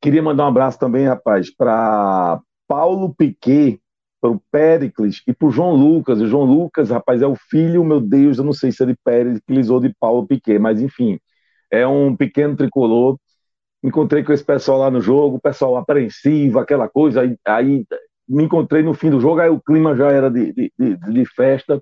Queria 0.00 0.22
mandar 0.22 0.44
um 0.44 0.48
abraço 0.48 0.78
também, 0.78 1.06
rapaz, 1.06 1.54
para 1.54 2.40
Paulo 2.68 3.14
Piquet, 3.14 3.80
para 4.20 4.30
o 4.30 4.40
Péricles 4.50 5.22
e 5.26 5.32
para 5.32 5.48
o 5.48 5.50
João 5.50 5.74
Lucas. 5.74 6.20
O 6.20 6.26
João 6.26 6.44
Lucas, 6.44 6.90
rapaz, 6.90 7.22
é 7.22 7.26
o 7.26 7.36
filho, 7.36 7.84
meu 7.84 8.00
Deus, 8.00 8.38
eu 8.38 8.44
não 8.44 8.52
sei 8.52 8.72
se 8.72 8.82
é 8.82 8.86
de 8.86 8.96
Péricles 9.04 9.70
ou 9.70 9.80
de 9.80 9.94
Paulo 10.00 10.26
Piquet, 10.26 10.58
mas 10.58 10.80
enfim, 10.80 11.18
é 11.70 11.86
um 11.86 12.16
pequeno 12.16 12.56
tricolor 12.56 13.18
encontrei 13.86 14.24
com 14.24 14.32
esse 14.32 14.44
pessoal 14.44 14.78
lá 14.78 14.90
no 14.90 15.00
jogo, 15.00 15.40
pessoal 15.40 15.76
apreensivo, 15.76 16.58
aquela 16.58 16.88
coisa, 16.88 17.22
aí, 17.22 17.36
aí 17.46 17.86
me 18.28 18.44
encontrei 18.44 18.82
no 18.82 18.94
fim 18.94 19.10
do 19.10 19.20
jogo, 19.20 19.40
aí 19.40 19.48
o 19.48 19.60
clima 19.60 19.94
já 19.94 20.10
era 20.10 20.28
de, 20.30 20.52
de, 20.52 20.72
de, 20.78 20.96
de 20.96 21.26
festa. 21.26 21.80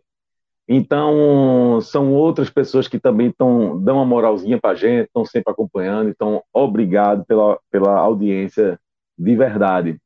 Então, 0.68 1.80
são 1.82 2.12
outras 2.12 2.50
pessoas 2.50 2.88
que 2.88 2.98
também 2.98 3.30
tão, 3.30 3.82
dão 3.82 3.96
uma 3.96 4.04
moralzinha 4.06 4.58
para 4.60 4.70
a 4.70 4.74
gente, 4.74 5.06
estão 5.06 5.24
sempre 5.24 5.52
acompanhando. 5.52 6.08
Então, 6.10 6.42
obrigado 6.52 7.24
pela, 7.26 7.58
pela 7.70 7.98
audiência 7.98 8.78
de 9.18 9.36
verdade. 9.36 9.98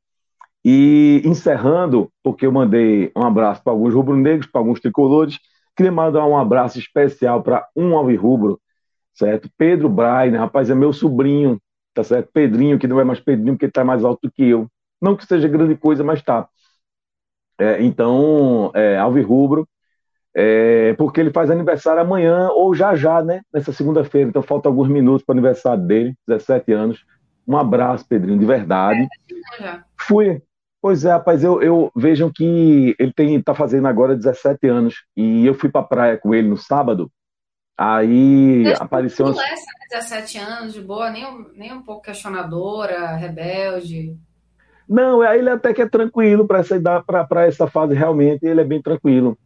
E 0.71 1.23
encerrando, 1.25 2.13
porque 2.23 2.45
eu 2.45 2.53
mandei 2.53 3.11
um 3.17 3.23
abraço 3.23 3.65
para 3.65 3.73
alguns 3.73 3.95
rubro-negros, 3.95 4.47
para 4.47 4.61
alguns 4.61 4.79
tricolores, 4.79 5.39
queria 5.75 5.91
mandar 5.91 6.27
um 6.27 6.37
abraço 6.37 6.79
especial 6.79 7.43
para 7.43 7.67
um 7.75 7.97
alvirrubro, 7.97 8.61
certo? 9.15 9.49
Pedro 9.57 9.89
Brainer, 9.89 10.39
rapaz, 10.39 10.69
é 10.69 10.75
meu 10.75 10.93
sobrinho, 10.93 11.59
tá 11.95 12.05
certo? 12.05 12.29
Pedrinho, 12.35 12.79
que 12.79 12.87
não 12.87 13.01
é 13.01 13.05
mais 13.05 13.19
Pedrinho, 13.19 13.55
porque 13.55 13.65
está 13.65 13.83
mais 13.83 14.05
alto 14.05 14.21
do 14.25 14.31
que 14.31 14.47
eu. 14.47 14.67
Não 15.01 15.17
que 15.17 15.25
seja 15.25 15.49
grande 15.49 15.75
coisa, 15.75 16.05
mas 16.05 16.21
tá. 16.21 16.47
É, 17.59 17.83
então, 17.83 18.71
é, 18.75 18.99
alvirrubro, 18.99 19.67
é, 20.37 20.93
porque 20.99 21.19
ele 21.19 21.33
faz 21.33 21.51
aniversário 21.51 22.03
amanhã 22.03 22.51
ou 22.51 22.75
já 22.75 22.95
já, 22.95 23.23
né? 23.23 23.41
Nessa 23.51 23.73
segunda-feira. 23.73 24.29
Então 24.29 24.43
falta 24.43 24.69
alguns 24.69 24.89
minutos 24.89 25.25
para 25.25 25.33
o 25.33 25.37
aniversário 25.39 25.83
dele, 25.83 26.15
17 26.27 26.71
anos. 26.73 27.07
Um 27.47 27.57
abraço, 27.57 28.07
Pedrinho, 28.07 28.39
de 28.39 28.45
verdade. 28.45 29.09
É, 29.63 29.81
Fui. 29.97 30.43
Pois 30.81 31.05
é, 31.05 31.11
rapaz, 31.11 31.43
eu, 31.43 31.61
eu 31.61 31.91
vejam 31.95 32.31
que 32.33 32.95
ele 32.99 33.13
tem 33.13 33.41
tá 33.43 33.55
fazendo 33.55 33.89
agora 33.89 34.15
17 34.15 34.67
anos 34.69 34.95
e 35.17 35.45
eu 35.45 35.55
fui 35.55 35.69
para 35.69 35.83
praia 35.83 36.17
com 36.17 36.35
ele 36.35 36.49
no 36.49 36.57
sábado. 36.57 37.11
Aí 37.77 38.63
Desde 38.65 38.83
apareceu. 38.83 39.27
Não 39.27 39.41
é 39.41 39.55
17 39.91 40.39
anos, 40.39 40.73
de 40.73 40.81
boa, 40.81 41.11
nem, 41.11 41.47
nem 41.55 41.73
um 41.73 41.83
pouco 41.83 42.03
questionadora, 42.03 43.17
rebelde. 43.17 44.17
Não, 44.89 45.23
ele 45.23 45.51
até 45.51 45.75
que 45.75 45.83
é 45.83 45.89
tranquilo 45.89 46.47
para 46.47 46.61
essa, 46.61 46.81
essa 47.47 47.67
fase, 47.67 47.95
realmente, 47.95 48.45
ele 48.47 48.61
é 48.61 48.65
bem 48.65 48.81
tranquilo. 48.81 49.37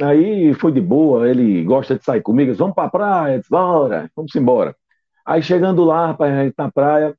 Aí 0.00 0.54
foi 0.54 0.72
de 0.72 0.80
boa, 0.80 1.28
ele 1.28 1.62
gosta 1.64 1.96
de 1.96 2.04
sair 2.04 2.22
comigo, 2.22 2.54
vamos 2.54 2.74
pra 2.74 2.88
praia, 2.88 3.40
bora, 3.50 4.10
vamos 4.16 4.34
embora. 4.34 4.74
Aí 5.24 5.42
chegando 5.42 5.84
lá, 5.84 6.08
rapaz, 6.08 6.32
a 6.32 6.44
gente 6.44 6.54
na 6.56 6.70
praia, 6.70 7.14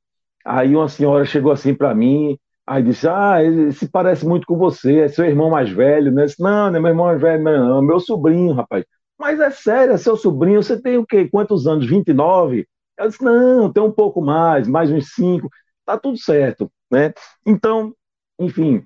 aí 0.45 0.75
uma 0.75 0.89
senhora 0.89 1.25
chegou 1.25 1.51
assim 1.51 1.73
para 1.73 1.93
mim, 1.93 2.37
aí 2.65 2.83
disse, 2.83 3.07
ah, 3.07 3.43
ele 3.43 3.71
se 3.73 3.87
parece 3.89 4.25
muito 4.25 4.45
com 4.47 4.57
você, 4.57 4.99
é 5.01 5.07
seu 5.07 5.25
irmão 5.25 5.49
mais 5.49 5.69
velho, 5.69 6.11
né? 6.11 6.25
não, 6.39 6.71
não 6.71 6.77
é 6.77 6.79
meu 6.79 6.89
irmão 6.89 7.05
mais 7.07 7.21
velho, 7.21 7.43
não, 7.43 7.79
é 7.79 7.81
meu 7.81 7.99
sobrinho, 7.99 8.53
rapaz. 8.53 8.85
Mas 9.19 9.39
é 9.39 9.51
sério, 9.51 9.93
é 9.93 9.97
seu 9.97 10.15
sobrinho, 10.17 10.63
você 10.63 10.81
tem 10.81 10.97
o 10.97 11.05
quê? 11.05 11.27
Quantos 11.29 11.67
anos? 11.67 11.85
29? 11.87 12.67
Eu 12.97 13.07
disse, 13.09 13.23
não, 13.23 13.71
tem 13.71 13.83
um 13.83 13.91
pouco 13.91 14.21
mais, 14.21 14.67
mais 14.67 14.91
uns 14.91 15.13
5, 15.13 15.49
tá 15.85 15.97
tudo 15.97 16.17
certo, 16.17 16.71
né? 16.91 17.13
Então, 17.45 17.93
enfim, 18.39 18.83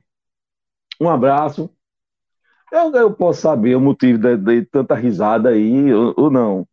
um 1.00 1.10
abraço, 1.10 1.70
eu, 2.72 2.92
eu 2.94 3.14
posso 3.14 3.42
saber 3.42 3.76
o 3.76 3.82
motivo 3.82 4.20
de, 4.20 4.38
de 4.38 4.66
tanta 4.66 4.96
risada 4.96 5.50
aí 5.50 5.94
ou, 5.94 6.14
ou 6.18 6.32
não. 6.32 6.68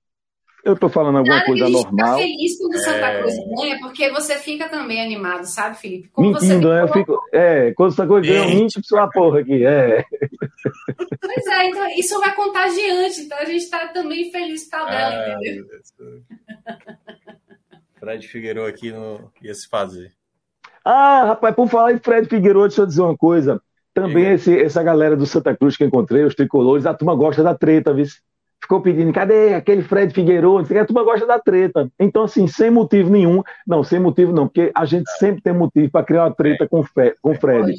Eu 0.64 0.74
estou 0.74 0.88
falando 0.88 1.18
alguma 1.18 1.44
coisa 1.44 1.68
normal. 1.68 2.18
Fica 2.18 2.28
feliz 2.28 2.58
quando 2.58 2.76
Santa 2.76 3.06
é... 3.06 3.20
Cruz 3.20 3.34
ganha, 3.56 3.78
porque 3.80 4.10
você 4.10 4.36
fica 4.36 4.68
também 4.68 5.02
animado, 5.02 5.44
sabe, 5.44 5.76
Felipe? 5.76 6.08
Como 6.08 6.32
Mentindo, 6.32 6.68
você 6.68 6.74
né? 6.74 6.82
Eu 6.82 6.88
fico, 6.88 7.20
é, 7.32 7.72
quando 7.72 7.90
Santa 7.90 8.08
Cruz 8.08 8.26
ganha, 8.26 8.44
eu 8.44 8.54
minto 8.54 8.80
pra 8.88 9.08
porra 9.08 9.40
aqui, 9.40 9.66
é. 9.66 10.04
Pois 11.20 11.46
é, 11.46 11.68
então 11.68 11.88
isso 11.98 12.20
vai 12.20 12.34
contagiante, 12.34 13.22
então 13.22 13.38
a 13.38 13.44
gente 13.44 13.64
está 13.64 13.88
também 13.88 14.30
feliz 14.30 14.64
por 14.64 14.70
causa 14.70 14.90
dela, 14.90 15.14
ah, 15.14 15.34
entendeu? 15.34 15.66
Fred 17.98 18.28
Figueiredo 18.28 18.66
aqui 18.66 18.92
no... 18.92 19.32
ia 19.42 19.54
se 19.54 19.68
fazer. 19.68 20.12
Ah, 20.84 21.24
rapaz, 21.26 21.54
por 21.56 21.68
falar 21.68 21.92
em 21.92 21.98
Fred 21.98 22.28
Figueiredo, 22.28 22.68
deixa 22.68 22.82
eu 22.82 22.86
dizer 22.86 23.02
uma 23.02 23.16
coisa. 23.16 23.60
Também 23.92 24.32
esse, 24.32 24.56
essa 24.58 24.82
galera 24.82 25.16
do 25.16 25.26
Santa 25.26 25.56
Cruz 25.56 25.76
que 25.76 25.82
eu 25.82 25.88
encontrei, 25.88 26.24
os 26.24 26.34
tricolores, 26.34 26.86
a 26.86 26.94
turma 26.94 27.14
gosta 27.14 27.42
da 27.42 27.54
treta, 27.54 27.92
viu? 27.92 28.06
Ficou 28.62 28.80
pedindo, 28.80 29.12
cadê 29.12 29.54
aquele 29.54 29.82
Fred 29.82 30.14
Figueiredo? 30.14 30.58
A 30.58 30.84
turma 30.84 31.02
gosta 31.02 31.26
da 31.26 31.38
treta. 31.38 31.90
Então, 31.98 32.22
assim, 32.22 32.46
sem 32.46 32.70
motivo 32.70 33.10
nenhum. 33.10 33.42
Não, 33.66 33.82
sem 33.82 33.98
motivo 33.98 34.32
não, 34.32 34.46
porque 34.46 34.70
a 34.74 34.84
gente 34.84 35.10
sempre 35.18 35.42
tem 35.42 35.52
motivo 35.52 35.90
para 35.90 36.04
criar 36.04 36.24
uma 36.24 36.34
treta 36.34 36.68
com 36.68 36.80
o 36.80 37.34
Fred. 37.34 37.74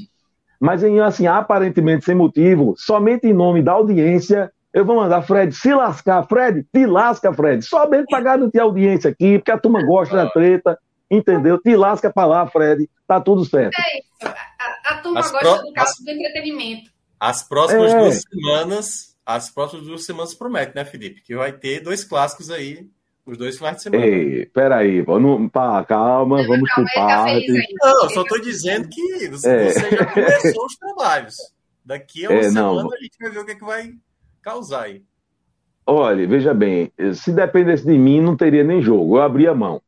Mas, 0.59 0.83
assim, 0.83 1.25
aparentemente 1.25 2.05
sem 2.05 2.15
motivo, 2.15 2.75
somente 2.77 3.27
em 3.27 3.33
nome 3.33 3.61
da 3.61 3.71
audiência, 3.71 4.51
eu 4.73 4.85
vou 4.85 4.97
mandar 4.97 5.21
Fred 5.21 5.53
se 5.55 5.73
lascar. 5.73 6.27
Fred, 6.27 6.65
te 6.73 6.85
lasca, 6.85 7.33
Fred. 7.33 7.63
Somente 7.63 8.07
para 8.09 8.21
garantir 8.21 8.59
audiência 8.59 9.09
aqui, 9.09 9.39
porque 9.39 9.51
a 9.51 9.57
turma 9.57 9.83
gosta 9.85 10.15
da 10.15 10.29
treta, 10.29 10.77
entendeu? 11.09 11.57
Te 11.57 11.75
lasca 11.75 12.11
para 12.11 12.27
lá, 12.27 12.47
Fred. 12.47 12.89
Tá 13.07 13.21
tudo 13.21 13.45
certo. 13.45 13.73
É 13.79 13.99
isso 13.99 14.13
a 14.83 14.95
turma 14.97 15.19
as 15.19 15.31
gosta 15.31 15.57
pro... 15.57 15.67
do 15.67 15.73
caso 15.73 16.03
do 16.03 16.11
entretenimento. 16.11 16.91
As 17.19 17.47
próximas 17.47 17.93
é. 17.93 17.99
duas 17.99 18.21
semanas, 18.21 19.12
as 19.25 19.49
próximas 19.49 19.85
duas 19.85 20.05
semanas 20.05 20.33
prometem, 20.33 20.73
né, 20.75 20.85
Felipe? 20.85 21.21
Que 21.21 21.35
vai 21.35 21.51
ter 21.51 21.79
dois 21.79 22.03
clássicos 22.03 22.49
aí, 22.49 22.89
os 23.25 23.37
dois 23.37 23.57
finais 23.57 23.77
de 23.77 23.83
semana. 23.83 24.05
Ei, 24.05 24.45
peraí, 24.47 25.01
vamos, 25.01 25.49
pá, 25.51 25.83
calma, 25.85 26.41
não, 26.41 26.47
vamos 26.47 26.69
pro 26.73 26.85
parque. 26.93 27.47
Não, 27.81 28.09
só 28.09 28.23
tô 28.23 28.37
dizendo 28.39 28.89
que 28.89 29.29
você, 29.29 29.49
é. 29.49 29.69
você 29.71 29.95
já 29.95 30.05
começou 30.05 30.65
os 30.65 30.75
trabalhos. 30.75 31.35
Daqui 31.85 32.25
a 32.25 32.29
uma 32.29 32.39
é, 32.39 32.43
semana 32.43 32.83
não. 32.83 32.93
a 32.93 32.97
gente 32.97 33.17
vai 33.19 33.31
ver 33.31 33.39
o 33.39 33.45
que, 33.45 33.51
é 33.51 33.55
que 33.55 33.65
vai 33.65 33.91
causar 34.41 34.83
aí. 34.83 35.03
Olha, 35.85 36.25
veja 36.27 36.53
bem, 36.53 36.91
se 37.13 37.31
dependesse 37.31 37.85
de 37.85 37.97
mim, 37.97 38.21
não 38.21 38.37
teria 38.37 38.63
nem 38.63 38.81
jogo. 38.81 39.17
Eu 39.17 39.21
abria 39.21 39.51
a 39.51 39.55
mão. 39.55 39.81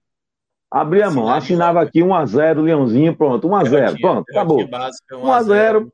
Abria 0.69 1.07
a 1.07 1.11
mão, 1.11 1.29
assinava 1.29 1.81
aqui 1.81 2.01
1x0, 2.01 2.61
Leãozinho, 2.61 3.15
pronto, 3.15 3.47
1x0, 3.47 4.01
pronto, 4.01 4.25
acabou. 4.29 4.59
1x0, 4.59 5.89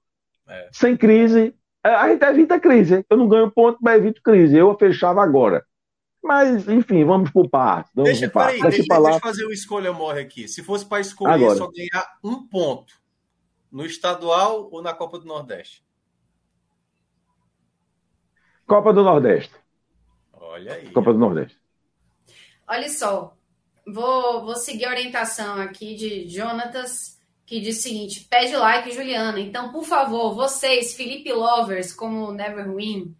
é. 0.48 0.70
sem 0.72 0.98
crise. 0.98 1.53
É, 1.84 1.90
a 1.90 2.10
gente 2.10 2.24
evita 2.24 2.60
crise. 2.60 3.06
Eu 3.10 3.18
não 3.18 3.27
ganho 3.27 3.51
ponto, 3.51 3.80
mas 3.82 3.98
evito 3.98 4.22
crise. 4.22 4.58
Eu 4.58 4.76
fechava 4.77 5.24
agora. 5.24 5.66
Mas, 6.24 6.68
enfim, 6.68 7.03
vamos 7.03 7.32
por 7.32 7.50
partes. 7.50 7.92
Deixa, 7.95 8.30
por 8.30 8.40
peraí, 8.42 8.61
deixa, 8.61 8.77
deixa, 8.77 9.01
deixa 9.01 9.18
eu 9.18 9.19
fazer 9.19 9.43
uma 9.45 9.53
escolha 9.53 9.92
morre 9.92 10.22
aqui. 10.22 10.48
Se 10.48 10.64
fosse 10.64 10.85
para 10.85 11.01
escolher 11.01 11.34
agora. 11.34 11.58
só 11.58 11.68
ganhar 11.72 12.06
um 12.24 12.48
ponto 12.48 12.93
no 13.72 13.85
estadual 13.85 14.69
ou 14.72 14.82
na 14.82 14.93
Copa 14.93 15.18
do 15.18 15.26
Nordeste? 15.26 15.84
Copa 18.68 18.93
do 18.93 19.03
Nordeste. 19.03 19.56
Olha 20.34 20.74
aí. 20.74 20.92
Copa 20.92 21.11
do 21.11 21.19
Nordeste. 21.19 21.60
Olha 22.68 22.90
só, 22.90 23.35
Vou, 23.85 24.45
vou 24.45 24.56
seguir 24.56 24.85
a 24.85 24.90
orientação 24.90 25.60
aqui 25.60 25.95
de 25.95 26.30
Jonatas, 26.30 27.19
que 27.51 27.59
diz 27.59 27.80
o 27.80 27.81
seguinte: 27.81 28.25
pede 28.30 28.55
like, 28.55 28.93
Juliana. 28.93 29.38
Então, 29.38 29.73
por 29.73 29.83
favor, 29.83 30.33
vocês, 30.33 30.95
Felipe 30.95 31.33
Lovers, 31.33 31.91
como 31.91 32.31
Never 32.31 32.73
Win, 32.73 33.13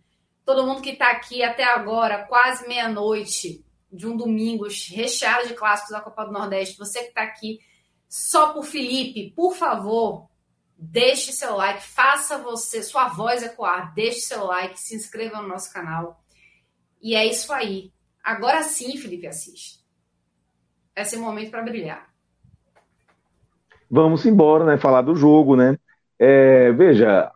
todo 0.46 0.66
mundo 0.66 0.82
que 0.82 0.92
está 0.92 1.12
aqui 1.12 1.44
até 1.44 1.66
agora, 1.66 2.24
quase 2.24 2.66
meia-noite 2.66 3.62
de 3.92 4.08
um 4.08 4.16
domingo 4.16 4.66
recheado 4.90 5.50
de 5.50 5.54
clássicos 5.54 5.92
da 5.92 6.00
Copa 6.00 6.24
do 6.24 6.32
Nordeste, 6.32 6.78
você 6.78 7.02
que 7.02 7.10
está 7.10 7.24
aqui 7.24 7.60
só 8.08 8.54
por 8.54 8.64
Felipe, 8.64 9.34
por 9.36 9.54
favor, 9.54 10.30
deixe 10.78 11.34
seu 11.34 11.58
like, 11.58 11.84
faça 11.84 12.38
você, 12.38 12.82
sua 12.82 13.10
voz 13.10 13.44
ecoar, 13.44 13.94
deixe 13.94 14.22
seu 14.22 14.46
like, 14.46 14.80
se 14.80 14.96
inscreva 14.96 15.42
no 15.42 15.48
nosso 15.50 15.74
canal. 15.74 16.22
E 17.02 17.16
é 17.16 17.26
isso 17.26 17.52
aí. 17.52 17.92
Agora 18.24 18.64
sim, 18.64 18.96
Felipe 18.96 19.28
assiste 19.28 19.82
é 20.96 21.04
seu 21.04 21.20
momento 21.20 21.52
para 21.52 21.64
brilhar. 21.64 22.11
Vamos 23.92 24.26
embora, 24.26 24.66
né? 24.66 24.78
Falar 24.78 25.02
do 25.02 25.16
jogo, 25.16 25.58
né? 25.58 25.78
É, 26.20 26.72
veja, 26.72 27.32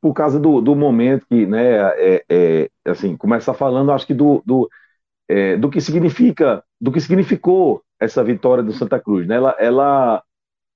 por 0.00 0.12
causa 0.12 0.38
do, 0.40 0.60
do 0.60 0.74
momento 0.76 1.24
que, 1.28 1.46
né, 1.46 1.76
é, 1.96 2.24
é, 2.28 2.70
assim, 2.84 3.16
começar 3.16 3.54
falando, 3.54 3.92
acho 3.92 4.06
que 4.06 4.12
do, 4.14 4.42
do, 4.44 4.68
é, 5.28 5.56
do 5.56 5.70
que 5.70 5.80
significa, 5.80 6.64
do 6.80 6.92
que 6.92 7.00
significou 7.00 7.82
essa 8.00 8.24
vitória 8.24 8.64
do 8.64 8.72
Santa 8.72 9.00
Cruz, 9.00 9.26
né? 9.28 9.36
Ela, 9.36 9.56
ela, 9.60 10.24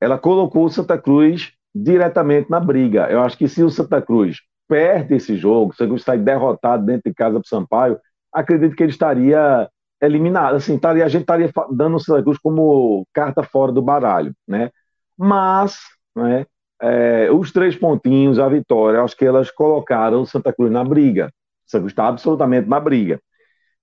ela 0.00 0.18
colocou 0.18 0.66
o 0.66 0.70
Santa 0.70 0.99
Cruz 0.99 1.52
diretamente 1.74 2.50
na 2.50 2.60
briga. 2.60 3.08
Eu 3.10 3.23
acho 3.23 3.39
que 3.39 3.49
se 3.49 3.62
o 3.62 3.70
Santa 3.70 4.02
Cruz 4.02 4.39
perde 4.68 5.16
esse 5.16 5.36
jogo, 5.36 5.73
se 5.73 5.76
o 5.76 5.78
Santa 5.78 5.89
Cruz 5.91 6.05
sai 6.05 6.18
derrotado 6.18 6.86
dentro 6.86 7.10
de 7.10 7.15
casa 7.15 7.34
para 7.34 7.47
o 7.47 7.49
Sampaio, 7.49 8.00
acredito 8.32 8.76
que 8.76 8.82
ele 8.82 8.92
estaria 8.92 9.68
eliminado, 10.02 10.57
assim, 10.57 10.78
taria, 10.78 11.05
a 11.05 11.08
gente 11.08 11.23
estaria 11.23 11.50
dando 11.73 11.97
o 11.97 12.00
Santa 12.00 12.23
Cruz 12.23 12.39
como 12.39 13.07
carta 13.12 13.42
fora 13.42 13.73
do 13.73 13.82
baralho, 13.82 14.34
né? 14.49 14.70
Mas, 15.25 15.78
né, 16.17 16.44
é, 16.83 17.31
os 17.31 17.52
três 17.52 17.76
pontinhos, 17.76 18.41
a 18.41 18.49
vitória, 18.49 19.02
acho 19.02 19.17
que 19.17 19.25
elas 19.25 19.52
colocaram 19.52 20.26
Santa 20.26 20.52
Cruz 20.52 20.73
na 20.73 20.83
briga. 20.83 21.33
Santa 21.65 21.83
Cruz 21.83 21.92
está 21.92 22.09
absolutamente 22.09 22.68
na 22.68 22.81
briga. 22.81 23.20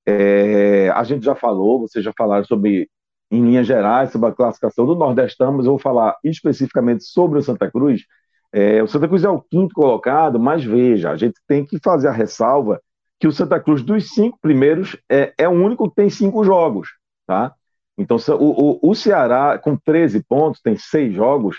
É, 0.06 0.90
a 0.90 1.02
gente 1.06 1.24
já 1.24 1.36
falou, 1.36 1.80
vocês 1.80 2.04
já 2.04 2.12
falaram 2.18 2.44
sobre, 2.44 2.90
em 3.32 3.42
linhas 3.42 3.66
gerais, 3.66 4.12
sobre 4.12 4.30
a 4.30 4.34
classificação 4.34 4.86
do 4.86 4.96
Nordestão, 4.96 5.54
mas 5.54 5.66
eu 5.66 5.72
vou 5.72 5.80
falar 5.80 6.18
especificamente 6.26 7.06
sobre 7.06 7.40
o 7.40 7.42
Santa 7.42 7.72
Cruz. 7.72 8.04
É, 8.52 8.84
o 8.84 8.88
Santa 8.88 9.08
Cruz 9.08 9.24
é 9.24 9.30
o 9.30 9.42
quinto 9.42 9.74
colocado, 9.74 10.38
mas 10.38 10.66
veja, 10.66 11.10
a 11.10 11.16
gente 11.16 11.40
tem 11.48 11.64
que 11.66 11.80
fazer 11.82 12.10
a 12.10 12.12
ressalva 12.12 12.82
que 13.18 13.28
o 13.28 13.32
Santa 13.32 13.62
Cruz, 13.62 13.82
dos 13.82 14.10
cinco 14.10 14.38
primeiros, 14.42 14.98
é, 15.10 15.34
é 15.38 15.48
o 15.48 15.52
único 15.54 15.88
que 15.90 15.96
tem 15.96 16.10
cinco 16.10 16.44
jogos, 16.44 16.90
tá? 17.26 17.56
Então, 18.00 18.18
o, 18.40 18.80
o, 18.86 18.92
o 18.92 18.96
Ceará, 18.96 19.60
com 19.60 19.76
13 19.76 20.24
pontos, 20.24 20.62
tem 20.62 20.78
seis 20.78 21.14
jogos. 21.14 21.58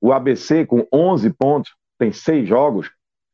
O 0.00 0.12
ABC, 0.12 0.66
com 0.66 0.86
11 0.92 1.30
pontos, 1.30 1.72
tem 1.98 2.12
seis 2.12 2.46
jogos. 2.46 2.90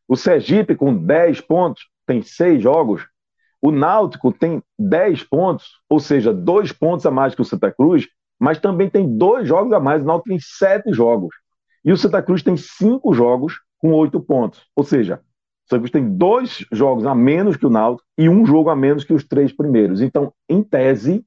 O 0.08 0.16
Sergipe, 0.16 0.76
com 0.76 0.96
10 0.96 1.40
pontos, 1.40 1.88
tem 2.06 2.22
seis 2.22 2.62
jogos. 2.62 3.06
O 3.60 3.72
Náutico 3.72 4.32
tem 4.32 4.62
10 4.78 5.24
pontos, 5.24 5.80
ou 5.88 5.98
seja, 5.98 6.32
dois 6.32 6.70
pontos 6.70 7.04
a 7.06 7.10
mais 7.10 7.34
que 7.34 7.40
o 7.42 7.44
Santa 7.44 7.72
Cruz, 7.72 8.06
mas 8.38 8.58
também 8.58 8.88
tem 8.88 9.16
dois 9.16 9.48
jogos 9.48 9.72
a 9.72 9.80
mais. 9.80 10.02
O 10.02 10.06
Náutico 10.06 10.28
tem 10.28 10.38
sete 10.38 10.92
jogos. 10.92 11.34
E 11.84 11.92
o 11.92 11.96
Santa 11.96 12.22
Cruz 12.22 12.42
tem 12.42 12.56
cinco 12.56 13.12
jogos 13.14 13.60
com 13.78 13.92
oito 13.92 14.20
pontos. 14.20 14.64
Ou 14.76 14.84
seja, 14.84 15.16
o 15.66 15.70
Santa 15.70 15.80
Cruz 15.80 15.90
tem 15.90 16.16
dois 16.16 16.64
jogos 16.70 17.04
a 17.04 17.14
menos 17.14 17.56
que 17.56 17.66
o 17.66 17.70
Náutico 17.70 18.06
e 18.16 18.28
um 18.28 18.46
jogo 18.46 18.70
a 18.70 18.76
menos 18.76 19.02
que 19.02 19.12
os 19.12 19.24
três 19.24 19.52
primeiros. 19.52 20.00
Então, 20.00 20.32
em 20.48 20.62
tese, 20.62 21.24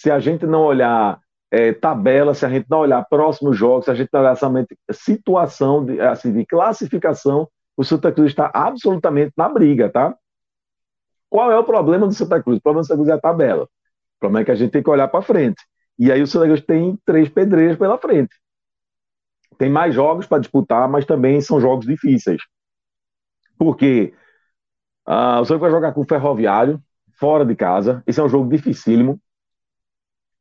se 0.00 0.10
a 0.10 0.18
gente 0.18 0.46
não 0.46 0.62
olhar 0.62 1.20
é, 1.50 1.74
tabela, 1.74 2.32
se 2.32 2.46
a 2.46 2.48
gente 2.48 2.66
não 2.70 2.78
olhar 2.78 3.04
próximos 3.04 3.54
jogos, 3.54 3.84
se 3.84 3.90
a 3.90 3.94
gente 3.94 4.08
não 4.10 4.20
olhar 4.20 4.34
somente 4.34 4.74
situação 4.90 5.84
de, 5.84 6.00
assim, 6.00 6.32
de 6.32 6.46
classificação, 6.46 7.46
o 7.76 7.84
Santa 7.84 8.10
Cruz 8.10 8.30
está 8.30 8.50
absolutamente 8.54 9.34
na 9.36 9.46
briga, 9.46 9.90
tá? 9.90 10.16
Qual 11.28 11.52
é 11.52 11.58
o 11.58 11.64
problema 11.64 12.06
do 12.06 12.14
Santa 12.14 12.42
Cruz? 12.42 12.56
O 12.56 12.62
problema 12.62 12.82
do 12.82 12.86
Santa 12.86 12.96
Cruz 12.96 13.10
é 13.10 13.12
a 13.12 13.20
tabela. 13.20 13.64
O 13.64 14.20
problema 14.20 14.40
é 14.40 14.44
que 14.46 14.50
a 14.50 14.54
gente 14.54 14.70
tem 14.70 14.82
que 14.82 14.88
olhar 14.88 15.06
para 15.06 15.20
frente. 15.20 15.62
E 15.98 16.10
aí 16.10 16.22
o 16.22 16.26
Santa 16.26 16.46
Cruz 16.46 16.62
tem 16.62 16.98
três 17.04 17.28
pedreiros 17.28 17.76
pela 17.76 17.98
frente. 17.98 18.34
Tem 19.58 19.68
mais 19.68 19.94
jogos 19.94 20.26
para 20.26 20.38
disputar, 20.38 20.88
mas 20.88 21.04
também 21.04 21.42
são 21.42 21.60
jogos 21.60 21.84
difíceis. 21.84 22.40
Porque 23.58 24.14
uh, 25.06 25.40
o 25.40 25.44
Santa 25.44 25.58
Cruz 25.58 25.60
vai 25.60 25.70
jogar 25.70 25.92
com 25.92 26.00
o 26.00 26.08
Ferroviário, 26.08 26.82
fora 27.18 27.44
de 27.44 27.54
casa. 27.54 28.02
Esse 28.06 28.18
é 28.18 28.22
um 28.22 28.30
jogo 28.30 28.48
dificílimo 28.48 29.20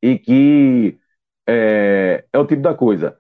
e 0.02 0.18
que 0.18 1.00
é, 1.48 2.26
é 2.32 2.40
o 2.40 2.46
tipo 2.46 2.62
da 2.62 2.74
coisa. 2.74 3.18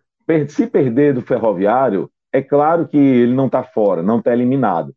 Se 0.48 0.67
perder 0.67 1.14
do 1.14 1.22
Ferroviário, 1.22 2.09
é 2.32 2.41
claro 2.41 2.88
que 2.88 2.98
ele 2.98 3.33
não 3.33 3.48
está 3.48 3.64
fora, 3.64 4.03
não 4.03 4.19
está 4.19 4.32
eliminado. 4.32 4.93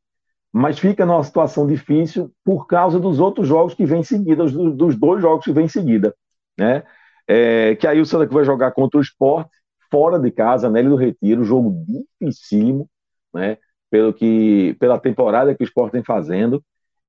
Mas 0.52 0.78
fica 0.78 1.06
numa 1.06 1.24
situação 1.24 1.66
difícil 1.66 2.30
por 2.44 2.66
causa 2.66 3.00
dos 3.00 3.18
outros 3.18 3.48
jogos 3.48 3.72
que 3.72 3.86
vêm 3.86 4.02
seguida, 4.02 4.44
dos, 4.44 4.96
dois 4.96 5.22
jogos 5.22 5.44
que 5.44 5.52
vêm 5.52 5.66
seguida. 5.66 6.14
Né? 6.58 6.82
É, 7.26 7.74
que 7.76 7.86
aí 7.86 8.00
o 8.00 8.06
Santa 8.06 8.26
Cruz 8.26 8.34
vai 8.34 8.44
jogar 8.44 8.72
contra 8.72 8.98
o 8.98 9.02
Sport, 9.02 9.48
fora 9.90 10.18
de 10.18 10.30
casa, 10.30 10.68
Nelly 10.68 10.88
do 10.88 10.96
Retiro, 10.96 11.44
jogo 11.44 11.84
dificílimo, 12.20 12.88
né? 13.32 13.58
Pelo 13.90 14.12
que, 14.12 14.74
pela 14.80 14.98
temporada 14.98 15.54
que 15.54 15.62
o 15.62 15.66
Sport 15.66 15.92
vem 15.92 16.02
fazendo. 16.02 16.62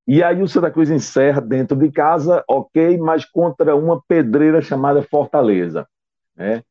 E 0.06 0.22
aí 0.22 0.41
o 0.41 0.48
Santa 0.48 0.69
Cruz 0.69 0.90
encerra 0.90 1.40
dentro 1.40 1.77
de 1.77 1.90
casa, 1.90 2.43
ok, 2.48 2.98
mas 2.98 3.23
contra 3.25 3.75
uma 3.75 4.01
pedreira 4.06 4.61
chamada 4.61 5.01
Fortaleza. 5.01 5.88
Né? 6.35 6.61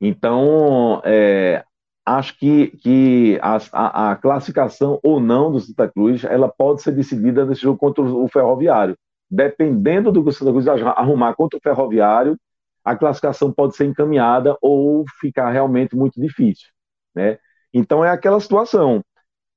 Então, 0.00 1.00
é, 1.04 1.64
acho 2.04 2.38
que, 2.38 2.68
que 2.78 3.38
a, 3.40 4.10
a, 4.10 4.16
classificação 4.16 5.00
ou 5.02 5.20
não 5.20 5.50
do 5.50 5.60
Santa 5.60 5.88
Cruz 5.88 6.24
ela 6.24 6.48
pode 6.48 6.82
ser 6.82 6.92
decidida 6.92 7.46
nesse 7.46 7.62
jogo 7.62 7.78
contra 7.78 8.02
o 8.02 8.28
Ferroviário. 8.28 8.96
Dependendo 9.30 10.12
do 10.12 10.22
que 10.22 10.28
o 10.28 10.32
Santa 10.32 10.50
Cruz 10.50 10.68
arrumar 10.68 11.34
contra 11.34 11.58
o 11.58 11.62
Ferroviário, 11.62 12.36
a 12.84 12.94
classificação 12.94 13.50
pode 13.50 13.74
ser 13.74 13.86
encaminhada 13.86 14.56
ou 14.60 15.04
ficar 15.18 15.50
realmente 15.50 15.96
muito 15.96 16.20
difícil. 16.20 16.68
Né? 17.14 17.38
Então 17.72 18.04
é 18.04 18.10
aquela 18.10 18.38
situação. 18.38 19.02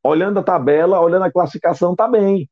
Olhando 0.02 0.40
a 0.40 0.44
tabela, 0.44 1.02
olhando 1.02 1.24
a 1.24 1.32
classificação, 1.32 1.92
está 1.92 2.08
bem 2.08 2.48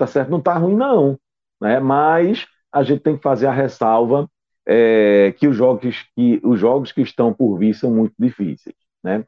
tá 0.00 0.06
certo? 0.06 0.30
Não 0.30 0.40
tá 0.40 0.54
ruim, 0.54 0.74
não. 0.74 1.18
Né? 1.60 1.78
Mas 1.78 2.46
a 2.72 2.82
gente 2.82 3.02
tem 3.02 3.16
que 3.16 3.22
fazer 3.22 3.46
a 3.46 3.52
ressalva 3.52 4.28
é, 4.66 5.34
que, 5.38 5.46
os 5.46 5.54
jogos 5.54 6.06
que 6.16 6.40
os 6.42 6.58
jogos 6.58 6.90
que 6.90 7.02
estão 7.02 7.34
por 7.34 7.58
vir 7.58 7.74
são 7.74 7.90
muito 7.90 8.14
difíceis. 8.18 8.74
Né? 9.04 9.24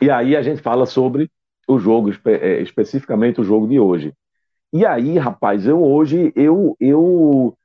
E 0.00 0.10
aí 0.10 0.36
a 0.36 0.42
gente 0.42 0.60
fala 0.60 0.84
sobre 0.84 1.30
o 1.66 1.78
jogo, 1.78 2.10
é, 2.26 2.60
especificamente 2.60 3.40
o 3.40 3.44
jogo 3.44 3.66
de 3.66 3.80
hoje. 3.80 4.12
E 4.72 4.84
aí, 4.84 5.16
rapaz, 5.16 5.66
eu 5.66 5.82
hoje 5.82 6.32
eu, 6.36 6.76
eu 6.78 7.56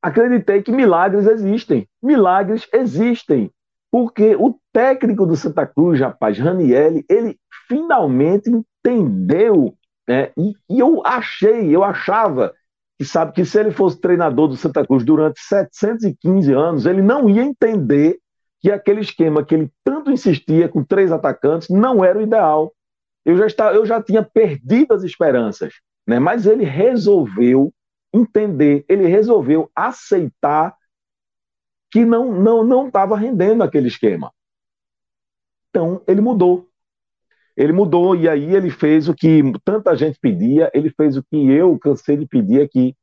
acreditei 0.00 0.62
que 0.62 0.70
milagres 0.70 1.26
existem. 1.26 1.88
Milagres 2.00 2.68
existem. 2.72 3.50
Porque 3.90 4.36
o 4.36 4.58
técnico 4.72 5.26
do 5.26 5.36
Santa 5.36 5.66
Cruz, 5.66 6.00
rapaz, 6.00 6.38
Ranielli, 6.38 7.04
ele 7.08 7.38
finalmente 7.68 8.50
entendeu 8.50 9.76
né? 10.08 10.32
E, 10.36 10.54
e, 10.68 10.78
eu 10.78 11.02
achei, 11.04 11.74
eu 11.74 11.82
achava 11.82 12.54
que 12.98 13.04
sabe 13.04 13.32
que 13.32 13.44
se 13.44 13.58
ele 13.58 13.70
fosse 13.70 14.00
treinador 14.00 14.48
do 14.48 14.56
Santa 14.56 14.86
Cruz 14.86 15.04
durante 15.04 15.40
715 15.40 16.52
anos, 16.52 16.86
ele 16.86 17.02
não 17.02 17.28
ia 17.28 17.42
entender 17.42 18.18
que 18.60 18.70
aquele 18.70 19.00
esquema 19.00 19.44
que 19.44 19.54
ele 19.54 19.70
tanto 19.82 20.10
insistia 20.10 20.68
com 20.68 20.84
três 20.84 21.12
atacantes 21.12 21.68
não 21.68 22.04
era 22.04 22.18
o 22.18 22.22
ideal. 22.22 22.72
Eu 23.24 23.36
já, 23.36 23.46
estava, 23.46 23.74
eu 23.74 23.84
já 23.84 24.02
tinha 24.02 24.22
perdido 24.22 24.94
as 24.94 25.02
esperanças, 25.02 25.74
né? 26.06 26.18
mas 26.18 26.46
ele 26.46 26.64
resolveu 26.64 27.72
entender, 28.12 28.84
ele 28.88 29.06
resolveu 29.06 29.70
aceitar 29.74 30.76
que 31.90 32.04
não 32.04 32.32
não 32.32 32.64
não 32.64 32.86
estava 32.86 33.16
rendendo 33.16 33.62
aquele 33.62 33.88
esquema. 33.88 34.32
Então 35.68 36.02
ele 36.06 36.20
mudou. 36.20 36.68
Ele 37.56 37.72
mudou 37.72 38.16
e 38.16 38.28
aí 38.28 38.54
ele 38.54 38.70
fez 38.70 39.08
o 39.08 39.14
que 39.14 39.42
tanta 39.64 39.96
gente 39.96 40.18
pedia, 40.20 40.70
ele 40.74 40.90
fez 40.90 41.16
o 41.16 41.22
que 41.22 41.50
eu 41.50 41.78
cansei 41.78 42.16
de 42.16 42.26
pedir 42.26 42.60
aqui, 42.60 42.96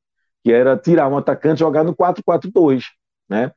que 0.44 0.52
era 0.52 0.78
tirar 0.78 1.08
um 1.08 1.18
atacante 1.18 1.58
e 1.58 1.60
jogar 1.60 1.84
no 1.84 1.96
4-4-2, 1.96 2.84
né? 3.30 3.52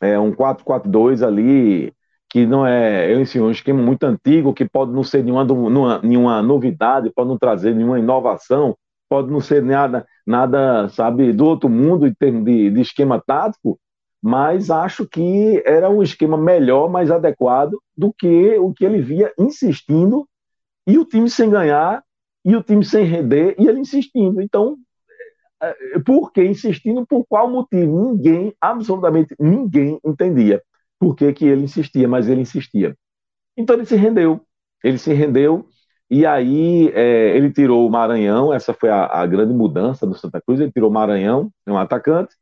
É 0.00 0.18
um 0.18 0.32
4-4-2 0.32 1.22
ali 1.22 1.92
que 2.30 2.46
não 2.46 2.66
é, 2.66 3.12
eu 3.12 3.20
ensino 3.20 3.46
um 3.46 3.50
esquema 3.50 3.80
muito 3.80 4.02
antigo, 4.04 4.52
que 4.52 4.68
pode 4.68 4.90
não 4.90 5.04
ser 5.04 5.22
nenhuma, 5.22 6.00
nenhuma, 6.02 6.42
novidade, 6.42 7.12
pode 7.14 7.28
não 7.28 7.38
trazer 7.38 7.72
nenhuma 7.74 7.98
inovação, 7.98 8.76
pode 9.08 9.30
não 9.30 9.40
ser 9.40 9.62
nada, 9.62 10.04
nada 10.26 10.88
sabe, 10.88 11.32
do 11.32 11.44
outro 11.44 11.68
mundo 11.68 12.08
em 12.08 12.12
termos 12.12 12.44
de, 12.44 12.70
de 12.70 12.80
esquema 12.80 13.22
tático, 13.24 13.78
mas 14.24 14.70
acho 14.70 15.06
que 15.06 15.62
era 15.66 15.90
um 15.90 16.02
esquema 16.02 16.38
melhor, 16.38 16.88
mais 16.88 17.10
adequado 17.10 17.78
do 17.94 18.10
que 18.10 18.56
o 18.56 18.72
que 18.72 18.82
ele 18.82 19.02
via 19.02 19.30
insistindo 19.38 20.26
e 20.86 20.96
o 20.96 21.04
time 21.04 21.28
sem 21.28 21.50
ganhar 21.50 22.02
e 22.42 22.56
o 22.56 22.62
time 22.62 22.82
sem 22.82 23.04
render 23.04 23.54
e 23.58 23.68
ele 23.68 23.80
insistindo. 23.80 24.40
Então, 24.40 24.78
é, 25.62 25.98
por 25.98 26.32
que 26.32 26.42
insistindo? 26.42 27.06
Por 27.06 27.26
qual 27.26 27.50
motivo? 27.50 28.12
Ninguém, 28.12 28.54
absolutamente 28.58 29.34
ninguém 29.38 30.00
entendia 30.02 30.62
por 30.98 31.14
que, 31.14 31.30
que 31.34 31.44
ele 31.44 31.64
insistia, 31.64 32.08
mas 32.08 32.26
ele 32.26 32.40
insistia. 32.40 32.96
Então 33.54 33.76
ele 33.76 33.84
se 33.84 33.94
rendeu, 33.94 34.40
ele 34.82 34.96
se 34.96 35.12
rendeu 35.12 35.68
e 36.10 36.24
aí 36.24 36.88
é, 36.94 37.36
ele 37.36 37.52
tirou 37.52 37.86
o 37.86 37.90
Maranhão, 37.90 38.54
essa 38.54 38.72
foi 38.72 38.88
a, 38.88 39.04
a, 39.04 39.26
grande 39.26 39.52
mudança 39.52 40.06
do 40.06 40.14
Santa 40.14 40.40
Cruz, 40.40 40.60
ele 40.60 40.72
tirou 40.72 40.88
o 40.88 40.92
Maranhão, 40.92 41.50
um 41.68 41.76
atacante, 41.76 42.34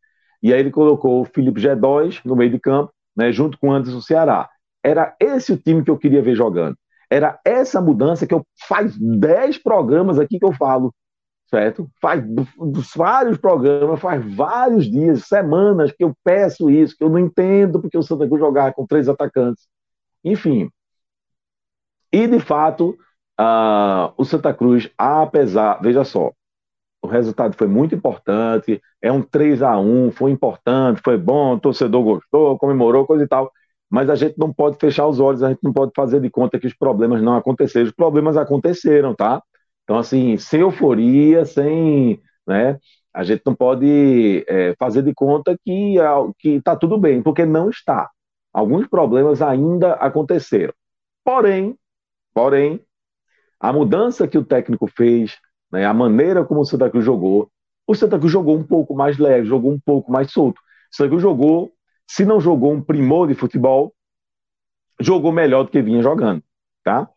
e 0.42 0.52
aí 0.52 0.58
ele 0.58 0.70
colocou 0.70 1.20
o 1.20 1.24
Felipe 1.24 1.60
G2 1.60 2.20
no 2.24 2.34
meio 2.34 2.50
de 2.50 2.58
campo, 2.58 2.92
né, 3.16 3.30
junto 3.30 3.58
com 3.58 3.68
o 3.68 3.72
Anderson 3.72 4.00
Ceará. 4.00 4.48
Era 4.82 5.14
esse 5.20 5.52
o 5.52 5.56
time 5.56 5.84
que 5.84 5.90
eu 5.90 5.98
queria 5.98 6.22
ver 6.22 6.34
jogando. 6.34 6.76
Era 7.08 7.38
essa 7.44 7.80
mudança 7.80 8.26
que 8.26 8.34
eu 8.34 8.44
faz 8.66 8.98
10 8.98 9.58
programas 9.58 10.18
aqui 10.18 10.38
que 10.38 10.44
eu 10.44 10.52
falo, 10.52 10.92
certo? 11.48 11.88
Faz 12.00 12.24
vários 12.96 13.36
programas, 13.38 14.00
faz 14.00 14.24
vários 14.34 14.90
dias, 14.90 15.26
semanas 15.26 15.92
que 15.92 16.02
eu 16.02 16.12
peço 16.24 16.70
isso, 16.70 16.96
que 16.96 17.04
eu 17.04 17.10
não 17.10 17.18
entendo 17.18 17.80
porque 17.80 17.98
o 17.98 18.02
Santa 18.02 18.26
Cruz 18.26 18.40
jogava 18.40 18.72
com 18.72 18.86
três 18.86 19.08
atacantes. 19.08 19.68
Enfim. 20.24 20.70
E 22.10 22.26
de 22.26 22.40
fato, 22.40 22.96
uh, 23.40 24.12
o 24.16 24.24
Santa 24.24 24.52
Cruz, 24.52 24.90
apesar, 24.98 25.80
veja 25.82 26.04
só, 26.04 26.32
o 27.02 27.08
resultado 27.08 27.56
foi 27.56 27.66
muito 27.66 27.94
importante, 27.94 28.80
é 29.02 29.10
um 29.10 29.20
3 29.20 29.60
a 29.62 29.78
1 29.78 30.12
foi 30.12 30.30
importante, 30.30 31.02
foi 31.04 31.18
bom, 31.18 31.54
o 31.54 31.60
torcedor 31.60 32.02
gostou, 32.04 32.56
comemorou, 32.58 33.04
coisa 33.04 33.24
e 33.24 33.28
tal. 33.28 33.50
Mas 33.90 34.08
a 34.08 34.14
gente 34.14 34.38
não 34.38 34.52
pode 34.52 34.78
fechar 34.78 35.06
os 35.06 35.20
olhos, 35.20 35.42
a 35.42 35.50
gente 35.50 35.62
não 35.62 35.72
pode 35.72 35.92
fazer 35.94 36.20
de 36.20 36.30
conta 36.30 36.58
que 36.58 36.66
os 36.66 36.74
problemas 36.74 37.20
não 37.20 37.36
aconteceram. 37.36 37.86
Os 37.86 37.92
problemas 37.92 38.36
aconteceram, 38.36 39.14
tá? 39.14 39.42
Então, 39.84 39.98
assim, 39.98 40.36
sem 40.38 40.60
euforia, 40.60 41.44
sem. 41.44 42.20
Né, 42.46 42.78
a 43.12 43.24
gente 43.24 43.42
não 43.44 43.54
pode 43.54 44.44
é, 44.48 44.74
fazer 44.78 45.02
de 45.02 45.12
conta 45.12 45.56
que 45.64 45.98
está 46.44 46.76
tudo 46.76 46.96
bem, 46.98 47.22
porque 47.22 47.44
não 47.44 47.68
está. 47.68 48.10
Alguns 48.52 48.86
problemas 48.86 49.42
ainda 49.42 49.94
aconteceram. 49.94 50.72
Porém, 51.24 51.76
porém, 52.32 52.80
a 53.60 53.72
mudança 53.72 54.26
que 54.26 54.38
o 54.38 54.44
técnico 54.44 54.86
fez, 54.86 55.38
né, 55.72 55.86
a 55.86 55.94
maneira 55.94 56.44
como 56.44 56.60
o 56.60 56.64
Santa 56.64 56.90
Cruz 56.90 57.04
jogou, 57.04 57.50
o 57.86 57.94
Santa 57.94 58.18
Cruz 58.18 58.30
jogou 58.30 58.56
um 58.56 58.62
pouco 58.62 58.94
mais 58.94 59.18
leve, 59.18 59.46
jogou 59.46 59.72
um 59.72 59.80
pouco 59.80 60.12
mais 60.12 60.30
solto. 60.30 60.58
O 60.58 60.96
Santa 60.96 61.08
Cruz 61.08 61.22
jogou, 61.22 61.72
se 62.06 62.24
não 62.24 62.40
jogou 62.40 62.72
um 62.72 62.82
primor 62.82 63.26
de 63.26 63.34
futebol, 63.34 63.94
jogou 65.00 65.32
melhor 65.32 65.64
do 65.64 65.70
que 65.70 65.82
vinha 65.82 66.02
jogando, 66.02 66.42
tá? 66.84 67.08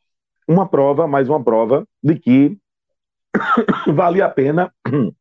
Uma 0.48 0.67
prova, 0.67 1.08
mais 1.08 1.27
uma 1.30 1.43
prova 1.43 1.85
de 2.01 2.16
que 2.16 2.58
valia 3.93 4.25
a 4.25 4.30
pena 4.30 4.74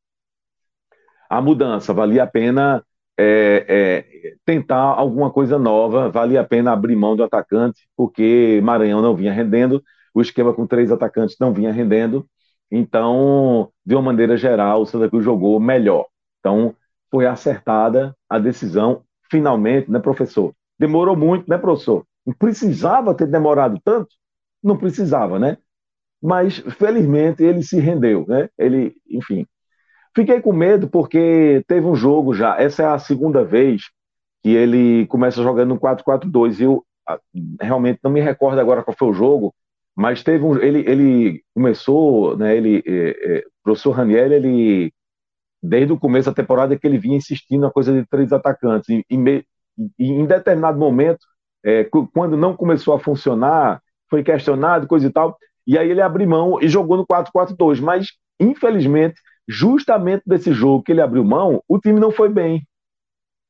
a 1.29 1.41
mudança, 1.41 1.93
valia 1.93 2.23
a 2.23 2.27
pena 2.27 2.85
é, 3.19 3.67
é, 3.69 4.35
tentar 4.45 4.79
alguma 4.79 5.31
coisa 5.31 5.59
nova, 5.59 6.09
valia 6.09 6.41
a 6.41 6.45
pena 6.45 6.73
abrir 6.73 6.97
mão 6.97 7.17
do 7.17 7.25
atacante, 7.25 7.89
porque 7.97 8.61
Maranhão 8.63 9.03
não 9.03 9.15
vinha 9.15 9.33
rendendo, 9.33 9.83
o 10.13 10.21
esquema 10.21 10.53
com 10.53 10.67
três 10.67 10.93
atacantes 10.93 11.37
não 11.41 11.53
vinha 11.53 11.73
rendendo, 11.73 12.27
então, 12.71 13.71
de 13.85 13.95
uma 13.95 14.03
maneira 14.03 14.37
geral, 14.37 14.83
o 14.83 14.87
Santa 14.87 15.09
Cruz 15.09 15.25
jogou 15.25 15.59
melhor. 15.61 16.07
Então, 16.41 16.75
foi 17.11 17.27
acertada 17.27 18.17
a 18.29 18.39
decisão, 18.39 19.03
finalmente, 19.31 19.91
né, 19.91 19.99
professor? 19.99 20.55
Demorou 20.79 21.17
muito, 21.17 21.49
né, 21.49 21.59
professor? 21.59 22.05
Não 22.27 22.35
precisava 22.35 23.15
ter 23.15 23.27
demorado 23.27 23.81
tanto? 23.85 24.15
Não 24.63 24.77
precisava, 24.77 25.39
né? 25.39 25.59
Mas, 26.23 26.59
felizmente, 26.59 27.43
ele 27.43 27.63
se 27.63 27.79
rendeu, 27.79 28.25
né? 28.27 28.49
Ele, 28.59 28.95
enfim, 29.11 29.47
Fiquei 30.15 30.41
com 30.41 30.53
medo 30.53 30.89
porque 30.89 31.65
teve 31.67 31.87
um 31.87 31.97
jogo 31.97 32.35
já, 32.35 32.57
essa 32.57 32.85
é 32.85 32.87
a 32.87 32.99
segunda 32.99 33.45
vez 33.45 33.91
que 34.43 34.51
ele 34.51 35.07
começa 35.09 35.43
jogando 35.43 35.71
no 35.71 35.81
4-4-2. 35.81 36.61
Eu 36.61 36.85
ah, 37.07 37.19
realmente 37.61 37.99
não 38.03 38.13
me 38.13 38.21
recordo 38.21 38.61
agora 38.61 38.83
qual 38.85 38.97
foi 38.97 39.09
o 39.09 39.15
jogo, 39.15 39.53
mas 39.97 40.23
teve 40.23 40.45
um, 40.45 40.57
ele, 40.61 40.81
ele 40.91 41.43
começou, 41.55 42.37
né, 42.37 42.57
ele, 42.57 42.83
é, 42.87 43.37
é, 43.37 43.45
professor 43.63 43.93
Raniel, 43.93 44.33
ele 44.33 44.93
desde 45.63 45.93
o 45.93 45.99
começo 45.99 46.29
da 46.29 46.35
temporada 46.35 46.79
que 46.79 46.87
ele 46.87 46.99
vinha 46.99 47.17
insistindo 47.17 47.63
na 47.63 47.71
coisa 47.71 47.93
de 47.93 48.07
três 48.07 48.33
atacantes 48.33 48.89
e, 48.89 49.05
e, 49.09 49.17
me, 49.17 49.45
e 49.99 50.11
em 50.11 50.27
determinado 50.27 50.79
momento, 50.79 51.21
é, 51.65 51.85
quando 52.13 52.37
não 52.37 52.55
começou 52.55 52.93
a 52.95 53.01
funcionar, 53.01 53.81
foi 54.11 54.23
questionado, 54.23 54.87
coisa 54.87 55.07
e 55.07 55.11
tal, 55.11 55.39
e 55.67 55.79
aí 55.79 55.91
ele 55.91 56.03
abriu 56.03 56.29
mão 56.29 56.61
e 56.61 56.69
jogou 56.69 56.99
no 56.99 57.07
4-4-2, 57.07 57.81
mas 57.81 58.09
infelizmente 58.39 59.15
justamente 59.49 60.23
desse 60.27 60.53
jogo 60.53 60.83
que 60.83 60.93
ele 60.93 61.01
abriu 61.01 61.25
mão, 61.25 61.63
o 61.69 61.79
time 61.79 62.01
não 62.01 62.11
foi 62.11 62.29
bem. 62.29 62.67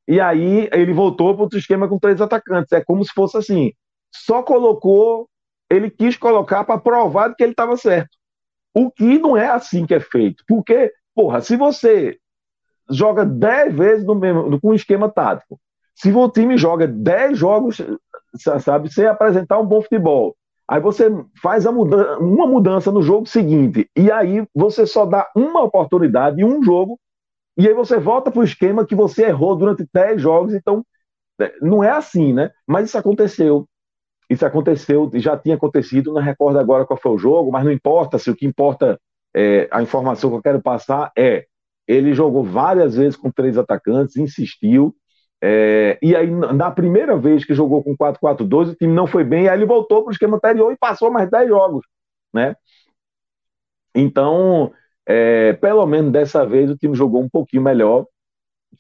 E 0.06 0.20
aí 0.20 0.68
ele 0.72 0.92
voltou 0.92 1.34
para 1.34 1.44
outro 1.44 1.58
esquema 1.58 1.88
com 1.88 1.98
três 1.98 2.20
atacantes. 2.20 2.72
É 2.72 2.82
como 2.84 3.04
se 3.04 3.12
fosse 3.14 3.36
assim: 3.36 3.72
só 4.14 4.42
colocou, 4.42 5.28
ele 5.74 5.90
quis 5.90 6.16
colocar 6.16 6.64
para 6.64 6.80
provar 6.80 7.34
que 7.34 7.42
ele 7.42 7.52
estava 7.52 7.76
certo. 7.76 8.10
O 8.74 8.90
que 8.90 9.18
não 9.18 9.36
é 9.36 9.48
assim 9.48 9.86
que 9.86 9.94
é 9.94 10.00
feito. 10.00 10.44
Porque, 10.46 10.92
porra, 11.14 11.40
se 11.40 11.56
você 11.56 12.18
joga 12.90 13.24
dez 13.24 13.74
vezes 13.74 14.04
no 14.04 14.14
mesmo, 14.14 14.60
com 14.60 14.70
um 14.70 14.74
esquema 14.74 15.08
tático, 15.08 15.58
se 15.94 16.12
o 16.12 16.28
time 16.28 16.56
joga 16.56 16.86
dez 16.86 17.38
jogos, 17.38 17.80
sabe, 18.60 18.92
sem 18.92 19.06
apresentar 19.06 19.58
um 19.58 19.66
bom 19.66 19.80
futebol, 19.80 20.36
Aí 20.66 20.80
você 20.80 21.10
faz 21.42 21.66
mudança, 21.66 22.18
uma 22.18 22.46
mudança 22.46 22.90
no 22.90 23.02
jogo 23.02 23.26
seguinte, 23.26 23.88
e 23.94 24.10
aí 24.10 24.46
você 24.54 24.86
só 24.86 25.04
dá 25.04 25.30
uma 25.36 25.62
oportunidade 25.62 26.42
um 26.42 26.62
jogo, 26.62 26.98
e 27.56 27.68
aí 27.68 27.74
você 27.74 27.98
volta 27.98 28.30
para 28.30 28.40
o 28.40 28.44
esquema 28.44 28.86
que 28.86 28.94
você 28.94 29.26
errou 29.26 29.54
durante 29.56 29.86
10 29.92 30.20
jogos. 30.20 30.54
Então, 30.54 30.84
é, 31.40 31.54
não 31.60 31.84
é 31.84 31.90
assim, 31.90 32.32
né? 32.32 32.50
Mas 32.66 32.88
isso 32.88 32.98
aconteceu. 32.98 33.68
Isso 34.34 34.46
aconteceu, 34.46 35.10
já 35.14 35.36
tinha 35.36 35.54
acontecido, 35.56 36.12
não 36.12 36.20
recordo 36.20 36.58
agora 36.58 36.84
qual 36.84 36.98
foi 36.98 37.12
o 37.12 37.18
jogo, 37.18 37.50
mas 37.50 37.64
não 37.64 37.72
importa 37.72 38.18
se 38.18 38.30
o 38.30 38.36
que 38.36 38.46
importa, 38.46 39.00
é, 39.34 39.68
a 39.70 39.82
informação 39.82 40.30
que 40.30 40.36
eu 40.36 40.42
quero 40.42 40.62
passar 40.62 41.10
é 41.16 41.46
ele 41.86 42.14
jogou 42.14 42.42
várias 42.42 42.96
vezes 42.96 43.16
com 43.16 43.30
três 43.30 43.58
atacantes, 43.58 44.16
insistiu, 44.16 44.94
é, 45.46 45.98
e 46.00 46.16
aí, 46.16 46.30
na 46.30 46.70
primeira 46.70 47.18
vez 47.18 47.44
que 47.44 47.52
jogou 47.52 47.84
com 47.84 47.94
4-4-2, 47.94 48.70
o 48.70 48.74
time 48.74 48.94
não 48.94 49.06
foi 49.06 49.22
bem, 49.24 49.46
aí 49.46 49.58
ele 49.58 49.66
voltou 49.66 50.02
para 50.02 50.08
o 50.08 50.12
esquema 50.12 50.38
anterior 50.38 50.72
e 50.72 50.76
passou 50.78 51.10
mais 51.10 51.28
10 51.30 51.48
jogos, 51.50 51.84
né? 52.32 52.56
Então, 53.94 54.72
é, 55.06 55.52
pelo 55.52 55.84
menos 55.86 56.10
dessa 56.10 56.46
vez, 56.46 56.70
o 56.70 56.76
time 56.78 56.94
jogou 56.96 57.22
um 57.22 57.28
pouquinho 57.28 57.62
melhor, 57.62 58.06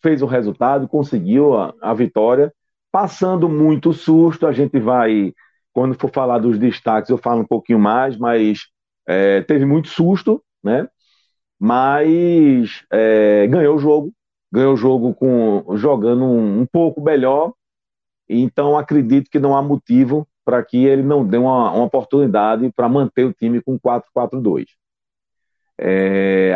fez 0.02 0.22
o 0.22 0.26
resultado, 0.26 0.88
conseguiu 0.88 1.54
a, 1.54 1.74
a 1.82 1.92
vitória, 1.92 2.50
passando 2.90 3.46
muito 3.46 3.92
susto, 3.92 4.46
a 4.46 4.52
gente 4.52 4.80
vai, 4.80 5.34
quando 5.74 5.98
for 5.98 6.10
falar 6.10 6.38
dos 6.38 6.58
destaques, 6.58 7.10
eu 7.10 7.18
falo 7.18 7.42
um 7.42 7.46
pouquinho 7.46 7.78
mais, 7.78 8.16
mas 8.16 8.60
é, 9.06 9.42
teve 9.42 9.66
muito 9.66 9.88
susto, 9.88 10.42
né? 10.62 10.88
Mas 11.58 12.84
é, 12.92 13.46
ganhou 13.48 13.76
o 13.76 13.78
jogo, 13.78 14.12
ganhou 14.52 14.74
o 14.74 14.76
jogo 14.76 15.14
com 15.14 15.76
jogando 15.76 16.24
um, 16.24 16.60
um 16.60 16.66
pouco 16.66 17.02
melhor. 17.02 17.52
Então 18.28 18.78
acredito 18.78 19.28
que 19.30 19.38
não 19.38 19.56
há 19.56 19.62
motivo 19.62 20.26
para 20.44 20.62
que 20.62 20.84
ele 20.84 21.02
não 21.02 21.26
dê 21.26 21.36
uma, 21.38 21.72
uma 21.72 21.84
oportunidade 21.84 22.70
para 22.72 22.88
manter 22.88 23.24
o 23.24 23.32
time 23.32 23.60
com 23.60 23.78
4-4-2. 23.78 24.66
É, 25.78 26.54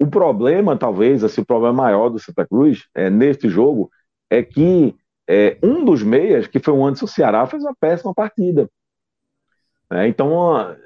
o 0.00 0.06
problema, 0.06 0.76
talvez, 0.76 1.24
assim, 1.24 1.40
o 1.40 1.46
problema 1.46 1.82
maior 1.82 2.08
do 2.08 2.18
Santa 2.18 2.46
Cruz 2.46 2.86
é, 2.94 3.10
neste 3.10 3.48
jogo 3.48 3.90
é 4.30 4.42
que 4.42 4.94
é, 5.30 5.58
um 5.62 5.84
dos 5.84 6.02
meias, 6.02 6.48
que 6.48 6.58
foi 6.58 6.74
o 6.74 6.84
Anderson 6.84 7.06
Ceará, 7.06 7.46
fez 7.46 7.62
uma 7.62 7.74
péssima 7.78 8.12
partida. 8.12 8.68
É, 9.92 10.08
então, 10.08 10.76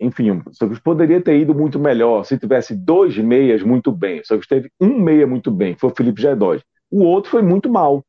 enfim, 0.00 0.30
o 0.30 0.52
Santos 0.52 0.80
poderia 0.80 1.20
ter 1.20 1.38
ido 1.38 1.54
muito 1.54 1.78
melhor 1.78 2.24
se 2.24 2.36
tivesse 2.36 2.74
dois 2.74 3.16
meias 3.16 3.62
muito 3.62 3.92
bem. 3.92 4.20
O 4.20 4.26
Santos 4.26 4.48
teve 4.48 4.70
um 4.80 4.98
meia 4.98 5.26
muito 5.26 5.50
bem, 5.50 5.76
foi 5.76 5.90
o 5.90 5.94
Felipe 5.94 6.20
Gedóis. 6.20 6.62
O 6.90 7.04
outro 7.04 7.30
foi 7.30 7.42
muito 7.42 7.70
mal. 7.70 8.04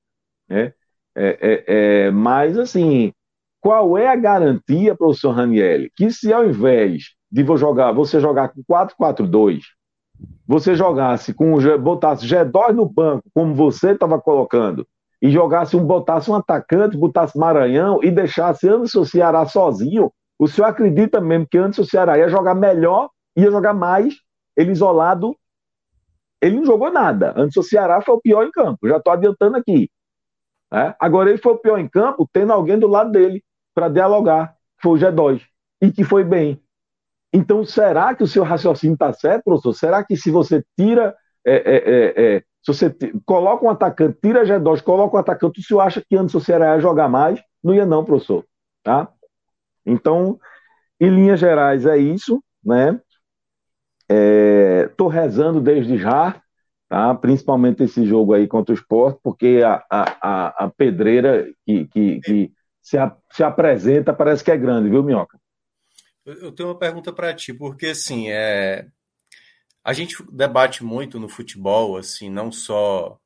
Né? 0.49 0.73
É, 1.15 1.37
é, 1.39 1.63
é, 1.67 2.11
mas, 2.11 2.57
assim, 2.57 3.13
qual 3.61 3.97
é 3.97 4.07
a 4.07 4.15
garantia, 4.15 4.95
professor 4.95 5.31
Ranielli, 5.31 5.91
que 5.95 6.11
se 6.11 6.33
ao 6.33 6.45
invés 6.45 7.13
de 7.31 7.45
jogar, 7.57 7.91
você 7.91 8.19
jogar 8.19 8.49
com 8.49 8.63
4-4-2, 8.63 9.61
você 10.47 10.75
jogasse 10.75 11.33
com 11.33 11.57
botasse 11.79 12.25
G2 12.25 12.73
no 12.73 12.87
banco, 12.87 13.23
como 13.33 13.53
você 13.53 13.91
estava 13.91 14.19
colocando, 14.19 14.87
e 15.21 15.29
jogasse 15.29 15.75
um, 15.75 15.85
botasse 15.85 16.29
um 16.29 16.35
atacante, 16.35 16.97
botasse 16.97 17.37
Maranhão 17.37 17.99
e 18.03 18.11
deixasse 18.11 18.67
Anderson 18.67 19.05
Ceará 19.05 19.45
sozinho, 19.45 20.11
o 20.37 20.47
senhor 20.47 20.67
acredita 20.67 21.21
mesmo 21.21 21.47
que 21.47 21.57
antes 21.57 21.79
o 21.79 21.85
Ceará 21.85 22.17
ia 22.17 22.27
jogar 22.27 22.55
melhor, 22.55 23.09
ia 23.35 23.49
jogar 23.49 23.73
mais, 23.73 24.15
ele 24.55 24.71
isolado, 24.71 25.35
ele 26.41 26.57
não 26.57 26.65
jogou 26.65 26.91
nada. 26.91 27.33
Antes 27.37 27.55
o 27.57 27.63
Ceará 27.63 28.01
foi 28.01 28.15
o 28.15 28.21
pior 28.21 28.43
em 28.43 28.51
campo, 28.51 28.87
já 28.87 28.97
estou 28.97 29.13
adiantando 29.13 29.57
aqui. 29.57 29.89
É? 30.73 30.93
Agora 30.99 31.29
ele 31.29 31.37
foi 31.37 31.53
o 31.53 31.57
pior 31.57 31.79
em 31.79 31.87
campo, 31.87 32.29
tendo 32.31 32.51
alguém 32.51 32.77
do 32.77 32.87
lado 32.87 33.11
dele 33.11 33.43
para 33.73 33.87
dialogar, 33.87 34.55
que 34.77 34.83
foi 34.83 34.99
o 34.99 35.01
G2, 35.01 35.41
e 35.81 35.91
que 35.91 36.03
foi 36.03 36.23
bem. 36.23 36.61
Então, 37.33 37.63
será 37.65 38.15
que 38.15 38.23
o 38.23 38.27
seu 38.27 38.43
raciocínio 38.43 38.93
está 38.93 39.11
certo, 39.13 39.43
professor? 39.43 39.73
Será 39.73 40.03
que 40.03 40.15
se 40.15 40.31
você 40.31 40.63
tira. 40.77 41.15
É, 41.47 41.53
é, 41.53 41.75
é, 41.75 42.35
é 42.37 42.43
se 42.65 42.73
você 42.73 42.95
coloca 43.25 43.63
um 43.63 43.69
atacante, 43.69 44.17
tira 44.19 44.43
G2, 44.43 44.81
coloca 44.81 45.15
um 45.15 45.19
atacante, 45.19 45.59
o 45.59 45.63
senhor 45.63 45.81
acha 45.81 46.01
que 46.01 46.17
antes 46.17 46.33
o 46.33 46.39
Ceará 46.39 46.73
ia 46.73 46.81
jogar 46.81 47.07
mais? 47.07 47.39
Não 47.63 47.75
ia, 47.75 47.85
não, 47.85 48.03
professor. 48.03 48.43
Tá? 48.83 49.07
Então, 49.85 50.39
em 50.99 51.09
linhas 51.09 51.39
gerais, 51.39 51.85
é 51.85 51.95
isso, 51.95 52.43
né? 52.63 52.99
Estou 54.89 55.11
é, 55.11 55.15
rezando 55.15 55.61
desde 55.61 55.97
já, 55.97 56.41
tá? 56.89 57.13
principalmente 57.13 57.83
esse 57.83 58.03
jogo 58.03 58.33
aí 58.33 58.47
contra 58.47 58.73
o 58.73 58.77
esporte, 58.77 59.19
porque 59.21 59.61
a, 59.63 59.83
a, 59.89 60.65
a 60.65 60.69
pedreira 60.69 61.47
que, 61.65 61.85
que, 61.85 62.19
que 62.21 62.51
se, 62.81 62.97
a, 62.97 63.15
se 63.31 63.43
apresenta 63.43 64.11
parece 64.11 64.43
que 64.43 64.49
é 64.49 64.57
grande, 64.57 64.89
viu, 64.89 65.03
Minhoca? 65.03 65.39
Eu 66.25 66.51
tenho 66.51 66.69
uma 66.69 66.79
pergunta 66.79 67.13
para 67.13 67.31
ti, 67.35 67.53
porque 67.53 67.87
assim, 67.87 68.29
é... 68.29 68.87
a 69.85 69.93
gente 69.93 70.21
debate 70.31 70.83
muito 70.83 71.17
no 71.19 71.29
futebol, 71.29 71.95
assim, 71.95 72.29
não 72.29 72.51
só 72.51 73.17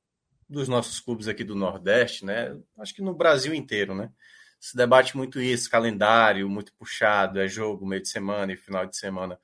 dos 0.47 0.67
nossos 0.67 0.99
clubes 0.99 1.27
aqui 1.27 1.43
do 1.43 1.55
Nordeste, 1.55 2.23
né? 2.25 2.55
Acho 2.77 2.93
que 2.93 3.01
no 3.01 3.15
Brasil 3.15 3.53
inteiro, 3.53 3.95
né? 3.95 4.11
se 4.59 4.75
debate 4.75 5.15
muito 5.15 5.39
isso, 5.39 5.69
calendário 5.69 6.49
muito 6.49 6.73
puxado, 6.73 7.39
é 7.39 7.47
jogo 7.47 7.85
meio 7.85 8.01
de 8.01 8.09
semana 8.09 8.51
e 8.51 8.57
final 8.57 8.85
de 8.85 8.97
semana. 8.97 9.39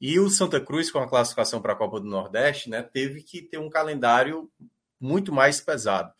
E 0.00 0.18
o 0.18 0.28
Santa 0.28 0.60
Cruz, 0.60 0.90
com 0.90 0.98
a 0.98 1.08
classificação 1.08 1.62
para 1.62 1.72
a 1.72 1.76
Copa 1.76 2.00
do 2.00 2.06
Nordeste, 2.06 2.68
né, 2.68 2.82
teve 2.82 3.22
que 3.22 3.42
ter 3.42 3.58
um 3.58 3.70
calendário 3.70 4.50
muito 5.00 5.32
mais 5.32 5.60
pesado. 5.60 6.12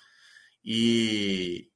E 0.65 1.69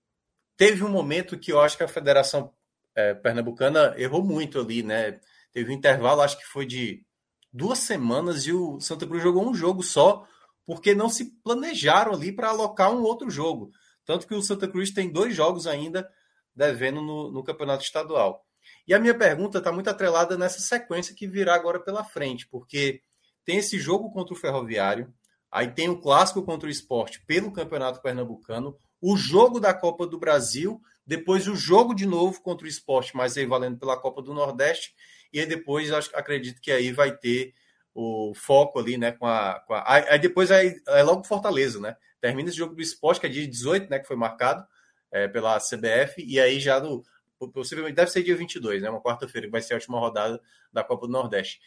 teve 0.56 0.84
um 0.84 0.88
momento 0.88 1.38
que 1.38 1.52
eu 1.52 1.60
acho 1.60 1.76
que 1.76 1.82
a 1.82 1.88
Federação 1.88 2.52
é, 2.94 3.14
Pernambucana 3.14 3.94
errou 3.96 4.22
muito 4.22 4.60
ali, 4.60 4.82
né? 4.82 5.20
Teve 5.52 5.70
um 5.70 5.74
intervalo, 5.74 6.20
acho 6.20 6.38
que 6.38 6.44
foi 6.44 6.66
de 6.66 7.04
duas 7.52 7.80
semanas, 7.80 8.46
e 8.46 8.52
o 8.52 8.80
Santa 8.80 9.06
Cruz 9.06 9.22
jogou 9.22 9.48
um 9.48 9.54
jogo 9.54 9.82
só, 9.82 10.26
porque 10.64 10.94
não 10.94 11.08
se 11.08 11.36
planejaram 11.42 12.12
ali 12.12 12.32
para 12.32 12.48
alocar 12.48 12.92
um 12.92 13.02
outro 13.02 13.30
jogo. 13.30 13.70
Tanto 14.04 14.26
que 14.26 14.34
o 14.34 14.42
Santa 14.42 14.66
Cruz 14.66 14.90
tem 14.90 15.10
dois 15.10 15.34
jogos 15.34 15.66
ainda 15.66 16.08
devendo 16.54 17.00
no, 17.00 17.30
no 17.30 17.44
campeonato 17.44 17.84
estadual. 17.84 18.44
E 18.86 18.94
a 18.94 18.98
minha 18.98 19.16
pergunta 19.16 19.58
está 19.58 19.72
muito 19.72 19.88
atrelada 19.90 20.36
nessa 20.36 20.60
sequência 20.60 21.14
que 21.14 21.26
virá 21.26 21.54
agora 21.54 21.80
pela 21.80 22.04
frente, 22.04 22.46
porque 22.48 23.00
tem 23.44 23.58
esse 23.58 23.78
jogo 23.78 24.10
contra 24.10 24.34
o 24.34 24.36
Ferroviário, 24.36 25.12
aí 25.50 25.70
tem 25.70 25.88
o 25.88 26.00
clássico 26.00 26.42
contra 26.42 26.68
o 26.68 26.70
esporte 26.70 27.24
pelo 27.26 27.52
Campeonato 27.52 28.00
Pernambucano, 28.00 28.76
o 29.00 29.16
jogo 29.16 29.58
da 29.58 29.74
Copa 29.74 30.06
do 30.06 30.18
Brasil, 30.18 30.80
depois 31.04 31.48
o 31.48 31.56
jogo 31.56 31.94
de 31.94 32.06
novo 32.06 32.40
contra 32.40 32.64
o 32.64 32.68
esporte, 32.68 33.16
mas 33.16 33.36
aí 33.36 33.44
valendo 33.44 33.78
pela 33.78 34.00
Copa 34.00 34.22
do 34.22 34.32
Nordeste, 34.32 34.94
e 35.32 35.40
aí 35.40 35.46
depois 35.46 35.90
acho, 35.90 36.10
acredito 36.14 36.60
que 36.60 36.70
aí 36.70 36.92
vai 36.92 37.16
ter 37.16 37.54
o 37.94 38.32
foco 38.34 38.78
ali, 38.78 38.96
né? 38.96 39.12
Com 39.12 39.26
a, 39.26 39.60
com 39.66 39.74
a... 39.74 39.84
Aí, 39.86 40.18
depois 40.18 40.50
é, 40.50 40.74
é 40.88 41.02
logo 41.02 41.24
Fortaleza, 41.24 41.80
né? 41.80 41.96
Termina 42.20 42.48
esse 42.48 42.58
jogo 42.58 42.74
do 42.74 42.82
esporte, 42.82 43.20
que 43.20 43.26
é 43.26 43.30
dia 43.30 43.46
18, 43.46 43.90
né? 43.90 43.98
Que 43.98 44.06
foi 44.06 44.16
marcado 44.16 44.66
é, 45.10 45.28
pela 45.28 45.58
CBF, 45.58 46.24
e 46.24 46.40
aí 46.40 46.58
já 46.58 46.80
no. 46.80 47.04
Possivelmente 47.52 47.96
deve 47.96 48.10
ser 48.10 48.22
dia 48.22 48.36
22, 48.36 48.82
né? 48.82 48.88
Uma 48.88 49.02
quarta-feira, 49.02 49.48
que 49.48 49.52
vai 49.52 49.60
ser 49.60 49.74
a 49.74 49.76
última 49.76 49.98
rodada 49.98 50.40
da 50.72 50.84
Copa 50.84 51.06
do 51.06 51.12
Nordeste. 51.12 51.60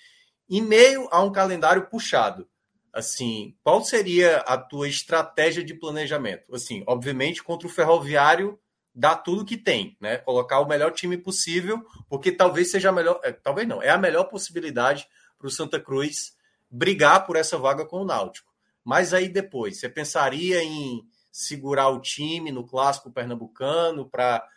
Em 0.50 0.62
meio 0.62 1.08
a 1.12 1.22
um 1.22 1.32
calendário 1.32 1.88
puxado, 1.90 2.48
assim, 2.94 3.58
qual 3.62 3.84
seria 3.84 4.38
a 4.38 4.58
tua 4.58 4.88
estratégia 4.88 5.64
de 5.64 5.74
planejamento? 5.74 6.56
Assim, 6.56 6.84
obviamente, 6.88 7.44
contra 7.44 7.68
o 7.68 7.72
Ferroviário, 7.72 8.58
dá 8.96 9.14
tudo 9.14 9.46
que 9.46 9.58
tem, 9.58 9.98
né? 10.00 10.18
Colocar 10.18 10.62
o 10.62 10.68
melhor 10.68 10.94
time 10.94 11.18
possível, 11.18 11.86
porque 12.08 12.32
talvez 12.32 12.72
seja 12.72 12.90
a 12.90 12.94
melhor, 12.94 13.20
é, 13.24 13.34
talvez 13.34 13.68
não, 13.68 13.84
é 13.84 13.90
a 13.90 13.98
melhor 13.98 14.24
possibilidade 14.26 15.06
para 15.38 15.48
o 15.48 15.52
Santa 15.52 15.80
Cruz 15.80 16.34
brigar 16.72 17.26
por 17.26 17.36
essa 17.36 17.58
vaga 17.58 17.86
com 17.86 17.98
o 17.98 18.06
Náutico. 18.06 18.54
Mas 18.84 19.14
aí 19.14 19.28
depois, 19.28 19.80
você 19.80 19.90
pensaria 19.90 20.64
em 20.64 21.04
segurar 21.32 21.90
o 21.90 22.00
time 22.00 22.52
no 22.52 22.66
clássico 22.66 23.12
pernambucano 23.12 24.10
para 24.10 24.48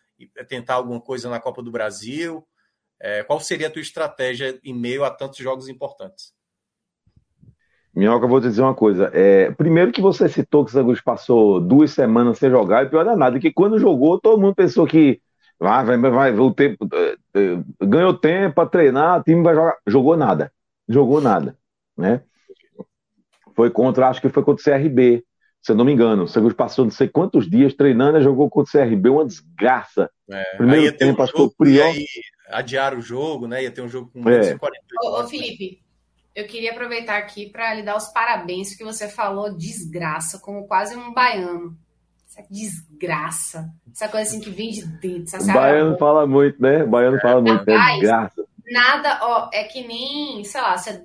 tentar 0.47 0.75
alguma 0.75 1.01
coisa 1.01 1.29
na 1.29 1.41
Copa 1.41 1.63
do 1.63 1.73
Brasil? 1.73 2.47
É, 3.01 3.25
qual 3.25 3.41
seria 3.41 3.67
a 3.67 3.71
tua 3.71 3.83
estratégia 3.83 4.61
em 4.63 4.75
meio 4.75 5.05
a 5.05 5.11
tantos 5.11 5.39
jogos 5.39 5.69
importantes? 5.69 6.33
Minhoca, 7.99 8.29
vou 8.29 8.41
te 8.41 8.47
dizer 8.47 8.63
uma 8.63 8.77
coisa. 8.77 9.11
É, 9.13 9.51
primeiro 9.51 9.91
que 9.91 10.01
você 10.01 10.29
citou 10.29 10.65
que 10.65 10.71
o 10.71 10.73
Santos 10.73 11.01
passou 11.01 11.61
duas 11.61 11.91
semanas 11.91 12.39
sem 12.39 12.49
jogar, 12.49 12.85
e 12.85 12.89
pior 12.89 13.05
é 13.05 13.17
nada, 13.17 13.41
que 13.41 13.53
quando 13.53 13.77
jogou, 13.77 14.21
todo 14.21 14.41
mundo 14.41 14.55
pensou 14.55 14.87
que 14.87 15.21
ah, 15.61 15.83
vai, 15.83 15.99
vai, 15.99 16.11
vai, 16.13 16.39
o 16.39 16.55
tempo, 16.55 16.89
é, 16.95 17.17
é, 17.35 17.59
ganhou 17.85 18.15
tempo 18.15 18.55
para 18.55 18.69
treinar, 18.69 19.19
o 19.19 19.25
time 19.25 19.43
vai 19.43 19.53
jogar. 19.53 19.77
Jogou 19.85 20.17
nada. 20.17 20.53
Jogou 20.89 21.21
nada. 21.21 21.59
Né? 21.97 22.23
Foi 23.57 23.69
contra, 23.69 24.09
acho 24.09 24.21
que 24.21 24.29
foi 24.29 24.45
contra 24.45 24.63
o 24.63 24.81
CRB, 24.81 25.25
se 25.61 25.73
eu 25.73 25.77
não 25.77 25.85
me 25.85 25.93
engano. 25.93 26.23
O 26.23 26.29
Santos 26.29 26.53
passou 26.53 26.85
não 26.85 26.93
sei 26.93 27.09
quantos 27.09 27.51
dias 27.51 27.75
treinando 27.75 28.19
e 28.19 28.23
jogou 28.23 28.49
contra 28.49 28.81
o 28.81 28.87
CRB, 28.87 29.09
uma 29.09 29.27
desgraça. 29.27 30.09
É, 30.31 30.57
Primeiro 30.57 30.97
tempo, 30.97 31.21
um 31.21 31.25
acho 31.25 31.33
que 31.33 31.39
foi 31.39 31.47
o 31.49 31.51
pior. 31.51 31.93
Adiar 32.51 32.97
o 32.97 33.01
jogo, 33.01 33.49
né? 33.49 33.65
Ia 33.65 33.73
ter 33.73 33.83
um 33.83 33.89
jogo 33.89 34.09
com 34.13 34.21
é. 34.31 34.57
48 34.57 34.61
Ô, 35.03 35.21
ô 35.21 35.27
Felipe, 35.27 35.83
eu 36.39 36.47
queria 36.47 36.71
aproveitar 36.71 37.19
aqui 37.19 37.51
para 37.51 37.75
lhe 37.75 37.83
dar 37.83 37.97
os 37.97 38.13
parabéns, 38.13 38.77
que 38.77 38.85
você 38.85 39.09
falou 39.09 39.57
desgraça, 39.57 40.39
como 40.39 40.69
quase 40.69 40.95
um 40.97 41.13
baiano. 41.13 41.77
Essa 42.29 42.47
desgraça. 42.49 43.75
Essa 43.93 44.09
coisa 44.09 44.29
assim 44.31 44.41
que 44.41 44.49
vem 44.49 44.71
de 44.71 44.87
dentro. 44.87 45.43
O 45.43 45.47
baiano 45.47 45.99
fala 45.99 46.29
muito, 46.29 46.63
né? 46.63 46.85
Baiano 46.85 47.19
fala 47.19 47.41
muito, 47.41 47.69
é 47.69 47.99
desgraça. 47.99 48.45
Nada, 48.71 49.19
ó, 49.23 49.51
é 49.53 49.65
que 49.65 49.85
nem, 49.85 50.45
sei 50.45 50.61
lá, 50.61 50.79
você 50.79 51.05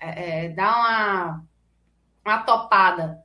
é, 0.00 0.44
é, 0.44 0.48
dá 0.50 0.70
uma, 0.70 1.44
uma 2.24 2.38
topada. 2.44 3.18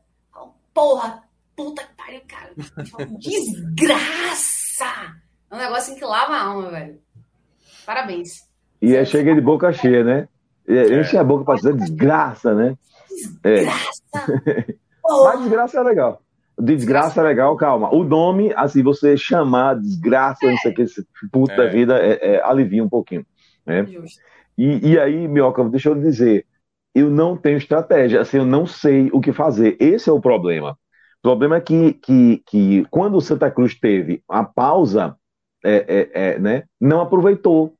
Porra, 0.74 1.22
puta 1.56 1.84
que 1.84 1.93
pariu, 1.93 2.22
cara. 2.27 2.53
Desgraça! 3.19 5.16
É 5.51 5.56
um 5.56 5.59
negócio 5.59 5.92
assim 5.92 5.95
que 5.95 6.06
lava 6.06 6.34
a 6.34 6.42
alma, 6.42 6.72
velho. 6.72 7.00
Parabéns. 7.85 8.48
E 8.82 8.95
é 8.95 9.06
chega 9.06 9.35
de 9.35 9.42
boca 9.42 9.72
cheia, 9.72 10.03
né? 10.03 10.27
É. 10.68 11.00
Enche 11.00 11.18
a 11.18 11.24
boca 11.24 11.46
pra 11.46 11.56
dizer 11.56 11.76
desgraça, 11.76 12.54
né? 12.54 12.76
Desgraça! 13.10 14.02
É. 14.56 14.76
Mas 15.24 15.40
desgraça 15.40 15.80
é 15.80 15.84
legal. 15.84 16.22
Desgraça 16.60 17.22
é 17.22 17.24
legal, 17.24 17.56
calma. 17.56 17.94
O 17.94 18.04
nome, 18.04 18.52
assim, 18.56 18.82
você 18.82 19.16
chamar 19.16 19.76
desgraça, 19.76 20.48
é. 20.48 20.54
isso 20.54 20.68
aqui, 20.68 20.82
esse 20.82 21.08
puta 21.32 21.54
é. 21.54 21.58
da 21.58 21.68
vida, 21.68 22.00
é, 22.00 22.36
é, 22.36 22.44
alivia 22.44 22.84
um 22.84 22.90
pouquinho. 22.90 23.26
Né? 23.66 23.86
E, 24.58 24.92
e 24.92 25.00
aí, 25.00 25.28
Mioca, 25.28 25.64
deixa 25.66 25.90
eu 25.90 25.96
dizer, 25.96 26.46
eu 26.96 27.12
não 27.12 27.38
tenho 27.38 27.58
estratégia, 27.58 28.22
assim, 28.22 28.38
eu 28.38 28.46
não 28.46 28.66
sei 28.66 29.10
o 29.14 29.22
que 29.22 29.32
fazer. 29.32 29.78
Esse 29.80 30.10
é 30.10 30.14
o 30.14 30.20
problema. 30.20 30.72
O 31.20 31.22
problema 31.22 31.58
é 31.58 31.62
que, 31.62 31.94
que, 31.94 32.42
que 32.46 32.86
quando 32.90 33.18
o 33.18 33.22
Santa 33.22 33.52
Cruz 33.52 33.76
teve 33.80 34.24
a 34.28 34.44
pausa, 34.44 35.16
é, 35.64 36.10
é, 36.16 36.30
é 36.30 36.40
né, 36.40 36.64
não 36.82 37.02
aproveitou. 37.02 37.76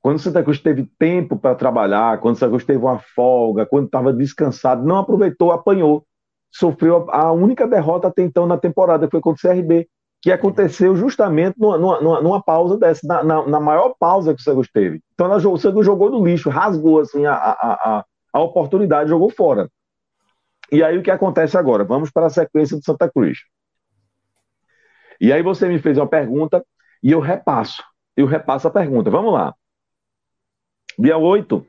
Quando 0.00 0.16
o 0.16 0.20
Santa 0.20 0.42
Cruz 0.42 0.60
teve 0.60 0.88
tempo 0.98 1.36
para 1.36 1.54
trabalhar, 1.54 2.20
quando 2.20 2.36
o 2.36 2.38
Santa 2.38 2.50
Cruz 2.50 2.64
teve 2.64 2.78
uma 2.78 2.98
folga, 2.98 3.66
quando 3.66 3.86
estava 3.86 4.12
descansado, 4.12 4.86
não 4.86 4.98
aproveitou, 4.98 5.52
apanhou. 5.52 6.04
Sofreu 6.50 7.06
a 7.10 7.30
única 7.32 7.66
derrota 7.66 8.08
até 8.08 8.22
então 8.22 8.46
na 8.46 8.56
temporada, 8.56 9.06
que 9.06 9.10
foi 9.10 9.20
contra 9.20 9.50
o 9.50 9.54
CRB, 9.54 9.88
que 10.22 10.32
aconteceu 10.32 10.96
justamente 10.96 11.58
numa, 11.58 11.78
numa, 11.78 12.20
numa 12.20 12.42
pausa 12.42 12.78
dessa, 12.78 13.06
na, 13.06 13.22
na, 13.22 13.46
na, 13.46 13.60
maior 13.60 13.94
pausa 13.98 14.34
que 14.34 14.40
o 14.40 14.42
Santa 14.42 14.56
Cruz 14.56 14.70
teve. 14.72 15.00
Então 15.14 15.26
ela, 15.26 15.36
o 15.36 15.58
Santa 15.58 15.74
Cruz 15.74 15.86
jogou 15.86 16.10
no 16.10 16.24
lixo, 16.24 16.48
rasgou 16.48 17.00
assim, 17.00 17.26
a, 17.26 17.34
a, 17.34 17.52
a, 17.98 18.04
a 18.32 18.40
oportunidade, 18.40 19.10
jogou 19.10 19.30
fora. 19.30 19.68
E 20.70 20.82
aí 20.82 20.98
o 20.98 21.02
que 21.02 21.10
acontece 21.10 21.56
agora? 21.56 21.84
Vamos 21.84 22.10
para 22.10 22.26
a 22.26 22.30
sequência 22.30 22.76
do 22.76 22.84
Santa 22.84 23.10
Cruz. 23.10 23.38
E 25.20 25.32
aí 25.32 25.42
você 25.42 25.68
me 25.68 25.78
fez 25.78 25.98
uma 25.98 26.06
pergunta 26.06 26.64
e 27.02 27.12
eu 27.12 27.20
repasso. 27.20 27.82
Eu 28.16 28.26
repasso 28.26 28.68
a 28.68 28.70
pergunta. 28.70 29.10
Vamos 29.10 29.32
lá. 29.32 29.54
Dia 30.98 31.16
8, 31.16 31.64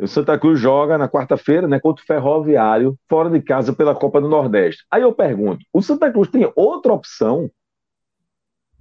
o 0.00 0.06
Santa 0.06 0.38
Cruz 0.38 0.60
joga 0.60 0.98
na 0.98 1.08
quarta-feira, 1.08 1.66
né, 1.66 1.80
contra 1.80 2.02
o 2.02 2.06
Ferroviário, 2.06 2.98
fora 3.08 3.30
de 3.30 3.40
casa 3.40 3.72
pela 3.72 3.94
Copa 3.94 4.20
do 4.20 4.28
Nordeste. 4.28 4.84
Aí 4.90 5.02
eu 5.02 5.12
pergunto, 5.12 5.64
o 5.72 5.80
Santa 5.80 6.10
Cruz 6.10 6.28
tem 6.28 6.50
outra 6.54 6.92
opção 6.92 7.50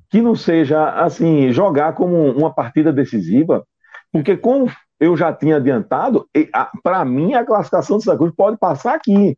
que 0.09 0.22
não 0.22 0.35
seja 0.35 0.90
assim, 1.01 1.53
jogar 1.53 1.93
como 1.93 2.32
uma 2.32 2.53
partida 2.53 2.91
decisiva? 2.91 3.66
Porque 4.11 4.35
como 4.35 4.69
eu 5.00 5.16
já 5.16 5.32
tinha 5.32 5.56
adiantado, 5.56 6.27
para 6.83 7.06
mim 7.06 7.33
a 7.33 7.45
classificação 7.45 7.98
do 7.98 8.03
Santa 8.03 8.17
Cruz 8.17 8.33
pode 8.35 8.58
passar 8.58 8.95
aqui. 8.95 9.38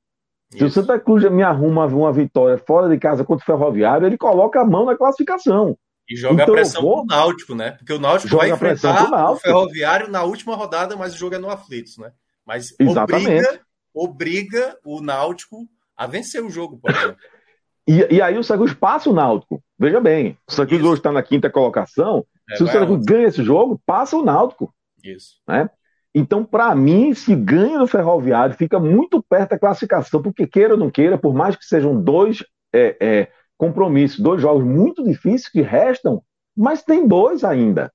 Isso. 0.52 0.58
Se 0.58 0.64
o 0.64 0.70
Santa 0.70 1.00
Cruz 1.00 1.24
me 1.30 1.44
arruma 1.44 1.86
uma 1.86 2.12
vitória 2.12 2.58
fora 2.58 2.90
de 2.90 2.98
casa 2.98 3.24
contra 3.24 3.44
o 3.44 3.46
Ferroviário, 3.46 4.08
ele 4.08 4.18
coloca 4.18 4.62
a 4.62 4.66
mão 4.66 4.86
na 4.86 4.98
classificação. 4.98 5.78
E 6.14 6.16
joga 6.16 6.44
então, 6.44 6.54
a 6.54 6.58
pressão 6.58 6.82
vou... 6.84 6.98
pro 6.98 7.16
Náutico, 7.16 7.56
né? 7.56 7.72
Porque 7.72 7.92
o 7.92 8.00
Náutico 8.00 8.38
vai 8.38 8.52
enfrentar 8.52 9.32
o 9.32 9.36
Ferroviário 9.38 10.12
na 10.12 10.22
última 10.24 10.56
rodada, 10.56 10.96
mas 10.96 11.16
o 11.16 11.18
jogo 11.18 11.34
é 11.34 11.40
no 11.40 11.50
Aflitos, 11.50 11.98
né? 11.98 12.12
Mas 12.46 12.76
Exatamente. 12.80 13.28
obriga, 13.28 13.62
obriga 13.94 14.78
o 14.86 15.02
Náutico 15.02 15.68
a 15.98 16.06
vencer 16.06 16.44
o 16.44 16.52
jogo, 16.52 16.78
por 16.78 16.92
exemplo. 16.92 17.18
e, 17.88 18.16
e 18.16 18.22
aí 18.22 18.38
o 18.38 18.44
Santos 18.44 18.74
passa 18.76 19.10
o 19.10 19.14
Náutico. 19.14 19.64
Veja 19.80 20.00
bem, 20.00 20.38
o 20.48 20.54
Santos 20.54 20.80
hoje 20.80 21.00
está 21.00 21.12
na 21.12 21.24
quinta 21.24 21.50
colocação. 21.50 22.24
É, 22.52 22.58
se 22.58 22.64
o 22.64 22.68
Santos 22.68 23.04
ganha 23.04 23.28
esse 23.28 23.44
jogo, 23.44 23.82
passa 23.84 24.16
o 24.16 24.24
Náutico. 24.24 24.72
Isso. 25.04 25.42
Né? 25.48 25.68
Então, 26.14 26.46
para 26.46 26.76
mim, 26.76 27.12
se 27.16 27.36
ganha 27.36 27.80
no 27.80 27.88
Ferroviário, 27.88 28.56
fica 28.56 28.80
muito 28.80 29.24
perto 29.24 29.52
da 29.52 29.60
classificação, 29.60 30.22
porque 30.22 30.46
queira 30.46 30.76
ou 30.76 30.80
não 30.80 30.92
queira, 30.92 31.18
por 31.18 31.34
mais 31.34 31.56
que 31.56 31.66
sejam 31.66 32.00
dois 32.00 32.46
é, 32.72 32.98
é, 33.00 33.32
compromissos, 33.58 34.20
dois 34.20 34.42
jogos 34.42 34.64
muito 34.64 35.04
difíceis 35.04 35.50
que 35.50 35.62
restam, 35.62 36.22
mas 36.56 36.84
tem 36.84 37.08
dois 37.08 37.44
ainda. 37.44 37.92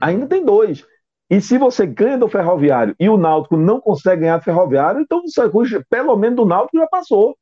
Ainda 0.00 0.26
tem 0.26 0.44
dois. 0.44 0.84
E 1.28 1.40
se 1.40 1.58
você 1.58 1.86
ganha 1.86 2.18
do 2.18 2.28
Ferroviário 2.28 2.94
e 3.00 3.08
o 3.08 3.16
Náutico 3.16 3.56
não 3.56 3.80
consegue 3.80 4.22
ganhar 4.22 4.38
do 4.38 4.44
Ferroviário, 4.44 5.00
então 5.00 5.22
pelo 5.88 6.16
menos 6.16 6.36
do 6.36 6.44
Náutico 6.44 6.78
já 6.78 6.86
passou. 6.86 7.36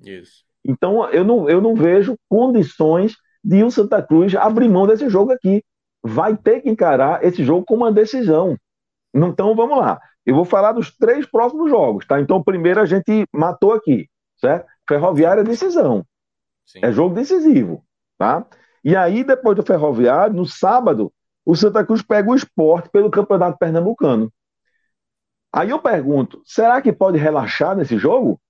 Isso. 0.00 0.44
Então 0.64 1.08
eu 1.10 1.24
não, 1.24 1.48
eu 1.48 1.60
não 1.60 1.74
vejo 1.74 2.16
condições 2.28 3.14
de 3.42 3.62
o 3.62 3.70
Santa 3.70 4.02
Cruz 4.02 4.34
abrir 4.34 4.68
mão 4.68 4.86
desse 4.86 5.08
jogo 5.08 5.32
aqui. 5.32 5.62
Vai 6.02 6.36
ter 6.36 6.60
que 6.60 6.70
encarar 6.70 7.24
esse 7.24 7.44
jogo 7.44 7.64
com 7.64 7.74
uma 7.74 7.92
decisão. 7.92 8.56
Então 9.14 9.54
vamos 9.54 9.78
lá. 9.78 10.00
Eu 10.26 10.34
vou 10.34 10.44
falar 10.44 10.72
dos 10.72 10.96
três 10.96 11.26
próximos 11.26 11.70
jogos, 11.70 12.06
tá? 12.06 12.20
Então, 12.20 12.42
primeiro 12.42 12.80
a 12.80 12.86
gente 12.86 13.26
matou 13.32 13.72
aqui, 13.72 14.08
certo? 14.38 14.66
Ferroviária 14.88 15.42
é 15.42 15.44
decisão. 15.44 16.04
Sim. 16.64 16.80
É 16.82 16.92
jogo 16.92 17.14
decisivo, 17.14 17.84
tá? 18.18 18.46
E 18.82 18.94
aí, 18.96 19.24
depois 19.24 19.56
do 19.56 19.62
Ferroviário, 19.62 20.34
no 20.34 20.46
sábado, 20.46 21.12
o 21.44 21.54
Santa 21.54 21.84
Cruz 21.84 22.02
pega 22.02 22.30
o 22.30 22.34
esporte 22.34 22.88
pelo 22.90 23.10
Campeonato 23.10 23.58
Pernambucano. 23.58 24.32
Aí 25.52 25.70
eu 25.70 25.80
pergunto, 25.80 26.42
será 26.44 26.82
que 26.82 26.92
pode 26.92 27.16
relaxar 27.16 27.76
nesse 27.76 27.96
jogo? 27.96 28.40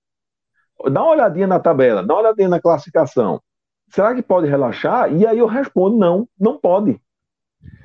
Dá 0.91 1.03
uma 1.03 1.11
olhadinha 1.11 1.47
na 1.47 1.59
tabela, 1.59 2.03
dá 2.03 2.13
uma 2.13 2.21
olhadinha 2.21 2.49
na 2.49 2.59
classificação. 2.59 3.41
Será 3.89 4.13
que 4.15 4.21
pode 4.21 4.47
relaxar? 4.47 5.13
E 5.13 5.25
aí 5.25 5.37
eu 5.37 5.45
respondo, 5.45 5.97
não, 5.97 6.27
não 6.39 6.57
pode. 6.57 6.99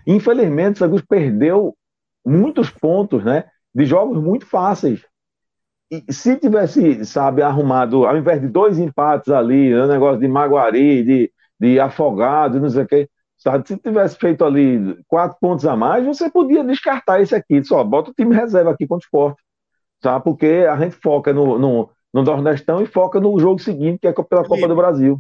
Infelizmente, 0.07 0.77
o 0.77 0.79
Santa 0.79 0.91
Cruz 0.91 1.05
perdeu 1.07 1.77
muitos 2.25 2.71
pontos, 2.71 3.25
né? 3.25 3.45
De 3.75 3.85
jogos 3.85 4.21
muito 4.21 4.47
fáceis 4.47 5.05
e 5.91 6.13
se 6.13 6.37
tivesse, 6.37 7.05
sabe, 7.05 7.43
arrumado, 7.43 8.07
ao 8.07 8.17
invés 8.17 8.41
de 8.41 8.47
dois 8.47 8.79
empates 8.79 9.33
ali, 9.33 9.75
né, 9.75 9.87
negócio 9.89 10.21
de 10.21 10.29
Maguari, 10.29 11.03
de, 11.03 11.33
de 11.59 11.81
Afogado, 11.81 12.61
não 12.61 12.71
sei 12.71 12.85
o 12.85 12.87
quê, 12.87 13.09
sabe, 13.37 13.67
se 13.67 13.77
tivesse 13.77 14.17
feito 14.17 14.45
ali 14.45 14.97
quatro 15.09 15.37
pontos 15.41 15.67
a 15.67 15.75
mais, 15.75 16.07
você 16.07 16.31
podia 16.31 16.63
descartar 16.63 17.21
esse 17.21 17.35
aqui, 17.35 17.65
só 17.65 17.83
bota 17.83 18.11
o 18.11 18.15
time 18.15 18.37
reserva 18.37 18.71
aqui 18.71 18.87
contra 18.87 19.05
o 19.05 19.07
esporte, 19.07 19.43
sabe, 20.01 20.23
porque 20.23 20.65
a 20.71 20.77
gente 20.77 20.95
foca 20.95 21.33
no, 21.33 21.59
no, 21.59 21.91
no 22.15 22.23
Nordestão 22.23 22.81
e 22.81 22.87
foca 22.87 23.19
no 23.19 23.39
jogo 23.41 23.59
seguinte, 23.59 23.99
que 23.99 24.07
é 24.07 24.13
pela 24.13 24.45
Copa 24.45 24.69
do 24.69 24.77
Brasil. 24.77 25.19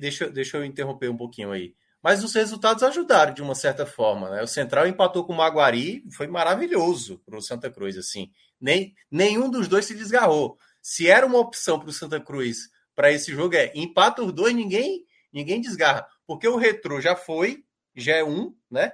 Deixa, 0.00 0.28
deixa 0.28 0.58
eu 0.58 0.64
interromper 0.64 1.08
um 1.08 1.16
pouquinho 1.16 1.50
aí. 1.50 1.74
Mas 2.04 2.22
os 2.22 2.34
resultados 2.34 2.82
ajudaram 2.82 3.32
de 3.32 3.40
uma 3.40 3.54
certa 3.54 3.86
forma. 3.86 4.28
Né? 4.28 4.42
O 4.42 4.46
Central 4.46 4.86
empatou 4.86 5.24
com 5.24 5.32
o 5.32 5.36
Maguari, 5.36 6.04
foi 6.12 6.26
maravilhoso 6.26 7.18
para 7.24 7.38
o 7.38 7.40
Santa 7.40 7.70
Cruz. 7.70 7.96
assim. 7.96 8.30
Nem, 8.60 8.94
nenhum 9.10 9.48
dos 9.48 9.68
dois 9.68 9.86
se 9.86 9.94
desgarrou. 9.94 10.58
Se 10.82 11.08
era 11.08 11.24
uma 11.24 11.38
opção 11.38 11.80
para 11.80 11.88
o 11.88 11.92
Santa 11.94 12.20
Cruz 12.20 12.68
para 12.94 13.10
esse 13.10 13.32
jogo, 13.32 13.54
é 13.56 13.72
empata 13.74 14.22
os 14.22 14.34
dois, 14.34 14.54
ninguém, 14.54 15.06
ninguém 15.32 15.62
desgarra. 15.62 16.06
Porque 16.26 16.46
o 16.46 16.56
retrô 16.56 17.00
já 17.00 17.16
foi, 17.16 17.64
já 17.96 18.16
é 18.16 18.22
um, 18.22 18.54
né? 18.70 18.92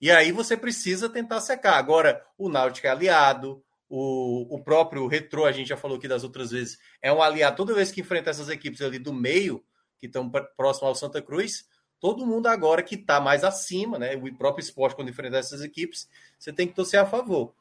E 0.00 0.08
aí 0.08 0.30
você 0.30 0.56
precisa 0.56 1.08
tentar 1.08 1.40
secar. 1.40 1.76
Agora, 1.76 2.24
o 2.38 2.48
Náutico 2.48 2.86
é 2.86 2.90
aliado, 2.90 3.60
o, 3.88 4.54
o 4.54 4.62
próprio 4.62 5.08
retrô, 5.08 5.46
a 5.46 5.52
gente 5.52 5.68
já 5.68 5.76
falou 5.76 5.96
aqui 5.96 6.06
das 6.06 6.22
outras 6.22 6.52
vezes, 6.52 6.78
é 7.02 7.12
um 7.12 7.20
aliado. 7.20 7.56
Toda 7.56 7.74
vez 7.74 7.90
que 7.90 8.02
enfrenta 8.02 8.30
essas 8.30 8.48
equipes 8.48 8.82
ali 8.82 9.00
do 9.00 9.12
meio, 9.12 9.64
que 9.98 10.06
estão 10.06 10.30
próximo 10.56 10.86
ao 10.86 10.94
Santa 10.94 11.20
Cruz, 11.20 11.64
todo 12.02 12.26
mundo 12.26 12.48
agora 12.48 12.82
que 12.82 12.96
está 12.96 13.20
mais 13.20 13.44
acima, 13.44 13.96
né? 13.96 14.16
O 14.16 14.34
próprio 14.34 14.60
esporte, 14.60 14.96
quando 14.96 15.08
enfrentar 15.08 15.38
essas 15.38 15.62
equipes, 15.62 16.08
você 16.36 16.52
tem 16.52 16.66
que 16.66 16.74
torcer 16.74 16.98
a 16.98 17.06
favor. 17.06 17.54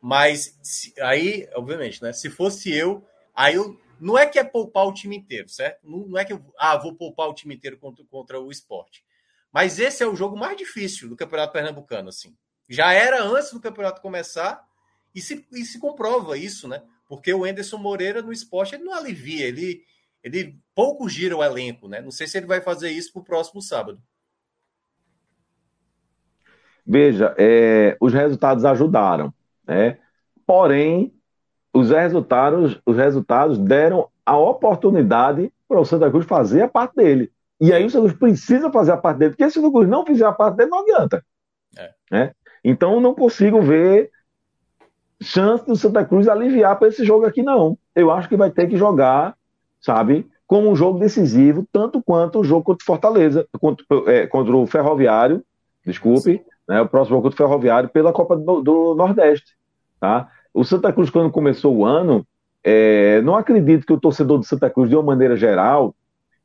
Mas 0.00 0.58
se, 0.62 0.94
aí, 0.98 1.46
obviamente, 1.54 2.02
né? 2.02 2.10
Se 2.14 2.30
fosse 2.30 2.74
eu, 2.74 3.06
aí 3.36 3.54
eu. 3.54 3.78
Não 4.00 4.18
é 4.18 4.26
que 4.26 4.38
é 4.38 4.42
poupar 4.42 4.86
o 4.86 4.94
time 4.94 5.14
inteiro, 5.14 5.48
certo? 5.48 5.78
Não, 5.84 5.98
não 6.06 6.18
é 6.18 6.24
que 6.24 6.32
eu 6.32 6.42
ah, 6.58 6.76
vou 6.76 6.94
poupar 6.94 7.28
o 7.28 7.34
time 7.34 7.54
inteiro 7.54 7.76
contra, 7.76 8.02
contra 8.06 8.40
o 8.40 8.50
esporte. 8.50 9.04
Mas 9.52 9.78
esse 9.78 10.02
é 10.02 10.06
o 10.06 10.16
jogo 10.16 10.36
mais 10.38 10.56
difícil 10.56 11.10
do 11.10 11.14
Campeonato 11.14 11.52
Pernambucano, 11.52 12.08
assim. 12.08 12.34
Já 12.66 12.94
era 12.94 13.22
antes 13.22 13.52
do 13.52 13.60
campeonato 13.60 14.00
começar 14.00 14.66
e 15.14 15.20
se, 15.20 15.46
e 15.52 15.64
se 15.66 15.78
comprova 15.78 16.38
isso, 16.38 16.66
né? 16.66 16.82
Porque 17.06 17.32
o 17.34 17.46
Enderson 17.46 17.76
Moreira 17.76 18.22
no 18.22 18.32
esporte 18.32 18.74
ele 18.74 18.84
não 18.84 18.94
alivia, 18.94 19.46
ele, 19.46 19.84
ele 20.22 20.58
pouco 20.74 21.08
gira 21.08 21.36
o 21.36 21.42
elenco, 21.42 21.88
né? 21.88 22.00
Não 22.00 22.10
sei 22.10 22.26
se 22.26 22.38
ele 22.38 22.46
vai 22.46 22.60
fazer 22.60 22.90
isso 22.90 23.12
para 23.12 23.20
o 23.20 23.24
próximo 23.24 23.60
sábado. 23.60 24.00
Veja, 26.84 27.34
é, 27.38 27.96
os 28.00 28.12
resultados 28.12 28.64
ajudaram, 28.64 29.32
né? 29.66 29.98
Porém, 30.46 31.14
os 31.72 31.90
resultados, 31.90 32.80
os 32.84 32.96
resultados 32.96 33.58
deram 33.58 34.08
a 34.26 34.36
oportunidade 34.36 35.52
para 35.68 35.80
o 35.80 35.84
Santa 35.84 36.10
Cruz 36.10 36.26
fazer 36.26 36.62
a 36.62 36.68
parte 36.68 36.96
dele. 36.96 37.32
E 37.60 37.72
aí 37.72 37.84
o 37.84 37.90
Santa 37.90 38.06
Cruz 38.06 38.18
precisa 38.18 38.70
fazer 38.70 38.92
a 38.92 38.96
parte 38.96 39.18
dele, 39.18 39.30
porque 39.30 39.48
se 39.50 39.58
o 39.58 39.62
Santa 39.62 39.72
Cruz 39.72 39.88
não 39.88 40.04
fizer 40.04 40.26
a 40.26 40.32
parte 40.32 40.56
dele, 40.56 40.70
não 40.70 40.80
adianta. 40.80 41.24
É. 41.76 41.94
Né? 42.10 42.34
Então, 42.64 43.00
não 43.00 43.14
consigo 43.14 43.62
ver 43.62 44.10
chance 45.20 45.64
do 45.64 45.76
Santa 45.76 46.04
Cruz 46.04 46.28
aliviar 46.28 46.76
para 46.78 46.88
esse 46.88 47.04
jogo 47.04 47.24
aqui, 47.24 47.42
não. 47.42 47.78
Eu 47.94 48.10
acho 48.10 48.28
que 48.28 48.36
vai 48.36 48.50
ter 48.50 48.68
que 48.68 48.76
jogar, 48.76 49.36
sabe, 49.82 50.26
como 50.46 50.70
um 50.70 50.76
jogo 50.76 50.98
decisivo, 50.98 51.66
tanto 51.72 52.02
quanto 52.02 52.40
o 52.40 52.44
jogo 52.44 52.62
contra 52.62 52.82
o 52.82 52.86
Fortaleza, 52.86 53.46
contra, 53.60 53.84
é, 54.06 54.26
contra 54.26 54.56
o 54.56 54.66
Ferroviário, 54.66 55.42
desculpe, 55.84 56.42
né, 56.68 56.80
o 56.80 56.88
próximo 56.88 57.16
jogo 57.16 57.28
contra 57.28 57.44
o 57.44 57.48
Ferroviário 57.48 57.88
pela 57.88 58.12
Copa 58.12 58.36
do, 58.36 58.62
do 58.62 58.94
Nordeste. 58.94 59.56
Tá? 59.98 60.28
O 60.54 60.64
Santa 60.64 60.92
Cruz, 60.92 61.10
quando 61.10 61.30
começou 61.30 61.76
o 61.76 61.84
ano, 61.84 62.26
é, 62.62 63.20
não 63.22 63.34
acredito 63.34 63.86
que 63.86 63.92
o 63.92 64.00
torcedor 64.00 64.38
do 64.38 64.44
Santa 64.44 64.70
Cruz, 64.70 64.88
de 64.88 64.94
uma 64.94 65.02
maneira 65.02 65.36
geral, 65.36 65.94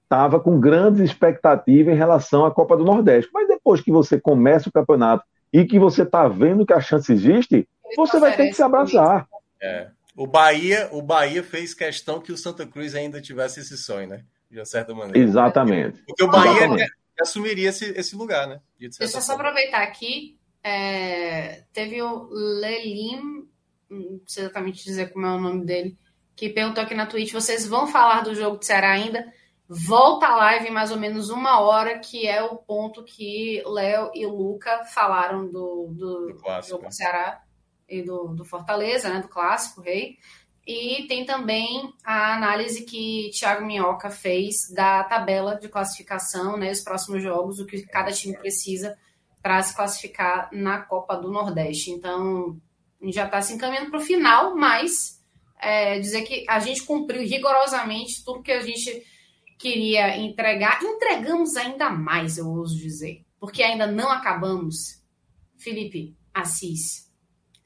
estava 0.03 0.39
com 0.39 0.59
grandes 0.59 1.01
expectativas 1.01 1.93
em 1.93 1.97
relação 1.97 2.45
à 2.45 2.51
Copa 2.51 2.77
do 2.77 2.85
Nordeste. 2.85 3.29
Mas 3.33 3.47
depois 3.47 3.81
que 3.81 3.91
você 3.91 4.19
começa 4.19 4.69
o 4.69 4.71
campeonato 4.71 5.23
e 5.51 5.65
que 5.65 5.77
você 5.77 6.03
está 6.03 6.27
vendo 6.27 6.65
que 6.65 6.73
a 6.73 6.79
chance 6.79 7.11
existe, 7.11 7.67
você 7.95 8.19
vai 8.19 8.35
ter 8.35 8.47
que 8.47 8.53
se 8.53 8.63
abraçar. 8.63 9.27
É. 9.61 9.89
O 10.17 10.25
Bahia, 10.25 10.89
o 10.91 10.99
Bahia 10.99 11.43
fez 11.43 11.75
questão 11.75 12.19
que 12.19 12.31
o 12.31 12.37
Santa 12.37 12.65
Cruz 12.65 12.95
ainda 12.95 13.21
tivesse 13.21 13.59
esse 13.59 13.77
sonho, 13.77 14.09
né? 14.09 14.25
De 14.49 14.65
certa 14.65 14.91
maneira. 14.91 15.19
Exatamente. 15.19 16.01
Porque 16.07 16.23
o 16.23 16.27
Bahia 16.27 16.63
Exatamente. 16.63 16.91
assumiria 17.21 17.69
esse, 17.69 17.91
esse 17.91 18.15
lugar, 18.15 18.47
né? 18.47 18.59
De 18.79 18.89
Deixa 18.89 19.17
eu 19.17 19.21
só 19.21 19.33
aproveitar 19.33 19.83
aqui. 19.83 20.35
É, 20.63 21.65
teve 21.71 22.01
o 22.01 22.27
Lelim, 22.31 23.47
não 23.87 24.19
sei 24.25 24.45
exatamente 24.45 24.83
dizer 24.83 25.13
como 25.13 25.27
é 25.27 25.29
o 25.29 25.39
nome 25.39 25.63
dele, 25.63 25.95
que 26.35 26.49
perguntou 26.49 26.83
aqui 26.83 26.95
na 26.95 27.05
Twitch: 27.05 27.31
vocês 27.31 27.67
vão 27.67 27.85
falar 27.85 28.21
do 28.21 28.33
jogo 28.33 28.57
de 28.57 28.65
Ceará 28.65 28.93
ainda? 28.93 29.23
Volta 29.69 30.25
a 30.25 30.35
live 30.35 30.69
em 30.69 30.71
mais 30.71 30.89
ou 30.89 30.97
menos 30.97 31.29
uma 31.29 31.59
hora, 31.59 31.99
que 31.99 32.25
é 32.25 32.41
o 32.41 32.55
ponto 32.55 33.03
que 33.03 33.61
Léo 33.67 34.09
e 34.15 34.25
Luca 34.25 34.83
falaram 34.85 35.45
do, 35.45 35.93
do, 35.93 36.33
do 36.33 36.61
jogo 36.67 36.87
do 36.87 36.91
Ceará 36.91 37.43
e 37.87 38.01
do, 38.01 38.33
do 38.35 38.45
Fortaleza, 38.45 39.09
né, 39.09 39.21
do 39.21 39.27
clássico 39.27 39.81
rei. 39.81 40.17
E 40.65 41.05
tem 41.07 41.25
também 41.25 41.93
a 42.03 42.35
análise 42.35 42.83
que 42.83 43.31
Thiago 43.31 43.65
Minhoca 43.65 44.09
fez 44.09 44.69
da 44.73 45.03
tabela 45.05 45.55
de 45.55 45.69
classificação, 45.69 46.57
né, 46.57 46.71
os 46.71 46.81
próximos 46.81 47.23
jogos, 47.23 47.59
o 47.59 47.65
que 47.65 47.83
cada 47.83 48.11
time 48.11 48.37
precisa 48.37 48.97
para 49.41 49.61
se 49.63 49.73
classificar 49.73 50.49
na 50.51 50.81
Copa 50.81 51.15
do 51.15 51.31
Nordeste. 51.31 51.89
Então, 51.91 52.59
já 53.03 53.25
está 53.25 53.41
se 53.41 53.53
encaminhando 53.53 53.91
para 53.91 53.99
o 53.99 54.03
final, 54.03 54.55
mas 54.55 55.23
é, 55.57 55.99
dizer 55.99 56.23
que 56.23 56.45
a 56.49 56.59
gente 56.59 56.83
cumpriu 56.83 57.21
rigorosamente 57.21 58.23
tudo 58.25 58.43
que 58.43 58.51
a 58.51 58.61
gente 58.61 59.05
queria 59.57 60.17
entregar. 60.17 60.83
Entregamos 60.83 61.55
ainda 61.55 61.89
mais, 61.89 62.37
eu 62.37 62.49
ouso 62.49 62.77
dizer, 62.77 63.23
porque 63.39 63.63
ainda 63.63 63.87
não 63.87 64.09
acabamos. 64.09 65.01
Felipe 65.57 66.15
Assis, 66.33 67.06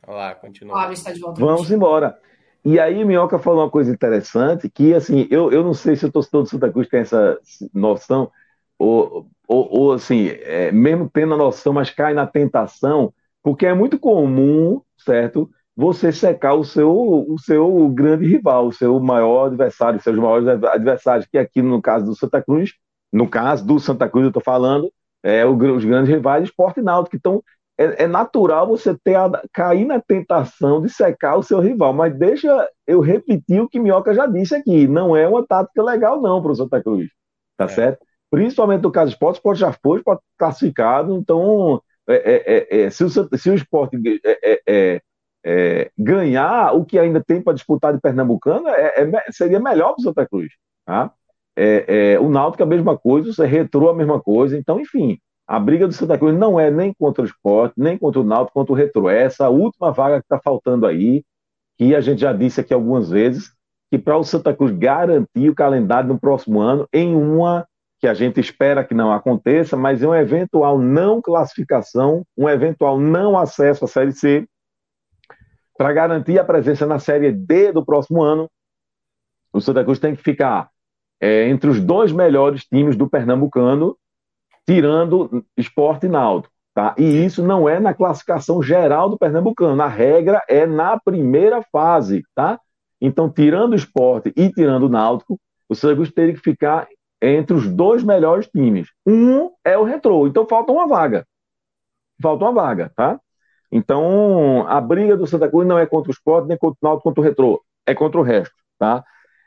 Olá, 0.07 0.33
continua. 0.35 0.91
está 0.91 1.11
de 1.11 1.19
volta. 1.19 1.39
Vamos 1.39 1.71
embora. 1.71 2.17
E 2.63 2.79
aí, 2.79 3.03
Minhoca 3.03 3.39
falou 3.39 3.63
uma 3.63 3.69
coisa 3.69 3.91
interessante, 3.91 4.69
que 4.69 4.93
assim, 4.93 5.27
eu, 5.31 5.51
eu 5.51 5.63
não 5.63 5.73
sei 5.73 5.95
se 5.95 6.05
o 6.05 6.11
torcedor 6.11 6.43
do 6.43 6.49
Santa 6.49 6.71
Cruz 6.71 6.87
tem 6.87 7.01
essa 7.01 7.39
noção, 7.73 8.31
ou, 8.77 9.27
ou, 9.47 9.67
ou 9.71 9.93
assim, 9.93 10.27
é, 10.27 10.71
mesmo 10.71 11.09
tendo 11.11 11.33
a 11.33 11.37
noção, 11.37 11.73
mas 11.73 11.89
cai 11.89 12.13
na 12.13 12.27
tentação, 12.27 13.13
porque 13.41 13.65
é 13.65 13.73
muito 13.73 13.97
comum, 13.99 14.81
certo? 14.97 15.49
Você 15.75 16.11
secar 16.11 16.53
o 16.53 16.63
seu, 16.63 16.91
o 16.91 17.37
seu 17.39 17.89
grande 17.89 18.27
rival, 18.27 18.67
o 18.67 18.73
seu 18.73 18.99
maior 18.99 19.47
adversário, 19.47 19.97
os 19.97 20.03
seus 20.03 20.17
maiores 20.17 20.47
adversários, 20.47 21.25
que 21.25 21.37
aqui 21.37 21.61
no 21.61 21.81
caso 21.81 22.05
do 22.05 22.15
Santa 22.15 22.41
Cruz, 22.41 22.73
no 23.11 23.27
caso 23.27 23.65
do 23.65 23.79
Santa 23.79 24.07
Cruz, 24.07 24.23
eu 24.23 24.29
estou 24.29 24.43
falando, 24.43 24.91
é, 25.23 25.45
os 25.45 25.57
grandes 25.85 26.09
rivais, 26.09 26.43
Esporte 26.43 26.79
e 26.79 26.83
Náutico, 26.83 27.11
que 27.11 27.17
estão 27.17 27.43
é, 27.81 28.03
é, 28.03 28.07
natural 28.07 28.67
você 28.67 28.95
ter 29.03 29.15
a, 29.15 29.41
cair 29.51 29.85
na 29.85 29.99
tentação 29.99 30.81
de 30.81 30.89
secar 30.89 31.37
o 31.37 31.43
seu 31.43 31.59
rival, 31.59 31.93
mas 31.93 32.15
deixa 32.15 32.67
eu 32.85 32.99
repetir 32.99 33.59
o 33.59 33.67
que 33.67 33.79
Minhoca 33.79 34.13
já 34.13 34.27
disse 34.27 34.53
aqui, 34.53 34.87
não 34.87 35.15
é 35.15 35.27
uma 35.27 35.45
tática 35.45 35.81
legal 35.81 36.21
não 36.21 36.41
para 36.41 36.51
o 36.51 36.55
Santa 36.55 36.81
Cruz, 36.81 37.09
tá 37.57 37.65
é. 37.65 37.67
certo? 37.69 38.05
Principalmente 38.29 38.83
no 38.83 38.91
caso 38.91 39.11
do 39.11 39.13
esporte, 39.13 39.37
o 39.37 39.39
esporte 39.39 39.59
já 39.59 39.73
foi 39.73 40.03
classificado, 40.37 41.15
então 41.15 41.81
é, 42.07 42.67
é, 42.75 42.81
é, 42.83 42.89
se, 42.91 43.03
o, 43.03 43.09
se 43.09 43.49
o 43.49 43.55
esporte 43.55 43.97
ganhar 45.97 46.75
o 46.75 46.85
que 46.85 46.99
ainda 46.99 47.23
tem 47.23 47.41
para 47.41 47.53
disputar 47.53 47.93
de 47.93 47.99
Pernambucano, 47.99 48.65
seria 49.31 49.59
melhor 49.59 49.93
para 49.93 50.01
o 50.01 50.03
Santa 50.03 50.27
Cruz, 50.27 50.51
tá? 50.85 51.11
o 52.21 52.29
Náutico 52.29 52.61
é 52.61 52.65
a 52.65 52.69
mesma 52.69 52.97
coisa, 52.97 53.33
você 53.33 53.45
retrou 53.45 53.89
a 53.89 53.95
mesma 53.95 54.21
coisa, 54.21 54.57
então 54.57 54.79
enfim, 54.79 55.19
a 55.47 55.59
briga 55.59 55.87
do 55.87 55.93
Santa 55.93 56.17
Cruz 56.17 56.37
não 56.37 56.59
é 56.59 56.71
nem 56.71 56.93
contra 56.93 57.23
o 57.23 57.25
esporte, 57.25 57.73
nem 57.77 57.97
contra 57.97 58.21
o 58.21 58.23
Náutico, 58.23 58.53
contra 58.53 58.73
o 58.73 58.75
Retro. 58.75 59.09
É 59.09 59.23
essa 59.23 59.49
última 59.49 59.91
vaga 59.91 60.19
que 60.19 60.25
está 60.25 60.39
faltando 60.39 60.85
aí, 60.85 61.23
que 61.77 61.95
a 61.95 62.01
gente 62.01 62.21
já 62.21 62.31
disse 62.31 62.61
aqui 62.61 62.73
algumas 62.73 63.09
vezes, 63.09 63.51
que 63.89 63.97
para 63.97 64.17
o 64.17 64.23
Santa 64.23 64.55
Cruz 64.55 64.71
garantir 64.71 65.49
o 65.49 65.55
calendário 65.55 66.07
no 66.07 66.19
próximo 66.19 66.61
ano, 66.61 66.87
em 66.93 67.15
uma 67.15 67.67
que 67.99 68.07
a 68.07 68.13
gente 68.13 68.39
espera 68.39 68.83
que 68.83 68.95
não 68.95 69.11
aconteça, 69.11 69.77
mas 69.77 70.01
em 70.01 70.07
uma 70.07 70.19
eventual 70.19 70.79
não 70.79 71.21
classificação, 71.21 72.25
um 72.35 72.49
eventual 72.49 72.99
não 72.99 73.37
acesso 73.37 73.85
à 73.85 73.87
Série 73.87 74.11
C, 74.11 74.47
para 75.77 75.93
garantir 75.93 76.39
a 76.39 76.43
presença 76.43 76.85
na 76.85 76.97
Série 76.97 77.31
D 77.31 77.71
do 77.71 77.85
próximo 77.85 78.23
ano, 78.23 78.49
o 79.53 79.59
Santa 79.59 79.83
Cruz 79.83 79.99
tem 79.99 80.15
que 80.15 80.23
ficar 80.23 80.69
é, 81.19 81.47
entre 81.49 81.69
os 81.69 81.79
dois 81.79 82.11
melhores 82.11 82.65
times 82.65 82.95
do 82.95 83.09
Pernambucano 83.09 83.97
tirando 84.65 85.45
esporte 85.57 86.05
e 86.05 86.09
náutico. 86.09 86.53
Tá? 86.73 86.95
E 86.97 87.25
isso 87.25 87.43
não 87.43 87.67
é 87.67 87.79
na 87.79 87.93
classificação 87.93 88.63
geral 88.63 89.09
do 89.09 89.17
Pernambucano. 89.17 89.81
A 89.81 89.87
regra 89.87 90.41
é 90.47 90.65
na 90.65 90.97
primeira 90.99 91.61
fase. 91.71 92.23
Tá? 92.33 92.59
Então, 92.99 93.29
tirando 93.29 93.73
o 93.73 93.75
esporte 93.75 94.31
e 94.35 94.49
tirando 94.49 94.83
o 94.83 94.89
náutico, 94.89 95.39
o 95.67 95.75
Santos 95.75 96.11
teria 96.11 96.33
que 96.33 96.39
ficar 96.39 96.87
entre 97.21 97.55
os 97.55 97.67
dois 97.67 98.03
melhores 98.03 98.47
times. 98.47 98.89
Um 99.05 99.51
é 99.65 99.77
o 99.77 99.83
retrô. 99.83 100.27
Então, 100.27 100.47
falta 100.47 100.71
uma 100.71 100.87
vaga. 100.87 101.25
Falta 102.21 102.45
uma 102.45 102.53
vaga. 102.53 102.91
Tá? 102.95 103.19
Então, 103.71 104.65
a 104.67 104.79
briga 104.79 105.17
do 105.17 105.27
Santa 105.27 105.49
Cruz 105.49 105.67
não 105.67 105.77
é 105.77 105.85
contra 105.85 106.09
o 106.09 106.13
esporte, 106.13 106.47
nem 106.47 106.57
contra 106.57 106.77
o 106.81 106.87
náutico, 106.87 107.03
contra 107.03 107.21
o 107.21 107.23
retrô. 107.23 107.61
É 107.85 107.93
contra 107.93 108.19
o 108.19 108.23
resto. 108.23 108.55
Tá? 108.79 109.03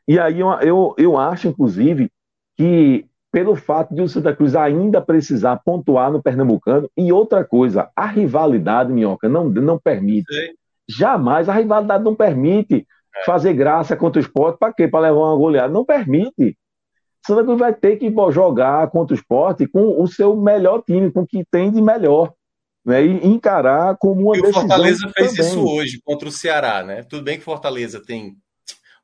E 0.06 0.18
aí 0.18 0.40
eu, 0.40 0.50
eu, 0.60 0.94
eu 0.98 1.16
acho, 1.16 1.48
inclusive, 1.48 2.10
que 2.56 3.06
pelo 3.34 3.56
fato 3.56 3.92
de 3.92 4.00
o 4.00 4.08
Santa 4.08 4.32
Cruz 4.32 4.54
ainda 4.54 5.00
precisar 5.00 5.56
pontuar 5.56 6.08
no 6.08 6.22
Pernambucano. 6.22 6.88
E 6.96 7.12
outra 7.12 7.44
coisa, 7.44 7.90
a 7.96 8.06
rivalidade, 8.06 8.92
Minhoca, 8.92 9.28
não, 9.28 9.48
não 9.48 9.76
permite. 9.76 10.32
Sim. 10.32 10.52
Jamais 10.88 11.48
a 11.48 11.52
rivalidade 11.52 12.04
não 12.04 12.14
permite 12.14 12.86
é. 13.16 13.24
fazer 13.26 13.52
graça 13.52 13.96
contra 13.96 14.20
o 14.20 14.24
esporte. 14.24 14.56
Para 14.56 14.72
quê? 14.72 14.86
Para 14.86 15.08
levar 15.08 15.18
uma 15.18 15.36
goleada. 15.36 15.74
Não 15.74 15.84
permite. 15.84 16.56
Santa 17.26 17.42
Cruz 17.42 17.58
vai 17.58 17.74
ter 17.74 17.96
que 17.96 18.14
jogar 18.30 18.88
contra 18.90 19.16
o 19.16 19.18
esporte 19.18 19.66
com 19.66 20.00
o 20.00 20.06
seu 20.06 20.36
melhor 20.36 20.84
time, 20.84 21.10
com 21.10 21.22
o 21.22 21.26
que 21.26 21.44
tem 21.50 21.72
de 21.72 21.82
melhor. 21.82 22.32
Né, 22.86 23.04
e 23.04 23.26
encarar 23.26 23.96
como 23.96 24.26
uma 24.26 24.36
e 24.36 24.42
decisão. 24.42 24.64
o 24.64 24.68
Fortaleza 24.68 25.10
fez 25.16 25.32
também. 25.32 25.50
isso 25.50 25.66
hoje 25.66 26.00
contra 26.04 26.28
o 26.28 26.30
Ceará, 26.30 26.84
né? 26.84 27.02
Tudo 27.02 27.24
bem 27.24 27.38
que 27.38 27.44
Fortaleza 27.44 27.98
tem, 27.98 28.36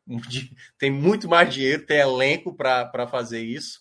tem 0.79 0.91
muito 0.91 1.27
mais 1.29 1.53
dinheiro, 1.53 1.87
tem 1.87 1.99
elenco 1.99 2.55
para 2.55 3.09
fazer 3.09 3.41
isso. 3.41 3.81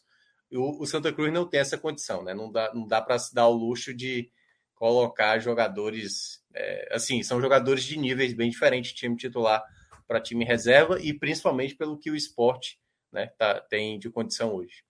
O, 0.52 0.84
o, 0.84 0.86
Santa 0.86 1.12
Cruz 1.14 1.32
não 1.32 1.46
tem 1.46 1.60
essa 1.60 1.78
condição, 1.78 2.24
né? 2.24 2.34
Não 2.34 2.52
dá, 2.52 2.72
não 2.74 2.88
dá 2.88 3.02
para 3.02 3.20
se 3.20 3.34
dar 3.34 3.48
o 3.48 3.54
luxo 3.54 3.94
de 3.94 4.30
colocar 4.76 5.38
jogadores. 5.40 6.42
É, 6.54 6.96
assim, 6.96 7.22
são 7.22 7.40
jogadores 7.40 7.84
de 7.84 7.98
níveis 7.98 8.34
bem 8.34 8.50
diferentes, 8.50 8.94
time 8.94 9.16
titular 9.16 9.64
para 10.08 10.20
time 10.20 10.44
reserva, 10.44 11.00
e 11.00 11.14
principalmente 11.14 11.76
pelo 11.76 11.98
que 11.98 12.10
o 12.10 12.16
esporte 12.16 12.80
né, 13.12 13.28
tá, 13.38 13.60
tem 13.62 14.00
de 14.00 14.10
condição 14.10 14.54
hoje. 14.56 14.84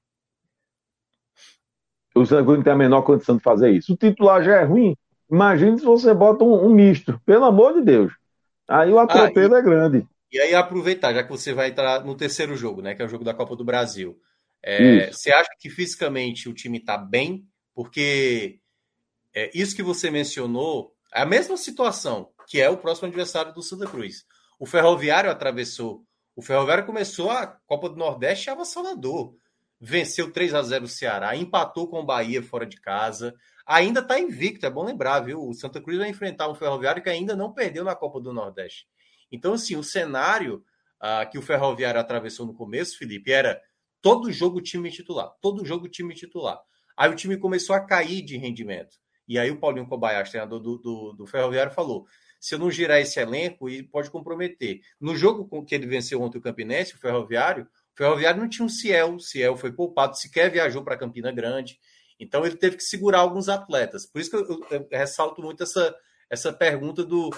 O 2.15 2.25
Santa 2.25 2.43
Cruz 2.43 2.57
não 2.57 2.63
tem 2.63 2.73
a 2.73 2.77
menor 2.77 3.01
condição 3.01 3.35
de 3.35 3.43
fazer 3.43 3.71
isso. 3.71 3.93
O 3.93 3.97
titular 3.97 4.41
já 4.43 4.57
é 4.57 4.63
ruim. 4.63 4.95
Imagine 5.29 5.77
se 5.77 5.85
você 5.85 6.13
bota 6.13 6.43
um, 6.43 6.65
um 6.65 6.69
misto, 6.69 7.19
pelo 7.25 7.45
amor 7.45 7.73
de 7.73 7.81
Deus. 7.81 8.13
Aí 8.67 8.91
o 8.91 8.99
atropelo 8.99 9.55
ah, 9.55 9.57
e, 9.57 9.59
é 9.59 9.63
grande. 9.63 10.07
E 10.31 10.39
aí 10.39 10.55
aproveitar, 10.55 11.13
já 11.13 11.23
que 11.23 11.29
você 11.29 11.53
vai 11.53 11.69
entrar 11.69 12.03
no 12.03 12.15
terceiro 12.15 12.55
jogo, 12.55 12.81
né, 12.81 12.95
que 12.95 13.01
é 13.01 13.05
o 13.05 13.09
jogo 13.09 13.23
da 13.23 13.33
Copa 13.33 13.55
do 13.55 13.65
Brasil. 13.65 14.17
É, 14.61 15.11
você 15.11 15.31
acha 15.31 15.49
que 15.59 15.69
fisicamente 15.69 16.49
o 16.49 16.53
time 16.53 16.79
está 16.79 16.97
bem? 16.97 17.45
Porque 17.73 18.59
é, 19.33 19.49
isso 19.53 19.75
que 19.75 19.83
você 19.83 20.11
mencionou 20.11 20.93
é 21.13 21.21
a 21.21 21.25
mesma 21.25 21.57
situação 21.57 22.31
que 22.47 22.59
é 22.59 22.69
o 22.69 22.77
próximo 22.77 23.07
adversário 23.07 23.53
do 23.53 23.61
Santa 23.61 23.85
Cruz. 23.85 24.25
O 24.59 24.65
Ferroviário 24.65 25.29
atravessou. 25.29 26.03
O 26.35 26.41
Ferroviário 26.41 26.85
começou 26.85 27.29
a 27.29 27.45
Copa 27.45 27.89
do 27.89 27.95
Nordeste 27.95 28.49
avassalador 28.49 29.35
venceu 29.79 30.31
3 30.31 30.53
a 30.53 30.61
0 30.61 30.85
o 30.85 30.87
Ceará, 30.87 31.35
empatou 31.35 31.87
com 31.87 31.99
o 31.99 32.05
Bahia 32.05 32.43
fora 32.43 32.65
de 32.65 32.79
casa, 32.81 33.33
ainda 33.65 34.01
está 34.01 34.19
invicto, 34.19 34.65
é 34.65 34.69
bom 34.69 34.83
lembrar, 34.83 35.21
viu? 35.21 35.41
O 35.41 35.53
Santa 35.53 35.81
Cruz 35.81 35.97
vai 35.97 36.09
enfrentar 36.09 36.49
um 36.49 36.55
Ferroviário 36.55 37.01
que 37.01 37.09
ainda 37.09 37.35
não 37.35 37.53
perdeu 37.53 37.83
na 37.83 37.95
Copa 37.95 38.19
do 38.19 38.33
Nordeste. 38.33 38.87
Então, 39.31 39.53
assim, 39.53 39.75
o 39.75 39.83
cenário 39.83 40.63
uh, 41.01 41.29
que 41.31 41.37
o 41.37 41.41
Ferroviário 41.41 41.99
atravessou 41.99 42.45
no 42.45 42.53
começo, 42.53 42.97
Felipe, 42.97 43.31
era 43.31 43.61
todo 44.01 44.31
jogo 44.31 44.61
time 44.61 44.91
titular, 44.91 45.31
todo 45.41 45.65
jogo 45.65 45.87
time 45.87 46.13
titular. 46.13 46.59
Aí 46.97 47.09
o 47.09 47.15
time 47.15 47.37
começou 47.37 47.75
a 47.75 47.85
cair 47.85 48.21
de 48.21 48.37
rendimento. 48.37 48.97
E 49.27 49.37
aí 49.37 49.51
o 49.51 49.59
Paulinho 49.59 49.87
Kobayashi, 49.87 50.31
treinador 50.31 50.59
do, 50.59 50.77
do, 50.77 51.13
do 51.13 51.27
Ferroviário, 51.27 51.71
falou: 51.71 52.05
se 52.39 52.55
eu 52.55 52.59
não 52.59 52.71
girar 52.71 52.99
esse 52.99 53.19
elenco, 53.19 53.67
pode 53.91 54.09
comprometer. 54.09 54.81
No 54.99 55.15
jogo 55.15 55.63
que 55.65 55.75
ele 55.75 55.85
venceu 55.85 56.21
ontem 56.21 56.37
o 56.37 56.41
Campinense, 56.41 56.95
o 56.95 56.99
Ferroviário, 56.99 57.67
Ferroviário 57.95 58.41
não 58.41 58.47
tinha 58.47 58.65
um 58.65 58.69
Ciel, 58.69 59.15
o 59.15 59.19
Ciel 59.19 59.57
foi 59.57 59.73
poupado, 59.73 60.17
sequer 60.17 60.49
viajou 60.49 60.83
para 60.83 60.97
Campina 60.97 61.31
Grande. 61.33 61.77
Então 62.17 62.45
ele 62.45 62.55
teve 62.55 62.77
que 62.77 62.83
segurar 62.83 63.19
alguns 63.19 63.49
atletas. 63.49 64.05
Por 64.05 64.21
isso 64.21 64.29
que 64.29 64.37
eu, 64.37 64.65
eu, 64.71 64.87
eu 64.89 64.97
ressalto 64.97 65.41
muito 65.41 65.63
essa, 65.63 65.93
essa 66.29 66.53
pergunta 66.53 67.03
do 67.03 67.29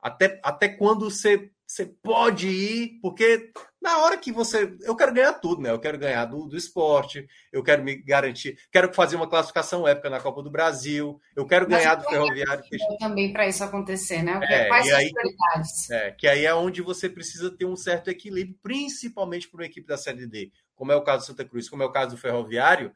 até, 0.00 0.40
até 0.42 0.68
quando 0.68 1.08
você, 1.08 1.50
você 1.68 1.84
pode 1.84 2.48
ir, 2.48 2.98
porque 3.02 3.52
na 3.80 3.98
hora 3.98 4.16
que 4.16 4.32
você. 4.32 4.74
Eu 4.80 4.96
quero 4.96 5.12
ganhar 5.12 5.34
tudo, 5.34 5.60
né? 5.60 5.70
Eu 5.70 5.78
quero 5.78 5.98
ganhar 5.98 6.24
do, 6.24 6.46
do 6.46 6.56
esporte, 6.56 7.28
eu 7.52 7.62
quero 7.62 7.84
me 7.84 7.94
garantir, 7.94 8.58
quero 8.72 8.92
fazer 8.94 9.16
uma 9.16 9.28
classificação 9.28 9.86
épica 9.86 10.08
na 10.08 10.18
Copa 10.18 10.42
do 10.42 10.50
Brasil, 10.50 11.20
eu 11.36 11.44
quero 11.44 11.68
Mas 11.68 11.78
ganhar 11.78 11.96
do 11.96 12.04
Ferroviário. 12.04 12.64
Também 12.98 13.34
para 13.34 13.46
isso 13.46 13.62
acontecer, 13.62 14.22
né? 14.22 14.40
É, 14.44 14.64
Quais 14.66 14.90
as 14.90 15.12
prioridades? 15.12 15.90
É, 15.90 16.10
que 16.12 16.26
aí 16.26 16.46
é 16.46 16.54
onde 16.54 16.80
você 16.80 17.06
precisa 17.06 17.54
ter 17.54 17.66
um 17.66 17.76
certo 17.76 18.08
equilíbrio, 18.08 18.58
principalmente 18.62 19.46
para 19.46 19.60
uma 19.60 19.66
equipe 19.66 19.86
da 19.86 19.98
Série 19.98 20.26
D, 20.26 20.50
como 20.74 20.90
é 20.90 20.96
o 20.96 21.04
caso 21.04 21.24
do 21.24 21.26
Santa 21.26 21.44
Cruz, 21.44 21.68
como 21.68 21.82
é 21.82 21.86
o 21.86 21.92
caso 21.92 22.12
do 22.12 22.20
Ferroviário, 22.20 22.94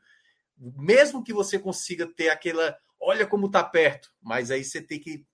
mesmo 0.58 1.22
que 1.22 1.34
você 1.34 1.58
consiga 1.58 2.06
ter 2.06 2.30
aquela. 2.30 2.74
Olha 2.98 3.26
como 3.26 3.50
tá 3.50 3.62
perto, 3.62 4.08
mas 4.22 4.50
aí 4.50 4.64
você 4.64 4.80
tem 4.80 4.98
que 4.98 5.26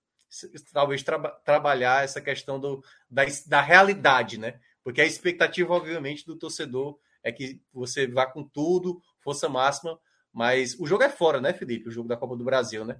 talvez 0.73 1.03
tra 1.03 1.17
trabalhar 1.43 2.03
essa 2.03 2.21
questão 2.21 2.59
do, 2.59 2.83
da, 3.09 3.23
da 3.47 3.61
realidade, 3.61 4.37
né? 4.37 4.59
Porque 4.83 5.01
a 5.01 5.05
expectativa, 5.05 5.73
obviamente, 5.73 6.25
do 6.25 6.37
torcedor 6.37 6.97
é 7.23 7.31
que 7.31 7.61
você 7.73 8.07
vá 8.07 8.25
com 8.25 8.43
tudo, 8.43 9.01
força 9.21 9.49
máxima, 9.49 9.99
mas 10.33 10.79
o 10.79 10.85
jogo 10.85 11.03
é 11.03 11.09
fora, 11.09 11.41
né, 11.41 11.53
Felipe? 11.53 11.89
O 11.89 11.91
jogo 11.91 12.07
da 12.07 12.17
Copa 12.17 12.35
do 12.35 12.43
Brasil, 12.43 12.85
né? 12.85 12.97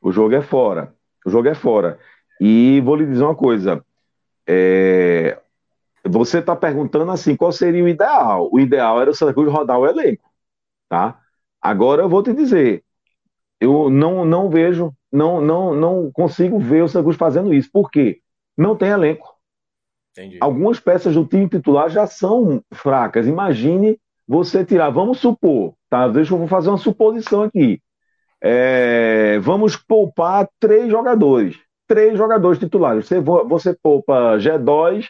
O 0.00 0.12
jogo 0.12 0.34
é 0.34 0.42
fora. 0.42 0.94
O 1.24 1.30
jogo 1.30 1.48
é 1.48 1.54
fora. 1.54 1.98
E 2.40 2.80
vou 2.80 2.96
lhe 2.96 3.06
dizer 3.06 3.22
uma 3.22 3.34
coisa. 3.34 3.84
É... 4.46 5.40
Você 6.04 6.38
está 6.38 6.56
perguntando 6.56 7.10
assim, 7.10 7.36
qual 7.36 7.52
seria 7.52 7.84
o 7.84 7.88
ideal? 7.88 8.48
O 8.50 8.58
ideal 8.58 9.00
era 9.00 9.10
o 9.10 9.14
Santa 9.14 9.34
Cruz 9.34 9.52
rodar 9.52 9.78
o 9.78 9.86
elenco, 9.86 10.30
tá? 10.88 11.20
Agora 11.60 12.02
eu 12.02 12.08
vou 12.08 12.22
te 12.22 12.32
dizer, 12.32 12.84
eu 13.60 13.90
não, 13.90 14.24
não 14.24 14.48
vejo 14.48 14.92
não, 15.12 15.40
não, 15.40 15.74
não 15.74 16.10
consigo 16.12 16.58
ver 16.58 16.82
o 16.82 16.88
Santos 16.88 17.16
fazendo 17.16 17.52
isso. 17.52 17.70
Por 17.72 17.90
quê? 17.90 18.20
Não 18.56 18.76
tem 18.76 18.90
elenco. 18.90 19.34
Entendi. 20.12 20.38
Algumas 20.40 20.80
peças 20.80 21.14
do 21.14 21.24
time 21.24 21.48
titular 21.48 21.88
já 21.88 22.06
são 22.06 22.62
fracas. 22.72 23.26
Imagine 23.26 23.98
você 24.26 24.64
tirar, 24.64 24.90
vamos 24.90 25.18
supor, 25.18 25.74
tá? 25.88 26.08
Deixa 26.08 26.34
eu 26.34 26.46
fazer 26.46 26.68
uma 26.68 26.78
suposição 26.78 27.42
aqui. 27.44 27.80
É, 28.40 29.38
vamos 29.40 29.76
poupar 29.76 30.48
três 30.60 30.90
jogadores. 30.90 31.56
Três 31.86 32.18
jogadores 32.18 32.58
titulares. 32.58 33.06
Você, 33.06 33.20
você 33.20 33.74
poupa 33.74 34.36
G2, 34.36 35.06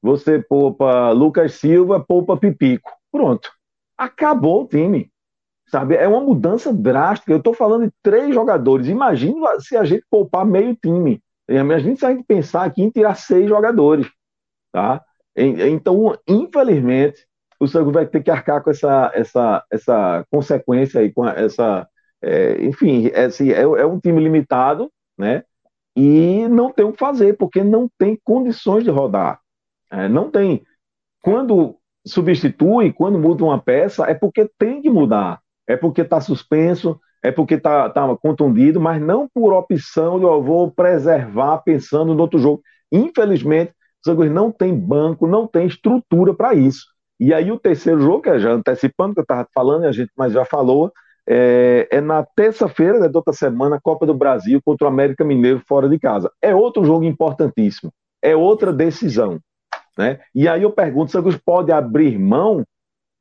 você 0.00 0.38
poupa 0.38 1.10
Lucas 1.10 1.54
Silva, 1.54 1.98
poupa 1.98 2.36
Pipico. 2.36 2.90
Pronto. 3.10 3.50
Acabou 3.98 4.62
o 4.62 4.68
time. 4.68 5.09
Sabe? 5.70 5.94
É 5.94 6.08
uma 6.08 6.20
mudança 6.20 6.72
drástica. 6.72 7.30
Eu 7.30 7.38
estou 7.38 7.54
falando 7.54 7.86
de 7.86 7.92
três 8.02 8.34
jogadores. 8.34 8.88
Imagina 8.88 9.60
se 9.60 9.76
a 9.76 9.84
gente 9.84 10.04
poupar 10.10 10.44
meio 10.44 10.74
time. 10.74 11.22
Imagina 11.48 11.94
se 11.94 12.04
a 12.04 12.10
gente 12.10 12.24
pensar 12.24 12.64
aqui 12.64 12.82
em 12.82 12.90
tirar 12.90 13.14
seis 13.14 13.48
jogadores. 13.48 14.10
Tá? 14.72 15.00
Então, 15.36 16.18
infelizmente, 16.26 17.24
o 17.60 17.68
Santos 17.68 17.92
vai 17.92 18.04
ter 18.04 18.20
que 18.20 18.32
arcar 18.32 18.64
com 18.64 18.70
essa, 18.70 19.12
essa, 19.14 19.64
essa 19.70 20.26
consequência 20.28 21.00
aí, 21.00 21.12
com 21.12 21.26
essa. 21.28 21.88
É, 22.20 22.62
enfim, 22.64 23.06
esse, 23.14 23.52
é, 23.52 23.62
é, 23.62 23.86
um 23.86 24.00
time 24.00 24.20
limitado, 24.20 24.90
né? 25.16 25.44
E 25.96 26.48
não 26.48 26.72
tem 26.72 26.84
o 26.84 26.92
que 26.92 26.98
fazer, 26.98 27.36
porque 27.36 27.62
não 27.62 27.88
tem 27.96 28.18
condições 28.24 28.82
de 28.82 28.90
rodar. 28.90 29.40
É, 29.90 30.08
não 30.08 30.30
tem. 30.30 30.64
Quando 31.22 31.76
substitui, 32.04 32.92
quando 32.92 33.18
muda 33.20 33.44
uma 33.44 33.60
peça, 33.60 34.04
é 34.06 34.14
porque 34.14 34.50
tem 34.58 34.82
que 34.82 34.90
mudar 34.90 35.40
é 35.70 35.76
porque 35.76 36.00
está 36.00 36.20
suspenso, 36.20 37.00
é 37.22 37.30
porque 37.30 37.54
está 37.54 37.88
tá 37.88 38.16
contundido, 38.16 38.80
mas 38.80 39.00
não 39.00 39.28
por 39.32 39.52
opção 39.52 40.18
de 40.18 40.24
eu 40.24 40.42
vou 40.42 40.68
preservar 40.68 41.58
pensando 41.58 42.12
no 42.12 42.20
outro 42.20 42.40
jogo. 42.40 42.60
Infelizmente, 42.90 43.70
o 43.70 44.04
São 44.04 44.16
não 44.24 44.50
tem 44.50 44.74
banco, 44.74 45.28
não 45.28 45.46
tem 45.46 45.68
estrutura 45.68 46.34
para 46.34 46.54
isso. 46.54 46.86
E 47.20 47.32
aí 47.32 47.52
o 47.52 47.58
terceiro 47.58 48.00
jogo, 48.00 48.22
que 48.22 48.30
é 48.30 48.40
já 48.40 48.50
antecipando 48.50 49.14
que 49.14 49.20
eu 49.20 49.22
estava 49.22 49.46
falando, 49.54 49.84
a 49.84 49.92
gente 49.92 50.10
mas 50.16 50.32
já 50.32 50.44
falou, 50.44 50.90
é, 51.28 51.86
é 51.88 52.00
na 52.00 52.24
terça-feira 52.24 52.98
né, 52.98 53.08
da 53.08 53.18
outra 53.20 53.32
semana, 53.32 53.78
Copa 53.80 54.04
do 54.04 54.14
Brasil 54.14 54.60
contra 54.64 54.86
o 54.86 54.90
América 54.90 55.24
Mineiro 55.24 55.62
fora 55.68 55.88
de 55.88 56.00
casa. 56.00 56.32
É 56.42 56.52
outro 56.52 56.84
jogo 56.84 57.04
importantíssimo, 57.04 57.92
é 58.20 58.34
outra 58.34 58.72
decisão. 58.72 59.38
Né? 59.96 60.18
E 60.34 60.48
aí 60.48 60.62
eu 60.62 60.72
pergunto, 60.72 61.12
São 61.12 61.22
pode 61.44 61.70
abrir 61.70 62.18
mão 62.18 62.64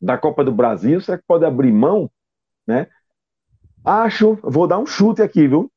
da 0.01 0.17
Copa 0.17 0.43
do 0.43 0.51
Brasil? 0.51 0.99
Será 0.99 1.17
que 1.19 1.25
pode 1.27 1.45
abrir 1.45 1.71
mão 1.71 2.09
né? 2.69 2.88
Acho, 3.83 4.38
vou 4.43 4.67
dar 4.67 4.77
um 4.77 4.85
chute 4.85 5.23
aqui, 5.23 5.48
viu? 5.48 5.72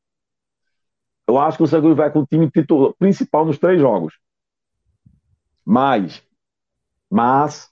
Eu 1.27 1.39
acho 1.39 1.57
que 1.57 1.62
o 1.62 1.67
Santa 1.67 1.95
vai 1.95 2.12
com 2.12 2.21
o 2.21 2.27
time 2.27 2.51
titular, 2.51 2.93
principal 2.99 3.47
nos 3.47 3.59
três 3.59 3.81
jogos. 3.81 4.19
Mas, 5.65 6.23
mas, 7.11 7.71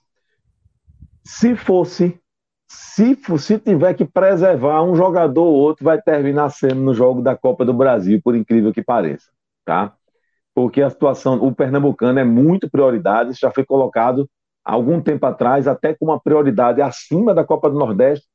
se 1.22 1.54
fosse, 1.54 2.18
se, 2.66 3.14
se 3.36 3.58
tiver 3.58 3.92
que 3.92 4.06
preservar 4.06 4.82
um 4.82 4.94
jogador 4.94 5.42
ou 5.42 5.54
outro, 5.54 5.84
vai 5.84 6.00
terminar 6.00 6.48
sendo 6.48 6.80
no 6.80 6.94
jogo 6.94 7.20
da 7.20 7.36
Copa 7.36 7.62
do 7.62 7.74
Brasil, 7.74 8.20
por 8.24 8.34
incrível 8.34 8.72
que 8.72 8.82
pareça, 8.82 9.30
tá? 9.66 9.92
Porque 10.54 10.80
a 10.80 10.88
situação, 10.88 11.44
o 11.44 11.54
pernambucano 11.54 12.18
é 12.18 12.24
muito 12.24 12.70
prioridade, 12.70 13.32
isso 13.32 13.40
já 13.40 13.50
foi 13.50 13.66
colocado 13.66 14.30
há 14.64 14.72
algum 14.72 15.02
tempo 15.02 15.26
atrás, 15.26 15.68
até 15.68 15.92
com 15.92 16.06
uma 16.06 16.20
prioridade 16.20 16.80
acima 16.80 17.34
da 17.34 17.44
Copa 17.44 17.68
do 17.68 17.78
Nordeste, 17.78 18.29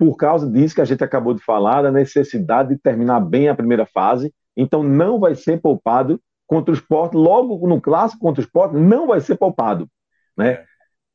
por 0.00 0.16
causa 0.16 0.50
disso 0.50 0.74
que 0.74 0.80
a 0.80 0.86
gente 0.86 1.04
acabou 1.04 1.34
de 1.34 1.44
falar, 1.44 1.82
da 1.82 1.92
necessidade 1.92 2.70
de 2.70 2.80
terminar 2.80 3.20
bem 3.20 3.50
a 3.50 3.54
primeira 3.54 3.84
fase. 3.84 4.32
Então 4.56 4.82
não 4.82 5.20
vai 5.20 5.34
ser 5.34 5.60
poupado 5.60 6.18
contra 6.46 6.72
o 6.72 6.74
esporte, 6.74 7.14
logo 7.14 7.68
no 7.68 7.78
clássico 7.78 8.22
contra 8.22 8.40
o 8.40 8.44
esporte, 8.44 8.76
não 8.76 9.08
vai 9.08 9.20
ser 9.20 9.36
poupado. 9.36 9.86
Né? 10.34 10.64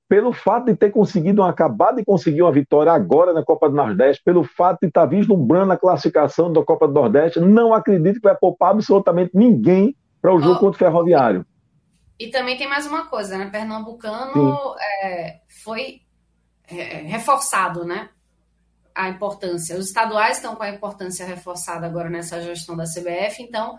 Pelo 0.07 0.31
fato 0.31 0.67
de 0.67 0.75
ter 0.75 0.91
conseguido, 0.91 1.41
acabado 1.41 1.95
de 1.95 2.05
conseguir 2.05 2.43
uma 2.43 2.51
vitória 2.51 2.91
agora 2.91 3.33
na 3.33 3.43
Copa 3.43 3.67
do 3.67 3.75
Nordeste, 3.75 4.21
pelo 4.23 4.43
fato 4.43 4.81
de 4.81 4.87
estar 4.87 5.07
vislumbrando 5.07 5.73
a 5.73 5.77
classificação 5.77 6.53
da 6.53 6.63
Copa 6.63 6.87
do 6.87 6.93
Nordeste, 6.93 7.39
não 7.39 7.73
acredito 7.73 8.21
que 8.21 8.27
vai 8.27 8.37
poupar 8.37 8.69
absolutamente 8.69 9.31
ninguém 9.33 9.95
para 10.21 10.31
o 10.31 10.39
jogo 10.39 10.57
oh. 10.57 10.59
contra 10.59 10.75
o 10.75 10.91
Ferroviário. 10.91 11.43
E 12.19 12.27
também 12.27 12.55
tem 12.55 12.69
mais 12.69 12.85
uma 12.85 13.07
coisa, 13.07 13.35
né? 13.35 13.49
Pernambucano 13.49 14.75
é, 15.03 15.39
foi 15.63 16.01
é, 16.69 17.01
reforçado, 17.01 17.83
né? 17.83 18.09
A 18.95 19.09
importância. 19.09 19.77
Os 19.77 19.87
estaduais 19.87 20.37
estão 20.37 20.55
com 20.55 20.63
a 20.63 20.69
importância 20.69 21.25
reforçada 21.25 21.85
agora 21.85 22.09
nessa 22.09 22.41
gestão 22.41 22.77
da 22.77 22.85
CBF, 22.85 23.43
então 23.43 23.77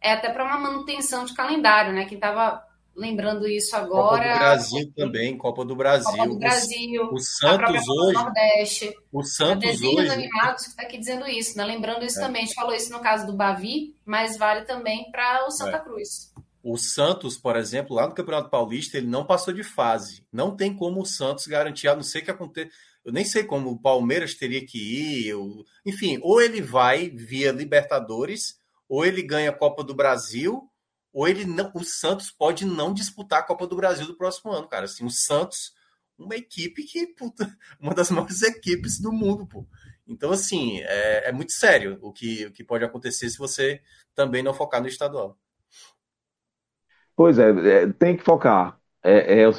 é 0.00 0.12
até 0.12 0.30
para 0.30 0.44
uma 0.44 0.58
manutenção 0.58 1.24
de 1.24 1.32
calendário, 1.32 1.92
né? 1.92 2.04
Quem 2.04 2.16
estava 2.16 2.66
lembrando 2.98 3.46
isso 3.46 3.76
agora. 3.76 4.24
Copa 4.24 4.32
do 4.32 4.38
Brasil 4.38 4.92
também, 4.96 5.38
Copa 5.38 5.64
do 5.64 5.76
Brasil. 5.76 6.10
Copa 6.10 6.28
do 6.28 6.38
Brasil. 6.38 7.02
O, 7.04 7.14
o 7.14 7.20
Santos 7.20 7.88
hoje. 7.88 8.12
Nordeste. 8.14 8.94
O 9.12 9.22
Santos 9.22 9.80
hoje. 9.80 10.10
Animados 10.10 10.64
que 10.64 10.70
está 10.70 10.82
aqui 10.82 10.98
dizendo 10.98 11.26
isso, 11.28 11.56
né? 11.56 11.64
Lembrando 11.64 12.04
isso 12.04 12.18
é. 12.18 12.22
também. 12.22 12.42
A 12.42 12.46
gente 12.46 12.54
falou 12.54 12.74
isso 12.74 12.92
no 12.92 13.00
caso 13.00 13.26
do 13.26 13.32
Bavi, 13.32 13.94
mas 14.04 14.36
vale 14.36 14.62
também 14.62 15.10
para 15.12 15.46
o 15.46 15.50
Santa 15.50 15.76
é. 15.76 15.80
Cruz. 15.80 16.32
O 16.62 16.76
Santos, 16.76 17.38
por 17.38 17.56
exemplo, 17.56 17.94
lá 17.94 18.06
no 18.06 18.14
Campeonato 18.14 18.50
Paulista, 18.50 18.98
ele 18.98 19.06
não 19.06 19.24
passou 19.24 19.54
de 19.54 19.62
fase. 19.62 20.24
Não 20.32 20.54
tem 20.56 20.74
como 20.74 21.00
o 21.00 21.06
Santos 21.06 21.46
garantir, 21.46 21.88
a 21.88 21.94
não 21.94 22.02
ser 22.02 22.22
que 22.22 22.30
aconteça. 22.30 22.70
Eu 23.08 23.12
nem 23.12 23.24
sei 23.24 23.42
como 23.42 23.70
o 23.70 23.80
Palmeiras 23.80 24.34
teria 24.34 24.62
que 24.66 24.76
ir. 24.76 25.28
Eu... 25.28 25.64
Enfim, 25.86 26.18
ou 26.20 26.42
ele 26.42 26.60
vai 26.60 27.08
via 27.08 27.50
Libertadores, 27.50 28.60
ou 28.86 29.02
ele 29.02 29.22
ganha 29.22 29.48
a 29.48 29.56
Copa 29.56 29.82
do 29.82 29.94
Brasil, 29.94 30.70
ou 31.10 31.26
ele 31.26 31.46
não, 31.46 31.72
o 31.74 31.82
Santos 31.82 32.30
pode 32.30 32.66
não 32.66 32.92
disputar 32.92 33.38
a 33.38 33.42
Copa 33.42 33.66
do 33.66 33.76
Brasil 33.76 34.06
do 34.06 34.14
próximo 34.14 34.52
ano, 34.52 34.68
cara. 34.68 34.84
Assim, 34.84 35.06
o 35.06 35.10
Santos, 35.10 35.72
uma 36.18 36.36
equipe 36.36 36.84
que, 36.84 37.06
puta, 37.06 37.50
uma 37.80 37.94
das 37.94 38.10
maiores 38.10 38.42
equipes 38.42 39.00
do 39.00 39.10
mundo, 39.10 39.46
pô. 39.46 39.66
Então, 40.06 40.30
assim, 40.30 40.78
é, 40.82 41.30
é 41.30 41.32
muito 41.32 41.52
sério 41.52 41.98
o 42.02 42.12
que, 42.12 42.44
o 42.44 42.52
que 42.52 42.62
pode 42.62 42.84
acontecer 42.84 43.30
se 43.30 43.38
você 43.38 43.80
também 44.14 44.42
não 44.42 44.52
focar 44.52 44.82
no 44.82 44.86
estadual. 44.86 45.38
Pois 47.16 47.38
é, 47.38 47.84
é 47.84 47.86
tem 47.90 48.18
que 48.18 48.22
focar. 48.22 48.78
É, 49.08 49.40
é, 49.40 49.46
eu, 49.46 49.50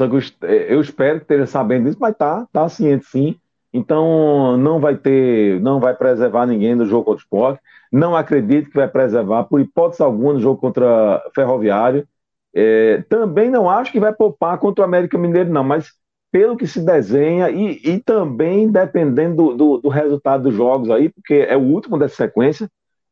é, 0.43 0.73
eu 0.73 0.79
espero 0.79 1.17
que 1.17 1.23
esteja 1.23 1.47
sabendo 1.47 1.85
disso, 1.85 1.97
mas 1.99 2.15
tá, 2.15 2.47
tá 2.53 2.69
ciente 2.69 3.05
sim. 3.05 3.35
Então 3.73 4.57
não 4.57 4.79
vai 4.79 4.95
ter, 4.95 5.59
não 5.61 5.79
vai 5.79 5.95
preservar 5.95 6.45
ninguém 6.45 6.75
no 6.75 6.85
jogo 6.85 7.05
contra 7.05 7.19
o 7.19 7.23
esporte. 7.23 7.61
Não 7.91 8.15
acredito 8.15 8.69
que 8.69 8.75
vai 8.75 8.87
preservar, 8.87 9.45
por 9.45 9.59
hipótese 9.59 10.03
alguma, 10.03 10.33
no 10.33 10.39
jogo 10.39 10.61
contra 10.61 11.23
Ferroviário. 11.33 12.07
É, 12.53 13.03
também 13.09 13.49
não 13.49 13.69
acho 13.69 13.91
que 13.91 13.99
vai 13.99 14.13
poupar 14.13 14.57
contra 14.59 14.83
o 14.83 14.85
América 14.85 15.17
Mineiro, 15.17 15.51
não, 15.51 15.63
mas 15.63 15.93
pelo 16.31 16.55
que 16.55 16.67
se 16.67 16.81
desenha 16.81 17.49
e, 17.49 17.79
e 17.83 17.99
também 17.99 18.71
dependendo 18.71 19.35
do, 19.35 19.55
do, 19.55 19.77
do, 19.79 19.89
resultado 19.89 20.43
dos 20.43 20.53
jogos 20.53 20.89
aí, 20.91 21.09
porque 21.09 21.33
é 21.47 21.57
o 21.57 21.61
último 21.61 21.97
dessa 21.97 22.15
sequência, 22.15 22.69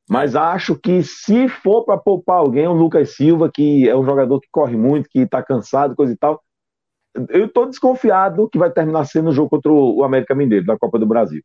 mas 0.09 0.35
acho 0.35 0.75
que 0.75 1.03
se 1.03 1.49
for 1.49 1.83
para 1.83 1.97
poupar 1.97 2.37
alguém, 2.37 2.67
o 2.67 2.73
Lucas 2.73 3.15
Silva, 3.15 3.51
que 3.53 3.89
é 3.89 3.95
um 3.95 4.05
jogador 4.05 4.39
que 4.39 4.47
corre 4.49 4.77
muito, 4.77 5.09
que 5.09 5.19
está 5.19 5.43
cansado, 5.43 5.95
coisa 5.95 6.13
e 6.13 6.17
tal, 6.17 6.41
eu 7.29 7.45
estou 7.45 7.65
desconfiado 7.67 8.49
que 8.49 8.57
vai 8.57 8.71
terminar 8.71 9.05
sendo 9.05 9.29
o 9.29 9.33
jogo 9.33 9.49
contra 9.49 9.71
o 9.71 10.03
América 10.03 10.35
Mineiro, 10.35 10.65
da 10.65 10.77
Copa 10.77 10.97
do 10.97 11.05
Brasil. 11.05 11.43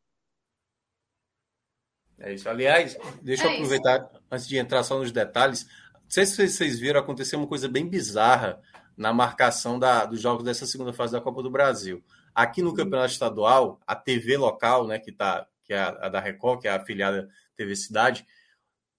É 2.21 2.33
isso. 2.33 2.49
Aliás, 2.49 2.97
deixa 3.21 3.45
é 3.45 3.47
eu 3.49 3.55
aproveitar, 3.55 3.99
isso. 3.99 4.23
antes 4.31 4.47
de 4.47 4.57
entrar 4.57 4.83
só 4.85 4.97
nos 4.97 5.11
detalhes, 5.11 5.67
não 5.95 6.11
sei 6.11 6.25
se 6.25 6.47
vocês 6.47 6.79
viram, 6.79 7.01
aconteceu 7.01 7.39
uma 7.39 7.49
coisa 7.49 7.69
bem 7.69 7.89
bizarra 7.89 8.61
na 8.97 9.13
marcação 9.13 9.79
da, 9.79 10.05
dos 10.05 10.21
jogos 10.21 10.45
dessa 10.45 10.67
segunda 10.67 10.93
fase 10.93 11.13
da 11.13 11.21
Copa 11.21 11.43
do 11.43 11.51
Brasil. 11.51 12.05
Aqui 12.33 12.63
no 12.63 12.75
Campeonato 12.75 13.13
Estadual, 13.13 13.81
a 13.87 13.97
TV 13.97 14.37
local, 14.37 14.87
né, 14.87 14.99
que, 14.99 15.11
tá, 15.11 15.47
que 15.65 15.73
é 15.73 15.79
a, 15.79 15.89
a 15.89 16.09
da 16.09 16.21
Record, 16.21 16.61
que 16.61 16.69
é 16.69 16.71
a 16.71 16.77
afiliada 16.77 17.29
TV 17.57 17.75
Cidade, 17.75 18.25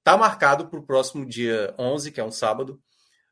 Está 0.03 0.17
marcado 0.17 0.67
para 0.67 0.77
o 0.77 0.85
próximo 0.85 1.25
dia 1.25 1.73
11, 1.79 2.11
que 2.11 2.19
é 2.19 2.23
um 2.25 2.29
sábado, 2.29 2.77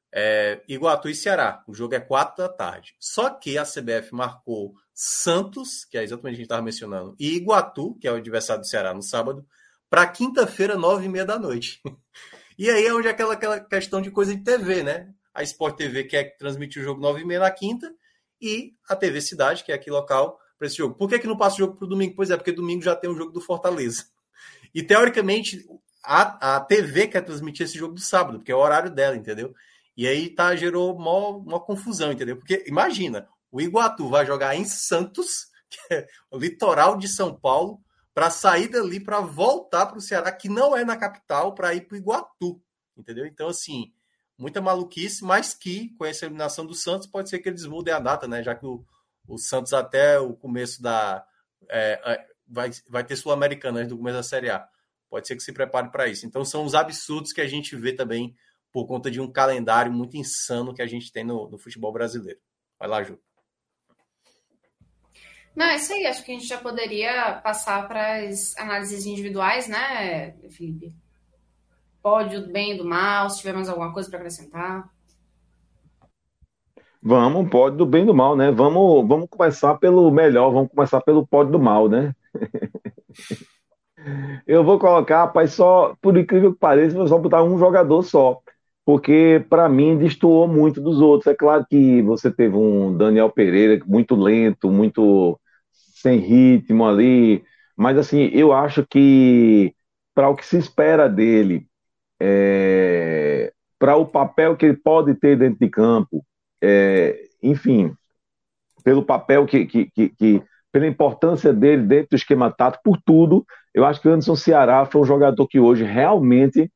é, 0.10 0.64
Iguatu 0.70 1.10
e 1.10 1.14
Ceará. 1.14 1.62
O 1.68 1.74
jogo 1.74 1.96
é 1.96 2.00
4 2.00 2.38
da 2.38 2.48
tarde. 2.48 2.96
Só 2.98 3.30
que 3.30 3.58
a 3.58 3.66
CBF 3.66 4.16
marcou 4.16 4.74
Santos, 4.94 5.84
que 5.84 5.98
é 5.98 6.04
exatamente 6.04 6.20
o 6.20 6.22
que 6.22 6.28
a 6.28 6.32
gente 6.38 6.44
estava 6.44 6.62
mencionando, 6.62 7.14
e 7.20 7.36
Iguatu, 7.36 7.96
que 8.00 8.08
é 8.08 8.12
o 8.14 8.16
adversário 8.16 8.62
do 8.62 8.68
Ceará 8.70 8.94
no 8.94 9.02
sábado, 9.02 9.46
para 9.90 10.08
quinta-feira, 10.08 10.78
9 10.78 11.08
e 11.08 11.10
meia 11.10 11.26
da 11.26 11.38
noite. 11.38 11.82
E 12.58 12.70
aí 12.70 12.86
é 12.86 12.94
onde 12.94 13.08
é 13.08 13.12
aquela, 13.12 13.34
aquela 13.34 13.60
questão 13.60 14.02
de 14.02 14.12
coisa 14.12 14.36
de 14.36 14.44
TV, 14.44 14.84
né? 14.84 15.10
A 15.34 15.42
Sport 15.42 15.76
TV 15.76 16.04
quer 16.04 16.38
transmitir 16.38 16.82
o 16.82 16.86
jogo 16.86 17.02
9 17.02 17.22
e 17.22 17.26
meia 17.26 17.40
na 17.40 17.50
quinta 17.50 17.92
e 18.40 18.76
a 18.88 18.96
TV 18.96 19.20
Cidade, 19.20 19.64
que 19.64 19.72
é 19.72 19.76
aqui 19.76 19.90
local, 19.90 20.40
para 20.60 20.68
esse 20.68 20.78
jogo. 20.78 20.94
Por 20.96 21.10
que, 21.10 21.18
que 21.18 21.28
não 21.28 21.38
passa 21.38 21.56
o 21.56 21.60
jogo 21.60 21.76
para 21.76 21.86
o 21.86 21.90
domingo? 21.90 22.14
Pois 22.16 22.30
é, 22.30 22.38
porque 22.38 22.52
domingo 22.52 22.84
já 22.84 22.96
tem 22.96 23.10
o 23.10 23.16
jogo 23.16 23.32
do 23.32 23.42
Fortaleza. 23.42 24.06
E 24.76 24.84
teoricamente, 24.84 25.66
a, 26.04 26.56
a 26.56 26.60
TV 26.60 27.08
quer 27.08 27.22
transmitir 27.22 27.66
esse 27.66 27.78
jogo 27.78 27.94
do 27.94 28.02
sábado, 28.02 28.40
porque 28.40 28.52
é 28.52 28.56
o 28.56 28.60
horário 28.60 28.90
dela, 28.90 29.16
entendeu? 29.16 29.54
E 29.96 30.08
aí 30.08 30.30
tá, 30.30 30.56
gerou 30.56 30.96
uma, 30.96 31.60
confusão, 31.60 32.12
entendeu? 32.12 32.38
Porque 32.38 32.64
imagina, 32.68 33.28
o 33.52 33.62
Iguatu 33.62 34.10
vai 34.10 34.26
jogar 34.26 34.56
em 34.56 34.66
Santos, 34.66 35.48
que 35.70 35.94
é 35.94 36.08
o 36.30 36.38
litoral 36.38 36.98
de 36.98 37.08
São 37.08 37.36
Paulo, 37.36 37.80
para 38.14 38.30
sair 38.30 38.68
dali 38.68 39.00
para 39.00 39.22
voltar 39.22 39.86
para 39.86 39.98
o 39.98 40.02
Ceará, 40.02 40.32
que 40.32 40.50
não 40.50 40.76
é 40.76 40.84
na 40.84 40.98
capital, 40.98 41.54
para 41.54 41.74
ir 41.74 41.82
para 41.82 41.96
o 41.96 41.98
Iguatu, 41.98 42.62
entendeu? 42.98 43.26
Então, 43.26 43.48
assim, 43.48 43.94
muita 44.38 44.60
maluquice, 44.60 45.24
mas 45.24 45.54
que 45.54 45.96
com 45.98 46.06
essa 46.06 46.26
eliminação 46.26 46.66
do 46.66 46.74
Santos 46.74 47.08
pode 47.08 47.30
ser 47.30 47.40
que 47.40 47.48
eles 47.48 47.66
mudem 47.66 47.94
a 47.94 48.00
data, 48.00 48.28
né? 48.28 48.44
Já 48.44 48.56
que 48.56 48.66
o, 48.66 48.84
o 49.28 49.38
Santos 49.38 49.74
até 49.74 50.20
o 50.20 50.34
começo 50.34 50.82
da. 50.82 51.26
É, 51.70 52.02
é 52.04 52.32
vai, 52.48 52.70
vai 52.90 53.04
ter 53.04 53.16
Sul-Americana 53.16 53.80
antes 53.80 53.90
do 53.90 53.98
começo 53.98 54.18
da 54.18 54.24
Série 54.24 54.50
A 54.50 54.68
pode 55.12 55.28
ser 55.28 55.36
que 55.36 55.44
se 55.44 55.52
prepare 55.52 55.92
para 55.92 56.08
isso. 56.08 56.26
Então 56.26 56.46
são 56.46 56.64
os 56.64 56.74
absurdos 56.74 57.34
que 57.34 57.42
a 57.42 57.48
gente 57.48 57.76
vê 57.76 57.92
também 57.92 58.34
por 58.72 58.88
conta 58.88 59.12
de 59.12 59.20
um 59.20 59.30
calendário 59.30 59.92
muito 59.92 60.16
insano 60.16 60.74
que 60.74 60.82
a 60.82 60.88
gente 60.88 61.12
tem 61.12 61.26
no, 61.26 61.50
no 61.50 61.58
futebol 61.58 61.92
brasileiro. 61.92 62.40
Vai 62.80 62.88
lá, 62.88 63.04
Ju. 63.04 63.20
Não, 65.54 65.66
é 65.66 65.76
isso 65.76 65.92
aí. 65.92 66.06
Acho 66.06 66.24
que 66.24 66.32
a 66.32 66.36
gente 66.36 66.48
já 66.48 66.58
poderia 66.58 67.34
passar 67.44 67.86
para 67.90 68.26
as 68.26 68.56
análises 68.58 69.06
individuais, 69.06 69.68
né, 69.68 70.32
Felipe? 70.50 70.96
Pode 72.02 72.40
do 72.40 72.52
bem 72.52 72.72
e 72.72 72.78
do 72.78 72.86
mal, 72.86 73.30
se 73.30 73.40
tiver 73.40 73.54
mais 73.54 73.68
alguma 73.68 73.94
coisa 73.94 74.10
para 74.10 74.20
acrescentar. 74.20 74.90
Vamos, 77.04 77.50
pode 77.50 77.76
do 77.76 77.86
bem 77.86 78.04
e 78.04 78.06
do 78.06 78.14
mal, 78.14 78.38
né? 78.38 78.50
Vamos, 78.50 79.06
vamos 79.06 79.28
começar 79.30 79.76
pelo 79.76 80.10
melhor, 80.10 80.52
vamos 80.52 80.72
começar 80.72 81.02
pelo 81.02 81.28
pode 81.28 81.52
do 81.52 81.60
mal, 81.60 81.90
né? 81.90 82.16
Eu 84.48 84.64
vou 84.64 84.80
colocar, 84.80 85.26
rapaz, 85.26 85.54
só, 85.54 85.96
por 86.02 86.18
incrível 86.18 86.54
que 86.54 86.60
pareça, 86.60 86.96
vou 86.96 87.08
só 87.08 87.18
botar 87.18 87.44
um 87.44 87.58
jogador 87.58 88.04
só. 88.04 88.42
Porque, 88.86 89.46
para 89.50 89.70
mim, 89.70 89.98
destoou 89.98 90.48
muito 90.48 90.82
dos 90.82 91.00
outros. 91.00 91.32
É 91.32 91.36
claro 91.36 91.66
que 91.70 92.02
você 92.02 92.32
teve 92.32 92.56
um 92.56 92.96
Daniel 92.98 93.30
Pereira 93.30 93.84
muito 93.86 94.16
lento, 94.16 94.72
muito 94.72 95.40
sem 95.72 96.18
ritmo 96.20 96.86
ali. 96.86 97.44
Mas, 97.78 97.98
assim, 97.98 98.30
eu 98.34 98.52
acho 98.52 98.86
que, 98.88 99.74
para 100.14 100.30
o 100.30 100.36
que 100.36 100.46
se 100.46 100.58
espera 100.58 101.08
dele, 101.08 101.68
é, 102.20 103.54
para 103.80 103.96
o 103.96 104.06
papel 104.06 104.56
que 104.58 104.66
ele 104.66 104.78
pode 104.78 105.14
ter 105.16 105.38
dentro 105.38 105.60
de 105.60 105.70
campo, 105.70 106.26
é, 106.62 107.20
enfim, 107.42 107.94
pelo 108.84 109.04
papel 109.04 109.46
que, 109.46 109.66
que, 109.66 109.90
que, 109.92 110.10
que 110.10 110.44
pela 110.72 110.88
importância 110.88 111.54
dele 111.54 111.84
dentro 111.84 112.12
do 112.12 112.16
esquema 112.16 112.50
tático, 112.52 112.84
por 112.84 113.02
tudo. 113.04 113.46
Eu 113.74 113.86
acho 113.86 114.02
que 114.02 114.08
o 114.08 114.12
Anderson 114.12 114.36
Ceará 114.36 114.86
foi 114.86 115.02
um 115.02 115.06
jogador 115.06 115.48
que 115.48 115.60
hoje 115.60 115.84
realmente 115.84 116.72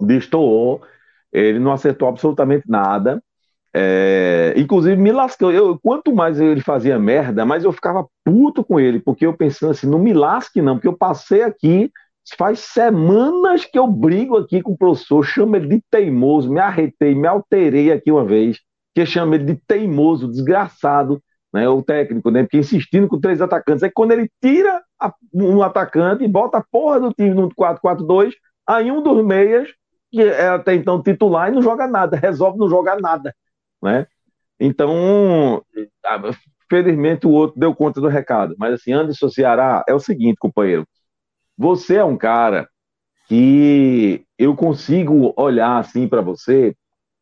destoou. 0.00 0.82
Ele 1.32 1.58
não 1.58 1.72
acertou 1.72 2.08
absolutamente 2.08 2.68
nada. 2.68 3.22
É, 3.74 4.52
inclusive 4.56 4.96
me 4.96 5.10
lascou. 5.10 5.50
Eu, 5.50 5.78
quanto 5.80 6.14
mais 6.14 6.38
ele 6.40 6.60
fazia 6.60 6.98
merda, 6.98 7.46
mais 7.46 7.64
eu 7.64 7.72
ficava 7.72 8.06
puto 8.24 8.62
com 8.62 8.78
ele, 8.78 9.00
porque 9.00 9.26
eu 9.26 9.34
pensando 9.34 9.70
assim, 9.70 9.88
não 9.88 9.98
me 9.98 10.12
lasque 10.12 10.60
não, 10.60 10.74
porque 10.74 10.88
eu 10.88 10.96
passei 10.96 11.42
aqui, 11.42 11.90
faz 12.36 12.60
semanas 12.60 13.64
que 13.64 13.78
eu 13.78 13.86
brigo 13.86 14.36
aqui 14.36 14.60
com 14.60 14.72
o 14.72 14.76
professor, 14.76 15.24
chamo 15.24 15.56
ele 15.56 15.68
de 15.68 15.82
teimoso, 15.90 16.52
me 16.52 16.60
arretei, 16.60 17.14
me 17.14 17.26
alterei 17.26 17.90
aqui 17.90 18.12
uma 18.12 18.24
vez, 18.24 18.60
que 18.94 19.06
chama 19.06 19.36
ele 19.36 19.44
de 19.44 19.54
teimoso, 19.66 20.28
desgraçado, 20.28 21.22
né, 21.52 21.68
o 21.68 21.82
técnico, 21.82 22.30
né, 22.30 22.42
porque 22.42 22.58
insistindo 22.58 23.06
com 23.06 23.20
três 23.20 23.42
atacantes. 23.42 23.82
Aí 23.82 23.90
quando 23.90 24.12
ele 24.12 24.30
tira 24.40 24.82
a, 24.98 25.12
um 25.34 25.62
atacante 25.62 26.24
e 26.24 26.28
bota 26.28 26.58
a 26.58 26.64
porra 26.64 27.00
do 27.00 27.12
time 27.12 27.34
no 27.34 27.48
4-4-2, 27.50 28.32
aí 28.66 28.90
um 28.90 29.02
dos 29.02 29.24
meias, 29.24 29.68
que 30.10 30.22
é 30.22 30.48
até 30.48 30.74
então 30.74 31.02
titular, 31.02 31.48
e 31.48 31.54
não 31.54 31.62
joga 31.62 31.86
nada, 31.86 32.16
resolve 32.16 32.58
não 32.58 32.68
jogar 32.68 33.00
nada. 33.00 33.34
Né? 33.82 34.06
Então, 34.58 35.62
felizmente 36.70 37.26
o 37.26 37.30
outro 37.30 37.58
deu 37.58 37.74
conta 37.74 38.00
do 38.00 38.08
recado. 38.08 38.54
Mas 38.58 38.74
assim, 38.74 38.92
Anderson 38.92 39.28
Ceará, 39.28 39.84
é 39.86 39.94
o 39.94 40.00
seguinte, 40.00 40.36
companheiro. 40.38 40.86
Você 41.58 41.96
é 41.96 42.04
um 42.04 42.16
cara 42.16 42.68
que 43.28 44.24
eu 44.38 44.54
consigo 44.56 45.32
olhar 45.36 45.78
assim 45.78 46.08
para 46.08 46.20
você 46.20 46.74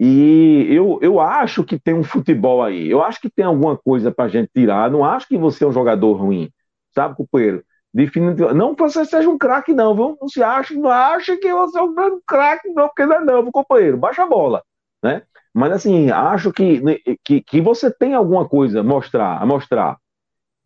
e 0.03 0.67
eu, 0.71 0.99
eu 1.03 1.21
acho 1.21 1.63
que 1.63 1.79
tem 1.79 1.93
um 1.93 2.03
futebol 2.03 2.63
aí. 2.63 2.91
Eu 2.91 3.03
acho 3.03 3.21
que 3.21 3.29
tem 3.29 3.45
alguma 3.45 3.77
coisa 3.77 4.11
para 4.11 4.25
a 4.25 4.29
gente 4.29 4.51
tirar. 4.51 4.91
Não 4.91 5.05
acho 5.05 5.29
que 5.29 5.37
você 5.37 5.63
é 5.63 5.67
um 5.67 5.73
jogador 5.73 6.15
ruim, 6.15 6.51
sabe, 6.95 7.17
companheiro? 7.17 7.63
Definitivamente. 7.93 8.57
Não 8.57 8.75
que 8.75 8.83
você 8.83 9.05
seja 9.05 9.29
um 9.29 9.37
craque, 9.37 9.75
não, 9.75 9.95
viu? 9.95 10.17
Não 10.19 10.27
se 10.27 10.43
acha, 10.43 10.73
não 10.73 10.89
acha 10.89 11.37
que 11.37 11.53
você 11.53 11.79
é 11.79 11.83
um 11.83 11.95
grande 11.95 12.19
craque, 12.27 12.71
não, 12.71 12.89
porque 12.89 13.05
não 13.05 13.17
é 13.17 13.25
não, 13.25 13.53
companheiro. 13.53 13.99
Baixa 13.99 14.23
a 14.23 14.27
bola, 14.27 14.63
né? 15.03 15.23
Mas 15.53 15.73
assim, 15.73 16.11
acho 16.11 16.51
que, 16.51 16.81
que, 17.23 17.43
que 17.43 17.61
você 17.61 17.91
tem 17.91 18.15
alguma 18.15 18.49
coisa 18.49 18.81
a 18.81 18.83
mostrar, 18.83 19.37
a 19.37 19.45
mostrar. 19.45 19.99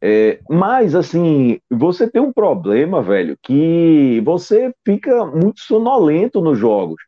É, 0.01 0.39
mas 0.49 0.95
assim, 0.95 1.59
você 1.69 2.09
tem 2.09 2.23
um 2.23 2.33
problema, 2.33 3.03
velho, 3.03 3.37
que 3.43 4.21
você 4.25 4.73
fica 4.85 5.27
muito 5.27 5.59
sonolento 5.61 6.41
nos 6.41 6.57
jogos. 6.57 7.03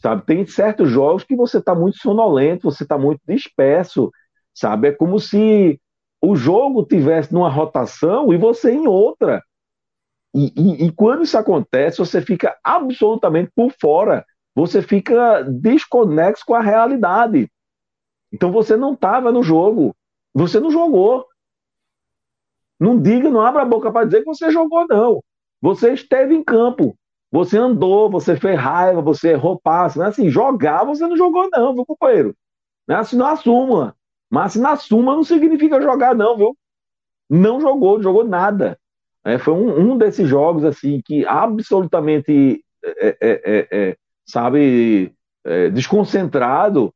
Sabe? 0.00 0.24
Tem 0.24 0.46
certos 0.46 0.88
jogos 0.90 1.24
que 1.24 1.36
você 1.36 1.58
está 1.58 1.74
muito 1.74 1.98
sonolento, 1.98 2.70
você 2.70 2.82
está 2.82 2.96
muito 2.96 3.20
disperso, 3.28 4.10
sabe? 4.54 4.88
É 4.88 4.92
como 4.92 5.18
se 5.20 5.78
o 6.22 6.34
jogo 6.34 6.84
tivesse 6.84 7.32
numa 7.32 7.50
rotação 7.50 8.32
e 8.32 8.38
você 8.38 8.72
em 8.72 8.86
outra. 8.86 9.42
E, 10.34 10.52
e, 10.56 10.86
e, 10.86 10.92
quando 10.92 11.22
isso 11.22 11.36
acontece, 11.36 11.98
você 11.98 12.22
fica 12.22 12.56
absolutamente 12.64 13.50
por 13.54 13.72
fora. 13.80 14.24
Você 14.54 14.80
fica 14.80 15.42
desconexo 15.42 16.44
com 16.46 16.54
a 16.54 16.60
realidade. 16.60 17.50
Então 18.32 18.52
você 18.52 18.76
não 18.76 18.94
estava 18.94 19.32
no 19.32 19.42
jogo. 19.42 19.94
Você 20.32 20.60
não 20.60 20.70
jogou. 20.70 21.26
Não 22.78 22.98
diga, 23.00 23.28
não 23.28 23.40
abra 23.40 23.62
a 23.62 23.66
boca 23.66 23.92
para 23.92 24.06
dizer 24.06 24.20
que 24.20 24.26
você 24.26 24.50
jogou, 24.50 24.86
não. 24.88 25.22
Você 25.60 25.92
esteve 25.92 26.34
em 26.34 26.42
campo. 26.42 26.96
Você 27.30 27.56
andou, 27.56 28.10
você 28.10 28.36
fez 28.36 28.58
raiva, 28.58 29.00
você 29.00 29.30
errou 29.30 29.60
passe. 29.60 29.98
Não 29.98 30.06
é 30.06 30.08
assim, 30.08 30.28
jogar 30.28 30.84
você 30.84 31.06
não 31.06 31.16
jogou, 31.16 31.48
não, 31.52 31.74
viu, 31.74 31.86
companheiro? 31.86 32.34
Não 32.86 32.96
é 32.96 32.98
assim, 32.98 33.16
não 33.16 33.26
assuma. 33.26 33.94
Mas 34.28 34.56
na 34.56 34.76
suma 34.76 35.14
não 35.14 35.24
significa 35.24 35.80
jogar, 35.80 36.14
não, 36.14 36.36
viu? 36.36 36.56
Não 37.28 37.60
jogou, 37.60 37.96
não 37.96 38.02
jogou 38.02 38.24
nada. 38.24 38.78
É, 39.24 39.38
foi 39.38 39.54
um, 39.54 39.92
um, 39.92 39.98
desses 39.98 40.26
jogos 40.26 40.64
assim 40.64 41.00
que 41.04 41.26
absolutamente 41.26 42.64
é, 42.82 43.08
é, 43.08 43.16
é, 43.20 43.68
é 43.70 43.96
sabe 44.24 45.12
desconcentrado 45.72 46.92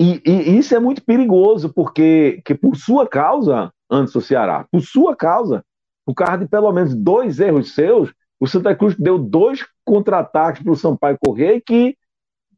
e, 0.00 0.22
e, 0.24 0.56
isso 0.56 0.74
é 0.74 0.78
muito 0.78 1.04
perigoso 1.04 1.72
porque 1.72 2.40
que 2.44 2.54
por 2.54 2.76
sua 2.76 3.08
causa 3.08 3.72
antes 3.90 4.12
do 4.12 4.20
Ceará 4.20 4.64
por 4.70 4.80
sua 4.80 5.16
causa 5.16 5.64
por 6.04 6.14
causa 6.14 6.38
de 6.38 6.48
pelo 6.48 6.72
menos 6.72 6.94
dois 6.94 7.40
erros 7.40 7.74
seus 7.74 8.12
o 8.38 8.46
Santa 8.46 8.74
Cruz 8.74 8.94
deu 8.96 9.18
dois 9.18 9.66
contra-ataques 9.84 10.62
para 10.62 10.72
o 10.72 10.76
Sampaio 10.76 11.18
Corrêa 11.18 11.60
que 11.60 11.96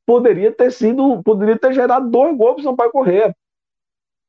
poderia 0.06 0.52
ter 0.52 0.72
sido 0.72 1.22
poderia 1.22 1.58
ter 1.58 1.72
gerado 1.72 2.10
dois 2.10 2.36
gols 2.36 2.54
para 2.54 2.60
o 2.60 2.64
Sampaio 2.64 2.90
Corrêa 2.90 3.34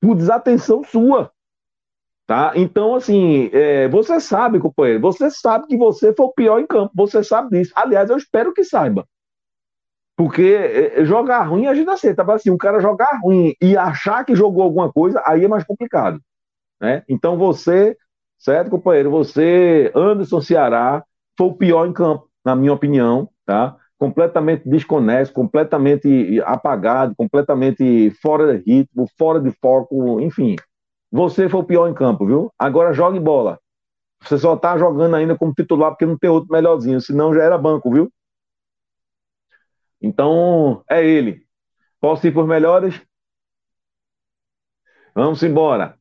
por 0.01 0.15
desatenção 0.15 0.83
sua 0.83 1.31
Tá? 2.29 2.51
Então, 2.53 2.93
assim, 2.93 3.49
é, 3.51 3.87
você 3.87 4.19
sabe, 4.19 4.59
companheiro, 4.59 5.01
você 5.01 5.31
sabe 5.31 5.65
que 5.65 5.75
você 5.75 6.13
foi 6.13 6.27
o 6.27 6.31
pior 6.31 6.59
em 6.59 6.67
campo, 6.67 6.91
você 6.93 7.23
sabe 7.23 7.49
disso. 7.49 7.73
Aliás, 7.75 8.07
eu 8.07 8.17
espero 8.17 8.53
que 8.53 8.63
saiba. 8.63 9.03
Porque 10.15 10.43
é, 10.43 10.99
é 10.99 11.05
jogar 11.05 11.41
ruim 11.41 11.65
a 11.65 11.73
gente 11.73 11.89
aceita, 11.89 12.23
mas 12.23 12.41
assim, 12.41 12.51
um 12.51 12.57
cara 12.57 12.79
jogar 12.79 13.19
ruim 13.23 13.55
e 13.59 13.75
achar 13.75 14.23
que 14.23 14.35
jogou 14.35 14.61
alguma 14.61 14.93
coisa, 14.93 15.23
aí 15.25 15.43
é 15.43 15.47
mais 15.47 15.63
complicado. 15.63 16.21
Né? 16.79 17.01
Então 17.09 17.35
você, 17.35 17.97
certo, 18.37 18.69
companheiro, 18.69 19.09
você, 19.09 19.91
Anderson 19.95 20.39
Ceará, 20.39 21.03
foi 21.39 21.47
o 21.47 21.53
pior 21.53 21.87
em 21.87 21.93
campo, 21.93 22.29
na 22.43 22.53
minha 22.53 22.73
opinião, 22.73 23.29
tá? 23.45 23.77
Completamente 23.97 24.67
desconexo, 24.67 25.31
completamente 25.31 26.41
apagado, 26.41 27.15
completamente 27.15 28.11
fora 28.21 28.57
de 28.57 28.65
ritmo, 28.69 29.07
fora 29.17 29.39
de 29.39 29.49
foco, 29.61 30.19
enfim. 30.19 30.57
Você 31.09 31.47
foi 31.47 31.61
o 31.61 31.63
pior 31.63 31.87
em 31.87 31.93
campo, 31.93 32.25
viu? 32.25 32.51
Agora 32.59 32.91
jogue 32.91 33.21
bola. 33.21 33.57
Você 34.21 34.37
só 34.37 34.57
tá 34.57 34.77
jogando 34.77 35.15
ainda 35.15 35.37
como 35.37 35.53
titular 35.53 35.91
porque 35.91 36.05
não 36.05 36.17
tem 36.17 36.29
outro 36.29 36.51
melhorzinho, 36.51 36.99
senão 36.99 37.33
já 37.33 37.41
era 37.41 37.57
banco, 37.57 37.89
viu? 37.89 38.11
Então, 40.01 40.83
é 40.89 41.05
ele. 41.05 41.45
Posso 42.01 42.27
ir 42.27 42.33
por 42.33 42.45
melhores? 42.45 43.01
Vamos 45.15 45.41
embora. 45.41 45.97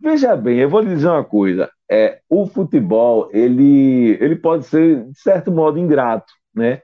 Veja 0.00 0.36
bem, 0.36 0.60
eu 0.60 0.70
vou 0.70 0.80
lhe 0.80 0.94
dizer 0.94 1.08
uma 1.08 1.24
coisa. 1.24 1.68
É, 1.90 2.20
o 2.28 2.46
futebol, 2.46 3.28
ele, 3.32 4.16
ele 4.20 4.36
pode 4.36 4.64
ser, 4.66 5.04
de 5.10 5.20
certo 5.20 5.50
modo, 5.50 5.78
ingrato, 5.78 6.32
né? 6.54 6.82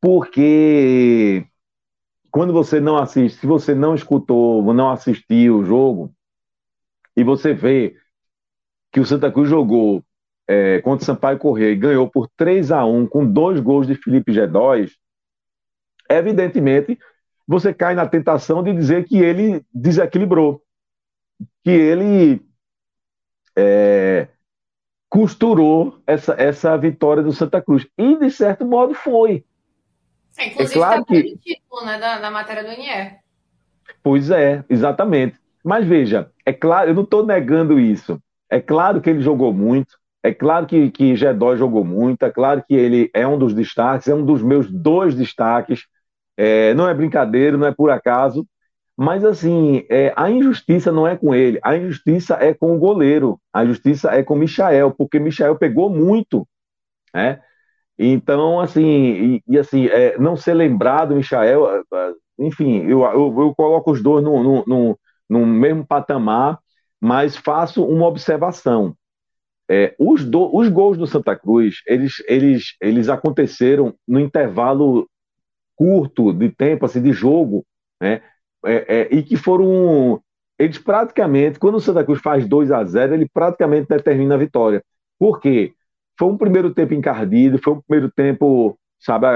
Porque 0.00 1.44
quando 2.30 2.52
você 2.52 2.80
não 2.80 2.96
assiste, 2.96 3.40
se 3.40 3.46
você 3.46 3.74
não 3.74 3.94
escutou, 3.94 4.62
não 4.74 4.90
assistiu 4.90 5.58
o 5.58 5.64
jogo, 5.64 6.14
e 7.16 7.24
você 7.24 7.54
vê 7.54 7.96
que 8.92 9.00
o 9.00 9.06
Santa 9.06 9.32
Cruz 9.32 9.48
jogou 9.48 10.04
é, 10.46 10.80
contra 10.82 11.02
o 11.02 11.06
Sampaio 11.06 11.38
Correia 11.38 11.72
e 11.72 11.76
ganhou 11.76 12.08
por 12.08 12.28
3 12.36 12.70
a 12.70 12.84
1 12.84 13.06
com 13.06 13.26
dois 13.26 13.58
gols 13.58 13.86
de 13.86 13.94
Felipe 13.94 14.32
G2, 14.32 14.92
evidentemente 16.08 16.98
você 17.46 17.72
cai 17.72 17.94
na 17.94 18.06
tentação 18.06 18.62
de 18.62 18.72
dizer 18.72 19.04
que 19.04 19.18
ele 19.18 19.64
desequilibrou, 19.72 20.62
que 21.64 21.70
ele 21.70 22.44
é, 23.56 24.28
costurou 25.08 25.98
essa, 26.06 26.34
essa 26.38 26.76
vitória 26.76 27.22
do 27.22 27.32
Santa 27.32 27.60
Cruz. 27.60 27.86
E, 27.96 28.16
de 28.16 28.30
certo 28.30 28.64
modo, 28.64 28.94
foi. 28.94 29.44
É, 30.38 30.48
inclusive, 30.48 30.78
é 30.78 30.82
claro 30.82 31.04
tá 31.04 31.14
que... 31.14 31.36
título 31.38 31.84
né, 31.84 31.98
da, 31.98 32.18
da 32.18 32.30
matéria 32.30 32.64
do 32.64 32.70
INE. 32.70 33.16
Pois 34.02 34.30
é, 34.30 34.64
exatamente. 34.68 35.38
Mas 35.64 35.86
veja, 35.86 36.30
é 36.44 36.52
claro, 36.52 36.90
eu 36.90 36.94
não 36.94 37.02
estou 37.02 37.24
negando 37.24 37.80
isso. 37.80 38.20
É 38.48 38.60
claro 38.60 39.00
que 39.00 39.10
ele 39.10 39.20
jogou 39.20 39.52
muito, 39.52 39.98
é 40.22 40.32
claro 40.32 40.66
que, 40.66 40.90
que 40.90 41.16
Gedó 41.16 41.56
jogou 41.56 41.84
muito, 41.84 42.24
é 42.24 42.30
claro 42.30 42.62
que 42.66 42.74
ele 42.74 43.10
é 43.14 43.26
um 43.26 43.38
dos 43.38 43.54
destaques, 43.54 44.08
é 44.08 44.14
um 44.14 44.24
dos 44.24 44.42
meus 44.42 44.70
dois 44.70 45.14
destaques. 45.14 45.86
É, 46.36 46.74
não 46.74 46.88
é 46.88 46.94
brincadeira, 46.94 47.56
não 47.56 47.66
é 47.66 47.72
por 47.72 47.90
acaso. 47.90 48.46
Mas 48.96 49.24
assim, 49.24 49.84
é, 49.90 50.12
a 50.16 50.30
injustiça 50.30 50.90
não 50.90 51.06
é 51.06 51.16
com 51.16 51.34
ele, 51.34 51.60
a 51.62 51.76
injustiça 51.76 52.36
é 52.40 52.54
com 52.54 52.74
o 52.74 52.78
goleiro, 52.78 53.38
a 53.52 53.64
injustiça 53.64 54.10
é 54.10 54.22
com 54.22 54.34
o 54.34 54.38
Michael, 54.38 54.92
porque 54.92 55.18
Michael 55.18 55.56
pegou 55.56 55.90
muito. 55.90 56.48
Né? 57.14 57.40
Então, 57.98 58.60
assim, 58.60 58.84
e, 58.86 59.42
e 59.48 59.58
assim, 59.58 59.86
é, 59.86 60.18
não 60.18 60.36
ser 60.36 60.54
lembrado, 60.54 61.14
Michael, 61.14 61.68
é, 61.70 61.80
é, 61.94 62.12
enfim, 62.38 62.82
eu, 62.84 63.02
eu, 63.04 63.34
eu 63.40 63.54
coloco 63.54 63.92
os 63.92 64.02
dois 64.02 64.24
no, 64.24 64.42
no, 64.42 64.64
no 64.66 64.98
no 65.28 65.44
mesmo 65.44 65.86
patamar, 65.86 66.58
mas 67.00 67.36
faço 67.36 67.84
uma 67.84 68.06
observação. 68.06 68.96
É, 69.68 69.94
os, 69.98 70.24
do, 70.24 70.54
os 70.56 70.68
gols 70.68 70.96
do 70.96 71.06
Santa 71.06 71.34
Cruz, 71.36 71.82
eles, 71.86 72.22
eles, 72.28 72.76
eles 72.80 73.08
aconteceram 73.08 73.94
no 74.06 74.20
intervalo 74.20 75.08
curto 75.74 76.32
de 76.32 76.50
tempo, 76.50 76.86
assim, 76.86 77.02
de 77.02 77.12
jogo, 77.12 77.66
né? 78.00 78.22
É, 78.64 79.00
é, 79.00 79.14
e 79.14 79.22
que 79.22 79.36
foram. 79.36 80.20
Eles 80.58 80.78
praticamente, 80.78 81.58
quando 81.58 81.76
o 81.76 81.80
Santa 81.80 82.04
Cruz 82.04 82.20
faz 82.20 82.48
2 82.48 82.70
a 82.72 82.82
0 82.82 83.14
ele 83.14 83.28
praticamente 83.28 83.88
determina 83.88 84.34
a 84.34 84.38
vitória. 84.38 84.82
Por 85.18 85.40
quê? 85.40 85.74
Foi 86.18 86.28
um 86.28 86.38
primeiro 86.38 86.72
tempo 86.72 86.94
encardido, 86.94 87.58
foi 87.62 87.74
um 87.74 87.80
primeiro 87.82 88.10
tempo, 88.10 88.78
sabe, 88.98 89.26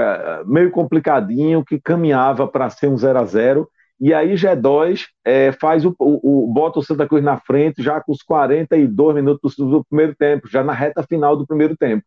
meio 0.47 0.71
complicadinho, 0.71 1.63
que 1.63 1.79
caminhava 1.79 2.47
para 2.47 2.69
ser 2.71 2.87
um 2.87 2.97
0 2.97 3.19
a 3.19 3.25
0 3.25 3.69
e 4.01 4.15
aí 4.15 4.33
G2 4.33 5.05
é, 5.23 5.51
faz 5.51 5.85
o, 5.85 5.95
o, 5.99 6.45
o, 6.45 6.47
bota 6.47 6.79
o 6.79 6.83
Santa 6.83 7.07
Cruz 7.07 7.23
na 7.23 7.37
frente 7.37 7.83
já 7.83 8.01
com 8.01 8.11
os 8.11 8.23
42 8.23 9.13
minutos 9.13 9.55
do, 9.55 9.69
do 9.69 9.85
primeiro 9.85 10.15
tempo, 10.15 10.49
já 10.49 10.63
na 10.63 10.73
reta 10.73 11.03
final 11.03 11.37
do 11.37 11.45
primeiro 11.45 11.77
tempo. 11.77 12.03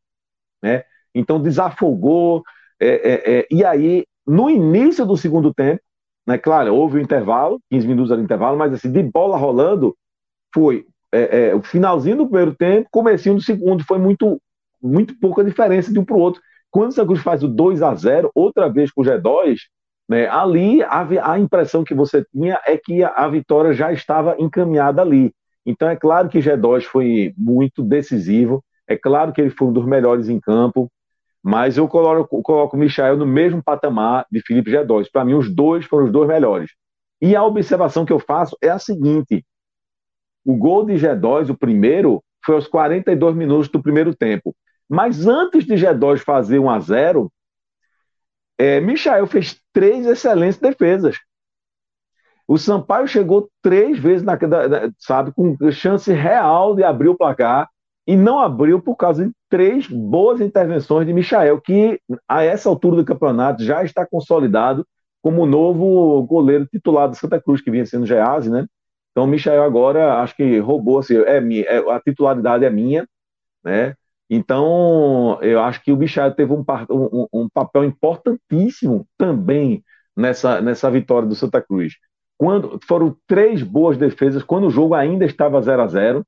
Né? 0.61 0.83
Então 1.15 1.41
desafogou. 1.41 2.43
É, 2.81 2.89
é, 2.89 3.39
é, 3.39 3.47
e 3.49 3.65
aí, 3.65 4.05
no 4.27 4.51
início 4.51 5.07
do 5.07 5.17
segundo 5.17 5.55
tempo, 5.55 5.81
né, 6.27 6.39
claro, 6.39 6.75
houve 6.75 6.99
um 6.99 7.03
intervalo, 7.03 7.61
15 7.71 7.87
minutos 7.87 8.17
de 8.17 8.23
intervalo, 8.23 8.57
mas 8.57 8.73
assim, 8.73 8.91
de 8.91 9.03
bola 9.03 9.37
rolando, 9.37 9.97
foi 10.55 10.87
é, 11.13 11.49
é, 11.49 11.55
o 11.55 11.63
finalzinho 11.63 12.17
do 12.17 12.27
primeiro 12.27 12.55
tempo, 12.55 12.89
comecinho 12.91 13.37
do 13.37 13.43
segundo, 13.43 13.85
foi 13.85 13.99
muito, 13.99 14.41
muito 14.83 15.19
pouca 15.21 15.45
diferença 15.45 15.93
de 15.93 15.99
um 15.99 16.05
para 16.05 16.17
o 16.17 16.21
outro. 16.21 16.41
Quando 16.71 16.91
o 16.91 17.07
Cruz 17.07 17.21
faz 17.23 17.43
o 17.45 17.49
2 17.49 17.83
a 17.83 17.95
0 17.95 18.31
outra 18.35 18.69
vez 18.69 18.91
com 18.91 19.03
o 19.03 19.05
G2, 19.05 19.59
né? 20.09 20.27
Ali, 20.29 20.83
a, 20.83 21.33
a, 21.33 21.39
impressão 21.39 21.85
que 21.85 21.95
você 21.95 22.25
tinha 22.33 22.61
é 22.67 22.77
que 22.77 23.03
a, 23.03 23.09
a, 23.11 23.29
vitória 23.29 23.73
já 23.73 23.93
estava 23.93 24.37
encaminhada 24.39 25.01
ali. 25.01 25.33
Então, 25.65 25.89
é 25.89 25.97
claro 25.97 26.29
que 26.29 26.41
G2 26.41 26.83
foi 26.83 27.33
muito 27.39 27.83
decisivo, 27.83 28.63
é 28.87 28.97
claro 28.97 29.33
que 29.33 29.41
ele 29.41 29.51
foi 29.51 29.69
um 29.69 29.73
dos 29.73 29.87
melhores 29.87 30.29
em 30.29 30.39
campo, 30.39 30.91
mas 31.45 31.77
eu 31.77 31.87
coloco, 31.87 32.41
coloco 32.41 32.75
o 32.75 32.81
Michael 32.81 33.19
no 33.19 33.27
mesmo 33.27 33.63
patamar 33.63 34.27
de 34.33 34.41
Felipe 34.41 34.71
G2. 34.71 35.11
Para 35.13 35.27
mim, 35.27 35.35
os 35.35 35.55
dois 35.55 35.85
foram 35.85 36.07
os 36.07 36.13
dois 36.13 36.27
melhores. 36.27 36.71
E 37.21 37.37
a 37.37 37.45
observação 37.45 38.07
que 38.07 38.13
eu 38.15 38.19
faço 38.19 38.57
é 38.63 38.71
a 38.71 38.79
seguinte: 38.79 39.45
o 40.43 40.57
gol 40.57 40.87
de 40.87 40.95
G2, 40.95 41.51
o 41.51 41.55
primeiro, 41.57 42.25
foi 42.43 42.55
aos 42.55 42.67
42 42.67 43.37
minutos 43.37 43.69
do 43.69 43.83
primeiro 43.83 44.15
tempo. 44.17 44.57
Mas 44.89 45.27
antes 45.27 45.67
de 45.67 45.75
G2 45.75 46.21
fazer 46.21 46.59
1 46.59 46.71
a 46.71 46.81
0 46.81 47.31
é, 48.57 48.81
Michael 48.81 49.27
fez 49.27 49.61
três 49.71 50.07
excelentes 50.07 50.59
defesas. 50.59 51.19
O 52.49 52.57
Sampaio 52.57 53.07
chegou 53.07 53.51
três 53.61 53.99
vezes, 53.99 54.23
na, 54.23 54.39
sabe, 54.99 55.33
com 55.33 55.57
chance 55.71 56.11
real 56.11 56.75
de 56.75 56.83
abrir 56.83 57.09
o 57.09 57.17
placar 57.17 57.69
e 58.07 58.17
não 58.17 58.39
abriu 58.39 58.81
por 58.81 58.97
causa 58.97 59.27
de 59.27 59.33
três 59.49 59.87
boas 59.87 60.41
intervenções 60.41 61.07
de 61.07 61.13
Michael, 61.13 61.61
que 61.61 62.01
a 62.29 62.43
essa 62.43 62.69
altura 62.69 62.97
do 62.97 63.05
campeonato 63.05 63.63
já 63.63 63.83
está 63.83 64.07
consolidado 64.07 64.87
como 65.23 65.47
novo 65.47 66.23
goleiro 66.25 66.67
titular 66.67 67.09
do 67.09 67.17
Santa 67.17 67.41
Cruz, 67.41 67.63
que 67.63 67.71
vinha 67.71 67.87
sendo 67.87 68.05
Gease, 68.05 68.51
né? 68.51 68.67
Então, 69.11 69.27
Michael 69.27 69.63
agora, 69.63 70.21
acho 70.21 70.37
que 70.37 70.59
roubou, 70.59 70.99
assim, 70.99 71.17
é, 71.17 71.39
é, 71.63 71.79
a 71.91 72.01
titularidade 72.01 72.65
é 72.65 72.71
minha, 72.71 73.09
né? 73.65 73.95
Então, 74.29 75.39
eu 75.41 75.61
acho 75.61 75.83
que 75.83 75.93
o 75.93 75.97
Michael 75.97 76.35
teve 76.35 76.53
um, 76.53 76.65
um, 76.91 77.27
um, 77.33 77.49
papel 77.49 77.85
importantíssimo 77.85 79.07
também 79.17 79.83
nessa, 80.17 80.61
nessa 80.61 80.91
vitória 80.91 81.29
do 81.29 81.35
Santa 81.35 81.63
Cruz. 81.63 81.95
Quando 82.37 82.79
foram 82.87 83.17
três 83.27 83.63
boas 83.63 83.97
defesas, 83.97 84.43
quando 84.43 84.67
o 84.67 84.71
jogo 84.71 84.95
ainda 84.95 85.25
estava 85.25 85.63
0 85.63 85.83
a 85.83 85.87
0 85.87 86.27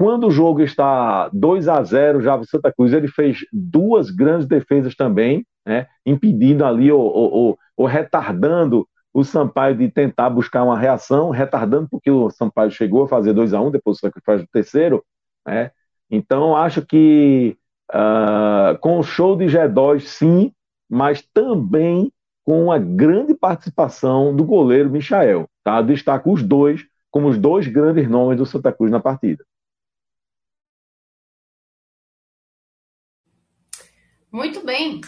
quando 0.00 0.28
o 0.28 0.30
jogo 0.30 0.62
está 0.62 1.28
2 1.28 1.68
a 1.68 1.82
0 1.82 2.22
já 2.22 2.34
o 2.34 2.46
Santa 2.46 2.72
Cruz, 2.72 2.90
ele 2.94 3.06
fez 3.06 3.40
duas 3.52 4.08
grandes 4.08 4.46
defesas 4.46 4.94
também, 4.94 5.46
né, 5.66 5.88
impedindo 6.06 6.64
ali 6.64 6.90
ou, 6.90 7.02
ou, 7.02 7.58
ou 7.76 7.86
retardando 7.86 8.88
o 9.12 9.22
Sampaio 9.22 9.76
de 9.76 9.90
tentar 9.90 10.30
buscar 10.30 10.64
uma 10.64 10.78
reação, 10.78 11.28
retardando 11.28 11.86
porque 11.90 12.10
o 12.10 12.30
Sampaio 12.30 12.70
chegou 12.70 13.04
a 13.04 13.08
fazer 13.08 13.34
2 13.34 13.52
a 13.52 13.60
1 13.60 13.66
um, 13.66 13.70
depois 13.70 13.98
o 13.98 14.00
Santa 14.00 14.22
faz 14.24 14.40
o 14.42 14.46
terceiro, 14.50 15.04
né? 15.46 15.70
Então 16.10 16.56
acho 16.56 16.80
que 16.80 17.58
uh, 17.92 18.78
com 18.78 19.00
o 19.00 19.02
show 19.02 19.36
de 19.36 19.44
G2 19.44 20.00
sim, 20.00 20.50
mas 20.88 21.20
também 21.20 22.10
com 22.42 22.64
uma 22.64 22.78
grande 22.78 23.34
participação 23.34 24.34
do 24.34 24.44
goleiro 24.44 24.88
Michael, 24.88 25.46
tá? 25.62 25.82
Destaco 25.82 26.32
os 26.32 26.42
dois 26.42 26.86
como 27.10 27.28
os 27.28 27.36
dois 27.36 27.66
grandes 27.66 28.08
nomes 28.08 28.38
do 28.38 28.46
Santa 28.46 28.72
Cruz 28.72 28.90
na 28.90 29.00
partida. 29.00 29.44
Muito 34.30 34.64
bem. 34.64 35.00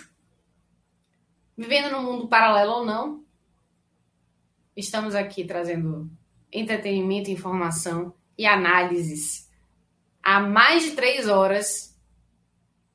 Vivendo 1.56 1.92
num 1.92 2.02
mundo 2.02 2.28
paralelo 2.28 2.72
ou 2.72 2.84
não, 2.84 3.24
estamos 4.76 5.14
aqui 5.14 5.44
trazendo 5.44 6.10
entretenimento, 6.50 7.30
informação 7.30 8.14
e 8.36 8.46
análises 8.46 9.50
há 10.22 10.40
mais 10.40 10.84
de 10.84 10.90
três 10.92 11.28
horas 11.28 11.98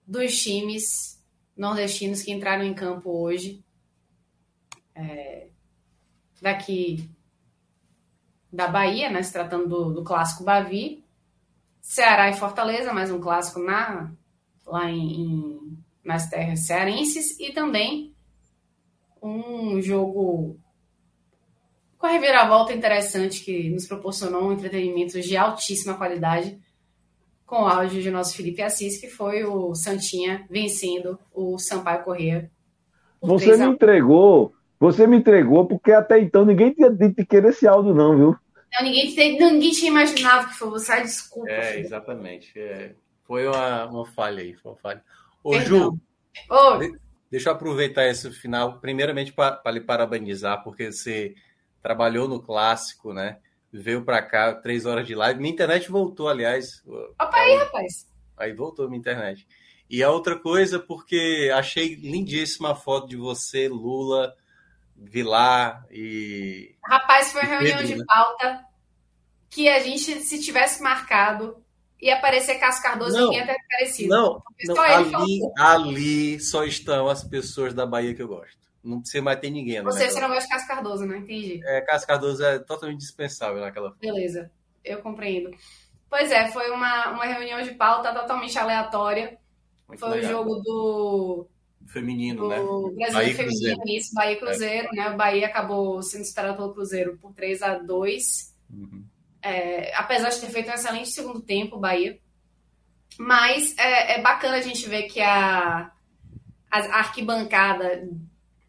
dos 0.05 0.41
times 0.41 1.21
nordestinos 1.55 2.21
que 2.21 2.31
entraram 2.31 2.63
em 2.63 2.73
campo 2.73 3.11
hoje. 3.11 3.63
É, 4.95 5.47
daqui 6.41 7.09
da 8.51 8.67
Bahia, 8.67 9.09
né, 9.09 9.21
se 9.21 9.33
tratando 9.33 9.67
do, 9.67 9.93
do 9.93 10.03
clássico 10.03 10.43
Bavi. 10.43 11.03
Ceará 11.81 12.29
e 12.29 12.33
Fortaleza, 12.33 12.93
mais 12.93 13.11
um 13.11 13.19
clássico 13.19 13.59
na, 13.59 14.11
lá 14.65 14.89
em, 14.89 15.21
em, 15.21 15.66
nas 16.07 16.29
terras 16.29 16.65
cearenses. 16.65 17.39
E 17.39 17.51
também 17.51 18.13
um 19.21 19.81
jogo 19.81 20.57
com 21.97 22.07
a 22.07 22.11
reviravolta 22.11 22.73
interessante 22.73 23.43
que 23.43 23.69
nos 23.69 23.85
proporcionou 23.85 24.43
um 24.43 24.53
entretenimento 24.53 25.19
de 25.19 25.35
altíssima 25.35 25.95
qualidade 25.95 26.59
com 27.45 27.63
o 27.63 27.67
áudio 27.67 28.01
de 28.01 28.11
nosso 28.11 28.35
Felipe 28.35 28.61
Assis, 28.61 28.99
que 28.99 29.07
foi 29.07 29.43
o 29.43 29.73
Santinha 29.73 30.45
vencendo 30.49 31.17
o 31.33 31.57
Sampaio 31.57 32.03
Corrêa. 32.03 32.51
Você 33.21 33.57
me 33.57 33.65
entregou, 33.65 34.53
você 34.79 35.07
me 35.07 35.17
entregou, 35.17 35.65
porque 35.65 35.91
até 35.91 36.19
então 36.19 36.45
ninguém 36.45 36.73
tinha 36.73 36.89
dito 36.89 37.15
que 37.15 37.25
querer 37.25 37.49
esse 37.49 37.67
áudio, 37.67 37.95
não, 37.95 38.15
viu? 38.15 38.35
Não, 38.73 38.83
ninguém, 38.83 39.39
ninguém 39.39 39.71
tinha 39.71 39.89
imaginado 39.89 40.49
que 40.49 40.55
foi 40.55 40.69
você, 40.69 41.01
desculpa. 41.01 41.49
É, 41.49 41.71
filho. 41.71 41.85
exatamente. 41.85 42.51
É, 42.59 42.93
foi 43.25 43.47
uma, 43.47 43.85
uma 43.85 44.05
falha 44.05 44.43
aí, 44.43 44.53
foi 44.53 44.73
uma 44.73 44.77
falha. 44.77 45.03
Ô, 45.43 45.51
Perdão. 45.51 45.99
Ju, 46.49 46.99
deixa 47.29 47.49
eu 47.49 47.53
aproveitar 47.53 48.05
esse 48.05 48.29
final, 48.31 48.79
primeiramente 48.79 49.33
para 49.33 49.71
lhe 49.71 49.81
parabenizar, 49.81 50.63
porque 50.63 50.91
você 50.91 51.35
trabalhou 51.81 52.27
no 52.27 52.41
clássico, 52.41 53.13
né? 53.13 53.39
Veio 53.71 54.03
para 54.03 54.21
cá, 54.21 54.53
três 54.53 54.85
horas 54.85 55.05
de 55.05 55.13
live. 55.13 55.39
Minha 55.39 55.53
internet 55.53 55.89
voltou, 55.91 56.29
aliás. 56.29 56.83
Opa 56.85 57.37
aí, 57.37 57.55
rapaz. 57.57 58.07
Aí 58.37 58.53
voltou 58.53 58.87
minha 58.87 58.99
internet. 58.99 59.47
E 59.89 60.03
a 60.03 60.11
outra 60.11 60.37
coisa, 60.37 60.79
porque 60.79 61.51
achei 61.53 61.95
lindíssima 61.95 62.71
a 62.71 62.75
foto 62.75 63.07
de 63.07 63.15
você, 63.15 63.67
Lula, 63.67 64.35
Vilar 64.95 65.85
e. 65.91 66.75
Rapaz, 66.83 67.31
foi 67.31 67.41
uma 67.41 67.57
reunião 67.57 67.83
de 67.83 67.95
né? 67.95 68.03
pauta 68.05 68.65
que 69.49 69.69
a 69.69 69.79
gente, 69.79 70.21
se 70.21 70.41
tivesse 70.41 70.81
marcado, 70.81 71.63
ia 72.01 72.15
aparecer 72.15 72.59
Cássio 72.59 72.83
Cardoso 72.83 73.17
não, 73.17 73.25
ninguém 73.25 73.41
até 73.41 73.53
aparecido. 73.53 74.09
Não, 74.09 74.43
não 74.65 74.81
ali, 74.81 75.39
ali 75.57 76.39
só 76.39 76.63
estão 76.63 77.07
as 77.07 77.23
pessoas 77.23 77.73
da 77.73 77.85
Bahia 77.85 78.13
que 78.13 78.21
eu 78.21 78.27
gosto. 78.27 78.57
Não 78.83 79.01
precisa 79.01 79.23
mais 79.23 79.39
ter 79.39 79.49
ninguém. 79.49 79.83
Você, 79.83 80.09
você 80.09 80.19
não 80.19 80.29
gosta 80.29 80.43
de 80.43 80.49
Cássio 80.49 80.67
Cardoso, 80.67 81.05
não 81.05 81.15
entendi. 81.15 81.59
É, 81.65 81.81
Cássio 81.81 82.07
Cardoso 82.07 82.43
é 82.43 82.59
totalmente 82.59 82.99
dispensável 82.99 83.59
naquela 83.59 83.93
Beleza, 83.99 84.51
eu 84.83 85.01
compreendo. 85.01 85.51
Pois 86.09 86.31
é, 86.31 86.49
foi 86.51 86.71
uma, 86.71 87.09
uma 87.11 87.25
reunião 87.25 87.61
de 87.61 87.71
pauta 87.71 88.13
totalmente 88.13 88.57
aleatória. 88.57 89.37
Muito 89.87 89.99
foi 89.99 90.09
legal. 90.09 90.31
o 90.31 90.33
jogo 90.33 90.55
do 90.61 91.47
feminino, 91.87 92.43
do 92.43 92.49
né? 92.49 92.57
Brasil 92.57 93.13
Bahia 93.13 93.35
feminino, 93.35 93.75
Cruzeiro. 93.75 93.81
isso, 93.87 94.13
Bahia 94.13 94.37
Cruzeiro, 94.37 94.87
é. 94.87 94.95
né? 94.95 95.09
O 95.09 95.17
Bahia 95.17 95.47
acabou 95.47 96.01
sendo 96.01 96.25
superado 96.25 96.55
pelo 96.55 96.73
Cruzeiro 96.73 97.17
por 97.17 97.33
3 97.33 97.61
a 97.61 97.77
2 97.77 98.55
uhum. 98.69 99.03
É, 99.47 99.95
apesar 99.95 100.29
de 100.29 100.39
ter 100.39 100.49
feito 100.49 100.69
um 100.69 100.73
excelente 100.73 101.09
segundo 101.09 101.41
tempo, 101.41 101.75
o 101.75 101.79
Bahia. 101.79 102.19
Mas 103.17 103.75
é, 103.77 104.15
é, 104.15 104.21
bacana 104.21 104.57
a 104.57 104.61
gente 104.61 104.87
ver 104.87 105.03
que 105.03 105.21
a, 105.21 105.91
a 106.69 106.77
arquibancada 106.99 108.07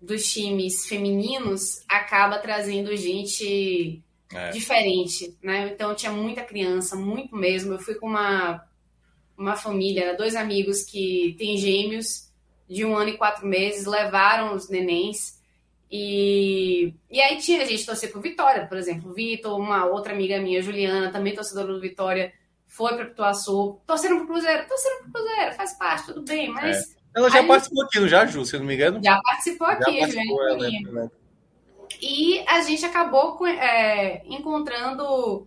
dos 0.01 0.33
times 0.33 0.87
femininos 0.87 1.85
acaba 1.89 2.39
trazendo 2.39 2.97
gente 2.97 4.03
é. 4.33 4.51
diferente, 4.51 5.37
né? 5.43 5.71
Então 5.73 5.95
tinha 5.95 6.13
muita 6.13 6.43
criança, 6.43 6.97
muito 6.97 7.37
mesmo. 7.37 7.75
Eu 7.75 7.79
fui 7.79 7.95
com 7.97 8.07
uma, 8.07 8.65
uma 9.37 9.57
família, 9.57 10.17
dois 10.17 10.37
amigos 10.37 10.83
que 10.83 11.35
têm 11.39 11.57
gêmeos 11.57 12.29
de 12.69 12.85
um 12.85 12.97
ano 12.97 13.11
e 13.11 13.17
quatro 13.17 13.47
meses, 13.47 13.87
levaram 13.87 14.55
os 14.55 14.69
nenéns. 14.69 15.38
E, 15.91 16.95
e 17.11 17.21
aí 17.21 17.39
tinha 17.39 17.65
gente 17.65 17.87
torcer 17.87 18.13
por 18.13 18.21
Vitória, 18.21 18.67
por 18.67 18.77
exemplo. 18.77 19.13
Vitor, 19.13 19.59
uma 19.59 19.87
outra 19.87 20.13
amiga 20.13 20.39
minha, 20.39 20.61
Juliana, 20.61 21.11
também 21.11 21.35
torcedora 21.35 21.73
do 21.73 21.81
Vitória, 21.81 22.33
foi 22.67 22.95
para 22.95 23.07
Pituaçu, 23.07 23.81
torcendo 23.87 24.17
pro 24.17 24.27
Cruzeiro, 24.27 24.69
torcendo 24.69 25.03
pro 25.03 25.13
Cruzeiro, 25.13 25.55
faz 25.55 25.77
parte, 25.79 26.07
tudo 26.07 26.23
bem, 26.23 26.49
mas. 26.51 26.93
É. 26.95 26.99
Ela 27.17 27.31
já 27.31 27.43
participou 27.43 27.85
aqui, 27.85 28.01
não 28.01 28.09
já, 28.09 28.27
Ju, 28.27 28.45
se 28.45 28.55
eu 28.55 28.61
não 28.61 28.67
me 28.67 28.75
engano? 28.75 29.01
Já 29.03 29.19
participou 29.23 29.67
aqui, 29.67 29.93
já 29.93 30.01
participou, 30.01 30.49
ela, 30.49 31.11
E 32.01 32.45
a 32.47 32.61
gente 32.61 32.85
acabou 32.85 33.45
é, 33.47 34.23
encontrando 34.27 35.47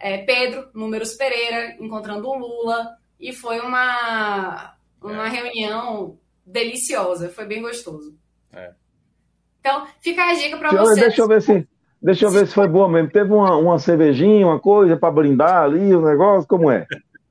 é, 0.00 0.18
Pedro, 0.18 0.68
Números 0.74 1.12
Pereira, 1.12 1.76
encontrando 1.78 2.26
o 2.26 2.38
Lula, 2.38 2.96
e 3.20 3.32
foi 3.32 3.60
uma, 3.60 4.74
uma 5.00 5.26
é. 5.26 5.30
reunião 5.30 6.18
deliciosa, 6.44 7.28
foi 7.28 7.44
bem 7.44 7.62
gostoso. 7.62 8.16
É. 8.52 8.72
Então, 9.62 9.86
fica 10.00 10.24
a 10.24 10.34
dica 10.34 10.56
para 10.56 10.70
você. 10.70 11.00
Deixa 11.00 11.22
eu 11.22 11.28
ver 11.28 11.40
se. 11.40 11.68
Deixa 12.02 12.26
eu 12.26 12.30
ver 12.32 12.48
se 12.48 12.52
foi 12.52 12.66
boa 12.66 12.88
mesmo. 12.88 13.10
Teve 13.10 13.32
uma, 13.32 13.56
uma 13.56 13.78
cervejinha, 13.78 14.44
uma 14.44 14.58
coisa 14.58 14.96
para 14.96 15.12
brindar 15.12 15.62
ali, 15.62 15.94
o 15.94 16.00
um 16.00 16.04
negócio, 16.04 16.48
como 16.48 16.68
é? 16.68 16.84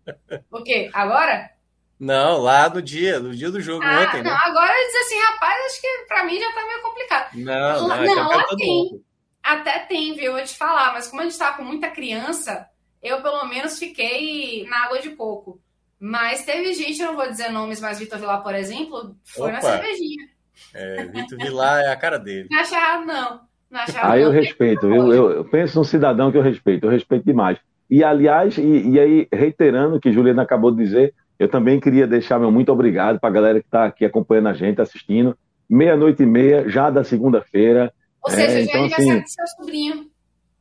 O 0.50 0.64
quê? 0.64 0.90
Agora? 0.94 1.52
Não, 2.00 2.40
lá 2.40 2.68
no 2.68 2.82
dia, 2.82 3.20
no 3.20 3.36
dia 3.36 3.52
do 3.52 3.62
jogo 3.62 3.84
ah, 3.84 4.02
ontem. 4.02 4.24
Não, 4.24 4.32
né? 4.32 4.38
agora 4.42 4.74
diz 4.74 4.96
assim, 4.96 5.20
rapaz, 5.20 5.66
acho 5.66 5.82
que 5.82 6.06
pra 6.08 6.26
mim 6.26 6.40
já 6.40 6.52
tá 6.52 6.66
meio 6.66 6.82
complicado. 6.82 7.30
Não, 7.36 7.88
não, 7.88 8.16
não 8.16 8.28
lá 8.28 8.46
tem. 8.58 9.04
Até 9.44 9.80
tem, 9.80 10.16
viu? 10.16 10.26
Eu 10.26 10.34
vou 10.34 10.44
te 10.44 10.58
falar, 10.58 10.94
mas 10.94 11.08
como 11.08 11.22
a 11.22 11.26
gente 11.26 11.38
tá 11.38 11.54
com 11.54 11.64
muita 11.64 11.92
criança, 11.92 12.68
eu 13.04 13.22
pelo 13.22 13.46
menos 13.46 13.78
fiquei 13.78 14.66
na 14.68 14.86
água 14.86 15.00
de 15.00 15.12
coco. 15.12 15.62
Mas 16.00 16.44
teve 16.44 16.74
gente, 16.74 17.00
eu 17.00 17.10
não 17.10 17.16
vou 17.16 17.30
dizer 17.30 17.52
nomes, 17.52 17.80
mas 17.80 18.00
Vitor 18.00 18.18
Vilar, 18.18 18.42
por 18.42 18.56
exemplo, 18.56 19.16
foi 19.24 19.50
Opa. 19.50 19.52
na 19.52 19.62
cervejinha. 19.62 20.28
É, 20.74 21.06
Vitor 21.06 21.38
Vilar 21.38 21.82
é 21.82 21.92
a 21.92 21.96
cara 21.96 22.18
dele. 22.18 22.48
Não 22.50 22.60
acha 22.60 22.76
errado, 22.76 23.06
não. 23.06 23.40
não 23.70 23.80
acha 23.80 23.98
errado, 23.98 24.12
aí 24.12 24.22
eu 24.22 24.32
respeito, 24.32 24.86
eu, 24.86 25.14
eu, 25.14 25.32
eu, 25.32 25.46
penso 25.46 25.78
num 25.78 25.84
cidadão 25.84 26.32
que 26.32 26.38
eu 26.38 26.42
respeito, 26.42 26.86
eu 26.86 26.90
respeito 26.90 27.26
demais. 27.26 27.58
E, 27.90 28.04
aliás, 28.04 28.58
e, 28.58 28.90
e 28.90 29.00
aí, 29.00 29.28
reiterando 29.34 29.98
o 29.98 30.00
que 30.00 30.14
Juliana 30.14 30.44
acabou 30.44 30.72
de 30.72 30.82
dizer, 30.82 31.14
eu 31.38 31.50
também 31.50 31.80
queria 31.80 32.08
deixar 32.08 32.40
meu 32.40 32.52
muito 32.52 32.72
obrigado 32.72 33.20
para 33.20 33.30
a 33.30 33.34
galera 33.34 33.60
que 33.60 33.66
está 33.66 33.86
aqui 33.86 34.06
acompanhando 34.06 34.50
a 34.50 34.54
gente, 34.54 34.80
assistindo. 34.80 35.36
Meia-noite 35.70 36.24
e 36.24 36.26
meia, 36.26 36.70
já 36.70 36.90
da 36.90 37.04
segunda-feira. 37.04 37.92
Ou 38.24 38.32
seja, 38.32 38.44
é, 38.44 38.50
já 38.52 38.60
é 38.60 38.64
então, 38.64 38.76
é 38.76 38.84
aniversário 38.84 39.12
assim, 39.12 39.22
do 39.22 39.30
seu 39.30 39.48
sobrinho. 39.48 40.06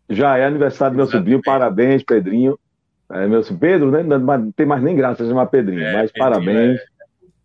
Já 0.09 0.39
é 0.39 0.45
aniversário 0.47 0.95
do 0.95 0.97
meu 0.97 1.07
sobrinho, 1.07 1.41
parabéns, 1.45 2.03
Pedrinho. 2.03 2.59
É, 3.13 3.27
meu 3.27 3.43
Pedro, 3.59 3.91
né? 3.91 4.03
Não 4.03 4.53
tem 4.53 4.65
mais 4.65 4.83
nem 4.83 4.97
graça 4.97 5.27
chamar 5.27 5.47
Pedrinho, 5.47 5.83
é, 5.83 5.93
mas 5.93 6.11
Pedrinho, 6.11 6.31
parabéns. 6.31 6.81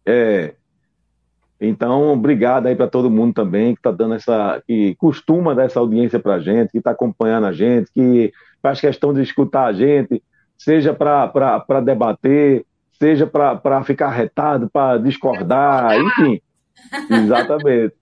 É. 0.06 0.54
é. 1.66 1.70
Então, 1.70 2.14
obrigado 2.14 2.68
aí 2.68 2.76
para 2.76 2.88
todo 2.88 3.10
mundo 3.10 3.34
também 3.34 3.74
que 3.74 3.80
está 3.80 3.92
dando 3.92 4.16
essa, 4.16 4.62
que 4.66 4.96
costuma 4.96 5.54
dar 5.54 5.66
essa 5.66 5.80
audiência 5.80 6.20
para 6.20 6.36
a 6.36 6.40
gente, 6.40 6.72
que 6.72 6.78
está 6.78 6.92
acompanhando 6.92 7.48
a 7.48 7.52
gente, 7.52 7.92
que 7.92 8.32
faz 8.62 8.80
questão 8.80 9.14
de 9.14 9.22
escutar 9.22 9.66
a 9.66 9.74
gente, 9.74 10.24
seja 10.58 10.94
para 10.94 11.82
debater, 11.84 12.66
seja 12.94 13.28
para 13.28 13.84
ficar 13.84 14.10
retado, 14.10 14.70
para 14.70 14.98
discordar, 14.98 15.98
enfim. 16.00 16.42
Exatamente. 17.10 17.94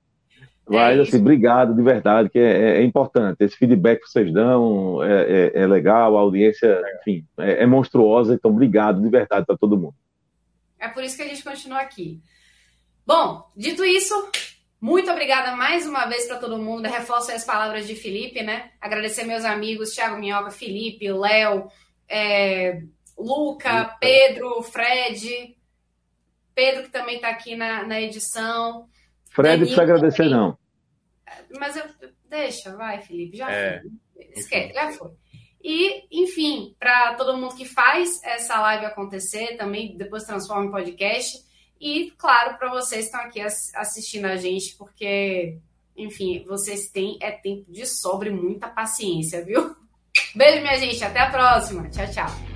Mas, 0.68 0.98
é 0.98 1.02
assim, 1.02 1.18
obrigado 1.18 1.76
de 1.76 1.82
verdade, 1.82 2.30
que 2.30 2.40
é, 2.40 2.78
é, 2.78 2.84
importante. 2.84 3.38
Esse 3.42 3.58
feedback 3.58 4.02
que 4.02 4.10
vocês 4.10 4.32
dão 4.32 5.04
é, 5.04 5.52
é, 5.56 5.62
é 5.62 5.68
legal, 5.68 6.18
a 6.18 6.22
audiência, 6.22 6.82
enfim, 7.02 7.26
é, 7.38 7.64
é 7.64 7.66
monstruosa. 7.66 8.34
Então, 8.34 8.50
obrigado 8.50 9.02
de 9.02 9.10
verdade 9.10 9.46
para 9.46 9.58
todo 9.58 9.78
mundo. 9.78 9.96
É 10.80 10.88
por 10.88 11.04
isso 11.04 11.18
que 11.18 11.24
a 11.24 11.28
gente 11.28 11.44
continua 11.44 11.80
aqui. 11.80 12.22
Bom, 13.06 13.52
dito 13.56 13.84
isso, 13.84 14.14
muito 14.80 15.12
obrigada 15.12 15.56
mais 15.56 15.86
uma 15.88 16.06
vez 16.06 16.26
para 16.28 16.38
todo 16.38 16.58
mundo. 16.58 16.88
Reforço 16.88 17.32
as 17.32 17.44
palavras 17.44 17.86
de 17.88 17.96
Felipe, 17.96 18.42
né? 18.42 18.72
Agradecer 18.80 19.24
meus 19.24 19.46
amigos 19.46 19.92
Thiago 19.92 20.18
Minhoca, 20.18 20.52
Felipe, 20.52 21.12
Léo, 21.12 21.70
é, 22.08 22.82
Luca, 23.18 23.96
Pedro, 24.00 24.62
Fred, 24.62 25.56
Pedro 26.56 26.84
que 26.84 26.90
também 26.90 27.16
está 27.16 27.30
aqui 27.30 27.56
na, 27.56 27.84
na 27.84 28.02
edição. 28.02 28.88
Fred, 29.32 29.58
não 29.58 29.60
precisa 29.60 29.82
agradecer, 29.82 30.30
não. 30.30 30.58
Mas 31.58 31.76
eu. 31.76 31.86
Deixa, 32.30 32.76
vai, 32.76 33.02
Felipe, 33.02 33.38
já 33.38 33.52
é. 33.52 33.82
foi. 33.82 33.92
Esquece, 34.36 34.74
já 34.74 34.92
foi. 34.92 35.12
E, 35.64 36.24
enfim, 36.24 36.76
para 36.80 37.14
todo 37.14 37.38
mundo 37.38 37.56
que 37.56 37.64
faz 37.64 38.22
essa 38.24 38.60
live 38.60 38.86
acontecer, 38.86 39.56
também 39.56 39.96
depois 39.96 40.24
transforma 40.24 40.66
em 40.66 40.72
podcast. 40.72 41.38
E, 41.84 42.12
claro, 42.12 42.58
para 42.58 42.70
vocês 42.70 43.10
que 43.10 43.18
estão 43.18 43.20
aqui 43.20 43.42
assistindo 43.76 44.24
a 44.24 44.38
gente, 44.38 44.74
porque, 44.78 45.58
enfim, 45.98 46.42
vocês 46.48 46.88
têm 46.88 47.18
é 47.22 47.30
tempo 47.30 47.70
de 47.70 47.86
sobra 47.86 48.30
e 48.30 48.32
muita 48.32 48.70
paciência, 48.70 49.44
viu? 49.44 49.76
Beijo, 50.34 50.62
minha 50.62 50.78
gente. 50.78 51.04
Até 51.04 51.20
a 51.20 51.30
próxima. 51.30 51.90
Tchau, 51.90 52.10
tchau. 52.10 52.53